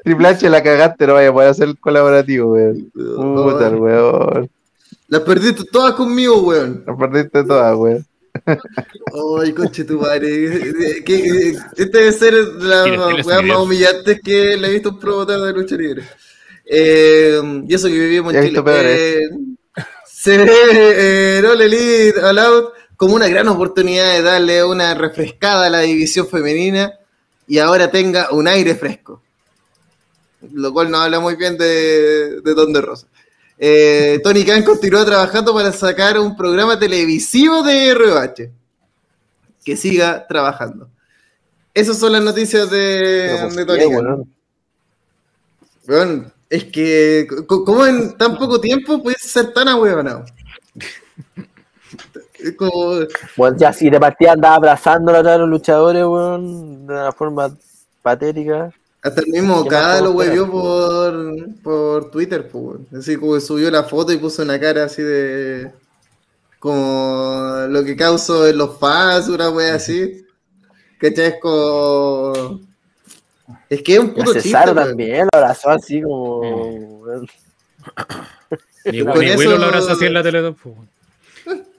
Triple 0.04 0.28
H 0.28 0.50
la 0.50 0.62
cagaste, 0.62 1.06
no 1.06 1.14
vaya 1.14 1.30
a 1.30 1.32
poder 1.32 1.48
hacer 1.48 1.68
el 1.68 1.78
colaborativo, 1.78 2.52
weón. 2.52 2.90
Puta, 2.92 3.70
weón. 3.70 4.50
Las 5.08 5.20
perdiste 5.22 5.64
todas 5.70 5.94
conmigo, 5.94 6.40
weón. 6.42 6.84
La 6.86 6.96
perdiste 6.96 7.44
toda, 7.44 7.74
weón. 7.76 8.06
Ay, 9.42 9.52
conche 9.52 9.84
tu 9.84 9.98
madre. 10.00 11.02
Que- 11.04 11.56
Este 11.76 11.98
debe 11.98 12.12
ser 12.12 12.34
la 12.34 12.84
weá 13.24 13.42
más 13.42 13.58
humillante 13.58 14.20
que 14.20 14.56
le 14.56 14.68
he 14.68 14.72
visto 14.72 14.90
un 14.90 14.98
promotor 14.98 15.40
de 15.40 15.52
lucha 15.52 15.76
libre. 15.76 16.02
Eh, 16.64 17.40
y 17.68 17.74
eso 17.74 17.88
que 17.88 17.94
vivimos 17.98 18.34
en 18.34 18.44
Chile. 18.46 18.62
peores. 18.62 18.98
Eh, 18.98 19.28
se 20.06 20.38
ve 20.38 20.52
eh, 21.40 21.42
All 21.46 21.60
Elite 21.60 22.20
All 22.20 22.38
Out 22.38 22.72
como 22.96 23.14
una 23.16 23.28
gran 23.28 23.48
oportunidad 23.48 24.12
de 24.14 24.22
darle 24.22 24.64
una 24.64 24.94
refrescada 24.94 25.66
a 25.66 25.70
la 25.70 25.80
división 25.80 26.28
femenina 26.28 26.92
y 27.48 27.58
ahora 27.58 27.90
tenga 27.90 28.30
un 28.30 28.46
aire 28.46 28.74
fresco. 28.76 29.22
lo 30.52 30.72
cual 30.72 30.90
no 30.90 30.98
habla 30.98 31.20
muy 31.20 31.34
bien 31.36 31.56
de, 31.58 32.40
de 32.40 32.54
Don 32.54 32.72
de 32.72 32.80
Rosa. 32.80 33.06
Eh, 33.58 34.20
Tony 34.22 34.44
Khan 34.44 34.62
continúa 34.62 35.04
trabajando 35.04 35.54
para 35.54 35.72
sacar 35.72 36.18
un 36.18 36.36
programa 36.36 36.78
televisivo 36.78 37.62
de 37.62 37.88
RH. 37.90 38.50
Que 39.64 39.76
siga 39.76 40.26
trabajando. 40.26 40.88
Esas 41.72 41.98
son 41.98 42.12
las 42.12 42.22
noticias 42.22 42.70
de, 42.70 43.38
pues, 43.40 43.66
Tony 43.66 43.90
Khan. 43.90 44.24
Weón, 45.86 46.32
es 46.48 46.64
que, 46.64 47.26
¿cómo 47.46 47.86
en 47.86 48.16
tan 48.16 48.36
poco 48.36 48.60
tiempo 48.60 49.02
puedes 49.02 49.22
ser 49.22 49.52
tan 49.52 49.68
como, 52.56 52.98
Bueno, 53.36 53.56
ya 53.56 53.72
si 53.72 53.88
de 53.88 54.00
partida 54.00 54.32
andaba 54.32 54.56
abrazando 54.56 55.14
a 55.14 55.38
los 55.38 55.48
luchadores, 55.48 56.04
weón, 56.04 56.86
de 56.86 56.92
una 56.92 57.12
forma 57.12 57.54
patética. 58.02 58.72
Hasta 59.02 59.20
el 59.20 59.26
mismo 59.28 59.64
¿Qué 59.64 59.68
Cada 59.70 60.00
lo 60.00 60.12
huevió 60.12 60.48
por, 60.50 61.34
por 61.62 62.10
Twitter, 62.10 62.48
pues, 62.48 62.64
weón. 62.64 62.86
Así 62.96 63.16
como 63.16 63.34
que 63.34 63.40
subió 63.40 63.70
la 63.70 63.82
foto 63.84 64.12
y 64.12 64.18
puso 64.18 64.42
una 64.42 64.58
cara 64.60 64.84
así 64.84 65.02
de. 65.02 65.72
Como 66.60 67.66
lo 67.68 67.82
que 67.82 67.96
causó 67.96 68.46
en 68.46 68.56
los 68.58 68.78
fans, 68.78 69.28
una 69.28 69.50
wea 69.50 69.74
así. 69.74 70.24
¿Cachai? 70.98 71.26
Es 71.26 71.34
como. 71.40 72.60
Es 73.68 73.82
que 73.82 73.94
es 73.94 73.98
un 73.98 74.14
puto 74.14 74.34
chiste. 74.34 74.52
También 74.72 75.26
lo 75.32 75.38
abrazó 75.38 75.70
así 75.70 76.00
como. 76.00 76.38
weón. 77.00 77.26
Ni, 78.84 79.02
ni 79.02 79.26
eso- 79.26 79.58
lo 79.58 79.64
abrazó 79.64 79.92
así 79.92 80.04
en 80.06 80.14
la 80.14 80.22
Teletón. 80.22 80.54
pues. 80.54 80.76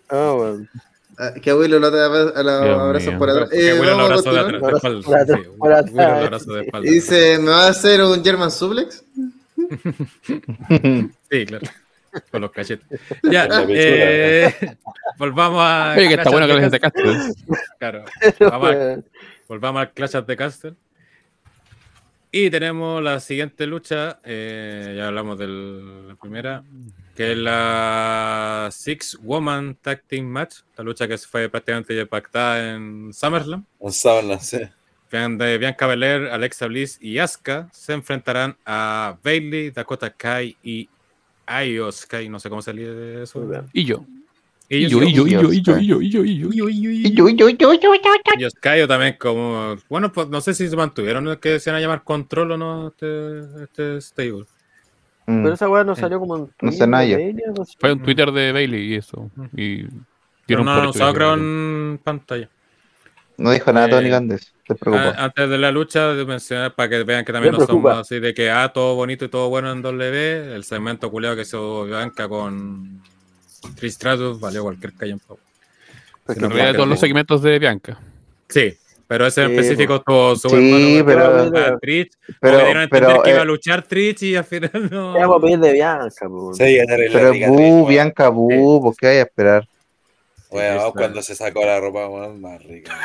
Ah, 0.09 0.33
weón. 0.37 0.69
Ah, 1.19 1.31
Que 1.41 1.51
abuelo 1.51 1.79
lo 1.79 1.89
abrazos 2.81 3.13
por 3.15 3.29
atrás. 3.29 3.49
Que 3.49 3.69
Eh, 3.69 3.73
Willow 3.73 3.85
lo 3.85 3.91
vamos 3.97 4.01
a 4.01 4.05
abrazó 4.05 4.31
de 4.31 4.37
de 5.93 6.25
Abrazo 6.25 6.59
espalda. 6.61 6.89
de 6.89 6.91
dice, 6.91 7.37
¿me 7.39 7.51
va 7.51 7.65
a 7.65 7.69
hacer 7.69 8.01
un 8.01 8.23
German 8.23 8.51
suplex? 8.51 9.03
Sí, 11.29 11.45
claro. 11.45 11.67
Con 12.31 12.41
los 12.41 12.51
cachetes. 12.51 12.99
Ya, 13.23 13.47
eh, 13.69 14.77
volvamos 15.17 15.61
a. 15.63 15.95
Oye, 15.97 16.07
que 16.09 16.13
está 16.15 16.29
bueno 16.29 16.45
que 16.47 16.53
les 16.53 16.71
de 16.71 16.79
Castle. 16.79 17.03
Castle. 17.13 17.33
Claro. 17.79 18.05
Pero, 18.37 18.51
Vamos 18.51 18.69
a- 18.75 18.97
Volvamos 19.47 19.81
al 19.81 19.91
Clash 19.93 20.15
of 20.17 20.25
the 20.27 20.35
Castle. 20.37 20.73
Y 22.31 22.49
tenemos 22.49 23.01
la 23.03 23.19
siguiente 23.19 23.65
lucha. 23.67 24.19
eh, 24.23 24.93
ya 24.97 25.07
hablamos 25.07 25.37
de 25.39 25.47
la 25.47 26.15
primera. 26.15 26.63
Que 27.15 27.33
es 27.33 27.37
la 27.37 28.69
Six 28.71 29.19
Woman 29.21 29.75
Tag 29.81 30.01
Team 30.07 30.25
Match. 30.25 30.57
La 30.77 30.83
lucha 30.83 31.07
que 31.07 31.17
fue 31.17 31.47
prácticamente 31.49 32.05
pactada 32.05 32.73
en 32.75 33.13
SummerSlam. 33.13 33.65
Un 33.79 33.91
sábana, 33.93 34.39
sí. 34.39 34.59
Bian- 35.11 35.37
de 35.37 35.57
Bianca 35.59 35.85
Belair, 35.85 36.27
Alexa 36.29 36.65
Bliss 36.65 36.97
y 36.99 37.19
Asuka 37.19 37.69
se 37.71 37.93
enfrentarán 37.93 38.57
a 38.65 39.15
Bailey, 39.23 39.69
Dakota 39.69 40.09
Kai 40.09 40.57
y 40.63 40.89
Io 41.67 41.91
Sky. 41.91 42.29
No 42.29 42.39
sé 42.39 42.49
cómo 42.49 42.63
salir 42.63 42.91
de 42.93 43.23
eso. 43.23 43.47
Y 43.73 43.85
yo. 43.85 44.05
Y 44.69 44.77
Y 44.85 44.87
yo, 44.87 45.03
y 45.03 45.13
yo, 45.13 45.27
y 45.27 45.29
yo, 45.29 45.53
y 45.53 45.61
yo, 45.61 45.77
y 45.77 45.85
yo, 45.87 46.01
y 46.01 46.09
yo, 46.09 46.23
y 46.23 46.37
yo. 46.39 46.47
Y 46.49 46.55
yo, 46.55 46.69
y 46.69 46.81
yo, 47.35 47.49
y 47.49 47.57
yo, 47.57 47.73
y 47.73 47.79
yo, 47.79 47.93
y 47.93 47.99
yo. 48.01 48.39
Y 48.39 48.45
Oscayo 48.45 48.87
también 48.87 49.17
como... 49.19 49.75
Bueno, 49.87 50.11
pues 50.11 50.29
no 50.29 50.41
sé 50.41 50.55
si 50.55 50.67
se 50.67 50.75
mantuvieron 50.75 51.37
que 51.37 51.59
se 51.59 51.69
van 51.69 51.77
a 51.77 51.81
llamar 51.81 52.03
Control 52.03 52.53
o 52.53 52.57
no 52.57 52.87
este, 52.87 53.63
este 53.63 54.01
stable. 54.01 54.45
Mm. 55.25 55.43
Pero 55.43 55.53
esa 55.53 55.69
weá 55.69 55.83
no 55.83 55.95
salió 55.95 56.19
como 56.19 56.35
en 56.37 56.41
No 56.61 56.71
sé 56.71 56.85
Twitter, 56.85 56.89
nada. 56.89 57.05
Fue 57.79 57.93
un 57.93 58.03
Twitter 58.03 58.31
de 58.31 58.51
Bailey 58.51 58.93
y 58.93 58.95
eso. 58.95 59.29
Y 59.55 59.83
Pero 60.45 60.63
no 60.63 60.89
usado 60.89 61.11
que- 61.13 61.17
creo 61.17 61.33
en 61.35 61.99
pantalla. 62.03 62.49
No 63.37 63.51
dijo 63.51 63.73
nada 63.73 63.87
Eh, 63.87 63.89
Tony 63.89 64.09
Gandes. 64.09 64.53
Te 64.67 64.75
Antes 65.17 65.49
de 65.49 65.57
la 65.57 65.71
lucha, 65.71 66.13
de 66.13 66.23
mencionar 66.25 66.75
para 66.75 66.87
que 66.89 67.03
vean 67.03 67.25
que 67.25 67.33
también 67.33 67.53
no 67.53 67.59
somos 67.59 67.67
preocupa. 67.81 67.99
así 67.99 68.19
de 68.19 68.33
que 68.33 68.49
ah, 68.51 68.71
todo 68.73 68.95
bonito 68.95 69.25
y 69.25 69.27
todo 69.29 69.49
bueno 69.49 69.71
en 69.71 69.81
W. 69.81 70.55
El 70.55 70.63
segmento 70.63 71.09
culiado 71.09 71.35
que 71.35 71.41
hizo 71.41 71.85
Bianca 71.85 72.27
con 72.29 73.01
Trish 73.75 73.93
Stratus 73.93 74.39
valió 74.39 74.61
cualquier 74.63 74.93
calle 74.93 75.13
en 75.13 75.19
pavo. 75.19 75.39
En 76.27 76.41
no, 76.41 76.47
realidad 76.49 76.75
todos 76.75 76.87
los 76.87 76.99
segmentos 76.99 77.41
de 77.41 77.59
Bianca. 77.59 77.99
Sí, 78.47 78.73
pero 79.07 79.27
ese 79.27 79.43
en 79.43 79.49
Sí, 79.49 79.55
específico 79.55 79.95
estuvo 79.97 80.35
súper 80.35 80.59
Sí, 80.59 81.01
bueno. 81.01 81.49
pero- 81.51 81.79
Trish, 81.79 82.09
pero- 82.39 82.39
como 82.39 82.51
que 82.57 82.63
dieron 82.65 82.77
a 82.77 82.83
entender 82.83 83.09
pero, 83.11 83.23
que 83.23 83.29
iba 83.29 83.39
a 83.39 83.43
eh, 83.43 83.45
luchar 83.45 83.81
Trish 83.83 84.23
y 84.23 84.35
al 84.35 84.43
final 84.45 84.71
no. 84.91 85.13
Ya 85.15 85.21
vamos 85.27 85.37
a 85.37 85.41
pedir 85.45 85.59
de 85.59 85.73
Bianca, 85.73 86.27
po. 86.27 86.53
Sí, 86.53 86.75
ya 86.75 86.85
te 86.85 86.93
arreglé 86.93 87.19
Pero 87.19 87.33
bu. 87.53 87.87
Bianca, 87.87 88.29
bu, 88.29 88.81
¿por 88.81 88.95
qué 88.95 89.07
hay 89.07 89.17
a 89.17 89.21
esperar? 89.21 89.67
Sí, 90.51 90.57
cuando 90.93 91.21
se 91.23 91.33
sacó 91.35 91.65
la 91.65 91.79
ropa, 91.79 92.07
weón, 92.07 92.39
más 92.41 92.61
rica. 92.63 92.95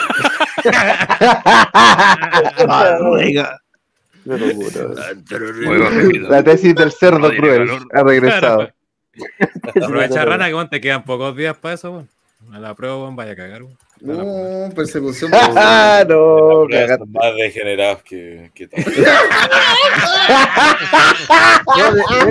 La 6.29 6.43
tesis 6.43 6.75
del 6.75 6.93
cerdo 6.93 7.31
cruel 7.31 7.69
ha 7.93 8.03
regresado. 8.03 8.69
Aprovecha 9.83 10.25
Rana 10.25 10.47
que 10.49 10.55
bueno, 10.55 10.69
te 10.69 10.81
quedan 10.81 11.05
pocos 11.05 11.37
días 11.37 11.57
para 11.57 11.75
eso, 11.75 11.91
weón. 11.91 12.09
A 12.53 12.59
la 12.59 12.75
prueba, 12.75 12.97
weón, 12.99 13.17
vaya 13.17 13.33
a 13.33 13.37
cagar, 13.37 13.63
weón. 13.63 13.77
No, 14.01 14.69
persecución. 14.75 15.31
Ah, 15.57 16.05
no, 16.09 16.67
cagaste. 16.71 17.05
más 17.07 17.35
degenerados 17.37 18.03
que, 18.03 18.51
que 18.55 18.67
de 18.69 18.77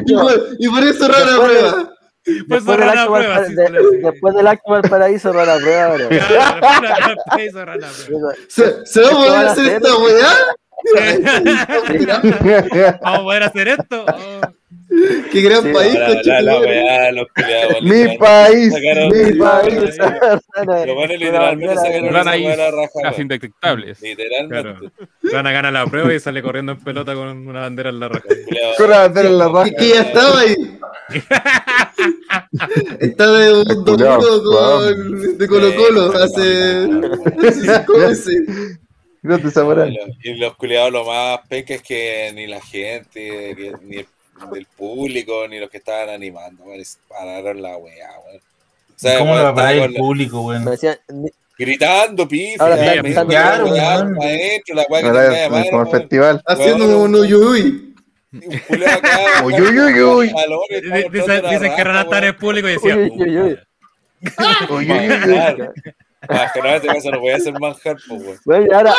y, 0.06 0.14
por, 0.14 0.32
y 0.60 0.70
por 0.70 0.84
eso 0.84 1.08
rara 1.08 1.36
prueba. 1.44 1.94
Pues 2.24 2.66
Después 2.66 2.78
acto 2.78 3.08
prueba, 3.08 3.42
después 3.42 4.36
del 4.36 4.48
acto 4.48 4.72
Valparaíso, 4.72 5.32
rara 5.32 5.58
prueba, 5.58 5.98
prueba. 8.06 8.34
¿Se, 8.50 8.86
¿se 8.86 9.02
va 9.02 9.08
a 9.08 9.10
¿Qué 9.10 9.16
poder 9.16 9.48
hacer? 9.48 9.68
esta 9.74 9.98
weá? 9.98 10.34
Vamos 13.02 13.20
a 13.20 13.24
poder 13.24 13.44
hacer 13.44 13.68
esto. 13.70 14.06
Qué 15.32 15.42
gran 15.42 15.64
Sí, 15.64 15.72
país, 15.74 15.94
La, 15.94 16.10
la, 16.24 16.42
la 16.42 16.60
weá, 16.60 17.12
los 17.12 17.28
culiados. 17.36 17.82
Mi 17.84 18.18
país, 18.18 18.74
sacaron- 18.74 19.12
mi 19.12 19.34
país. 19.38 19.98
Una 20.58 21.08
literalmente 21.18 21.76
sacaron 21.76 22.16
esa 22.16 22.30
ahí 22.32 22.44
la 22.44 22.72
raja, 22.72 22.90
casi 23.04 23.22
indetectables. 23.22 24.02
Literalmente. 24.02 24.62
Claro. 24.62 24.92
Rana 25.24 25.52
gana 25.52 25.72
la 25.72 25.86
prueba 25.86 26.14
y 26.14 26.20
sale 26.20 26.42
corriendo 26.42 26.72
en 26.72 26.80
pelota 26.84 27.14
con 27.14 27.28
una 27.48 27.62
bandera 27.62 27.90
en 27.90 28.00
la 28.00 28.08
raja. 28.10 28.24
Con 28.78 28.90
la 28.90 29.00
bandera 29.00 29.30
en 29.30 29.38
la 29.38 29.48
raja. 29.50 29.66
Que, 29.66 29.76
que 29.76 29.90
ya 29.90 30.02
estaba 30.02 30.40
ahí. 30.40 30.56
Está 33.00 33.32
de 33.32 33.54
un 33.62 33.86
con, 34.20 35.38
de 35.38 35.48
Colo 35.48 35.76
Colo 35.76 36.12
hace 36.18 36.88
hace 37.48 37.52
cinco 37.78 37.98
meses. 37.98 38.42
No 39.22 39.40
te. 39.40 39.50
Y 40.24 40.36
los- 40.36 40.56
culiados 40.56 40.92
lo 40.92 41.06
más 41.06 41.40
penca 41.50 41.74
es 41.76 41.82
que 41.82 42.32
ni 42.34 42.48
la 42.48 42.62
gente, 42.62 43.76
ni 43.84 43.98
el, 43.98 44.08
del 44.52 44.66
público, 44.66 45.48
ni 45.48 45.60
los 45.60 45.70
que 45.70 45.78
estaban 45.78 46.10
animando, 46.10 46.64
weón, 46.64 46.84
pararon 47.08 47.62
la 47.62 47.78
weá, 47.78 48.10
weón. 48.26 48.38
O 48.38 49.00
sea, 49.00 49.20
¿Cómo 49.20 49.36
lo 49.36 49.44
va 49.44 49.50
a 49.50 49.56
parar 49.56 49.76
el 49.76 49.94
público, 49.94 50.42
weón? 50.42 50.66
Gritando, 51.58 52.28
pa' 52.28 52.36
adentro, 54.26 54.76
la 54.76 54.86
weá 54.90 55.02
que 55.02 55.10
el 55.82 55.88
festival. 55.88 56.42
Haciendo 56.46 57.02
un 57.02 57.16
uyuy. 57.16 57.96
Un 58.32 58.42
culiao 58.68 58.98
acá, 58.98 59.20
Uy, 59.44 59.54
weón, 59.54 59.80
uy, 59.80 59.80
uy, 59.80 60.02
uy. 60.04 60.30
jalones, 60.30 60.84
estaba 61.14 61.50
Dicen, 61.50 61.76
que 61.76 61.82
en 62.18 62.24
el 62.24 62.36
público 62.36 62.68
y 62.68 62.74
decía. 62.74 62.96
Claro. 66.22 66.44
Ah, 66.44 66.52
que 66.54 66.60
no, 66.62 66.68
en 66.70 66.76
este 66.76 66.88
caso 66.88 67.12
no 67.12 67.20
voy 67.20 67.30
a 67.32 67.36
hacer 67.36 67.54
manjar, 67.60 67.96
pues, 68.08 68.22
weón. 68.24 68.38
Bueno, 68.46 68.66
y 68.70 68.74
ahora, 68.74 68.94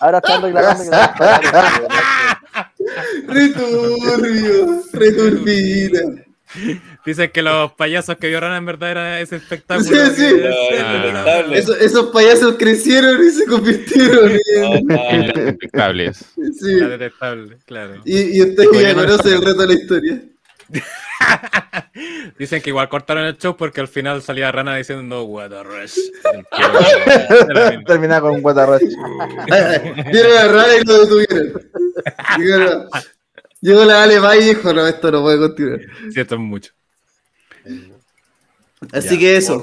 ahora 0.00 0.18
están 0.18 0.42
reclamando 0.42 0.84
que 0.84 0.90
no 0.90 1.88
Returbio, 3.26 4.82
returbina. 4.92 6.00
Dicen 7.06 7.30
que 7.30 7.42
los 7.42 7.72
payasos 7.74 8.16
que 8.16 8.26
vio 8.28 8.40
Rana 8.40 8.56
en 8.56 8.66
verdad 8.66 8.90
era 8.90 9.20
ese 9.20 9.36
espectáculo. 9.36 9.88
Sí, 9.88 9.96
sí. 10.16 10.34
No, 10.42 11.18
Ah. 11.20 11.44
Eso- 11.52 11.76
esos 11.76 12.06
payasos 12.06 12.56
crecieron 12.58 13.24
y 13.24 13.30
se 13.30 13.46
convirtieron 13.46 14.32
en. 14.32 14.86
No, 14.86 14.96
no, 14.96 15.10
Indetectables. 15.14 16.18
Sí. 16.36 16.72
Era 16.76 16.88
detestable, 16.88 17.56
claro. 17.66 18.02
Y, 18.04 18.36
y 18.38 18.42
usted 18.42 18.64
ya 18.72 18.94
conoce 18.94 19.28
el 19.34 19.44
resto 19.44 19.62
de 19.62 19.66
la 19.68 19.74
historia. 19.74 20.22
Dicen 22.38 22.62
que 22.62 22.70
igual 22.70 22.88
cortaron 22.88 23.24
el 23.24 23.36
show 23.36 23.56
porque 23.56 23.80
al 23.80 23.88
final 23.88 24.22
salía 24.22 24.50
Rana 24.52 24.76
diciendo 24.76 25.24
What 25.24 25.52
a 25.52 25.62
rush. 25.62 25.96
Terminaba 27.86 28.20
con 28.22 28.36
un 28.36 28.42
guatarracho. 28.42 28.86
Vieron 28.86 30.38
a 30.38 30.48
Rara 30.48 30.76
y 30.76 30.84
lo 30.84 31.00
detuvieron. 31.00 31.62
Llegó 33.60 33.84
la 33.84 34.02
Ale 34.04 34.14
y 34.40 34.44
dijo: 34.44 34.72
No, 34.72 34.86
esto 34.86 35.10
no 35.10 35.22
puede 35.22 35.38
continuar. 35.38 35.80
Sí, 36.12 36.20
esto 36.20 36.34
es 36.36 36.40
mucho. 36.40 36.72
Así 38.92 39.14
Ya. 39.14 39.18
que 39.18 39.36
eso. 39.36 39.62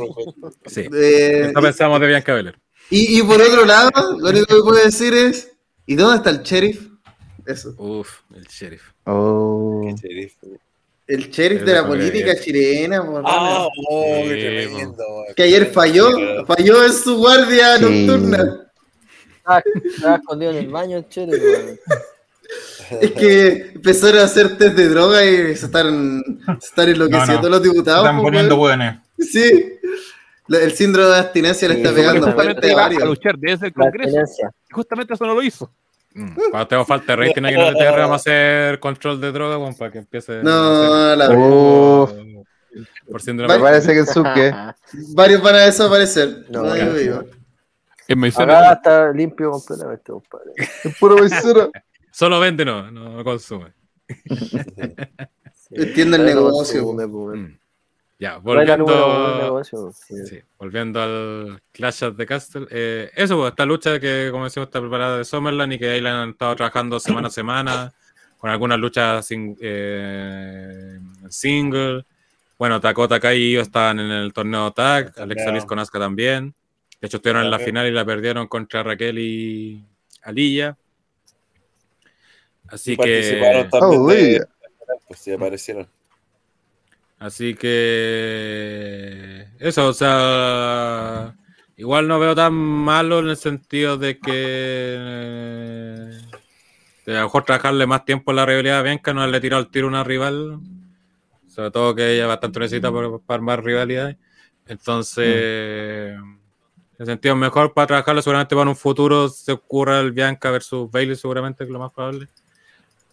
Sí. 0.68 0.82
Eh, 0.94 1.46
Esto 1.48 1.62
pensamos 1.62 2.00
de 2.00 2.08
Bianca 2.08 2.34
Belair. 2.36 2.56
y, 2.92 3.20
y 3.20 3.24
por 3.24 3.42
otro 3.42 3.66
lado, 3.66 3.90
lo 4.20 4.30
único 4.30 4.46
que 4.46 4.62
puedo 4.62 4.84
decir 4.84 5.14
es: 5.14 5.52
¿Y 5.88 5.96
dónde 5.96 6.18
está 6.18 6.30
el 6.30 6.44
sheriff? 6.44 6.88
Eso. 7.46 7.74
Uf, 7.78 8.20
el 8.36 8.46
sheriff. 8.46 8.84
Oh. 9.06 9.82
qué 9.84 9.96
sheriff. 10.08 10.34
El 11.08 11.30
sheriff 11.30 11.64
de 11.64 11.74
la 11.74 11.88
política 11.88 12.32
ayer. 12.32 12.44
chilena, 12.44 13.04
por 13.06 13.24
Ah, 13.26 13.68
oh, 13.90 14.24
qué 14.24 14.66
Sí, 14.68 14.68
tremendo, 14.76 15.04
que 15.36 15.44
ayer 15.44 15.66
falló, 15.68 16.46
falló 16.46 16.84
en 16.86 16.94
su 16.94 17.18
guardia 17.18 17.78
Sí. 17.78 18.06
nocturna. 18.06 18.68
Estaba, 19.38 19.64
estaba 19.96 20.16
escondido 20.18 20.52
en 20.52 20.58
el 20.58 20.68
baño, 20.68 20.98
el 20.98 21.08
chere, 21.10 21.32
weón. 21.32 21.80
Es 23.02 23.12
que 23.12 23.72
empezaron 23.76 24.22
a 24.22 24.24
hacer 24.24 24.58
test 24.58 24.76
de 24.78 24.88
droga 24.88 25.24
y 25.26 25.54
se 25.58 25.66
están, 25.66 26.24
se 26.62 26.68
están 26.68 26.88
enloqueciendo 26.90 27.42
No, 27.42 27.50
no. 27.50 27.50
los 27.50 27.64
diputados. 27.64 28.06
Están 28.06 28.22
poniendo 28.22 28.56
buenos. 28.56 28.96
Sí. 29.20 29.74
El 30.50 30.72
síndrome 30.72 31.10
de 31.10 31.18
abstinencia 31.18 31.68
le 31.68 31.76
está 31.76 31.94
pegando 31.94 32.22
fuerte 32.32 32.54
Justamente 32.54 32.68
a 32.68 32.72
iba 32.72 32.82
a 32.82 32.84
varios. 32.86 33.04
luchar 33.04 33.38
desde 33.38 33.68
el 33.68 33.74
Congreso. 33.74 34.18
Justamente 34.72 35.14
eso 35.14 35.26
no 35.26 35.34
lo 35.36 35.44
hizo. 35.44 35.70
Mm. 36.18 36.34
Cuando 36.50 36.68
tengo 36.68 36.84
falta 36.86 37.16
de 37.16 37.28
rating 37.28 37.44
aquí 37.44 37.54
en 37.54 37.62
el 37.62 37.74
TR, 37.76 37.98
vamos 38.00 38.12
a 38.12 38.16
hacer 38.16 38.80
control 38.80 39.22
de 39.22 39.32
droga, 39.32 39.58
weón, 39.58 39.76
para 39.76 39.92
que 39.92 40.00
empiece. 40.00 40.42
No, 40.42 41.16
la 41.16 41.30
Uf, 41.30 42.12
Por 43.10 43.22
síndrome 43.22 43.54
me 43.56 43.62
parece 43.64 43.94
que 43.94 44.00
el 44.00 44.08
Suque. 44.08 44.52
Varios 45.16 45.42
van 45.44 45.56
a 45.56 45.60
desaparecer. 45.60 46.46
No, 46.50 46.64
No, 46.64 46.76
ya. 46.76 46.90
digo 46.90 47.22
yo. 47.24 47.30
En 48.08 48.20
mención 48.20 48.50
Acá 48.50 48.74
está 48.74 49.12
limpio 49.12 49.52
completamente, 49.52 50.12
compadre. 50.12 50.52
Es 50.84 50.98
puro 50.98 51.18
mesero. 51.18 51.72
Solo 52.12 52.40
vende, 52.40 52.66
no, 52.66 52.90
no 52.90 53.24
consume. 53.24 53.74
Entiende 55.70 56.18
el 56.18 56.26
negocio. 56.26 56.84
Ya, 58.20 58.38
volviendo. 58.38 59.38
negocio, 59.44 59.92
sí. 59.94 60.16
Sí, 60.26 60.40
volviendo 60.58 61.00
al 61.02 61.62
Clash 61.72 62.04
of 62.04 62.18
the 62.18 62.26
Castle. 62.26 62.66
eh, 62.72 63.12
eso, 63.16 63.38
pues, 63.38 63.50
esta 63.52 63.66
lucha 63.66 64.00
que, 64.00 64.30
como 64.32 64.46
decimos, 64.46 64.68
está 64.68 64.80
preparada 64.80 65.20
de 65.20 65.26
Summerland 65.26 65.74
y 65.74 65.78
que 65.80 65.90
ahí 65.90 66.02
la 66.02 66.24
han 66.24 66.30
estado 66.32 66.56
trabajando 66.56 67.00
semana 67.00 67.28
a 67.28 67.32
semana, 67.32 67.94
con 68.40 68.50
algunas 68.50 68.80
luchas 68.80 69.26
sin- 69.26 69.56
eh, 69.62 71.00
single. 71.30 72.06
Bueno, 72.58 72.80
Dakota 72.80 73.20
Kai 73.20 73.38
y 73.40 73.52
Io 73.54 73.62
estaban 73.62 74.00
en 74.00 74.10
el 74.10 74.34
torneo 74.34 74.72
tag, 74.72 75.14
Alexa 75.20 75.52
Bliss 75.52 75.66
con 75.66 75.78
Asuka 75.78 76.00
también. 76.00 76.56
De 77.00 77.06
hecho, 77.06 77.18
estuvieron 77.18 77.44
en 77.44 77.52
la 77.52 77.60
final 77.60 77.86
y 77.86 77.92
la 77.92 78.04
perdieron 78.04 78.48
contra 78.48 78.82
Raquel 78.82 79.20
y 79.20 79.84
Alilla. 80.24 80.76
Así 82.70 82.94
Y 82.94 82.98
que. 82.98 83.02
participaron 83.04 83.70
también 83.70 84.02
Oh, 84.02 84.08
de- 84.08 84.46
pues 85.08 85.20
sí 85.20 85.32
aparecieron. 85.32 85.88
Así 87.20 87.56
que 87.56 89.48
eso, 89.60 89.88
o 89.88 89.94
sea, 89.94 91.36
igual 91.76 92.08
no 92.08 92.20
veo 92.20 92.36
tan 92.36 92.54
malo 92.54 93.20
en 93.20 93.30
el 93.30 93.38
sentido 93.38 93.98
de 93.98 94.20
que 94.20 94.32
de 97.06 97.14
a 97.16 97.22
lo 97.22 97.24
mejor 97.24 97.44
trabajarle 97.46 97.88
más 97.88 98.06
tiempo 98.06 98.32
en 98.32 98.36
la 98.36 98.46
rivalidad 98.46 98.80
a 98.80 98.84
Bianca, 98.84 99.14
no 99.14 99.22
haberle 99.22 99.40
tirado 99.42 99.64
el 99.64 99.70
tiro 99.70 99.88
a 99.88 99.90
una 99.90 100.04
rival, 100.04 100.60
sobre 101.48 101.72
todo 101.72 101.96
que 101.96 102.14
ella 102.14 102.28
bastante 102.28 102.60
necesita 102.60 102.92
para, 102.92 103.10
para 103.18 103.36
armar 103.36 103.64
rivalidades. 103.64 104.18
Entonces, 104.68 105.26
en 106.16 106.40
el 107.00 107.06
sentido 107.06 107.36
mejor 107.36 107.74
para 107.74 107.88
trabajarlo, 107.88 108.22
seguramente 108.22 108.56
para 108.56 108.70
un 108.70 108.76
futuro 108.76 109.30
se 109.30 109.54
ocurra 109.54 110.02
el 110.02 110.12
Bianca 110.12 110.52
versus 110.52 110.92
Bailey, 110.92 111.16
seguramente 111.16 111.64
es 111.64 111.70
lo 111.70 111.80
más 111.80 111.94
probable. 111.94 112.28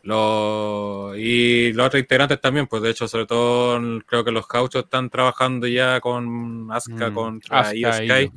Lo- 0.05 1.15
y 1.17 1.73
los 1.73 1.87
otros 1.87 2.01
integrantes 2.01 2.39
también, 2.41 2.67
pues 2.67 2.83
de 2.83 2.91
hecho, 2.91 3.09
sobre 3.09 3.25
todo 3.27 3.81
creo 4.07 4.23
que 4.23 4.31
los 4.31 4.47
cauchos 4.47 4.85
están 4.85 5.09
trabajando 5.09 5.67
ya 5.67 5.99
con 6.01 6.71
Asuka 6.71 7.09
Mm, 7.11 7.15
contra 7.15 7.61
Asuka 7.61 7.75
Io 7.75 7.89
y 7.89 7.93
Sky. 7.93 8.23
Io. 8.25 8.33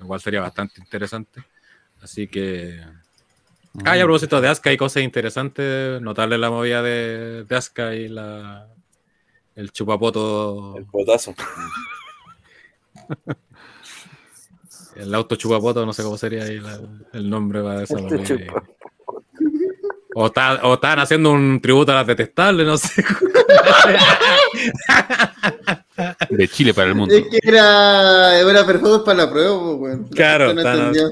Igual 0.00 0.20
sería 0.20 0.40
bastante 0.40 0.80
interesante. 0.80 1.42
Así 2.02 2.26
que. 2.28 2.80
Ah, 3.84 3.96
y 3.98 4.00
a 4.00 4.04
propósito 4.04 4.40
de 4.40 4.48
Asuka, 4.48 4.70
hay 4.70 4.78
cosas 4.78 5.02
interesantes. 5.02 6.00
Notarle 6.00 6.38
la 6.38 6.48
movida 6.50 6.82
de, 6.82 7.44
de 7.44 7.56
Asuka 7.56 7.94
y 7.94 8.08
la, 8.08 8.66
el 9.54 9.70
chupapoto. 9.72 10.74
El 10.78 10.86
potazo. 10.86 11.34
El 14.96 15.14
auto 15.14 15.36
chupapoto, 15.36 15.84
no 15.84 15.92
sé 15.92 16.02
cómo 16.02 16.16
sería 16.16 16.44
ahí 16.44 16.58
la- 16.58 16.80
el 17.12 17.28
nombre 17.28 17.62
para 17.62 17.82
esa 17.82 17.98
movida. 17.98 18.38
O, 20.18 20.28
está- 20.28 20.62
o 20.66 20.72
estaban 20.74 21.00
haciendo 21.00 21.30
un 21.30 21.60
tributo 21.60 21.92
a 21.92 21.96
las 21.96 22.06
detestables, 22.06 22.66
no 22.66 22.78
sé. 22.78 22.88
De 26.30 26.48
Chile 26.48 26.72
para 26.72 26.88
el 26.88 26.94
mundo. 26.94 27.14
Es 27.14 27.24
que 27.30 27.38
era, 27.42 28.40
era 28.40 28.64
perfecto 28.64 29.04
para 29.04 29.24
la 29.24 29.30
prueba, 29.30 29.78
pues. 29.78 29.98
La 29.98 30.06
Claro, 30.16 30.52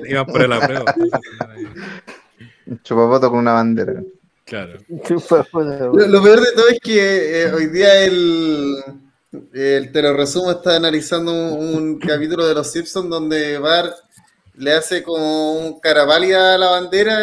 iban 0.09 0.25
por 0.25 0.49
la 0.49 0.59
prueba. 0.59 0.85
Un 2.65 2.83
chupapoto 2.83 3.29
con 3.29 3.41
una 3.41 3.53
bandera. 3.53 4.03
Claro. 4.47 4.79
Lo, 4.89 6.23
peor 6.23 6.41
de 6.41 6.53
todo 6.53 6.69
es 6.71 6.81
que 6.81 7.43
eh, 7.43 7.53
hoy 7.53 7.67
día 7.67 8.05
el, 8.05 8.75
el 9.53 9.93
Te 9.93 10.01
lo 10.01 10.17
resumo 10.17 10.51
está 10.51 10.77
analizando 10.77 11.31
un, 11.31 11.75
un 11.75 11.99
capítulo 11.99 12.47
de 12.47 12.55
Los 12.55 12.73
Simpsons 12.73 13.11
donde 13.11 13.59
Bart 13.59 13.93
le 14.55 14.73
hace 14.73 15.03
como 15.03 15.53
un 15.59 15.79
cara 15.81 16.07
pálida 16.07 16.55
a 16.55 16.59
la 16.59 16.71
bandera 16.71 17.19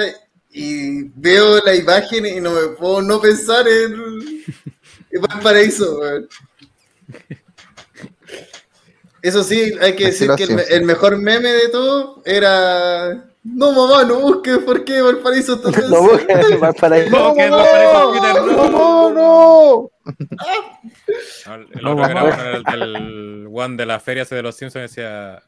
y 0.54 1.04
veo 1.16 1.64
la 1.64 1.76
imagen 1.76 2.26
y 2.26 2.42
no 2.42 2.52
me 2.52 2.68
puedo 2.76 3.02
no 3.02 3.22
pensar 3.22 3.66
en, 3.68 4.44
en 5.12 5.22
Valparaíso, 5.22 6.00
weón. 6.00 6.28
Eso 9.22 9.44
sí, 9.44 9.74
hay 9.80 9.96
que 9.96 10.08
decir 10.08 10.32
que 10.36 10.44
el, 10.44 10.84
mejor 10.84 11.18
meme 11.18 11.50
de 11.50 11.70
todo 11.70 12.24
era 12.26 13.28
no 13.44 13.72
mamá, 13.72 14.04
no 14.04 14.20
busques 14.20 14.58
por 14.60 14.84
qué 14.84 15.02
Valparaíso 15.02 15.56
está 15.56 15.70
No, 15.90 16.10
cerca". 16.18 16.40
weón, 16.40 16.64
va 16.64 16.74
para 16.74 16.96
ahí. 16.96 17.10
No, 17.10 17.34
que 17.36 17.50
no 17.50 17.58
no. 17.58 18.70
¡No, 18.70 19.10
no! 19.12 19.92
El 21.74 21.88
otro 21.88 22.06
que 22.06 22.12
era 22.12 22.56
el, 22.74 22.96
el 22.96 23.48
one 23.52 23.78
de 23.78 23.86
la 23.86 24.00
feria 24.00 24.24
ese 24.24 24.36
de 24.36 24.42
los 24.44 24.56
Simpsons 24.56 24.90
decía: 24.90 25.44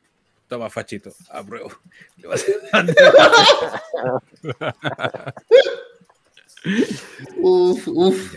Toma, 0.53 0.69
fachito, 0.69 1.09
apruebo. 1.31 1.71
Le 2.17 2.27
a 2.29 2.35
Uf. 7.41 8.35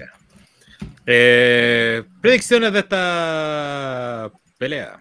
Eh, 1.06 2.02
predicciones 2.22 2.72
de 2.72 2.78
esta 2.78 4.32
pelea. 4.56 4.98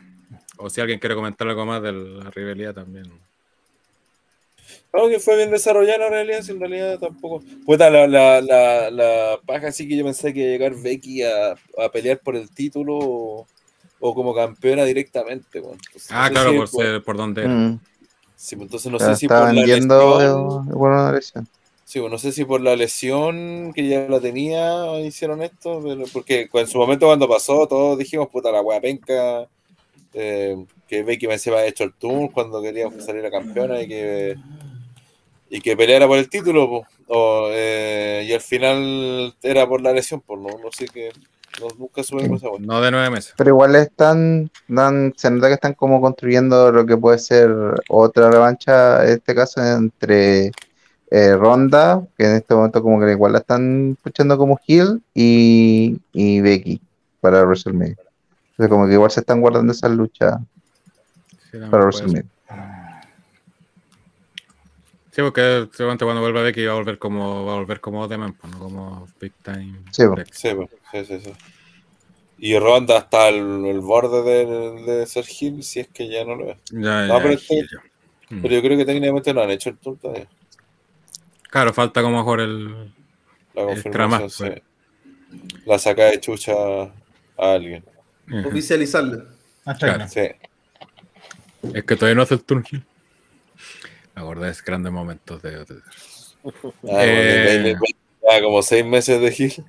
O 0.58 0.70
si 0.70 0.82
alguien 0.82 1.00
quiere 1.00 1.16
comentar 1.16 1.48
algo 1.48 1.66
más 1.66 1.82
de 1.82 1.94
la 1.94 2.30
rivalidad 2.32 2.74
también. 2.74 3.06
Claro 4.92 5.08
que 5.08 5.22
fue 5.22 5.38
bien 5.38 5.52
desarrollada 5.52 6.08
en 6.08 6.12
realidad, 6.12 6.42
si 6.42 6.52
en 6.52 6.60
realidad 6.60 7.00
tampoco. 7.00 7.42
Puta, 7.66 7.90
la, 7.90 8.08
la, 8.08 8.42
la, 8.42 8.92
la 8.92 9.40
paja 9.46 9.72
sí 9.72 9.88
que 9.88 9.96
yo 9.96 10.04
pensé 10.04 10.34
que 10.34 10.42
iba 10.42 10.50
a 10.50 10.52
llegar 10.52 10.76
Becky 10.76 11.24
a, 11.24 11.56
a 11.78 11.90
pelear 11.94 12.20
por 12.20 12.36
el 12.36 12.54
título 12.54 13.48
o, 14.10 14.14
como 14.16 14.34
campeona 14.36 14.84
directamente. 14.86 15.60
weón. 15.62 15.80
Entonces, 15.88 16.16
no 16.16 16.22
Ah, 16.22 16.26
sé 16.26 16.34
claro, 16.34 16.50
si 16.52 16.56
por, 16.56 16.68
ser, 16.68 17.04
por 17.04 17.18
donde 17.18 17.44
era. 17.46 17.56
Mm, 17.56 17.80
sí, 18.36 18.56
pues, 18.56 18.66
entonces 18.68 18.92
no 18.92 18.98
pero 18.98 19.14
sé 19.14 19.16
si 19.16 19.30
por 19.30 19.50
está 19.50 19.54
la 19.54 19.68
lesión. 19.68 20.68
eh, 20.68 20.74
bueno, 20.74 21.12
lesión. 21.12 21.48
Sí, 21.84 22.00
pues, 22.00 22.12
no 22.12 22.18
sé 22.18 22.32
si 22.32 22.46
por 22.46 22.62
la 22.62 22.76
lesión 22.76 23.72
que 23.74 23.88
ya 23.88 24.08
la 24.10 24.20
tenía 24.20 25.00
hicieron 25.02 25.42
esto, 25.44 25.82
pero 25.84 26.06
porque 26.12 26.50
en 26.52 26.68
su 26.68 26.78
momento 26.80 27.06
cuando 27.08 27.28
pasó, 27.30 27.68
todos 27.68 27.98
dijimos, 28.00 28.30
puta, 28.30 28.52
la 28.52 28.62
wea 28.62 28.82
penca, 28.82 29.48
eh, 30.14 30.66
que 30.88 31.04
Becky 31.04 31.28
me 31.28 31.40
se 31.40 31.52
había 31.52 31.68
hecho 31.68 31.84
el 31.86 31.94
tour 31.96 32.32
cuando 32.34 32.62
quería 32.62 32.90
salir 33.00 33.24
la 33.24 33.32
campeona 33.32 33.82
y 33.82 33.88
que 33.88 34.40
y 35.50 35.62
que 35.62 35.78
peleara 35.78 36.08
por 36.08 36.18
el 36.18 36.30
título, 36.30 36.68
po. 36.70 36.88
O, 37.08 37.50
eh, 37.52 38.26
y 38.28 38.34
al 38.34 38.42
final 38.42 39.36
era 39.44 39.68
por 39.68 39.82
la 39.82 39.94
lesión, 39.94 40.22
por 40.22 40.40
no, 40.40 40.58
no 40.58 40.72
sé 40.72 40.90
qué, 40.90 41.12
nunca 41.78 42.02
esa 42.02 42.16
wea. 42.16 42.28
No 42.60 42.82
de 42.82 42.92
nueve 42.92 43.10
meses. 43.10 43.34
Pero 43.38 43.50
igual 43.52 43.76
están, 43.76 44.50
dan, 44.68 45.14
se 45.16 45.32
nota 45.32 45.48
que 45.48 45.54
están 45.54 45.74
como 45.74 46.02
construyendo 46.02 46.72
lo 46.72 46.86
que 46.86 46.98
puede 46.98 47.18
ser 47.20 47.52
otra 47.90 48.30
revancha, 48.32 49.04
en 49.06 49.14
este 49.14 49.36
caso 49.36 49.64
entre 49.64 50.52
eh, 51.12 51.36
Ronda, 51.36 52.06
que 52.18 52.26
en 52.26 52.36
este 52.36 52.56
momento 52.56 52.82
como 52.82 53.00
que 53.00 53.12
igual 53.12 53.34
la 53.34 53.40
están 53.40 53.92
escuchando 53.98 54.38
como 54.38 54.60
Hill, 54.66 55.02
y, 55.14 56.00
y 56.14 56.42
Becky 56.42 56.82
para 57.22 57.44
WrestleMania. 57.44 57.98
Entonces 58.52 58.70
como 58.70 58.88
que 58.88 58.94
igual 58.94 59.12
se 59.12 59.22
están 59.22 59.42
guardando 59.42 59.74
esas 59.74 59.92
luchas 59.92 60.40
Sí, 61.52 61.58
para. 61.72 61.84
WrestleMania. 61.84 62.26
Sí, 65.16 65.22
porque 65.22 65.70
seguramente 65.72 66.04
cuando 66.04 66.22
vuelva 66.22 66.42
Becky 66.42 66.66
va 66.66 66.74
a 66.74 66.76
volver 66.76 66.98
como 66.98 67.46
va 67.46 67.54
a 67.54 67.56
volver 67.56 67.80
como 67.80 68.06
Deman, 68.06 68.34
pues, 68.34 68.52
no 68.52 68.60
como 68.60 69.08
Big 69.22 69.32
Time. 69.44 69.80
Sí, 69.92 70.04
pues. 70.08 70.18
Lex. 70.28 70.38
Sí, 70.38 70.50
sí, 70.92 71.06
sí, 71.06 71.20
sí. 71.24 71.34
Y 72.38 72.60
Ronda 72.60 72.98
hasta 72.98 73.30
el, 73.30 73.66
el 73.66 73.80
borde 73.80 74.24
de, 74.24 74.82
de 74.82 75.06
ser 75.08 75.24
Hill, 75.40 75.64
si 75.64 75.80
es 75.80 75.88
que 75.88 76.10
ya 76.10 76.26
no 76.26 76.36
lo 76.36 76.52
es. 76.52 76.58
Ya, 76.70 77.08
No, 77.08 77.18
ya, 77.18 77.24
pero 77.24 77.34
este- 77.34 77.62
ya. 77.62 77.80
Mm. 78.36 78.42
Pero 78.42 78.56
yo 78.56 78.62
creo 78.62 78.78
que 78.78 78.86
técnicamente 78.86 79.34
no 79.34 79.42
han 79.42 79.52
hecho 79.52 79.70
el 79.70 79.78
tour 79.78 79.98
todavía. 79.98 80.28
Claro, 81.50 81.72
falta 81.74 82.02
como 82.02 82.18
mejor 82.18 82.42
el. 82.42 82.94
La 83.54 83.64
confirmación, 83.68 84.30
sí. 84.30 84.46
La 85.66 85.80
saca 85.80 86.06
de 86.06 86.20
chucha 86.20 86.52
a 86.58 86.92
alguien. 87.38 87.86
Ujú. 88.30 88.50
Oficializarlo. 88.50 89.28
Ah, 89.64 89.76
Claro. 89.76 90.08
Sí. 90.10 90.28
Es 91.74 91.84
que 91.86 91.96
todavía 91.96 92.16
no 92.16 92.24
hace 92.24 92.34
el 92.34 92.44
turno. 92.44 92.66
Me 92.72 92.82
esos 94.16 94.64
grandes 94.64 94.92
momentos 94.92 95.42
de. 95.42 95.66
Ah, 96.90 97.04
Eh. 97.06 97.76
como 98.42 98.62
seis 98.62 98.86
meses 98.86 99.20
de 99.22 99.36
Hill. 99.38 99.64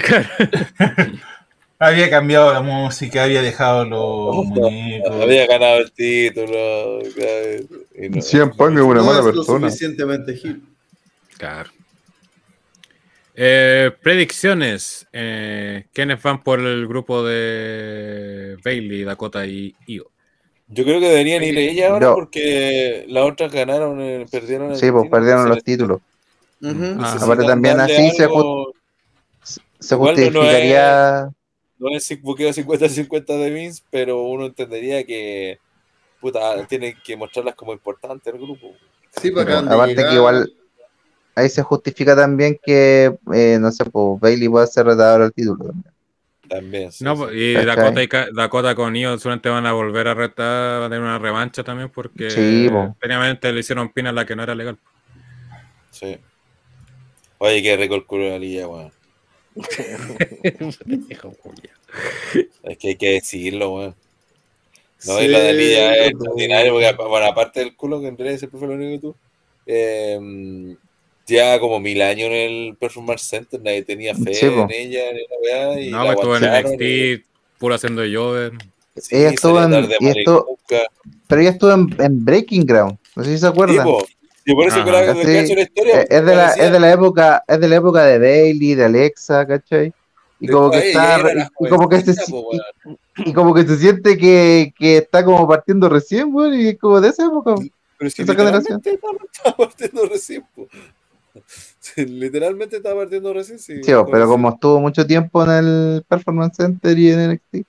Claro. 0.00 0.28
Había 1.78 2.08
cambiado 2.08 2.52
la 2.52 2.62
música, 2.62 3.24
había 3.24 3.42
dejado 3.42 3.84
los 3.84 4.46
muñecos. 4.46 5.10
Había 5.22 5.46
ganado 5.46 5.78
el 5.78 5.90
título. 5.92 7.00
claro, 7.14 7.82
y 8.00 8.08
no- 8.08 8.22
Cien 8.22 8.50
Punk 8.52 8.76
es 8.76 8.82
una 8.82 9.00
no 9.00 9.04
mala 9.04 9.18
es 9.20 9.24
persona. 9.26 9.68
suficientemente 9.68 10.34
hit. 10.36 10.56
Claro. 11.36 11.70
Eh, 13.34 13.90
predicciones. 14.02 15.06
Eh, 15.12 15.86
¿Quiénes 15.92 16.22
van 16.22 16.42
por 16.42 16.60
el 16.60 16.86
grupo 16.86 17.24
de 17.24 18.56
Bailey, 18.64 19.02
Dakota 19.02 19.44
y 19.44 19.74
Io? 19.86 20.10
Yo 20.68 20.84
creo 20.84 20.98
que 21.00 21.08
deberían 21.08 21.42
ir 21.44 21.58
ellas 21.58 21.90
ahora 21.90 22.06
No. 22.08 22.14
porque 22.14 23.04
las 23.08 23.24
otras 23.30 23.52
ganaron, 23.52 24.00
eh, 24.00 24.26
perdieron 24.30 24.70
el 24.70 24.76
Sí, 24.76 24.90
pues 24.90 25.10
perdieron 25.10 25.48
los 25.48 25.62
títulos. 25.62 26.00
Ah, 26.62 26.68
necesitan 26.72 27.22
Aparte 27.22 27.44
también 27.44 27.80
así 27.80 28.10
se 28.12 28.24
algo- 28.24 28.72
Se 29.78 29.94
Igual 29.94 30.14
no- 30.16 30.22
justificaría. 30.22 31.28
No 31.78 31.90
es 31.94 32.22
buqueo 32.22 32.50
50-50 32.54 33.36
de 33.36 33.50
Vince, 33.50 33.82
pero 33.90 34.22
uno 34.22 34.46
entendería 34.46 35.04
que 35.04 35.58
puta, 36.20 36.66
tienen 36.66 36.94
que 37.04 37.16
mostrarlas 37.18 37.54
como 37.54 37.74
importantes 37.74 38.32
al 38.32 38.40
grupo. 38.40 38.68
Sí, 39.20 39.30
pues 39.30 39.44
acaban 39.44 39.68
de 39.68 39.74
Aparte 39.74 39.94
llegar. 39.94 40.08
que 40.08 40.14
igual 40.16 40.52
ahí 41.34 41.48
se 41.50 41.62
justifica 41.62 42.16
también 42.16 42.58
que, 42.64 43.14
eh, 43.34 43.58
no 43.60 43.70
sé, 43.70 43.84
pues 43.84 44.18
Bailey 44.20 44.48
puede 44.48 44.66
ser 44.68 44.86
retador 44.86 45.20
al 45.20 45.32
título 45.34 45.66
también. 45.66 45.93
También. 46.48 46.92
sí, 46.92 47.04
No, 47.04 47.16
sí. 47.28 47.34
y. 47.34 47.54
Dakota, 47.54 48.02
y 48.02 48.08
Dakota 48.32 48.74
con 48.74 48.94
Io 48.96 49.18
solamente 49.18 49.48
van 49.48 49.66
a 49.66 49.72
volver 49.72 50.08
a 50.08 50.14
retar, 50.14 50.80
van 50.80 50.86
a 50.86 50.94
tener 50.94 51.02
una 51.02 51.18
revancha 51.18 51.64
también 51.64 51.90
porque 51.90 52.30
Sí, 52.30 52.68
previamente 52.98 53.52
le 53.52 53.60
hicieron 53.60 53.90
pina 53.92 54.10
a 54.10 54.12
la 54.12 54.26
que 54.26 54.36
no 54.36 54.42
era 54.42 54.54
legal. 54.54 54.78
Sí. 55.90 56.18
Oye, 57.38 57.62
qué 57.62 57.76
rico 57.76 57.94
el 57.94 58.04
culo 58.04 58.24
de 58.24 58.30
la 58.30 58.38
Lilla, 58.38 58.68
weón. 58.68 58.92
Es 62.64 62.78
que 62.78 62.88
hay 62.88 62.96
que 62.96 63.10
decirlo, 63.12 63.74
weón. 63.74 63.94
No, 65.06 65.22
y 65.22 65.28
la 65.28 65.38
de 65.40 65.52
Lilla 65.52 65.94
es 65.96 66.10
extraordinario, 66.10 66.72
porque 66.72 66.94
bueno, 67.08 67.26
aparte 67.26 67.60
del 67.60 67.76
culo, 67.76 68.00
que 68.00 68.08
en 68.08 68.16
realidad 68.16 68.38
siempre 68.38 68.58
fue 68.58 68.68
lo 68.68 68.74
único 68.74 68.90
que 68.90 68.98
tú, 68.98 69.16
eh, 69.66 70.76
ya 71.26 71.58
como 71.60 71.80
mil 71.80 72.00
años 72.02 72.26
en 72.28 72.32
el 72.32 72.76
Performance 72.76 73.22
Center, 73.22 73.60
nadie 73.62 73.82
tenía 73.82 74.14
fe 74.14 74.34
Sí, 74.34 74.46
en 74.46 74.70
ella, 74.70 75.02
ni 75.12 75.18
la 75.20 75.36
weá, 75.42 75.80
y 75.80 75.90
No, 75.90 75.98
la 76.04 76.14
pues 76.14 76.16
estuvo 76.16 76.36
en 76.36 76.44
NXT, 76.44 77.26
puro 77.58 77.74
haciendo 77.74 78.02
Jover. 78.02 78.52
y- 78.96 79.00
sí, 79.00 79.16
Ella 79.16 79.28
estuvo 79.30 79.62
en- 79.62 79.88
y 80.00 80.18
esto-. 80.18 80.46
Pero 81.28 81.40
ella 81.40 81.50
estuvo 81.50 81.72
en, 81.72 81.94
en 81.98 82.24
Breaking 82.24 82.64
Ground, 82.66 82.98
no 83.16 83.24
sé 83.24 83.32
si 83.32 83.38
se 83.38 83.46
acuerdan. 83.46 83.84
po. 83.84 84.04
Y 84.46 84.54
por 84.54 84.66
eso 84.66 84.76
Ajá. 84.76 84.84
que 84.84 84.90
la, 84.92 85.14
Sí. 85.14 85.32
cacho 85.32 85.54
la 85.54 85.62
historia. 85.62 86.00
Es, 86.02 86.24
de 86.26 86.36
la, 86.36 86.50
es 86.52 86.72
de 86.72 86.80
la 86.80 86.92
época, 86.92 87.44
es 87.48 87.60
de 87.60 87.68
la 87.68 87.76
época 87.76 88.04
de 88.04 88.18
Bailey, 88.18 88.74
de 88.74 88.84
Alexa, 88.84 89.46
¿cachai? 89.46 89.92
Y 90.38 90.48
como 90.48 90.70
que 90.70 90.90
está, 90.90 91.18
y 91.60 91.68
como 91.68 91.88
que 91.88 92.00
se, 92.02 92.12
y 93.24 93.32
como 93.32 93.54
que 93.54 93.62
se 93.66 93.78
siente 93.78 94.18
que, 94.18 94.74
que 94.78 94.98
está 94.98 95.24
como 95.24 95.48
partiendo 95.48 95.88
recién, 95.88 96.28
weón, 96.34 96.60
y 96.60 96.68
es 96.68 96.78
como 96.78 97.00
de 97.00 97.08
esa 97.08 97.24
época. 97.24 97.54
Pero 97.96 98.08
es 98.08 98.14
que 98.14 98.22
esa 98.22 98.34
generación. 98.34 98.82
estaba 98.84 99.56
partiendo 99.56 100.04
recién, 100.06 100.44
po. 100.54 100.68
Literalmente 101.96 102.76
estaba 102.76 103.00
partiendo 103.02 103.32
recién, 103.32 103.58
sí. 103.58 103.82
Sí, 103.82 103.92
bo, 103.92 104.06
pero 104.06 104.26
como 104.28 104.50
estuvo 104.50 104.80
mucho 104.80 105.06
tiempo 105.06 105.42
en 105.44 105.50
el 105.50 106.04
Performance 106.08 106.56
Center 106.56 106.98
y 106.98 107.10
en 107.10 107.20
NXT. 107.20 107.66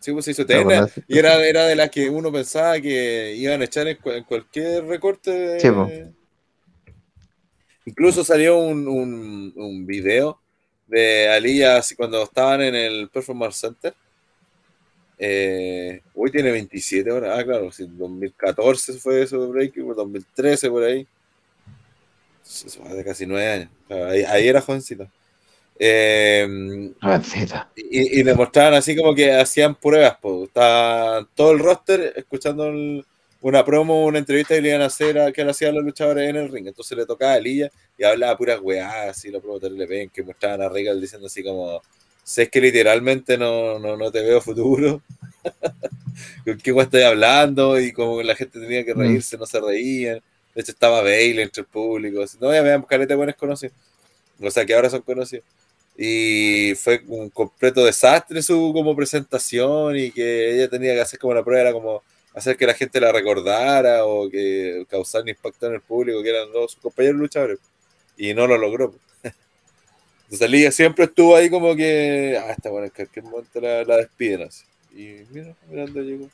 Sí, 0.00 0.12
pues 0.12 0.24
se 0.24 0.30
hizo 0.30 0.44
bueno, 0.64 0.86
sí. 0.88 1.02
Y 1.08 1.18
era, 1.18 1.44
era 1.44 1.66
de 1.66 1.76
las 1.76 1.90
que 1.90 2.08
uno 2.08 2.30
pensaba 2.32 2.80
que 2.80 3.34
iban 3.36 3.60
a 3.60 3.64
echar 3.64 3.88
en, 3.88 3.96
cu- 3.96 4.10
en 4.10 4.24
cualquier 4.24 4.84
recorte. 4.84 5.30
de- 5.30 5.60
Sí. 5.60 6.14
Incluso 7.84 8.22
salió 8.24 8.58
un, 8.58 8.86
un, 8.86 9.52
un 9.56 9.86
video 9.86 10.38
de 10.86 11.28
Aliyah 11.28 11.80
cuando 11.96 12.22
estaban 12.22 12.60
en 12.62 12.74
el 12.74 13.08
Performance 13.08 13.56
Center. 13.56 13.94
Eh, 15.18 16.00
hoy 16.14 16.30
tiene 16.30 16.52
27 16.52 17.10
horas. 17.10 17.38
Ah, 17.38 17.44
claro, 17.44 17.72
sí, 17.72 17.86
2014 17.88 18.92
fue 18.94 19.22
eso 19.22 19.40
de 19.40 19.48
Breaking, 19.48 19.88
2013 19.94 20.70
por 20.70 20.84
ahí. 20.84 21.06
Hace 22.48 23.04
casi 23.04 23.26
nueve 23.26 23.46
años. 23.50 23.70
Ahí, 23.90 24.22
ahí 24.24 24.48
era 24.48 24.60
jovencita. 24.60 25.10
Eh, 25.78 26.92
y, 27.76 28.20
y 28.20 28.24
le 28.24 28.34
mostraban 28.34 28.74
así 28.74 28.96
como 28.96 29.14
que 29.14 29.32
hacían 29.32 29.74
pruebas, 29.76 30.16
pues. 30.20 30.48
Estaba 30.48 31.26
todo 31.34 31.52
el 31.52 31.58
roster 31.60 32.12
escuchando 32.16 32.66
el- 32.68 33.04
una 33.40 33.64
promo, 33.64 34.04
una 34.06 34.18
entrevista 34.18 34.54
que 34.56 34.62
le 34.62 34.70
iban 34.70 34.82
a 34.82 34.86
hacer 34.86 35.18
a 35.18 35.32
que 35.32 35.44
le 35.44 35.50
hacían 35.52 35.74
los 35.74 35.84
luchadores 35.84 36.28
en 36.28 36.36
el 36.36 36.50
ring. 36.50 36.66
Entonces 36.68 36.98
le 36.98 37.06
tocaba 37.06 37.34
a 37.34 37.40
Lilla 37.40 37.70
y 37.96 38.04
hablaba 38.04 38.36
puras 38.36 38.60
weás, 38.60 39.10
así 39.10 39.30
la 39.30 39.40
promo 39.40 39.60
le 39.60 39.86
ven 39.86 40.10
que 40.10 40.22
mostraban 40.24 40.62
a 40.62 40.68
Regal 40.68 41.00
diciendo 41.00 41.28
así 41.28 41.42
como 41.44 41.80
sé 42.24 42.48
que 42.50 42.60
literalmente 42.60 43.38
no, 43.38 43.78
no, 43.78 43.96
no 43.96 44.10
te 44.10 44.22
veo 44.22 44.40
futuro. 44.40 45.02
¿Con 46.44 46.58
qué 46.58 46.72
weá 46.72 46.84
estoy 46.84 47.02
hablando? 47.02 47.80
Y 47.80 47.92
como 47.92 48.22
la 48.22 48.34
gente 48.34 48.60
tenía 48.60 48.84
que 48.84 48.94
reírse, 48.94 49.36
no 49.38 49.46
se 49.46 49.60
reían. 49.60 50.20
De 50.58 50.62
hecho 50.62 50.72
estaba 50.72 51.02
Bailey 51.02 51.44
entre 51.44 51.60
el 51.60 51.68
público. 51.68 52.24
No, 52.40 52.52
ya 52.52 52.62
vean, 52.62 52.82
caleta 52.82 53.14
buenos 53.14 53.36
conocidos. 53.36 53.76
O 54.42 54.50
sea 54.50 54.66
que 54.66 54.74
ahora 54.74 54.90
son 54.90 55.02
conocidos. 55.02 55.44
Y 55.96 56.74
fue 56.74 57.00
un 57.06 57.30
completo 57.30 57.84
desastre 57.84 58.42
su 58.42 58.72
como 58.74 58.96
presentación 58.96 59.96
y 59.96 60.10
que 60.10 60.52
ella 60.52 60.68
tenía 60.68 60.94
que 60.94 61.00
hacer 61.00 61.20
como 61.20 61.32
la 61.32 61.44
prueba 61.44 61.60
era 61.62 61.72
como 61.72 62.02
hacer 62.34 62.56
que 62.56 62.66
la 62.66 62.74
gente 62.74 63.00
la 63.00 63.12
recordara 63.12 64.04
o 64.04 64.28
que 64.28 64.84
causar 64.90 65.22
un 65.22 65.28
impacto 65.28 65.68
en 65.68 65.74
el 65.74 65.80
público 65.80 66.24
que 66.24 66.30
eran 66.30 66.50
todos 66.50 66.72
sus 66.72 66.82
compañeros 66.82 67.20
luchadores. 67.20 67.60
Y 68.16 68.34
no 68.34 68.48
lo 68.48 68.58
logró. 68.58 68.92
Entonces 70.28 70.74
siempre 70.74 71.04
estuvo 71.04 71.36
ahí 71.36 71.48
como 71.50 71.76
que 71.76 72.36
ah 72.36 72.50
está 72.50 72.68
bueno 72.68 72.86
en 72.86 72.92
cualquier 72.92 73.24
momento 73.24 73.60
la, 73.60 73.96
despiden 73.96 74.42
así. 74.42 74.64
Y 74.92 75.22
mira 75.30 75.54
mira 75.70 75.84
dónde 75.84 76.28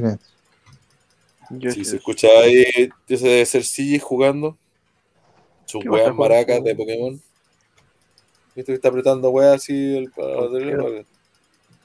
llegó 0.00 0.18
Silencio. 0.18 0.38
Yo 1.50 1.70
si 1.70 1.84
sí. 1.84 1.90
se 1.90 1.96
escuchaba 1.96 2.40
ahí 2.40 2.90
ese 3.08 3.26
debe 3.26 3.46
ser 3.46 3.64
CG 3.64 4.00
jugando 4.02 4.56
sus 5.64 5.82
¿Qué 5.82 5.88
weas 5.88 6.14
maracas 6.14 6.62
de 6.62 6.74
Pokémon 6.74 7.20
Viste 8.54 8.72
que 8.72 8.76
está 8.76 8.88
apretando 8.88 9.30
weas 9.30 9.54
así 9.54 9.96
el 9.96 10.10
para. 10.10 10.48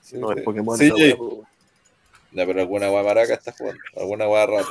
Sí, 0.01 0.17
No, 0.17 0.31
el 0.31 0.41
Pokémon. 0.41 0.75
Sí, 0.75 0.91
wea. 0.91 1.15
No, 1.15 2.45
pero 2.47 2.61
alguna 2.61 2.91
wea 2.91 3.03
maraca 3.03 3.35
está 3.35 3.51
jugando. 3.51 3.79
Alguna 3.95 4.27
wea 4.27 4.45
rata. 4.47 4.69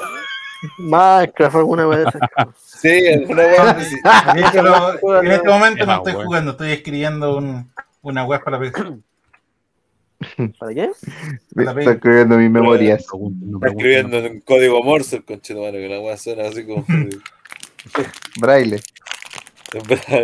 Minecraft, 0.79 1.57
alguna 1.57 1.87
vez. 1.87 2.07
Sí, 2.57 3.07
alguna 3.07 3.43
wea. 3.45 3.85
sí. 3.85 3.97
De 4.35 4.41
hecho, 4.41 5.21
en 5.23 5.31
este 5.31 5.49
momento 5.49 5.87
no 5.87 5.97
estoy 5.99 6.13
jugando, 6.25 6.51
estoy 6.51 6.73
escribiendo 6.73 7.37
un, 7.39 7.73
una 8.03 8.25
web 8.25 8.43
para 8.43 8.59
la 8.59 8.65
PC. 8.65 8.83
¿Para 10.59 10.75
qué? 10.75 10.91
Me 11.55 11.65
está 11.65 11.93
escribiendo 11.93 12.37
mis 12.37 12.51
memorias. 12.51 13.01
Está 13.01 13.69
escribiendo 13.69 14.19
en 14.19 14.41
código 14.41 14.83
Morse 14.83 15.17
el 15.17 15.25
conchetumare, 15.25 15.81
que 15.81 15.89
la 15.89 16.01
wea 16.01 16.17
suena 16.17 16.49
así 16.49 16.65
como. 16.65 16.85
Braille. 18.41 18.77
y 19.73 19.79
Entonces, 19.79 20.19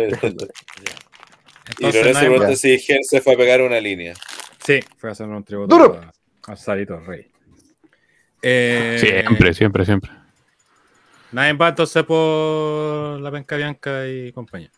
Lorenzo 1.79 2.19
pregunta 2.19 2.55
si 2.55 2.77
Gen 2.79 3.03
se 3.03 3.21
fue 3.21 3.33
a 3.33 3.37
pegar 3.37 3.61
una 3.61 3.79
línea. 3.79 4.13
Sí, 4.63 4.79
fue 4.97 5.09
a 5.09 5.13
hacer 5.13 5.27
un 5.27 5.43
tributo 5.43 5.75
¡Duro! 5.75 5.99
a, 6.47 6.51
a 6.51 6.55
Sarito 6.55 6.99
Rey. 6.99 7.27
Eh, 8.41 8.97
Siempre, 8.99 9.53
siempre, 9.53 9.85
siempre. 9.85 10.11
Nadie 11.31 11.53
va 11.53 11.69
entonces 11.69 12.03
por 12.03 13.19
la 13.19 13.31
penca 13.31 13.55
Bianca 13.55 14.07
y 14.07 14.31
compañía. 14.31 14.71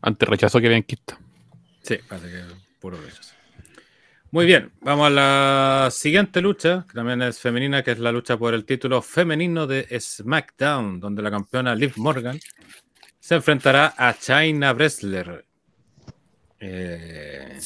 Antes 0.00 0.28
rechazó 0.28 0.60
que 0.60 0.68
Bianquista. 0.68 1.18
Sí, 1.82 1.98
parece 2.08 2.28
que 2.28 2.42
puro 2.80 3.00
rechazo. 3.00 3.34
Muy 4.30 4.46
bien, 4.46 4.72
vamos 4.80 5.08
a 5.08 5.10
la 5.10 5.88
siguiente 5.90 6.40
lucha, 6.40 6.86
que 6.88 6.94
también 6.94 7.20
es 7.20 7.38
femenina, 7.38 7.82
que 7.82 7.90
es 7.90 7.98
la 7.98 8.10
lucha 8.12 8.38
por 8.38 8.54
el 8.54 8.64
título 8.64 9.02
femenino 9.02 9.66
de 9.66 9.86
SmackDown, 10.00 11.00
donde 11.00 11.20
la 11.22 11.30
campeona 11.30 11.74
Liv 11.74 11.92
Morgan 11.96 12.40
se 13.20 13.34
enfrentará 13.34 13.94
a 13.96 14.16
China 14.18 14.72
Wrestler. 14.72 15.44
Eh, 16.60 17.58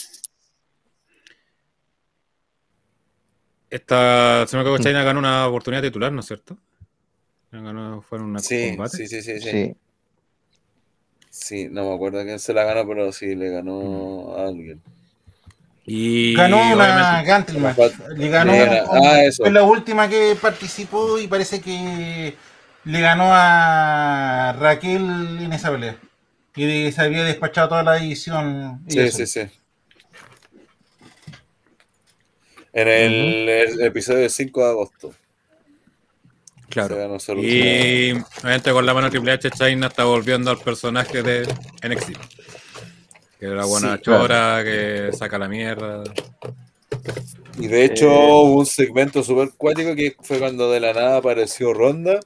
Esta, 3.71 4.47
se 4.47 4.57
me 4.57 4.61
acuerdo 4.63 4.79
que 4.79 4.85
China 4.85 5.03
ganó 5.03 5.19
una 5.19 5.47
oportunidad 5.47 5.83
titular, 5.83 6.13
¿no 6.13 6.21
es 6.21 6.27
cierto? 6.27 6.57
Ganó, 7.51 8.01
fue 8.03 8.19
en 8.19 8.25
una 8.25 8.39
Sí, 8.39 8.71
combate. 8.71 8.97
sí, 8.97 9.07
sí, 9.07 9.23
sí, 9.23 9.41
sí. 9.41 9.51
Sí. 9.51 9.77
Sí, 11.39 11.69
no 11.71 11.85
me 11.85 11.95
acuerdo 11.95 12.25
quién 12.25 12.39
se 12.39 12.55
la 12.55 12.65
ganó, 12.65 12.89
pero 12.89 13.13
sí 13.13 13.35
le 13.35 13.51
ganó 13.51 14.35
a 14.37 14.49
alguien. 14.49 14.81
Y 15.85 16.35
Ganó 16.35 16.73
una. 16.73 17.23
Le 18.17 18.29
ganó. 18.29 18.53
Le 18.53 18.83
ah, 18.91 19.23
eso. 19.23 19.45
Fue 19.45 19.53
la 19.53 19.63
última 19.63 20.09
que 20.09 20.37
participó 20.41 21.19
y 21.19 21.29
parece 21.29 21.61
que 21.61 22.35
le 22.85 23.01
ganó 23.01 23.29
a 23.31 24.57
Raquel 24.59 25.39
en 25.43 25.53
esa 25.53 25.71
pelea. 25.71 25.97
Y 26.57 26.65
de- 26.65 26.91
se 26.91 27.03
había 27.03 27.23
despachado 27.23 27.69
toda 27.69 27.83
la 27.83 27.97
división. 27.97 28.83
Sí, 28.89 29.11
sí, 29.13 29.27
sí. 29.27 29.41
En 32.73 32.89
el, 32.89 33.49
el 33.49 33.81
episodio 33.83 34.29
5 34.29 34.65
de 34.65 34.71
agosto. 34.71 35.15
Claro. 36.77 37.17
Y 37.39 38.13
obviamente 38.13 38.71
con 38.71 38.85
la 38.85 38.93
mano 38.93 39.09
Triple 39.09 39.33
H, 39.33 39.51
China 39.51 39.87
está 39.87 40.05
volviendo 40.05 40.51
al 40.51 40.59
personaje 40.59 41.23
de 41.23 41.43
NXT. 41.83 42.13
Que 43.41 43.47
era 43.47 43.65
buena 43.65 43.97
Sí, 43.97 44.03
chora, 44.03 44.63
que 44.63 45.11
saca 45.17 45.39
la 45.39 45.49
mierda. 45.49 46.05
Y 47.59 47.67
de 47.69 47.85
hecho 47.87 48.11
Eh. 48.11 48.27
hubo 48.27 48.59
un 48.59 48.67
segmento 48.67 49.23
súper 49.23 49.53
cuático 49.57 49.95
que 49.95 50.17
fue 50.21 50.39
cuando 50.39 50.71
de 50.71 50.81
la 50.81 50.93
nada 50.93 51.17
apareció 51.17 51.73
Ronda. 51.73 52.21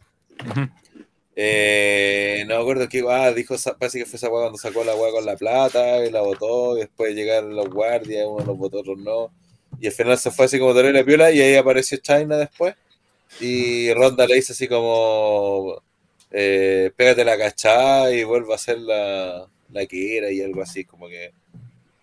Eh, 1.36 2.44
no 2.48 2.56
me 2.56 2.60
acuerdo 2.60 2.88
qué 2.88 3.04
ah, 3.08 3.32
dijo, 3.32 3.54
parece 3.78 4.00
que 4.00 4.06
fue 4.06 4.16
esa 4.16 4.28
weá 4.28 4.42
cuando 4.42 4.58
sacó 4.58 4.82
la 4.82 4.94
weá 4.96 5.12
con 5.12 5.24
la 5.24 5.36
plata 5.36 6.04
y 6.04 6.10
la 6.10 6.22
botó, 6.22 6.76
y 6.76 6.80
después 6.80 7.14
llegaron 7.14 7.54
los 7.54 7.70
guardias, 7.70 8.26
uno 8.28 8.44
los 8.44 8.58
votó, 8.58 8.80
otros 8.80 8.98
no. 8.98 9.30
Y 9.80 9.86
al 9.86 9.92
final 9.92 10.18
se 10.18 10.32
fue 10.32 10.46
así 10.46 10.58
como 10.58 10.74
terrible 10.74 11.04
piola 11.04 11.30
y 11.30 11.40
ahí 11.40 11.54
apareció 11.54 11.98
China 11.98 12.36
después. 12.36 12.74
Y 13.38 13.92
Ronda 13.94 14.26
le 14.26 14.34
dice 14.36 14.52
así 14.52 14.66
como 14.66 15.82
eh, 16.30 16.92
pégate 16.96 17.24
la 17.24 17.36
cachada 17.38 18.12
y 18.12 18.24
vuelve 18.24 18.54
a 18.54 18.58
ser 18.58 18.78
la, 18.78 19.46
la 19.70 19.86
que 19.86 20.18
era 20.18 20.30
y 20.30 20.42
algo 20.42 20.62
así, 20.62 20.84
como 20.84 21.08
que. 21.08 21.32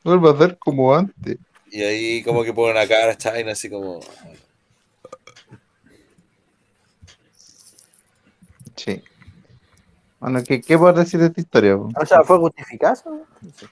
Vuelve 0.03 0.29
a 0.29 0.37
ser 0.37 0.57
como 0.57 0.93
antes. 0.93 1.37
Y 1.69 1.83
ahí 1.83 2.23
como 2.23 2.43
que 2.43 2.53
pone 2.53 2.71
una 2.71 2.87
cara 2.87 3.11
a 3.11 3.17
China 3.17 3.51
así 3.51 3.69
como. 3.69 3.99
Sí. 8.75 9.01
Bueno, 10.19 10.43
¿qué, 10.43 10.61
qué 10.61 10.77
puedo 10.77 10.93
decir 10.93 11.19
de 11.19 11.27
esta 11.27 11.41
historia? 11.41 11.75
O 11.75 12.05
sea, 12.05 12.23
¿fue 12.23 12.37
justificazo? 12.37 13.09
No 13.41 13.51
sé. 13.53 13.67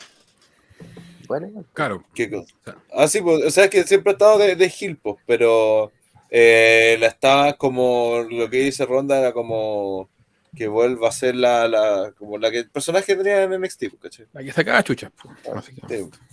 Bueno, 1.27 1.65
Claro. 1.73 2.03
¿Qué 2.13 2.29
cosa? 2.29 2.53
Ah, 2.93 3.07
sí, 3.07 3.21
pues, 3.21 3.43
o 3.45 3.49
sea, 3.49 3.65
es 3.65 3.69
que 3.71 3.83
siempre 3.83 4.11
ha 4.11 4.13
estado 4.13 4.37
de, 4.37 4.55
de 4.55 4.69
Gil, 4.69 4.97
pues, 4.97 5.15
pero 5.25 5.91
eh, 6.29 6.97
la 6.99 7.07
estaba 7.07 7.53
como, 7.53 8.25
lo 8.29 8.49
que 8.49 8.57
dice 8.57 8.85
Ronda 8.85 9.19
era 9.19 9.31
como 9.31 10.09
que 10.55 10.67
vuelva 10.67 11.09
a 11.09 11.11
ser 11.11 11.35
la, 11.35 11.67
la 11.67 12.13
como 12.17 12.37
la 12.37 12.49
que 12.49 12.59
el 12.59 12.69
personaje 12.69 13.05
que 13.05 13.15
tenía 13.17 13.43
en 13.43 13.61
NXT, 13.61 13.89
pues, 13.89 14.01
¿cachai? 14.01 14.27
La 14.33 14.43
que 14.43 14.51
sacaba 14.51 14.83
chucha. 14.83 15.09
po, 15.09 15.29
básicamente. 15.53 15.97
Sí. 15.97 16.23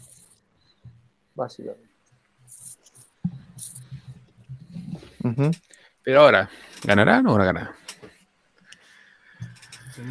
básicamente. 1.34 1.92
Ujú. 5.24 5.50
Pero 6.02 6.20
ahora, 6.20 6.50
¿ganará 6.84 7.18
o 7.18 7.22
no 7.22 7.34
ganará? 7.36 7.76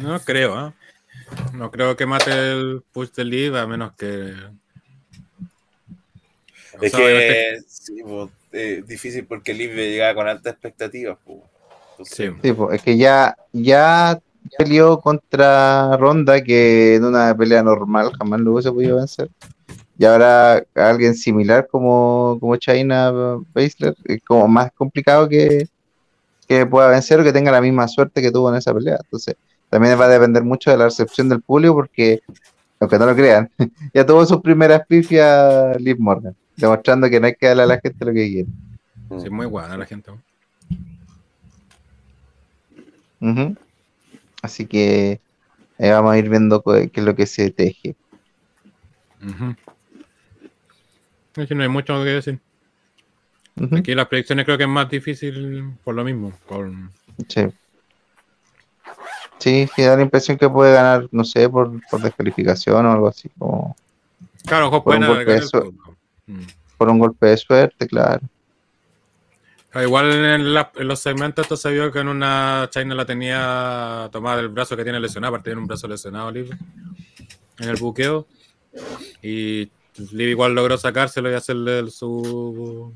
No 0.00 0.20
creo, 0.20 0.54
¿ah? 0.54 0.74
No 1.54 1.70
creo 1.70 1.96
que 1.96 2.06
mate 2.06 2.30
el 2.52 2.82
push 2.92 3.10
del 3.12 3.30
Liv, 3.30 3.56
a 3.56 3.66
menos 3.66 3.92
que. 3.94 4.34
O 6.82 6.84
Es 6.84 6.92
sea, 6.92 7.00
que 7.00 7.58
sí, 7.68 8.02
pues, 8.02 8.28
eh, 8.50 8.82
difícil 8.84 9.24
porque 9.24 9.54
Liv 9.54 9.72
llegaba 9.74 10.14
con 10.14 10.28
altas 10.28 10.54
expectativas, 10.54 11.16
pues. 11.24 11.38
Entonces, 11.92 12.16
Sí. 12.16 12.32
Sí, 12.42 12.52
po, 12.52 12.72
es 12.72 12.82
que 12.82 12.96
ya, 12.96 13.36
ya 13.52 14.18
peleó 14.58 15.00
contra 15.00 15.96
Ronda, 15.96 16.42
que 16.42 16.96
en 16.96 17.04
una 17.04 17.36
pelea 17.36 17.62
normal 17.62 18.10
jamás 18.18 18.40
lo 18.40 18.54
hubiese 18.54 18.72
podido 18.72 18.96
vencer. 18.96 19.30
Y 19.96 20.04
ahora 20.04 20.64
alguien 20.74 21.14
similar 21.14 21.68
como, 21.70 22.36
como 22.40 22.56
China 22.56 23.12
Baszler, 23.54 23.94
es 24.04 24.20
como 24.26 24.48
más 24.48 24.72
complicado 24.72 25.28
que, 25.28 25.68
que 26.48 26.66
pueda 26.66 26.88
vencer 26.88 27.20
o 27.20 27.22
que 27.22 27.32
tenga 27.32 27.52
la 27.52 27.60
misma 27.60 27.86
suerte 27.86 28.20
que 28.20 28.32
tuvo 28.32 28.50
en 28.50 28.56
esa 28.56 28.74
pelea. 28.74 28.98
Entonces, 29.00 29.36
también 29.70 29.98
va 30.00 30.06
a 30.06 30.08
depender 30.08 30.42
mucho 30.42 30.72
de 30.72 30.78
la 30.78 30.86
recepción 30.86 31.28
del 31.28 31.40
público, 31.40 31.74
porque, 31.74 32.20
aunque 32.80 32.98
no 32.98 33.06
lo 33.06 33.14
crean, 33.14 33.48
ya 33.94 34.04
tuvo 34.04 34.26
sus 34.26 34.40
primeras 34.40 34.84
pifias 34.88 35.80
Liv 35.80 35.96
Morgan, 36.00 36.34
demostrando 36.56 37.08
que 37.08 37.20
no 37.20 37.26
hay 37.26 37.34
que 37.34 37.46
darle 37.46 37.62
a 37.62 37.66
la 37.66 37.80
gente 37.80 38.04
lo 38.04 38.12
que 38.12 38.28
quiere. 38.28 38.48
Sí, 39.22 39.30
muy 39.30 39.46
guana 39.46 39.76
la 39.76 39.86
gente. 39.86 40.10
Ujú. 43.20 43.56
Así 44.42 44.66
que 44.66 45.20
ahí 45.78 45.90
vamos 45.90 46.12
a 46.12 46.18
ir 46.18 46.28
viendo 46.28 46.62
qué 46.62 46.90
es 46.92 47.04
lo 47.04 47.14
que 47.14 47.26
se 47.26 47.50
teje. 47.50 47.94
Es 51.36 51.48
que 51.48 51.54
no 51.54 51.62
hay 51.62 51.68
mucho 51.68 52.02
que 52.02 52.10
decir. 52.10 52.40
Aquí 53.76 53.94
las 53.94 54.08
predicciones 54.08 54.44
creo 54.44 54.56
que 54.56 54.64
es 54.64 54.68
más 54.68 54.88
difícil 54.88 55.72
por 55.84 55.94
lo 55.94 56.04
mismo. 56.04 56.32
Sí. 57.28 57.46
Sí, 59.38 59.68
sí, 59.74 59.82
da 59.82 59.96
la 59.96 60.02
impresión 60.02 60.38
que 60.38 60.48
puede 60.48 60.72
ganar, 60.72 61.08
no 61.10 61.24
sé, 61.24 61.48
por, 61.48 61.72
por 61.90 62.00
descalificación 62.00 62.86
o 62.86 62.92
algo 62.92 63.08
así, 63.08 63.28
como 63.36 63.76
Claro, 64.46 64.68
ojo, 64.68 64.84
pueden 64.84 65.02
el 65.02 65.50
turno. 65.50 65.96
Mm. 66.26 66.42
por 66.78 66.88
un 66.88 66.98
golpe 66.98 67.26
de 67.26 67.36
suerte, 67.36 67.86
claro. 67.86 68.20
Ah, 69.72 69.82
Igual 69.82 70.10
en, 70.12 70.52
la- 70.54 70.70
en 70.76 70.86
los 70.88 71.00
segmentos 71.00 71.44
esto 71.44 71.56
se 71.56 71.70
vio 71.72 71.90
que 71.90 71.98
en 72.00 72.08
una 72.08 72.68
China 72.70 72.94
la 72.94 73.06
tenía 73.06 74.08
tomada 74.12 74.36
del 74.36 74.48
brazo 74.48 74.76
que 74.76 74.84
tiene 74.84 75.00
lesionado, 75.00 75.30
aparte 75.34 75.50
tiene 75.50 75.60
un 75.62 75.66
brazo 75.66 75.88
lesionado 75.88 76.30
libre 76.30 76.56
en 77.58 77.68
el 77.68 77.76
buqueo. 77.76 78.26
Y 79.22 79.70
Liv 80.12 80.28
igual 80.28 80.54
logró 80.54 80.76
sacárselo 80.78 81.30
y 81.30 81.34
hacerle 81.34 81.78
el- 81.80 81.90
su 81.90 82.94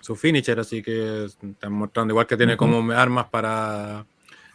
su 0.00 0.16
finisher, 0.16 0.58
así 0.58 0.82
que 0.82 1.26
están 1.26 1.72
mostrando 1.72 2.12
igual 2.12 2.26
que 2.26 2.36
tiene 2.36 2.56
como 2.56 2.90
armas 2.92 3.26
para 3.28 4.06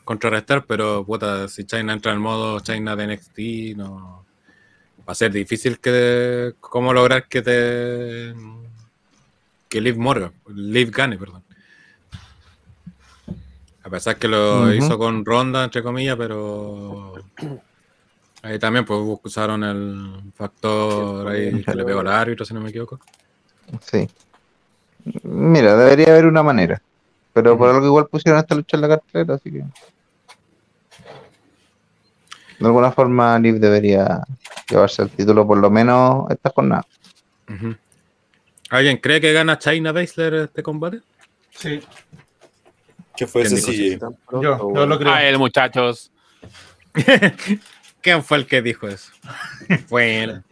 contrarrestar, 0.04 0.66
pero 0.66 1.06
puta, 1.06 1.48
si 1.48 1.66
China 1.66 1.94
entra 1.94 2.12
en 2.14 2.20
modo 2.20 2.60
China 2.62 2.96
de 2.96 3.04
NXT, 3.06 3.76
no 3.78 4.25
va 5.08 5.12
a 5.12 5.16
ser 5.16 5.32
difícil 5.32 5.80
que 5.80 6.56
cómo 6.60 6.94
lograr 6.94 7.28
que 7.28 7.42
te 7.42 8.34
que 9.70 9.82
Liv 9.82 9.98
Morgan, 9.98 10.32
Liv 10.54 10.92
gane, 10.92 11.18
perdón. 11.18 11.44
A 13.84 13.90
pesar 13.90 14.18
que 14.18 14.28
lo 14.28 14.74
hizo 14.74 14.98
con 14.98 15.24
ronda, 15.24 15.64
entre 15.64 15.84
comillas, 15.84 16.16
pero 16.18 17.14
ahí 18.42 18.58
también 18.58 18.84
pues 18.84 19.00
usaron 19.24 19.64
el 19.64 20.32
factor 20.34 21.28
ahí 21.28 21.64
que 21.64 21.76
le 21.76 21.84
pegó 21.84 22.00
al 22.00 22.08
árbitro, 22.08 22.46
si 22.46 22.54
no 22.54 22.62
me 22.62 22.70
equivoco. 22.70 23.00
Sí. 23.82 24.10
Mira, 25.24 25.76
debería 25.76 26.14
haber 26.14 26.26
una 26.26 26.42
manera. 26.42 26.82
Pero 27.32 27.58
por 27.58 27.70
algo 27.70 27.86
igual 27.86 28.08
pusieron 28.08 28.40
esta 28.40 28.56
lucha 28.56 28.78
en 28.78 28.82
la 28.82 28.88
cartelera, 28.88 29.36
así 29.36 29.52
que. 29.52 29.64
De 32.60 32.66
alguna 32.66 32.92
forma, 32.92 33.38
Liv 33.40 33.60
debería 33.60 34.22
llevarse 34.70 35.02
el 35.02 35.10
título, 35.10 35.46
por 35.46 35.58
lo 35.58 35.70
menos 35.70 36.30
esta 36.30 36.50
jornada. 36.50 36.86
¿Alguien 38.70 38.98
cree 38.98 39.22
que 39.22 39.34
gana 39.34 39.60
China 39.60 39.92
Baszler 39.92 40.34
este 40.36 40.64
combate? 40.64 41.02
Sí, 41.52 41.82
¿Qué 43.16 43.28
fue 43.28 43.44
¿Quién 43.44 43.54
ese 43.54 43.98
CJ? 43.98 44.00
yo, 44.42 44.74
yo 44.74 44.86
lo 44.86 45.00
creo. 45.00 45.14
A 45.14 45.24
él, 45.24 45.38
muchachos. 45.38 46.12
¿Quién 48.02 48.24
fue 48.24 48.38
el 48.38 48.46
que 48.46 48.62
dijo 48.62 48.88
eso? 48.88 49.12
bueno, 49.90 50.44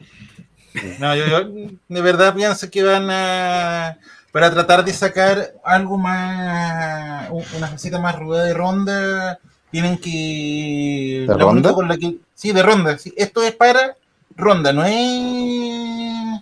No, 1.00 1.16
yo, 1.16 1.26
yo 1.28 1.50
de 1.88 2.02
verdad 2.02 2.34
pienso 2.34 2.70
que 2.70 2.84
van 2.84 3.08
a. 3.10 3.98
Para 4.32 4.50
tratar 4.52 4.84
de 4.84 4.94
sacar 4.94 5.54
algo 5.64 5.98
más. 5.98 7.30
Una 7.30 7.68
faceta 7.68 8.00
más 8.00 8.18
ruda 8.18 8.44
de 8.46 8.54
ronda, 8.54 9.40
tienen 9.74 9.98
que. 9.98 11.26
¿De 11.28 11.36
la 11.36 11.44
ronda? 11.44 11.74
con 11.74 11.88
la 11.88 11.98
que- 11.98 12.18
sí, 12.36 12.52
de 12.54 12.62
ronda. 12.62 12.96
sí. 13.00 13.12
Esto 13.18 13.42
es 13.44 13.54
para 13.54 13.96
ronda, 14.38 14.72
no 14.72 14.86
es. 14.86 16.42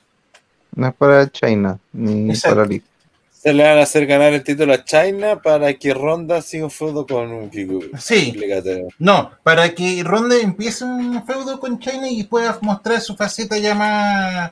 No 0.75 0.87
es 0.87 0.93
para 0.95 1.29
China, 1.31 1.79
ni 1.93 2.29
Exacto. 2.29 2.57
para 2.57 2.67
Liv. 2.67 2.83
Se 3.31 3.53
le 3.53 3.63
van 3.63 3.79
a 3.79 3.83
hacer 3.83 4.05
ganar 4.05 4.33
el 4.33 4.43
título 4.43 4.73
a 4.73 4.83
China 4.83 5.41
para 5.41 5.73
que 5.73 5.93
Ronda 5.95 6.41
siga 6.43 6.65
un 6.65 6.69
feudo 6.71 7.07
con 7.07 7.31
un 7.31 7.49
Kiku. 7.49 7.85
Sí. 7.97 8.29
Explícate. 8.29 8.85
No, 8.99 9.31
para 9.43 9.73
que 9.73 10.03
Ronda 10.03 10.35
empiece 10.39 10.83
un 10.85 11.25
feudo 11.25 11.59
con 11.59 11.79
China 11.79 12.07
y 12.09 12.23
pueda 12.25 12.59
mostrar 12.61 13.01
su 13.01 13.15
faceta 13.15 13.57
ya 13.57 13.73
más. 13.73 14.51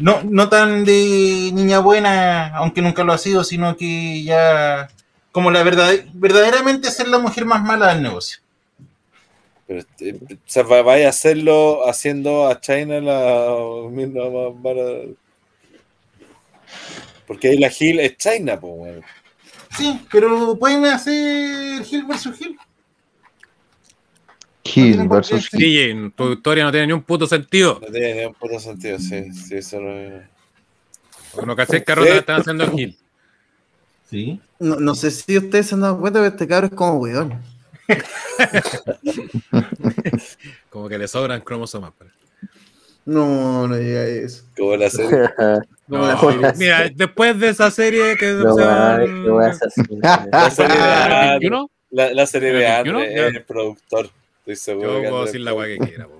No, 0.00 0.20
no 0.24 0.48
tan 0.48 0.84
de 0.84 1.50
niña 1.54 1.78
buena, 1.78 2.48
aunque 2.56 2.82
nunca 2.82 3.04
lo 3.04 3.12
ha 3.12 3.18
sido, 3.18 3.44
sino 3.44 3.76
que 3.76 4.24
ya. 4.24 4.88
Como 5.32 5.50
la 5.50 5.62
verdad, 5.62 5.92
verdaderamente 6.14 6.90
ser 6.90 7.08
la 7.08 7.18
mujer 7.18 7.44
más 7.44 7.62
mala 7.62 7.92
del 7.94 8.02
negocio. 8.02 8.40
Pero, 9.66 9.80
este, 9.80 10.14
o 10.14 10.36
sea, 10.46 10.64
va- 10.64 10.82
vaya 10.82 11.06
a 11.06 11.10
hacerlo 11.10 11.88
haciendo 11.88 12.48
a 12.48 12.60
China 12.60 13.00
la 13.00 13.54
misma 13.90 14.24
más 14.28 14.54
mala. 14.60 14.82
Porque 17.26 17.48
ahí 17.50 17.58
la 17.58 17.70
Hill 17.78 18.00
es 18.00 18.16
China, 18.16 18.58
pues, 18.58 18.72
weón. 18.76 19.04
Sí, 19.78 20.00
pero 20.10 20.56
pueden 20.58 20.84
hacer 20.86 21.82
Hill 21.88 22.04
versus 22.04 22.40
Hill. 22.40 22.58
Hill 24.64 25.08
versus 25.08 25.48
Hill. 25.54 26.12
Tu 26.16 26.32
historia 26.32 26.64
no 26.64 26.72
tiene 26.72 26.88
ni 26.88 26.92
un 26.92 27.02
puto 27.02 27.26
sentido. 27.28 27.78
No 27.80 27.86
tiene 27.92 28.14
ni 28.14 28.24
un 28.26 28.34
puto 28.34 28.58
sentido, 28.58 28.98
sí. 28.98 29.32
sí 29.32 29.56
eso 29.56 29.80
no 29.80 29.92
es- 29.96 30.22
Uno 31.34 31.54
caché 31.54 31.84
que 31.84 32.16
están 32.18 32.40
haciendo 32.40 32.64
el 32.64 32.78
Hill. 32.78 32.98
Sí. 34.10 34.40
No, 34.58 34.76
no 34.76 34.94
sé 34.94 35.10
si 35.10 35.38
ustedes 35.38 35.68
se 35.68 35.74
han 35.76 35.82
dado 35.82 35.98
cuenta, 36.00 36.18
pero 36.18 36.30
este 36.32 36.46
cabro 36.48 36.66
es 36.66 36.74
como 36.74 36.94
weón. 36.98 37.40
Como 40.70 40.88
que 40.88 40.98
le 40.98 41.08
sobran 41.08 41.40
cromosomas. 41.40 41.92
pero- 41.98 42.10
No, 43.04 43.66
no 43.66 43.76
llega 43.76 44.00
a 44.00 44.06
eso. 44.06 44.44
Como 44.56 44.76
la 44.76 44.90
serie. 44.90 45.10
Como 45.88 46.06
la 46.06 46.14
No, 46.14 46.20
serie. 46.30 46.52
mira, 46.56 46.88
después 46.94 47.38
de 47.40 47.48
esa 47.48 47.70
serie 47.70 48.16
que 48.16 48.32
No, 48.32 48.54
se 48.54 48.62
va, 48.64 48.98
van- 48.98 49.26
no 49.26 49.34
vas 49.36 49.60
a 49.62 49.66
hacer. 49.66 49.86
La 50.32 50.50
serie 50.50 50.76
de 50.76 50.82
Andre, 50.82 51.28
21? 51.30 51.70
la, 51.90 52.14
la 52.14 52.26
serie 52.26 52.52
de 52.52 52.64
¿El 52.64 52.70
Andre 52.72 52.92
21? 52.92 53.26
es 53.26 53.34
el 53.34 53.42
productor. 53.44 54.10
Estoy 54.40 54.56
seguro 54.56 54.92
Yo 54.94 55.02
que 55.02 55.08
puedo 55.08 55.24
decir 55.24 55.40
la 55.40 55.54
weá 55.54 55.66
que 55.66 55.78
quiera. 55.86 56.06
po. 56.06 56.19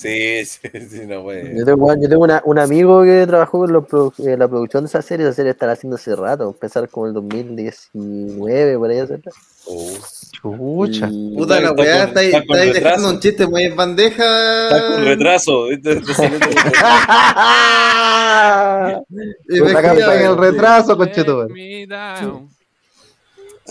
Sí, 0.00 0.44
sí, 0.46 0.60
sí, 0.88 1.00
no 1.06 1.22
puede. 1.24 1.58
Yo 1.58 1.64
tengo, 1.66 1.94
yo 2.00 2.08
tengo 2.08 2.22
una- 2.24 2.42
un 2.46 2.58
amigo 2.58 3.02
que 3.02 3.26
trabajó 3.26 3.66
en, 3.66 3.72
los 3.74 3.84
produ- 3.84 4.14
en 4.32 4.38
la 4.38 4.48
producción 4.48 4.84
de 4.84 4.88
esa 4.88 5.02
serie. 5.02 5.26
Esa 5.26 5.34
serie 5.36 5.50
estará 5.52 5.72
haciendo 5.72 5.96
hace 5.96 6.16
rato. 6.16 6.48
Empezar 6.48 6.88
como 6.88 7.06
el 7.06 7.12
2019, 7.12 8.78
por 8.78 8.90
ahí 8.90 8.98
hacerla. 8.98 9.30
Oh. 9.66 9.92
Chucha. 10.32 11.08
Y- 11.12 11.36
Puta 11.36 11.60
la 11.60 11.68
Está 11.70 11.82
weá, 11.82 12.04
está 12.04 12.20
ahí 12.20 12.26
está 12.28 12.38
con 12.46 12.56
está 12.56 12.62
ahí 12.62 12.72
retraso. 12.72 12.86
dejando 12.88 13.10
un 13.10 13.20
chiste 13.20 13.46
muy 13.46 13.62
en 13.64 13.76
bandeja. 13.76 14.64
Está 14.68 14.86
con 14.88 15.04
retraso. 15.04 15.66
Puta 19.58 19.82
campaña 19.82 20.26
el 20.30 20.36
retraso, 20.38 20.96
conchetumare. 20.96 21.52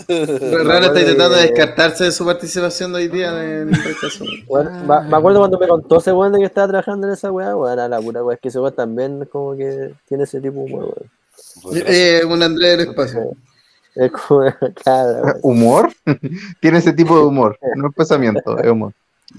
Rara 0.08 0.86
está 0.86 1.00
intentando 1.00 1.36
descartarse 1.36 2.04
de 2.04 2.12
su 2.12 2.24
participación 2.24 2.92
de 2.92 2.98
hoy 2.98 3.08
día 3.08 3.28
en 3.42 3.68
el 3.74 3.82
rechazo. 3.84 4.24
Bueno, 4.46 4.70
ma- 4.86 5.02
me 5.02 5.16
acuerdo 5.16 5.38
cuando 5.40 5.58
me 5.58 5.68
contó 5.68 5.98
ese 5.98 6.12
weón 6.12 6.32
de 6.32 6.38
que 6.40 6.44
estaba 6.46 6.68
trabajando 6.68 7.06
en 7.06 7.12
esa 7.12 7.30
weá, 7.32 7.56
weón, 7.56 7.78
a 7.78 7.88
la 7.88 8.00
pura 8.00 8.22
weá, 8.24 8.34
es 8.34 8.40
que 8.40 8.48
ese 8.48 8.60
weón 8.60 8.74
también 8.74 9.24
como 9.30 9.56
que 9.56 9.92
tiene 10.08 10.24
ese 10.24 10.40
tipo 10.40 10.60
de 10.60 10.64
humor, 10.64 10.94
weón. 11.64 11.82
Eh, 11.86 12.22
un 12.26 12.42
Andrés 12.42 12.78
del 12.78 12.88
espacio. 12.88 13.32
Es 13.94 14.12
como, 14.12 14.44
claro. 14.84 15.34
¿Humor? 15.42 15.90
Tiene 16.60 16.78
ese 16.78 16.92
tipo 16.92 17.16
de 17.18 17.24
humor. 17.24 17.58
No 17.76 17.88
es 17.88 17.94
pensamiento, 17.94 18.58
es 18.58 18.70
humor. 18.70 18.92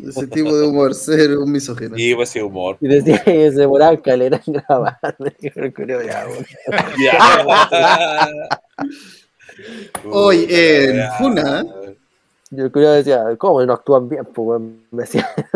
Ese 0.07 0.25
tipo 0.27 0.55
de 0.57 0.65
humor, 0.67 0.95
ser 0.95 1.37
un 1.37 1.51
misógino. 1.51 1.95
Y 1.97 2.15
pues 2.15 2.29
sí, 2.29 2.39
humor. 2.39 2.77
Y 2.79 2.87
decía 2.87 3.21
que 3.23 3.51
se 3.51 3.59
demoraba 3.59 3.95
calera 4.01 4.41
en 4.47 4.53
grabar. 4.53 4.97
Y 5.41 5.47
yo 5.49 5.73
creo, 5.73 6.01
ya, 6.01 6.25
weón. 6.27 6.45
Ya. 6.97 8.39
Hoy 10.05 10.47
en 10.49 10.95
Ya. 10.97 11.11
Funa. 11.17 11.63
Yo 12.49 12.69
creo 12.71 12.91
decía, 12.91 13.23
¿cómo 13.37 13.63
no 13.65 13.73
actúan 13.73 14.09
bien? 14.09 14.25
Pues, 14.25 14.37
weón? 14.37 14.83
Me 14.91 15.03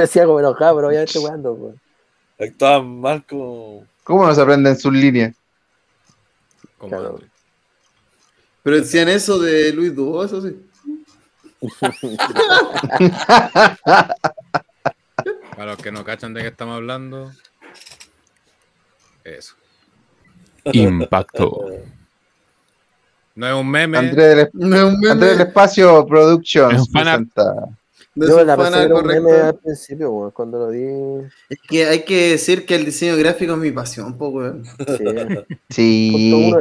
hacía 0.04 0.26
como 0.26 0.40
enojado, 0.40 0.78
pero 0.78 0.88
obviamente 0.88 1.20
weando, 1.20 1.54
weón. 1.54 1.80
Actuaban 2.40 3.00
mal 3.02 3.26
como. 3.26 3.86
¿Cómo 4.04 4.26
no 4.26 4.34
se 4.34 4.42
aprenden 4.42 4.78
sus 4.78 4.94
líneas? 4.94 5.36
Como 6.78 6.90
Claro. 6.90 7.20
Pero 8.64 8.78
decían 8.78 9.10
eso 9.10 9.40
de 9.40 9.74
Luis 9.74 9.94
Dubó, 9.96 10.24
eso 10.24 10.42
sí. 10.42 10.56
Para 15.56 15.72
los 15.72 15.78
que 15.78 15.92
no 15.92 16.04
cachan 16.04 16.34
de 16.34 16.42
qué 16.42 16.48
estamos 16.48 16.76
hablando. 16.76 17.32
Eso. 19.24 19.56
Impacto. 20.66 21.68
No 23.36 23.48
es 23.48 23.54
un 23.54 23.70
meme. 23.70 23.98
Andrés 23.98 24.36
del, 24.36 24.50
No 24.54 24.76
es 24.76 24.84
un 24.84 25.00
meme. 25.00 25.12
Andrés 25.12 25.38
del 25.38 25.48
Espacio 25.48 26.00
Es 26.00 26.06
Productions. 26.08 26.90
De 28.18 28.28
Yo 28.30 28.44
la 28.46 28.56
correcto. 28.56 29.48
al 29.48 29.56
principio, 29.60 30.32
cuando 30.34 30.58
lo 30.60 30.70
vi. 30.70 31.28
Es 31.50 31.58
que 31.68 31.86
hay 31.86 32.04
que 32.06 32.30
decir 32.32 32.66
que 32.66 32.76
el 32.76 32.86
diseño 32.86 33.18
gráfico 33.18 33.52
es 33.54 33.60
mi 33.60 33.72
pasión, 33.72 34.18
po, 34.18 34.30
weón. 34.30 34.64
Sí, 35.70 36.50
Sí. 36.50 36.54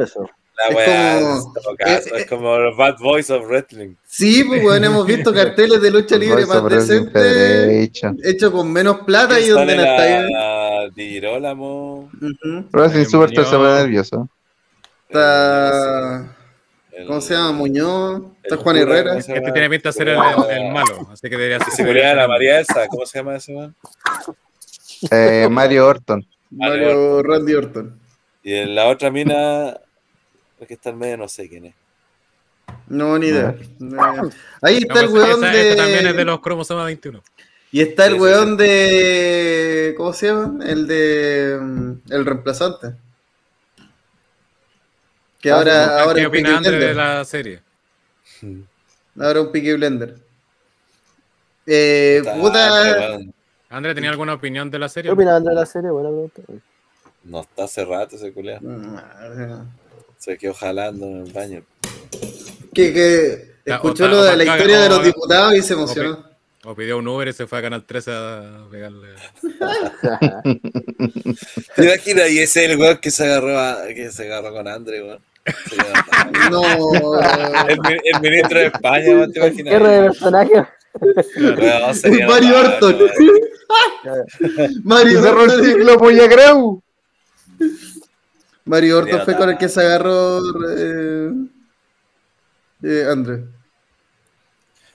La 0.57 0.67
Es 0.69 0.75
weá, 0.75 1.19
como- 1.19 1.53
caso, 1.77 2.15
es 2.15 2.25
como 2.27 2.57
los 2.57 2.77
Bad 2.77 2.95
Boys 3.01 3.29
of 3.29 3.45
Wrestling. 3.47 3.95
Sí, 4.05 4.43
pues, 4.45 4.63
weón, 4.63 4.83
hemos 4.85 5.05
visto 5.05 5.33
carteles 5.33 5.81
de 5.81 5.91
lucha 5.91 6.17
libre 6.17 6.45
más 6.45 6.63
decentes, 6.69 7.91
hechos 8.23 8.51
con 8.51 8.71
menos 8.71 8.99
plata 9.05 9.37
y 9.39 9.43
¿Quién 9.43 9.55
donde 9.55 9.75
no 9.75 9.81
sale 9.83 9.95
está 9.95 10.19
bien. 10.21 10.31
la 10.31 10.89
Girolamo. 10.95 12.09
Ujú. 12.21 12.65
Wrestling 12.71 13.01
Eh, 13.01 13.05
Super 13.05 13.29
se 13.29 13.57
nervioso. 13.81 14.29
Está. 15.09 16.35
El- 16.95 17.07
¿Cómo 17.07 17.19
se 17.21 17.33
llama? 17.33 17.51
Muñoz. 17.51 18.21
Está 18.43 18.57
Juan 18.57 18.77
Herrera. 18.77 19.17
Este 19.17 19.41
tiene 19.51 19.69
pinta 19.69 19.89
de 19.89 19.93
ser 19.93 20.07
el, 20.09 20.17
el- 20.17 20.57
el 20.63 20.71
malo, 20.71 21.07
así 21.11 21.29
que 21.29 21.37
debería 21.37 21.59
ser. 21.59 21.73
se 21.73 21.85
culiaba 21.85 22.13
la 22.15 22.27
María 22.27 22.59
esa, 22.59 22.87
¿cómo 22.87 23.05
se 23.05 23.19
llama 23.19 23.35
ese 23.35 23.53
man? 23.53 23.75
Eh, 25.11 25.47
Mario 25.51 25.87
Orton. 25.87 26.25
Mario 26.51 27.21
Randy 27.21 27.53
Orton. 27.53 27.99
Y 28.43 28.53
en 28.53 28.75
la 28.75 28.85
otra 28.87 29.11
mina, 29.11 29.77
es 30.59 30.67
que 30.67 30.75
está 30.75 30.91
en 30.91 30.97
medio, 30.99 31.17
no 31.17 31.27
sé 31.27 31.49
quién 31.49 31.65
es. 31.65 31.73
No, 32.87 33.17
ni 33.19 33.27
idea. 33.27 33.55
Ahí 34.61 34.79
No, 34.79 34.87
está 34.87 34.99
el 35.01 35.07
weón 35.09 35.43
esa- 35.43 35.53
este 35.53 35.75
también 35.75 35.97
es 36.07 36.13
de 36.13 36.13
de. 36.13 36.25
los 36.25 36.39
cromosomas 36.39 36.85
21. 36.85 37.21
Y 37.71 37.81
está 37.81 38.05
el 38.05 38.13
Sí, 38.13 38.17
sí, 38.17 38.23
weón 38.23 38.57
de. 38.57 39.93
¿Cómo 39.97 40.13
se 40.13 40.27
llama? 40.27 40.63
El 40.65 40.87
de. 40.87 41.57
mm, 41.61 41.91
El 42.09 42.25
reemplazante. 42.25 42.93
Que 45.45 45.51
Ah, 45.51 45.57
ahora, 45.57 46.01
ahora 46.01 46.13
¿Qué 46.15 46.21
es 46.21 46.25
un 46.25 46.29
opina 46.31 46.49
Peaky 46.49 46.57
André 46.67 46.87
de 46.87 46.93
la 46.95 47.23
serie? 47.23 47.61
Ahora 49.19 49.41
un 49.41 49.51
Peaky 49.51 49.73
Blender. 49.73 50.15
Eh, 51.67 52.17
Está- 52.17 52.33
puta. 52.35 53.19
André, 53.69 53.93
¿tenía 53.93 54.09
alguna 54.09 54.33
opinión 54.33 54.71
de 54.71 54.79
la 54.79 54.87
¿Qué 54.87 54.93
serie? 54.93 55.11
opinas 55.11 55.43
de 55.43 55.53
la 55.53 55.63
serie? 55.67 55.91
Buena 55.91 56.09
pregunta. 56.09 56.41
No 57.25 57.41
está 57.41 57.65
hace 57.65 57.85
rato 57.85 58.15
ese 58.15 58.33
culiao. 58.33 58.59
Se 60.17 60.35
quedó 60.35 60.55
jalando 60.55 61.05
en 61.05 61.27
el 61.27 61.31
baño. 61.31 61.61
Que, 62.73 62.91
que 62.91 63.51
escuchó 63.65 64.07
lo 64.07 64.23
de 64.23 64.37
la 64.37 64.45
historia 64.45 64.79
de 64.79 64.89
los 64.89 65.03
diputados 65.03 65.53
y 65.53 65.61
se 65.61 65.73
emocionó. 65.73 66.25
O 66.63 66.73
pidió 66.73 66.97
un 66.97 67.07
Uber 67.07 67.27
y 67.27 67.33
se 67.33 67.45
fue 67.45 67.59
a 67.59 67.61
Canal 67.61 67.85
13 67.85 68.11
a 68.11 68.65
pegarle. 68.71 69.09
¿Te 71.75 71.83
imaginas? 71.85 72.31
Y 72.31 72.39
ese 72.39 72.65
es 72.65 72.71
el 72.71 72.79
weón 72.79 72.97
que 72.97 73.11
se 73.11 73.25
agarró, 73.25 73.59
a- 73.59 73.85
que 73.93 74.09
se 74.11 74.23
agarró 74.23 74.51
con 74.51 74.67
André, 74.67 75.03
weón. 75.03 75.19
No. 76.51 76.63
El, 77.67 77.79
mi- 77.81 77.99
el 78.03 78.21
ministro 78.21 78.59
de 78.59 78.65
España, 78.67 79.05
weón, 79.07 79.31
¿te 79.33 79.39
imaginas? 79.39 79.73
De 79.73 80.01
personaje. 80.01 80.65
Mario 82.27 82.59
Orton. 82.59 82.97
Mario 84.83 85.21
Cerró 85.21 85.43
el 85.43 85.49
Orton. 85.49 85.65
ciclo, 85.65 85.97
Pollagreu. 85.97 86.81
Mario 88.65 88.97
Orton 88.99 89.21
fue 89.25 89.35
con 89.35 89.49
el 89.49 89.57
que 89.57 89.67
se 89.69 89.81
agarró 89.81 90.39
eh, 90.77 91.31
eh, 92.83 93.05
André. 93.11 93.43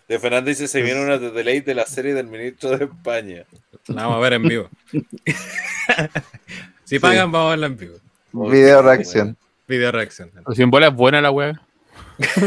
De 0.08 0.18
Fernando 0.18 0.48
dice, 0.48 0.66
se 0.66 0.82
viene 0.82 1.00
una 1.04 1.18
de 1.18 1.44
ley 1.44 1.60
de 1.60 1.74
la 1.74 1.86
serie 1.86 2.14
del 2.14 2.26
ministro 2.26 2.76
de 2.76 2.84
España. 2.86 3.44
La 3.86 4.02
vamos 4.02 4.16
a 4.16 4.20
ver 4.20 4.32
en 4.34 4.42
vivo. 4.42 4.68
si 6.84 6.98
pagan, 6.98 7.30
vamos 7.30 7.46
a 7.48 7.50
verla 7.50 7.66
en 7.66 7.76
vivo. 7.76 7.96
Video 8.32 8.82
reacción. 8.82 9.36
Video 9.70 9.92
reacción. 9.92 10.32
Si 10.54 10.62
en 10.62 10.70
bola 10.70 10.88
es 10.88 10.94
buena 10.94 11.20
la 11.20 11.30
weá. 11.30 11.52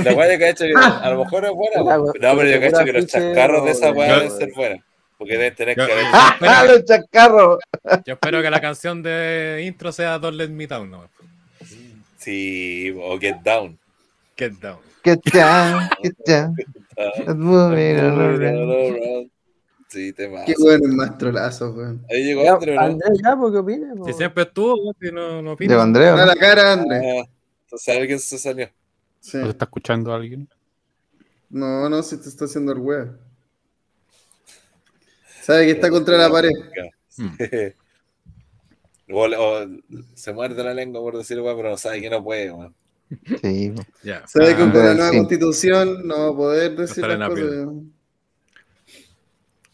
La 0.03 0.14
weá 0.14 0.38
que 0.38 0.43
ha 0.45 0.50
hecho, 0.50 0.66
que 0.66 0.74
a 0.76 1.10
lo 1.10 1.24
mejor 1.24 1.45
es 1.45 1.52
buena. 1.52 1.82
No, 1.98 2.11
pero 2.14 2.43
yo 2.43 2.56
hecho 2.58 2.84
que 2.84 2.92
los 2.93 3.08
chascarros 3.08 3.64
de 3.64 3.72
esa 3.72 3.92
weá 3.92 4.16
deben 4.16 4.32
ser 4.32 4.52
buenas. 4.53 4.80
Porque 5.18 5.38
deben 5.38 5.56
tener 5.56 5.77
Yo- 5.77 5.85
que 5.85 5.92
haber. 5.93 6.06
¡Ah, 6.11 6.66
los 6.68 6.84
chacarros! 6.84 7.60
Yo 8.06 8.14
espero 8.16 8.42
que 8.42 8.50
la 8.50 8.60
canción 8.60 9.02
de 9.02 9.64
intro 9.66 9.93
sea 9.93 10.19
Don't 10.19 10.35
Let 10.35 10.50
Me 10.50 10.68
Down. 10.68 10.92
No. 10.92 11.10
Sí, 12.18 12.93
o 13.02 13.18
Get 13.18 13.38
Down. 13.42 13.80
Get 14.38 14.52
Down. 14.60 14.80
Get 15.06 15.19
down, 15.34 15.90
get 16.02 16.16
down. 16.26 16.56
All 16.98 17.74
around. 17.74 19.30
Sí, 19.93 20.11
te 20.11 20.27
vas. 20.27 20.43
Qué 20.47 20.55
bueno 20.57 20.88
el 20.88 20.93
más 20.93 21.15
trolazo, 21.19 21.69
weón. 21.72 22.03
Ahí 22.09 22.23
llegó 22.23 22.43
Ya, 22.43 22.53
André, 22.53 22.73
¿no? 22.73 22.81
Andrés, 22.81 23.19
ya, 23.23 23.35
¿por 23.35 23.51
qué 23.51 23.57
opinas? 23.59 23.95
po? 23.95 24.05
Si 24.05 24.13
siempre 24.13 24.43
estuvo, 24.43 24.95
si 24.99 25.11
no, 25.11 25.39
no 25.43 25.51
opina. 25.51 25.85
Llegó. 25.85 26.17
Da 26.17 26.25
la 26.25 26.35
cara, 26.35 26.73
André. 26.73 27.19
Ah, 27.19 27.30
entonces 27.65 27.95
alguien 27.95 28.19
se 28.19 28.39
salió. 28.39 28.69
Sí. 29.19 29.38
¿No 29.38 29.43
se 29.43 29.49
está 29.51 29.65
escuchando 29.65 30.11
alguien? 30.11 30.49
No, 31.47 31.88
no, 31.89 32.01
si 32.01 32.17
te 32.17 32.27
está 32.27 32.45
haciendo 32.45 32.72
el 32.72 32.80
weón. 32.80 33.19
Sabe 35.43 35.65
que 35.65 35.72
está 35.73 35.91
contra 35.91 36.17
la 36.17 36.30
pared. 36.30 36.49
O, 39.11 39.25
o 39.27 39.67
se 40.15 40.33
muerde 40.33 40.63
la 40.63 40.73
lengua 40.73 41.01
por 41.01 41.17
decir 41.17 41.39
weá, 41.39 41.55
pero 41.55 41.69
no 41.69 41.77
sabe 41.77 42.01
que 42.01 42.09
no 42.09 42.23
puede, 42.23 42.49
weón. 42.51 42.73
Sí. 43.41 43.73
Ya. 44.01 44.25
Sabe 44.25 44.55
que 44.55 44.63
Ah, 44.63 44.72
con 44.72 44.85
la 44.85 44.93
nueva 44.95 45.11
constitución 45.11 46.07
no 46.07 46.17
va 46.17 46.30
a 46.30 46.35
poder 46.35 46.72
decir 46.77 47.03
estará 47.03 47.17
las 47.17 47.30
cosas. 47.30 47.67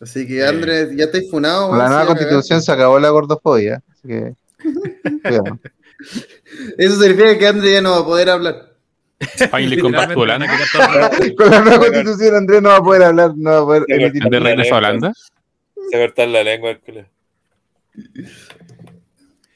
Así 0.01 0.25
que, 0.27 0.45
Andrés, 0.45 0.89
ya 0.95 1.05
estáis 1.05 1.29
funado. 1.29 1.69
Con 1.69 1.77
la 1.77 1.87
nueva 1.89 2.05
constitución 2.05 2.61
se 2.61 2.71
acabó 2.71 2.99
la 2.99 3.09
gordofobia. 3.09 3.81
Así 3.91 4.07
que. 4.07 4.33
Eso 6.77 6.95
significa 7.01 7.37
que 7.37 7.47
Andrés 7.47 7.73
ya 7.73 7.81
no 7.81 7.91
va 7.91 7.97
a 7.97 8.05
poder 8.05 8.29
hablar. 8.29 8.69
Finally 9.19 9.75
Literalmente, 9.75 10.15
Holanda. 10.15 10.45
a 11.07 11.35
Con 11.35 11.51
la 11.51 11.61
nueva 11.61 11.77
constitución, 11.79 12.35
Andrés 12.35 12.61
no 12.61 12.69
va 12.69 12.77
a 12.77 12.83
poder 12.83 13.03
hablar, 13.03 13.33
no 13.35 13.49
va 13.51 13.57
a 13.57 13.63
poder 13.65 13.83
emitir. 13.89 14.23
¿De 14.23 14.39
regreso 14.39 14.75
a 14.75 14.77
Holanda? 14.77 15.13
Se 15.91 15.99
corta 15.99 16.25
la 16.25 16.43
lengua. 16.43 16.71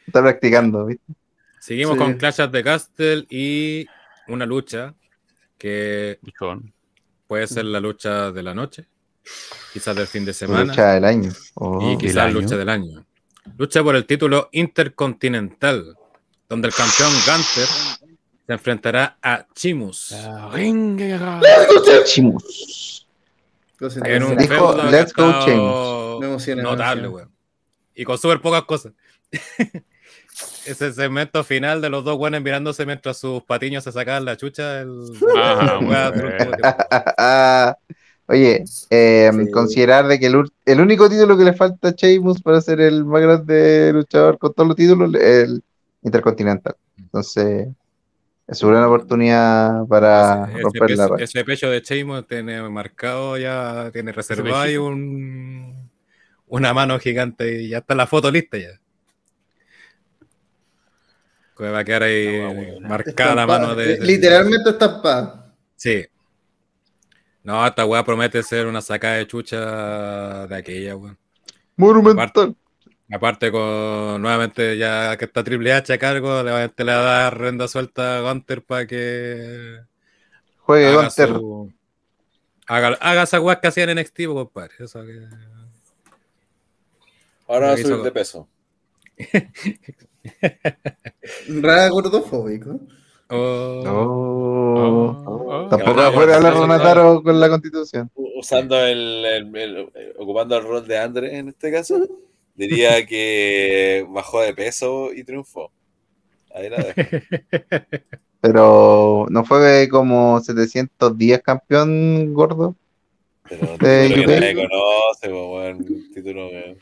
Está 0.06 0.22
practicando, 0.22 0.86
¿viste? 0.86 1.14
Seguimos 1.60 1.94
Sí. 1.94 2.00
con 2.00 2.14
Clash 2.16 2.42
of 2.42 2.52
the 2.52 2.64
Castle 2.64 3.26
y 3.30 3.86
una 4.28 4.46
lucha 4.46 4.94
que 5.58 6.20
Luchón. 6.22 6.74
puede 7.28 7.48
ser 7.48 7.64
la 7.66 7.80
lucha 7.80 8.32
de 8.32 8.44
la 8.44 8.54
noche, 8.54 8.86
quizás 9.74 9.96
del 9.96 10.08
fin 10.08 10.26
de 10.26 10.34
semana 10.34 10.66
Lucha 10.66 10.94
del 10.94 11.06
año. 11.06 11.32
Oh. 11.56 11.92
y 11.92 11.98
quizás 11.98 12.26
año. 12.26 12.42
lucha 12.42 12.58
del 12.58 12.70
año. 12.70 13.06
Lucha 13.58 13.84
por 13.84 13.96
el 13.96 14.06
título 14.06 14.50
intercontinental, 14.52 15.98
donde 16.48 16.68
el 16.68 16.74
campeón 16.74 17.12
Gunter 17.26 17.68
se 18.46 18.54
enfrentará 18.54 19.18
a 19.22 19.46
Chimus 19.54 20.14
Chimus. 22.06 23.08
En 24.06 24.24
un 24.24 24.38
Dijo, 24.38 24.78
"Let's 24.90 25.14
go, 25.14 26.20
me 26.22 26.56
notable, 26.56 27.08
weón. 27.08 27.32
y 27.96 28.04
con 28.06 28.18
súper 28.18 28.40
pocas 28.40 28.64
cosas. 28.64 28.94
Ese 30.66 30.94
segmento 30.94 31.44
final 31.44 31.82
de 31.82 31.90
los 31.90 32.04
dos 32.04 32.18
buenos 32.18 32.42
mirándose 32.42 32.86
mientras 32.86 33.18
sus 33.18 33.44
patiños 33.44 33.84
se 33.84 33.92
sacaban 33.92 34.26
la 34.26 34.38
chucha. 34.38 34.82
El... 34.82 35.04
Ah, 37.18 37.76
Oye, 38.28 38.64
eh, 38.90 39.30
Sí. 39.34 39.52
considerar 39.52 40.08
de 40.08 40.20
que 40.20 40.28
el, 40.28 40.50
el 40.66 40.80
único 40.80 41.10
título 41.10 41.38
que 41.38 41.44
le 41.44 41.54
falta 41.54 41.90
a 41.90 41.92
Sheamus 41.92 42.42
para 42.42 42.62
ser 42.62 42.80
el 42.80 43.04
más 43.06 43.22
grande 43.22 43.92
luchador 43.94 44.38
con 44.38 44.54
todos 44.54 44.68
los 44.68 44.78
títulos 44.78 45.14
es 45.16 45.44
el 45.50 45.64
Intercontinental. 46.04 46.76
Entonces, 46.98 47.68
es 48.48 48.64
una 48.64 48.74
gran 48.80 48.86
oportunidad 48.86 49.86
para 49.88 50.50
ese, 50.52 50.62
romper 50.62 50.92
la 50.98 51.08
racha. 51.08 51.24
ese 51.24 51.44
pecho 51.46 51.70
de 51.70 51.82
Sheamus 51.82 52.28
tiene 52.28 52.62
marcado, 52.70 53.38
ya 53.38 53.90
tiene 53.92 54.12
reservado 54.12 54.56
ahí 54.56 54.70
pechito? 54.72 54.86
un, 54.86 55.90
una 56.48 56.74
mano 56.74 57.00
gigante 57.00 57.62
y 57.62 57.70
ya 57.70 57.80
está 57.80 57.94
la 57.96 58.08
foto 58.08 58.32
lista 58.32 58.58
ya. 58.58 58.80
Que 61.58 61.70
va 61.70 61.80
a 61.80 61.84
quedar 61.84 62.04
ahí 62.04 62.80
marcada 62.82 63.36
la 63.36 63.46
mano 63.46 63.76
de. 63.76 63.98
de- 63.98 64.06
Literalmente 64.06 64.72
estampada. 64.72 65.54
Sí. 65.76 66.06
No, 67.44 67.66
esta 67.68 67.86
weá 67.86 68.04
promete 68.06 68.42
ser 68.44 68.68
una 68.68 68.82
sacada 68.82 69.16
de 69.16 69.28
chucha 69.28 70.48
de 70.48 70.56
aquella, 70.56 70.96
weón. 70.96 71.18
Monumental. 71.76 72.56
Aparte 73.12 73.52
con 73.52 74.22
nuevamente 74.22 74.78
ya 74.78 75.18
que 75.18 75.26
está 75.26 75.44
Triple 75.44 75.74
H 75.74 75.92
a 75.94 75.98
cargo, 75.98 76.42
le 76.42 76.52
va 76.52 76.64
a 76.64 77.04
dar 77.04 77.38
renda 77.38 77.68
suelta 77.68 78.18
a 78.18 78.22
Gunter 78.22 78.64
para 78.64 78.88
que 78.88 79.82
Juegue 80.60 80.88
haga, 80.88 81.02
Gunter. 81.04 81.30
su- 81.30 81.74
haga, 82.66 82.88
haga 83.02 83.24
esa 83.24 83.42
weá 83.42 83.60
que 83.60 83.68
hacían 83.68 83.90
en 83.90 83.98
NXT, 84.00 84.26
compadre. 84.28 84.74
Eso 84.80 85.04
que- 85.06 85.28
Ahora 87.48 87.68
va 87.68 87.74
a 87.74 87.78
subir 87.78 87.98
de 88.04 88.12
peso. 88.12 88.48
Rara 91.62 91.90
gordofóbico. 91.90 92.80
Oh. 93.34 93.84
Oh. 93.86 95.24
Oh, 95.26 95.68
Tampoco 95.70 95.96
Ya, 95.98 96.02
va 96.04 96.08
a 96.08 96.12
poder 96.14 96.30
ya, 96.30 96.36
hablar 96.38 96.54
ya, 96.54 96.60
ya, 96.60 96.66
Renataro 96.66 97.24
con 97.24 97.40
la 97.40 97.50
constitución. 97.50 98.12
Usando 98.16 98.78
el, 98.86 99.26
el- 99.26 99.56
el- 99.56 100.14
ocupando 100.18 100.58
el 100.58 100.64
rol 100.64 100.88
de 100.88 100.98
Andre 100.98 101.38
en 101.38 101.50
este 101.50 101.72
caso, 101.72 102.08
diría 102.56 103.06
que 103.08 104.06
bajó 104.10 104.42
de 104.42 104.54
peso 104.54 105.14
y 105.14 105.24
triunfó. 105.24 105.72
Ahí 106.54 106.70
la. 106.70 106.78
Pero 108.42 109.26
no 109.30 109.46
fue 109.46 109.88
como 109.90 110.40
710 110.42 111.42
campeón 111.42 112.34
gordo. 112.34 112.76
Pero 113.48 113.78
De 113.78 114.08
título 114.10 114.28
que 114.28 114.40
nadie 114.40 114.56
conoce, 114.56 115.84
título 116.14 116.50
que, 116.50 116.78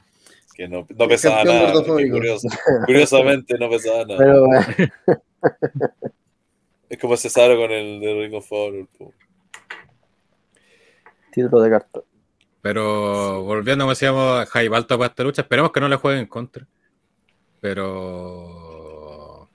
que 0.55 0.67
no, 0.67 0.87
no 0.89 1.07
pesaba 1.07 1.43
nada. 1.43 1.73
curiosamente 2.85 3.57
no 3.59 3.69
pesaba 3.69 4.05
nada. 4.05 4.17
Pero, 4.17 4.47
Es 6.91 6.99
como 6.99 7.15
Cesaro 7.15 7.55
con 7.55 7.71
el 7.71 8.01
de 8.01 8.13
Ring 8.13 8.33
of 8.33 8.51
Honor. 8.51 8.85
po. 8.97 9.13
título 11.31 11.61
de 11.61 11.69
cartón. 11.69 12.03
Pero 12.61 13.43
volviendo, 13.43 13.83
como 13.85 13.91
decíamos, 13.93 14.49
Hype 14.51 14.75
alto 14.75 14.97
para 14.97 15.07
esta 15.09 15.23
lucha, 15.23 15.41
esperemos 15.43 15.71
que 15.71 15.79
no 15.79 15.87
le 15.87 15.95
jueguen 15.95 16.19
en 16.23 16.27
contra. 16.27 16.67
Pero. 17.61 19.47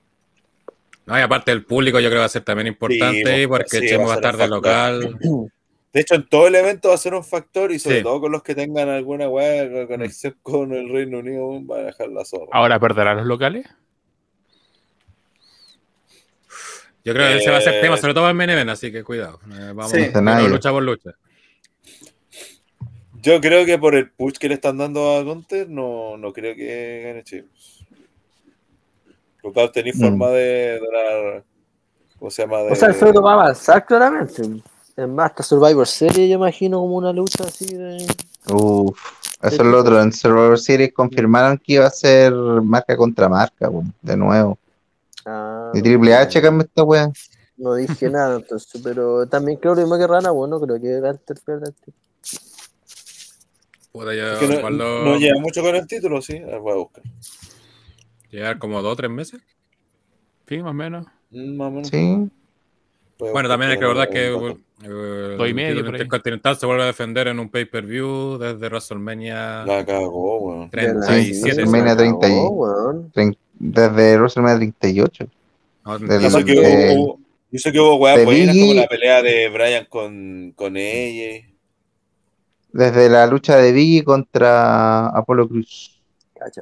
No, 1.05 1.17
y 1.17 1.21
aparte 1.21 1.51
el 1.51 1.63
público, 1.63 1.99
yo 1.99 2.07
creo 2.09 2.17
que 2.17 2.21
va 2.21 2.25
a 2.25 2.29
ser 2.29 2.43
también 2.43 2.67
importante 2.67 3.23
Sí, 3.23 3.31
ahí, 3.31 3.45
porque 3.47 3.79
sí, 3.81 3.87
Chemo 3.87 4.07
va 4.07 4.13
a 4.13 4.15
estar 4.15 4.35
de 4.35 4.47
local. 4.47 5.17
De 5.93 6.01
hecho, 6.01 6.15
en 6.15 6.27
todo 6.27 6.47
el 6.47 6.55
evento 6.55 6.89
va 6.89 6.95
a 6.95 6.97
ser 6.97 7.13
un 7.13 7.23
factor 7.23 7.71
y 7.71 7.79
sobre 7.79 7.97
Sí. 7.99 8.03
todo 8.03 8.19
con 8.19 8.31
los 8.31 8.43
que 8.43 8.53
tengan 8.53 8.89
alguna 8.89 9.29
weá 9.29 9.71
con 9.71 9.87
conexión 9.87 10.35
con 10.41 10.73
el 10.73 10.89
Reino 10.89 11.19
Unido, 11.19 11.65
va 11.65 11.77
a 11.77 11.83
dejar 11.83 12.09
la 12.09 12.25
zorra. 12.25 12.47
Ahora 12.51 12.79
perderá 12.79 13.13
los 13.15 13.25
locales. 13.25 13.65
Yo 17.07 17.13
creo 17.13 17.25
que 17.29 17.37
ese 17.37 17.49
va 17.49 17.57
a 17.57 17.61
ser 17.61 17.75
Eh, 17.75 17.79
tema, 17.81 17.95
sobre 17.95 18.13
todo 18.13 18.29
en 18.29 18.35
Meneven, 18.35 18.67
así 18.67 18.91
que 18.91 19.01
cuidado. 19.01 19.39
Eh, 19.49 19.71
vamos 19.73 19.91
Sí. 19.91 20.09
Nadie. 20.21 20.49
lucha 20.49 20.71
por 20.71 20.83
lucha. 20.83 21.11
Yo 23.21 23.39
creo 23.39 23.65
que 23.65 23.77
por 23.77 23.95
el 23.95 24.09
push 24.11 24.33
que 24.37 24.49
le 24.49 24.55
están 24.55 24.77
dando 24.77 25.15
a 25.15 25.23
Gunter, 25.23 25.69
no, 25.69 26.17
no 26.17 26.33
creo 26.33 26.53
que 26.53 27.03
gane 27.05 27.23
Chivas. 27.23 27.85
Porque 29.41 29.69
tenéis 29.73 29.95
Mm. 29.95 30.01
forma 30.01 30.27
de, 30.31 30.35
de 30.35 30.79
dar. 30.91 31.43
¿Cómo 32.19 32.29
se 32.29 32.41
llama? 32.41 32.57
De, 32.63 32.71
O 32.73 32.75
sea, 32.75 32.89
el 32.89 32.95
feudo 32.95 33.21
va 33.21 33.31
a 33.31 33.33
avanzar 33.35 33.85
claramente. 33.85 34.41
Es 34.97 35.07
más, 35.07 35.29
hasta 35.31 35.43
Survivor 35.43 35.87
Series, 35.87 36.27
yo 36.29 36.35
imagino 36.35 36.79
como 36.79 36.95
una 36.97 37.13
lucha 37.13 37.45
así 37.45 37.73
de. 37.73 38.05
Uf, 38.51 38.99
eso 39.43 39.55
es 39.63 39.65
lo 39.65 39.79
otro. 39.79 40.01
En 40.01 40.11
Survivor 40.11 40.59
Series 40.59 40.91
confirmaron 40.91 41.57
que 41.57 41.73
iba 41.75 41.85
a 41.85 41.89
ser 41.89 42.33
marca 42.33 42.97
contra 42.97 43.29
marca, 43.29 43.69
de 44.01 44.17
nuevo. 44.17 44.57
Ah, 45.29 45.71
Y 45.73 45.81
Triple 45.81 46.15
H 46.15 46.41
cambia 46.41 46.65
esta 46.65 46.83
weá. 46.83 47.11
no 47.57 47.73
dije 47.75 48.09
nada, 48.09 48.37
entonces, 48.37 48.81
pero 48.81 49.27
también 49.27 49.57
creo 49.59 49.75
lo 49.75 49.81
mismo 49.81 49.97
que 49.97 50.07
Rana, 50.07 50.31
bueno, 50.31 50.59
creo 50.61 50.79
que 50.79 51.01
Gunter 51.01 51.37
pierde 51.45 51.67
el 51.67 51.73
título. 51.75 51.97
Puta, 53.91 54.13
ya 54.15 54.33
Es 54.33 54.39
que 54.39 54.47
no, 54.47 54.69
lo- 54.69 55.03
no 55.05 55.17
lleva 55.17 55.39
mucho 55.39 55.61
con 55.61 55.75
el 55.75 55.85
título, 55.87 56.21
sí. 56.21 56.37
A 56.37 56.45
ver, 56.45 56.59
voy 56.59 56.73
a 56.73 56.75
buscar. 56.75 57.03
llegar 58.29 58.59
como 58.59 58.81
dos 58.81 58.93
o 58.93 58.95
tres 58.95 59.09
meses. 59.11 59.41
Sí, 60.47 60.57
más 60.59 60.71
o 60.71 60.73
menos. 60.73 61.05
Mm, 61.31 61.55
Más 61.57 61.67
o 61.67 61.71
menos. 61.71 61.87
Sí. 61.89 62.29
A 63.19 63.31
Bueno, 63.31 63.49
también 63.49 63.71
hay 63.71 63.77
que 63.77 63.81
recordar 63.85 64.09
que 64.09 64.27
eh, 64.27 65.37
y 65.39 65.43
el 65.43 65.53
medio, 65.55 65.79
intercontinental 65.79 66.55
se 66.55 66.65
vuelve 66.67 66.83
a 66.83 66.87
defender 66.87 67.27
en 67.27 67.39
un 67.39 67.49
pay-per-view 67.49 68.37
desde 68.37 68.67
WrestleMania 68.67 69.65
La 69.65 69.83
cagó, 69.85 70.37
weón. 70.39 70.69
37. 70.69 71.33
Sí, 71.33 71.41
WrestleMania 71.41 71.95
se 71.95 72.03
acabó, 72.03 72.19
30 72.19 72.27
y- 72.29 72.47
weón. 72.47 73.11
Trein- 73.11 73.37
Desde 73.59 74.17
WrestleMania 74.17 74.57
38. 74.57 75.27
No, 75.85 75.97
de 75.99 76.05
Y 76.05 76.19
la- 76.21 76.27
eso 76.27 76.45
que 76.45 76.51
de- 76.61 76.95
hubo, 76.95 77.19
y 77.51 77.55
eso 77.55 77.71
que 77.71 77.79
hubo 77.79 78.07
de 78.07 78.23
buenas 78.25 78.55
Biggie- 78.55 78.61
como 78.61 78.73
la 78.81 78.87
pelea 78.87 79.21
de 79.23 79.49
Brian 79.49 79.85
con, 79.89 80.53
con 80.55 80.77
ella. 80.77 81.43
Desde 82.71 83.09
la 83.09 83.25
lucha 83.25 83.57
de 83.57 83.71
Biggie 83.71 84.03
contra 84.03 85.07
Apolo 85.07 85.47
Cruz. 85.47 85.99
Cacha. 86.37 86.61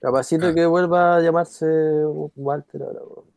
Capacito 0.00 0.48
Ah. 0.48 0.54
que 0.54 0.66
vuelva 0.66 1.16
a 1.16 1.20
llamarse 1.20 1.66
Walter 2.34 2.82
ahora, 2.82 3.00
weón. 3.08 3.33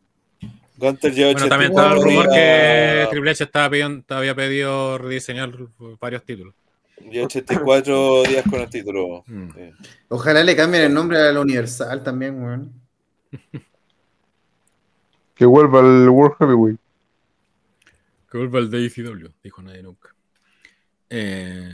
Gunter 0.77 1.14
lleva 1.14 1.31
Bueno, 1.33 1.47
también 1.49 1.72
84 1.72 1.75
estaba 1.75 1.95
el 1.95 2.03
rumor 2.03 2.30
que 2.33 3.07
Triple 3.09 3.31
H 3.31 3.43
estaba 3.43 3.69
pidiendo, 3.69 4.15
había 4.15 4.35
pedido 4.35 4.97
rediseñar 4.97 5.51
varios 5.99 6.23
títulos. 6.23 6.53
lleva 7.09 7.25
84 7.25 8.23
días 8.23 8.43
con 8.49 8.61
el 8.61 8.69
título. 8.69 9.23
Mm. 9.27 9.49
Sí. 9.53 9.72
Ojalá 10.09 10.43
le 10.43 10.56
cambien 10.56 10.83
el 10.83 10.93
nombre 10.93 11.17
a 11.17 11.31
la 11.31 11.39
Universal 11.39 12.03
también, 12.03 12.41
weón. 12.41 12.73
Que 15.33 15.45
vuelva 15.45 15.80
al 15.80 16.09
World 16.09 16.35
Heavyweight. 16.39 16.80
Que 18.31 18.38
vuelva 18.38 18.59
el 18.59 18.69
DCW, 18.69 19.30
dijo 19.43 19.61
nadie 19.61 19.83
nunca. 19.83 20.14
Eh, 21.09 21.69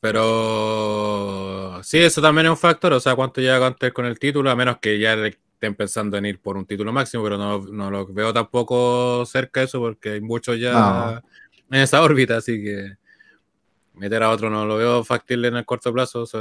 pero 0.00 1.80
sí, 1.82 1.98
eso 1.98 2.22
también 2.22 2.46
es 2.46 2.50
un 2.50 2.56
factor. 2.56 2.92
O 2.92 3.00
sea, 3.00 3.14
cuánto 3.14 3.40
llega 3.40 3.58
Gunter 3.58 3.92
con 3.92 4.06
el 4.06 4.18
título, 4.18 4.50
a 4.50 4.56
menos 4.56 4.78
que 4.78 4.98
ya 4.98 5.16
le 5.16 5.38
estén 5.66 5.74
pensando 5.74 6.16
en 6.16 6.26
ir 6.26 6.40
por 6.40 6.56
un 6.56 6.64
título 6.64 6.92
máximo, 6.92 7.24
pero 7.24 7.36
no, 7.36 7.58
no 7.58 7.90
lo 7.90 8.06
veo 8.06 8.32
tampoco 8.32 9.26
cerca 9.26 9.60
de 9.60 9.66
eso 9.66 9.80
porque 9.80 10.10
hay 10.10 10.20
muchos 10.20 10.58
ya 10.58 11.22
en 11.70 11.80
esa 11.80 12.02
órbita, 12.02 12.36
así 12.36 12.62
que 12.62 12.92
meter 13.94 14.22
a 14.22 14.30
otro 14.30 14.48
no 14.48 14.64
lo 14.64 14.76
veo 14.76 15.02
factible 15.02 15.48
en 15.48 15.56
el 15.56 15.64
corto 15.64 15.92
plazo. 15.92 16.22
o 16.22 16.26
sea, 16.26 16.40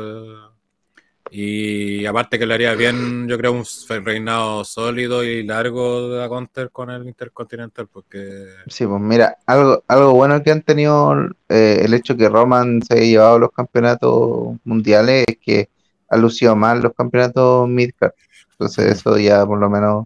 y 1.32 2.06
aparte 2.06 2.38
que 2.38 2.46
le 2.46 2.54
haría 2.54 2.76
bien, 2.76 3.28
yo 3.28 3.36
creo, 3.38 3.54
un 3.54 3.66
reinado 4.04 4.64
sólido 4.64 5.24
y 5.24 5.44
largo 5.44 6.10
de 6.10 6.28
Gunter 6.28 6.70
con 6.70 6.92
el 6.92 7.08
Intercontinental, 7.08 7.88
porque 7.92 8.46
Sí, 8.68 8.86
pues 8.86 9.02
mira, 9.02 9.38
algo, 9.48 9.84
algo 9.88 10.14
bueno 10.14 10.44
que 10.44 10.52
han 10.52 10.62
tenido 10.62 11.16
eh, 11.50 11.82
el 11.84 11.96
hecho 11.96 12.16
que 12.16 12.30
Roman 12.30 12.84
se 12.84 12.94
haya 12.94 13.04
llevado 13.06 13.40
los 13.40 13.52
campeonatos 13.52 14.58
mundiales 14.64 15.26
es 15.28 15.38
que 15.38 15.70
ha 16.10 16.18
lucido 16.18 16.56
mal 16.56 16.82
los 16.82 16.94
campeonatos 16.94 17.68
midcard. 17.68 18.14
Entonces 18.58 18.86
eso 18.98 19.18
ya 19.18 19.46
por 19.46 19.60
lo 19.60 19.70
menos 19.70 20.06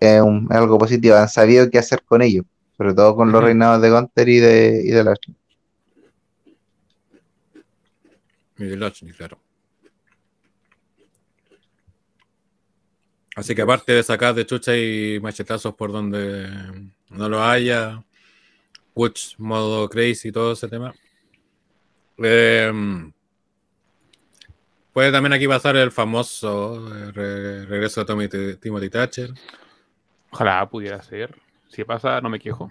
es, 0.00 0.20
un- 0.20 0.48
es 0.50 0.56
algo 0.56 0.78
positivo. 0.78 1.16
Han 1.16 1.28
sabido 1.28 1.70
qué 1.70 1.78
hacer 1.78 2.02
con 2.04 2.22
ellos, 2.22 2.44
sobre 2.76 2.92
todo 2.94 3.14
con 3.16 3.30
los 3.30 3.42
reinados 3.42 3.80
de 3.80 3.90
Gunter 3.90 4.28
y 4.28 4.38
de, 4.40 4.82
y 4.84 4.88
de 4.90 5.04
Lashley. 5.04 5.36
Miguel 8.56 8.80
Lashley, 8.80 9.12
claro. 9.12 9.38
Así 13.34 13.54
que 13.54 13.62
aparte 13.62 13.92
de 13.92 14.02
sacar 14.02 14.34
de 14.34 14.44
chucha 14.44 14.76
y 14.76 15.18
machetazos 15.20 15.74
por 15.74 15.90
donde 15.90 16.48
no 17.10 17.28
lo 17.28 17.42
haya, 17.42 18.04
Butch, 18.94 19.36
modo 19.38 19.88
crazy 19.88 20.28
y 20.28 20.32
todo 20.32 20.52
ese 20.52 20.68
tema. 20.68 20.94
eh, 22.18 22.70
puede 24.92 25.10
también 25.12 25.32
aquí 25.32 25.46
pasar 25.48 25.76
el 25.76 25.90
famoso 25.90 26.88
eh, 26.94 27.12
re- 27.12 27.66
regreso 27.66 28.00
de 28.00 28.06
Tommy 28.06 28.28
T- 28.28 28.56
Timothy 28.56 28.90
Thatcher. 28.90 29.30
Ojalá 30.30 30.68
pudiera 30.68 31.02
ser. 31.02 31.34
Si 31.68 31.84
pasa, 31.84 32.20
no 32.20 32.28
me 32.28 32.38
quejo. 32.38 32.70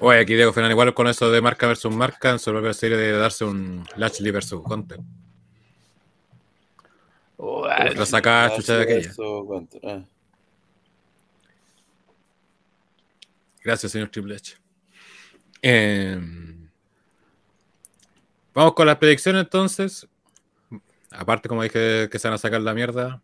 Oye, 0.00 0.20
aquí 0.20 0.34
Diego 0.34 0.52
Fernández 0.52 0.74
igual 0.74 0.94
con 0.94 1.08
eso 1.08 1.30
de 1.30 1.40
marca 1.40 1.66
versus 1.66 1.92
marca, 1.94 2.30
en 2.30 2.38
su 2.38 2.50
propia 2.50 2.72
serie 2.72 2.96
de 2.96 3.12
darse 3.12 3.44
un 3.44 3.84
Lashley 3.96 4.30
versus 4.30 4.60
Hunter. 4.64 5.00
Lo 7.36 8.06
sacaba 8.06 8.54
chucha 8.54 8.76
de 8.76 8.82
aquella. 8.82 9.12
Ah. 9.84 10.02
Gracias, 13.62 13.92
señor 13.92 14.08
Triple 14.08 14.36
H. 14.36 14.56
Eh, 15.62 16.20
vamos 18.54 18.74
con 18.74 18.86
las 18.86 18.96
predicciones 18.96 19.42
entonces. 19.42 20.06
Aparte, 21.10 21.48
como 21.48 21.62
dije, 21.62 22.08
que 22.10 22.18
se 22.18 22.28
van 22.28 22.34
a 22.34 22.38
sacar 22.38 22.60
la 22.60 22.74
mierda. 22.74 23.22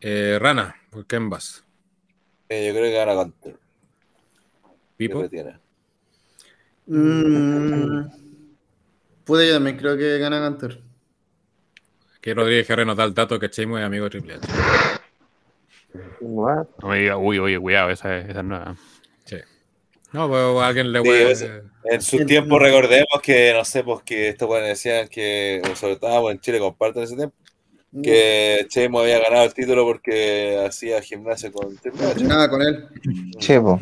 Eh, 0.00 0.38
Rana, 0.40 0.76
¿por 0.90 1.06
quién 1.06 1.30
vas? 1.30 1.64
Eh, 2.48 2.66
yo 2.66 2.72
creo 2.74 2.84
que 2.84 2.96
gana 2.96 3.14
Gunter. 3.14 3.56
¿Pipo? 4.96 5.22
¿Qué 5.22 5.28
tiene? 5.28 5.58
Mm, 6.86 8.06
pude 9.24 9.46
yo 9.46 9.54
también, 9.54 9.76
creo 9.76 9.96
que 9.96 10.18
gana 10.18 10.46
Gunter. 10.46 10.82
Que 12.20 12.34
Rodríguez 12.34 12.68
Guerrero 12.68 12.86
nos 12.86 12.96
da 12.96 13.04
el 13.04 13.14
dato 13.14 13.38
que 13.38 13.50
Chemo 13.50 13.78
es 13.78 13.84
amigo 13.84 14.04
de 14.04 14.10
Triple 14.10 14.34
H. 14.34 14.48
What? 16.20 16.66
Uy, 16.82 17.38
oye, 17.38 17.58
cuidado, 17.58 17.90
esa, 17.90 18.18
esa 18.18 18.40
es 18.40 18.44
nueva. 18.44 18.76
Sí. 19.24 19.36
No, 20.12 20.28
pues 20.28 20.42
a 20.42 20.66
alguien 20.66 20.92
le 20.92 20.98
Sí, 21.00 21.04
puede. 21.04 21.32
ese- 21.32 21.62
En 21.84 22.00
su 22.00 22.24
tiempo 22.26 22.58
recordemos 22.58 23.08
que, 23.22 23.52
no 23.54 23.64
sé, 23.64 23.82
pues 23.82 24.02
que 24.04 24.28
estos 24.28 24.46
buenos 24.46 24.68
decían 24.68 25.08
que, 25.08 25.60
o 25.70 25.74
sobre 25.74 25.96
todo 25.96 26.30
en 26.30 26.38
Chile 26.40 26.58
comparten 26.60 27.02
ese 27.02 27.16
tiempo, 27.16 27.34
que 28.02 28.66
Chemo 28.68 29.00
había 29.00 29.18
ganado 29.18 29.44
el 29.44 29.52
título 29.54 29.84
porque 29.84 30.64
hacía 30.66 31.02
gimnasia 31.02 31.50
con 31.50 31.76
H. 31.76 32.24
Nada 32.24 32.48
con 32.48 32.62
él. 32.62 32.86
Chepo. 33.38 33.80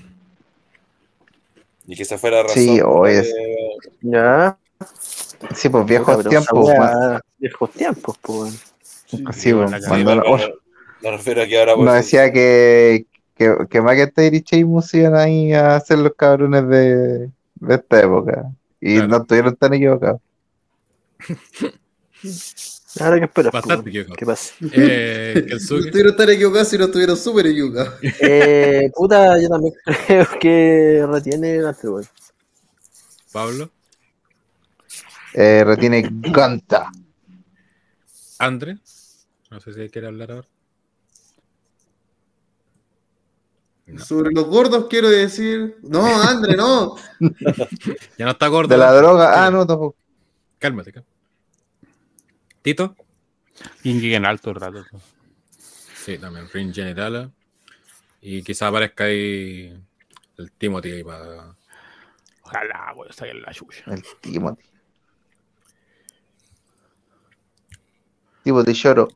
Y 1.86 1.94
que 1.96 2.02
esa 2.04 2.16
fue 2.18 2.30
la 2.30 2.42
razón. 2.42 2.54
Sí, 2.62 2.78
la 2.78 3.10
es- 3.10 3.32
que- 3.34 3.90
Ya. 4.02 4.58
Sí, 5.54 5.68
pues 5.68 5.84
viejos 5.86 6.06
Puta, 6.16 6.16
pero 6.16 6.30
tiempos. 6.30 7.20
Viejos 7.38 7.70
tiempos, 7.72 8.18
pues. 8.22 8.52
Sí, 9.06 9.52
pues, 9.52 9.70
la 9.70 9.80
cuando- 9.88 10.14
no, 10.14 10.22
no, 10.38 10.38
me 11.02 11.10
refiero 11.10 11.42
a 11.42 11.46
que 11.46 11.58
ahora 11.58 11.74
pues, 11.74 11.84
nos 11.86 11.94
decía 11.96 12.32
que, 12.32 13.04
que, 13.40 13.56
que 13.70 13.80
McIntyre 13.80 14.36
y 14.36 14.40
Sheamus 14.42 14.92
iban 14.92 15.14
ahí 15.14 15.52
a 15.54 15.80
ser 15.80 15.98
los 15.98 16.12
cabrones 16.14 16.68
de, 16.68 17.30
de 17.54 17.74
esta 17.74 18.00
época. 18.00 18.50
Y 18.82 18.96
Claro. 18.96 19.08
no 19.08 19.16
estuvieron 19.16 19.56
tan 19.56 19.72
equivocados. 19.74 20.20
Ahora 23.00 23.18
que 23.18 23.24
esperas, 23.24 23.52
pues, 23.52 23.64
Bastante 23.64 23.88
equivocado. 23.88 24.16
¿Qué 24.16 24.26
pasa? 24.26 24.54
Eh, 24.72 25.46
No 25.50 25.56
estuvieron 25.56 26.16
tan 26.16 26.28
equivocados 26.30 26.68
si 26.68 26.76
no 26.76 26.84
estuvieron 26.84 27.16
súper 27.16 27.46
equivocados. 27.46 27.94
Eh, 28.20 28.90
puta, 28.94 29.40
yo 29.40 29.48
también 29.48 29.74
creo 30.06 30.26
que 30.38 31.06
retiene 31.10 31.54
el 31.56 31.74
weón. 31.82 32.06
Pablo, 33.32 33.70
Eh, 35.32 35.62
retiene 35.64 36.06
Ganta. 36.10 36.90
Andre. 38.38 38.78
No 39.50 39.60
sé 39.60 39.72
si 39.72 39.88
quiere 39.88 40.08
hablar 40.08 40.30
ahora. 40.32 40.48
No. 43.92 44.04
Sobre 44.04 44.30
los 44.32 44.46
gordos 44.46 44.86
quiero 44.88 45.08
decir. 45.08 45.76
No, 45.82 46.04
André, 46.22 46.56
no. 46.56 46.96
Ya 48.18 48.24
no 48.24 48.30
está 48.32 48.48
gordo. 48.48 48.68
De 48.68 48.76
la 48.76 48.90
¿no? 48.90 48.96
droga. 48.96 49.46
Ah, 49.46 49.50
no, 49.50 49.66
tampoco. 49.66 49.96
Cálmate, 50.58 50.92
cálmate. 50.92 51.12
Tito. 52.62 52.96
Ingi 53.84 54.14
en 54.14 54.26
alto 54.26 54.50
el 54.50 54.56
rato. 54.56 54.84
Sí, 55.94 56.18
también. 56.18 56.48
Ring 56.52 56.72
Generala. 56.74 57.30
Y 58.20 58.42
quizá 58.42 58.68
aparezca 58.68 59.04
ahí 59.04 59.74
el 60.36 60.52
Timothy 60.52 60.92
ahí 60.92 61.04
para. 61.04 61.54
Ojalá, 62.42 62.92
güey, 62.94 63.12
saquen 63.12 63.42
la 63.42 63.52
chucha. 63.52 63.84
El 63.86 64.02
Timothy. 64.20 64.62
Timothy 68.42 68.72
Lloro. 68.72 69.08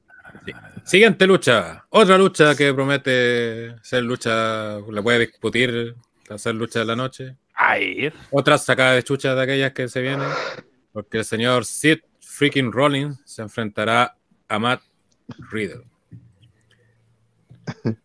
Siguiente 0.84 1.26
lucha. 1.26 1.86
Otra 1.88 2.18
lucha 2.18 2.54
que 2.54 2.74
promete 2.74 3.74
ser 3.82 4.02
lucha. 4.04 4.78
La 4.90 5.02
puede 5.02 5.20
discutir. 5.20 5.96
Hacer 6.28 6.54
lucha 6.54 6.80
de 6.80 6.84
la 6.84 6.96
noche. 6.96 7.36
Ay, 7.54 8.12
Otra 8.30 8.58
sacada 8.58 8.92
de 8.92 9.02
chucha 9.02 9.34
de 9.34 9.42
aquellas 9.42 9.72
que 9.72 9.88
se 9.88 10.02
vienen. 10.02 10.28
Porque 10.92 11.18
el 11.18 11.24
señor 11.24 11.64
Sid 11.64 11.98
freaking 12.20 12.70
Rollins 12.70 13.18
se 13.24 13.42
enfrentará 13.42 14.16
a 14.48 14.58
Matt 14.58 14.82
Riddle. 15.50 15.84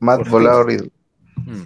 Matt 0.00 0.28
Volado 0.28 0.64
Riddle. 0.64 0.90
Hmm. 1.36 1.64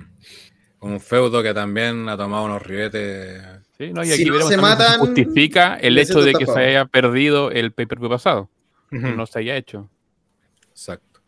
Un 0.80 1.00
feudo 1.00 1.42
que 1.42 1.52
también 1.52 2.08
ha 2.08 2.16
tomado 2.16 2.44
unos 2.44 2.62
ribetes. 2.62 3.42
Sí, 3.76 3.92
no, 3.92 4.04
y 4.04 4.06
Si 4.06 4.12
aquí 4.12 4.24
no 4.26 4.32
veremos 4.34 4.50
se 4.50 4.56
también 4.56 4.76
si 4.76 4.82
matan, 4.84 5.00
justifica 5.00 5.76
el 5.76 5.98
hecho 5.98 6.20
de 6.20 6.34
que 6.34 6.46
se 6.46 6.58
haya 6.58 6.84
perdido 6.84 7.50
el 7.50 7.72
pay-per-view 7.72 8.10
pasado. 8.10 8.48
No 8.90 9.26
se 9.26 9.38
haya 9.40 9.56
hecho. 9.56 9.88
Exacto. 10.70 11.20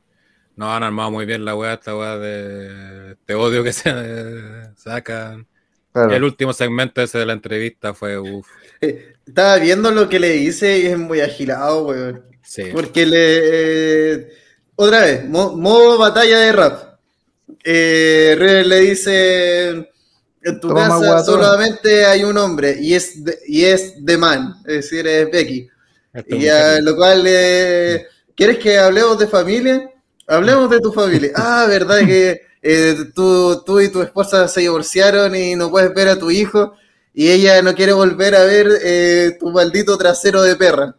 No 0.57 0.75
han 0.75 0.83
armado 0.83 1.11
muy 1.11 1.25
bien 1.25 1.45
la 1.45 1.55
weá, 1.55 1.75
esta 1.75 1.97
weá 1.97 2.19
de 2.19 3.13
este 3.13 3.35
odio 3.35 3.63
que 3.63 3.73
se 3.73 3.91
eh, 3.95 4.69
sacan. 4.77 5.47
Claro. 5.93 6.13
El 6.15 6.25
último 6.25 6.53
segmento 6.53 7.01
ese 7.03 7.19
de 7.19 7.27
la 7.27 7.33
entrevista 7.33 7.95
fue 7.95 8.19
uff. 8.19 8.49
Estaba 8.81 9.57
viendo 9.59 9.91
lo 9.91 10.09
que 10.09 10.19
le 10.19 10.37
hice 10.37 10.79
y 10.79 10.87
es 10.87 10.99
muy 10.99 11.21
agilado, 11.21 11.87
weón. 11.87 12.25
Sí. 12.43 12.65
Porque 12.73 13.05
le. 13.07 13.19
eh, 14.13 14.29
otra 14.77 15.03
vez, 15.03 15.29
mo- 15.29 15.57
modo 15.57 15.99
batalla 15.99 16.39
de 16.39 16.53
rap. 16.53 16.99
Eh, 17.65 18.37
River 18.39 18.67
le 18.67 18.81
dice: 18.81 19.69
En 20.43 20.61
tu 20.61 20.69
Toma, 20.69 20.89
casa 20.89 21.25
solamente 21.25 22.05
hay 22.07 22.25
un 22.25 22.37
hombre 22.39 22.77
y 22.81 22.95
es 22.95 23.23
de, 23.25 23.39
y 23.47 23.65
es 23.65 24.05
de 24.05 24.17
man, 24.19 24.55
es 24.67 24.77
decir, 24.77 25.07
es 25.07 25.31
Becky. 25.31 25.69
Y 26.27 26.49
a 26.49 26.81
lo 26.81 26.97
cual, 26.97 27.25
eh, 27.27 28.07
¿quieres 28.35 28.59
que 28.59 28.79
hablemos 28.79 29.19
de 29.19 29.27
familia? 29.27 29.91
Hablemos 30.27 30.71
de 30.71 30.81
tu 30.81 30.93
familia. 30.93 31.31
Ah, 31.37 31.67
¿verdad 31.69 32.01
que 32.01 32.43
eh, 32.63 32.97
tú, 33.15 33.63
tú 33.65 33.81
y 33.81 33.89
tu 33.89 34.03
esposa 34.03 34.49
se 34.49 34.61
divorciaron 34.61 35.35
y 35.35 35.55
no 35.55 35.71
puedes 35.71 35.95
ver 35.95 36.09
a 36.09 36.19
tu 36.19 36.31
hijo? 36.31 36.75
Y 37.15 37.31
ella 37.31 37.63
no 37.63 37.75
quiere 37.75 37.93
volver 37.93 38.35
a 38.35 38.45
ver 38.45 38.69
eh, 38.83 39.37
tu 39.41 39.51
maldito 39.51 39.97
trasero 39.99 40.43
de 40.43 40.57
perra. 40.57 40.95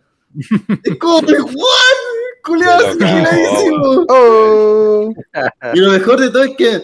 Es 0.83 0.97
como, 0.97 1.19
¿what? 1.19 1.99
Culeado. 2.43 2.97
Oh. 4.09 5.13
Y 5.73 5.79
lo 5.79 5.91
mejor 5.91 6.19
de 6.19 6.29
todo 6.29 6.43
es 6.43 6.55
que 6.57 6.83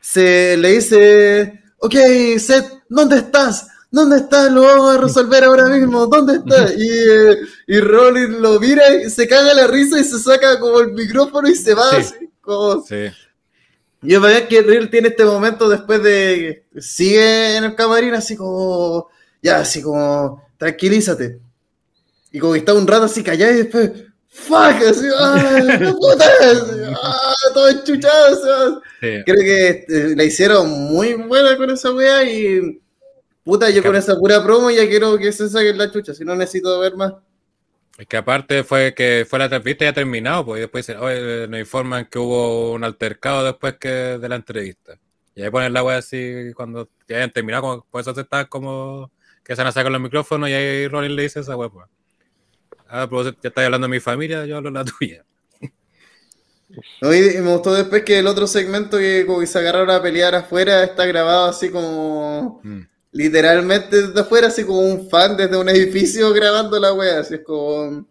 se 0.00 0.56
le 0.56 0.72
dice, 0.72 1.60
ok, 1.78 1.94
Seth, 2.38 2.82
¿dónde 2.88 3.16
estás? 3.18 3.66
¿Dónde 3.92 4.16
estás? 4.16 4.50
Lo 4.50 4.62
vamos 4.62 4.94
a 4.94 4.98
resolver 4.98 5.44
ahora 5.44 5.66
mismo. 5.66 6.06
¿Dónde 6.06 6.36
estás? 6.36 6.74
Y, 6.78 6.88
eh, 6.88 7.36
y 7.66 7.78
Rollins 7.78 8.38
lo 8.38 8.58
mira 8.58 8.82
y 8.96 9.10
se 9.10 9.28
caga 9.28 9.52
la 9.52 9.66
risa 9.66 10.00
y 10.00 10.04
se 10.04 10.18
saca 10.18 10.58
como 10.58 10.80
el 10.80 10.92
micrófono 10.92 11.46
y 11.46 11.54
se 11.54 11.74
va. 11.74 11.90
Sí. 11.90 11.96
así, 11.96 12.30
como... 12.40 12.82
Sí. 12.82 13.10
Y 14.02 14.14
es 14.14 14.20
verdad 14.20 14.48
que 14.48 14.62
Real 14.62 14.88
tiene 14.88 15.08
este 15.08 15.26
momento 15.26 15.68
después 15.68 16.02
de... 16.02 16.64
Sigue 16.78 17.58
en 17.58 17.64
el 17.64 17.74
camarín 17.74 18.14
así 18.14 18.34
como... 18.34 19.10
Ya, 19.42 19.58
así 19.58 19.82
como... 19.82 20.42
Tranquilízate. 20.56 21.38
Y 22.32 22.38
como 22.38 22.54
que 22.54 22.60
está 22.60 22.72
un 22.72 22.86
rato 22.86 23.04
así 23.04 23.22
callado 23.22 23.52
y 23.52 23.56
después... 23.56 23.90
¡Fuck! 24.28 24.56
Así, 24.88 25.06
¡ay, 25.18 25.64
la 25.64 25.92
puta! 25.92 26.24
Así, 26.40 26.94
¡Ah, 27.02 27.34
todo 27.52 27.68
enchuchado! 27.68 28.40
va. 28.40 28.80
sí. 29.02 29.22
Creo 29.26 29.36
que 29.36 29.84
eh, 29.86 30.14
la 30.16 30.24
hicieron 30.24 30.70
muy 30.70 31.12
buena 31.12 31.58
con 31.58 31.68
esa 31.68 31.92
wea 31.92 32.24
y... 32.24 32.80
Puta, 33.44 33.70
yo 33.70 33.82
con 33.82 33.96
esa 33.96 34.16
pura 34.16 34.42
promo 34.42 34.70
ya 34.70 34.88
quiero 34.88 35.18
que 35.18 35.32
se 35.32 35.48
saquen 35.48 35.76
la 35.78 35.90
chucha, 35.90 36.14
si 36.14 36.24
no 36.24 36.34
necesito 36.36 36.78
ver 36.78 36.96
más. 36.96 37.14
Es 37.98 38.06
que 38.06 38.16
aparte 38.16 38.64
fue 38.64 38.94
que 38.94 39.26
fue 39.28 39.38
la 39.38 39.46
entrevista 39.46 39.84
ya 39.84 39.92
terminado, 39.92 40.44
pues 40.46 40.58
y 40.58 40.60
después 40.62 40.86
dicen, 40.86 41.02
oye, 41.02 41.46
nos 41.48 41.60
informan 41.60 42.06
que 42.06 42.18
hubo 42.18 42.72
un 42.72 42.84
altercado 42.84 43.44
después 43.44 43.76
que 43.78 43.88
de 43.88 44.28
la 44.28 44.36
entrevista. 44.36 44.98
Y 45.34 45.42
ahí 45.42 45.50
ponen 45.50 45.72
la 45.72 45.82
wea 45.82 45.98
así 45.98 46.52
cuando 46.54 46.88
ya 47.08 47.16
hayan 47.16 47.32
terminado, 47.32 47.62
como, 47.62 47.86
por 47.90 48.00
eso 48.00 48.14
se 48.14 48.20
está 48.22 48.46
como 48.46 49.10
que 49.44 49.56
se 49.56 49.60
van 49.62 49.68
a 49.68 49.72
sacar 49.72 49.90
los 49.90 50.00
micrófonos 50.00 50.48
y 50.48 50.52
ahí 50.52 50.88
Rollins 50.88 51.14
le 51.16 51.22
dice 51.22 51.40
esa 51.40 51.56
wea, 51.56 51.68
pues. 51.68 51.86
Ah, 52.88 53.06
pero 53.08 53.24
ya 53.24 53.30
estás 53.42 53.64
hablando 53.64 53.86
de 53.88 53.90
mi 53.90 54.00
familia, 54.00 54.46
yo 54.46 54.56
hablo 54.58 54.70
de 54.70 54.74
la 54.78 54.84
tuya. 54.98 55.24
No, 57.02 57.12
y 57.14 57.18
y 57.36 57.40
me 57.40 57.52
gustó 57.52 57.74
después 57.74 58.02
que 58.02 58.18
el 58.18 58.26
otro 58.26 58.46
segmento 58.46 58.96
que 58.96 59.26
como 59.26 59.40
que 59.40 59.46
se 59.46 59.58
agarraron 59.58 59.90
a 59.90 60.00
pelear 60.00 60.34
afuera 60.34 60.82
está 60.84 61.04
grabado 61.04 61.46
así 61.50 61.70
como 61.70 62.60
Mm. 62.62 62.80
Literalmente 63.12 64.08
desde 64.08 64.20
afuera, 64.20 64.48
así 64.48 64.64
como 64.64 64.80
un 64.80 65.08
fan 65.08 65.36
desde 65.36 65.56
un 65.56 65.68
edificio 65.68 66.30
grabando 66.34 66.80
la 66.80 66.92
wea, 66.92 67.20
así 67.20 67.34
es 67.34 67.40
como 67.44 68.06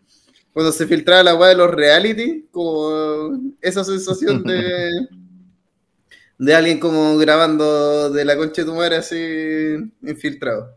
cuando 0.54 0.72
se 0.72 0.86
filtraba 0.86 1.24
la 1.24 1.36
wea 1.36 1.50
de 1.50 1.56
los 1.56 1.72
reality, 1.72 2.48
como 2.52 3.54
esa 3.62 3.84
sensación 3.84 4.44
de 4.44 4.90
de 6.42 6.56
alguien 6.56 6.80
como 6.80 7.18
grabando 7.18 8.10
de 8.10 8.26
la 8.26 8.36
concha 8.36 8.64
de 8.64 8.66
tu 8.68 8.74
madre 8.74 8.96
así 8.96 9.76
infiltrado. 10.02 10.76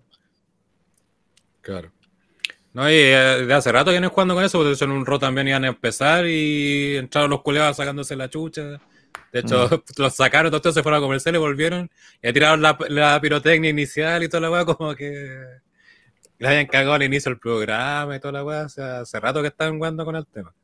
Claro. 1.63 1.91
No, 2.75 2.91
y 2.91 2.95
eh, 2.95 3.47
de 3.47 3.55
hace 3.55 3.73
rato 3.73 3.91
vienen 3.91 4.11
jugando 4.11 4.35
con 4.35 4.45
eso, 4.45 4.59
porque 4.59 4.85
en 4.85 4.91
un 4.91 5.07
RO 5.07 5.19
también 5.19 5.49
iban 5.49 5.65
a 5.65 5.69
empezar 5.69 6.27
y 6.27 6.97
entraron 6.97 7.31
los 7.31 7.41
culeados 7.41 7.79
sacándose 7.79 8.15
la 8.15 8.29
chucha. 8.29 8.79
De 9.33 9.41
hecho, 9.41 9.69
los 9.99 10.15
sacaron, 10.15 10.51
todos 10.51 10.75
se 10.75 10.83
fueron 10.83 10.99
a 10.99 11.03
comercial 11.03 11.35
y 11.35 11.39
volvieron 11.39 11.91
y 12.23 12.33
tiraron 12.33 12.63
la, 12.63 12.79
la 12.89 13.21
pirotecnia 13.21 13.71
inicial 13.71 14.23
y 14.23 14.29
toda 14.29 14.43
la 14.43 14.51
weá, 14.51 14.65
como 14.65 14.95
que 14.95 15.45
le 16.39 16.49
hayan 16.49 16.67
cagado 16.67 16.95
al 16.95 17.03
inicio 17.03 17.31
del 17.31 17.41
programa 17.41 18.17
y 18.17 18.21
toda 18.21 18.33
la 18.33 18.45
weá. 18.45 18.63
O 18.67 18.69
sea, 18.69 19.01
hace 19.01 19.19
rato 19.19 19.43
que 19.43 19.49
están 19.49 19.77
jugando 19.77 20.05
con 20.05 20.17
el 20.17 20.27
tema. 20.27 20.55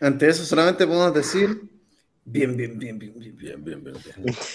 Ante 0.00 0.28
eso 0.28 0.44
solamente 0.44 0.86
podemos 0.86 1.14
decir 1.14 1.62
bien, 2.24 2.56
bien, 2.56 2.78
bien, 2.78 2.98
bien, 2.98 3.14
bien, 3.18 3.36
bien, 3.36 3.64
bien, 3.64 3.82
bien. 3.82 3.94
bien. 4.16 4.36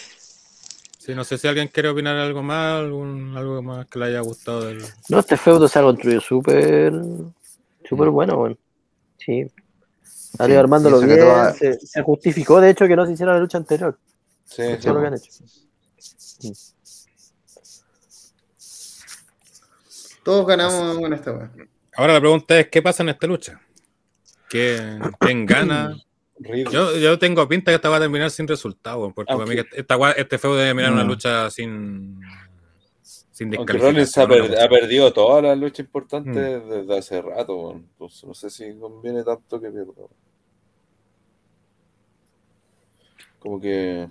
Sí, 1.02 1.16
no 1.16 1.24
sé 1.24 1.40
si 1.40 1.48
alguien 1.48 1.68
quiere 1.68 1.90
opinar 1.90 2.16
algo 2.16 2.44
más, 2.44 2.76
algún, 2.76 3.36
algo 3.36 3.60
más 3.64 3.88
que 3.88 3.98
le 3.98 4.06
haya 4.06 4.20
gustado 4.20 4.68
del. 4.68 4.84
No, 5.10 5.18
este 5.18 5.36
feudo 5.36 5.68
se 5.68 5.80
ha 5.80 5.82
construido 5.82 6.22
súper 6.22 6.94
súper 7.92 8.10
bueno, 8.10 8.38
weón. 8.40 8.58
Sí. 9.18 9.46
Salió 10.04 10.56
Sí, 10.56 10.60
armándolo 10.60 11.00
que 11.02 11.06
bien, 11.08 11.20
toda- 11.20 11.54
se, 11.54 11.80
se 11.80 12.02
justificó 12.02 12.62
de 12.62 12.70
hecho 12.72 12.88
que 12.88 12.96
no 12.96 13.06
se 13.06 13.12
hiciera 13.14 13.34
la 13.34 13.40
lucha 13.40 13.58
anterior. 13.58 14.00
Sí, 14.46 14.62
es 14.64 14.86
lo 14.86 15.00
que 15.02 15.08
han 15.08 15.14
hecho. 15.16 15.30
Todos 20.24 20.46
ganamos 20.48 20.98
con 21.00 21.14
esta 21.14 21.32
weá. 21.32 21.52
Ahora 21.96 22.14
la 22.14 22.20
pregunta 22.20 22.60
es: 22.60 22.68
¿qué 22.70 22.82
pasa 22.82 23.04
en 23.04 23.10
esta 23.10 23.28
lucha? 23.28 23.60
¿Quién, 24.50 25.02
quién 25.20 25.46
gana? 25.46 25.96
Yo, 26.72 26.98
yo 26.98 27.20
tengo 27.20 27.48
pinta 27.48 27.72
que 27.72 27.76
esta 27.76 27.90
va 27.90 27.98
a 27.98 28.00
terminar 28.00 28.32
sin 28.32 28.48
resultado, 28.48 29.00
weón, 29.00 29.14
porque 29.14 29.34
para 29.34 29.46
mí 29.46 29.56
que 29.56 29.66
esta, 29.74 30.12
este 30.14 30.38
feudo 30.40 30.56
debe 30.56 30.70
terminar 30.70 30.94
una 30.94 31.04
Mm. 31.04 31.08
lucha 31.08 31.50
sin, 31.52 32.20
sin 33.32 33.56
Aunque 33.56 33.74
Rollins 33.74 34.18
ha, 34.18 34.28
per- 34.28 34.60
ha 34.60 34.68
perdido 34.70 35.12
todas 35.14 35.42
las 35.44 35.58
luchas 35.58 35.80
importantes 35.86 36.64
Mm. 36.64 36.70
desde 36.70 36.98
hace 36.98 37.22
rato, 37.22 37.56
weón. 37.56 37.78
Entonces, 37.94 38.24
no 38.26 38.34
sé 38.34 38.50
si 38.50 38.74
conviene 38.78 39.24
tanto 39.24 39.60
que 39.60 39.70
pierda. 39.72 39.94
Como 43.40 43.60
que 43.60 44.08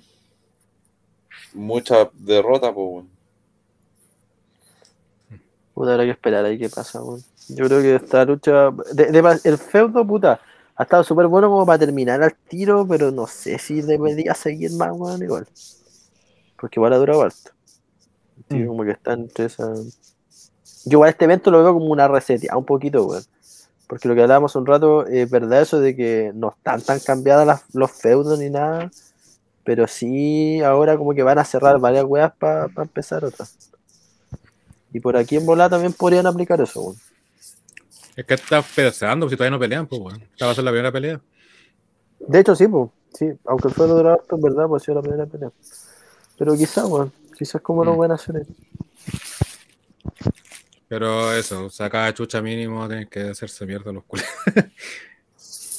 mucha 1.54 2.10
derrota, 2.14 2.72
pues, 2.72 2.86
weón. 2.88 3.10
Puta, 5.74 5.92
habrá 5.92 6.04
que 6.04 6.10
esperar 6.10 6.44
ahí 6.44 6.58
qué 6.58 6.68
pasa, 6.68 7.02
weón. 7.02 7.22
Yo 7.48 7.66
creo 7.66 7.80
que 7.82 7.94
esta 7.96 8.24
lucha. 8.24 8.70
de- 8.92 9.06
de- 9.12 9.40
el 9.44 9.58
feudo, 9.58 10.06
puta, 10.06 10.40
ha 10.76 10.82
estado 10.82 11.04
súper 11.04 11.26
bueno 11.26 11.48
como 11.48 11.66
para 11.66 11.78
terminar 11.78 12.22
al 12.22 12.34
tiro, 12.48 12.86
pero 12.88 13.10
no 13.10 13.26
sé 13.26 13.58
si 13.58 13.82
debería 13.82 14.34
seguir 14.34 14.72
más, 14.72 14.90
weón, 14.92 15.22
igual. 15.22 15.46
Porque 16.58 16.78
igual 16.78 16.92
ha 16.92 16.98
durado 16.98 17.22
harto. 17.22 17.50
Sí, 18.48 18.66
como 18.66 18.84
que 18.84 18.92
está 18.92 19.12
entre 19.12 19.46
esa. 19.46 19.72
Yo 20.84 20.92
igual 20.96 21.10
este 21.10 21.24
evento 21.26 21.50
lo 21.50 21.62
veo 21.62 21.74
como 21.74 21.86
una 21.86 22.08
reseteada 22.08 22.56
un 22.56 22.64
poquito, 22.64 23.04
weón. 23.04 23.24
Porque 23.86 24.08
lo 24.08 24.14
que 24.14 24.22
hablábamos 24.22 24.54
un 24.56 24.66
rato, 24.66 25.06
es 25.06 25.28
verdad 25.28 25.62
eso 25.62 25.80
de 25.80 25.96
que 25.96 26.32
no 26.34 26.50
están 26.50 26.80
tan 26.80 27.00
cambiadas 27.00 27.46
las- 27.46 27.64
los 27.74 27.90
feudos 27.90 28.38
ni 28.38 28.48
nada. 28.48 28.90
Pero 29.64 29.86
sí, 29.86 30.60
ahora 30.62 30.96
como 30.96 31.12
que 31.12 31.22
van 31.22 31.38
a 31.38 31.44
cerrar 31.44 31.78
varias 31.78 32.04
weas 32.04 32.32
para 32.38 32.70
empezar 32.76 33.24
otras. 33.24 33.56
Y 34.92 35.00
por 35.00 35.16
aquí 35.16 35.36
en 35.36 35.46
volada 35.46 35.70
también 35.70 35.92
podrían 35.92 36.26
aplicar 36.26 36.60
eso, 36.60 36.80
weón. 36.80 36.96
Es 38.16 38.24
que 38.26 38.34
está 38.34 38.62
pensando, 38.62 39.28
si 39.28 39.36
todavía 39.36 39.56
no 39.56 39.60
pelean, 39.60 39.86
pues, 39.86 40.00
weón. 40.00 40.22
Esta 40.22 40.46
va 40.46 40.52
a 40.52 40.54
ser 40.54 40.64
la 40.64 40.70
primera 40.70 40.92
pelea. 40.92 41.20
De 42.20 42.40
hecho, 42.40 42.54
sí, 42.54 42.66
pues. 42.68 42.90
Sí, 43.14 43.28
aunque 43.44 43.68
el 43.68 43.74
feudo 43.74 43.96
duró 43.96 44.12
harto, 44.12 44.36
en 44.36 44.42
verdad, 44.42 44.66
pues 44.68 44.82
ha 44.82 44.84
sido 44.84 44.94
la 44.96 45.02
primera 45.02 45.26
pelea. 45.26 45.50
Pero 46.38 46.54
quizás, 46.56 46.84
weón. 46.84 47.12
Quizás 47.40 47.62
como 47.62 47.86
lo 47.86 47.94
Mm. 47.94 47.96
pueden 47.96 48.12
hacer. 48.12 48.46
Pero 50.88 51.32
eso, 51.32 51.64
o 51.64 51.70
sea, 51.70 51.88
cada 51.88 52.12
chucha 52.12 52.42
mínimo 52.42 52.86
tienen 52.86 53.08
que 53.08 53.30
hacerse 53.30 53.64
mierda 53.64 53.90
los 53.94 54.04
culos. 54.04 54.26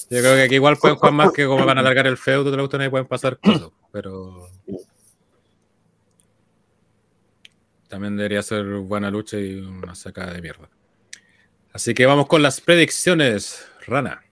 Yo 0.09 0.19
creo 0.21 0.35
que 0.35 0.41
aquí 0.41 0.55
igual 0.55 0.77
pueden 0.77 0.97
jugar 0.97 1.13
más 1.13 1.31
que 1.31 1.45
como 1.45 1.63
van 1.63 1.77
a 1.77 1.81
alargar 1.81 2.07
el 2.07 2.17
feudo, 2.17 2.49
te 2.49 2.57
lo 2.57 2.63
gustan 2.63 2.81
y 2.81 2.89
pueden 2.89 3.05
pasar 3.05 3.37
cosas. 3.37 3.69
Pero 3.91 4.49
también 7.87 8.17
debería 8.17 8.41
ser 8.41 8.65
buena 8.65 9.11
lucha 9.11 9.37
y 9.37 9.53
una 9.59 9.93
sacada 9.93 10.33
de 10.33 10.41
mierda. 10.41 10.67
Así 11.73 11.93
que 11.93 12.07
vamos 12.07 12.25
con 12.25 12.41
las 12.41 12.59
predicciones, 12.59 13.63
Rana. 13.85 14.23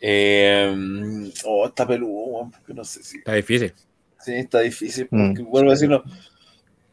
Eh, 0.00 1.30
oh, 1.44 1.66
está 1.66 1.86
peludo, 1.86 2.50
porque 2.50 2.72
no 2.72 2.82
sé 2.82 3.02
si. 3.02 3.18
Está 3.18 3.34
difícil. 3.34 3.74
Sí, 4.20 4.34
está 4.34 4.60
difícil. 4.60 5.08
Mm. 5.10 5.28
Porque, 5.28 5.42
vuelvo 5.42 5.70
a 5.70 5.74
decirlo. 5.74 6.04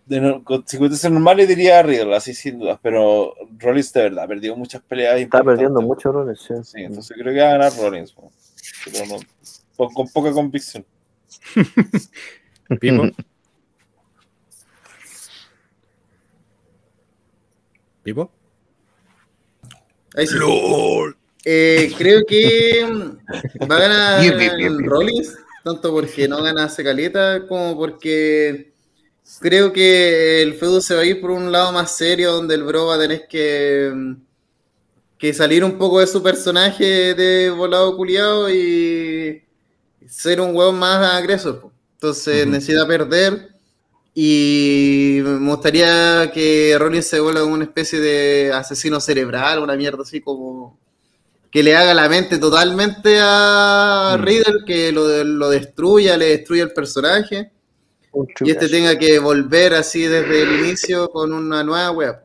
De 0.06 0.22
no, 0.22 0.44
con 0.44 0.68
circunstancias 0.68 1.12
normales 1.12 1.48
diría 1.48 1.82
Riddle, 1.82 2.16
así 2.16 2.36
sin 2.36 2.60
dudas, 2.60 2.78
pero 2.80 3.34
Rollins 3.58 3.92
de 3.92 4.04
verdad 4.04 4.28
perdió 4.28 4.56
muchas 4.56 4.84
peleas. 4.84 5.20
Está 5.20 5.44
perdiendo 5.44 5.82
muchos 5.82 6.14
roles, 6.14 6.40
sí. 6.40 6.54
Sí, 6.64 6.82
entonces 6.84 7.18
creo 7.20 7.34
que 7.34 7.42
va 7.42 7.48
a 7.48 7.52
ganar 7.54 7.72
Rollins, 7.76 8.16
weón. 8.16 8.32
pero 8.86 9.06
no, 9.08 9.16
con, 9.76 9.94
con 9.96 10.08
poca 10.10 10.32
convicción. 10.32 10.86
Pipo. 12.80 13.10
Pipo. 18.04 18.32
Ahí 20.16 20.28
sí. 20.28 20.36
Eh, 21.48 21.92
creo 21.98 22.26
que 22.28 22.86
mm, 22.88 23.70
va 23.70 23.78
a 23.78 23.80
ganar. 23.80 24.80
Rollins, 24.84 25.38
tanto 25.66 25.92
porque 25.92 26.28
no 26.28 26.44
gana 26.44 26.64
hace 26.66 26.84
caleta, 26.84 27.48
como 27.48 27.76
porque 27.76 28.72
creo 29.40 29.74
que 29.74 30.44
el 30.44 30.54
feudo 30.54 30.80
se 30.80 30.94
va 30.94 31.02
a 31.02 31.06
ir 31.06 31.20
por 31.20 31.32
un 31.32 31.52
lado 31.52 31.72
más 31.72 31.98
serio, 31.98 32.34
donde 32.34 32.54
el 32.54 32.64
bro 32.64 32.86
va 32.88 32.96
a 32.96 33.00
tener 33.00 33.28
que, 33.28 33.92
mm, 33.94 34.14
que 35.18 35.34
salir 35.34 35.64
un 35.64 35.78
poco 35.80 36.00
de 36.00 36.08
su 36.08 36.22
personaje 36.22 37.16
de 37.16 37.50
volado 37.50 37.98
culiado 37.98 38.48
y 38.54 39.44
ser 40.08 40.40
un 40.40 40.56
hueón 40.56 40.78
más 40.78 41.14
agresor. 41.16 41.72
Entonces 41.94 42.46
necesita 42.48 42.86
perder. 42.88 43.56
Y 44.14 45.20
me 45.24 45.50
gustaría 45.50 46.32
que 46.32 46.76
Rollins 46.80 47.08
se 47.08 47.20
vuelva 47.20 47.44
una 47.44 47.66
especie 47.66 48.00
de 48.00 48.52
asesino 48.54 49.00
cerebral, 49.02 49.60
una 49.60 49.76
mierda 49.76 50.04
así 50.04 50.22
como 50.22 50.80
que 51.56 51.64
le 51.64 51.74
haga 51.74 51.94
la 51.94 52.10
mente 52.10 52.38
totalmente 52.38 53.18
a 53.22 54.18
Mm. 54.20 54.24
Riddle, 54.24 54.66
que 54.68 54.92
lo, 54.92 55.24
lo 55.24 55.50
destruya, 55.50 56.18
le 56.18 56.26
destruya 56.26 56.64
el 56.64 56.74
personaje, 56.74 57.50
y 58.42 58.52
este 58.52 58.68
tenga 58.68 59.00
que 59.00 59.20
volver 59.20 59.74
así 59.74 60.02
desde 60.02 60.42
el 60.42 60.60
inicio 60.60 61.08
con 61.08 61.32
una 61.32 61.64
nueva 61.64 61.92
web. 61.92 62.16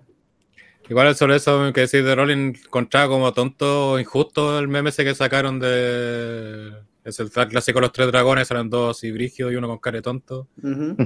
Igual 0.89 1.15
sobre 1.15 1.37
eso 1.37 1.73
que 1.73 1.83
decir 1.83 2.03
de 2.03 2.17
Rolling 2.17 2.55
encontraba 2.57 3.07
como 3.07 3.33
tonto, 3.33 4.01
injusto 4.01 4.59
el 4.59 4.67
meme 4.67 4.91
ese 4.91 5.05
que 5.05 5.15
sacaron 5.15 5.61
de. 5.61 6.73
Es 7.05 7.19
el 7.19 7.31
clásico 7.31 7.79
de 7.79 7.83
los 7.83 7.93
tres 7.93 8.09
dragones, 8.09 8.51
eran 8.51 8.69
dos 8.69 8.97
así 8.99 9.11
brígidos 9.11 9.53
y 9.53 9.57
uno 9.57 9.69
con 9.69 9.79
cara 9.79 9.97
de 9.97 10.03
tonto. 10.03 10.47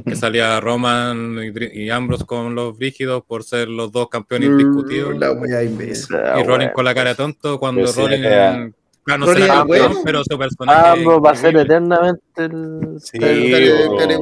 Que 0.05 0.17
salía 0.17 0.59
Roman 0.61 1.39
y, 1.39 1.83
y 1.85 1.91
Ambrose 1.91 2.25
con 2.27 2.55
los 2.55 2.77
brígidos 2.77 3.23
por 3.25 3.45
ser 3.45 3.69
los 3.69 3.93
dos 3.93 4.09
campeones 4.09 4.49
indiscutidos. 4.51 5.17
La 5.19 5.33
wea 5.33 5.63
imbécil. 5.63 6.17
Ah, 6.17 6.41
y 6.41 6.43
Rolling 6.43 6.57
bueno. 6.67 6.73
con 6.75 6.85
la 6.85 6.95
cara 6.95 7.11
de 7.11 7.17
tonto 7.17 7.59
cuando 7.59 7.87
Rolling. 7.93 8.19
era- 8.25 8.71
Claro, 9.07 9.21
no 9.21 9.27
Rolling 9.27 9.43
será 9.43 9.55
campeón, 9.57 9.87
bueno. 9.89 10.01
pero 10.03 10.23
su 10.25 10.39
personaje. 10.39 10.89
Ambos 11.01 11.23
va 11.23 11.31
a 11.33 11.37
ser 11.37 11.57
eternamente 11.59 12.23
el. 12.37 12.97
Sí, 13.01 13.19
Care- 13.19 13.51
care- 13.51 14.17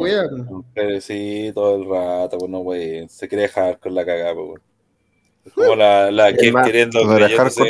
care 0.74 1.52
todo 1.54 1.76
el 1.76 1.88
rato, 1.88 2.38
pues 2.38 2.50
no, 2.50 2.58
güey. 2.58 3.08
Se 3.08 3.28
quiere 3.28 3.42
dejar 3.42 3.78
con 3.78 3.94
la 3.94 4.04
cagada, 4.04 4.34
pues, 4.34 4.60
como 5.54 5.74
la, 5.74 6.10
la 6.10 6.30
más- 6.52 6.66
queriendo, 6.66 7.04
No 7.04 7.16
creyéndose 7.16 7.62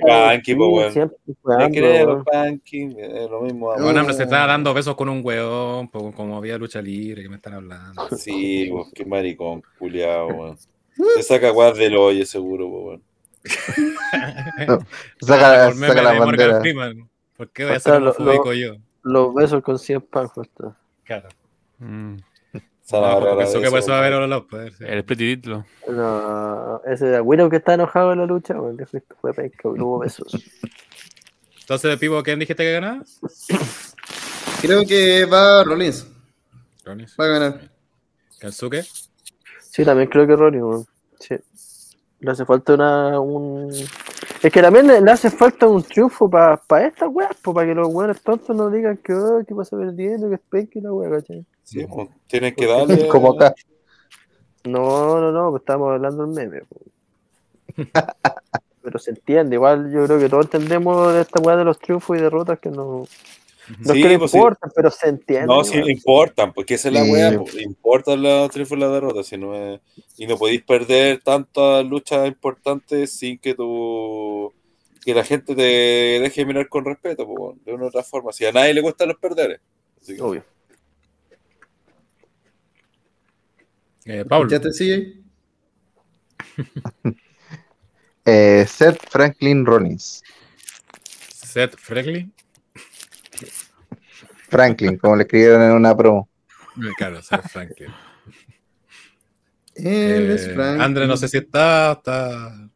punky, 0.00 0.54
pues, 0.54 0.94
weón. 0.96 1.12
Weón. 1.42 2.24
punky, 2.24 2.96
es 2.98 3.30
lo 3.30 3.40
mismo. 3.42 3.74
No. 3.76 3.84
Bueno, 3.84 4.00
hombre, 4.00 4.14
se 4.14 4.22
estaba 4.22 4.46
dando 4.46 4.72
besos 4.72 4.94
con 4.96 5.08
un 5.08 5.20
weón, 5.22 5.88
como 5.88 6.36
había 6.36 6.56
lucha 6.58 6.80
libre, 6.80 7.22
que 7.22 7.28
me 7.28 7.36
están 7.36 7.54
hablando. 7.54 8.08
Sí, 8.16 8.68
pues, 8.72 8.88
qué 8.94 9.04
maricón, 9.04 9.62
culiao, 9.78 10.28
weón. 10.28 10.56
Se 11.16 11.22
saca 11.22 11.50
guas 11.50 11.76
del 11.76 11.96
hoyo, 11.96 12.24
seguro, 12.24 12.70
pues, 12.70 12.84
weón. 12.86 13.02
Saca, 15.20 15.66
Por 15.66 15.74
meme 15.76 15.88
saca 15.88 16.02
la 16.02 16.18
bandera. 16.18 16.60
Freeman. 16.60 17.08
¿Por 17.36 17.50
qué 17.50 17.64
voy 17.64 17.74
a 17.74 17.80
ser 17.80 18.00
lo- 18.00 18.10
homofóbico 18.10 18.44
lo- 18.46 18.54
yo? 18.54 18.74
Los 19.02 19.34
besos 19.34 19.62
con 19.62 19.78
100 19.78 20.00
pan, 20.00 20.26
justo. 20.28 20.74
Claro. 21.04 21.28
Mm, 21.78 22.16
No, 22.92 23.18
porque 23.20 23.36
pensó 23.36 23.60
que 23.60 23.70
pasó 23.70 23.94
a 23.94 24.00
ver 24.00 24.12
weón. 24.12 24.24
a 24.24 24.26
los 24.28 24.44
poderes. 24.44 24.80
el 24.80 24.98
split 25.00 25.18
título. 25.18 25.64
No, 25.88 26.80
ese 26.86 27.08
era 27.08 27.22
Willow 27.22 27.50
que 27.50 27.56
está 27.56 27.74
enojado 27.74 28.12
en 28.12 28.20
la 28.20 28.26
lucha, 28.26 28.54
weón. 28.60 28.76
que 28.76 28.86
fue- 28.86 29.02
Fue 29.20 29.34
penca, 29.34 29.68
no 29.74 29.86
hubo 29.86 29.98
besos. 30.00 30.32
Entonces, 31.60 31.96
Pipo, 31.98 32.22
¿quién 32.22 32.38
dijiste 32.38 32.62
que 32.62 32.72
ganaba? 32.72 33.02
Creo 34.62 34.84
que 34.86 35.24
va 35.26 35.64
Rollins, 35.64 36.06
Ronis. 36.84 37.14
va 37.20 37.24
a 37.24 37.28
ganar. 37.28 37.70
Kensuke. 38.40 38.84
Sí, 39.60 39.84
también 39.84 40.08
creo 40.08 40.26
que 40.26 40.36
Ronnie, 40.36 40.62
weón. 40.62 40.86
Sí. 41.20 41.34
Le 42.20 42.30
hace 42.30 42.44
falta 42.46 42.74
una, 42.74 43.20
un... 43.20 43.68
Es 44.42 44.52
que 44.52 44.62
también 44.62 44.86
le, 44.86 45.00
le 45.00 45.10
hace 45.10 45.30
falta 45.30 45.66
un 45.66 45.82
triunfo 45.82 46.30
para 46.30 46.56
pa 46.56 46.82
estas 46.86 47.08
weas, 47.12 47.36
para 47.42 47.66
que 47.66 47.74
los 47.74 47.88
weones 47.88 48.22
tontos 48.22 48.56
no 48.56 48.70
digan 48.70 48.96
que, 48.98 49.12
oh, 49.12 49.42
que 49.46 49.54
pasa 49.54 49.76
perdiendo, 49.76 50.28
que 50.28 50.36
es 50.36 50.40
penca 50.48 50.78
y 50.78 50.82
la 50.82 50.92
wea, 50.92 51.10
¿cachai? 51.10 51.44
Sí, 51.66 51.84
pues, 51.86 52.08
tienes 52.28 52.54
que 52.54 52.66
darle. 52.66 53.08
Como 53.08 53.32
acá. 53.34 53.52
No, 54.64 55.20
no, 55.20 55.32
no, 55.32 55.50
pues 55.50 55.62
estamos 55.62 55.90
hablando 55.92 56.26
del 56.26 56.34
meme. 56.34 56.60
po. 56.62 56.80
Pero 58.82 58.98
se 59.00 59.10
entiende, 59.10 59.56
igual 59.56 59.92
yo 59.92 60.04
creo 60.06 60.18
que 60.20 60.28
todos 60.28 60.44
entendemos 60.46 61.12
de 61.12 61.22
esta 61.22 61.40
weá 61.42 61.56
de 61.56 61.64
los 61.64 61.78
triunfos 61.78 62.16
y 62.16 62.20
derrotas 62.20 62.58
que 62.60 62.70
no, 62.70 63.04
No 63.80 63.92
Sí, 63.94 63.98
es 63.98 64.04
que 64.04 64.08
le 64.10 64.18
pues 64.20 64.30
sí. 64.30 64.36
importa, 64.36 64.68
pero 64.76 64.90
se 64.92 65.08
entiende. 65.08 65.46
No, 65.48 65.64
sí 65.64 65.78
importan, 65.88 66.52
porque 66.52 66.74
esa 66.74 66.86
es 66.86 66.94
la 66.94 67.02
Sí. 67.04 67.10
weá, 67.10 67.36
pues, 67.36 67.56
importan 67.62 68.22
los 68.22 68.48
triunfos 68.50 68.78
y 68.78 68.80
las 68.80 68.92
derrotas, 68.92 69.26
si 69.26 69.36
no 69.36 69.54
es- 69.56 69.80
y 70.16 70.26
no 70.28 70.36
podéis 70.38 70.62
perder 70.62 71.20
tantas 71.20 71.84
luchas 71.84 72.28
importantes 72.28 73.12
sin 73.18 73.38
que 73.38 73.54
tu 73.54 74.52
que 75.04 75.14
la 75.14 75.24
gente 75.24 75.54
te 75.56 75.62
deje 75.62 76.44
mirar 76.44 76.68
con 76.68 76.84
respeto, 76.84 77.26
pues, 77.26 77.64
de 77.64 77.72
una 77.74 77.84
u 77.84 77.88
otra 77.88 78.02
forma. 78.04 78.32
Si 78.32 78.44
a 78.44 78.50
nadie 78.52 78.74
le 78.74 78.80
gustan 78.80 79.08
los 79.08 79.16
perderes. 79.18 79.60
Así 80.00 80.16
que- 80.16 80.22
Obvio. 80.22 80.44
Eh, 84.06 84.24
Pablo. 84.24 84.48
¿Ya 84.50 84.60
te 84.60 84.72
sigue? 84.72 85.20
Eh, 88.28 88.66
Seth 88.66 88.98
Franklin 89.08 89.64
Rollins. 89.64 90.20
Seth 91.30 91.76
Franklin. 91.76 92.32
Franklin, 94.48 94.98
como 94.98 95.14
le 95.14 95.22
escribieron 95.22 95.62
en 95.62 95.70
una 95.70 95.96
promo. 95.96 96.28
Claro, 96.98 97.22
Seth 97.22 97.46
Franklin. 97.48 97.88
Él 99.76 100.30
es 100.32 100.46
Eh, 100.48 100.54
Frank. 100.54 100.80
André, 100.80 101.06
no 101.06 101.16
sé 101.16 101.28
si 101.28 101.36
está. 101.36 101.92
está... 101.92 102.68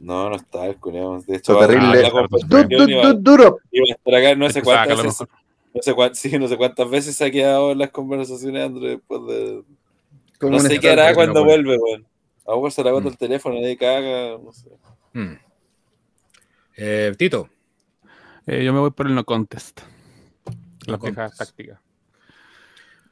No, 0.00 0.28
no 0.28 0.36
está 0.36 0.66
el 0.66 0.76
culiao. 0.76 1.22
De 1.22 1.36
hecho, 1.36 1.58
terrible. 1.58 2.02
la 2.02 2.08
Du- 2.10 2.12
conversación 2.12 2.68
du- 2.68 2.90
iba- 2.90 3.12
du- 3.14 3.20
duro. 3.22 3.58
iba 3.70 3.84
a 3.88 3.94
estar 3.94 4.14
acá 4.16 4.34
no 4.34 4.50
sé 4.50 4.60
cuántas 4.62 5.02
veces. 5.02 5.28
No 5.72 5.80
sé, 5.82 5.94
cuántas, 5.94 6.18
sí, 6.20 6.38
no 6.38 6.46
sé 6.46 6.56
cuántas 6.58 6.90
veces 6.90 7.16
se 7.16 7.24
ha 7.24 7.30
quedado 7.30 7.72
en 7.72 7.78
las 7.78 7.90
conversaciones 7.90 8.66
André 8.66 8.88
después 8.90 9.20
de. 9.28 9.62
No 10.40 10.58
sé 10.60 10.78
qué 10.80 10.90
hará 10.90 11.14
cuando 11.14 11.40
no 11.40 11.44
vuelve, 11.44 11.76
weón. 11.78 12.06
A 12.46 12.50
lo 12.50 12.56
mejor 12.56 12.72
se 12.72 12.82
le 12.82 12.88
agota 12.90 13.06
Mm. 13.06 13.12
el 13.12 13.16
teléfono, 13.18 13.54
nadie 13.60 13.76
caga, 13.76 14.38
no 14.42 14.52
sé. 14.52 14.68
Hmm. 15.14 15.34
Eh, 16.76 17.14
Tito. 17.16 17.48
Eh, 18.46 18.62
yo 18.64 18.72
me 18.72 18.80
voy 18.80 18.90
por 18.90 19.06
el 19.06 19.14
no 19.14 19.24
contest. 19.24 19.80
Las 20.86 21.00
viejas 21.00 21.36
tácticas. 21.36 21.80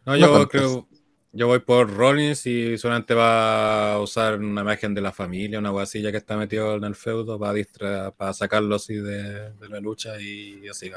No, 0.05 0.17
yo 0.17 0.49
creo. 0.49 0.87
Yo 1.35 1.47
voy 1.47 1.61
por 1.61 1.91
Rollins 1.91 2.45
y 2.47 2.77
solamente 2.77 3.15
va 3.15 3.95
a 3.95 4.01
usar 4.01 4.39
una 4.39 4.61
imagen 4.61 4.93
de 4.93 5.01
la 5.01 5.13
familia, 5.13 5.59
una 5.61 5.71
guasilla 5.71 6.11
que 6.11 6.19
está 6.19 6.37
metido 6.37 6.75
en 6.77 6.85
el 6.85 6.95
feudo 6.95 7.39
para, 7.39 7.55
distra- 7.55 8.11
para 8.15 8.35
sacarlo 8.35 8.75
así 8.75 8.97
de, 8.97 9.51
de 9.53 9.69
la 9.71 9.81
lucha 9.81 10.21
y 10.21 10.69
así. 10.69 10.91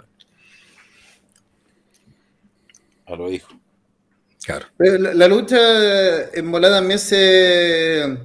A 3.06 3.16
lo 3.16 3.32
hijo. 3.32 3.54
Claro. 4.46 4.68
Pero 4.78 4.98
La, 5.00 5.14
la 5.14 5.28
lucha 5.28 6.30
en 6.34 6.52
volada 6.52 6.78
también 6.78 7.00
se. 7.00 8.18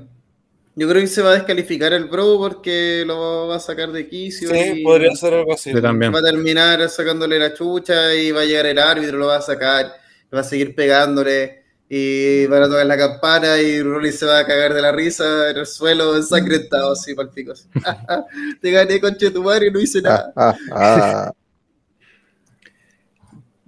Yo 0.76 0.88
creo 0.88 1.02
que 1.02 1.08
se 1.08 1.22
va 1.22 1.30
a 1.30 1.34
descalificar 1.34 1.92
el 1.92 2.04
Bro 2.04 2.38
porque 2.38 3.04
lo 3.06 3.48
va 3.48 3.56
a 3.56 3.60
sacar 3.60 3.90
de 3.90 4.08
quicio. 4.08 4.50
Sí, 4.50 4.72
y 4.76 4.84
podría 4.84 5.14
ser 5.16 5.34
algo 5.34 5.52
así. 5.52 5.72
También. 5.80 6.14
Va 6.14 6.20
a 6.20 6.22
terminar 6.22 6.88
sacándole 6.88 7.38
la 7.38 7.52
chucha 7.54 8.14
y 8.14 8.30
va 8.30 8.42
a 8.42 8.44
llegar 8.44 8.66
el 8.66 8.78
árbitro, 8.78 9.18
lo 9.18 9.26
va 9.26 9.36
a 9.36 9.42
sacar, 9.42 9.92
va 10.34 10.40
a 10.40 10.44
seguir 10.44 10.74
pegándole 10.74 11.60
y 11.88 12.46
van 12.46 12.62
a 12.62 12.68
tocar 12.68 12.86
la 12.86 12.96
campana 12.96 13.58
y 13.58 13.82
Rolly 13.82 14.12
se 14.12 14.24
va 14.24 14.38
a 14.38 14.46
cagar 14.46 14.72
de 14.72 14.80
la 14.80 14.92
risa 14.92 15.50
en 15.50 15.56
el 15.56 15.66
suelo 15.66 16.16
ensangrentado 16.16 16.92
así 16.92 17.14
para 17.14 17.28
el 17.28 17.34
pico. 17.34 17.52
así. 17.52 17.66
Te 18.62 18.70
gané 18.70 19.00
conche 19.00 19.30
tu 19.30 19.42
madre 19.42 19.66
y 19.66 19.70
no 19.72 19.80
hice 19.80 20.00
nada. 20.00 20.32
Ah, 20.36 20.54
ah, 20.70 21.24
ah. 21.26 21.32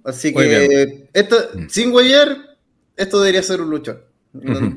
Así 0.05 0.35
que 0.35 1.09
esto, 1.13 1.37
Mm. 1.55 1.69
sin 1.69 1.93
huellar, 1.93 2.57
esto 2.97 3.21
debería 3.21 3.43
ser 3.43 3.61
un 3.61 3.71
luchón. 3.71 4.01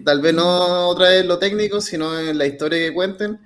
Tal 0.03 0.21
vez 0.21 0.33
no 0.33 0.87
otra 0.89 1.09
vez 1.09 1.25
lo 1.25 1.39
técnico, 1.39 1.79
sino 1.81 2.19
en 2.19 2.37
la 2.37 2.45
historia 2.45 2.77
que 2.77 2.93
cuenten. 2.93 3.39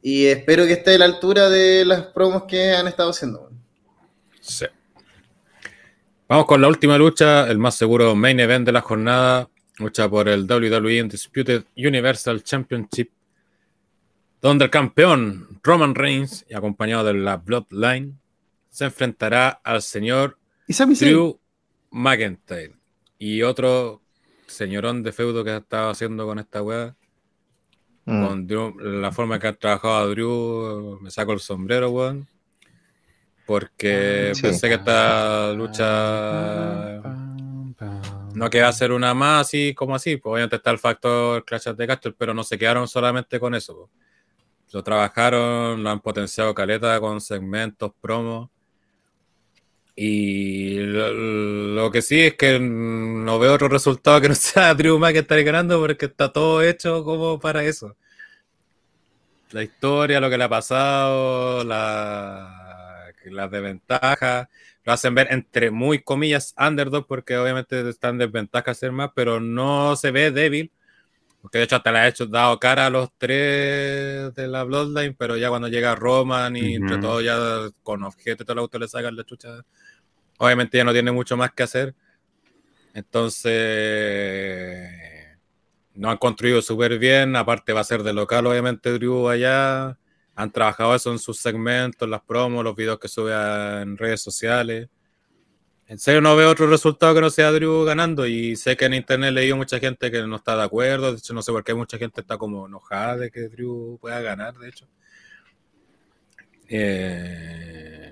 Y 0.00 0.26
espero 0.26 0.64
que 0.64 0.74
esté 0.74 0.94
a 0.94 0.98
la 0.98 1.04
altura 1.06 1.50
de 1.50 1.84
las 1.84 2.02
promos 2.06 2.44
que 2.44 2.72
han 2.72 2.86
estado 2.86 3.10
haciendo. 3.10 3.50
Sí. 4.40 4.66
Vamos 6.28 6.46
con 6.46 6.60
la 6.60 6.68
última 6.68 6.96
lucha, 6.96 7.48
el 7.50 7.58
más 7.58 7.74
seguro 7.74 8.14
main 8.14 8.38
event 8.38 8.66
de 8.66 8.72
la 8.72 8.80
jornada. 8.80 9.48
Lucha 9.78 10.08
por 10.08 10.28
el 10.28 10.46
WWE 10.46 11.02
Undisputed 11.02 11.64
Universal 11.76 12.42
Championship. 12.42 13.10
Donde 14.40 14.66
el 14.66 14.70
campeón 14.70 15.60
Roman 15.62 15.94
Reigns, 15.94 16.44
y 16.48 16.54
acompañado 16.54 17.04
de 17.04 17.14
la 17.14 17.36
Bloodline, 17.36 18.18
se 18.70 18.84
enfrentará 18.84 19.60
al 19.64 19.82
señor 19.82 20.37
Y 20.68 20.72
Sami 20.74 20.94
Zayn. 20.94 21.10
Drew 21.12 21.40
McIntyre. 21.90 22.74
Y 23.18 23.42
otro 23.42 24.02
señorón 24.46 25.02
de 25.02 25.12
feudo 25.12 25.42
que 25.42 25.50
ha 25.50 25.56
estado 25.58 25.90
haciendo 25.90 26.26
con 26.26 26.38
esta 26.38 26.62
weá. 26.62 26.94
Mm. 28.04 28.26
Con 28.26 28.46
Drew- 28.48 28.80
la 28.80 29.10
forma 29.12 29.38
que 29.38 29.48
ha 29.48 29.52
trabajado 29.54 29.96
a 29.96 30.06
Drew, 30.06 30.98
me 31.00 31.10
saco 31.10 31.32
el 31.32 31.40
sombrero, 31.40 31.90
weón. 31.90 32.28
Porque 33.46 34.32
Sí. 34.34 34.42
pensé 34.42 34.68
que 34.68 34.74
esta 34.74 35.52
lucha 35.54 37.00
no 38.34 38.50
que 38.50 38.60
va 38.60 38.68
a 38.68 38.72
ser 38.72 38.92
una 38.92 39.14
más 39.14 39.46
así 39.46 39.74
como 39.74 39.94
así. 39.94 40.16
Pues 40.18 40.32
obviamente 40.32 40.56
está 40.56 40.70
el 40.70 40.78
factor 40.78 41.44
Clash 41.44 41.68
of 41.68 41.76
the 41.76 41.86
Castle, 41.86 42.14
pero 42.16 42.34
no 42.34 42.44
se 42.44 42.58
quedaron 42.58 42.86
solamente 42.86 43.40
con 43.40 43.54
eso. 43.54 43.74
po. 43.74 43.90
Lo 44.72 44.82
trabajaron, 44.82 45.82
lo 45.82 45.88
han 45.90 46.00
potenciado 46.00 46.54
caleta 46.54 47.00
con 47.00 47.20
segmentos, 47.22 47.92
promos. 48.00 48.50
Y 50.00 50.76
lo, 50.78 51.12
lo 51.12 51.90
que 51.90 52.02
sí 52.02 52.20
es 52.20 52.34
que 52.36 52.58
no 52.60 53.38
veo 53.40 53.54
otro 53.54 53.68
resultado 53.68 54.20
que 54.20 54.28
no 54.28 54.34
sea 54.36 54.74
Drew 54.74 54.98
McIntyre 54.98 55.42
ganando 55.44 55.80
porque 55.80 56.06
está 56.06 56.32
todo 56.32 56.62
hecho 56.62 57.02
como 57.04 57.40
para 57.40 57.64
eso. 57.64 57.96
La 59.50 59.62
historia, 59.62 60.20
lo 60.20 60.28
que 60.28 60.36
le 60.36 60.44
ha 60.44 60.48
pasado, 60.48 61.64
la, 61.64 63.10
las 63.24 63.50
desventajas, 63.50 64.48
lo 64.84 64.92
hacen 64.92 65.14
ver 65.14 65.28
entre 65.30 65.70
muy 65.70 66.02
comillas 66.02 66.54
underdog 66.58 67.06
porque 67.06 67.36
obviamente 67.38 67.88
está 67.88 68.10
en 68.10 68.18
desventaja 68.18 68.74
ser 68.74 68.92
más, 68.92 69.10
pero 69.14 69.40
no 69.40 69.96
se 69.96 70.10
ve 70.10 70.30
débil. 70.30 70.70
Porque 71.42 71.58
de 71.58 71.64
hecho 71.64 71.76
hasta 71.76 71.92
le 71.92 71.98
ha 72.00 72.08
hecho 72.08 72.26
dado 72.26 72.58
cara 72.60 72.86
a 72.86 72.90
los 72.90 73.10
tres 73.18 74.34
de 74.34 74.48
la 74.48 74.64
Bloodline, 74.64 75.14
pero 75.16 75.36
ya 75.36 75.50
cuando 75.50 75.68
llega 75.68 75.94
Roman 75.96 76.56
y 76.56 76.76
entre 76.76 76.98
Ujú. 76.98 76.98
todo 76.98 77.20
ya 77.22 77.36
con 77.82 78.02
objetos 78.04 78.44
y 78.44 78.46
todo 78.46 78.54
el 78.54 78.58
auto 78.60 78.78
le 78.78 78.88
sacan 78.88 79.16
la 79.16 79.24
chucha, 79.24 79.64
obviamente 80.38 80.78
ya 80.78 80.84
no 80.84 80.92
tiene 80.92 81.12
mucho 81.12 81.36
más 81.36 81.52
que 81.52 81.62
hacer. 81.62 81.94
Entonces, 82.94 84.88
no 85.94 86.10
han 86.10 86.16
construido 86.16 86.62
súper 86.62 86.98
bien, 86.98 87.36
aparte 87.36 87.72
va 87.72 87.80
a 87.80 87.84
ser 87.84 88.02
de 88.02 88.12
local 88.12 88.46
obviamente 88.46 88.92
Drew 88.92 89.28
allá, 89.28 89.98
han 90.34 90.52
trabajado 90.52 90.94
eso 90.94 91.12
en 91.12 91.18
sus 91.18 91.38
segmentos, 91.38 92.08
las 92.08 92.22
promos, 92.22 92.64
los 92.64 92.76
videos 92.76 92.98
que 92.98 93.08
sube 93.08 93.32
en 93.82 93.96
redes 93.98 94.22
sociales. 94.22 94.88
En 95.88 95.98
serio 95.98 96.20
no 96.20 96.36
veo 96.36 96.50
otro 96.50 96.66
resultado 96.68 97.14
que 97.14 97.20
no 97.20 97.30
sea 97.30 97.50
Drew 97.50 97.84
ganando 97.84 98.26
y 98.26 98.54
sé 98.56 98.76
que 98.76 98.84
en 98.84 98.94
internet 98.94 99.30
he 99.30 99.32
leído 99.32 99.56
mucha 99.56 99.78
gente 99.80 100.10
que 100.10 100.22
no 100.22 100.36
está 100.36 100.56
de 100.56 100.62
acuerdo, 100.62 101.12
de 101.12 101.18
hecho 101.18 101.34
no 101.34 101.42
sé 101.42 101.50
por 101.50 101.64
qué 101.64 101.74
mucha 101.74 101.98
gente 101.98 102.20
está 102.20 102.36
como 102.38 102.66
enojada 102.66 103.16
de 103.16 103.30
que 103.30 103.48
Drew 103.48 103.98
pueda 104.00 104.20
ganar, 104.20 104.56
de 104.58 104.68
hecho. 104.68 104.86
Eh, 106.68 108.07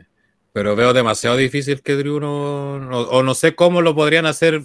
pero 0.57 0.75
veo 0.75 0.94
demasiado 0.94 1.36
difícil 1.36 1.83
que 1.83 1.97
Drew 1.97 2.18
no, 2.18 2.76
o 3.02 3.23
no 3.23 3.35
sé 3.35 3.55
cómo 3.55 3.83
lo 3.83 3.94
podrían 3.94 4.25
hacer 4.25 4.62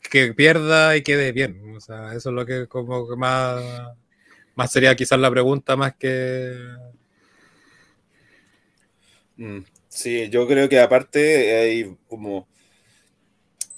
que 0.00 0.32
pierda 0.32 0.96
y 0.96 1.02
quede 1.02 1.32
bien. 1.32 1.76
O 1.76 1.80
sea, 1.80 2.14
eso 2.14 2.30
es 2.30 2.34
lo 2.34 2.46
que 2.46 2.66
como 2.68 3.06
que 3.06 3.16
más, 3.16 3.62
más 4.54 4.72
sería 4.72 4.96
quizás 4.96 5.18
la 5.20 5.30
pregunta 5.30 5.76
más 5.76 5.94
que... 5.96 6.54
Mm, 9.36 9.60
Sí, 9.88 10.28
yo 10.30 10.46
creo 10.46 10.68
que 10.68 10.78
aparte 10.80 11.56
hay 11.56 11.96
como 12.08 12.46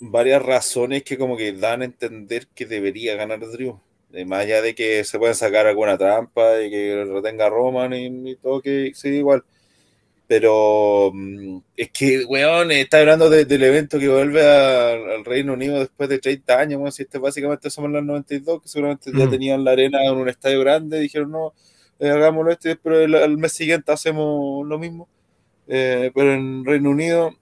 varias 0.00 0.42
razones 0.42 1.02
que 1.04 1.18
como 1.18 1.36
que 1.36 1.52
dan 1.52 1.82
a 1.82 1.84
entender 1.84 2.46
que 2.54 2.66
debería 2.66 3.14
ganar 3.16 3.40
Drew. 3.40 3.80
Eh, 4.12 4.24
más 4.24 4.40
allá 4.44 4.62
de 4.62 4.74
que 4.74 5.04
se 5.04 5.18
pueden 5.18 5.34
sacar 5.34 5.66
alguna 5.66 5.98
trampa 5.98 6.60
y 6.62 6.70
que 6.70 7.04
retenga 7.04 7.46
a 7.46 7.50
Roman 7.50 7.92
y, 7.94 8.30
y 8.32 8.36
todo 8.36 8.60
que 8.62 8.92
sí, 8.94 9.08
igual. 9.08 9.44
Pero 10.28 11.10
mm, 11.14 11.58
es 11.76 11.90
que, 11.90 12.24
weón, 12.26 12.70
está 12.70 13.00
hablando 13.00 13.30
de- 13.30 13.46
del 13.46 13.62
evento 13.64 13.98
que 13.98 14.08
vuelve 14.08 14.42
a- 14.46 14.90
al 14.92 15.24
Reino 15.24 15.54
Unido 15.54 15.78
después 15.80 16.08
de 16.10 16.18
30 16.18 16.60
años, 16.60 16.78
weón, 16.80 16.92
si 16.92 17.02
este 17.02 17.18
básicamente 17.18 17.70
somos 17.70 17.90
los 17.90 18.04
92, 18.04 18.62
que 18.62 18.68
seguramente 18.68 19.10
ya 19.12 19.26
Mm. 19.26 19.30
tenían 19.30 19.64
la 19.64 19.72
arena 19.72 20.04
en 20.04 20.16
un 20.16 20.28
estadio 20.28 20.60
grande, 20.60 21.00
dijeron, 21.00 21.30
no, 21.32 21.54
eh, 21.98 22.10
hagámoslo 22.10 22.52
este, 22.52 22.76
pero 22.76 23.00
el, 23.00 23.14
el 23.14 23.38
mes 23.38 23.52
siguiente 23.52 23.90
hacemos 23.90 24.66
lo 24.66 24.78
mismo. 24.78 25.08
Eh, 25.66 26.10
pero 26.14 26.32
en 26.34 26.64
Reino 26.64 26.90
Unido 26.90 27.32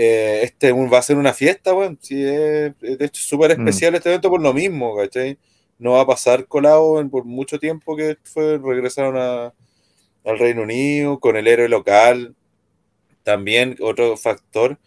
eh, 0.00 0.40
este 0.44 0.70
va 0.72 0.98
a 0.98 1.02
ser 1.02 1.16
una 1.16 1.32
fiesta, 1.34 1.74
weón. 1.74 1.98
Sí, 2.00 2.22
es, 2.22 2.72
de 2.80 3.04
hecho, 3.04 3.20
es 3.20 3.28
súper 3.28 3.58
Mm. 3.58 3.62
especial 3.66 3.94
este 3.96 4.10
evento 4.10 4.30
por 4.30 4.40
lo 4.40 4.54
mismo, 4.54 4.96
¿cachai? 4.96 5.36
No 5.78 5.92
va 5.94 6.02
a 6.02 6.06
pasar 6.06 6.46
colado 6.46 7.00
en- 7.00 7.10
por 7.10 7.24
mucho 7.24 7.58
tiempo 7.58 7.96
que 7.96 8.16
fue, 8.22 8.58
regresaron 8.58 9.16
a- 9.16 9.52
al 10.24 10.38
Reino 10.38 10.62
Unido 10.62 11.20
con 11.20 11.36
el 11.36 11.46
héroe 11.46 11.68
local. 11.68 12.34
También 13.22 13.76
otro 13.80 14.16
factor 14.16 14.78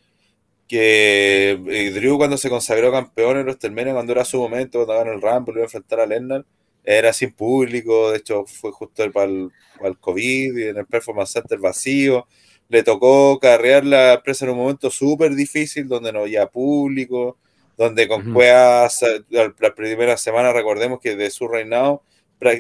que 0.68 1.52
eh, 1.68 1.92
Drew 1.92 2.18
cuando 2.18 2.38
se 2.38 2.50
consagró 2.50 2.92
campeón 2.92 3.38
en 3.38 3.44
WrestleMania, 3.44 3.94
cuando 3.94 4.14
era 4.14 4.26
su 4.26 4.40
momento, 4.40 4.86
cuando 4.86 5.04
ganó 5.04 5.12
el 5.12 5.22
Rumble, 5.22 5.54
iba 5.56 5.62
a 5.62 5.66
enfrentar 5.66 6.00
a 6.00 6.06
Lennar, 6.06 6.46
era 6.84 7.12
sin 7.14 7.34
público, 7.34 8.12
de 8.12 8.20
hecho 8.20 8.46
fue 8.46 8.72
justo 8.72 9.10
para 9.12 9.26
el, 9.30 9.52
para 9.78 9.90
el 9.90 9.98
COVID 9.98 10.58
y 10.58 10.64
en 10.70 10.78
el 10.78 10.86
Performance 10.86 11.32
Center 11.32 11.60
vacío 11.60 12.26
le 12.72 12.84
tocó 12.84 13.38
carrear 13.38 13.84
la 13.84 14.14
empresa 14.14 14.46
en 14.46 14.52
un 14.52 14.60
momento 14.60 14.90
súper 14.90 15.36
difícil, 15.36 15.90
donde 15.90 16.14
no 16.14 16.20
había 16.20 16.48
público, 16.48 17.38
donde 17.78 18.08
con. 18.08 18.34
Cuevas, 18.34 19.04
eh, 19.04 19.24
la, 19.30 19.54
la 19.60 19.76
primera 19.76 20.16
semana, 20.16 20.54
recordemos 20.54 21.02
que 21.02 21.18
de 21.18 21.30
su 21.32 21.50
reinado, 21.50 22.02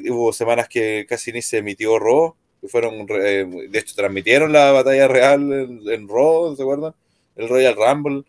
hubo 0.09 0.33
semanas 0.33 0.67
que 0.67 1.05
casi 1.07 1.31
ni 1.31 1.41
se 1.41 1.59
emitió 1.59 1.97
Raw, 1.97 2.35
fueron, 2.67 3.05
eh, 3.09 3.67
de 3.69 3.79
hecho, 3.79 3.95
transmitieron 3.95 4.51
la 4.51 4.71
batalla 4.71 5.07
real 5.07 5.41
en, 5.51 5.81
en 5.89 6.07
Raw, 6.07 6.55
¿se 6.55 6.61
acuerdan? 6.61 6.93
El 7.35 7.49
Royal 7.49 7.75
Rumble, 7.75 8.23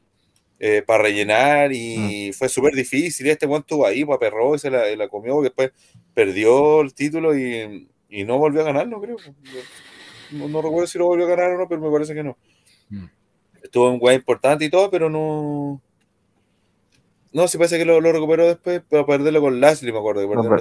eh, 0.58 0.82
para 0.86 1.02
rellenar, 1.02 1.72
y 1.72 2.32
fue 2.32 2.48
súper 2.48 2.74
difícil, 2.74 3.26
y 3.26 3.30
este 3.30 3.46
one 3.46 3.58
estuvo 3.58 3.84
ahí, 3.86 4.04
pues, 4.04 4.16
aperró 4.16 4.54
y 4.54 4.58
se 4.58 4.70
la, 4.70 4.90
y 4.90 4.96
la 4.96 5.08
comió, 5.08 5.34
porque 5.34 5.48
después 5.48 5.72
perdió 6.14 6.80
el 6.80 6.94
título 6.94 7.36
y, 7.36 7.88
y 8.08 8.24
no 8.24 8.38
volvió 8.38 8.60
a 8.60 8.64
ganarlo, 8.64 9.00
creo. 9.00 9.16
No, 10.30 10.48
no 10.48 10.62
recuerdo 10.62 10.86
si 10.86 10.98
lo 10.98 11.06
volvió 11.06 11.26
a 11.26 11.30
ganar 11.30 11.50
o 11.52 11.58
no, 11.58 11.68
pero 11.68 11.80
me 11.80 11.90
parece 11.90 12.14
que 12.14 12.22
no. 12.22 12.36
Mm. 12.88 13.04
Estuvo 13.62 13.92
en 13.92 13.98
weá 14.00 14.14
importante 14.14 14.64
y 14.64 14.70
todo, 14.70 14.90
pero 14.90 15.10
no. 15.10 15.80
No, 17.32 17.48
sí 17.48 17.56
parece 17.58 17.78
que 17.78 17.84
lo, 17.84 18.00
lo 18.00 18.12
recuperó 18.12 18.46
después, 18.46 18.82
pero 18.88 19.06
perderlo 19.06 19.40
con 19.40 19.60
Lashley, 19.60 19.92
me 19.92 19.98
acuerdo, 19.98 20.20
que 20.22 20.28
perdió 20.28 20.42
en 20.42 20.48
pero- 20.50 20.56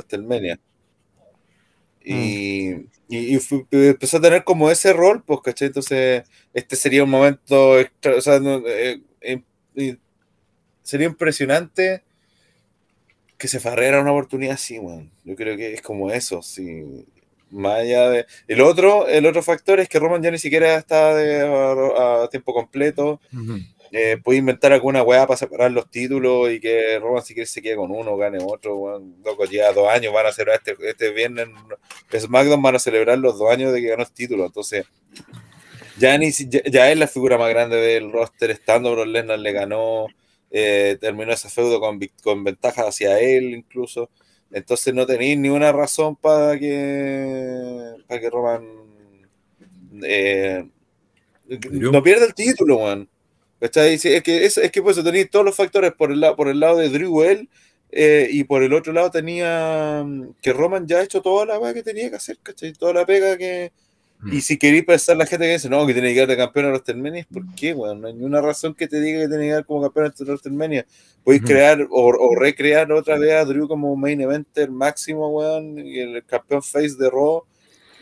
WrestleMania. 2.06 2.88
Y, 3.10 3.18
y, 3.18 3.36
y 3.36 3.40
fue- 3.40 3.66
empezó 3.72 4.18
a 4.18 4.22
tener 4.22 4.44
como 4.44 4.70
ese 4.72 4.94
rol, 4.94 5.24
pues, 5.24 5.40
¿cachai? 5.44 5.68
Entonces, 5.68 6.24
este 6.54 6.76
sería 6.76 7.04
un 7.04 7.10
momento, 7.10 7.80
extra- 7.80 8.16
o 8.16 8.22
sea, 8.22 8.40
no, 8.40 8.62
eh, 8.68 9.02
eh, 9.22 9.42
eh, 9.76 9.98
sería 10.84 11.08
impresionante 11.08 12.04
que 13.38 13.48
se 13.48 13.60
farreara 13.60 14.02
una 14.02 14.12
oportunidad 14.12 14.54
así, 14.54 14.78
weón. 14.78 15.12
Yo 15.24 15.36
creo 15.36 15.58
que 15.58 15.74
es 15.74 15.82
como 15.82 16.12
eso, 16.12 16.42
sí. 16.42 17.06
Más 17.50 17.80
allá 17.80 18.10
de... 18.10 18.26
El 18.48 18.62
otro, 18.62 19.08
el 19.08 19.26
otro 19.26 19.44
factor 19.44 19.80
es 19.82 19.90
que 19.90 20.00
Roman 20.00 20.22
ya 20.24 20.32
ni 20.32 20.38
siquiera 20.38 20.76
está 20.76 21.14
de- 21.16 21.42
a, 21.42 22.24
a 22.24 22.30
tiempo 22.30 22.54
completo. 22.54 23.20
Ujú. 23.34 23.58
Eh, 23.94 24.18
puede 24.24 24.40
inventar 24.40 24.72
alguna 24.72 25.04
weá 25.04 25.28
para 25.28 25.38
separar 25.38 25.70
los 25.72 25.90
títulos 25.92 26.50
y 26.50 26.62
que 26.62 26.98
Roman 27.00 27.24
si 27.24 27.34
quiere 27.34 27.46
se 27.46 27.62
quede 27.62 27.76
con 27.76 27.92
uno, 27.92 28.16
gane 28.16 28.40
otro, 28.42 28.78
weón. 28.78 29.16
Loco, 29.26 29.46
ya 29.46 29.74
dos 29.74 29.90
años 29.90 30.14
van 30.14 30.28
a 30.28 30.32
celebrar 30.32 30.62
este, 30.64 30.78
este 30.88 31.12
viernes 31.12 31.50
SmackDown 32.18 32.62
van 32.62 32.76
a 32.76 32.80
celebrar 32.80 33.18
los 33.18 33.38
dos 33.38 33.52
años 33.52 33.74
de 33.74 33.82
que 33.82 33.90
ganó 33.90 34.04
el 34.04 34.12
título. 34.12 34.46
Entonces, 34.46 34.86
ya, 35.98 36.18
ni, 36.18 36.32
ya, 36.32 36.62
ya 36.64 36.92
es 36.92 36.98
la 36.98 37.08
figura 37.08 37.38
más 37.38 37.50
grande 37.50 37.78
del 37.78 38.12
roster, 38.12 38.52
estando 38.52 38.94
Brock 38.94 39.08
Lesnar 39.08 39.40
le 39.40 39.52
ganó, 39.52 40.08
eh, 40.52 40.98
terminó 41.02 41.34
ese 41.34 41.50
feudo 41.50 41.80
con, 41.82 42.00
con 42.24 42.44
ventaja 42.46 42.88
hacia 42.88 43.20
él 43.20 43.54
incluso. 43.54 44.10
Entonces 44.52 44.94
no 44.94 45.06
tenéis 45.06 45.38
ni 45.38 45.50
una 45.50 45.72
razón 45.72 46.16
para 46.16 46.58
que 46.60 47.94
para 48.08 48.20
que 48.20 48.30
Roman 48.30 48.68
eh, 50.04 50.66
no 51.72 52.04
pierda 52.04 52.26
el 52.26 52.34
título, 52.34 52.78
weón. 52.78 53.10
¿Cachai? 53.62 53.96
Es 53.96 54.24
que, 54.24 54.46
es, 54.46 54.58
es 54.60 54.72
que 54.72 54.84
pues 54.84 55.04
tenéis 55.04 55.32
todos 55.32 55.46
los 55.46 55.56
factores 55.56 55.94
por 55.94 56.12
el, 56.12 56.22
lado, 56.22 56.36
por 56.38 56.50
el 56.50 56.60
lado 56.60 56.78
de 56.80 56.90
Drew 56.90 57.24
él, 57.24 57.50
eh, 57.92 58.28
y 58.32 58.46
por 58.46 58.64
el 58.64 58.74
otro 58.74 58.94
lado 58.94 59.12
tenía 59.12 60.04
mm, 60.06 60.36
que 60.42 60.54
Roman 60.54 60.88
ya 60.88 61.00
ha 61.00 61.04
hecho 61.04 61.22
toda 61.22 61.46
la 61.48 61.60
weá 61.60 61.74
que 61.74 61.84
tenía 61.84 62.10
que 62.12 62.18
hacer, 62.18 62.40
¿cachai? 62.44 62.74
Toda 62.74 62.94
la 62.94 63.06
pega 63.08 63.38
que. 63.38 63.72
Y 64.30 64.42
si 64.42 64.58
queréis 64.58 64.86
pensar 64.86 65.18
la 65.18 65.26
gente 65.28 65.46
que 65.48 65.54
dice, 65.54 65.70
no, 65.70 65.88
que 65.88 65.94
tiene 65.94 66.10
que 66.10 66.16
quedar 66.16 66.30
de 66.30 66.38
campeón 66.38 66.66
a 66.68 66.70
WrestleMania, 66.70 67.28
¿por 67.32 67.46
qué, 67.56 67.74
weón? 67.74 68.02
No 68.02 68.08
hay 68.10 68.14
ninguna 68.16 68.42
razón 68.42 68.76
que 68.76 68.88
te 68.88 69.02
diga 69.02 69.22
que 69.22 69.30
tiene 69.30 69.44
que 69.46 69.50
quedar 69.52 69.66
como 69.66 69.82
campeón 69.84 70.14
de 70.18 70.26
WrestleMania. 70.26 70.88
Podéis 71.24 71.44
Ujú. 71.44 71.46
crear 71.46 71.82
o, 71.92 72.08
o 72.08 72.36
recrear 72.36 72.92
otra 72.94 73.18
vez 73.20 73.34
a 73.34 73.46
Drew 73.46 73.68
como 73.68 73.96
main 73.98 74.22
eventer 74.22 74.72
máximo, 74.72 75.30
weón, 75.30 75.80
y 75.80 76.00
el 76.00 76.26
campeón 76.26 76.64
face 76.64 76.96
de 76.98 77.10
Raw. 77.10 77.44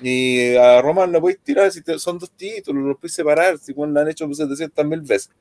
Y 0.02 0.56
a 0.56 0.82
Roman 0.82 1.12
lo 1.12 1.22
podéis 1.22 1.40
tirar, 1.44 1.72
si 1.72 1.82
te- 1.84 2.00
son 2.00 2.20
dos 2.20 2.32
títulos, 2.32 2.84
los 2.84 2.98
podéis 2.98 3.14
separar, 3.16 3.58
si 3.58 3.74
weón, 3.74 3.94
lo 3.94 4.00
han 4.02 4.10
hecho 4.10 4.32
700 4.34 4.86
mil 4.86 5.02
veces. 5.02 5.32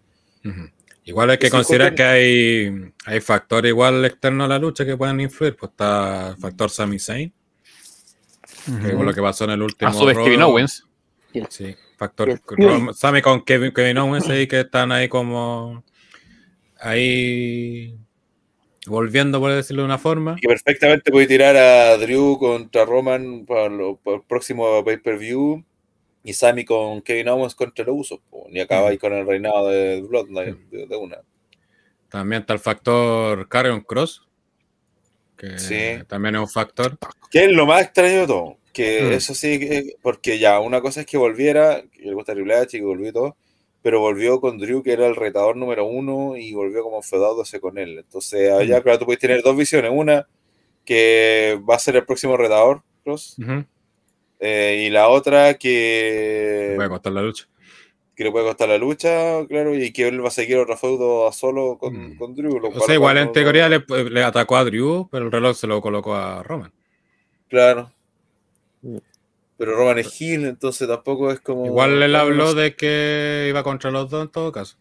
Igual 1.05 1.31
hay 1.31 1.39
que 1.39 1.49
considerar 1.51 1.95
que 1.95 2.03
hay, 2.03 2.93
hay 3.07 3.21
factores 3.21 3.71
igual 3.71 4.05
externos 4.05 4.45
a 4.45 4.49
la 4.49 4.59
lucha 4.59 4.85
que 4.85 4.97
pueden 4.97 5.21
influir. 5.21 5.57
Pues 5.57 5.71
está 5.71 6.31
el 6.31 6.37
factor 6.37 6.69
Sami 6.71 6.99
Zayn, 6.99 7.33
que 8.83 8.93
con 8.95 9.07
lo 9.07 9.15
que 9.15 9.23
pasó 9.23 9.45
en 9.45 9.51
el 9.51 9.63
último. 9.63 9.89
A 9.91 9.93
su 9.95 10.05
vez 10.07 10.17
Kevin 10.25 10.43
Owens. 10.43 10.85
Sí, 11.49 11.75
factor 11.97 12.29
Sami 12.95 13.23
con 13.23 13.43
Kevin, 13.45 13.73
Kevin 13.73 13.99
Owens 13.99 14.29
ahí 14.29 14.47
que 14.47 14.61
están 14.61 14.93
ahí 14.93 15.09
como 15.09 15.83
ahí 16.81 17.97
volviendo, 18.87 19.41
por 19.41 19.53
decirlo 19.53 19.83
de 19.83 19.87
una 19.87 19.99
forma. 19.99 20.35
Y 20.39 20.41
que 20.43 20.49
perfectamente 20.49 21.11
podéis 21.11 21.29
tirar 21.29 21.57
a 21.57 21.97
Drew 21.99 22.39
contra 22.39 22.85
Roman 22.85 23.45
para, 23.47 23.69
lo- 23.69 23.97
para 23.97 24.17
el 24.19 24.23
próximo 24.23 24.85
pay-per-view 24.85 25.65
y 26.29 26.35
Sami 26.35 26.65
con 26.65 27.01
Kevin 27.01 27.29
Owens 27.31 27.55
contra 27.55 27.85
los 27.87 27.97
usos. 27.97 28.21
Y 28.51 28.61
acabáis 28.61 28.99
con 29.01 29.13
el 29.15 29.27
reinado 29.27 29.69
de 29.69 30.03
Bloodline 30.03 30.69
de, 30.71 30.87
de 30.87 30.97
una. 30.97 31.19
También 32.11 32.43
está 32.43 32.53
el 32.53 32.59
factor 32.59 33.49
Carrion 33.49 33.81
Cross, 33.81 34.27
que 35.37 35.59
Sí. 35.59 36.05
también 36.07 36.35
es 36.35 36.41
un 36.43 36.49
factor. 36.49 36.99
Que 37.31 37.45
es 37.47 37.53
lo 37.53 37.65
más 37.67 37.83
extraño 37.83 38.21
de 38.21 38.27
todo. 38.27 38.57
Que 38.73 39.03
Mm. 39.03 39.13
eso 39.13 39.35
sí, 39.35 39.59
que- 39.59 39.97
porque 40.03 40.39
ya, 40.39 40.61
una 40.61 40.81
cosa 40.81 41.01
es 41.01 41.07
que 41.07 41.17
volviera, 41.17 41.83
que 41.91 42.03
le 42.03 42.15
gusta 42.15 42.35
Triple 42.35 42.55
H 42.57 42.77
y 42.77 42.81
que 42.81 42.87
volvió 42.87 43.09
y 43.09 43.13
todo, 43.13 43.37
pero 43.83 44.01
volvió 44.01 44.41
con 44.41 44.59
Drew, 44.59 44.83
que 44.83 44.93
era 44.93 45.07
el 45.07 45.17
retador 45.17 45.57
número 45.57 45.87
uno, 45.87 46.37
y 46.37 46.53
volvió 46.53 46.83
como 46.83 47.01
feudándose 47.03 47.59
con 47.61 47.79
él. 47.79 47.99
Entonces, 47.99 48.53
allá, 48.53 48.81
Mm. 48.81 48.83
claro, 48.83 48.99
tú 48.99 49.05
puedes 49.07 49.21
tener 49.21 49.43
dos 49.43 49.57
visiones. 49.57 49.91
Una, 49.95 50.29
que 50.85 51.59
va 51.69 51.75
a 51.77 51.79
ser 51.79 51.97
el 51.97 52.05
próximo 52.05 52.37
retador, 52.37 52.83
Cross, 53.05 53.37
Ujú. 53.39 53.65
Eh, 54.41 54.85
y 54.87 54.91
la 54.91 55.09
otra, 55.09 55.55
que, 55.55 56.75
Voy 56.77 56.85
a 56.87 56.89
costar 56.89 57.13
la 57.13 57.23
lucha. 57.23 57.47
que 58.15 58.25
le 58.25 58.31
puede 58.33 58.47
costar 58.47 58.69
la 58.69 58.79
lucha, 58.79 59.47
claro, 59.47 59.75
y 59.75 59.93
que 59.93 60.09
él 60.09 60.23
va 60.25 60.29
a 60.29 60.31
seguir 60.33 60.59
otro 60.59 60.77
feudo 60.77 61.29
a 61.29 61.33
solo 61.33 61.79
con, 61.79 62.17
con 62.17 62.35
Drew. 62.35 62.59
lo 62.59 62.71
Mm. 62.71 62.77
O 62.77 62.81
sea, 62.81 62.95
igual 62.95 63.19
en 63.19 63.33
teoría 63.33 63.69
le, 63.69 63.85
le 64.11 64.23
atacó 64.25 64.57
a 64.57 64.65
Drew, 64.65 65.09
pero 65.11 65.27
el 65.27 65.33
reloj 65.33 65.57
se 65.57 65.67
lo 65.67 65.81
colocó 65.81 66.15
a 66.15 66.43
Roman. 66.43 66.73
Claro. 67.49 67.91
Pero 69.57 69.75
Roman 69.77 69.99
es 69.99 70.21
heel, 70.21 70.45
entonces 70.45 70.87
tampoco 70.87 71.33
es 71.33 71.41
como. 71.41 71.67
Igual 71.67 72.01
él 72.03 72.15
habló 72.15 72.55
de 72.55 72.75
que 72.77 73.47
iba 73.49 73.63
contra 73.65 73.91
los 73.91 74.09
dos 74.09 74.23
en 74.27 74.31
todo 74.31 74.53
caso. 74.53 74.77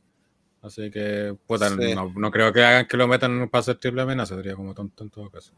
Así 0.61 0.92
que, 0.92 1.36
puta, 1.48 1.69
Sí. 1.69 1.95
no, 1.95 2.11
no 2.16 2.30
creo 2.32 2.52
que 2.53 2.64
hagan 2.64 2.88
que 2.88 2.98
lo 2.98 3.08
metan 3.08 3.48
para 3.50 3.61
hacer 3.61 3.77
triple 3.77 4.02
amenaza, 4.02 4.36
sería 4.36 4.56
como 4.56 4.74
tonto 4.74 5.03
en 5.03 5.10
todo 5.10 5.30
caso. 5.30 5.53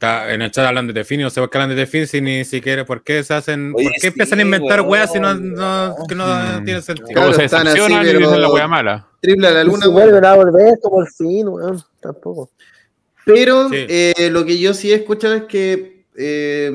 Está, 0.00 0.32
en 0.32 0.40
el 0.40 0.50
chat 0.50 0.64
hablan 0.64 0.86
de 0.86 0.94
Defini, 0.94 1.22
no 1.24 1.28
sé 1.28 1.42
por 1.42 1.50
qué 1.50 1.58
hablan 1.58 1.68
de 1.68 1.74
Defini 1.74 2.06
si 2.06 2.22
ni 2.22 2.42
siquiera, 2.46 2.86
¿por 2.86 3.04
qué 3.04 3.22
se 3.22 3.34
hacen, 3.34 3.74
Oye, 3.76 3.84
por 3.84 3.92
qué 3.92 4.00
sí, 4.00 4.06
empiezan 4.06 4.38
a 4.38 4.42
inventar 4.42 4.80
weas 4.80 5.12
si 5.12 5.20
no, 5.20 5.34
no- 5.34 5.94
que 6.08 6.14
no 6.14 6.24
Mm. 6.24 6.64
tiene 6.64 6.80
sentido? 6.80 7.08
Claro, 7.12 7.34
se 7.34 7.44
están 7.44 7.66
así, 7.66 7.76
decepcionan 7.76 8.06
y 8.06 8.06
pero- 8.08 8.18
dicen 8.20 8.40
la 8.40 8.50
wea 8.50 8.66
mala. 8.66 9.06
Triple 9.20 9.46
a 9.48 9.50
la 9.50 9.60
Y 9.60 9.66
luna, 9.66 9.78
weón. 9.88 9.92
vuelven 9.92 10.24
a 10.24 10.34
volver 10.36 10.78
como 10.80 11.02
el 11.02 11.06
fin, 11.08 11.48
weón. 11.48 11.84
Tampoco. 12.00 12.50
Pero 13.26 13.68
Sí. 13.68 13.74
eh, 13.90 14.30
lo 14.32 14.46
que 14.46 14.58
yo 14.58 14.72
sí 14.72 14.90
he 14.90 14.94
escuchado 14.94 15.34
es 15.34 15.42
que 15.44 16.06
eh, 16.16 16.72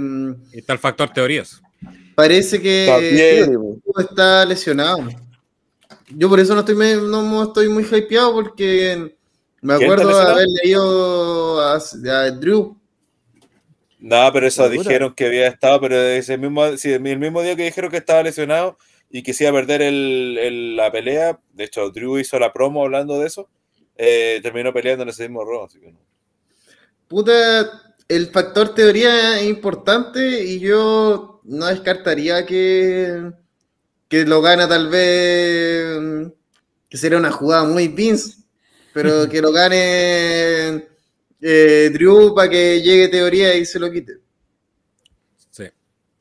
Y 0.54 0.60
está 0.60 0.74
el 0.74 0.80
factor 0.80 1.10
teorías. 1.10 1.64
parece 2.14 2.62
que 2.62 2.86
También. 2.88 3.46
Drew 3.50 3.82
está 3.98 4.46
lesionado. 4.46 5.00
Yo 6.10 6.30
por 6.30 6.40
eso 6.40 6.54
no 6.54 6.60
estoy, 6.60 6.76
me- 6.76 6.96
no 6.96 7.44
estoy 7.44 7.70
muy 7.70 7.84
hypeado 7.92 8.34
porque 8.34 9.16
me 9.64 9.78
¿Quién 9.78 9.90
está 9.90 10.04
acuerdo 10.04 10.20
de 10.26 10.32
haber 10.32 10.46
leído 10.64 11.60
a, 11.62 11.76
a 11.76 12.32
Drew. 12.32 12.78
No, 14.10 14.32
pero 14.34 14.46
eso 14.48 14.70
dijeron 14.70 15.16
que 15.16 15.26
había 15.26 15.48
estado, 15.48 15.82
pero 15.82 15.96
ese 16.00 16.38
mismo, 16.38 16.78
sí, 16.78 16.92
el 16.94 17.02
mismo 17.20 17.42
día 17.42 17.56
que 17.56 17.64
dijeron 17.66 17.90
que 17.92 17.98
estaba 17.98 18.22
lesionado 18.24 18.78
y 19.10 19.24
que 19.24 19.34
se 19.34 19.46
iba 19.46 19.52
a 19.52 19.62
perder 19.62 19.82
el, 19.82 20.38
el- 20.40 20.76
la 20.76 20.92
pelea, 20.92 21.40
de 21.54 21.64
hecho, 21.64 21.90
Drew 21.92 22.20
hizo 22.20 22.38
la 22.40 22.54
promo 22.54 22.84
hablando 22.84 23.20
de 23.20 23.28
eso, 23.28 23.50
eh, 23.98 24.40
terminó 24.44 24.72
peleando 24.74 25.04
en 25.04 25.10
ese 25.10 25.24
mismo 25.24 25.44
Raw, 25.44 25.66
así 25.66 25.80
que 25.80 25.92
no. 25.92 26.00
Puta, 27.08 27.72
el 28.08 28.28
factor 28.32 28.74
teoría 28.74 29.40
es 29.40 29.46
importante 29.48 30.44
y 30.44 30.60
yo 30.60 31.42
no 31.44 31.68
descartaría 31.68 32.46
que, 32.46 33.32
que 34.10 34.26
lo 34.26 34.42
gana 34.42 34.68
tal 34.70 34.90
vez, 34.90 36.32
que 36.90 36.98
sería 36.98 37.18
una 37.18 37.32
jugada 37.32 37.66
muy 37.66 37.88
Vince, 37.90 38.38
pero 38.94 39.28
que 39.30 39.42
lo 39.42 39.52
gane 39.52 40.88
eh, 41.42 41.90
Drew 41.94 42.34
para 42.36 42.50
que 42.50 42.82
llegue 42.82 43.08
teoría 43.10 43.56
y 43.56 43.66
se 43.66 43.80
lo 43.80 43.92
quite. 43.92 44.14
Sí. 45.52 45.64
Y, 45.64 45.70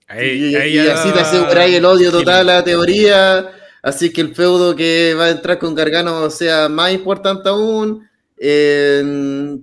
Ahí, 0.09 0.39
y 0.53 0.57
ahí 0.57 0.79
así 0.89 1.09
ya- 1.09 1.15
te 1.15 1.21
aseguráis 1.21 1.75
el 1.77 1.85
odio 1.85 2.11
total 2.13 2.49
a 2.51 2.55
la 2.57 2.65
teoría, 2.65 3.51
así 3.83 4.13
que 4.13 4.21
el 4.21 4.35
feudo 4.35 4.75
que 4.77 5.15
va 5.15 5.27
a 5.27 5.31
entrar 5.31 5.59
con 5.59 5.75
Gargano 5.75 6.29
sea 6.31 6.69
más 6.69 6.93
importante 6.93 7.49
aún. 7.49 8.09
Eh, 8.37 9.03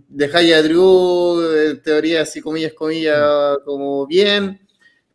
dejáis 0.07 0.53
a 0.53 0.61
Drew, 0.63 1.41
en 1.69 1.81
teoría, 1.83 2.21
así 2.21 2.41
comillas, 2.41 2.73
comillas, 2.73 3.57
como 3.65 4.07
bien, 4.07 4.59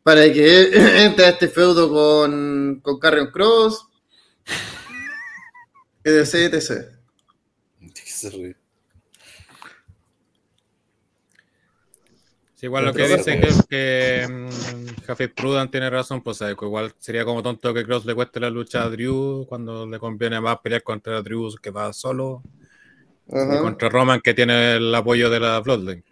para 0.03 0.31
que 0.33 0.71
entre 1.05 1.25
a 1.25 1.29
este 1.31 1.49
feudo 1.49 1.89
con, 1.91 2.81
con 2.83 2.99
Carrion 2.99 3.31
Cross. 3.33 3.87
etc, 6.05 6.55
etc. 6.55 6.93
Se 8.05 8.31
ríe. 8.31 8.57
Sí, 12.57 12.67
igual 12.67 12.87
lo 12.87 12.93
que 12.95 13.03
Pero- 13.03 13.17
dice 13.19 13.39
que, 13.39 13.49
que 13.69 14.27
mm, 14.29 15.05
Jafet 15.07 15.35
Prudent 15.35 15.71
tiene 15.71 15.91
razón, 15.91 16.23
pues 16.23 16.41
igual 16.41 16.93
sería 16.99 17.25
como 17.25 17.43
tonto 17.43 17.75
que 17.75 17.85
Cross 17.85 18.07
le 18.07 18.15
cueste 18.15 18.41
la 18.41 18.49
lucha 18.49 18.83
a 18.83 18.89
Drew 18.89 19.45
cuando 19.47 19.87
le 19.87 19.99
conviene 19.99 20.41
más 20.41 20.59
pelear 20.61 20.83
contra 20.83 21.21
Drew 21.21 21.55
que 21.61 21.71
va 21.71 21.93
solo 21.93 22.43
y 23.29 23.37
Ajá. 23.37 23.61
contra 23.61 23.89
Roman 23.91 24.21
que 24.23 24.33
tiene 24.33 24.77
el 24.77 24.95
apoyo 24.95 25.29
de 25.29 25.39
la 25.41 25.61
Bloodline. 25.61 26.03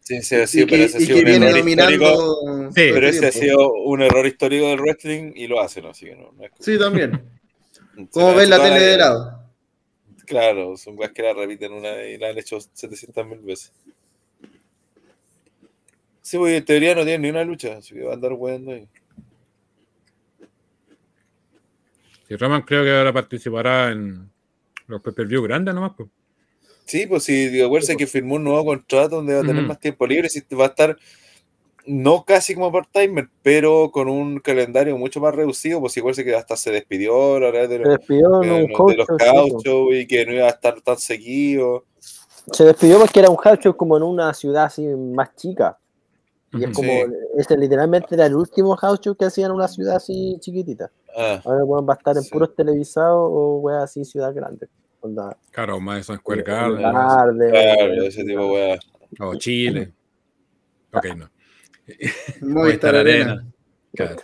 Sí, 0.00 0.20
sí, 0.22 0.44
sí, 0.48 0.62
y 0.62 0.64
pero 0.64 0.76
que, 0.78 0.84
ese 0.84 0.98
ha 0.98 1.00
y 1.00 1.04
sido 1.06 1.16
que 1.18 1.22
un 1.22 1.30
viene 1.30 1.46
error 1.50 1.68
histórico. 1.68 2.40
Sí, 2.74 2.90
Pero 2.92 3.06
ese 3.08 3.26
ha 3.28 3.32
sido 3.32 3.72
un 3.72 4.02
error 4.02 4.26
histórico 4.26 4.66
del 4.66 4.80
wrestling 4.80 5.32
y 5.36 5.46
lo 5.46 5.60
hacen, 5.60 5.86
así 5.86 6.06
que 6.06 6.16
no. 6.16 6.32
no 6.32 6.44
es 6.44 6.50
Sí, 6.58 6.76
también. 6.78 7.22
Como 8.10 8.34
hecho 8.34 8.48
la 8.48 8.60
tele 8.60 8.80
de 8.80 8.96
lado. 8.98 9.38
Claro, 10.26 10.76
son 10.76 10.98
weas 10.98 11.12
que 11.12 11.22
la 11.22 11.32
repiten 11.34 11.72
una 11.72 12.02
y 12.04 12.18
la 12.18 12.30
han 12.30 12.38
hecho 12.38 12.58
700 12.60 13.24
mil 13.26 13.38
veces. 13.40 13.72
Sí, 16.22 16.38
porque 16.38 16.56
en 16.58 16.64
teoría 16.64 16.94
no 16.94 17.02
tienen 17.02 17.22
ni 17.22 17.30
una 17.30 17.44
lucha, 17.44 17.76
así 17.78 17.94
que 17.94 18.02
va 18.04 18.12
a 18.12 18.14
andar 18.14 18.32
jugando 18.32 18.70
ahí. 18.72 18.88
Y 22.28 22.36
Roman 22.36 22.62
creo 22.62 22.84
que 22.84 22.96
ahora 22.96 23.12
participará 23.12 23.90
en 23.90 24.30
los 24.86 25.02
pay-per-view 25.02 25.42
grandes 25.42 25.74
nomás. 25.74 25.92
Pues. 25.96 26.08
Sí, 26.84 27.06
pues 27.06 27.24
sí, 27.24 27.48
digo, 27.48 27.66
acuérdense 27.66 27.96
que 27.96 28.06
firmó 28.06 28.36
un 28.36 28.44
nuevo 28.44 28.64
contrato 28.64 29.16
donde 29.16 29.34
va 29.34 29.40
a 29.40 29.44
tener 29.44 29.62
más 29.64 29.78
tiempo 29.78 30.06
libre, 30.06 30.28
sí, 30.28 30.42
va 30.58 30.64
a 30.64 30.68
estar 30.68 30.96
no 31.84 32.24
casi 32.24 32.54
como 32.54 32.70
part-timer, 32.70 33.28
pero 33.42 33.90
con 33.90 34.08
un 34.08 34.38
calendario 34.38 34.96
mucho 34.96 35.20
más 35.20 35.34
reducido, 35.34 35.80
pues 35.80 35.98
acuérdense 35.98 36.24
que 36.24 36.34
hasta 36.36 36.56
se 36.56 36.70
despidió 36.70 37.40
la 37.40 37.50
verdad, 37.50 37.68
de 37.68 37.76
Se 37.76 37.82
los, 37.82 37.98
despidió 37.98 38.42
en 38.42 38.48
de 38.48 38.54
un 38.54 38.70
los- 38.96 39.08
de 39.08 39.18
sí, 39.18 39.50
po. 39.52 39.60
show 39.62 39.92
y 39.92 40.06
que 40.06 40.24
no 40.24 40.32
iba 40.32 40.46
a 40.46 40.50
estar 40.50 40.80
tan 40.80 40.96
seguido. 40.98 41.84
Se 42.52 42.64
despidió 42.64 42.98
porque 43.00 43.20
era 43.20 43.30
un 43.30 43.36
house 43.36 43.74
como 43.76 43.96
en 43.96 44.04
una 44.04 44.32
ciudad 44.32 44.64
así 44.64 44.82
más 44.86 45.34
chica. 45.36 45.78
Y 46.52 46.64
es 46.64 46.70
como, 46.76 46.92
Sí. 46.92 47.12
ese 47.38 47.56
literalmente 47.56 48.14
era 48.14 48.26
el 48.26 48.34
último 48.34 48.76
house 48.76 49.00
show 49.00 49.14
que 49.16 49.24
hacían 49.24 49.50
en 49.50 49.56
una 49.56 49.68
ciudad 49.68 49.96
así 49.96 50.36
chiquitita. 50.40 50.90
Ah, 51.16 51.40
Ahora 51.44 51.64
weón, 51.64 51.86
va 51.88 51.94
a 51.94 51.96
estar 51.96 52.16
en 52.16 52.22
Sí. 52.22 52.30
puros 52.30 52.54
televisados 52.54 53.28
o 53.32 53.58
weas 53.58 53.84
así, 53.84 54.04
ciudad 54.04 54.34
grande. 54.34 54.68
Onda, 55.00 55.36
Claro, 55.50 55.80
Madison 55.80 56.18
Square 56.18 56.42
Garden 56.42 56.82
tarde, 56.82 57.50
claro, 57.50 58.02
ese 58.04 58.22
tipo 58.24 58.54
o 59.20 59.34
Chile. 59.36 59.92
Ok, 60.92 61.06
no. 61.16 61.28
Movistar 62.42 62.94
Arena. 62.96 63.44
Claro. 63.94 64.16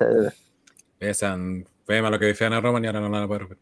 Besan, 1.00 1.66
vemos 1.86 2.10
lo 2.10 2.18
que 2.18 2.26
decían 2.26 2.52
a 2.52 2.60
Roman 2.60 2.84
y 2.84 2.86
ahora 2.86 3.00
no 3.00 3.10
van 3.10 3.22
a 3.24 3.26
poder 3.26 3.46
ver. 3.46 3.58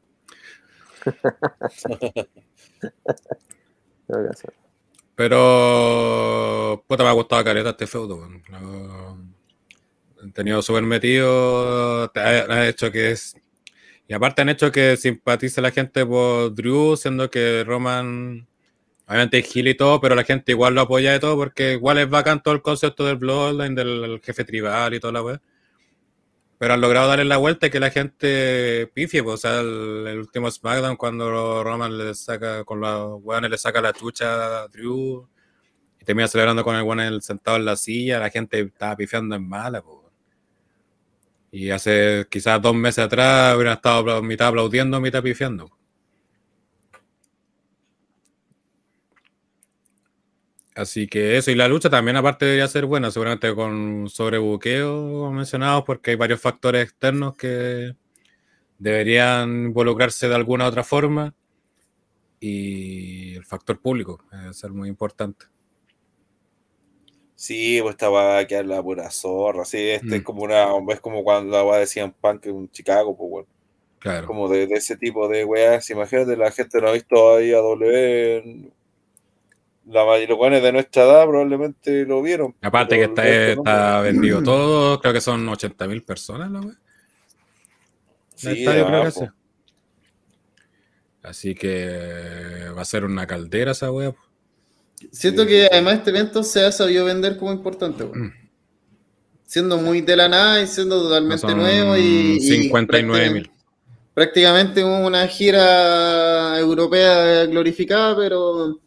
Creo 4.07 4.29
que 4.29 4.37
sí. 4.37 4.49
Pero, 5.17 6.85
puta, 6.87 7.03
me 7.03 7.09
ha 7.11 7.13
gustado 7.13 7.43
caleta 7.45 7.71
este 7.71 7.87
feudo. 7.87 8.29
Lo- 8.51 9.19
Han 10.23 10.33
tenido 10.33 10.63
súper 10.63 10.83
metido, 10.85 12.09
te 12.11 12.21
ha, 12.21 12.27
ha 12.53 12.69
hecho 12.69 12.91
que 12.91 13.13
es... 13.13 13.37
Y 14.09 14.15
aparte 14.15 14.43
han 14.43 14.49
hecho 14.51 14.73
que 14.73 14.97
simpatice 14.97 15.61
la 15.63 15.71
gente 15.73 16.07
por 16.07 16.55
Drew, 16.55 16.97
siendo 16.97 17.31
que 17.31 17.65
Roman, 17.67 18.47
obviamente 19.07 19.39
es 19.41 19.49
Gil 19.53 19.69
y 19.69 19.77
todo, 19.77 20.01
pero 20.01 20.15
la 20.17 20.25
gente 20.25 20.53
igual 20.53 20.75
lo 20.75 20.83
apoya 20.83 21.17
y 21.17 21.21
todo, 21.21 21.37
porque 21.37 21.75
igual 21.75 21.99
es 21.99 22.11
bacán 22.11 22.43
todo 22.43 22.55
el 22.55 22.63
concepto 22.63 23.05
del 23.07 23.17
Bloodline, 23.17 23.75
del 23.75 24.21
jefe 24.25 24.45
tribal 24.45 24.95
y 24.95 25.01
toda 25.01 25.13
la 25.15 25.23
weá. 25.23 25.43
Pero 26.59 26.75
han 26.75 26.81
logrado 26.81 27.09
darle 27.09 27.25
la 27.27 27.37
vuelta 27.37 27.67
y 27.67 27.71
que 27.71 27.81
la 27.81 27.91
gente 27.91 28.91
pifie, 28.95 29.23
pues, 29.23 29.35
o 29.35 29.37
sea, 29.37 29.61
el, 29.61 30.19
último 30.19 30.51
SmackDown 30.51 30.97
cuando 30.97 31.63
Roman 31.63 31.99
le 31.99 32.15
saca, 32.15 32.65
con 32.65 32.81
los 32.81 33.21
weones 33.23 33.51
le 33.51 33.59
saca 33.59 33.81
la 33.83 33.93
chucha 33.93 34.63
a 34.63 34.69
Drew 34.69 35.29
y 36.01 36.05
termina 36.05 36.29
celebrando 36.29 36.65
con 36.65 36.77
el 36.77 36.83
weón 36.83 37.21
sentado 37.21 37.59
en 37.59 37.67
la 37.67 37.77
silla, 37.77 38.19
la 38.19 38.31
gente 38.31 38.61
estaba 38.61 38.97
pifiando 38.97 39.37
en 39.37 39.47
mala, 39.47 39.83
pues. 39.83 39.99
Y 41.53 41.71
hace 41.71 42.27
quizás 42.31 42.61
dos 42.61 42.75
meses 42.75 43.05
atrás 43.05 43.55
hubieran 43.55 43.75
estado 43.75 44.23
mitad 44.23 44.49
aplaudiendo, 44.49 45.01
mitad 45.01 45.23
pifiando. 45.23 45.76
Así 50.77 51.07
que 51.09 51.39
eso, 51.39 51.51
y 51.51 51.55
la 51.55 51.69
lucha 51.69 51.89
también 51.89 52.19
aparte 52.19 52.45
debería 52.45 52.69
ser 52.69 52.85
buena, 52.85 53.11
seguramente 53.11 53.55
con 53.55 54.09
sobrebuqueo 54.11 55.33
mencionados, 55.33 55.85
porque 55.85 56.11
hay 56.11 56.17
varios 56.19 56.41
factores 56.41 56.85
externos 56.85 57.35
que 57.35 57.97
deberían 58.79 59.67
involucrarse 59.69 60.29
de 60.29 60.35
alguna 60.35 60.67
otra 60.67 60.85
forma. 60.85 61.35
Y 62.41 63.35
el 63.37 63.45
factor 63.47 63.81
público 63.81 64.23
debe 64.31 64.53
ser 64.53 64.71
muy 64.73 64.91
importante. 64.91 65.47
Sí, 67.35 67.79
pues 67.83 67.93
esta 67.95 68.09
va 68.09 68.39
a 68.39 68.47
quedar 68.47 68.67
la 68.67 68.83
pura 68.83 69.11
zorra. 69.11 69.65
Sí, 69.65 69.79
este 69.79 70.07
Mm. 70.07 70.15
es 70.15 70.23
como 70.23 70.43
una. 70.43 70.67
Es 70.91 71.01
como 71.01 71.23
cuando 71.25 71.71
la 71.71 71.79
decían 71.79 72.15
Punk 72.21 72.47
en 72.47 72.71
Chicago, 72.71 73.17
pues 73.17 73.31
bueno. 73.31 73.49
Claro. 73.99 74.27
Como 74.27 74.49
de, 74.49 74.67
de 74.67 74.75
ese 74.77 74.97
tipo 74.97 75.29
de 75.29 75.45
weas. 75.45 75.89
Imagínate, 75.91 76.37
la 76.37 76.51
gente 76.53 76.81
no 76.81 76.89
ha 76.89 76.93
visto 76.93 77.37
ahí 77.37 77.53
a 77.53 77.59
W. 77.59 78.71
La 79.87 80.05
mayoría 80.05 80.29
los 80.31 80.39
weones 80.39 80.63
de 80.63 80.73
nuestra 80.73 81.05
edad 81.05 81.27
probablemente 81.27 82.05
lo 82.05 82.21
vieron. 82.23 82.55
Aparte 82.61 82.97
que 82.97 83.05
está, 83.05 83.23
no, 83.57 83.63
pues. 83.63 84.03
vendido 84.03 84.43
todo, 84.43 85.01
creo 85.01 85.13
que 85.13 85.21
son 85.21 85.47
80.000 85.47 86.05
personas 86.05 86.51
la 86.51 86.61
wea. 86.61 86.75
Sí, 88.35 88.65
creo 88.65 88.87
que 88.87 88.97
hace. 88.97 89.31
Así 91.23 91.55
que 91.55 92.69
va 92.77 92.83
a 92.83 92.85
ser 92.85 93.05
una 93.05 93.27
caldera 93.27 93.73
esa 93.73 93.91
wea. 93.91 94.13
po. 94.13 94.19
Siento 95.13 95.43
Sí, 95.43 95.49
que 95.49 95.63
sí. 95.63 95.69
además 95.71 95.95
este 95.95 96.11
evento 96.11 96.43
se 96.43 96.65
ha 96.65 96.73
sabido 96.73 97.05
vender 97.05 97.37
como 97.37 97.53
importante, 97.53 98.05
weón. 98.05 98.27
Mm. 98.29 98.33
Siendo 99.45 99.79
muy 99.79 100.01
de 100.01 100.17
la 100.17 100.29
nada 100.29 100.61
y 100.63 100.67
siendo 100.67 101.01
totalmente 101.03 101.55
nuevo 101.55 101.97
y. 101.97 102.39
y 102.41 102.71
59.000. 102.71 103.51
prácticamente 104.15 104.83
una 104.83 105.27
gira 105.29 106.59
europea 106.59 107.45
glorificada, 107.47 108.17
pero 108.17 108.81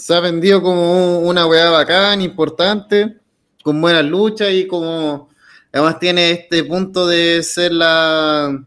se 0.00 0.14
ha 0.14 0.20
vendido 0.20 0.62
como 0.62 1.18
una 1.20 1.46
weá 1.46 1.68
bacán, 1.70 2.22
importante, 2.22 3.18
con 3.62 3.80
buenas 3.80 4.04
luchas 4.04 4.50
y 4.50 4.66
como 4.66 5.28
además 5.70 5.98
tiene 5.98 6.30
este 6.30 6.64
punto 6.64 7.06
de 7.06 7.42
ser 7.42 7.72
la, 7.72 8.64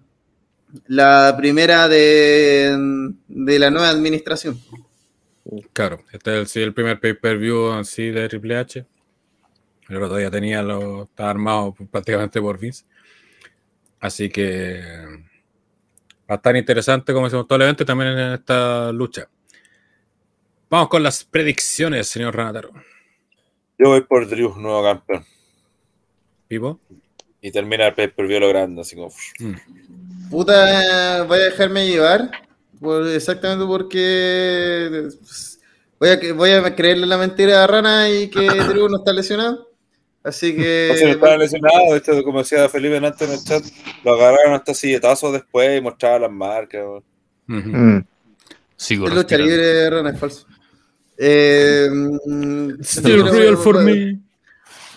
la 0.86 1.34
primera 1.36 1.88
de, 1.88 3.14
de 3.28 3.60
la 3.60 3.72
nueva 3.72 3.90
administración. 3.90 4.60
Claro, 5.74 6.04
este 6.12 6.34
es 6.34 6.40
el, 6.40 6.48
sí, 6.48 6.62
el 6.62 6.74
primer 6.74 7.00
pay-per-view 7.00 7.72
así 7.72 8.12
de 8.12 8.30
Triple 8.30 8.58
H. 8.58 8.86
Otro 9.90 10.20
ya 10.20 10.30
tenía 10.30 10.62
lo, 10.62 11.04
estaba 11.04 11.32
armado 11.32 11.76
prácticamente 11.92 12.40
por 12.40 12.60
Vince. 12.60 12.86
Así 14.00 14.30
que 14.30 14.82
va 16.30 16.36
a 16.36 16.36
estar 16.36 16.56
interesante 16.56 17.12
como 17.12 17.26
decimos 17.26 17.48
todo 17.48 17.56
el 17.56 17.64
evento 17.64 17.86
también 17.86 18.12
en 18.12 18.34
esta 18.34 18.92
lucha. 18.92 19.28
Vamos 20.74 20.90
con 20.90 21.04
las 21.04 21.24
predicciones, 21.24 22.08
señor 22.08 22.36
Ranataro. 22.36 22.72
Yo 23.78 23.90
voy 23.90 24.02
por 24.02 24.28
Drew, 24.28 24.56
nuevo 24.58 24.82
campeón. 24.82 25.24
¿Pipo? 26.48 26.80
Y 27.42 27.52
termina 27.52 27.86
el 27.86 27.94
pay-per-view 27.94 28.40
lo 28.40 28.50
grande, 28.50 28.82
así 28.82 28.96
como. 28.96 29.10
Mm. 29.38 30.30
Puta, 30.32 31.26
voy 31.26 31.38
a 31.38 31.44
dejarme 31.44 31.86
llevar, 31.86 32.32
por- 32.82 33.08
exactamente 33.08 33.68
porque 33.68 35.10
pues, 35.20 35.60
voy 36.00 36.10
a, 36.10 36.34
voy 36.34 36.50
a 36.50 36.76
creerle 36.76 37.06
la 37.06 37.20
mentira 37.20 37.64
a 37.64 37.68
Rana 37.68 38.10
y 38.10 38.32
que 38.32 38.40
Drew 38.74 38.90
no 38.90 38.98
está 38.98 39.14
lesionado. 39.14 39.70
Así 40.24 40.56
que. 40.56 40.88
No 40.92 40.98
se 40.98 41.12
estaba 41.12 41.38
lesionado, 41.38 41.92
de 41.92 41.98
hecho, 42.00 42.24
como 42.24 42.40
decía 42.40 42.68
Felipe 42.68 42.98
antes 42.98 43.22
en 43.22 43.32
el 43.36 43.44
chat, 43.44 43.64
lo 44.04 44.14
agarraron 44.16 44.56
hasta 44.56 44.74
silletazos 44.74 45.34
después 45.34 45.78
y 45.78 45.82
mostraba 45.82 46.18
las 46.18 46.32
marcas. 46.32 46.82
weón. 46.84 47.04
Ujú. 47.60 47.70
Mm. 47.78 48.06
Sigo 48.76 49.08
Es 49.08 49.14
lucha 49.14 49.38
libre, 49.38 49.88
Rana, 49.92 50.10
es 50.10 50.20
falso. 50.20 50.48
Eh, 51.18 51.90
Still 52.82 53.30
real 53.30 53.58
for 53.58 53.84
me. 53.84 54.20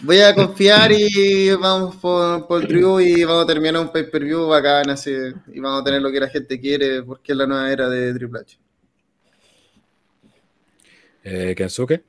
Voy 0.02 0.20
a 0.20 0.34
confiar 0.34 0.92
y 0.92 1.54
vamos 1.54 1.96
por, 1.96 2.46
por 2.46 2.68
Drew 2.68 3.00
y 3.00 3.24
vamos 3.24 3.44
a 3.44 3.46
terminar 3.46 3.80
un 3.80 3.90
pay-per-view 3.90 4.46
bacán 4.46 4.90
así, 4.90 5.10
y 5.48 5.58
vamos 5.58 5.80
a 5.80 5.84
tener 5.84 6.02
lo 6.02 6.10
que 6.10 6.20
la 6.20 6.28
gente 6.28 6.60
quiere 6.60 7.02
porque 7.02 7.32
es 7.32 7.38
la 7.38 7.46
nueva 7.46 7.72
era 7.72 7.88
de 7.88 8.12
Triple 8.12 8.40
H. 8.40 8.58
Eh, 11.24 11.54
Kensuke. 11.56 12.04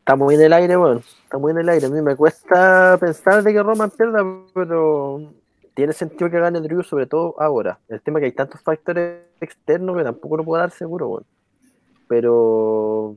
Está 0.00 0.16
muy 0.16 0.34
en 0.34 0.42
el 0.42 0.52
aire, 0.52 0.76
weón. 0.76 1.04
Está 1.22 1.38
muy 1.38 1.52
en 1.52 1.58
el 1.58 1.68
aire. 1.68 1.86
A 1.86 1.90
mí 1.90 2.02
me 2.02 2.16
cuesta 2.16 2.98
pensar 2.98 3.44
de 3.44 3.52
que 3.52 3.62
Roman 3.62 3.90
pierda, 3.90 4.24
pero 4.52 5.32
tiene 5.74 5.92
sentido 5.92 6.28
que 6.28 6.40
gane 6.40 6.60
Drew, 6.60 6.82
sobre 6.82 7.06
todo 7.06 7.36
ahora. 7.38 7.78
El 7.88 8.00
tema 8.00 8.18
es 8.18 8.22
que 8.22 8.26
hay 8.26 8.32
tantos 8.32 8.60
factores 8.60 9.20
externos 9.40 9.96
que 9.96 10.02
tampoco 10.02 10.38
lo 10.38 10.44
puedo 10.44 10.60
dar 10.60 10.72
seguro, 10.72 11.08
weón. 11.08 11.24
Pero 12.10 13.16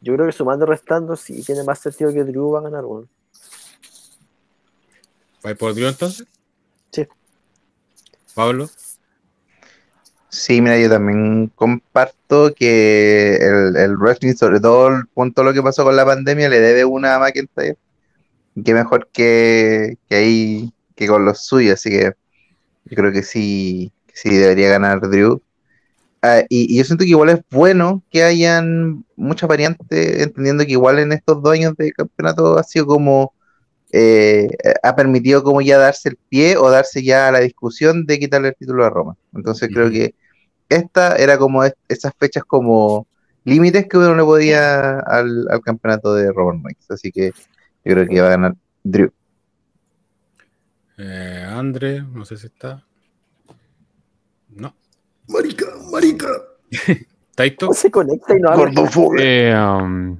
yo 0.00 0.14
creo 0.14 0.24
que 0.24 0.30
sumando 0.32 0.64
restando 0.64 1.16
sí 1.16 1.42
tiene 1.42 1.64
más 1.64 1.80
sentido 1.80 2.12
que 2.12 2.22
Drew 2.22 2.52
va 2.52 2.60
a 2.60 2.62
ganar, 2.62 2.84
weón. 2.84 3.08
¿Vais 5.42 5.58
por 5.58 5.74
Drew 5.74 5.88
entonces? 5.88 6.24
Sí. 6.92 7.04
Pablo. 8.32 8.70
Sí, 10.28 10.60
mira, 10.60 10.78
yo 10.78 10.88
también 10.88 11.48
comparto 11.56 12.54
que 12.54 13.34
el, 13.34 13.76
el 13.76 13.96
wrestling, 13.96 14.34
sobre 14.34 14.60
todo 14.60 14.86
el 14.86 15.08
punto 15.08 15.40
de 15.40 15.48
lo 15.48 15.52
que 15.52 15.60
pasó 15.60 15.82
con 15.82 15.96
la 15.96 16.06
pandemia, 16.06 16.48
le 16.48 16.60
debe 16.60 16.84
una 16.84 17.16
a 17.16 17.18
McIntyre. 17.18 17.76
Y 18.54 18.62
Qué 18.62 18.72
mejor 18.72 19.08
que, 19.12 19.98
que 20.08 20.14
ahí, 20.14 20.72
que 20.94 21.08
con 21.08 21.24
los 21.24 21.44
suyos, 21.44 21.74
así 21.74 21.90
que 21.90 22.12
yo 22.84 22.96
creo 22.96 23.10
que 23.10 23.24
sí, 23.24 23.92
sí 24.14 24.30
debería 24.30 24.68
ganar 24.68 25.00
Drew. 25.00 25.42
Ah, 26.22 26.42
y, 26.50 26.74
y 26.74 26.78
yo 26.78 26.84
siento 26.84 27.04
que 27.04 27.10
igual 27.10 27.30
es 27.30 27.40
bueno 27.50 28.02
que 28.10 28.22
hayan 28.22 29.04
muchas 29.16 29.48
variantes, 29.48 30.20
entendiendo 30.22 30.64
que 30.66 30.72
igual 30.72 30.98
en 30.98 31.12
estos 31.12 31.42
dos 31.42 31.52
años 31.54 31.74
de 31.76 31.92
campeonato 31.92 32.58
ha 32.58 32.62
sido 32.62 32.86
como, 32.86 33.32
eh, 33.92 34.48
ha 34.82 34.96
permitido 34.96 35.42
como 35.44 35.60
ya 35.62 35.78
darse 35.78 36.10
el 36.10 36.18
pie 36.30 36.56
o 36.58 36.70
darse 36.70 37.02
ya 37.04 37.28
a 37.28 37.32
la 37.32 37.40
discusión 37.40 38.06
de 38.06 38.18
quitarle 38.20 38.48
el 38.48 38.56
título 38.56 38.84
a 38.86 38.90
Roma. 38.90 39.16
Entonces 39.34 39.70
creo 39.72 39.90
que 39.90 40.14
esta 40.68 41.16
era 41.16 41.38
como 41.38 41.64
es- 41.64 41.74
esas 41.88 42.12
fechas 42.18 42.44
como 42.44 43.08
límites 43.44 43.88
que 43.88 43.98
uno 43.98 44.14
le 44.16 44.24
podía 44.24 45.00
al, 45.00 45.46
al 45.50 45.60
campeonato 45.62 46.14
de 46.14 46.32
Roman 46.32 46.62
Reigns. 46.64 46.90
Así 46.90 47.12
que 47.12 47.32
yo 47.84 47.94
creo 47.94 48.08
que 48.08 48.20
va 48.22 48.28
a 48.28 48.30
ganar 48.32 48.56
Drew. 48.84 49.12
Eh, 50.98 51.44
Andre, 51.48 52.02
no 52.02 52.24
sé 52.24 52.36
si 52.36 52.46
está. 52.46 52.86
No. 54.50 54.74
Marica, 55.32 55.66
marica. 55.90 56.28
Taito. 57.34 57.66
No 57.66 57.72
se 57.72 57.90
conecta 57.90 58.36
y 58.36 58.40
no 58.40 58.48
habla. 58.50 58.90
Eh, 59.18 59.54
um, 59.56 60.18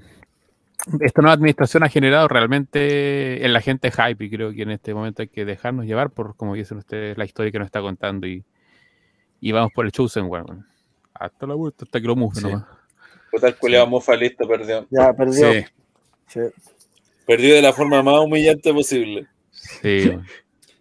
esta 1.00 1.20
nueva 1.20 1.34
administración 1.34 1.82
ha 1.82 1.88
generado 1.88 2.28
realmente 2.28 3.44
en 3.44 3.52
la 3.52 3.60
gente 3.60 3.90
hype 3.90 4.24
y 4.24 4.30
creo 4.30 4.52
que 4.52 4.62
en 4.62 4.70
este 4.70 4.94
momento 4.94 5.22
hay 5.22 5.28
que 5.28 5.44
dejarnos 5.44 5.84
llevar 5.86 6.10
por, 6.10 6.36
como 6.36 6.54
dicen 6.54 6.78
ustedes, 6.78 7.18
la 7.18 7.24
historia 7.24 7.52
que 7.52 7.58
nos 7.58 7.66
está 7.66 7.80
contando 7.80 8.26
y, 8.26 8.44
y 9.40 9.52
vamos 9.52 9.72
por 9.74 9.84
el 9.84 9.92
Chosen 9.92 10.26
One. 10.30 10.64
Hasta 11.12 11.46
la 11.46 11.54
vuelta, 11.54 11.84
hasta 11.84 12.00
que 12.00 12.06
lo 12.06 12.16
move 12.16 12.34
Sí. 12.36 12.42
nomás. 12.44 12.64
Puta, 13.30 13.48
el 13.48 13.56
culiao 13.56 13.86
mofa 13.86 14.16
listo, 14.16 14.48
perdió. 14.48 14.86
Ya, 14.90 15.12
perdió. 15.12 15.52
Sí. 15.52 15.64
Sí. 16.28 16.40
Perdió 17.26 17.54
de 17.54 17.62
la 17.62 17.72
forma 17.72 18.02
más 18.02 18.18
humillante 18.20 18.72
posible. 18.72 19.26
Sí. 19.50 20.10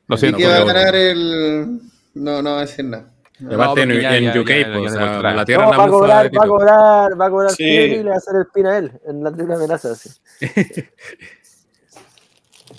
Lo 0.07 0.17
Sí, 0.17 0.27
¿Y 0.27 0.29
siento. 0.29 0.37
qué 0.37 0.47
va 0.47 0.55
a 0.57 0.63
ganar 0.63 0.95
el.? 0.95 1.79
No, 2.15 2.41
no 2.41 2.51
va 2.53 2.57
a 2.59 2.61
decir 2.61 2.85
nada. 2.85 3.11
Y 3.39 3.53
aparte 3.53 3.81
en, 3.83 3.89
porque 3.89 4.01
ya- 4.01 4.17
en 4.17 4.23
ya- 4.33 4.41
UK, 4.41 4.49
ya- 4.49 4.73
pues, 4.73 4.91
o 4.91 4.95
sea, 4.95 5.21
la 5.33 5.45
tierra 5.45 5.63
No, 5.65 5.69
va 5.77 5.83
a 5.85 5.87
cobrar, 5.89 6.25
va 6.37 6.43
a 6.43 6.47
cobrar, 6.47 7.21
va 7.21 7.25
a 7.25 7.29
cobrar 7.29 7.51
Sí. 7.51 7.63
Y 7.63 7.87
le 8.03 8.09
va 8.09 8.13
a 8.15 8.17
hacer 8.17 8.35
el 8.35 8.45
pin 8.53 8.65
a 8.65 8.77
él 8.77 8.91
en 9.07 9.23
la 9.23 9.31
triple 9.31 9.53
amenaza. 9.55 9.95
sí. 9.95 10.09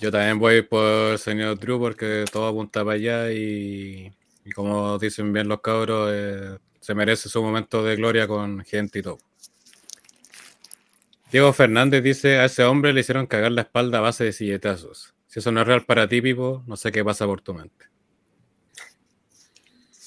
Yo 0.00 0.10
también 0.10 0.38
voy 0.38 0.62
por 0.62 1.12
el 1.12 1.18
señor 1.18 1.58
Drew 1.58 1.78
porque 1.78 2.24
todo 2.32 2.46
apunta 2.48 2.84
para 2.84 2.94
allá 2.96 3.32
y, 3.32 4.10
y 4.44 4.50
como 4.52 4.98
dicen 4.98 5.32
bien 5.32 5.48
los 5.48 5.60
cabros, 5.60 6.10
eh, 6.12 6.58
se 6.80 6.94
merece 6.94 7.28
su 7.28 7.42
momento 7.42 7.82
de 7.84 7.96
gloria 7.96 8.26
con 8.26 8.64
gente 8.64 9.00
y 9.00 9.02
todo. 9.02 9.18
Diego 11.30 11.52
Fernández 11.52 12.02
dice, 12.02 12.38
a 12.38 12.46
ese 12.46 12.64
hombre 12.64 12.92
le 12.92 13.00
hicieron 13.00 13.26
cagar 13.26 13.52
la 13.52 13.62
espalda 13.62 13.98
a 13.98 14.00
base 14.00 14.24
de 14.24 14.32
silletazos. 14.32 15.14
Si 15.26 15.38
eso 15.38 15.52
no 15.52 15.60
es 15.60 15.66
real 15.66 15.84
para 15.84 16.08
ti, 16.08 16.20
Pipo, 16.22 16.62
no 16.66 16.76
sé 16.76 16.90
qué 16.90 17.04
pasa 17.04 17.26
por 17.26 17.40
tu 17.40 17.54
mente. 17.54 17.86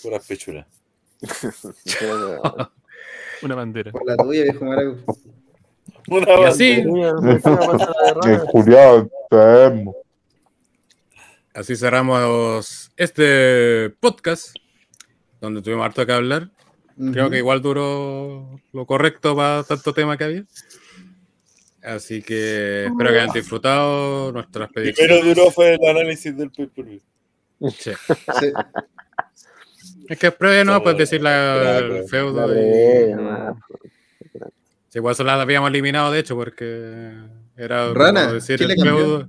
Puras 0.04 0.26
pichuras. 0.28 0.68
Una 3.42 3.56
bandera. 3.56 3.92
Por 3.92 4.06
la 4.06 4.16
tuya, 4.18 4.44
viejo 4.44 4.66
maraco. 4.66 5.18
Una 6.10 6.28
Y 6.42 6.44
así, 6.44 6.82
amo. 9.32 9.96
así 11.54 11.76
cerramos 11.76 12.92
este 12.98 13.90
podcast 14.00 14.56
donde 15.40 15.62
tuvimos 15.62 15.86
harto 15.86 16.06
que 16.06 16.12
hablar. 16.12 16.50
Creo 17.12 17.30
que 17.30 17.38
igual 17.38 17.62
duró 17.62 18.60
lo 18.72 18.86
correcto 18.86 19.36
para 19.36 19.64
tanto 19.64 19.94
tema 19.94 20.16
que 20.18 20.24
había. 20.26 20.44
Así 21.82 22.22
que 22.22 22.86
espero 22.86 23.10
que 23.10 23.20
hayan 23.20 23.34
disfrutado 23.34 24.32
nuestras 24.32 24.70
Primero 24.72 24.96
predicciones. 24.96 25.36
duró 25.36 25.52
fue 25.52 25.74
el 25.74 25.86
análisis 25.86 26.36
del 26.38 26.52
pay-per-view. 26.52 27.02
Sí. 27.78 27.92
Sí. 28.40 28.52
Es 30.14 30.20
que 30.20 30.30
pruebe, 30.30 30.64
¿no? 30.64 30.84
Pues 30.84 30.96
decir 30.96 31.24
la, 31.24 31.80
el 31.80 32.08
feudo. 32.08 32.48
Sí, 34.90 35.02
por 35.02 35.12
eso 35.12 35.24
la 35.24 35.42
habíamos 35.42 35.72
eliminado, 35.72 36.12
de 36.12 36.20
hecho, 36.20 36.36
porque 36.36 37.16
era 37.58 37.88
como 37.88 37.96
Rana, 37.96 38.32
decir 38.32 38.60
¿quién 38.60 38.70
el 38.70 38.80
feudo 38.80 39.28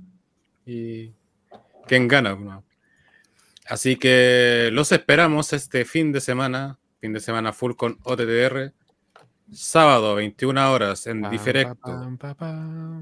y 0.63 1.11
quién 1.87 2.07
gana. 2.07 2.35
¿no? 2.35 2.63
Así 3.65 3.95
que 3.95 4.69
los 4.73 4.91
esperamos 4.91 5.53
este 5.53 5.85
fin 5.85 6.11
de 6.11 6.21
semana, 6.21 6.77
fin 7.01 7.13
de 7.13 7.19
semana 7.19 7.51
full 7.51 7.73
con 7.73 7.97
OTTR. 8.03 8.71
Sábado, 9.51 10.13
21 10.13 10.71
horas 10.71 11.07
en 11.07 11.27
diferido. 11.31 11.75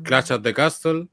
Clash 0.04 0.32
of 0.32 0.42
the 0.42 0.54
Castle 0.54 1.10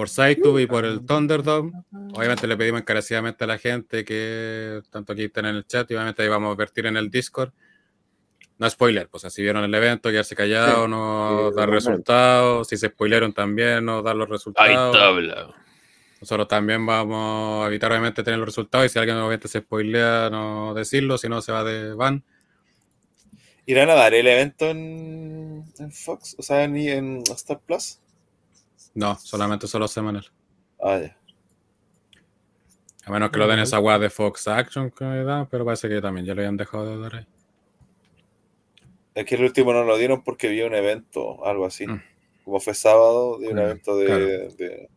por 0.00 0.08
SciTube 0.08 0.60
y 0.62 0.66
por 0.66 0.86
el 0.86 1.04
Thunderdome. 1.04 1.72
Obviamente 2.14 2.46
le 2.46 2.56
pedimos 2.56 2.80
encarecidamente 2.80 3.44
a 3.44 3.46
la 3.46 3.58
gente 3.58 4.02
que 4.02 4.80
tanto 4.88 5.12
aquí 5.12 5.24
están 5.24 5.44
en 5.44 5.56
el 5.56 5.66
chat 5.66 5.90
y 5.90 5.94
obviamente 5.94 6.22
ahí 6.22 6.28
vamos 6.30 6.54
a 6.54 6.56
vertir 6.56 6.86
en 6.86 6.96
el 6.96 7.10
Discord. 7.10 7.52
No 8.56 8.70
spoiler, 8.70 9.08
pues 9.10 9.30
si 9.30 9.42
vieron 9.42 9.62
el 9.62 9.74
evento, 9.74 10.08
quedarse 10.08 10.34
callado, 10.34 10.84
Sí. 10.86 10.90
no 10.90 11.50
Sí, 11.50 11.56
dar 11.56 11.68
resultados. 11.68 12.68
Si 12.68 12.78
se 12.78 12.88
spoilearon 12.88 13.34
también, 13.34 13.84
no 13.84 14.00
dar 14.00 14.16
los 14.16 14.26
Hay 14.28 14.32
resultados. 14.32 14.96
tabla. 14.96 15.54
Nosotros 16.18 16.48
también 16.48 16.86
vamos 16.86 17.62
a 17.62 17.68
evitar 17.68 17.90
obviamente 17.92 18.22
tener 18.22 18.38
los 18.38 18.48
resultados 18.48 18.86
y 18.86 18.88
si 18.88 18.98
alguien 18.98 19.18
obviamente 19.18 19.48
se 19.48 19.60
spoilea, 19.60 20.30
no 20.30 20.72
decirlo, 20.72 21.18
si 21.18 21.28
no 21.28 21.42
se 21.42 21.52
va 21.52 21.62
de 21.62 21.92
van. 21.92 22.24
¿Irán 23.66 23.90
a 23.90 23.94
dar 23.96 24.14
el 24.14 24.26
evento 24.26 24.64
en, 24.64 25.62
en 25.78 25.92
Fox? 25.92 26.36
O 26.38 26.42
sea, 26.42 26.64
en, 26.64 26.74
en 26.78 27.22
Star 27.36 27.60
Plus. 27.60 27.99
No, 28.94 29.16
solamente 29.18 29.66
solo 29.66 29.86
semanal. 29.88 30.26
Ah, 30.82 30.98
ya. 30.98 31.16
A 33.06 33.10
menos 33.12 33.30
que 33.30 33.38
lo 33.38 33.46
den 33.48 33.60
esa 33.60 33.78
weá 33.80 33.98
de 33.98 34.10
Fox 34.10 34.46
Action 34.48 34.90
que 34.90 35.04
dan, 35.04 35.46
pero 35.48 35.64
parece 35.64 35.88
que 35.88 36.00
también 36.00 36.26
ya 36.26 36.34
lo 36.34 36.40
habían 36.42 36.56
dejado 36.56 36.86
de 36.96 37.02
dar 37.02 37.14
ahí. 37.16 37.26
Es 39.14 39.24
que 39.24 39.34
el 39.36 39.44
último 39.44 39.72
no 39.72 39.84
lo 39.84 39.96
dieron 39.96 40.22
porque 40.22 40.48
había 40.48 40.66
un 40.66 40.74
evento, 40.74 41.44
algo 41.46 41.66
así. 41.66 41.86
Mm. 41.86 42.02
Como 42.44 42.60
fue 42.60 42.74
sábado, 42.74 43.38
de 43.38 43.48
un 43.48 43.56
Mm, 43.56 43.58
evento 43.58 43.96
de, 43.96 44.06
claro. 44.06 44.26
de- 44.26 44.88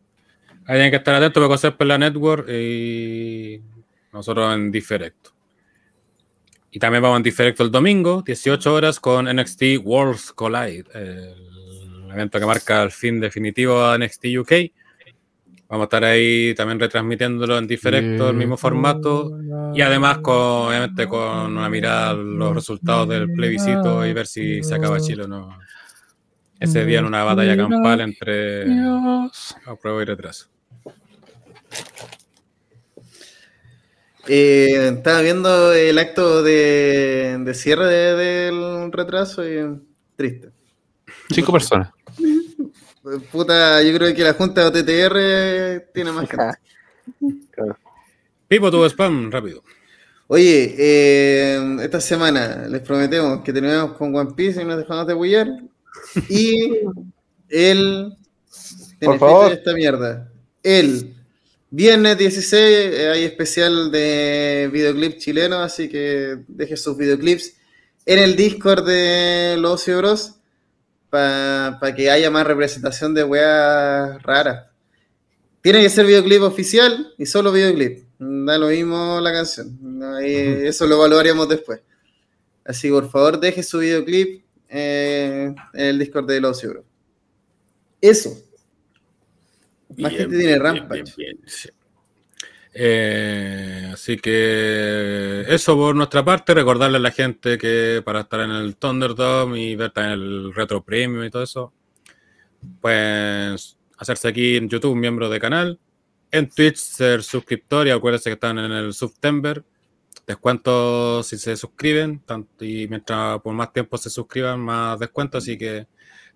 Ahí 0.66 0.76
tienen 0.76 0.90
que 0.92 0.96
estar 0.96 1.14
atentos 1.14 1.40
porque 1.42 1.52
cosas 1.54 1.74
por 1.74 1.86
la 1.86 1.98
network 1.98 2.48
y 2.48 3.60
nosotros 4.12 4.54
en 4.54 4.70
Diferecto. 4.70 5.30
Y 6.70 6.78
también 6.78 7.02
vamos 7.02 7.18
en 7.18 7.22
Diferecto 7.22 7.62
el 7.62 7.70
domingo, 7.70 8.22
18 8.22 8.72
horas, 8.74 8.98
con 8.98 9.26
NXT 9.28 9.78
Worlds 9.82 10.32
Collide, 10.32 10.84
el 10.94 11.53
evento 12.14 12.38
que 12.40 12.46
marca 12.46 12.82
el 12.82 12.90
fin 12.90 13.20
definitivo 13.20 13.84
a 13.84 13.98
NXT 13.98 14.24
UK. 14.40 14.52
Vamos 15.68 15.84
a 15.84 15.86
estar 15.86 16.04
ahí 16.04 16.54
también 16.54 16.78
retransmitiéndolo 16.78 17.58
en 17.58 17.66
Diferecto, 17.66 18.28
el 18.30 18.36
mismo 18.36 18.56
formato. 18.56 19.38
Y 19.74 19.80
además, 19.80 20.18
con, 20.18 20.34
obviamente, 20.68 21.06
con 21.08 21.56
una 21.56 21.68
mirada 21.68 22.10
a 22.10 22.14
los 22.14 22.54
resultados 22.54 23.08
del 23.08 23.32
plebiscito 23.32 24.06
y 24.06 24.12
ver 24.12 24.26
si 24.26 24.62
se 24.62 24.74
acaba 24.74 25.00
Chile 25.00 25.24
o 25.24 25.28
no. 25.28 25.58
Ese 26.60 26.84
día 26.84 27.00
en 27.00 27.06
una 27.06 27.24
batalla 27.24 27.56
campal 27.56 28.00
entre 28.02 28.64
apruebo 29.66 30.00
y 30.02 30.04
retraso. 30.04 30.46
Eh, 34.26 34.92
estaba 34.96 35.20
viendo 35.20 35.72
el 35.74 35.98
acto 35.98 36.42
de, 36.42 37.36
de 37.40 37.54
cierre 37.54 37.86
de- 37.86 38.14
del 38.14 38.92
retraso 38.92 39.46
y 39.46 39.78
triste. 40.16 40.50
Cinco 41.30 41.52
personas. 41.52 41.90
Puta, 43.30 43.82
yo 43.82 43.94
creo 43.98 44.14
que 44.14 44.22
la 44.22 44.32
junta 44.32 44.70
de 44.70 44.80
OTTR 44.80 45.90
tiene 45.92 46.10
más 46.10 46.28
gente. 46.30 46.58
Pipo, 48.48 48.70
tu 48.70 48.84
spam, 48.86 49.30
rápido. 49.30 49.62
Oye, 50.26 50.74
eh, 50.78 51.76
esta 51.82 52.00
semana 52.00 52.66
les 52.66 52.80
prometemos 52.80 53.42
que 53.42 53.52
terminamos 53.52 53.96
con 53.98 54.14
One 54.14 54.32
Piece 54.34 54.62
y 54.62 54.64
nos 54.64 54.78
dejamos 54.78 55.06
de 55.06 55.14
huillar. 55.14 55.48
Y 56.30 56.70
el. 57.50 58.16
fecha 58.98 59.18
favor. 59.18 59.52
esta 59.52 59.74
mierda. 59.74 60.30
El 60.62 61.14
viernes 61.70 62.16
16 62.16 62.54
eh, 62.54 63.10
hay 63.10 63.24
especial 63.24 63.90
de 63.90 64.70
videoclip 64.72 65.18
chileno, 65.18 65.58
así 65.58 65.90
que 65.90 66.38
deje 66.48 66.78
sus 66.78 66.96
videoclips 66.96 67.52
en 68.06 68.18
el 68.18 68.34
Discord 68.34 68.86
de 68.86 69.56
los 69.58 69.82
Ocio 69.82 69.98
Bros. 69.98 70.36
Para 71.14 71.94
que 71.94 72.10
haya 72.10 72.28
más 72.28 72.44
representación 72.44 73.14
de 73.14 73.22
weas 73.22 74.20
raras. 74.22 74.66
Tiene 75.60 75.80
que 75.80 75.88
ser 75.88 76.06
videoclip 76.06 76.42
oficial 76.42 77.14
y 77.16 77.24
solo 77.24 77.52
videoclip. 77.52 78.04
Da 78.18 78.58
lo 78.58 78.68
mismo 78.68 79.20
la 79.20 79.32
canción. 79.32 79.78
Eso 80.22 80.86
lo 80.86 80.96
evaluaríamos 80.96 81.48
después. 81.48 81.80
Así 82.64 82.88
que 82.88 82.94
por 82.94 83.10
favor 83.10 83.38
deje 83.38 83.62
su 83.62 83.78
videoclip 83.78 84.44
eh, 84.68 85.54
en 85.74 85.86
el 85.86 85.98
Discord 86.00 86.26
de 86.26 86.40
los 86.40 86.60
Bros. 86.62 86.84
Eso. 88.00 88.30
Más 89.90 89.96
Bien, 89.96 90.10
gente 90.10 90.36
tiene 90.36 90.58
bien, 90.58 91.04
bien, 91.16 91.40
sí. 91.46 91.68
Eh, 92.76 93.90
así 93.92 94.16
que 94.16 95.44
eso 95.48 95.76
por 95.76 95.94
nuestra 95.94 96.24
parte, 96.24 96.54
recordarle 96.54 96.96
a 96.96 97.00
la 97.00 97.12
gente 97.12 97.56
que 97.56 98.02
para 98.04 98.22
estar 98.22 98.40
en 98.40 98.50
el 98.50 98.76
Thunderdome 98.76 99.60
y 99.60 99.76
ver 99.76 99.92
también 99.92 100.14
el 100.14 100.54
Retro 100.54 100.82
Premium 100.84 101.24
y 101.24 101.30
todo 101.30 101.44
eso, 101.44 101.72
pues 102.80 103.78
hacerse 103.96 104.28
aquí 104.28 104.56
en 104.56 104.68
YouTube 104.68 104.96
miembro 104.96 105.28
de 105.28 105.38
canal, 105.38 105.78
en 106.32 106.48
Twitch 106.48 106.76
ser 106.76 107.22
suscriptor 107.22 107.86
y 107.86 107.90
acuérdense 107.90 108.30
que 108.30 108.34
están 108.34 108.58
en 108.58 108.72
el 108.72 108.92
September, 108.92 109.64
descuento 110.26 111.22
si 111.22 111.38
se 111.38 111.56
suscriben, 111.56 112.22
y 112.58 112.88
mientras 112.88 113.40
por 113.40 113.54
más 113.54 113.72
tiempo 113.72 113.96
se 113.98 114.10
suscriban, 114.10 114.58
más 114.60 114.98
descuento, 114.98 115.38
así 115.38 115.56
que 115.56 115.86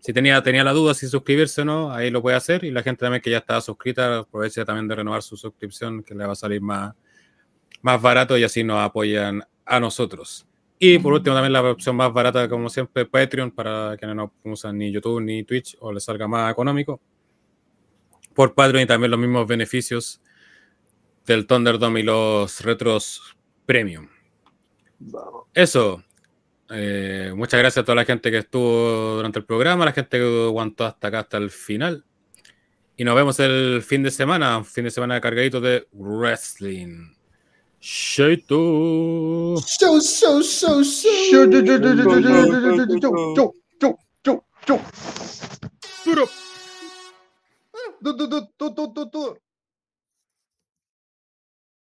si 0.00 0.12
tenía, 0.12 0.42
tenía 0.42 0.64
la 0.64 0.72
duda 0.72 0.94
si 0.94 1.08
suscribirse 1.08 1.62
o 1.62 1.64
no, 1.64 1.92
ahí 1.92 2.10
lo 2.10 2.22
puede 2.22 2.36
hacer. 2.36 2.64
Y 2.64 2.70
la 2.70 2.82
gente 2.82 3.00
también 3.00 3.22
que 3.22 3.30
ya 3.30 3.38
estaba 3.38 3.60
suscrita, 3.60 4.18
aprovecha 4.18 4.64
también 4.64 4.88
de 4.88 4.94
renovar 4.94 5.22
su 5.22 5.36
suscripción, 5.36 6.02
que 6.02 6.14
le 6.14 6.24
va 6.24 6.32
a 6.32 6.36
salir 6.36 6.60
más, 6.60 6.94
más 7.82 8.00
barato 8.00 8.36
y 8.38 8.44
así 8.44 8.62
nos 8.64 8.78
apoyan 8.80 9.42
a 9.64 9.80
nosotros. 9.80 10.46
Y 10.78 10.98
por 11.00 11.12
último, 11.12 11.34
también 11.34 11.52
la 11.52 11.62
opción 11.62 11.96
más 11.96 12.12
barata, 12.12 12.48
como 12.48 12.70
siempre, 12.70 13.04
Patreon, 13.04 13.50
para 13.50 13.96
quienes 13.96 14.16
no 14.16 14.32
usan 14.44 14.78
ni 14.78 14.92
YouTube 14.92 15.20
ni 15.20 15.42
Twitch 15.42 15.76
o 15.80 15.92
les 15.92 16.04
salga 16.04 16.28
más 16.28 16.52
económico. 16.52 17.00
Por 18.32 18.54
Patreon 18.54 18.84
y 18.84 18.86
también 18.86 19.10
los 19.10 19.18
mismos 19.18 19.46
beneficios 19.48 20.20
del 21.26 21.46
Thunderdome 21.46 22.00
y 22.00 22.02
los 22.04 22.60
retros 22.60 23.36
premium. 23.66 24.08
Eso, 25.52 26.04
eh, 26.70 27.32
muchas 27.34 27.60
gracias 27.60 27.82
a 27.82 27.84
toda 27.84 27.96
la 27.96 28.04
gente 28.04 28.30
que 28.30 28.38
estuvo 28.38 29.16
durante 29.16 29.38
el 29.38 29.44
programa, 29.44 29.84
a 29.84 29.86
la 29.86 29.92
gente 29.92 30.18
que 30.18 30.44
aguantó 30.46 30.84
hasta 30.84 31.08
acá, 31.08 31.20
hasta 31.20 31.36
el 31.36 31.50
final. 31.50 32.04
Y 32.96 33.04
nos 33.04 33.14
vemos 33.14 33.38
el 33.40 33.82
fin 33.82 34.02
de 34.02 34.10
semana, 34.10 34.64
fin 34.64 34.84
de 34.84 34.90
semana 34.90 35.20
cargadito 35.20 35.60
de 35.60 35.86
wrestling. 35.92 37.14
Shaito. 37.80 39.54
Show, 39.66 40.00
show. 40.00 40.42
Show, 40.42 40.82
show, 40.82 41.48